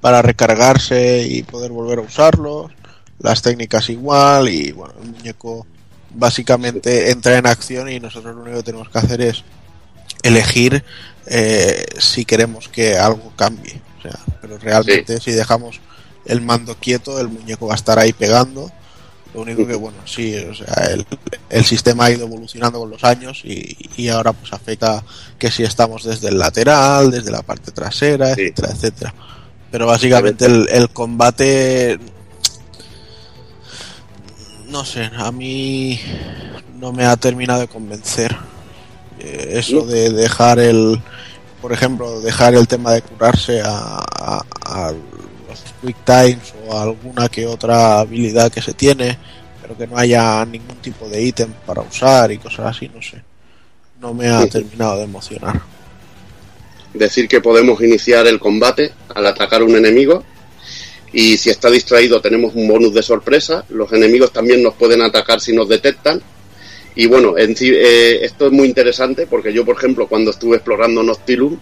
para 0.02 0.22
recargarse 0.22 1.26
y 1.28 1.44
poder 1.44 1.72
volver 1.72 2.00
a 2.00 2.04
usarlos. 2.04 2.72
Las 3.20 3.42
técnicas 3.42 3.90
igual 3.90 4.48
y 4.50 4.72
bueno, 4.72 4.94
el 5.04 5.10
muñeco 5.10 5.66
básicamente 6.14 7.12
entra 7.12 7.38
en 7.38 7.48
acción 7.48 7.90
y 7.90 8.00
nosotros 8.00 8.36
lo 8.36 8.42
único 8.44 8.58
que 8.58 8.64
tenemos 8.64 8.90
que 8.90 8.98
hacer 9.00 9.22
es 9.22 9.44
elegir 10.24 10.84
eh, 11.28 11.86
si 12.00 12.26
queremos 12.26 12.68
que 12.70 12.98
algo 12.98 13.32
cambie. 13.36 13.82
O 14.00 14.02
sea, 14.02 14.18
pero 14.42 14.58
realmente 14.58 15.20
si 15.20 15.32
dejamos 15.32 15.80
el 16.26 16.42
mando 16.42 16.76
quieto, 16.76 17.20
el 17.20 17.28
muñeco 17.30 17.68
va 17.68 17.74
a 17.74 17.78
estar 17.78 18.00
ahí 18.00 18.14
pegando. 18.14 18.72
Lo 19.34 19.42
único 19.42 19.68
que, 19.68 19.76
bueno, 19.76 19.98
sí, 20.06 20.36
o 20.38 20.56
sea, 20.56 20.74
el, 20.92 21.06
el 21.52 21.64
sistema 21.64 22.06
ha 22.06 22.12
ido 22.12 22.26
evolucionando 22.26 22.80
con 22.80 22.90
los 22.90 23.04
años 23.04 23.42
y, 23.44 23.78
y 23.96 24.08
ahora 24.08 24.34
pues 24.34 24.52
afecta 24.54 25.04
que 25.38 25.52
si 25.52 25.62
estamos 25.64 26.04
desde 26.04 26.30
el 26.30 26.40
lateral, 26.40 27.12
desde 27.12 27.30
la 27.30 27.44
parte 27.44 27.72
trasera, 27.72 28.34
Sí. 28.34 28.42
etcétera, 28.42 28.70
etcétera. 28.74 29.14
Pero 29.70 29.86
básicamente 29.86 30.46
el, 30.46 30.68
el 30.72 30.90
combate, 30.90 32.00
no 34.68 34.84
sé, 34.86 35.10
a 35.16 35.32
mí 35.32 36.00
no 36.80 36.92
me 36.92 37.06
ha 37.06 37.16
terminado 37.18 37.62
de 37.62 37.68
convencer. 37.68 38.36
Eh, 39.20 39.54
eso 39.60 39.86
de 39.86 40.12
dejar 40.12 40.60
el, 40.60 41.00
por 41.62 41.74
ejemplo, 41.74 42.22
dejar 42.22 42.56
el 42.56 42.68
tema 42.68 42.94
de 42.94 43.02
curarse 43.02 43.62
a, 43.62 43.98
a- 44.00 44.46
a 44.66 44.92
los 44.92 45.60
quick 45.82 45.98
times 46.06 46.54
o 46.68 46.78
a 46.78 46.84
alguna 46.84 47.28
que 47.30 47.46
otra 47.46 48.00
habilidad 48.00 48.52
que 48.52 48.62
se 48.62 48.74
tiene, 48.74 49.18
pero 49.62 49.78
que 49.78 49.88
no 49.88 49.98
haya 49.98 50.46
ningún 50.46 50.78
tipo 50.78 51.08
de 51.10 51.22
ítem 51.22 51.52
para 51.66 51.82
usar 51.82 52.32
y 52.32 52.38
cosas 52.38 52.76
así, 52.76 52.90
no 52.94 53.02
sé. 53.02 53.22
No 54.00 54.14
me 54.14 54.28
ha 54.30 54.44
Sí. 54.44 54.50
terminado 54.50 54.98
de 54.98 55.04
emocionar. 55.04 55.62
Decir 56.94 57.28
que 57.28 57.42
podemos 57.42 57.82
iniciar 57.82 58.26
el 58.28 58.40
combate 58.40 58.92
al 59.14 59.28
atacar 59.28 59.62
un 59.62 59.76
enemigo 59.76 60.24
y 61.12 61.38
si 61.38 61.50
está 61.50 61.70
distraído 61.70 62.20
tenemos 62.22 62.54
un 62.56 62.68
bonus 62.68 62.94
de 62.94 63.04
sorpresa. 63.04 63.64
Los 63.70 63.92
enemigos 63.94 64.32
también 64.32 64.64
nos 64.64 64.74
pueden 64.76 65.02
atacar 65.02 65.40
si 65.42 65.54
nos 65.54 65.68
detectan. 65.70 66.22
Y 66.96 67.06
bueno, 67.06 67.36
eh, 67.38 68.20
esto 68.22 68.48
es 68.48 68.52
muy 68.52 68.68
interesante 68.68 69.28
porque 69.28 69.54
yo, 69.54 69.64
por 69.66 69.78
ejemplo, 69.78 70.08
cuando 70.08 70.32
estuve 70.32 70.58
explorando 70.58 71.04
Noctilum, 71.04 71.58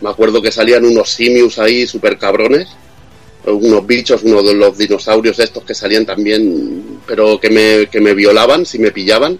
me 0.00 0.10
acuerdo 0.10 0.40
que 0.40 0.50
salían 0.50 0.84
unos 0.84 1.10
simius 1.10 1.58
ahí 1.58 1.86
super 1.86 2.18
cabrones, 2.18 2.68
unos 3.44 3.86
bichos, 3.86 4.22
uno 4.24 4.42
de 4.42 4.54
los 4.54 4.76
dinosaurios 4.76 5.38
estos 5.38 5.64
que 5.64 5.74
salían 5.74 6.06
también, 6.06 7.00
pero 7.06 7.38
que 7.38 7.50
me, 7.50 7.86
que 7.86 8.00
me 8.00 8.14
violaban 8.14 8.66
si 8.66 8.78
me 8.78 8.90
pillaban. 8.90 9.38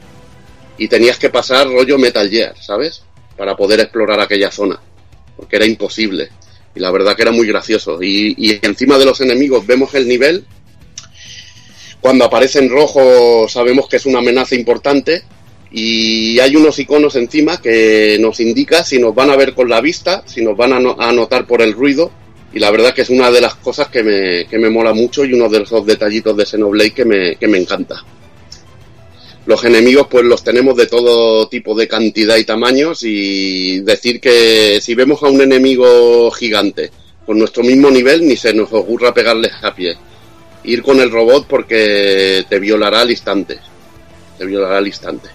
Y 0.79 0.89
tenías 0.89 1.19
que 1.19 1.31
pasar 1.31 1.67
rollo 1.67 1.99
Metal 1.99 2.29
Gear, 2.29 2.55
¿sabes? 2.59 3.03
Para 3.37 3.57
poder 3.57 3.81
explorar 3.81 4.21
aquella 4.21 4.51
zona 4.51 4.81
porque 5.41 5.57
era 5.57 5.65
imposible. 5.65 6.29
Y 6.75 6.81
la 6.81 6.91
verdad 6.91 7.17
que 7.17 7.23
era 7.23 7.33
muy 7.33 7.47
gracioso. 7.47 8.03
Y 8.03 8.61
encima 8.63 8.99
de 8.99 9.07
los 9.07 9.21
enemigos 9.23 9.67
vemos 9.67 9.95
el 9.95 10.07
nivel. 10.07 10.45
Cuando 12.01 12.25
aparece 12.25 12.59
en 12.61 12.71
rojo 12.71 13.47
sabemos 13.49 13.89
que 13.89 13.97
es 13.97 14.07
una 14.07 14.19
amenaza 14.21 14.55
importante. 14.55 15.23
y 15.73 16.41
hay 16.41 16.57
unos 16.57 16.81
iconos 16.81 17.15
encima 17.15 17.61
que 17.63 18.19
nos 18.21 18.41
indica 18.41 18.83
si 18.83 18.99
nos 18.99 19.15
van 19.15 19.31
a 19.31 19.37
ver 19.37 19.55
con 19.55 19.69
la 19.69 19.81
vista, 19.81 20.25
si 20.27 20.43
nos 20.43 20.57
van 20.57 20.73
a, 20.73 20.81
no- 20.81 20.97
notar 21.13 21.47
por 21.47 21.63
el 21.63 21.75
ruido 21.75 22.11
y 22.53 22.59
la 22.59 22.73
verdad 22.73 22.93
que 22.93 23.03
es 23.03 23.09
una 23.11 23.31
de 23.31 23.41
las 23.41 23.55
cosas 23.55 23.87
que 23.87 24.03
me, 24.03 24.47
que 24.47 24.59
me 24.59 24.69
mola 24.69 24.93
mucho 24.93 25.25
y 25.25 25.33
uno 25.33 25.49
de 25.49 25.63
esos 25.63 25.87
detallitos 25.87 26.37
de 26.37 26.45
Xenoblade 26.45 26.91
que 26.91 27.05
me, 27.05 27.37
que 27.37 27.47
me 27.47 27.59
encanta. 27.59 28.05
Los 29.47 29.65
enemigos 29.65 30.09
pues 30.11 30.25
los 30.25 30.43
tenemos 30.43 30.77
de 30.77 30.87
todo 30.87 31.49
tipo 31.49 31.75
de 31.77 31.87
cantidad 31.87 32.37
y 32.37 32.45
tamaños 32.45 33.05
y 33.05 33.79
decir 33.81 34.21
que 34.21 34.81
si 34.83 34.97
vemos 34.97 35.23
a 35.23 35.29
un 35.29 35.41
enemigo 35.41 36.31
gigante 36.33 36.91
con 37.25 37.39
nuestro 37.39 37.63
mismo 37.63 37.91
nivel 37.93 38.27
ni 38.27 38.37
se 38.37 38.53
nos 38.53 38.73
ocurra 38.73 39.15
pegarles 39.15 39.53
a 39.63 39.73
pie. 39.73 39.97
Ir 40.65 40.83
con 40.83 41.01
el 41.01 41.11
robot 41.11 41.47
porque 41.47 42.45
te 42.49 42.59
violará 42.59 43.01
al 43.01 43.11
instante. 43.11 43.59
Te 44.39 44.47
violará 44.47 44.79
al 44.79 44.87
instante. 44.87 45.29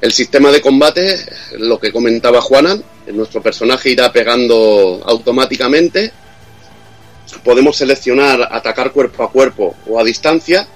El 0.00 0.12
sistema 0.12 0.52
de 0.52 0.60
combate, 0.60 1.16
lo 1.58 1.80
que 1.80 1.92
comentaba 1.92 2.40
Juanan, 2.40 2.82
nuestro 3.12 3.42
personaje 3.42 3.90
irá 3.90 4.12
pegando 4.12 5.02
automáticamente. 5.04 6.12
Podemos 7.42 7.76
seleccionar 7.76 8.48
atacar 8.50 8.92
cuerpo 8.92 9.24
a 9.24 9.32
cuerpo 9.32 9.74
o 9.86 9.98
a 9.98 10.04
distancia. 10.04 10.68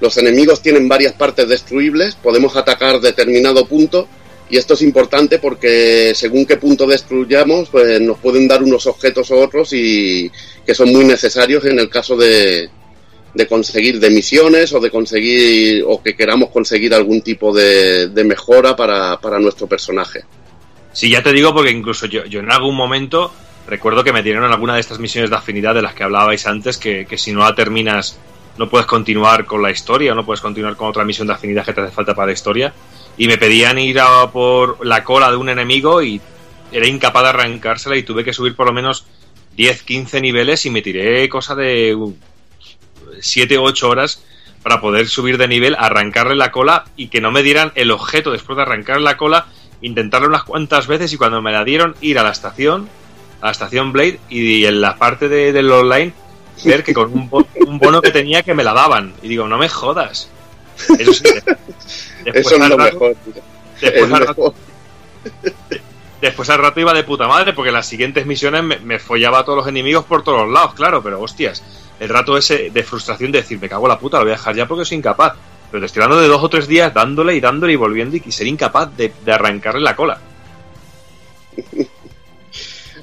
Los 0.00 0.16
enemigos 0.18 0.62
tienen 0.62 0.88
varias 0.88 1.14
partes 1.14 1.48
destruibles. 1.48 2.14
Podemos 2.14 2.56
atacar 2.56 3.00
determinado 3.00 3.66
punto. 3.66 4.08
Y 4.54 4.56
esto 4.56 4.74
es 4.74 4.82
importante 4.82 5.40
porque 5.40 6.12
según 6.14 6.46
qué 6.46 6.58
punto 6.58 6.86
destruyamos, 6.86 7.70
pues 7.70 8.00
nos 8.00 8.18
pueden 8.18 8.46
dar 8.46 8.62
unos 8.62 8.86
objetos 8.86 9.28
o 9.32 9.40
otros 9.40 9.72
y 9.72 10.30
que 10.64 10.76
son 10.76 10.92
muy 10.92 11.04
necesarios 11.04 11.64
en 11.64 11.76
el 11.80 11.90
caso 11.90 12.16
de, 12.16 12.70
de 13.34 13.46
conseguir 13.48 13.98
de 13.98 14.10
misiones 14.10 14.72
o 14.72 14.78
de 14.78 14.92
conseguir 14.92 15.82
o 15.84 16.00
que 16.00 16.14
queramos 16.14 16.50
conseguir 16.50 16.94
algún 16.94 17.20
tipo 17.20 17.52
de, 17.52 18.10
de 18.10 18.22
mejora 18.22 18.76
para, 18.76 19.20
para 19.20 19.40
nuestro 19.40 19.66
personaje. 19.66 20.20
Sí, 20.92 21.10
ya 21.10 21.20
te 21.20 21.32
digo 21.32 21.52
porque 21.52 21.72
incluso 21.72 22.06
yo, 22.06 22.24
yo 22.24 22.38
en 22.38 22.52
algún 22.52 22.76
momento 22.76 23.32
recuerdo 23.66 24.04
que 24.04 24.12
me 24.12 24.22
dieron 24.22 24.44
alguna 24.44 24.74
de 24.74 24.80
estas 24.82 25.00
misiones 25.00 25.30
de 25.30 25.36
afinidad 25.36 25.74
de 25.74 25.82
las 25.82 25.94
que 25.94 26.04
hablabais 26.04 26.46
antes, 26.46 26.78
que, 26.78 27.06
que 27.06 27.18
si 27.18 27.32
no 27.32 27.40
la 27.40 27.56
terminas 27.56 28.18
no 28.56 28.70
puedes 28.70 28.86
continuar 28.86 29.46
con 29.46 29.62
la 29.62 29.72
historia, 29.72 30.14
no 30.14 30.24
puedes 30.24 30.40
continuar 30.40 30.76
con 30.76 30.86
otra 30.86 31.04
misión 31.04 31.26
de 31.26 31.32
afinidad 31.32 31.64
que 31.64 31.72
te 31.72 31.80
hace 31.80 31.92
falta 31.92 32.14
para 32.14 32.26
la 32.26 32.34
historia. 32.34 32.72
Y 33.16 33.26
me 33.28 33.38
pedían 33.38 33.78
ir 33.78 34.00
a 34.00 34.30
por 34.30 34.84
la 34.84 35.04
cola 35.04 35.30
de 35.30 35.36
un 35.36 35.48
enemigo 35.48 36.02
y 36.02 36.20
era 36.72 36.86
incapaz 36.86 37.22
de 37.22 37.28
arrancársela 37.28 37.96
y 37.96 38.02
tuve 38.02 38.24
que 38.24 38.32
subir 38.32 38.56
por 38.56 38.66
lo 38.66 38.72
menos 38.72 39.06
10, 39.56 39.82
15 39.82 40.20
niveles 40.20 40.66
y 40.66 40.70
me 40.70 40.82
tiré 40.82 41.28
cosa 41.28 41.54
de 41.54 41.96
7 43.20 43.58
o 43.58 43.62
8 43.62 43.88
horas 43.88 44.24
para 44.62 44.80
poder 44.80 45.08
subir 45.08 45.38
de 45.38 45.46
nivel, 45.46 45.76
arrancarle 45.78 46.34
la 46.34 46.50
cola 46.50 46.84
y 46.96 47.08
que 47.08 47.20
no 47.20 47.30
me 47.30 47.42
dieran 47.42 47.72
el 47.74 47.90
objeto 47.90 48.32
después 48.32 48.56
de 48.56 48.62
arrancarle 48.62 49.04
la 49.04 49.16
cola, 49.16 49.46
intentarlo 49.82 50.26
unas 50.26 50.44
cuantas 50.44 50.86
veces 50.86 51.12
y 51.12 51.16
cuando 51.16 51.42
me 51.42 51.52
la 51.52 51.64
dieron 51.64 51.94
ir 52.00 52.18
a 52.18 52.22
la 52.22 52.30
estación, 52.30 52.88
a 53.40 53.46
la 53.46 53.52
estación 53.52 53.92
Blade 53.92 54.18
y 54.28 54.64
en 54.64 54.80
la 54.80 54.96
parte 54.96 55.28
de, 55.28 55.52
del 55.52 55.70
online 55.70 56.14
ver 56.64 56.82
que 56.82 56.94
con 56.94 57.12
un, 57.12 57.46
un 57.66 57.78
bono 57.78 58.00
que 58.00 58.10
tenía 58.10 58.42
que 58.42 58.54
me 58.54 58.64
la 58.64 58.72
daban. 58.72 59.12
Y 59.22 59.28
digo, 59.28 59.46
no 59.48 59.58
me 59.58 59.68
jodas. 59.68 60.30
Eso 60.98 61.12
sí. 61.12 61.22
Después 62.24 62.46
Eso 62.46 62.54
es 62.54 62.58
lo 62.60 62.76
rato- 62.76 62.78
mejor. 62.78 63.14
tío. 63.24 63.42
Después 63.80 64.04
Es 64.04 64.12
al 64.12 64.26
rato- 64.26 64.34
mejor. 64.42 64.54
Después 66.20 66.48
al 66.50 66.58
rato 66.58 66.80
iba 66.80 66.94
de 66.94 67.04
puta 67.04 67.28
madre, 67.28 67.52
porque 67.52 67.70
las 67.70 67.86
siguientes 67.86 68.24
misiones 68.26 68.62
me, 68.62 68.78
me 68.78 68.98
follaba 68.98 69.40
a 69.40 69.44
todos 69.44 69.58
los 69.58 69.68
enemigos 69.68 70.04
por 70.06 70.24
todos 70.24 70.48
lados, 70.50 70.72
claro, 70.74 71.02
pero 71.02 71.20
hostias, 71.20 71.62
el 72.00 72.08
rato 72.08 72.36
ese 72.38 72.70
de 72.70 72.82
frustración 72.82 73.30
de 73.30 73.42
decir, 73.42 73.58
me 73.60 73.68
cago 73.68 73.84
en 73.86 73.90
la 73.90 73.98
puta, 73.98 74.16
lo 74.18 74.24
voy 74.24 74.32
a 74.32 74.36
dejar 74.36 74.54
ya 74.56 74.66
porque 74.66 74.84
soy 74.86 74.98
incapaz. 74.98 75.34
Pero 75.70 75.80
te 75.82 75.86
estoy 75.86 76.02
hablando 76.02 76.22
de 76.22 76.28
dos 76.28 76.42
o 76.42 76.48
tres 76.48 76.66
días 76.68 76.94
dándole 76.94 77.34
y 77.34 77.40
dándole 77.40 77.72
y 77.72 77.76
volviendo 77.76 78.16
y 78.16 78.32
ser 78.32 78.46
incapaz 78.46 78.96
de, 78.96 79.12
de 79.24 79.32
arrancarle 79.32 79.80
la 79.80 79.96
cola. 79.96 80.18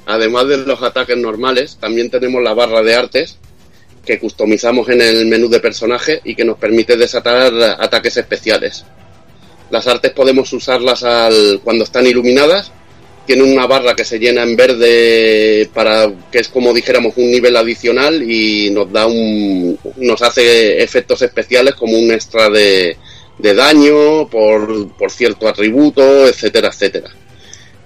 Además 0.06 0.48
de 0.48 0.58
los 0.58 0.82
ataques 0.82 1.16
normales, 1.16 1.76
también 1.80 2.10
tenemos 2.10 2.42
la 2.42 2.54
barra 2.54 2.82
de 2.82 2.94
artes 2.96 3.38
que 4.04 4.18
customizamos 4.18 4.88
en 4.88 5.00
el 5.00 5.26
menú 5.26 5.48
de 5.48 5.60
personaje 5.60 6.20
y 6.24 6.34
que 6.34 6.44
nos 6.44 6.58
permite 6.58 6.96
desatar 6.96 7.52
ataques 7.78 8.16
especiales. 8.16 8.84
Las 9.70 9.86
artes 9.86 10.12
podemos 10.12 10.52
usarlas 10.52 11.02
al, 11.02 11.60
cuando 11.64 11.84
están 11.84 12.06
iluminadas. 12.06 12.72
Tienen 13.26 13.52
una 13.52 13.66
barra 13.66 13.94
que 13.94 14.04
se 14.04 14.18
llena 14.18 14.42
en 14.42 14.56
verde 14.56 15.70
para 15.72 16.12
que 16.30 16.40
es 16.40 16.48
como 16.48 16.74
dijéramos 16.74 17.14
un 17.16 17.30
nivel 17.30 17.56
adicional 17.56 18.28
y 18.28 18.70
nos 18.70 18.92
da 18.92 19.06
un 19.06 19.78
nos 19.96 20.20
hace 20.22 20.82
efectos 20.82 21.22
especiales 21.22 21.74
como 21.76 21.96
un 21.96 22.10
extra 22.10 22.50
de, 22.50 22.96
daño 23.38 24.28
por, 24.28 24.92
por 24.96 25.12
cierto 25.12 25.46
atributo, 25.46 26.26
etcétera, 26.26 26.68
etcétera. 26.68 27.10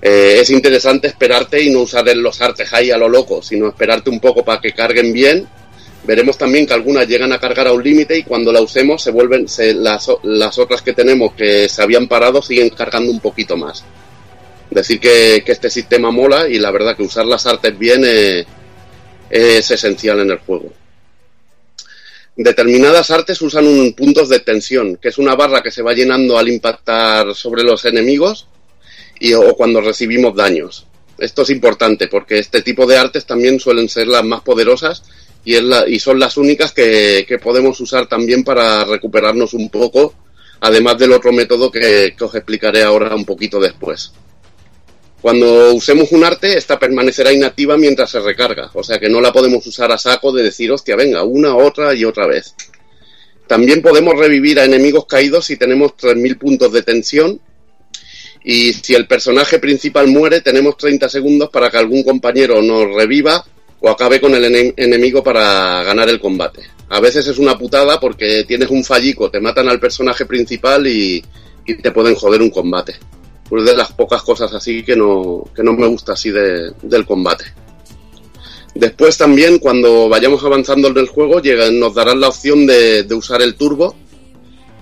Eh, 0.02 0.38
es 0.40 0.50
interesante 0.50 1.08
esperarte 1.08 1.62
y 1.62 1.70
no 1.70 1.80
usar 1.80 2.06
los 2.16 2.40
artes 2.40 2.72
ahí 2.72 2.90
a 2.90 2.98
lo 2.98 3.08
loco, 3.08 3.42
sino 3.42 3.68
esperarte 3.68 4.10
un 4.10 4.20
poco 4.20 4.44
para 4.44 4.60
que 4.60 4.72
carguen 4.72 5.12
bien. 5.12 5.46
Veremos 6.06 6.38
también 6.38 6.66
que 6.66 6.74
algunas 6.74 7.08
llegan 7.08 7.32
a 7.32 7.40
cargar 7.40 7.66
a 7.66 7.72
un 7.72 7.82
límite 7.82 8.16
y 8.16 8.22
cuando 8.22 8.52
la 8.52 8.60
usemos 8.60 9.02
se 9.02 9.10
vuelven 9.10 9.46
las, 9.74 10.08
las 10.22 10.58
otras 10.58 10.80
que 10.80 10.92
tenemos 10.92 11.34
que 11.34 11.68
se 11.68 11.82
habían 11.82 12.06
parado 12.06 12.40
siguen 12.40 12.70
cargando 12.70 13.10
un 13.10 13.18
poquito 13.18 13.56
más. 13.56 13.82
Decir 14.70 15.00
que, 15.00 15.42
que 15.44 15.52
este 15.52 15.68
sistema 15.68 16.12
mola 16.12 16.48
y 16.48 16.60
la 16.60 16.70
verdad 16.70 16.96
que 16.96 17.02
usar 17.02 17.26
las 17.26 17.46
artes 17.46 17.76
bien 17.76 18.02
eh, 18.04 18.44
es 19.28 19.70
esencial 19.70 20.20
en 20.20 20.30
el 20.30 20.38
juego. 20.38 20.72
Determinadas 22.36 23.10
artes 23.10 23.40
usan 23.42 23.66
un 23.66 23.92
puntos 23.94 24.28
de 24.28 24.40
tensión, 24.40 24.98
que 24.98 25.08
es 25.08 25.18
una 25.18 25.34
barra 25.34 25.62
que 25.62 25.70
se 25.72 25.82
va 25.82 25.92
llenando 25.92 26.38
al 26.38 26.48
impactar 26.48 27.34
sobre 27.34 27.64
los 27.64 27.84
enemigos 27.84 28.46
y, 29.18 29.32
o 29.32 29.56
cuando 29.56 29.80
recibimos 29.80 30.36
daños. 30.36 30.86
Esto 31.18 31.42
es 31.42 31.50
importante 31.50 32.06
porque 32.08 32.38
este 32.38 32.62
tipo 32.62 32.86
de 32.86 32.98
artes 32.98 33.24
también 33.24 33.58
suelen 33.58 33.88
ser 33.88 34.06
las 34.06 34.22
más 34.22 34.42
poderosas 34.42 35.02
y, 35.46 35.54
es 35.54 35.62
la- 35.62 35.88
y 35.88 35.98
son 36.00 36.18
las 36.18 36.36
únicas 36.36 36.72
que, 36.72 37.24
podemos 37.40 37.80
usar 37.80 38.06
también 38.08 38.42
para 38.42 38.84
recuperarnos 38.84 39.54
un 39.54 39.70
poco, 39.70 40.12
además 40.60 40.98
del 40.98 41.12
otro 41.12 41.32
método 41.32 41.70
que, 41.70 42.14
que 42.18 42.24
os 42.24 42.34
explicaré 42.34 42.82
ahora 42.82 43.14
un 43.14 43.24
poquito 43.24 43.60
después. 43.60 44.12
Cuando 45.22 45.72
usemos 45.72 46.10
un 46.10 46.24
arte, 46.24 46.58
esta 46.58 46.78
permanecerá 46.80 47.32
inactiva 47.32 47.76
mientras 47.76 48.10
se 48.10 48.18
recarga, 48.20 48.70
o 48.74 48.82
sea 48.82 48.98
que 48.98 49.08
no 49.08 49.20
la 49.20 49.32
podemos 49.32 49.64
usar 49.66 49.90
a 49.92 49.98
saco 49.98 50.32
de 50.32 50.42
decir, 50.42 50.70
hostia, 50.72 50.96
venga, 50.96 51.22
una, 51.22 51.54
otra 51.56 51.94
y 51.94 52.04
otra 52.04 52.26
vez. 52.26 52.54
También 53.46 53.80
podemos 53.82 54.18
revivir 54.18 54.58
a 54.58 54.64
enemigos 54.64 55.06
caídos 55.06 55.46
si 55.46 55.56
tenemos 55.56 55.92
3.000 55.96 56.36
puntos 56.38 56.72
de 56.72 56.82
tensión 56.82 57.40
y 58.42 58.72
si 58.72 58.94
el 58.96 59.06
personaje 59.06 59.60
principal 59.60 60.08
muere, 60.08 60.40
tenemos 60.40 60.76
30 60.76 61.08
segundos 61.08 61.50
para 61.50 61.70
que 61.70 61.78
algún 61.78 62.02
compañero 62.02 62.60
nos 62.62 62.92
reviva 62.92 63.44
o 63.80 63.88
acabe 63.90 64.20
con 64.20 64.34
el 64.34 64.44
ene- 64.44 64.74
enemigo 64.76 65.22
para 65.22 65.82
ganar 65.82 66.08
el 66.08 66.20
combate. 66.20 66.62
A 66.88 67.00
veces 67.00 67.26
es 67.26 67.38
una 67.38 67.58
putada 67.58 67.98
porque 68.00 68.44
tienes 68.44 68.70
un 68.70 68.84
fallico, 68.84 69.30
te 69.30 69.40
matan 69.40 69.68
al 69.68 69.80
personaje 69.80 70.24
principal 70.26 70.86
y, 70.86 71.22
y 71.66 71.74
te 71.76 71.90
pueden 71.90 72.14
joder 72.14 72.40
un 72.42 72.50
combate. 72.50 72.94
Pues 73.48 73.64
de 73.64 73.76
las 73.76 73.92
pocas 73.92 74.22
cosas 74.22 74.52
así 74.54 74.82
que 74.82 74.96
no, 74.96 75.44
que 75.54 75.62
no 75.62 75.72
me 75.72 75.86
gusta 75.86 76.12
así 76.14 76.30
de- 76.30 76.72
del 76.82 77.04
combate. 77.06 77.44
Después 78.74 79.16
también, 79.16 79.58
cuando 79.58 80.08
vayamos 80.08 80.44
avanzando 80.44 80.88
en 80.88 80.98
el 80.98 81.06
juego, 81.08 81.40
llega- 81.40 81.70
nos 81.70 81.94
darán 81.94 82.20
la 82.20 82.28
opción 82.28 82.66
de, 82.66 83.04
de 83.04 83.14
usar 83.14 83.40
el 83.40 83.54
turbo, 83.54 83.94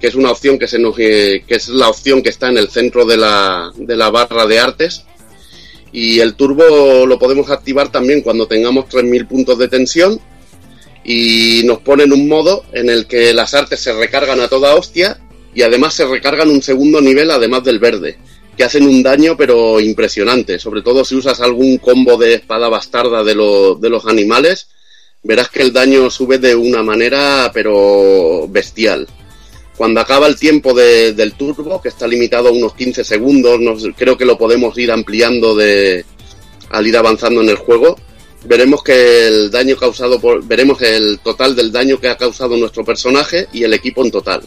que 0.01 0.09
es 0.09 0.15
una 0.17 0.31
opción 0.33 0.59
que 0.59 0.67
se 0.67 0.79
nos, 0.79 0.97
eh, 0.99 1.45
que 1.47 1.55
es 1.55 1.69
la 1.69 1.89
opción 1.89 2.21
que 2.23 2.31
está 2.31 2.49
en 2.49 2.59
el 2.59 2.69
centro 2.69 3.05
de 3.07 3.17
la, 3.17 3.71
de 3.77 3.97
la 3.97 4.11
barra 4.11 4.47
de 4.47 4.59
artes. 4.59 5.05
Y 5.95 6.19
el 6.19 6.35
turbo 6.35 7.07
lo 7.07 7.21
podemos 7.21 7.49
activar 7.51 7.93
también 7.93 8.21
cuando 8.21 8.49
tengamos 8.49 8.89
3000 8.89 9.27
puntos 9.29 9.57
de 9.59 9.69
tensión. 9.69 10.21
Y 11.05 11.63
nos 11.65 11.79
ponen 11.79 12.13
un 12.13 12.27
modo 12.27 12.65
en 12.73 12.91
el 12.91 13.07
que 13.07 13.33
las 13.33 13.55
artes 13.55 13.79
se 13.79 13.93
recargan 13.93 14.41
a 14.41 14.49
toda 14.49 14.75
hostia 14.75 15.21
y 15.55 15.63
además 15.63 15.95
se 15.95 16.05
recargan 16.05 16.51
un 16.51 16.63
segundo 16.63 17.01
nivel 17.01 17.31
además 17.31 17.63
del 17.63 17.79
verde, 17.79 18.19
que 18.57 18.65
hacen 18.65 18.89
un 18.89 19.05
daño 19.05 19.37
pero 19.37 19.79
impresionante. 19.79 20.59
Sobre 20.59 20.83
todo 20.83 21.05
si 21.05 21.15
usas 21.15 21.41
algún 21.41 21.79
combo 21.79 22.17
de 22.17 22.35
espada 22.35 22.69
bastarda 22.69 23.23
de, 23.23 23.35
de 23.35 23.89
los 23.89 24.07
animales, 24.07 24.67
verás 25.23 25.49
que 25.49 25.63
el 25.63 25.73
daño 25.73 26.11
sube 26.11 26.39
de 26.39 26.57
una 26.57 26.83
manera 26.83 27.53
pero 27.55 28.49
bestial. 28.49 29.07
Cuando 29.77 30.01
acaba 30.01 30.27
el 30.29 30.37
tiempo 30.39 30.73
de- 30.73 31.13
del 31.15 31.33
turbo, 31.35 31.81
que 31.83 31.89
está 31.89 32.07
limitado 32.07 32.49
a 32.49 32.53
unos 32.53 32.75
15 32.75 33.03
segundos, 33.05 33.61
creo 33.97 34.17
que 34.17 34.25
lo 34.25 34.39
podemos 34.39 34.77
ir 34.79 34.93
ampliando 34.93 35.55
de, 35.57 36.05
al 36.71 36.87
ir 36.87 36.97
avanzando 36.97 37.41
en 37.43 37.49
el 37.49 37.57
juego, 37.57 37.97
veremos 38.45 38.83
que 38.85 39.27
el 39.27 39.51
daño 39.51 39.77
causado 39.77 40.21
por, 40.21 40.45
veremos 40.45 40.81
el 40.83 41.19
total 41.21 41.57
del 41.57 41.73
daño 41.73 41.99
que 41.99 42.09
ha 42.09 42.17
causado 42.17 42.57
nuestro 42.57 42.85
personaje 42.85 43.49
y 43.53 43.65
el 43.65 43.73
equipo 43.73 44.05
en 44.05 44.11
total. 44.13 44.43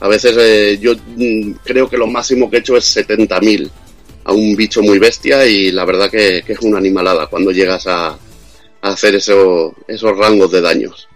A 0.00 0.08
veces 0.08 0.36
eh, 0.38 0.78
yo 0.80 0.94
mm, 1.16 1.52
creo 1.64 1.88
que 1.88 1.96
lo 1.96 2.06
máximo 2.06 2.50
que 2.50 2.56
he 2.56 2.60
hecho 2.60 2.76
es 2.76 2.84
70.000 2.96 3.70
a 4.24 4.32
un 4.32 4.56
bicho 4.56 4.82
muy 4.82 4.98
bestia 4.98 5.46
y 5.46 5.70
la 5.70 5.84
verdad 5.84 6.10
que, 6.10 6.38
es 6.46 6.60
una 6.62 6.78
animalada 6.78 7.28
cuando 7.28 7.50
llegas 7.52 7.86
a, 7.86 8.18
hacer 8.82 9.14
eso- 9.14 9.74
esos 9.88 10.16
rangos 10.18 10.50
de 10.50 10.60
daños. 10.60 11.08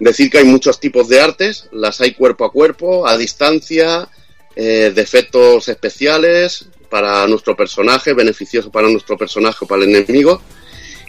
Decir 0.00 0.30
que 0.30 0.38
hay 0.38 0.44
muchos 0.44 0.80
tipos 0.80 1.08
de 1.08 1.20
artes, 1.20 1.68
las 1.72 2.00
hay 2.00 2.14
cuerpo 2.14 2.44
a 2.44 2.52
cuerpo, 2.52 3.06
a 3.06 3.16
distancia, 3.16 4.08
eh, 4.56 4.92
efectos 4.96 5.68
especiales 5.68 6.66
para 6.90 7.26
nuestro 7.26 7.56
personaje, 7.56 8.12
beneficioso 8.12 8.70
para 8.70 8.88
nuestro 8.88 9.16
personaje 9.16 9.64
o 9.64 9.68
para 9.68 9.84
el 9.84 9.94
enemigo, 9.94 10.40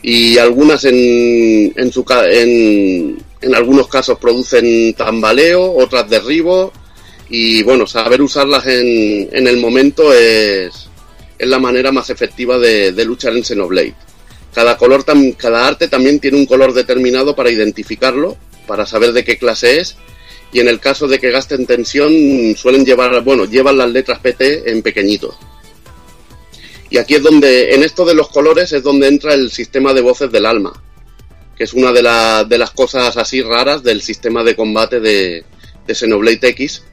y 0.02 0.38
algunas 0.38 0.84
en, 0.86 1.74
en, 1.76 1.92
su, 1.92 2.06
en, 2.32 3.56
algunos 3.56 3.88
casos 3.88 4.20
producen 4.20 4.94
tambaleo, 4.94 5.74
otras 5.74 6.10
derribo, 6.10 6.72
y 7.30 7.64
bueno, 7.64 7.88
saber 7.88 8.22
usarlas 8.22 8.68
en, 8.68 9.30
en 9.32 9.48
el 9.48 9.58
momento 9.58 10.14
es, 10.14 10.90
es 11.38 11.48
la 11.48 11.60
manera 11.60 11.92
más 11.92 12.10
efectiva 12.12 12.60
de, 12.60 12.92
de 12.92 13.06
luchar 13.06 13.36
en 13.36 13.44
Xenoblade. 13.44 13.96
Cada 14.54 14.78
color, 14.78 15.04
cada 15.38 15.68
arte 15.68 15.88
también 15.88 16.20
tiene 16.20 16.38
un 16.38 16.46
color 16.46 16.74
determinado 16.74 17.36
para 17.36 17.52
identificarlo, 17.52 18.38
para 18.66 18.86
saber 18.86 19.12
de 19.14 19.24
qué 19.24 19.38
clase 19.38 19.80
es. 19.80 19.98
Y 20.52 20.60
en 20.60 20.68
el 20.68 20.80
caso 20.80 21.08
de 21.08 21.20
que 21.20 21.32
gasten 21.32 21.66
tensión, 21.66 22.14
suelen 22.56 22.86
llevar, 22.86 23.22
bueno, 23.24 23.46
llevan 23.46 23.78
las 23.78 23.90
letras 23.92 24.20
PT 24.20 24.70
en 24.72 24.82
pequeñito. 24.82 25.38
Y 26.90 26.98
aquí 26.98 27.16
es 27.16 27.24
donde, 27.24 27.74
en 27.74 27.84
esto 27.84 28.06
de 28.06 28.14
los 28.14 28.30
colores, 28.30 28.72
es 28.72 28.84
donde 28.84 29.08
entra 29.08 29.34
el 29.34 29.52
sistema 29.52 29.94
de 29.94 30.02
voces 30.02 30.32
del 30.32 30.46
alma, 30.46 30.72
que 31.58 31.64
es 31.64 31.74
una 31.74 31.92
de, 31.92 32.04
la- 32.04 32.44
de 32.44 32.58
las 32.58 32.72
cosas 32.72 33.18
así 33.18 33.42
raras 33.42 33.84
del 33.84 34.02
sistema 34.02 34.44
de 34.44 34.56
combate 34.56 35.00
de, 35.00 35.44
de 35.88 35.96
Xenoblade 35.96 36.48
X. 36.50 36.84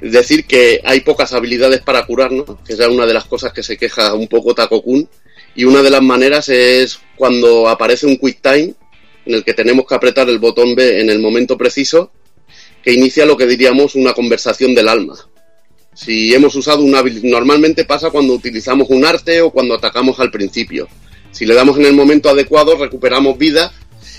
Decir, 0.00 0.44
que 0.46 0.80
hay 0.84 1.00
pocas 1.00 1.32
habilidades 1.32 1.80
para 1.80 2.04
curarnos, 2.04 2.44
que 2.66 2.74
es 2.74 2.78
una 2.80 3.06
de 3.06 3.14
las 3.14 3.24
cosas 3.24 3.52
que 3.52 3.62
se 3.62 3.78
queja 3.78 4.12
un 4.14 4.28
poco 4.28 4.54
Takokun, 4.54 5.08
y 5.56 5.64
una 5.64 5.82
de 5.82 5.90
las 5.90 6.02
maneras 6.02 6.48
es 6.50 6.98
cuando 7.16 7.68
aparece 7.68 8.06
un 8.06 8.18
Quick 8.18 8.40
Time, 8.42 8.74
en 9.26 9.34
el 9.34 9.44
que 9.44 9.54
tenemos 9.54 9.86
que 9.86 9.94
apretar 9.94 10.28
el 10.28 10.38
botón 10.38 10.74
B 10.74 11.00
en 11.00 11.10
el 11.10 11.18
momento 11.18 11.56
preciso, 11.56 12.10
que 12.82 12.92
inicia 12.92 13.26
lo 13.26 13.36
que 13.36 13.46
diríamos 13.46 13.94
una 13.94 14.12
conversación 14.12 14.74
del 14.74 14.88
alma. 14.88 15.16
Si 15.94 16.34
hemos 16.34 16.54
usado 16.56 16.82
una 16.82 17.02
normalmente 17.22 17.84
pasa 17.84 18.10
cuando 18.10 18.34
utilizamos 18.34 18.90
un 18.90 19.04
arte 19.04 19.40
o 19.40 19.50
cuando 19.50 19.74
atacamos 19.74 20.18
al 20.18 20.30
principio. 20.30 20.88
Si 21.30 21.46
le 21.46 21.54
damos 21.54 21.78
en 21.78 21.86
el 21.86 21.94
momento 21.94 22.28
adecuado, 22.28 22.76
recuperamos 22.76 23.38
vida 23.38 23.72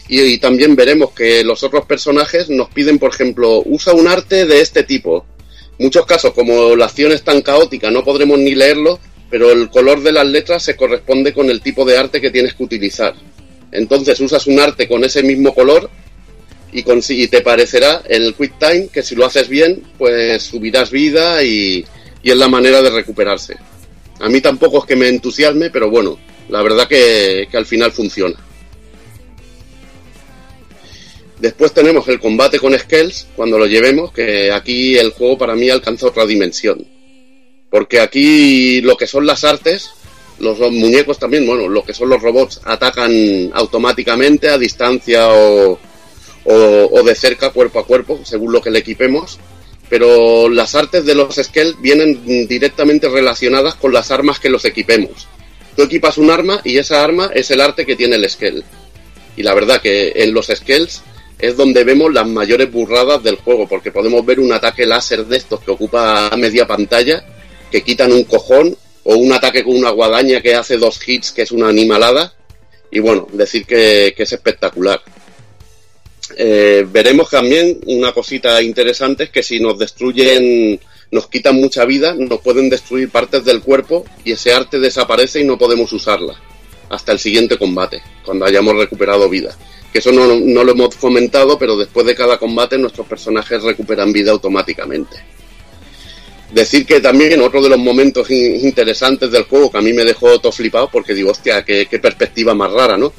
y, 0.08 0.22
y 0.22 0.38
también 0.38 0.76
veremos 0.76 1.12
que 1.12 1.44
los 1.44 1.64
otros 1.64 1.86
personajes 1.86 2.50
nos 2.50 2.70
piden, 2.70 2.98
por 2.98 3.14
ejemplo, 3.14 3.62
usa 3.66 3.94
un 3.94 4.08
arte 4.08 4.46
de 4.46 4.62
este 4.62 4.84
tipo. 4.84 5.26
Muchos 5.78 6.06
casos, 6.06 6.34
como 6.34 6.76
la 6.76 6.86
acción 6.86 7.12
es 7.12 7.24
tan 7.24 7.42
caótica, 7.42 7.92
no 7.92 8.04
podremos 8.04 8.40
ni 8.40 8.56
leerlo, 8.56 9.00
pero 9.30 9.52
el 9.52 9.70
color 9.70 10.02
de 10.02 10.14
las 10.14 10.26
letras 10.26 10.64
se 10.64 10.78
corresponde 10.78 11.34
con 11.34 11.50
el 11.50 11.62
tipo 11.62 11.84
de 11.84 11.98
arte 11.98 12.22
que 12.22 12.32
tienes 12.32 12.54
que 12.54 12.64
utilizar. 12.64 13.14
Entonces 13.76 14.20
usas 14.20 14.48
un 14.48 14.60
arte 14.60 14.88
con 14.88 15.04
ese 15.04 15.22
mismo 15.24 15.54
color 15.54 15.90
y, 16.72 16.84
consi- 16.84 17.18
y 17.24 17.28
te 17.28 17.42
parecerá 17.42 18.02
el 18.08 18.34
Quick 18.36 18.58
Time 18.60 18.88
que 18.92 19.04
si 19.04 19.16
lo 19.16 19.26
haces 19.26 19.48
bien, 19.48 19.84
pues 19.98 20.44
subirás 20.44 20.92
vida 20.92 21.44
y, 21.44 21.86
y 22.24 22.32
es 22.32 22.38
la 22.38 22.48
manera 22.48 22.82
de 22.82 22.90
recuperarse. 22.90 23.56
A 24.20 24.30
mí 24.30 24.42
tampoco 24.42 24.80
es 24.80 24.86
que 24.86 24.96
me 24.96 25.08
entusiasme, 25.10 25.70
pero 25.70 25.90
bueno, 25.90 26.18
la 26.50 26.62
verdad 26.62 26.88
que, 26.88 27.48
que 27.52 27.58
al 27.58 27.66
final 27.66 27.92
funciona. 27.92 28.36
Después 31.40 31.74
tenemos 31.74 32.08
el 32.08 32.20
combate 32.20 32.60
con 32.60 32.78
Skells, 32.78 33.28
cuando 33.36 33.58
lo 33.58 33.66
llevemos, 33.68 34.14
que 34.14 34.52
aquí 34.52 34.98
el 34.98 35.12
juego 35.12 35.38
para 35.38 35.56
mí 35.56 35.70
alcanza 35.70 36.08
otra 36.08 36.26
dimensión. 36.26 36.88
Porque 37.70 38.00
aquí 38.00 38.80
lo 38.82 38.96
que 38.96 39.06
son 39.06 39.26
las 39.26 39.44
artes, 39.44 39.90
los, 40.40 40.60
muñecos 40.72 41.20
también, 41.20 41.46
bueno, 41.46 41.68
lo 41.68 41.84
que 41.84 41.94
son 41.94 42.10
los 42.10 42.22
robots, 42.22 42.62
atacan 42.64 43.52
automáticamente 43.54 44.50
a 44.50 44.58
distancia 44.58 45.30
o, 45.30 45.80
o, 46.46 46.90
o 46.92 47.04
de 47.04 47.16
cerca, 47.16 47.52
cuerpo 47.52 47.80
a 47.80 47.86
cuerpo, 47.86 48.20
según 48.24 48.52
lo 48.52 48.62
que 48.62 48.72
le 48.72 48.80
equipemos. 48.80 49.40
Pero 49.90 50.50
las 50.50 50.74
artes 50.74 51.06
de 51.06 51.14
los 51.14 51.36
Skell 51.36 51.76
vienen 51.80 52.48
directamente 52.48 53.08
relacionadas 53.08 53.76
con 53.76 53.94
las 53.94 54.10
armas 54.10 54.40
que 54.40 54.50
los 54.50 54.66
equipemos. 54.66 55.28
Tú 55.76 55.84
equipas 55.84 56.18
un 56.18 56.32
arma 56.32 56.62
y 56.64 56.78
esa 56.78 57.04
arma 57.04 57.30
es 57.34 57.52
el 57.52 57.62
arte 57.62 57.86
que 57.86 57.96
tiene 57.96 58.16
el 58.16 58.30
Skell. 58.30 58.64
Y 59.38 59.44
la 59.44 59.54
verdad 59.54 59.82
que 59.82 60.14
en 60.16 60.34
los 60.34 60.48
Skells 60.48 61.04
es 61.38 61.58
donde 61.58 61.84
vemos 61.84 62.14
las 62.14 62.28
mayores 62.28 62.72
burradas 62.72 63.22
del 63.22 63.36
juego, 63.36 63.68
porque 63.68 63.92
podemos 63.92 64.26
ver 64.26 64.40
un 64.40 64.54
ataque 64.54 64.86
láser 64.86 65.26
de 65.26 65.38
estos 65.38 65.60
que 65.60 65.72
ocupa 65.72 66.32
media 66.38 66.66
pantalla, 66.66 67.26
que 67.72 67.84
quitan 67.84 68.14
un 68.14 68.24
cojón, 68.24 68.78
o 69.06 69.16
un 69.16 69.32
ataque 69.32 69.64
con 69.64 69.76
una 69.76 69.92
guadaña 69.92 70.42
que 70.42 70.56
hace 70.56 70.78
dos 70.78 71.00
hits, 71.08 71.32
que 71.32 71.44
es 71.44 71.52
una 71.52 71.70
animalada. 71.70 72.34
Y 72.92 73.00
bueno, 73.00 73.28
decir 73.32 73.66
que, 73.66 74.14
es 74.18 74.34
espectacular. 74.34 75.02
Eh, 76.38 76.86
veremos 76.92 77.30
también 77.30 77.80
una 77.86 78.12
cosita 78.12 78.62
interesante, 78.62 79.26
es 79.26 79.30
que 79.30 79.44
si 79.44 79.60
nos 79.60 79.78
destruyen, 79.78 80.80
nos 81.12 81.28
quitan 81.28 81.56
mucha 81.56 81.86
vida, 81.86 82.16
nos 82.16 82.42
pueden 82.42 82.68
destruir 82.70 83.10
partes 83.10 83.46
del 83.46 83.62
cuerpo 83.62 84.06
y 84.24 84.32
ese 84.32 84.54
arte 84.54 84.80
desaparece 84.80 85.40
y 85.40 85.44
no 85.44 85.58
podemos 85.58 85.94
usarla 85.94 86.36
hasta 86.90 87.12
el 87.12 87.20
siguiente 87.20 87.58
combate, 87.58 88.02
cuando 88.24 88.46
hayamos 88.46 88.76
recuperado 88.76 89.30
vida. 89.30 89.56
Que 89.94 90.00
eso 90.00 90.12
no, 90.12 90.36
no 90.36 90.64
lo 90.64 90.72
hemos 90.72 90.96
comentado, 90.96 91.60
pero 91.60 91.78
después 91.78 92.08
de 92.08 92.16
cada 92.16 92.40
combate 92.40 92.78
nuestros 92.80 93.06
personajes 93.06 93.62
recuperan 93.62 94.12
vida 94.12 94.32
automáticamente. 94.32 95.35
Decir 96.56 96.86
que 96.86 97.02
también 97.02 97.42
otro 97.42 97.62
de 97.62 97.68
los 97.68 97.78
momentos 97.78 98.32
in- 98.32 98.56
interesantes 98.66 99.30
del 99.30 99.44
juego 99.44 99.70
que 99.70 99.78
a 99.78 99.82
mí 99.82 99.92
me 99.92 100.06
dejó 100.06 100.40
todo 100.40 100.54
flipado, 100.54 100.90
porque 100.90 101.14
digo, 101.14 101.32
hostia, 101.32 101.66
qué, 101.66 101.86
perspectiva 102.02 102.56
más 102.56 102.72
rara, 102.72 102.98
¿no? 102.98 103.12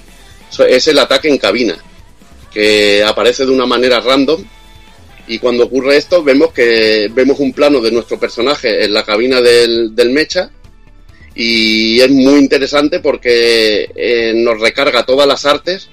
Es 0.67 0.89
el 0.89 0.99
ataque 0.99 1.29
en 1.29 1.37
cabina, 1.37 1.77
que 2.51 3.05
aparece 3.05 3.45
de 3.45 3.53
una 3.53 3.67
manera 3.67 4.01
random 4.01 4.43
y 5.29 5.39
cuando 5.39 5.65
ocurre 5.65 5.99
esto 5.99 6.23
vemos 6.25 6.51
que 6.55 7.11
vemos 7.13 7.39
un 7.41 7.53
plano 7.53 7.83
de 7.83 7.91
nuestro 7.91 8.19
personaje 8.19 8.85
en 8.85 8.95
la 8.95 9.05
cabina 9.05 9.43
del, 9.43 9.95
del 9.95 10.11
mecha 10.11 10.51
y 11.35 12.01
es 12.01 12.09
muy 12.11 12.39
interesante 12.39 13.01
porque 13.01 13.91
eh, 13.95 14.33
nos 14.35 14.61
recarga 14.61 15.05
todas 15.05 15.27
las 15.27 15.45
artes 15.45 15.91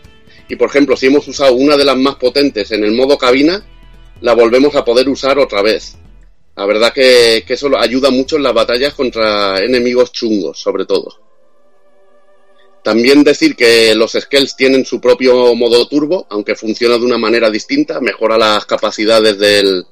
y 0.48 0.56
por 0.56 0.70
ejemplo 0.70 0.96
si 0.96 1.08
hemos 1.08 1.28
usado 1.28 1.56
una 1.56 1.76
de 1.76 1.84
las 1.84 1.98
más 1.98 2.16
potentes 2.16 2.72
en 2.72 2.84
el 2.84 2.92
modo 2.94 3.18
cabina 3.18 3.66
la 4.22 4.34
volvemos 4.34 4.76
a 4.76 4.86
poder 4.86 5.10
usar 5.10 5.40
otra 5.40 5.64
vez 5.64 5.98
la 6.56 6.66
verdad 6.66 6.94
que, 6.94 7.44
que 7.46 7.54
eso 7.54 7.76
ayuda 7.78 8.10
mucho 8.12 8.38
en 8.38 8.44
las 8.44 8.54
batallas 8.54 8.94
contra 8.94 9.60
enemigos 9.60 10.12
chungos 10.12 10.60
sobre 10.60 10.86
todo 10.86 11.24
también 12.84 13.24
decir 13.24 13.56
que 13.56 13.96
los 13.96 14.12
Skells 14.12 14.58
tienen 14.58 14.86
su 14.86 15.00
propio 15.00 15.56
modo 15.56 15.88
turbo, 15.88 16.28
aunque 16.30 16.56
funciona 16.56 16.98
de 16.98 17.06
una 17.06 17.18
manera 17.18 17.50
distinta, 17.50 18.02
mejora 18.02 18.38
las 18.38 18.66
capacidades 18.66 19.40
del, 19.40 19.86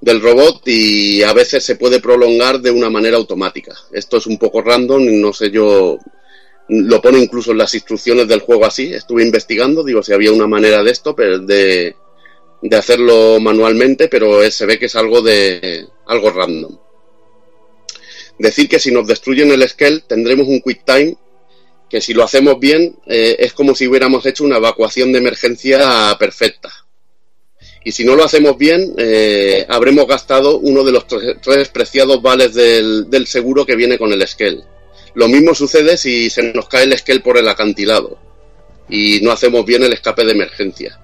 del 0.00 0.20
robot 0.20 0.60
y 0.66 1.22
a 1.22 1.32
veces 1.32 1.64
se 1.64 1.76
puede 1.76 2.00
prolongar 2.00 2.60
de 2.60 2.70
una 2.70 2.90
manera 2.90 3.16
automática. 3.16 3.74
Esto 3.90 4.18
es 4.18 4.26
un 4.26 4.38
poco 4.38 4.60
random, 4.60 5.20
no 5.20 5.32
sé 5.32 5.50
yo, 5.50 5.98
lo 6.68 7.00
pone 7.00 7.18
incluso 7.18 7.52
en 7.52 7.58
las 7.58 7.74
instrucciones 7.74 8.28
del 8.28 8.40
juego 8.40 8.66
así. 8.66 8.92
Estuve 8.92 9.22
investigando, 9.22 9.82
digo 9.82 10.02
si 10.02 10.12
había 10.12 10.30
una 10.30 10.46
manera 10.46 10.82
de 10.82 10.90
esto, 10.90 11.16
pero 11.16 11.38
de, 11.38 11.96
de 12.60 12.76
hacerlo 12.76 13.38
manualmente, 13.40 14.08
pero 14.08 14.48
se 14.50 14.66
ve 14.66 14.78
que 14.78 14.86
es 14.86 14.96
algo 14.96 15.22
de 15.22 15.86
algo 16.06 16.30
random. 16.30 16.78
Decir 18.38 18.68
que 18.68 18.78
si 18.78 18.90
nos 18.90 19.06
destruyen 19.06 19.50
el 19.50 19.68
Skell 19.68 20.04
tendremos 20.04 20.46
un 20.46 20.60
quick 20.60 20.84
time 20.84 21.16
que 21.90 22.00
si 22.00 22.14
lo 22.14 22.22
hacemos 22.22 22.60
bien 22.60 22.96
eh, 23.06 23.36
es 23.38 23.52
como 23.52 23.74
si 23.74 23.88
hubiéramos 23.88 24.26
hecho 24.26 24.44
una 24.44 24.58
evacuación 24.58 25.12
de 25.12 25.18
emergencia 25.18 26.16
perfecta. 26.18 26.70
Y 27.84 27.92
si 27.92 28.04
no 28.04 28.16
lo 28.16 28.24
hacemos 28.24 28.58
bien, 28.58 28.94
eh, 28.98 29.64
habremos 29.68 30.06
gastado 30.06 30.58
uno 30.58 30.84
de 30.84 30.92
los 30.92 31.06
tres, 31.06 31.36
tres 31.40 31.68
preciados 31.68 32.20
vales 32.20 32.52
del, 32.54 33.08
del 33.08 33.26
seguro 33.26 33.64
que 33.64 33.76
viene 33.76 33.98
con 33.98 34.12
el 34.12 34.26
Skell. 34.26 34.62
Lo 35.14 35.28
mismo 35.28 35.54
sucede 35.54 35.96
si 35.96 36.28
se 36.28 36.52
nos 36.52 36.68
cae 36.68 36.84
el 36.84 36.96
Skell 36.96 37.22
por 37.22 37.38
el 37.38 37.48
acantilado 37.48 38.18
y 38.88 39.20
no 39.22 39.32
hacemos 39.32 39.64
bien 39.64 39.82
el 39.82 39.92
escape 39.92 40.24
de 40.24 40.32
emergencia. 40.32 41.00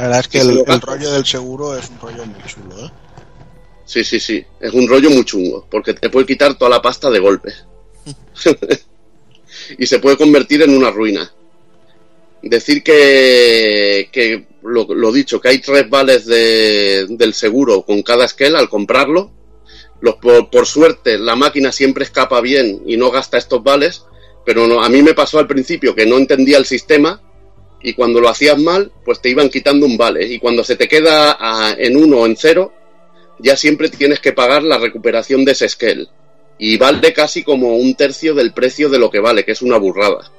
La 0.00 0.06
verdad 0.06 0.20
es 0.20 0.28
que 0.28 0.38
el, 0.38 0.80
rollo 0.80 1.10
del 1.10 1.26
seguro 1.26 1.76
es 1.76 1.90
un 1.90 2.00
rollo 2.00 2.24
muy 2.24 2.42
chulo, 2.46 2.86
¿eh? 2.86 2.90
Sí, 3.84 4.02
sí, 4.02 4.18
sí. 4.18 4.42
Es 4.58 4.72
un 4.72 4.88
rollo 4.88 5.10
muy 5.10 5.26
chungo, 5.26 5.66
porque 5.70 5.92
te 5.92 6.08
puede 6.08 6.24
quitar 6.24 6.54
toda 6.54 6.70
la 6.70 6.80
pasta 6.80 7.10
de 7.10 7.18
golpe. 7.18 7.52
y 9.78 9.86
se 9.86 9.98
puede 9.98 10.16
convertir 10.16 10.62
en 10.62 10.74
una 10.74 10.90
ruina. 10.90 11.30
Decir 12.40 12.82
que, 12.82 14.08
que 14.10 14.46
lo, 14.62 14.84
lo 14.86 15.12
dicho, 15.12 15.38
que 15.38 15.48
hay 15.50 15.58
tres 15.58 15.90
vales 15.90 16.24
de- 16.24 17.04
del 17.10 17.34
seguro 17.34 17.82
con 17.82 18.00
cada 18.02 18.26
scale 18.26 18.56
al 18.56 18.70
comprarlo. 18.70 19.30
Los, 20.00 20.14
por, 20.14 20.48
por 20.48 20.64
suerte, 20.64 21.18
la 21.18 21.36
máquina 21.36 21.72
siempre 21.72 22.04
escapa 22.04 22.40
bien 22.40 22.84
y 22.86 22.96
no 22.96 23.10
gasta 23.10 23.36
estos 23.36 23.62
vales, 23.62 24.06
pero 24.46 24.66
no, 24.66 24.82
a 24.82 24.88
mí 24.88 25.02
me 25.02 25.12
pasó 25.12 25.38
al 25.38 25.46
principio 25.46 25.94
que 25.94 26.06
no 26.06 26.16
entendía 26.16 26.56
el 26.56 26.64
sistema 26.64 27.20
y 27.82 27.94
cuando 27.94 28.20
lo 28.20 28.28
hacías 28.28 28.58
mal, 28.58 28.92
pues 29.04 29.20
te 29.20 29.30
iban 29.30 29.48
quitando 29.48 29.86
un 29.86 29.96
vale. 29.96 30.26
Y 30.26 30.38
cuando 30.38 30.62
se 30.64 30.76
te 30.76 30.88
queda 30.88 31.36
a- 31.40 31.74
en 31.78 31.96
uno 31.96 32.18
o 32.18 32.26
en 32.26 32.36
cero, 32.36 32.72
ya 33.38 33.56
siempre 33.56 33.88
tienes 33.88 34.20
que 34.20 34.32
pagar 34.32 34.62
la 34.62 34.78
recuperación 34.78 35.44
de 35.44 35.52
ese 35.52 35.68
scale. 35.68 36.06
Y 36.58 36.76
vale 36.76 37.12
casi 37.14 37.42
como 37.42 37.76
un 37.76 37.94
tercio 37.94 38.34
del 38.34 38.52
precio 38.52 38.90
de 38.90 38.98
lo 38.98 39.10
que 39.10 39.20
vale, 39.20 39.44
que 39.44 39.52
es 39.52 39.62
una 39.62 39.78
burrada. 39.78 40.30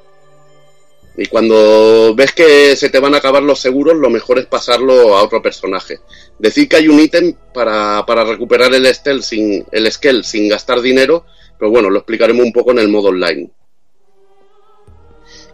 Y 1.18 1.26
cuando 1.26 2.14
ves 2.16 2.32
que 2.32 2.76
se 2.76 2.90
te 2.90 3.00
van 3.00 3.14
a 3.16 3.18
acabar 3.18 3.44
los 3.44 3.60
seguros, 3.60 3.98
lo 3.98 4.10
mejor 4.10 4.40
es 4.40 4.45
pasarlo 4.45 5.18
a 5.18 5.24
otro 5.24 5.42
personaje. 5.42 6.00
Decir 6.40 6.70
que 6.70 6.78
hay 6.78 6.88
un 6.88 7.00
ítem 7.00 7.34
para, 7.53 8.06
para 8.06 8.24
recuperar 8.24 8.74
el 8.74 8.86
Skell 8.94 9.24
sin, 9.24 9.66
el 9.72 9.92
sin 10.24 10.48
gastar 10.48 10.80
dinero, 10.80 11.26
pero 11.60 11.70
bueno, 11.72 11.90
lo 11.90 11.98
explicaremos 12.00 12.45
un 12.45 12.53
poco 12.53 12.72
en 12.72 12.80
el 12.80 12.88
modo 12.88 13.10
online. 13.10 13.52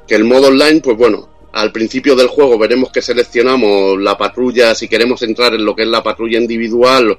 Que 0.08 0.16
el 0.16 0.26
modo 0.26 0.48
online, 0.48 0.80
pues 0.82 0.96
bueno, 0.96 1.28
al 1.58 1.72
principio 1.72 2.16
del 2.16 2.28
juego 2.28 2.60
veremos 2.60 2.92
que 2.92 3.02
seleccionamos 3.02 4.00
la 4.00 4.16
patrulla, 4.16 4.76
si 4.76 4.88
queremos 4.88 5.24
entrar 5.24 5.56
en 5.56 5.66
lo 5.66 5.76
que 5.76 5.82
es 5.82 5.88
la 5.88 6.04
patrulla 6.04 6.38
individual 6.38 7.18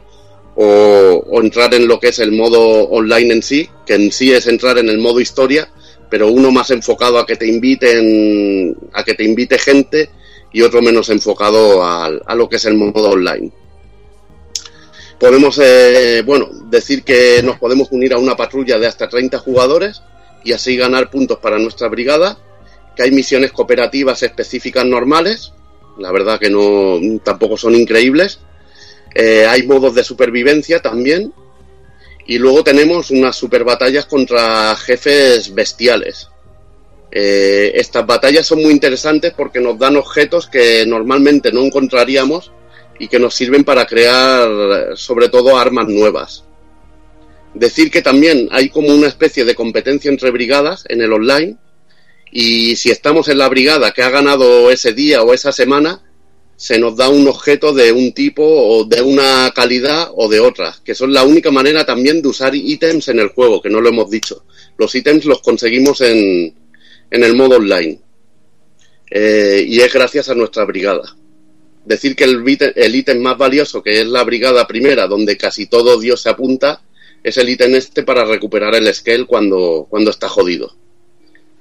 o, 0.55 1.41
entrar 1.43 1.75
en 1.75 1.89
lo 1.89 1.99
que 1.99 2.09
es 2.09 2.21
el 2.21 2.31
modo 2.31 2.61
online 2.89 3.35
en 3.35 3.43
sí, 3.43 3.69
que 3.85 3.95
en 3.95 4.13
sí 4.13 4.33
es 4.33 4.47
entrar 4.47 4.79
en 4.79 4.89
el 4.89 4.99
modo 4.99 5.19
historia, 5.19 5.69
pero 6.09 6.29
uno 6.29 6.53
más 6.53 6.71
enfocado 6.71 7.19
a 7.19 7.27
que 7.27 7.35
te 7.35 7.49
inviten, 7.49 8.77
a 8.93 9.03
que 9.03 9.15
te 9.15 9.25
invite 9.25 9.59
gente 9.59 10.09
y 10.53 10.63
otro 10.63 10.83
menos 10.83 11.09
enfocado 11.09 11.83
a, 11.83 12.07
a 12.07 12.35
lo 12.37 12.49
que 12.49 12.57
es 12.57 12.65
el 12.65 12.75
modo 12.75 13.11
online. 13.11 13.51
Podemos, 15.19 15.59
eh, 15.61 16.23
bueno, 16.25 16.49
decir 16.71 17.03
que 17.03 17.43
nos 17.43 17.59
podemos 17.59 17.89
unir 17.91 18.13
a 18.13 18.19
una 18.19 18.37
patrulla 18.37 18.79
de 18.79 18.87
hasta 18.87 19.09
30 19.09 19.39
jugadores 19.39 20.01
y 20.45 20.53
así 20.53 20.77
ganar 20.77 21.11
puntos 21.11 21.39
para 21.39 21.59
nuestra 21.59 21.89
brigada, 21.89 22.39
que 22.99 23.05
hay 23.05 23.13
misiones 23.13 23.53
cooperativas 23.53 24.25
específicas 24.25 24.85
normales, 24.85 25.53
la 25.99 26.11
verdad 26.11 26.41
que 26.41 26.51
no, 26.51 26.99
tampoco 27.23 27.57
son 27.57 27.77
increíbles, 27.77 28.41
Eh, 29.15 29.47
hay 29.47 29.63
modos 29.67 29.95
de 29.95 30.05
supervivencia 30.05 30.81
también, 30.81 31.33
y 32.27 32.39
luego 32.39 32.63
tenemos 32.63 33.11
unas 33.11 33.35
super 33.35 33.65
batallas 33.65 34.05
contra 34.05 34.77
jefes 34.77 35.55
bestiales. 35.55 36.29
Eh, 37.11 37.73
estas 37.75 38.05
batallas 38.05 38.47
son 38.47 38.61
muy 38.63 38.71
interesantes 38.71 39.33
porque 39.35 39.61
nos 39.61 39.79
dan 39.79 39.97
objetos 39.97 40.47
que 40.47 40.85
normalmente 40.87 41.51
no 41.51 41.63
encontraríamos 41.65 42.53
y 42.99 43.09
que 43.09 43.19
nos 43.19 43.35
sirven 43.35 43.65
para 43.65 43.87
crear 43.87 44.95
sobre 44.95 45.29
todo 45.31 45.57
armas 45.57 45.89
nuevas. 45.89 46.45
Decir 47.55 47.91
que 47.91 48.03
también 48.03 48.49
hay 48.53 48.69
como 48.69 48.89
una 48.89 49.09
especie 49.09 49.45
de 49.47 49.55
competencia 49.55 50.11
entre 50.11 50.31
brigadas 50.31 50.85
en 50.87 51.01
el 51.01 51.13
online 51.13 51.57
y 52.31 52.77
si 52.77 52.91
estamos 52.91 53.29
en 53.29 53.39
la 53.39 53.49
brigada 53.49 53.93
que 53.93 54.03
ha 54.03 54.11
ganado 54.11 54.71
ese 54.71 54.93
día 54.93 55.23
o 55.23 55.33
esa 55.33 55.53
semana, 55.53 56.03
se 56.57 56.79
nos 56.79 56.97
da 56.97 57.09
un 57.09 57.29
objeto 57.29 57.73
de 57.73 57.93
un 57.93 58.13
tipo 58.13 58.43
o 58.45 58.85
de 58.85 59.01
una 59.01 59.53
calidad 59.55 60.11
o 60.17 60.29
de 60.29 60.41
otra, 60.41 60.75
que 60.85 60.95
son 60.95 61.13
la 61.13 61.23
única 61.23 61.53
manera 61.53 61.87
también 61.87 62.21
de 62.21 62.29
usar 62.29 62.55
ítems 62.55 63.09
en 63.09 63.21
el 63.21 63.29
juego, 63.29 63.63
que 63.63 63.71
no 63.71 63.81
lo 63.81 63.91
hemos 63.91 64.11
dicho. 64.11 64.45
Los 64.77 64.93
ítems 64.95 65.25
los 65.25 65.41
conseguimos 65.41 66.01
en, 66.01 66.53
en 67.11 67.25
el 67.25 67.37
modo 67.37 67.57
online. 67.57 68.01
Eh, 69.11 69.65
y 69.69 69.81
es 69.81 69.93
gracias 69.93 70.29
a 70.29 70.35
nuestra 70.35 70.65
brigada. 70.65 71.17
Decir 71.85 72.17
que 72.17 72.25
el 72.25 72.95
ítem, 72.95 73.23
más 73.23 73.39
valioso, 73.39 73.83
que 73.83 74.01
es 74.01 74.07
la 74.07 74.25
brigada 74.25 74.67
primera, 74.67 75.07
donde 75.07 75.37
casi 75.37 75.67
todo 75.67 75.99
Dios 75.99 76.21
se 76.21 76.29
apunta, 76.29 76.83
es 77.23 77.39
el 77.39 77.49
ítem 77.49 77.75
este 77.77 78.03
para 78.03 78.25
recuperar 78.25 78.75
el 78.75 78.93
scale 78.93 79.27
cuando, 79.27 79.87
cuando 79.89 80.11
está 80.11 80.29
jodido. 80.29 80.77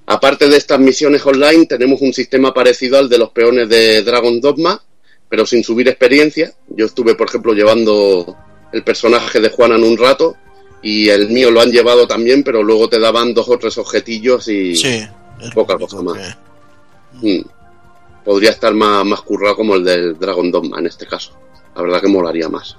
Aparte 0.08 0.48
de 0.48 0.58
estas 0.58 0.80
misiones 0.80 1.26
online, 1.26 1.66
tenemos 1.66 2.02
un 2.02 2.14
sistema 2.14 2.53
parecido 2.53 2.98
al 2.98 3.10
de 3.10 3.18
los 3.18 3.30
peones 3.32 3.68
de 3.68 4.02
Dragon 4.03 4.40
Dogma, 4.40 4.82
pero 5.30 5.45
sin 5.45 5.64
subir 5.64 5.88
experiencia. 5.90 6.53
Yo 6.69 6.86
estuve, 6.86 7.14
por 7.16 7.27
ejemplo, 7.27 7.53
llevando 7.53 8.36
el 8.72 8.84
personaje 8.84 9.40
de 9.42 9.50
Juanan 9.50 9.84
un 9.84 9.98
rato 9.98 10.38
y 10.82 11.10
el 11.10 11.27
mío 11.30 11.52
lo 11.52 11.60
han 11.60 11.72
llevado 11.72 12.08
también, 12.08 12.44
pero 12.44 12.64
luego 12.64 12.88
te 12.88 13.00
daban 13.00 13.34
dos 13.34 13.50
o 13.50 13.58
tres 13.60 13.77
objetillos 13.77 14.48
y 14.48 14.76
Sí. 14.77 15.06
poca 15.53 15.77
cosa 15.77 16.02
más. 16.02 16.18
que- 16.18 17.38
Mm. 17.40 17.44
Podría 18.24 18.52
estar 18.52 18.74
más, 18.74 19.06
más 19.06 19.22
currado 19.22 19.56
como 19.56 19.76
el 19.76 19.84
del 19.84 20.19
Dragon 20.19 20.52
Dogma 20.52 20.80
en 20.80 20.88
este 20.88 21.06
caso. 21.08 21.32
La 21.76 21.82
verdad 21.82 22.02
que 22.02 22.08
molaría 22.08 22.48
más. 22.50 22.77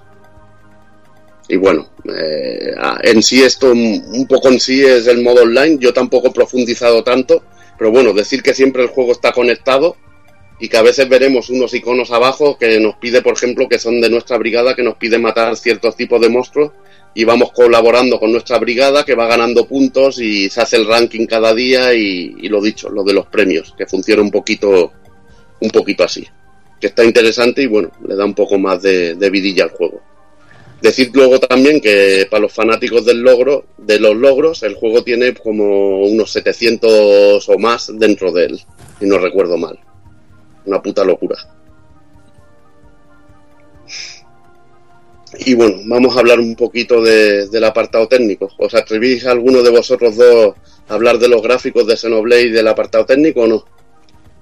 Y 1.49 1.57
bueno, 1.57 1.89
eh, 2.05 2.75
en 3.03 3.23
sí 3.23 3.43
esto 3.43 3.73
un 3.73 4.03
un 4.13 4.27
poco 4.27 4.49
en 4.49 4.61
sí 4.61 4.83
es 4.83 5.07
el 5.07 5.23
modo 5.23 5.43
online. 5.43 5.79
Yo 5.81 5.93
tampoco 5.93 6.29
he 6.29 6.33
profundizado 6.33 7.03
tanto, 7.03 7.43
pero 7.79 7.91
bueno, 7.91 8.13
decir 8.13 8.43
que 8.43 8.55
siempre 8.55 8.83
el 8.83 8.89
juego 8.89 9.13
está 9.13 9.33
conectado 9.33 9.97
y 10.61 10.69
que 10.69 10.77
a 10.77 10.83
veces 10.83 11.09
veremos 11.09 11.51
unos 11.51 11.73
iconos 11.73 12.11
abajo 12.11 12.59
que 12.59 12.79
nos 12.81 12.97
pide, 12.97 13.23
por 13.23 13.35
ejemplo, 13.35 13.69
que 13.69 13.79
son 13.79 14.01
de 14.01 14.11
nuestra 14.11 14.37
brigada, 14.39 14.75
que 14.75 14.83
nos 14.83 14.97
pide 14.97 15.19
matar 15.19 15.57
ciertos 15.57 15.97
tipos 15.97 16.21
de 16.21 16.29
monstruos 16.29 16.73
y 17.15 17.25
vamos 17.25 17.53
colaborando 17.53 18.19
con 18.21 18.33
nuestra 18.33 18.59
brigada 18.59 19.05
que 19.05 19.15
va 19.15 19.27
ganando 19.27 19.67
puntos 19.67 20.21
y 20.21 20.51
se 20.51 20.61
hace 20.61 20.77
el 20.77 20.87
ranking 20.87 21.27
cada 21.27 21.55
día 21.55 21.95
y, 21.95 22.35
y 22.41 22.49
lo 22.49 22.61
dicho, 22.61 22.91
lo 22.91 23.05
de 23.05 23.15
los 23.15 23.27
premios, 23.27 23.75
que 23.77 23.87
funciona 23.87 24.23
un 24.23 24.31
poquito, 24.31 24.93
un 25.61 25.71
poquito 25.71 26.05
así. 26.05 26.27
Que 26.81 26.89
está 26.89 27.05
interesante 27.05 27.63
y 27.63 27.67
bueno, 27.67 27.91
le 28.07 28.15
da 28.15 28.25
un 28.25 28.35
poco 28.35 28.59
más 28.59 28.83
de, 28.83 29.15
de 29.15 29.31
vidilla 29.31 29.65
al 29.65 29.71
juego. 29.71 30.03
Decir 30.81 31.11
luego 31.13 31.41
también 31.41 31.81
que 31.81 32.27
para 32.31 32.43
los 32.43 32.53
fanáticos 32.53 33.05
del 33.05 33.21
logro, 33.21 33.65
de 33.79 33.99
los 33.99 34.15
logros, 34.15 34.63
el 34.63 34.75
juego 34.77 35.03
tiene 35.03 35.35
como 35.35 36.01
unos 36.03 36.31
700 36.31 37.49
o 37.49 37.59
más 37.59 37.91
dentro 37.99 38.31
de 38.33 38.45
él, 38.47 38.61
si 39.01 39.07
no 39.07 39.19
recuerdo 39.19 39.57
mal. 39.57 39.79
Una 40.67 40.81
puta 40.81 41.03
locura. 41.05 41.37
Y 45.41 45.55
bueno, 45.55 45.77
vamos 45.87 46.17
a 46.17 46.21
hablar 46.21 46.41
un 46.41 46.55
poquito 46.57 47.03
de- 47.03 47.49
del 47.49 47.65
apartado 47.65 48.09
técnico. 48.09 48.51
¿Os 48.59 48.75
atrevís 48.75 49.27
alguno 49.27 49.63
de 49.63 49.71
vosotros 49.71 50.17
dos 50.17 50.55
a 50.89 50.95
hablar 50.95 51.19
de 51.19 51.29
los 51.29 51.43
gráficos 51.43 51.87
de 51.87 51.97
Xenoblade 51.97 52.43
y 52.45 52.51
del 52.51 52.67
apartado 52.69 53.05
técnico 53.05 53.43
o 53.43 53.47
no? 53.47 53.65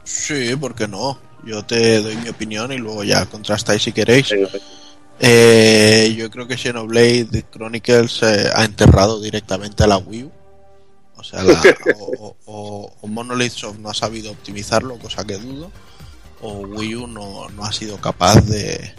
Sí, 0.04 0.54
¿por 0.56 0.74
qué 0.74 0.86
no? 0.86 1.18
Yo 1.44 1.64
te 1.64 2.00
doy 2.00 2.16
mi 2.16 2.28
opinión 2.28 2.72
y 2.72 2.76
luego 2.78 3.02
ya 3.04 3.26
contrastáis 3.26 3.82
si 3.82 3.92
queréis. 3.92 4.30
Venga, 4.30 4.48
Eh, 5.20 6.14
yo 6.16 6.30
creo 6.30 6.46
que 6.46 6.58
Xenoblade 6.58 7.44
Chronicles 7.50 8.22
eh, 8.22 8.50
ha 8.54 8.64
enterrado 8.64 9.20
directamente 9.20 9.82
a 9.84 9.86
la 9.86 9.98
Wii 9.98 10.24
U. 10.24 10.32
O 11.16 11.24
sea, 11.24 11.42
la- 11.42 11.62
o, 11.98 12.36
o- 12.44 12.92
o 13.00 13.06
Monolith 13.08 13.52
Soft 13.52 13.78
no 13.78 13.88
ha 13.90 13.94
sabido 13.94 14.30
optimizarlo, 14.30 14.98
cosa 14.98 15.24
que 15.24 15.38
dudo, 15.38 15.70
o 16.42 16.58
Wii 16.58 16.94
U 16.96 17.06
no, 17.06 17.48
no 17.50 17.64
ha 17.64 17.72
sido 17.72 17.96
capaz 17.98 18.42
de, 18.42 18.92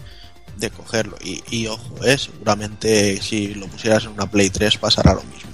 de 0.58 0.70
cogerlo. 0.72 1.18
Y, 1.24 1.44
y 1.50 1.68
ojo, 1.68 2.04
eh, 2.04 2.18
seguramente 2.18 3.22
si 3.22 3.54
lo 3.54 3.68
pusieras 3.68 4.06
en 4.06 4.12
una 4.12 4.30
Play 4.30 4.50
3 4.50 4.78
pasará 4.78 5.14
lo 5.14 5.24
mismo. 5.24 5.52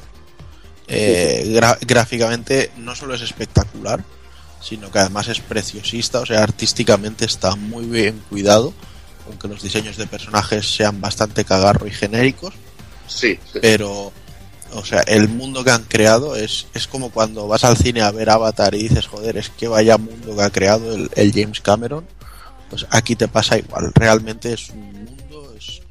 Eh, 0.87 1.59
gráficamente 1.81 2.71
no 2.77 2.95
solo 2.95 3.15
es 3.15 3.21
espectacular, 3.21 4.03
sino 4.61 4.91
que 4.91 4.99
además 4.99 5.27
es 5.27 5.39
preciosista, 5.39 6.19
o 6.19 6.25
sea, 6.25 6.43
artísticamente 6.43 7.25
está 7.25 7.55
muy 7.55 7.85
bien 7.85 8.21
cuidado, 8.29 8.73
aunque 9.27 9.47
los 9.47 9.61
diseños 9.61 9.97
de 9.97 10.07
personajes 10.07 10.75
sean 10.75 10.99
bastante 11.01 11.43
cagarro 11.45 11.87
y 11.87 11.91
genéricos, 11.91 12.53
Sí, 13.07 13.37
sí. 13.51 13.59
pero 13.61 14.11
o 14.75 14.83
sea, 14.83 15.01
el 15.01 15.29
mundo 15.29 15.63
que 15.63 15.69
han 15.71 15.83
creado 15.83 16.35
es, 16.35 16.65
es 16.73 16.87
como 16.87 17.11
cuando 17.11 17.47
vas 17.47 17.63
al 17.63 17.77
cine 17.77 18.01
a 18.01 18.09
ver 18.11 18.29
Avatar 18.31 18.73
y 18.73 18.83
dices, 18.87 19.05
joder, 19.07 19.37
es 19.37 19.49
que 19.49 19.67
vaya 19.67 19.97
mundo 19.99 20.35
que 20.35 20.41
ha 20.41 20.49
creado 20.49 20.93
el, 20.95 21.11
el 21.15 21.31
James 21.31 21.61
Cameron, 21.61 22.05
pues 22.71 22.87
aquí 22.89 23.15
te 23.15 23.27
pasa 23.27 23.57
igual, 23.59 23.91
realmente 23.93 24.53
es 24.53 24.69
un 24.71 24.91
mundo, 24.93 25.53
es 25.55 25.81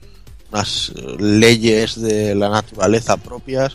unas 0.51 0.91
eh, 0.97 1.17
leyes 1.21 2.01
de 2.01 2.35
la 2.35 2.49
naturaleza 2.49 3.17
propias, 3.17 3.75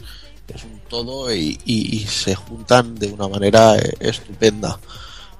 es 0.53 0.64
un 0.66 0.80
todo 0.90 1.34
y, 1.34 1.58
y- 1.64 1.95
y 1.98 2.06
se 2.08 2.36
juntan 2.36 2.95
de 2.95 3.08
una 3.08 3.27
manera 3.30 3.77
eh, 3.77 3.94
estupenda. 4.02 4.77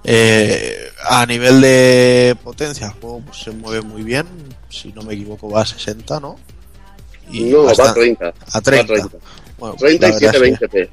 Eh, 0.10 0.90
a 1.10 1.26
nivel 1.26 1.60
de 1.60 2.38
potencia, 2.42 2.88
el 2.88 2.94
juego 2.94 3.22
pues, 3.26 3.40
se 3.40 3.52
mueve 3.52 3.82
muy 3.82 4.04
bien, 4.04 4.26
si 4.70 4.94
no 4.94 5.02
me 5.02 5.14
equivoco 5.16 5.50
va 5.50 5.62
a 5.64 5.66
60, 5.66 6.20
¿no? 6.22 6.38
no, 7.30 7.58
va 7.58 7.64
a 7.64 7.66
bastante- 7.74 8.00
30. 8.00 8.34
a 8.54 8.62
30. 8.62 8.94
Va 8.94 9.00
a 9.00 9.08
30. 9.10 9.18
Bueno, 9.58 9.76
pues 9.78 10.00
30 10.00 10.08
y 10.08 10.12
la 10.12 10.32
verdad 10.32 10.48
es 10.48 10.60
que- 10.60 10.90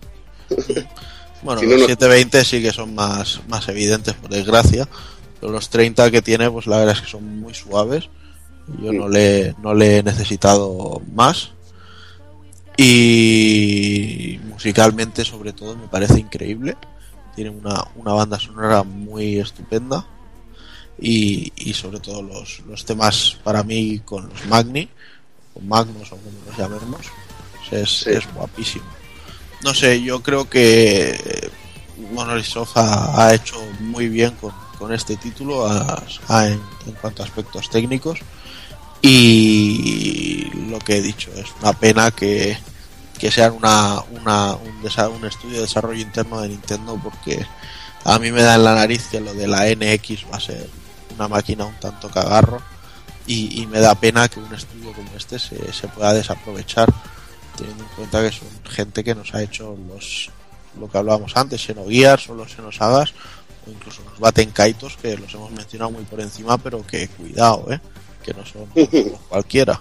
720p. 0.48 0.86
bueno, 1.44 1.60
Si 1.60 1.66
no, 1.66 1.72
los 1.72 1.80
no- 1.82 1.86
720 1.86 2.44
sí 2.44 2.60
que 2.62 2.72
son 2.72 2.94
más, 2.94 3.40
más 3.46 3.68
evidentes, 3.68 4.14
por 4.14 4.30
desgracia. 4.30 4.88
Pero 5.40 5.52
los 5.52 5.68
30 5.68 6.10
que 6.10 6.20
tiene, 6.22 6.50
pues 6.50 6.66
la 6.66 6.78
verdad 6.78 6.94
es 6.96 7.02
que 7.02 7.08
son 7.10 7.38
muy 7.38 7.54
suaves. 7.54 8.08
Yo 8.82 8.92
Mm. 8.92 8.96
no 8.96 9.08
le, 9.08 9.54
no 9.62 9.74
le 9.74 9.98
he 9.98 10.02
necesitado 10.02 11.00
más. 11.12 11.50
Y 12.76 14.40
musicalmente, 14.48 15.24
sobre 15.24 15.52
todo, 15.52 15.76
me 15.76 15.86
parece 15.88 16.18
increíble. 16.20 16.76
Tiene 17.34 17.50
una, 17.50 17.84
una 17.96 18.12
banda 18.12 18.38
sonora 18.38 18.82
muy 18.82 19.38
estupenda. 19.38 20.06
Y, 20.98 21.52
y 21.56 21.74
sobre 21.74 21.98
todo 21.98 22.22
los, 22.22 22.60
los 22.68 22.84
temas 22.84 23.36
para 23.42 23.64
mí 23.64 23.98
con 24.04 24.28
los 24.28 24.46
Magni, 24.46 24.88
o 25.54 25.60
Magnus 25.60 26.12
o 26.12 26.16
como 26.16 26.38
los 26.46 26.56
llamemos, 26.56 27.00
es, 27.72 27.90
Sí. 27.90 28.10
es 28.10 28.32
guapísimo. 28.32 28.84
No 29.64 29.74
sé, 29.74 30.00
yo 30.02 30.22
creo 30.22 30.48
que 30.48 31.50
Monolith 32.12 32.44
Soft 32.46 32.76
ha, 32.76 33.26
ha 33.26 33.34
hecho 33.34 33.56
muy 33.80 34.08
bien 34.08 34.30
con, 34.40 34.52
con 34.78 34.92
este 34.92 35.16
título 35.16 35.66
a- 35.66 36.04
a- 36.28 36.46
en, 36.46 36.60
en 36.86 36.92
cuanto 37.00 37.22
a 37.22 37.26
aspectos 37.26 37.68
técnicos 37.70 38.20
y 39.02 40.44
lo 40.68 40.78
que 40.78 40.96
he 40.98 41.02
dicho 41.02 41.30
es 41.34 41.46
una 41.60 41.72
pena 41.72 42.10
que, 42.10 42.56
que 43.18 43.30
sean 43.30 43.52
una, 43.52 44.00
una- 44.20 44.54
un, 44.56 45.16
un 45.16 45.24
estudio 45.26 45.56
de 45.56 45.60
desarrollo 45.62 46.00
interno 46.00 46.40
de 46.40 46.48
Nintendo 46.48 46.98
porque 47.02 47.44
A 48.04 48.18
mí 48.18 48.30
me 48.32 48.42
da 48.42 48.56
en 48.56 48.64
la 48.64 48.74
nariz 48.74 49.06
que 49.10 49.20
lo 49.20 49.32
de 49.32 49.46
la 49.46 49.64
NX 49.66 50.26
va 50.30 50.36
a 50.36 50.40
ser 50.40 50.68
una 51.16 51.26
máquina 51.28 51.64
un 51.64 51.74
tanto 51.80 52.10
cagarro 52.10 52.60
y, 53.26 53.62
y 53.62 53.66
me 53.66 53.80
da 53.80 53.94
pena 53.94 54.28
que 54.28 54.40
un 54.40 54.52
estudio 54.52 54.92
como 54.92 55.08
este 55.16 55.38
se, 55.38 55.72
se 55.72 55.88
pueda 55.88 56.12
desaprovechar 56.12 56.92
teniendo 57.56 57.84
en 57.84 57.88
cuenta 57.90 58.20
que 58.22 58.30
son 58.36 58.48
gente 58.68 59.02
que 59.04 59.14
nos 59.14 59.32
ha 59.34 59.42
hecho 59.42 59.74
los 59.88 60.28
lo 60.78 60.90
que 60.90 60.98
hablábamos 60.98 61.36
antes, 61.36 61.62
Xenogears 61.64 62.28
o 62.28 62.34
los 62.34 62.52
Xenosagas 62.54 63.14
o 63.66 63.70
incluso 63.70 64.02
los 64.10 64.18
Baten 64.18 64.50
Kaitos 64.50 64.96
que 65.00 65.16
los 65.16 65.32
hemos 65.32 65.50
mencionado 65.52 65.92
muy 65.92 66.02
por 66.04 66.20
encima 66.20 66.58
pero 66.58 66.84
que 66.86 67.08
cuidado, 67.08 67.66
¿eh? 67.72 67.80
que 68.22 68.34
no 68.34 68.44
son 68.44 68.66
cualquiera. 69.30 69.80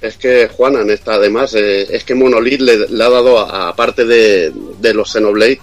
Es 0.00 0.16
que 0.16 0.48
Juanan 0.48 0.88
está 0.90 1.14
además, 1.14 1.54
eh, 1.54 1.86
es 1.90 2.04
que 2.04 2.14
Monolith 2.14 2.60
le, 2.60 2.88
le 2.88 3.04
ha 3.04 3.10
dado, 3.10 3.38
aparte 3.38 4.04
de, 4.06 4.50
de 4.80 4.94
los 4.94 5.12
Xenoblade, 5.12 5.60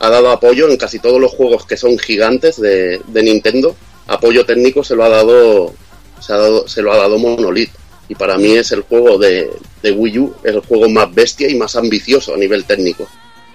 ha 0.00 0.10
dado 0.10 0.30
apoyo 0.30 0.68
en 0.68 0.76
casi 0.76 0.98
todos 0.98 1.20
los 1.20 1.32
juegos 1.32 1.64
que 1.66 1.76
son 1.76 1.98
gigantes 1.98 2.60
de, 2.60 3.00
de 3.06 3.22
Nintendo. 3.22 3.74
Apoyo 4.06 4.44
técnico 4.44 4.84
se 4.84 4.94
lo 4.94 5.04
ha 5.04 5.08
dado, 5.08 5.72
se, 6.20 6.32
ha 6.32 6.36
dado, 6.36 6.68
se 6.68 6.82
lo 6.82 6.92
ha 6.92 6.98
dado 6.98 7.18
Monolith. 7.18 7.70
Y 8.10 8.14
para 8.14 8.38
mí 8.38 8.52
es 8.56 8.72
el 8.72 8.82
juego 8.82 9.18
de, 9.18 9.50
de 9.82 9.92
Wii 9.92 10.18
U, 10.18 10.34
es 10.42 10.54
el 10.54 10.60
juego 10.60 10.88
más 10.88 11.14
bestia 11.14 11.48
y 11.50 11.56
más 11.56 11.74
ambicioso 11.76 12.34
a 12.34 12.38
nivel 12.38 12.64
técnico. 12.64 13.06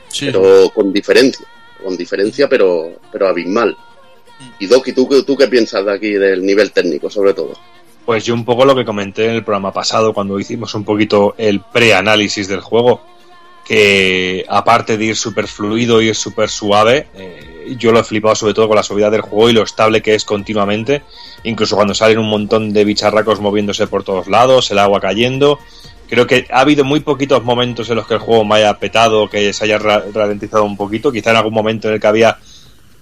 Sí, 0.10 0.26
Pero 0.28 0.70
con 0.70 0.94
diferencia, 0.94 1.46
con 1.84 1.96
diferencia, 1.98 2.48
pero, 2.48 2.94
pero 3.12 3.28
abismal. 3.28 3.76
Y 4.60 4.68
Doki, 4.68 4.94
¿tú, 4.94 5.08
qué- 5.10 5.24
¿tú 5.24 5.36
qué 5.38 5.48
piensas 5.48 5.86
de 5.86 5.92
aquí 5.94 6.12
del 6.14 6.46
nivel 6.46 6.72
técnico, 6.72 7.10
sobre 7.10 7.34
todo? 7.34 7.54
Pues 8.06 8.26
yo 8.26 8.34
un 8.34 8.44
poco 8.44 8.66
lo 8.66 8.76
que 8.76 8.84
comenté 8.84 9.26
en 9.26 9.36
el 9.36 9.44
programa 9.44 9.72
pasado 9.72 10.14
cuando 10.14 10.40
hicimos 10.40 10.76
un 10.76 10.84
poquito 10.84 11.36
el 11.38 11.62
preanálisis 11.62 12.50
del 12.50 12.60
juego, 12.60 13.02
que 13.66 14.46
aparte 14.50 14.98
de 14.98 15.06
ir 15.06 15.16
súper 15.16 15.48
fluido 15.48 16.02
ir 16.02 16.16
súper 16.16 16.50
suave, 16.50 17.08
eh, 17.16 17.76
yo 17.78 17.94
lo 17.94 18.02
he 18.02 18.04
flipado 18.04 18.36
sobre 18.36 18.54
todo 18.54 18.68
con 18.68 18.76
la 18.76 18.84
suavidad 18.84 19.10
del 19.10 19.22
juego 19.22 19.50
y 19.50 19.54
lo 19.54 19.64
estable 19.64 20.02
que 20.02 20.16
es 20.16 20.26
continuamente, 20.26 21.02
incluso 21.44 21.78
cuando 21.78 21.94
salen 21.94 22.20
un 22.20 22.30
montón 22.30 22.74
de 22.74 22.84
bicharracos 22.84 23.40
moviéndose 23.40 23.88
por 23.88 24.04
todos 24.04 24.28
lados, 24.28 24.70
el 24.72 24.80
agua 24.80 25.00
cayendo. 25.00 25.60
Creo 26.10 26.28
que 26.28 26.46
ha 26.52 26.60
habido 26.60 26.84
muy 26.84 27.00
poquitos 27.00 27.42
momentos 27.44 27.90
en 27.90 27.96
los 27.96 28.06
que 28.06 28.16
el 28.16 28.20
juego 28.20 28.44
me 28.44 28.56
haya 28.56 28.78
petado, 28.78 29.30
que 29.30 29.54
se 29.54 29.64
haya 29.64 29.78
ra- 29.78 30.04
ralentizado 30.14 30.66
un 30.66 30.76
poquito, 30.76 31.10
quizá 31.10 31.32
en 31.32 31.38
algún 31.38 31.54
momento 31.54 31.88
en 31.88 31.94
el 31.96 32.00
que 32.02 32.08
había 32.08 32.38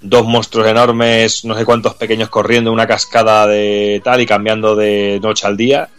dos 0.02 0.26
monstruos 0.26 0.68
enormes, 0.68 1.46
no 1.46 1.56
sé 1.56 1.64
cuántos 1.66 1.96
pequeños 1.96 2.30
corriendo, 2.30 2.72
una 2.72 2.88
cascada 2.88 3.46
de 3.48 4.02
tal 4.04 4.20
y 4.22 4.26
cambiando 4.26 4.76
de 4.76 5.20
noche 5.22 5.46
al 5.48 5.58
día 5.58 5.90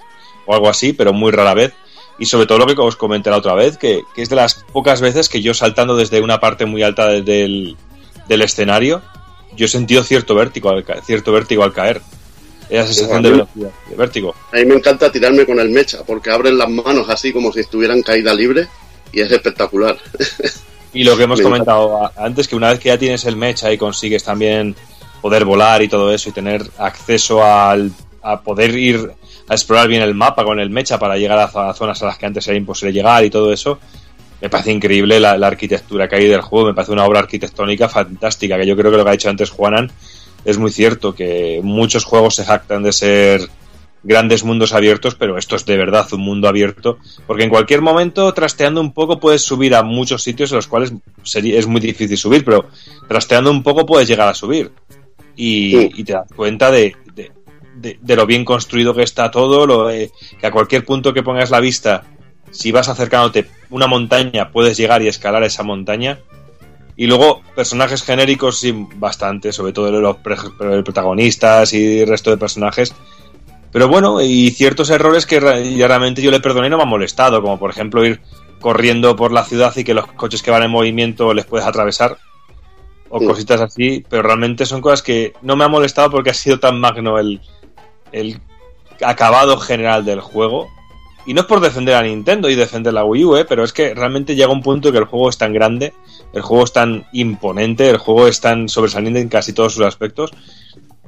o 0.47 0.55
algo 0.55 0.68
así, 0.68 0.92
pero 0.92 1.12
muy 1.12 1.31
rara 1.31 1.55
vez. 1.55 1.72
Y 2.18 2.26
sobre 2.26 2.47
todo 2.47 2.58
lo 2.58 2.66
que 2.66 2.74
os 2.81 2.97
comenté 2.97 3.31
la 3.31 3.39
otra 3.39 3.55
vez, 3.55 3.78
que, 3.78 4.02
que 4.14 4.22
es 4.22 4.28
de 4.28 4.36
las 4.36 4.55
pocas 4.72 5.00
veces 5.00 5.28
que 5.28 5.40
yo 5.40 5.55
saltando 5.55 5.97
desde 5.97 6.20
una 6.20 6.40
parte 6.40 6.66
muy 6.66 6.82
alta 6.82 7.06
de- 7.08 7.22
del, 7.22 7.76
del 8.28 8.42
escenario, 8.42 9.02
yo 9.56 9.66
he 9.66 9.68
sentido 9.68 10.02
cierto 10.02 10.34
vértigo 10.34 10.70
al, 10.70 10.84
cierto 11.05 11.32
vértigo 11.32 11.62
al 11.64 11.72
caer. 11.72 12.00
Esa 12.70 12.86
sensación 12.86 13.22
de 13.22 13.31
velocidad, 13.31 13.70
de 13.90 13.97
vértigo. 13.97 14.34
A 14.52 14.56
mí 14.56 14.64
me 14.64 14.74
encanta 14.76 15.12
tirarme 15.12 15.44
con 15.44 15.58
el 15.60 15.68
mecha, 15.70 16.05
porque 16.05 16.31
abren 16.31 16.56
las 16.56 16.68
manos 16.70 17.08
así 17.08 17.32
como 17.32 17.52
si 17.52 17.60
estuvieran 17.60 18.02
caída 18.02 18.32
libre 18.34 18.66
y 19.12 19.20
es 19.20 19.31
espectacular. 19.31 19.97
Y 20.94 21.04
lo 21.04 21.16
que 21.16 21.24
hemos 21.24 21.38
Me 21.38 21.44
comentado 21.44 22.10
antes, 22.16 22.48
que 22.48 22.56
una 22.56 22.70
vez 22.70 22.78
que 22.78 22.90
ya 22.90 22.98
tienes 22.98 23.24
el 23.24 23.36
mecha 23.36 23.72
y 23.72 23.78
consigues 23.78 24.24
también 24.24 24.76
poder 25.20 25.44
volar 25.44 25.82
y 25.82 25.88
todo 25.88 26.12
eso 26.12 26.28
y 26.28 26.32
tener 26.32 26.62
acceso 26.78 27.42
al, 27.44 27.92
a 28.22 28.40
poder 28.40 28.76
ir 28.76 29.12
a 29.48 29.54
explorar 29.54 29.88
bien 29.88 30.02
el 30.02 30.14
mapa 30.14 30.44
con 30.44 30.60
el 30.60 30.70
mecha 30.70 30.98
para 30.98 31.16
llegar 31.16 31.38
a 31.38 31.74
zonas 31.74 32.02
a 32.02 32.06
las 32.06 32.18
que 32.18 32.26
antes 32.26 32.46
era 32.46 32.56
imposible 32.56 32.92
llegar 32.92 33.24
y 33.24 33.30
todo 33.30 33.52
eso, 33.52 33.78
me 34.40 34.50
parece 34.50 34.72
increíble 34.72 35.20
la, 35.20 35.38
la 35.38 35.46
arquitectura 35.46 36.08
que 36.08 36.16
hay 36.16 36.26
del 36.26 36.40
juego, 36.40 36.66
me 36.66 36.74
parece 36.74 36.92
una 36.92 37.04
obra 37.04 37.20
arquitectónica 37.20 37.88
fantástica, 37.88 38.58
que 38.58 38.66
yo 38.66 38.76
creo 38.76 38.90
que 38.90 38.96
lo 38.96 39.04
que 39.04 39.10
ha 39.10 39.12
dicho 39.12 39.30
antes 39.30 39.50
Juanan 39.50 39.90
es 40.44 40.58
muy 40.58 40.72
cierto, 40.72 41.14
que 41.14 41.60
muchos 41.62 42.04
juegos 42.04 42.34
se 42.34 42.44
jactan 42.44 42.82
de 42.82 42.92
ser 42.92 43.48
grandes 44.05 44.42
mundos 44.44 44.72
abiertos, 44.72 45.14
pero 45.14 45.39
esto 45.39 45.55
es 45.56 45.64
de 45.64 45.76
verdad 45.76 46.06
un 46.12 46.20
mundo 46.22 46.48
abierto, 46.48 46.98
porque 47.26 47.44
en 47.44 47.50
cualquier 47.50 47.81
momento, 47.82 48.32
trasteando 48.34 48.81
un 48.81 48.92
poco, 48.92 49.20
puedes 49.20 49.42
subir 49.42 49.74
a 49.74 49.82
muchos 49.82 50.22
sitios 50.22 50.50
en 50.50 50.56
los 50.56 50.66
cuales 50.66 50.92
es 51.34 51.66
muy 51.66 51.81
difícil 51.81 52.16
subir, 52.18 52.44
pero 52.44 52.66
trasteando 53.08 53.50
un 53.50 53.62
poco 53.62 53.86
puedes 53.86 54.08
llegar 54.08 54.28
a 54.28 54.34
subir. 54.34 54.72
Y, 55.36 55.70
Sí. 55.70 55.90
y 55.97 56.05
te 56.05 56.12
das 56.14 56.26
cuenta 56.34 56.70
de, 56.70 56.94
de, 57.14 57.31
de- 57.76 57.98
de 58.00 58.16
lo 58.16 58.26
bien 58.26 58.44
construido 58.44 58.94
que 58.94 59.02
está 59.02 59.31
todo, 59.31 59.66
lo, 59.66 59.89
eh, 59.90 60.10
que 60.40 60.47
a 60.47 60.50
cualquier 60.50 60.84
punto 60.84 61.14
que 61.14 61.22
pongas 61.22 61.50
la 61.50 61.60
vista, 61.60 62.05
si 62.50 62.70
vas 62.72 62.89
acercándote 62.89 63.47
una 63.70 63.86
montaña, 63.86 64.50
puedes 64.50 64.76
llegar 64.76 65.00
y 65.02 65.08
escalar 65.08 65.42
esa 65.44 65.62
montaña. 65.62 66.18
Y 66.97 67.06
luego 67.06 67.40
personajes 67.56 68.02
genéricos, 68.02 68.60
sí, 68.60 68.74
bastante, 68.97 69.52
sobre 69.52 69.72
todo 69.72 69.90
los 69.98 70.16
pre- 70.18 70.36
protagonistas 70.84 71.72
y 71.72 72.00
el 72.00 72.08
resto 72.08 72.31
de 72.31 72.36
personajes. 72.36 72.94
Pero 73.73 73.89
bueno, 73.89 74.20
y 74.20 74.51
ciertos 74.51 74.91
errores 74.91 75.25
que 75.26 75.41
realmente 75.41 76.20
yo 76.23 76.31
le 76.31 76.41
perdoné 76.41 76.67
y 76.67 76.70
no 76.70 76.76
me 76.76 76.83
ha 76.83 76.86
molestado, 76.86 77.41
como 77.41 77.59
por 77.59 77.70
ejemplo 77.70 78.05
ir 78.05 78.20
corriendo 78.60 79.17
por 79.17 79.33
la 79.33 79.44
ciudad 79.44 79.75
y 79.76 79.83
que 79.83 79.94
los 79.94 80.07
coches 80.07 80.42
que 80.42 80.51
van 80.51 80.62
en 80.62 80.70
movimiento 80.70 81.33
les 81.34 81.47
puedes 81.47 81.67
atravesar, 81.67 82.18
o 83.09 83.18
Sí. 83.18 83.26
cositas 83.26 83.60
así, 83.60 84.05
pero 84.09 84.23
realmente 84.23 84.67
son 84.67 84.81
cosas 84.81 85.02
que 85.02 85.33
no 85.42 85.57
me 85.57 85.65
ha 85.65 85.68
molestado 85.68 86.10
porque 86.10 86.31
ha 86.31 86.34
sido 86.34 86.60
tan 86.60 86.78
magno 86.78 87.18
el, 87.18 87.41
el 88.12 88.41
acabado 89.02 89.59
general 89.59 90.05
del 90.05 90.20
juego. 90.20 90.68
Y 91.25 91.34
no 91.34 91.42
es 91.42 91.47
por 91.47 91.60
defender 91.60 91.94
a 91.94 92.02
Nintendo 92.02 92.51
y 92.51 92.57
defender 92.57 92.92
la 92.92 93.05
Wii 93.05 93.25
U, 93.25 93.36
¿eh? 93.36 93.44
pero 93.44 93.62
es 93.62 93.73
que 93.73 93.94
realmente 93.94 94.34
llega 94.34 94.51
un 94.51 94.60
punto 94.60 94.91
que 94.91 94.99
el 94.99 95.05
juego 95.05 95.28
es 95.28 95.39
tan 95.39 95.52
grande, 95.52 95.92
el 96.33 96.42
juego 96.42 96.65
es 96.65 96.73
tan 96.73 97.07
imponente, 97.12 97.89
el 97.89 97.99
juego 97.99 98.26
es 98.26 98.41
tan 98.41 98.68
sobresaliente 98.68 99.20
en 99.20 99.28
casi 99.28 99.52
todos 99.52 99.75
sus 99.75 99.84
aspectos, 99.84 100.33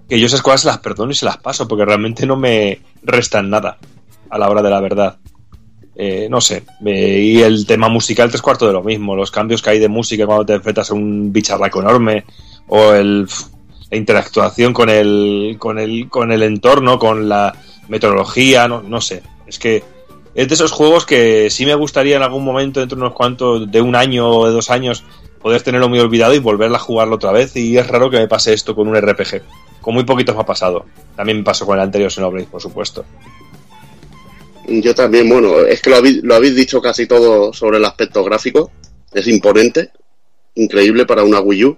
que 0.08 0.18
yo 0.18 0.26
esas 0.26 0.42
cosas 0.42 0.62
se 0.62 0.66
las 0.68 0.78
perdono 0.78 1.12
y 1.12 1.14
se 1.14 1.24
las 1.24 1.38
paso, 1.38 1.66
porque 1.66 1.84
realmente 1.84 2.26
no 2.26 2.36
me 2.36 2.80
restan 3.02 3.50
nada 3.50 3.78
a 4.30 4.38
la 4.38 4.48
hora 4.48 4.62
de 4.62 4.70
la 4.70 4.80
verdad. 4.80 5.16
Eh, 5.96 6.26
no 6.28 6.40
sé, 6.40 6.64
eh, 6.84 7.20
y 7.22 7.42
el 7.42 7.66
tema 7.66 7.88
musical 7.88 8.28
tres 8.28 8.42
cuartos 8.42 8.68
de 8.68 8.72
lo 8.72 8.82
mismo, 8.82 9.14
los 9.14 9.30
cambios 9.30 9.62
que 9.62 9.70
hay 9.70 9.78
de 9.78 9.88
música 9.88 10.26
cuando 10.26 10.44
te 10.44 10.54
enfrentas 10.54 10.90
a 10.90 10.94
un 10.94 11.32
bicharraco 11.32 11.80
enorme, 11.80 12.24
o 12.66 12.92
el, 12.92 13.28
la 13.90 13.96
interactuación 13.96 14.72
con 14.72 14.90
el, 14.90 15.56
con 15.58 15.78
el, 15.78 16.08
con 16.08 16.32
el 16.32 16.42
entorno, 16.42 16.98
con 16.98 17.28
la 17.28 17.54
meteorología, 17.88 18.66
no, 18.66 18.82
no 18.82 19.00
sé, 19.00 19.22
es 19.46 19.58
que 19.58 19.84
es 20.34 20.48
de 20.48 20.54
esos 20.54 20.72
juegos 20.72 21.06
que 21.06 21.48
sí 21.48 21.64
me 21.64 21.76
gustaría 21.76 22.16
en 22.16 22.22
algún 22.22 22.44
momento, 22.44 22.80
dentro 22.80 22.96
de 22.96 23.04
unos 23.04 23.14
cuantos, 23.14 23.70
de 23.70 23.80
un 23.80 23.94
año 23.94 24.28
o 24.28 24.46
de 24.46 24.52
dos 24.52 24.68
años, 24.68 25.04
poder 25.40 25.62
tenerlo 25.62 25.88
muy 25.88 26.00
olvidado 26.00 26.34
y 26.34 26.40
volverla 26.40 26.78
a 26.78 26.80
jugarlo 26.80 27.16
otra 27.16 27.30
vez. 27.30 27.54
Y 27.54 27.78
es 27.78 27.86
raro 27.86 28.10
que 28.10 28.18
me 28.18 28.26
pase 28.26 28.52
esto 28.52 28.74
con 28.74 28.88
un 28.88 28.96
RPG. 28.96 29.42
Con 29.84 29.92
muy 29.92 30.04
poquitos 30.04 30.34
me 30.34 30.40
ha 30.40 30.46
pasado. 30.46 30.86
También 31.14 31.36
me 31.36 31.44
pasó 31.44 31.66
con 31.66 31.76
el 31.76 31.82
anterior 31.82 32.10
Xenoblade, 32.10 32.46
por 32.46 32.62
supuesto. 32.62 33.04
Yo 34.66 34.94
también, 34.94 35.28
bueno, 35.28 35.58
es 35.60 35.82
que 35.82 35.90
lo 35.90 35.96
habéis, 35.96 36.22
lo 36.22 36.34
habéis 36.34 36.54
dicho 36.56 36.80
casi 36.80 37.06
todo 37.06 37.52
sobre 37.52 37.76
el 37.76 37.84
aspecto 37.84 38.24
gráfico. 38.24 38.70
Es 39.12 39.26
imponente, 39.28 39.90
increíble 40.54 41.04
para 41.04 41.22
una 41.22 41.40
Wii 41.40 41.64
U. 41.66 41.76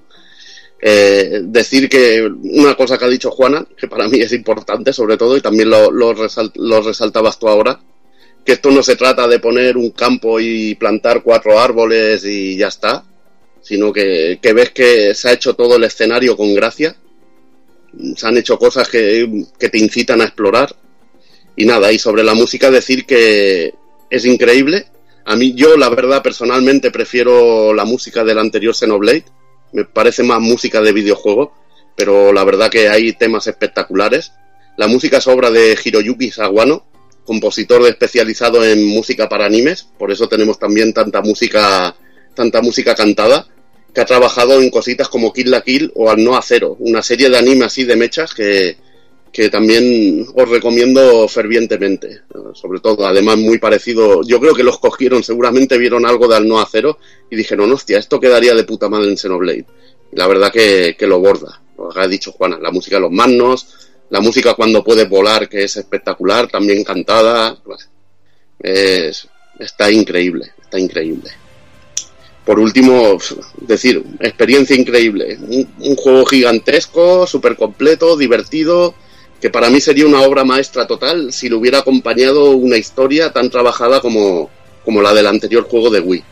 Eh, 0.80 1.40
decir 1.42 1.88
que 1.88 2.22
una 2.22 2.76
cosa 2.76 2.96
que 2.96 3.06
ha 3.06 3.08
dicho 3.08 3.32
Juana, 3.32 3.66
que 3.76 3.88
para 3.88 4.06
mí 4.06 4.20
es 4.20 4.32
importante 4.32 4.92
sobre 4.92 5.16
todo, 5.16 5.36
y 5.36 5.40
también 5.40 5.68
lo, 5.68 5.90
lo, 5.90 6.14
resal- 6.14 6.52
lo 6.54 6.82
resaltabas 6.82 7.40
tú 7.40 7.48
ahora, 7.48 7.80
que 8.44 8.52
esto 8.52 8.70
no 8.70 8.84
se 8.84 8.94
trata 8.94 9.26
de 9.26 9.40
poner 9.40 9.76
un 9.76 9.90
campo 9.90 10.38
y 10.38 10.76
plantar 10.76 11.24
cuatro 11.24 11.58
árboles 11.58 12.24
y 12.24 12.56
ya 12.56 12.68
está, 12.68 13.02
sino 13.62 13.92
que 13.92 14.38
ves 14.54 14.70
que 14.70 15.12
se 15.12 15.28
ha 15.28 15.32
hecho 15.32 15.54
todo 15.54 15.74
el 15.74 15.82
escenario 15.82 16.36
con 16.36 16.54
gracia, 16.54 16.94
se 18.14 18.26
han 18.26 18.36
hecho 18.36 18.58
cosas 18.58 18.88
que, 18.88 19.44
que 19.58 19.68
te 19.68 19.78
incitan 19.78 20.20
a 20.20 20.24
explorar, 20.24 20.74
y 21.56 21.64
nada, 21.64 21.90
y 21.90 21.98
sobre 21.98 22.22
la 22.22 22.34
música 22.34 22.70
decir 22.70 23.06
que 23.06 23.74
es 24.10 24.24
increíble. 24.24 24.86
A 25.24 25.36
mí, 25.36 25.54
yo 25.54 25.76
la 25.76 25.88
verdad 25.88 26.22
personalmente 26.22 26.90
prefiero 26.90 27.72
la 27.72 27.84
música 27.84 28.22
del 28.24 28.38
anterior 28.38 28.74
Xenoblade. 28.74 29.24
Me 29.72 29.84
parece 29.84 30.22
más 30.22 30.40
música 30.40 30.80
de 30.80 30.92
videojuego, 30.92 31.52
pero 31.96 32.32
la 32.32 32.44
verdad 32.44 32.70
que 32.70 32.88
hay 32.88 33.14
temas 33.14 33.46
espectaculares. 33.46 34.32
La 34.76 34.86
música 34.86 35.16
es 35.16 35.26
obra 35.26 35.50
de 35.50 35.76
Hiroyuki 35.82 36.30
Sawano, 36.30 36.84
compositor 37.24 37.82
especializado 37.88 38.64
en 38.64 38.86
música 38.86 39.28
para 39.28 39.46
animes, 39.46 39.88
por 39.98 40.12
eso 40.12 40.28
tenemos 40.28 40.58
también 40.58 40.92
tanta 40.92 41.22
música, 41.22 41.96
tanta 42.34 42.60
música 42.60 42.94
cantada, 42.94 43.46
que 43.96 44.02
ha 44.02 44.04
trabajado 44.04 44.60
en 44.60 44.68
cositas 44.68 45.08
como 45.08 45.32
Kill 45.32 45.50
la 45.50 45.62
Kill 45.62 45.90
o 45.94 46.10
Al 46.10 46.22
No 46.22 46.36
Acero, 46.36 46.76
una 46.80 47.02
serie 47.02 47.30
de 47.30 47.38
anime 47.38 47.64
así 47.64 47.84
de 47.84 47.96
mechas 47.96 48.34
que, 48.34 48.76
que 49.32 49.48
también 49.48 50.26
os 50.34 50.48
recomiendo 50.50 51.26
fervientemente. 51.26 52.20
Sobre 52.52 52.80
todo, 52.80 53.06
además, 53.06 53.38
muy 53.38 53.56
parecido. 53.56 54.20
Yo 54.22 54.38
creo 54.38 54.54
que 54.54 54.62
los 54.62 54.78
cogieron, 54.78 55.24
seguramente 55.24 55.78
vieron 55.78 56.04
algo 56.04 56.28
de 56.28 56.36
Al 56.36 56.46
No 56.46 56.60
Acero 56.60 56.98
y 57.30 57.36
dijeron, 57.36 57.72
hostia, 57.72 57.96
esto 57.96 58.20
quedaría 58.20 58.54
de 58.54 58.64
puta 58.64 58.90
madre 58.90 59.08
en 59.08 59.16
Xenoblade. 59.16 59.64
Y 60.12 60.16
la 60.16 60.26
verdad 60.26 60.52
que, 60.52 60.94
que 60.98 61.06
lo 61.06 61.18
borda. 61.18 61.62
Lo 61.78 61.88
ha 61.98 62.06
dicho 62.06 62.32
Juana, 62.32 62.58
la 62.60 62.70
música 62.70 62.96
de 62.96 63.00
los 63.00 63.12
magnos, 63.12 63.88
la 64.10 64.20
música 64.20 64.52
cuando 64.52 64.84
puedes 64.84 65.08
volar, 65.08 65.48
que 65.48 65.64
es 65.64 65.74
espectacular, 65.78 66.48
también 66.48 66.84
cantada. 66.84 67.56
Es, 68.58 69.26
está 69.58 69.90
increíble, 69.90 70.52
está 70.60 70.78
increíble. 70.78 71.30
Por 72.46 72.60
último, 72.60 73.18
decir, 73.60 74.04
experiencia 74.20 74.76
increíble. 74.76 75.36
Un, 75.48 75.68
un 75.80 75.96
juego 75.96 76.24
gigantesco, 76.24 77.26
súper 77.26 77.56
completo, 77.56 78.16
divertido, 78.16 78.94
que 79.40 79.50
para 79.50 79.68
mí 79.68 79.80
sería 79.80 80.06
una 80.06 80.22
obra 80.22 80.44
maestra 80.44 80.86
total 80.86 81.32
si 81.32 81.48
le 81.48 81.56
hubiera 81.56 81.80
acompañado 81.80 82.52
una 82.52 82.76
historia 82.76 83.32
tan 83.32 83.50
trabajada 83.50 84.00
como, 84.00 84.48
como 84.84 85.02
la 85.02 85.12
del 85.12 85.26
anterior 85.26 85.64
juego 85.64 85.90
de 85.90 85.98
Wii. 85.98 86.24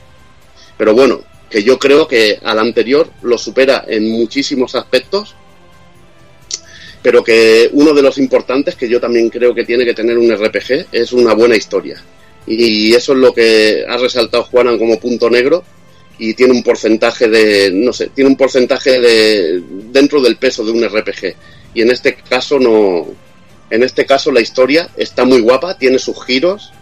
Pero 0.79 0.95
bueno, 0.95 1.21
que 1.51 1.65
yo 1.65 1.81
creo 1.81 2.07
que 2.07 2.39
al 2.45 2.61
anterior 2.61 3.11
lo 3.23 3.37
supera 3.37 3.85
en 3.87 4.09
muchísimos 4.09 4.77
aspectos, 4.77 5.35
pero 7.03 7.25
que 7.25 7.71
uno 7.73 7.93
de 7.93 8.03
los 8.03 8.19
importantes 8.19 8.77
que 8.77 8.89
yo 8.89 9.01
también 9.01 9.31
creo 9.31 9.53
que 9.53 9.65
tiene 9.65 9.85
que 9.85 9.95
tener 9.95 10.17
un 10.17 10.33
RPG 10.33 10.87
es 10.93 11.13
una 11.13 11.35
buena 11.35 11.57
historia. 11.57 12.01
Y 12.47 12.95
eso 12.95 13.15
es 13.15 13.19
lo 13.19 13.35
que 13.35 13.85
ha 13.89 13.97
resaltado 13.97 14.45
Juanan 14.45 14.79
como 14.79 15.01
punto 15.01 15.29
negro 15.29 15.65
y 16.19 16.35
tiene 16.35 16.53
un 16.53 16.63
porcentaje 16.63 17.29
de, 17.29 17.71
no 17.73 17.93
sé, 17.93 18.09
tiene 18.09 18.31
un 18.31 18.37
porcentaje 18.37 19.01
de 19.01 19.63
dentro 19.91 20.21
del 20.21 20.37
peso 20.37 20.65
de 20.65 20.73
un 20.73 20.85
RPG. 20.85 21.35
Y 21.75 21.83
en 21.83 21.91
este 21.91 22.15
caso 22.15 22.59
no, 22.59 23.07
en 23.71 23.83
este 23.83 24.07
caso 24.07 24.31
la 24.31 24.41
historia 24.41 24.91
está 24.97 25.25
muy 25.25 25.41
guapa, 25.41 25.77
tiene 25.77 25.99
sus 25.99 26.25
giros, 26.25 26.73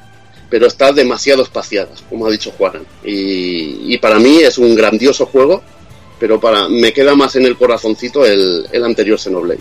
pero 0.50 0.66
está 0.66 0.92
demasiado 0.92 1.42
espaciada, 1.42 1.90
como 2.10 2.26
ha 2.26 2.30
dicho 2.30 2.52
Juanan. 2.52 2.84
Y, 3.04 3.94
y 3.94 3.98
para 3.98 4.18
mí 4.18 4.38
es 4.42 4.58
un 4.58 4.74
grandioso 4.74 5.24
juego, 5.26 5.62
pero 6.20 6.38
para 6.38 6.68
me 6.68 6.92
queda 6.92 7.14
más 7.14 7.36
en 7.36 7.46
el 7.46 7.56
corazoncito 7.56 8.26
el, 8.26 8.66
el 8.70 8.84
anterior 8.84 9.18
Xenoblade. 9.18 9.60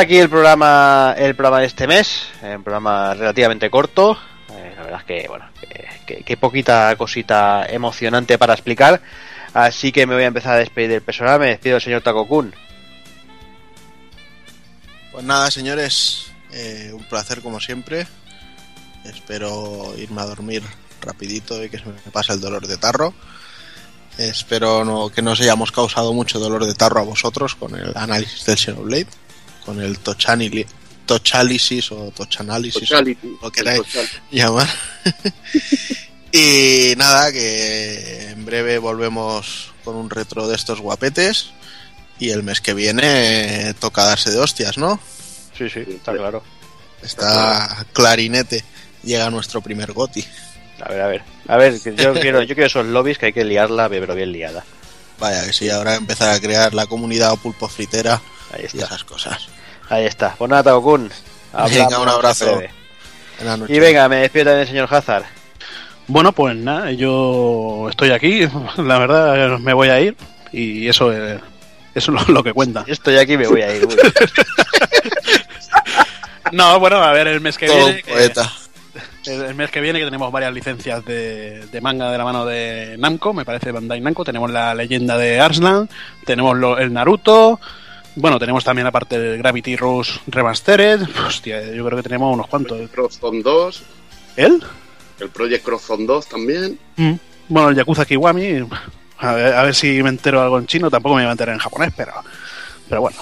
Aquí 0.00 0.18
el 0.18 0.28
programa, 0.28 1.14
el 1.16 1.34
programa 1.34 1.60
de 1.60 1.66
este 1.66 1.86
mes, 1.86 2.24
eh, 2.42 2.56
un 2.56 2.64
programa 2.64 3.14
relativamente 3.14 3.70
corto. 3.70 4.18
Eh, 4.50 4.72
la 4.76 4.82
verdad 4.82 5.00
es 5.00 5.06
que, 5.06 5.28
bueno, 5.28 5.46
que 6.06 6.36
poquita 6.36 6.94
cosita 6.96 7.66
emocionante 7.66 8.38
para 8.38 8.54
explicar. 8.54 9.00
Así 9.54 9.92
que 9.92 10.06
me 10.06 10.14
voy 10.14 10.24
a 10.24 10.28
empezar 10.28 10.54
a 10.54 10.58
despedir 10.58 10.90
del 10.90 11.02
personal. 11.02 11.40
Me 11.40 11.46
despido 11.46 11.74
del 11.74 11.82
señor 11.82 12.02
Takokun. 12.02 12.54
Pues 15.12 15.24
nada, 15.24 15.50
señores, 15.50 16.32
eh, 16.52 16.90
un 16.94 17.04
placer 17.04 17.42
como 17.42 17.60
siempre. 17.60 18.06
Espero 19.04 19.92
irme 19.96 20.20
a 20.20 20.26
dormir 20.26 20.62
rapidito 21.00 21.62
y 21.62 21.68
que 21.68 21.78
se 21.78 21.86
me 21.86 21.94
pase 22.12 22.32
el 22.32 22.40
dolor 22.40 22.66
de 22.66 22.76
tarro. 22.76 23.12
Espero 24.18 24.84
no, 24.84 25.08
que 25.08 25.22
no 25.22 25.32
os 25.32 25.40
hayamos 25.40 25.72
causado 25.72 26.12
mucho 26.12 26.38
dolor 26.38 26.66
de 26.66 26.74
tarro 26.74 27.00
a 27.00 27.04
vosotros 27.04 27.54
con 27.54 27.74
el 27.74 27.96
análisis 27.96 28.44
del 28.44 28.58
Xenoblade, 28.58 29.06
con 29.70 29.80
el 29.80 30.02
Tochanili- 30.02 30.66
Tochalysis 31.06 31.92
o 31.92 32.10
Tochanálisis, 32.10 32.80
Sociality, 32.88 33.36
lo 33.40 33.50
queráis 33.50 33.82
llamar. 34.30 34.68
y 36.32 36.94
nada, 36.96 37.30
que 37.32 38.30
en 38.30 38.44
breve 38.44 38.78
volvemos 38.78 39.72
con 39.84 39.94
un 39.96 40.10
retro 40.10 40.48
de 40.48 40.56
estos 40.56 40.80
guapetes. 40.80 41.50
Y 42.18 42.30
el 42.30 42.42
mes 42.42 42.60
que 42.60 42.74
viene 42.74 43.74
toca 43.78 44.04
darse 44.04 44.30
de 44.30 44.38
hostias, 44.38 44.76
¿no? 44.76 45.00
Sí, 45.56 45.70
sí, 45.70 45.84
está 45.88 46.12
claro. 46.12 46.42
Está 47.02 47.86
clarinete. 47.92 48.62
Llega 49.02 49.30
nuestro 49.30 49.62
primer 49.62 49.92
goti. 49.92 50.24
A 50.84 50.88
ver, 50.90 51.00
a 51.00 51.06
ver. 51.06 51.22
A 51.48 51.56
ver, 51.56 51.80
que 51.80 51.94
yo 51.94 52.12
quiero, 52.20 52.42
yo 52.42 52.54
quiero 52.54 52.66
esos 52.66 52.86
lobbies 52.86 53.18
que 53.18 53.26
hay 53.26 53.32
que 53.32 53.44
liarla, 53.44 53.88
pero 53.88 54.14
bien 54.14 54.32
liada. 54.32 54.64
Vaya 55.18 55.44
que 55.46 55.52
sí, 55.52 55.70
ahora 55.70 55.94
empezar 55.94 56.28
a 56.34 56.40
crear 56.40 56.74
la 56.74 56.86
comunidad 56.86 57.36
pulpo 57.36 57.68
fritera 57.68 58.20
Ahí 58.52 58.62
y 58.62 58.66
está. 58.66 58.84
esas 58.86 59.04
cosas. 59.04 59.48
Ahí 59.88 60.04
está. 60.06 60.34
Pues 60.38 60.50
nada, 60.50 60.62
Takokun. 60.62 61.10
Venga, 61.70 61.98
un 61.98 62.08
abrazo. 62.08 62.60
Y 63.68 63.78
venga, 63.78 64.08
me 64.08 64.16
despido 64.16 64.44
también 64.46 64.60
del 64.60 64.68
señor 64.68 64.88
Hazard. 64.94 65.24
Bueno, 66.06 66.32
pues 66.32 66.56
nada, 66.56 66.90
yo 66.92 67.86
estoy 67.88 68.10
aquí, 68.10 68.46
la 68.76 68.98
verdad 68.98 69.58
me 69.58 69.72
voy 69.72 69.88
a 69.88 70.00
ir 70.00 70.16
y 70.52 70.88
eso 70.88 71.12
es, 71.12 71.40
eso 71.94 72.12
es 72.16 72.28
lo, 72.28 72.34
lo 72.34 72.42
que 72.42 72.52
cuenta. 72.52 72.84
Estoy 72.86 73.16
aquí 73.16 73.34
y 73.34 73.38
me 73.38 73.46
voy 73.46 73.62
a 73.62 73.74
ir. 73.74 73.86
Uy. 73.86 73.96
No, 76.52 76.80
bueno, 76.80 76.96
a 77.02 77.12
ver 77.12 77.28
el 77.28 77.40
mes 77.40 77.56
que 77.56 77.66
Todo 77.66 77.84
viene. 77.86 78.02
que- 78.02 78.12
poeta. 78.12 78.50
el, 79.26 79.42
el 79.42 79.54
mes 79.54 79.70
que 79.70 79.80
viene 79.80 79.98
que 80.00 80.04
tenemos 80.04 80.32
varias 80.32 80.52
licencias 80.52 81.04
de, 81.04 81.64
de 81.66 81.80
manga 81.80 82.10
de 82.10 82.18
la 82.18 82.24
mano 82.24 82.44
de 82.44 82.96
Namco, 82.98 83.32
me 83.32 83.44
parece 83.44 83.70
Bandai 83.70 84.00
Namco. 84.00 84.24
Tenemos 84.24 84.50
la 84.50 84.74
leyenda 84.74 85.16
de 85.16 85.38
Arslan, 85.40 85.88
tenemos 86.24 86.56
lo- 86.56 86.78
el 86.78 86.92
Naruto. 86.92 87.60
Bueno, 88.16 88.38
tenemos 88.38 88.64
también 88.64 88.86
aparte 88.86 89.16
el 89.16 89.38
Gravity 89.38 89.76
Rush 89.76 90.18
Remastered. 90.26 91.02
Hostia, 91.26 91.62
yo 91.72 91.84
creo 91.84 91.96
que 91.96 92.02
tenemos 92.02 92.34
unos 92.34 92.46
cuantos. 92.48 92.90
Crosszone 92.90 93.42
2, 93.42 93.82
¿El? 94.36 94.62
el 95.20 95.28
Project 95.30 95.64
Crosszone 95.64 96.06
2 96.06 96.26
también. 96.28 96.78
Mm. 96.96 97.12
Bueno, 97.48 97.68
el 97.70 97.76
Yakuza 97.76 98.04
Kiwami. 98.04 98.66
A 99.18 99.32
ver, 99.34 99.54
a 99.54 99.62
ver 99.62 99.74
si 99.74 100.02
me 100.02 100.08
entero 100.08 100.42
algo 100.42 100.58
en 100.58 100.66
chino. 100.66 100.90
Tampoco 100.90 101.14
me 101.16 101.22
voy 101.22 101.28
a 101.28 101.32
enterar 101.32 101.54
en 101.54 101.60
japonés, 101.60 101.92
pero, 101.96 102.12
pero 102.88 103.00
bueno. 103.02 103.18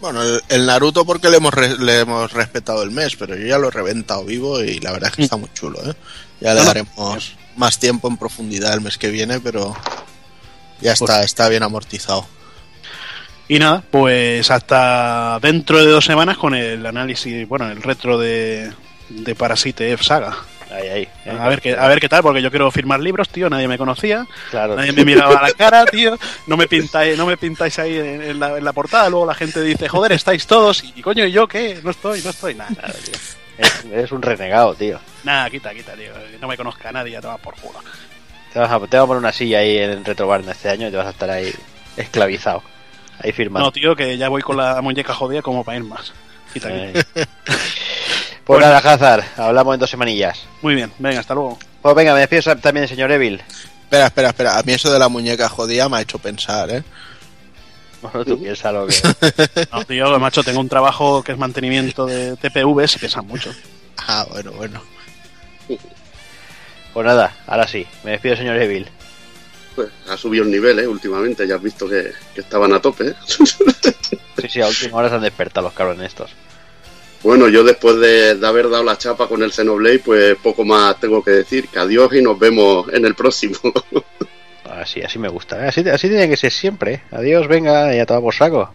Bueno, 0.00 0.20
el, 0.22 0.40
el 0.48 0.66
Naruto 0.66 1.04
porque 1.04 1.28
le 1.30 1.36
hemos, 1.36 1.54
re- 1.54 1.78
le 1.78 2.00
hemos 2.00 2.32
respetado 2.32 2.82
el 2.82 2.90
mes, 2.90 3.14
pero 3.16 3.36
yo 3.36 3.46
ya 3.46 3.58
lo 3.58 3.68
he 3.68 3.70
reventado 3.70 4.24
vivo 4.24 4.60
y 4.60 4.80
la 4.80 4.90
verdad 4.92 5.10
es 5.10 5.16
que 5.16 5.22
está 5.22 5.36
muy 5.36 5.48
chulo, 5.54 5.78
¿eh? 5.88 5.94
Ya 6.40 6.54
le 6.54 6.64
daremos 6.64 7.36
más 7.56 7.78
tiempo 7.78 8.08
en 8.08 8.16
profundidad 8.16 8.74
el 8.74 8.80
mes 8.80 8.98
que 8.98 9.10
viene, 9.10 9.38
pero 9.38 9.76
ya 10.80 10.92
está, 10.92 11.22
está 11.22 11.48
bien 11.48 11.62
amortizado. 11.62 12.26
Y 13.48 13.58
nada, 13.58 13.82
pues 13.90 14.50
hasta 14.50 15.38
dentro 15.40 15.78
de 15.78 15.90
dos 15.90 16.04
semanas 16.04 16.38
con 16.38 16.54
el 16.54 16.84
análisis, 16.86 17.46
bueno, 17.48 17.68
el 17.70 17.82
retro 17.82 18.18
de, 18.18 18.72
de 19.08 19.34
Parasite 19.34 19.92
F 19.92 20.04
Saga. 20.04 20.34
Ahí, 20.70 20.88
ahí. 20.88 21.08
A 21.38 21.48
ver, 21.48 21.60
qué, 21.60 21.76
a 21.76 21.86
ver 21.86 22.00
qué 22.00 22.08
tal, 22.08 22.22
porque 22.22 22.40
yo 22.40 22.48
quiero 22.50 22.70
firmar 22.70 22.98
libros, 22.98 23.28
tío, 23.28 23.50
nadie 23.50 23.68
me 23.68 23.76
conocía, 23.76 24.26
Claro. 24.50 24.74
nadie 24.74 24.92
me 24.92 25.04
miraba 25.04 25.34
a 25.38 25.42
la 25.42 25.50
cara, 25.52 25.84
tío, 25.90 26.18
no 26.46 26.56
me 26.56 26.66
pintáis, 26.66 27.18
no 27.18 27.26
me 27.26 27.36
pintáis 27.36 27.78
ahí 27.78 27.98
en, 27.98 28.22
en 28.22 28.40
la, 28.40 28.56
en 28.56 28.64
la 28.64 28.72
portada, 28.72 29.10
luego 29.10 29.26
la 29.26 29.34
gente 29.34 29.60
dice, 29.60 29.86
joder, 29.86 30.12
estáis 30.12 30.46
todos, 30.46 30.82
y 30.82 31.02
coño, 31.02 31.26
¿y 31.26 31.32
yo 31.32 31.46
qué? 31.46 31.78
No 31.84 31.90
estoy, 31.90 32.22
no 32.22 32.30
estoy, 32.30 32.54
nada, 32.54 32.70
Claro, 32.74 32.94
tío. 33.04 33.14
Eres, 33.58 33.84
eres 33.92 34.12
un 34.12 34.22
renegado, 34.22 34.74
tío. 34.74 34.98
nada, 35.24 35.50
quita, 35.50 35.74
quita, 35.74 35.92
tío, 35.92 36.12
no 36.40 36.48
me 36.48 36.56
conozca 36.56 36.90
nadie, 36.90 37.12
ya 37.12 37.20
te 37.20 37.26
va 37.26 37.36
por 37.36 37.54
culo. 37.56 37.78
Te 38.54 38.58
vas, 38.58 38.70
a, 38.70 38.78
te 38.86 38.96
vas 38.96 39.04
a 39.04 39.06
poner 39.06 39.18
una 39.20 39.32
silla 39.32 39.58
ahí 39.58 39.76
en 39.76 39.90
el 39.90 40.04
Retrobarn 40.06 40.48
este 40.48 40.70
año 40.70 40.88
y 40.88 40.90
te 40.90 40.96
vas 40.96 41.06
a 41.06 41.10
estar 41.10 41.28
ahí 41.28 41.52
esclavizado. 41.98 42.62
Ahí 43.18 43.32
firmando. 43.32 43.66
No, 43.66 43.72
tío, 43.72 43.94
que 43.94 44.16
ya 44.16 44.28
voy 44.28 44.42
con 44.42 44.56
la 44.56 44.80
muñeca 44.82 45.14
jodida 45.14 45.42
como 45.42 45.64
para 45.64 45.78
ir 45.78 45.84
más. 45.84 46.12
Eh. 46.54 47.02
Pues 48.44 48.60
nada, 48.60 48.78
Hazard, 48.78 49.24
hablamos 49.36 49.74
en 49.74 49.80
dos 49.80 49.88
semanillas. 49.88 50.40
Muy 50.62 50.74
bien, 50.74 50.92
venga, 50.98 51.20
hasta 51.20 51.32
luego. 51.32 51.58
Pues 51.80 51.94
venga, 51.94 52.12
me 52.12 52.20
despido 52.26 52.56
también 52.56 52.82
del 52.82 52.88
señor 52.88 53.12
Evil. 53.12 53.40
Espera, 53.84 54.06
espera, 54.06 54.28
espera. 54.30 54.58
A 54.58 54.62
mí 54.64 54.72
eso 54.72 54.92
de 54.92 54.98
la 54.98 55.08
muñeca 55.08 55.48
jodida 55.48 55.88
me 55.88 55.98
ha 55.98 56.00
hecho 56.00 56.18
pensar, 56.18 56.68
¿eh? 56.70 56.82
Bueno, 58.02 58.24
tú 58.24 58.42
piensas 58.42 58.72
lo 58.72 58.86
que. 58.88 58.96
No, 59.72 59.84
tío, 59.84 60.18
macho, 60.18 60.42
tengo 60.42 60.58
un 60.58 60.68
trabajo 60.68 61.22
que 61.22 61.32
es 61.32 61.38
mantenimiento 61.38 62.04
de 62.04 62.36
TPVs 62.36 62.96
y 62.96 62.98
pesan 62.98 63.26
mucho. 63.28 63.54
Ah, 63.96 64.26
bueno, 64.28 64.50
bueno. 64.52 64.82
Pues 66.92 67.06
nada, 67.06 67.36
ahora 67.46 67.68
sí, 67.68 67.86
me 68.02 68.10
despido 68.10 68.36
señor 68.36 68.56
Evil. 68.56 68.88
Pues 69.74 69.88
ha 70.08 70.16
subido 70.16 70.44
el 70.44 70.50
nivel, 70.50 70.78
¿eh? 70.78 70.86
Últimamente, 70.86 71.46
ya 71.46 71.54
has 71.56 71.62
visto 71.62 71.88
que, 71.88 72.12
que 72.34 72.40
estaban 72.42 72.72
a 72.72 72.80
tope, 72.80 73.08
¿eh? 73.08 73.14
Sí, 74.40 74.48
sí, 74.48 74.60
a 74.60 74.66
última 74.66 74.96
hora 74.98 75.08
se 75.08 75.14
han 75.14 75.22
despertado 75.22 75.66
los 75.66 75.74
cabrones 75.74 76.06
estos. 76.08 76.30
Bueno, 77.22 77.48
yo 77.48 77.62
después 77.62 78.00
de, 78.00 78.34
de 78.34 78.46
haber 78.46 78.68
dado 78.68 78.82
la 78.82 78.98
chapa 78.98 79.28
con 79.28 79.42
el 79.42 79.52
Xenoblade, 79.52 80.00
pues 80.00 80.36
poco 80.42 80.64
más 80.64 80.98
tengo 80.98 81.22
que 81.22 81.30
decir. 81.30 81.68
Que 81.68 81.78
adiós 81.78 82.12
y 82.14 82.22
nos 82.22 82.36
vemos 82.38 82.86
en 82.92 83.04
el 83.04 83.14
próximo. 83.14 83.56
Así, 84.64 85.02
así 85.02 85.18
me 85.18 85.28
gusta. 85.28 85.62
¿eh? 85.64 85.68
Así, 85.68 85.80
así 85.88 86.08
tiene 86.08 86.28
que 86.28 86.36
ser 86.36 86.50
siempre. 86.50 86.94
¿eh? 86.94 87.02
Adiós, 87.12 87.46
venga, 87.46 87.94
ya 87.94 88.06
te 88.06 88.18
por 88.18 88.34
saco. 88.34 88.72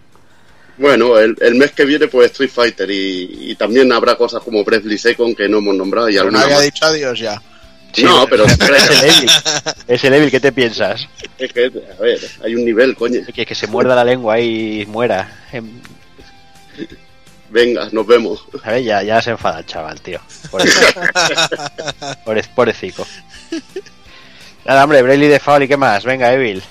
Bueno, 0.77 1.17
el, 1.17 1.35
el 1.41 1.55
mes 1.55 1.71
que 1.71 1.85
viene 1.85 2.07
pues 2.07 2.31
Street 2.31 2.51
Fighter 2.51 2.89
y, 2.91 3.51
y 3.51 3.55
también 3.55 3.91
habrá 3.91 4.15
cosas 4.15 4.43
como 4.43 4.63
Bravely 4.63 4.97
Second 4.97 5.35
que 5.35 5.49
no 5.49 5.57
hemos 5.57 5.75
nombrado 5.75 6.07
y 6.07 6.13
Pero 6.13 6.25
no 6.25 6.37
alguna 6.37 6.43
había 6.43 6.55
más. 6.57 6.65
dicho 6.65 6.85
adiós 6.85 7.19
ya. 7.19 7.41
No, 8.03 8.27
pero 8.27 8.45
es 8.45 8.59
el 8.59 9.03
Evil. 9.09 9.29
Es 9.87 10.03
el 10.03 10.13
Evil, 10.13 10.31
¿qué 10.31 10.39
te 10.39 10.51
piensas? 10.51 11.07
es 11.37 11.51
que, 11.53 11.65
a 11.65 12.01
ver, 12.01 12.19
hay 12.43 12.55
un 12.55 12.65
nivel, 12.65 12.95
coño. 12.95 13.21
Que, 13.33 13.45
que 13.45 13.55
se 13.55 13.67
muerda 13.67 13.95
la 13.95 14.03
lengua 14.05 14.39
y 14.39 14.85
muera. 14.87 15.45
Em, 15.51 15.81
Venga, 17.49 17.87
nos 17.93 18.05
vemos. 18.05 18.43
A 18.63 18.71
ver, 18.71 18.83
ya, 18.83 19.01
ya 19.03 19.21
se 19.21 19.31
enfada 19.31 19.59
el 19.59 19.65
chaval, 19.65 20.01
tío. 20.01 20.19
Pobrecito. 20.51 20.85
Pobre- 22.25 22.43
Pobrecico. 22.53 23.07
Nada, 24.65 24.83
hombre, 24.83 25.01
Braille 25.01 25.29
de 25.29 25.39
Foul 25.39 25.63
y 25.63 25.67
qué 25.69 25.77
más. 25.77 26.03
Venga, 26.03 26.33
Evil. 26.33 26.61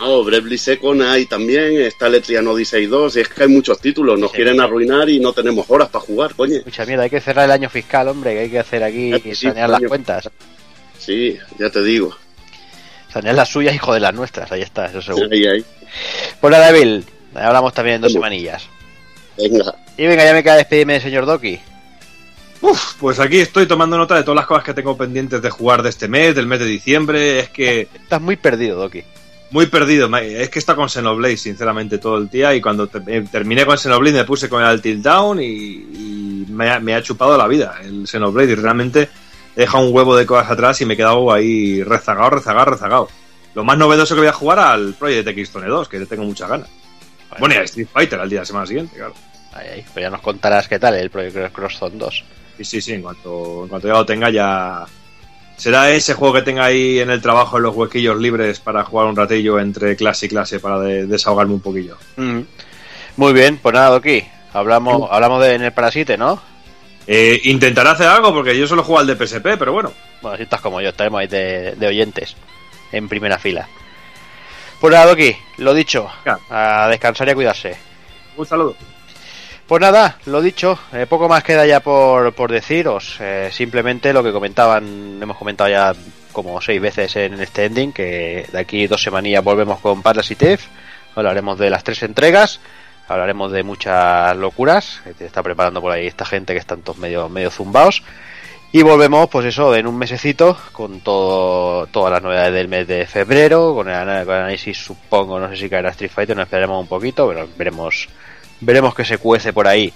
No, 0.00 0.22
Bravely 0.24 0.58
Second 0.58 1.02
hay 1.02 1.26
también, 1.26 1.80
está 1.82 2.06
Electrian 2.06 2.46
Odyssey 2.46 2.86
2, 2.86 3.16
y 3.16 3.20
es 3.20 3.28
que 3.28 3.42
hay 3.42 3.48
muchos 3.48 3.80
títulos, 3.80 4.18
nos 4.18 4.30
Sí. 4.30 4.36
quieren 4.36 4.60
arruinar 4.60 5.08
y 5.08 5.18
no 5.18 5.32
tenemos 5.32 5.66
horas 5.68 5.88
para 5.88 6.04
jugar, 6.04 6.34
coño. 6.34 6.60
Mucha 6.64 6.86
mierda, 6.86 7.04
hay 7.04 7.10
que 7.10 7.20
cerrar 7.20 7.46
el 7.46 7.50
año 7.50 7.68
fiscal, 7.68 8.06
hombre, 8.08 8.32
que 8.34 8.40
hay 8.40 8.50
que 8.50 8.58
hacer 8.60 8.82
aquí 8.84 9.12
sí, 9.34 9.34
sanear 9.34 9.68
las 9.70 9.82
cuentas. 9.82 10.30
Sí, 10.98 11.36
ya 11.58 11.70
te 11.70 11.82
digo. 11.82 12.16
Sanear 13.12 13.34
las 13.34 13.48
suyas 13.48 13.74
y 13.74 13.78
joder 13.78 14.02
las 14.02 14.14
nuestras, 14.14 14.50
ahí 14.52 14.62
está, 14.62 14.86
eso 14.86 15.02
seguro. 15.02 15.28
Ahí, 15.32 15.46
ahí. 15.46 15.64
Pues 16.40 16.52
nada, 16.52 16.68
hablamos 17.46 17.72
también 17.74 17.96
en 17.96 18.02
dos 18.02 18.12
¿Cómo? 18.12 18.24
semanillas. 18.24 18.68
Venga, 19.36 19.74
Y 19.96 20.06
venga, 20.06 20.24
ya 20.24 20.32
me 20.32 20.42
queda 20.42 20.56
despedirme 20.56 20.94
del 20.94 21.02
señor 21.02 21.26
Doki. 21.26 21.58
Uf, 22.60 22.94
pues 22.98 23.20
aquí 23.20 23.38
estoy 23.38 23.66
tomando 23.66 23.96
nota 23.96 24.16
de 24.16 24.22
todas 24.24 24.36
las 24.36 24.46
cosas 24.46 24.64
que 24.64 24.74
tengo 24.74 24.96
pendientes 24.96 25.40
de 25.40 25.48
jugar 25.50 25.82
de 25.82 25.90
este 25.90 26.08
mes, 26.08 26.34
del 26.34 26.46
mes 26.46 26.58
de 26.58 26.66
diciembre. 26.66 27.38
Es 27.38 27.50
que 27.50 27.82
Estás 27.94 28.20
muy 28.20 28.36
perdido, 28.36 28.76
Doki. 28.78 29.04
Muy 29.50 29.66
perdido. 29.66 30.14
Es 30.18 30.50
que 30.50 30.58
está 30.58 30.74
con 30.74 30.88
Xenoblade, 30.88 31.36
sinceramente, 31.36 31.98
todo 31.98 32.18
el 32.18 32.28
día. 32.28 32.54
Y 32.54 32.60
cuando 32.60 32.86
te- 32.86 33.02
eh, 33.16 33.24
terminé 33.30 33.64
con 33.66 33.78
Xenoblade 33.78 34.16
me 34.18 34.24
puse 34.24 34.48
con 34.48 34.62
el 34.62 34.80
Tilt 34.80 35.02
Down 35.02 35.40
y, 35.40 35.44
y 35.46 36.46
me, 36.50 36.70
ha, 36.70 36.80
me 36.80 36.94
ha 36.94 37.02
chupado 37.02 37.36
la 37.36 37.46
vida 37.46 37.76
el 37.82 38.06
Xenoblade. 38.06 38.52
Y 38.52 38.54
realmente 38.56 39.08
he 39.56 39.60
dejado 39.60 39.86
un 39.86 39.94
huevo 39.94 40.14
de 40.16 40.26
cosas 40.26 40.50
atrás 40.50 40.80
y 40.80 40.84
me 40.86 40.94
he 40.94 40.96
quedado 40.96 41.32
ahí 41.32 41.82
rezagado, 41.82 42.30
rezagado, 42.30 42.70
rezagado. 42.72 43.08
Lo 43.54 43.64
más 43.64 43.76
novedoso 43.78 44.14
que 44.14 44.20
voy 44.20 44.28
a 44.28 44.32
jugar 44.32 44.58
al 44.58 44.94
Project 44.94 45.28
X 45.28 45.50
Zone 45.50 45.66
2, 45.66 45.88
que 45.88 45.98
le 45.98 46.06
tengo 46.06 46.22
muchas 46.24 46.48
ganas. 46.48 46.68
Bueno, 47.40 47.54
y 47.54 47.58
a 47.58 47.62
Street 47.62 47.88
Fighter 47.92 48.20
al 48.20 48.28
día 48.28 48.38
de 48.38 48.42
la 48.42 48.46
semana 48.46 48.66
siguiente, 48.66 48.96
claro. 48.96 49.14
Ahí, 49.52 49.66
ahí. 49.68 49.84
Pues 49.92 50.02
ya 50.02 50.10
nos 50.10 50.20
contarás 50.20 50.68
qué 50.68 50.78
tal 50.78 50.94
el 50.94 51.10
Project 51.10 51.52
Cross 51.52 51.78
Zone 51.78 51.96
2. 51.96 52.24
Sí, 52.58 52.64
sí, 52.64 52.80
sí, 52.80 52.92
en 52.92 53.02
cuanto, 53.02 53.62
en 53.64 53.68
cuanto 53.68 53.88
ya 53.88 53.94
lo 53.94 54.06
tenga 54.06 54.30
ya... 54.30 54.84
Será 55.58 55.90
ese 55.90 56.14
juego 56.14 56.34
que 56.34 56.42
tenga 56.42 56.64
ahí 56.64 57.00
en 57.00 57.10
el 57.10 57.20
trabajo 57.20 57.56
en 57.58 57.64
los 57.64 57.74
huequillos 57.76 58.16
libres 58.18 58.60
para 58.60 58.84
jugar 58.84 59.06
un 59.08 59.16
ratillo 59.16 59.58
entre 59.58 59.94
clase 59.96 60.26
y 60.26 60.28
clase 60.30 60.60
para 60.60 60.78
de- 60.78 61.06
desahogarme 61.06 61.52
un 61.54 61.60
poquillo. 61.60 61.98
Mm. 62.16 62.40
Muy 63.16 63.32
bien, 63.32 63.58
pues 63.58 63.74
nada, 63.74 63.90
Doki. 63.90 64.22
Hablamos, 64.52 65.08
hablamos 65.10 65.42
de 65.42 65.54
en 65.54 65.62
el 65.64 65.72
Parasite, 65.72 66.16
¿no? 66.16 66.40
Eh, 67.06 67.40
intentaré 67.44 67.88
hacer 67.90 68.06
algo 68.06 68.32
porque 68.32 68.56
yo 68.56 68.66
solo 68.66 68.82
juego 68.84 69.00
al 69.00 69.06
de 69.08 69.16
PSP, 69.16 69.56
pero 69.58 69.72
bueno. 69.72 69.92
Bueno, 70.22 70.36
si 70.36 70.44
estás 70.44 70.60
como 70.60 70.80
yo, 70.80 70.90
estaremos 70.90 71.20
ahí 71.20 71.26
de, 71.26 71.72
de 71.74 71.86
oyentes 71.88 72.36
en 72.92 73.08
primera 73.08 73.38
fila. 73.38 73.68
Pues 74.80 74.94
nada, 74.94 75.06
Doki, 75.06 75.34
lo 75.56 75.74
dicho, 75.74 76.08
Claro. 76.22 76.40
a 76.50 76.86
descansar 76.88 77.26
y 77.26 77.30
a 77.32 77.34
cuidarse. 77.34 77.76
Un 78.36 78.46
saludo. 78.46 78.76
Pues 79.68 79.82
nada, 79.82 80.16
lo 80.24 80.40
dicho, 80.40 80.78
eh, 80.94 81.04
poco 81.06 81.28
más 81.28 81.44
queda 81.44 81.66
ya 81.66 81.80
por, 81.80 82.32
por 82.32 82.50
deciros. 82.50 83.18
eh, 83.20 83.50
simplemente 83.52 84.14
lo 84.14 84.22
que 84.22 84.32
comentaban, 84.32 85.18
hemos 85.20 85.36
comentado 85.36 85.68
ya 85.68 85.94
como 86.32 86.58
seis 86.62 86.80
veces 86.80 87.14
en 87.16 87.38
este 87.38 87.66
ending, 87.66 87.92
que 87.92 88.46
de 88.50 88.58
aquí 88.58 88.86
dos 88.86 89.02
semanillas 89.02 89.44
volvemos 89.44 89.78
con 89.80 90.00
Parasite 90.00 90.52
Eve, 90.54 90.62
hablaremos 91.14 91.58
de 91.58 91.68
las 91.68 91.84
tres 91.84 92.02
entregas, 92.02 92.60
hablaremos 93.08 93.52
de 93.52 93.62
muchas 93.62 94.34
locuras 94.38 95.02
que 95.18 95.26
está 95.26 95.42
preparando 95.42 95.82
por 95.82 95.92
ahí 95.92 96.06
esta 96.06 96.24
gente 96.24 96.54
que 96.54 96.60
están 96.60 96.80
todos 96.80 96.96
medio, 96.96 97.28
medio 97.28 97.50
zumbaos. 97.50 98.02
Y 98.72 98.82
volvemos, 98.82 99.28
pues 99.28 99.44
eso, 99.46 99.74
en 99.74 99.86
un 99.86 99.98
mesecito, 99.98 100.56
con 100.72 101.00
todo, 101.00 101.86
todas 101.88 102.12
las 102.12 102.22
novedades 102.22 102.54
del 102.54 102.68
mes 102.68 102.86
de 102.88 103.06
febrero, 103.06 103.74
con 103.74 103.88
el, 103.90 104.24
con 104.24 104.34
el 104.34 104.42
análisis, 104.42 104.78
supongo, 104.78 105.38
no 105.38 105.48
sé 105.50 105.56
si 105.56 105.68
caerá 105.68 105.90
Street 105.90 106.10
Fighter, 106.10 106.36
nos 106.36 106.44
esperaremos 106.44 106.80
un 106.80 106.86
poquito, 106.86 107.28
pero 107.28 107.48
veremos, 107.56 108.08
veremos 108.60 108.94
que 108.94 109.04
se 109.04 109.18
cuece 109.18 109.52
por 109.52 109.66
ahí. 109.66 109.92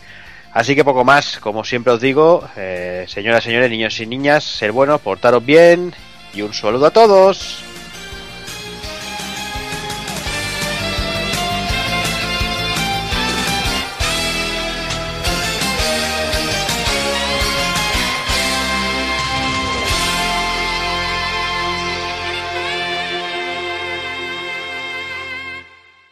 Así 0.53 0.75
que 0.75 0.85
poco 0.85 1.05
más, 1.05 1.39
como 1.39 1.65
siempre 1.65 1.93
os 1.95 2.01
digo, 2.01 2.47
eh, 2.57 3.07
señoras, 3.09 3.45
señores, 3.45 3.71
niños 3.71 3.99
y 4.01 4.07
niñas, 4.07 4.45
ser 4.45 4.71
buenos, 4.73 5.01
portaros 5.01 5.45
bien, 5.45 5.95
y 6.35 6.43
un 6.43 6.53
saludo 6.53 6.87
a 6.87 6.91
todos. 6.91 7.72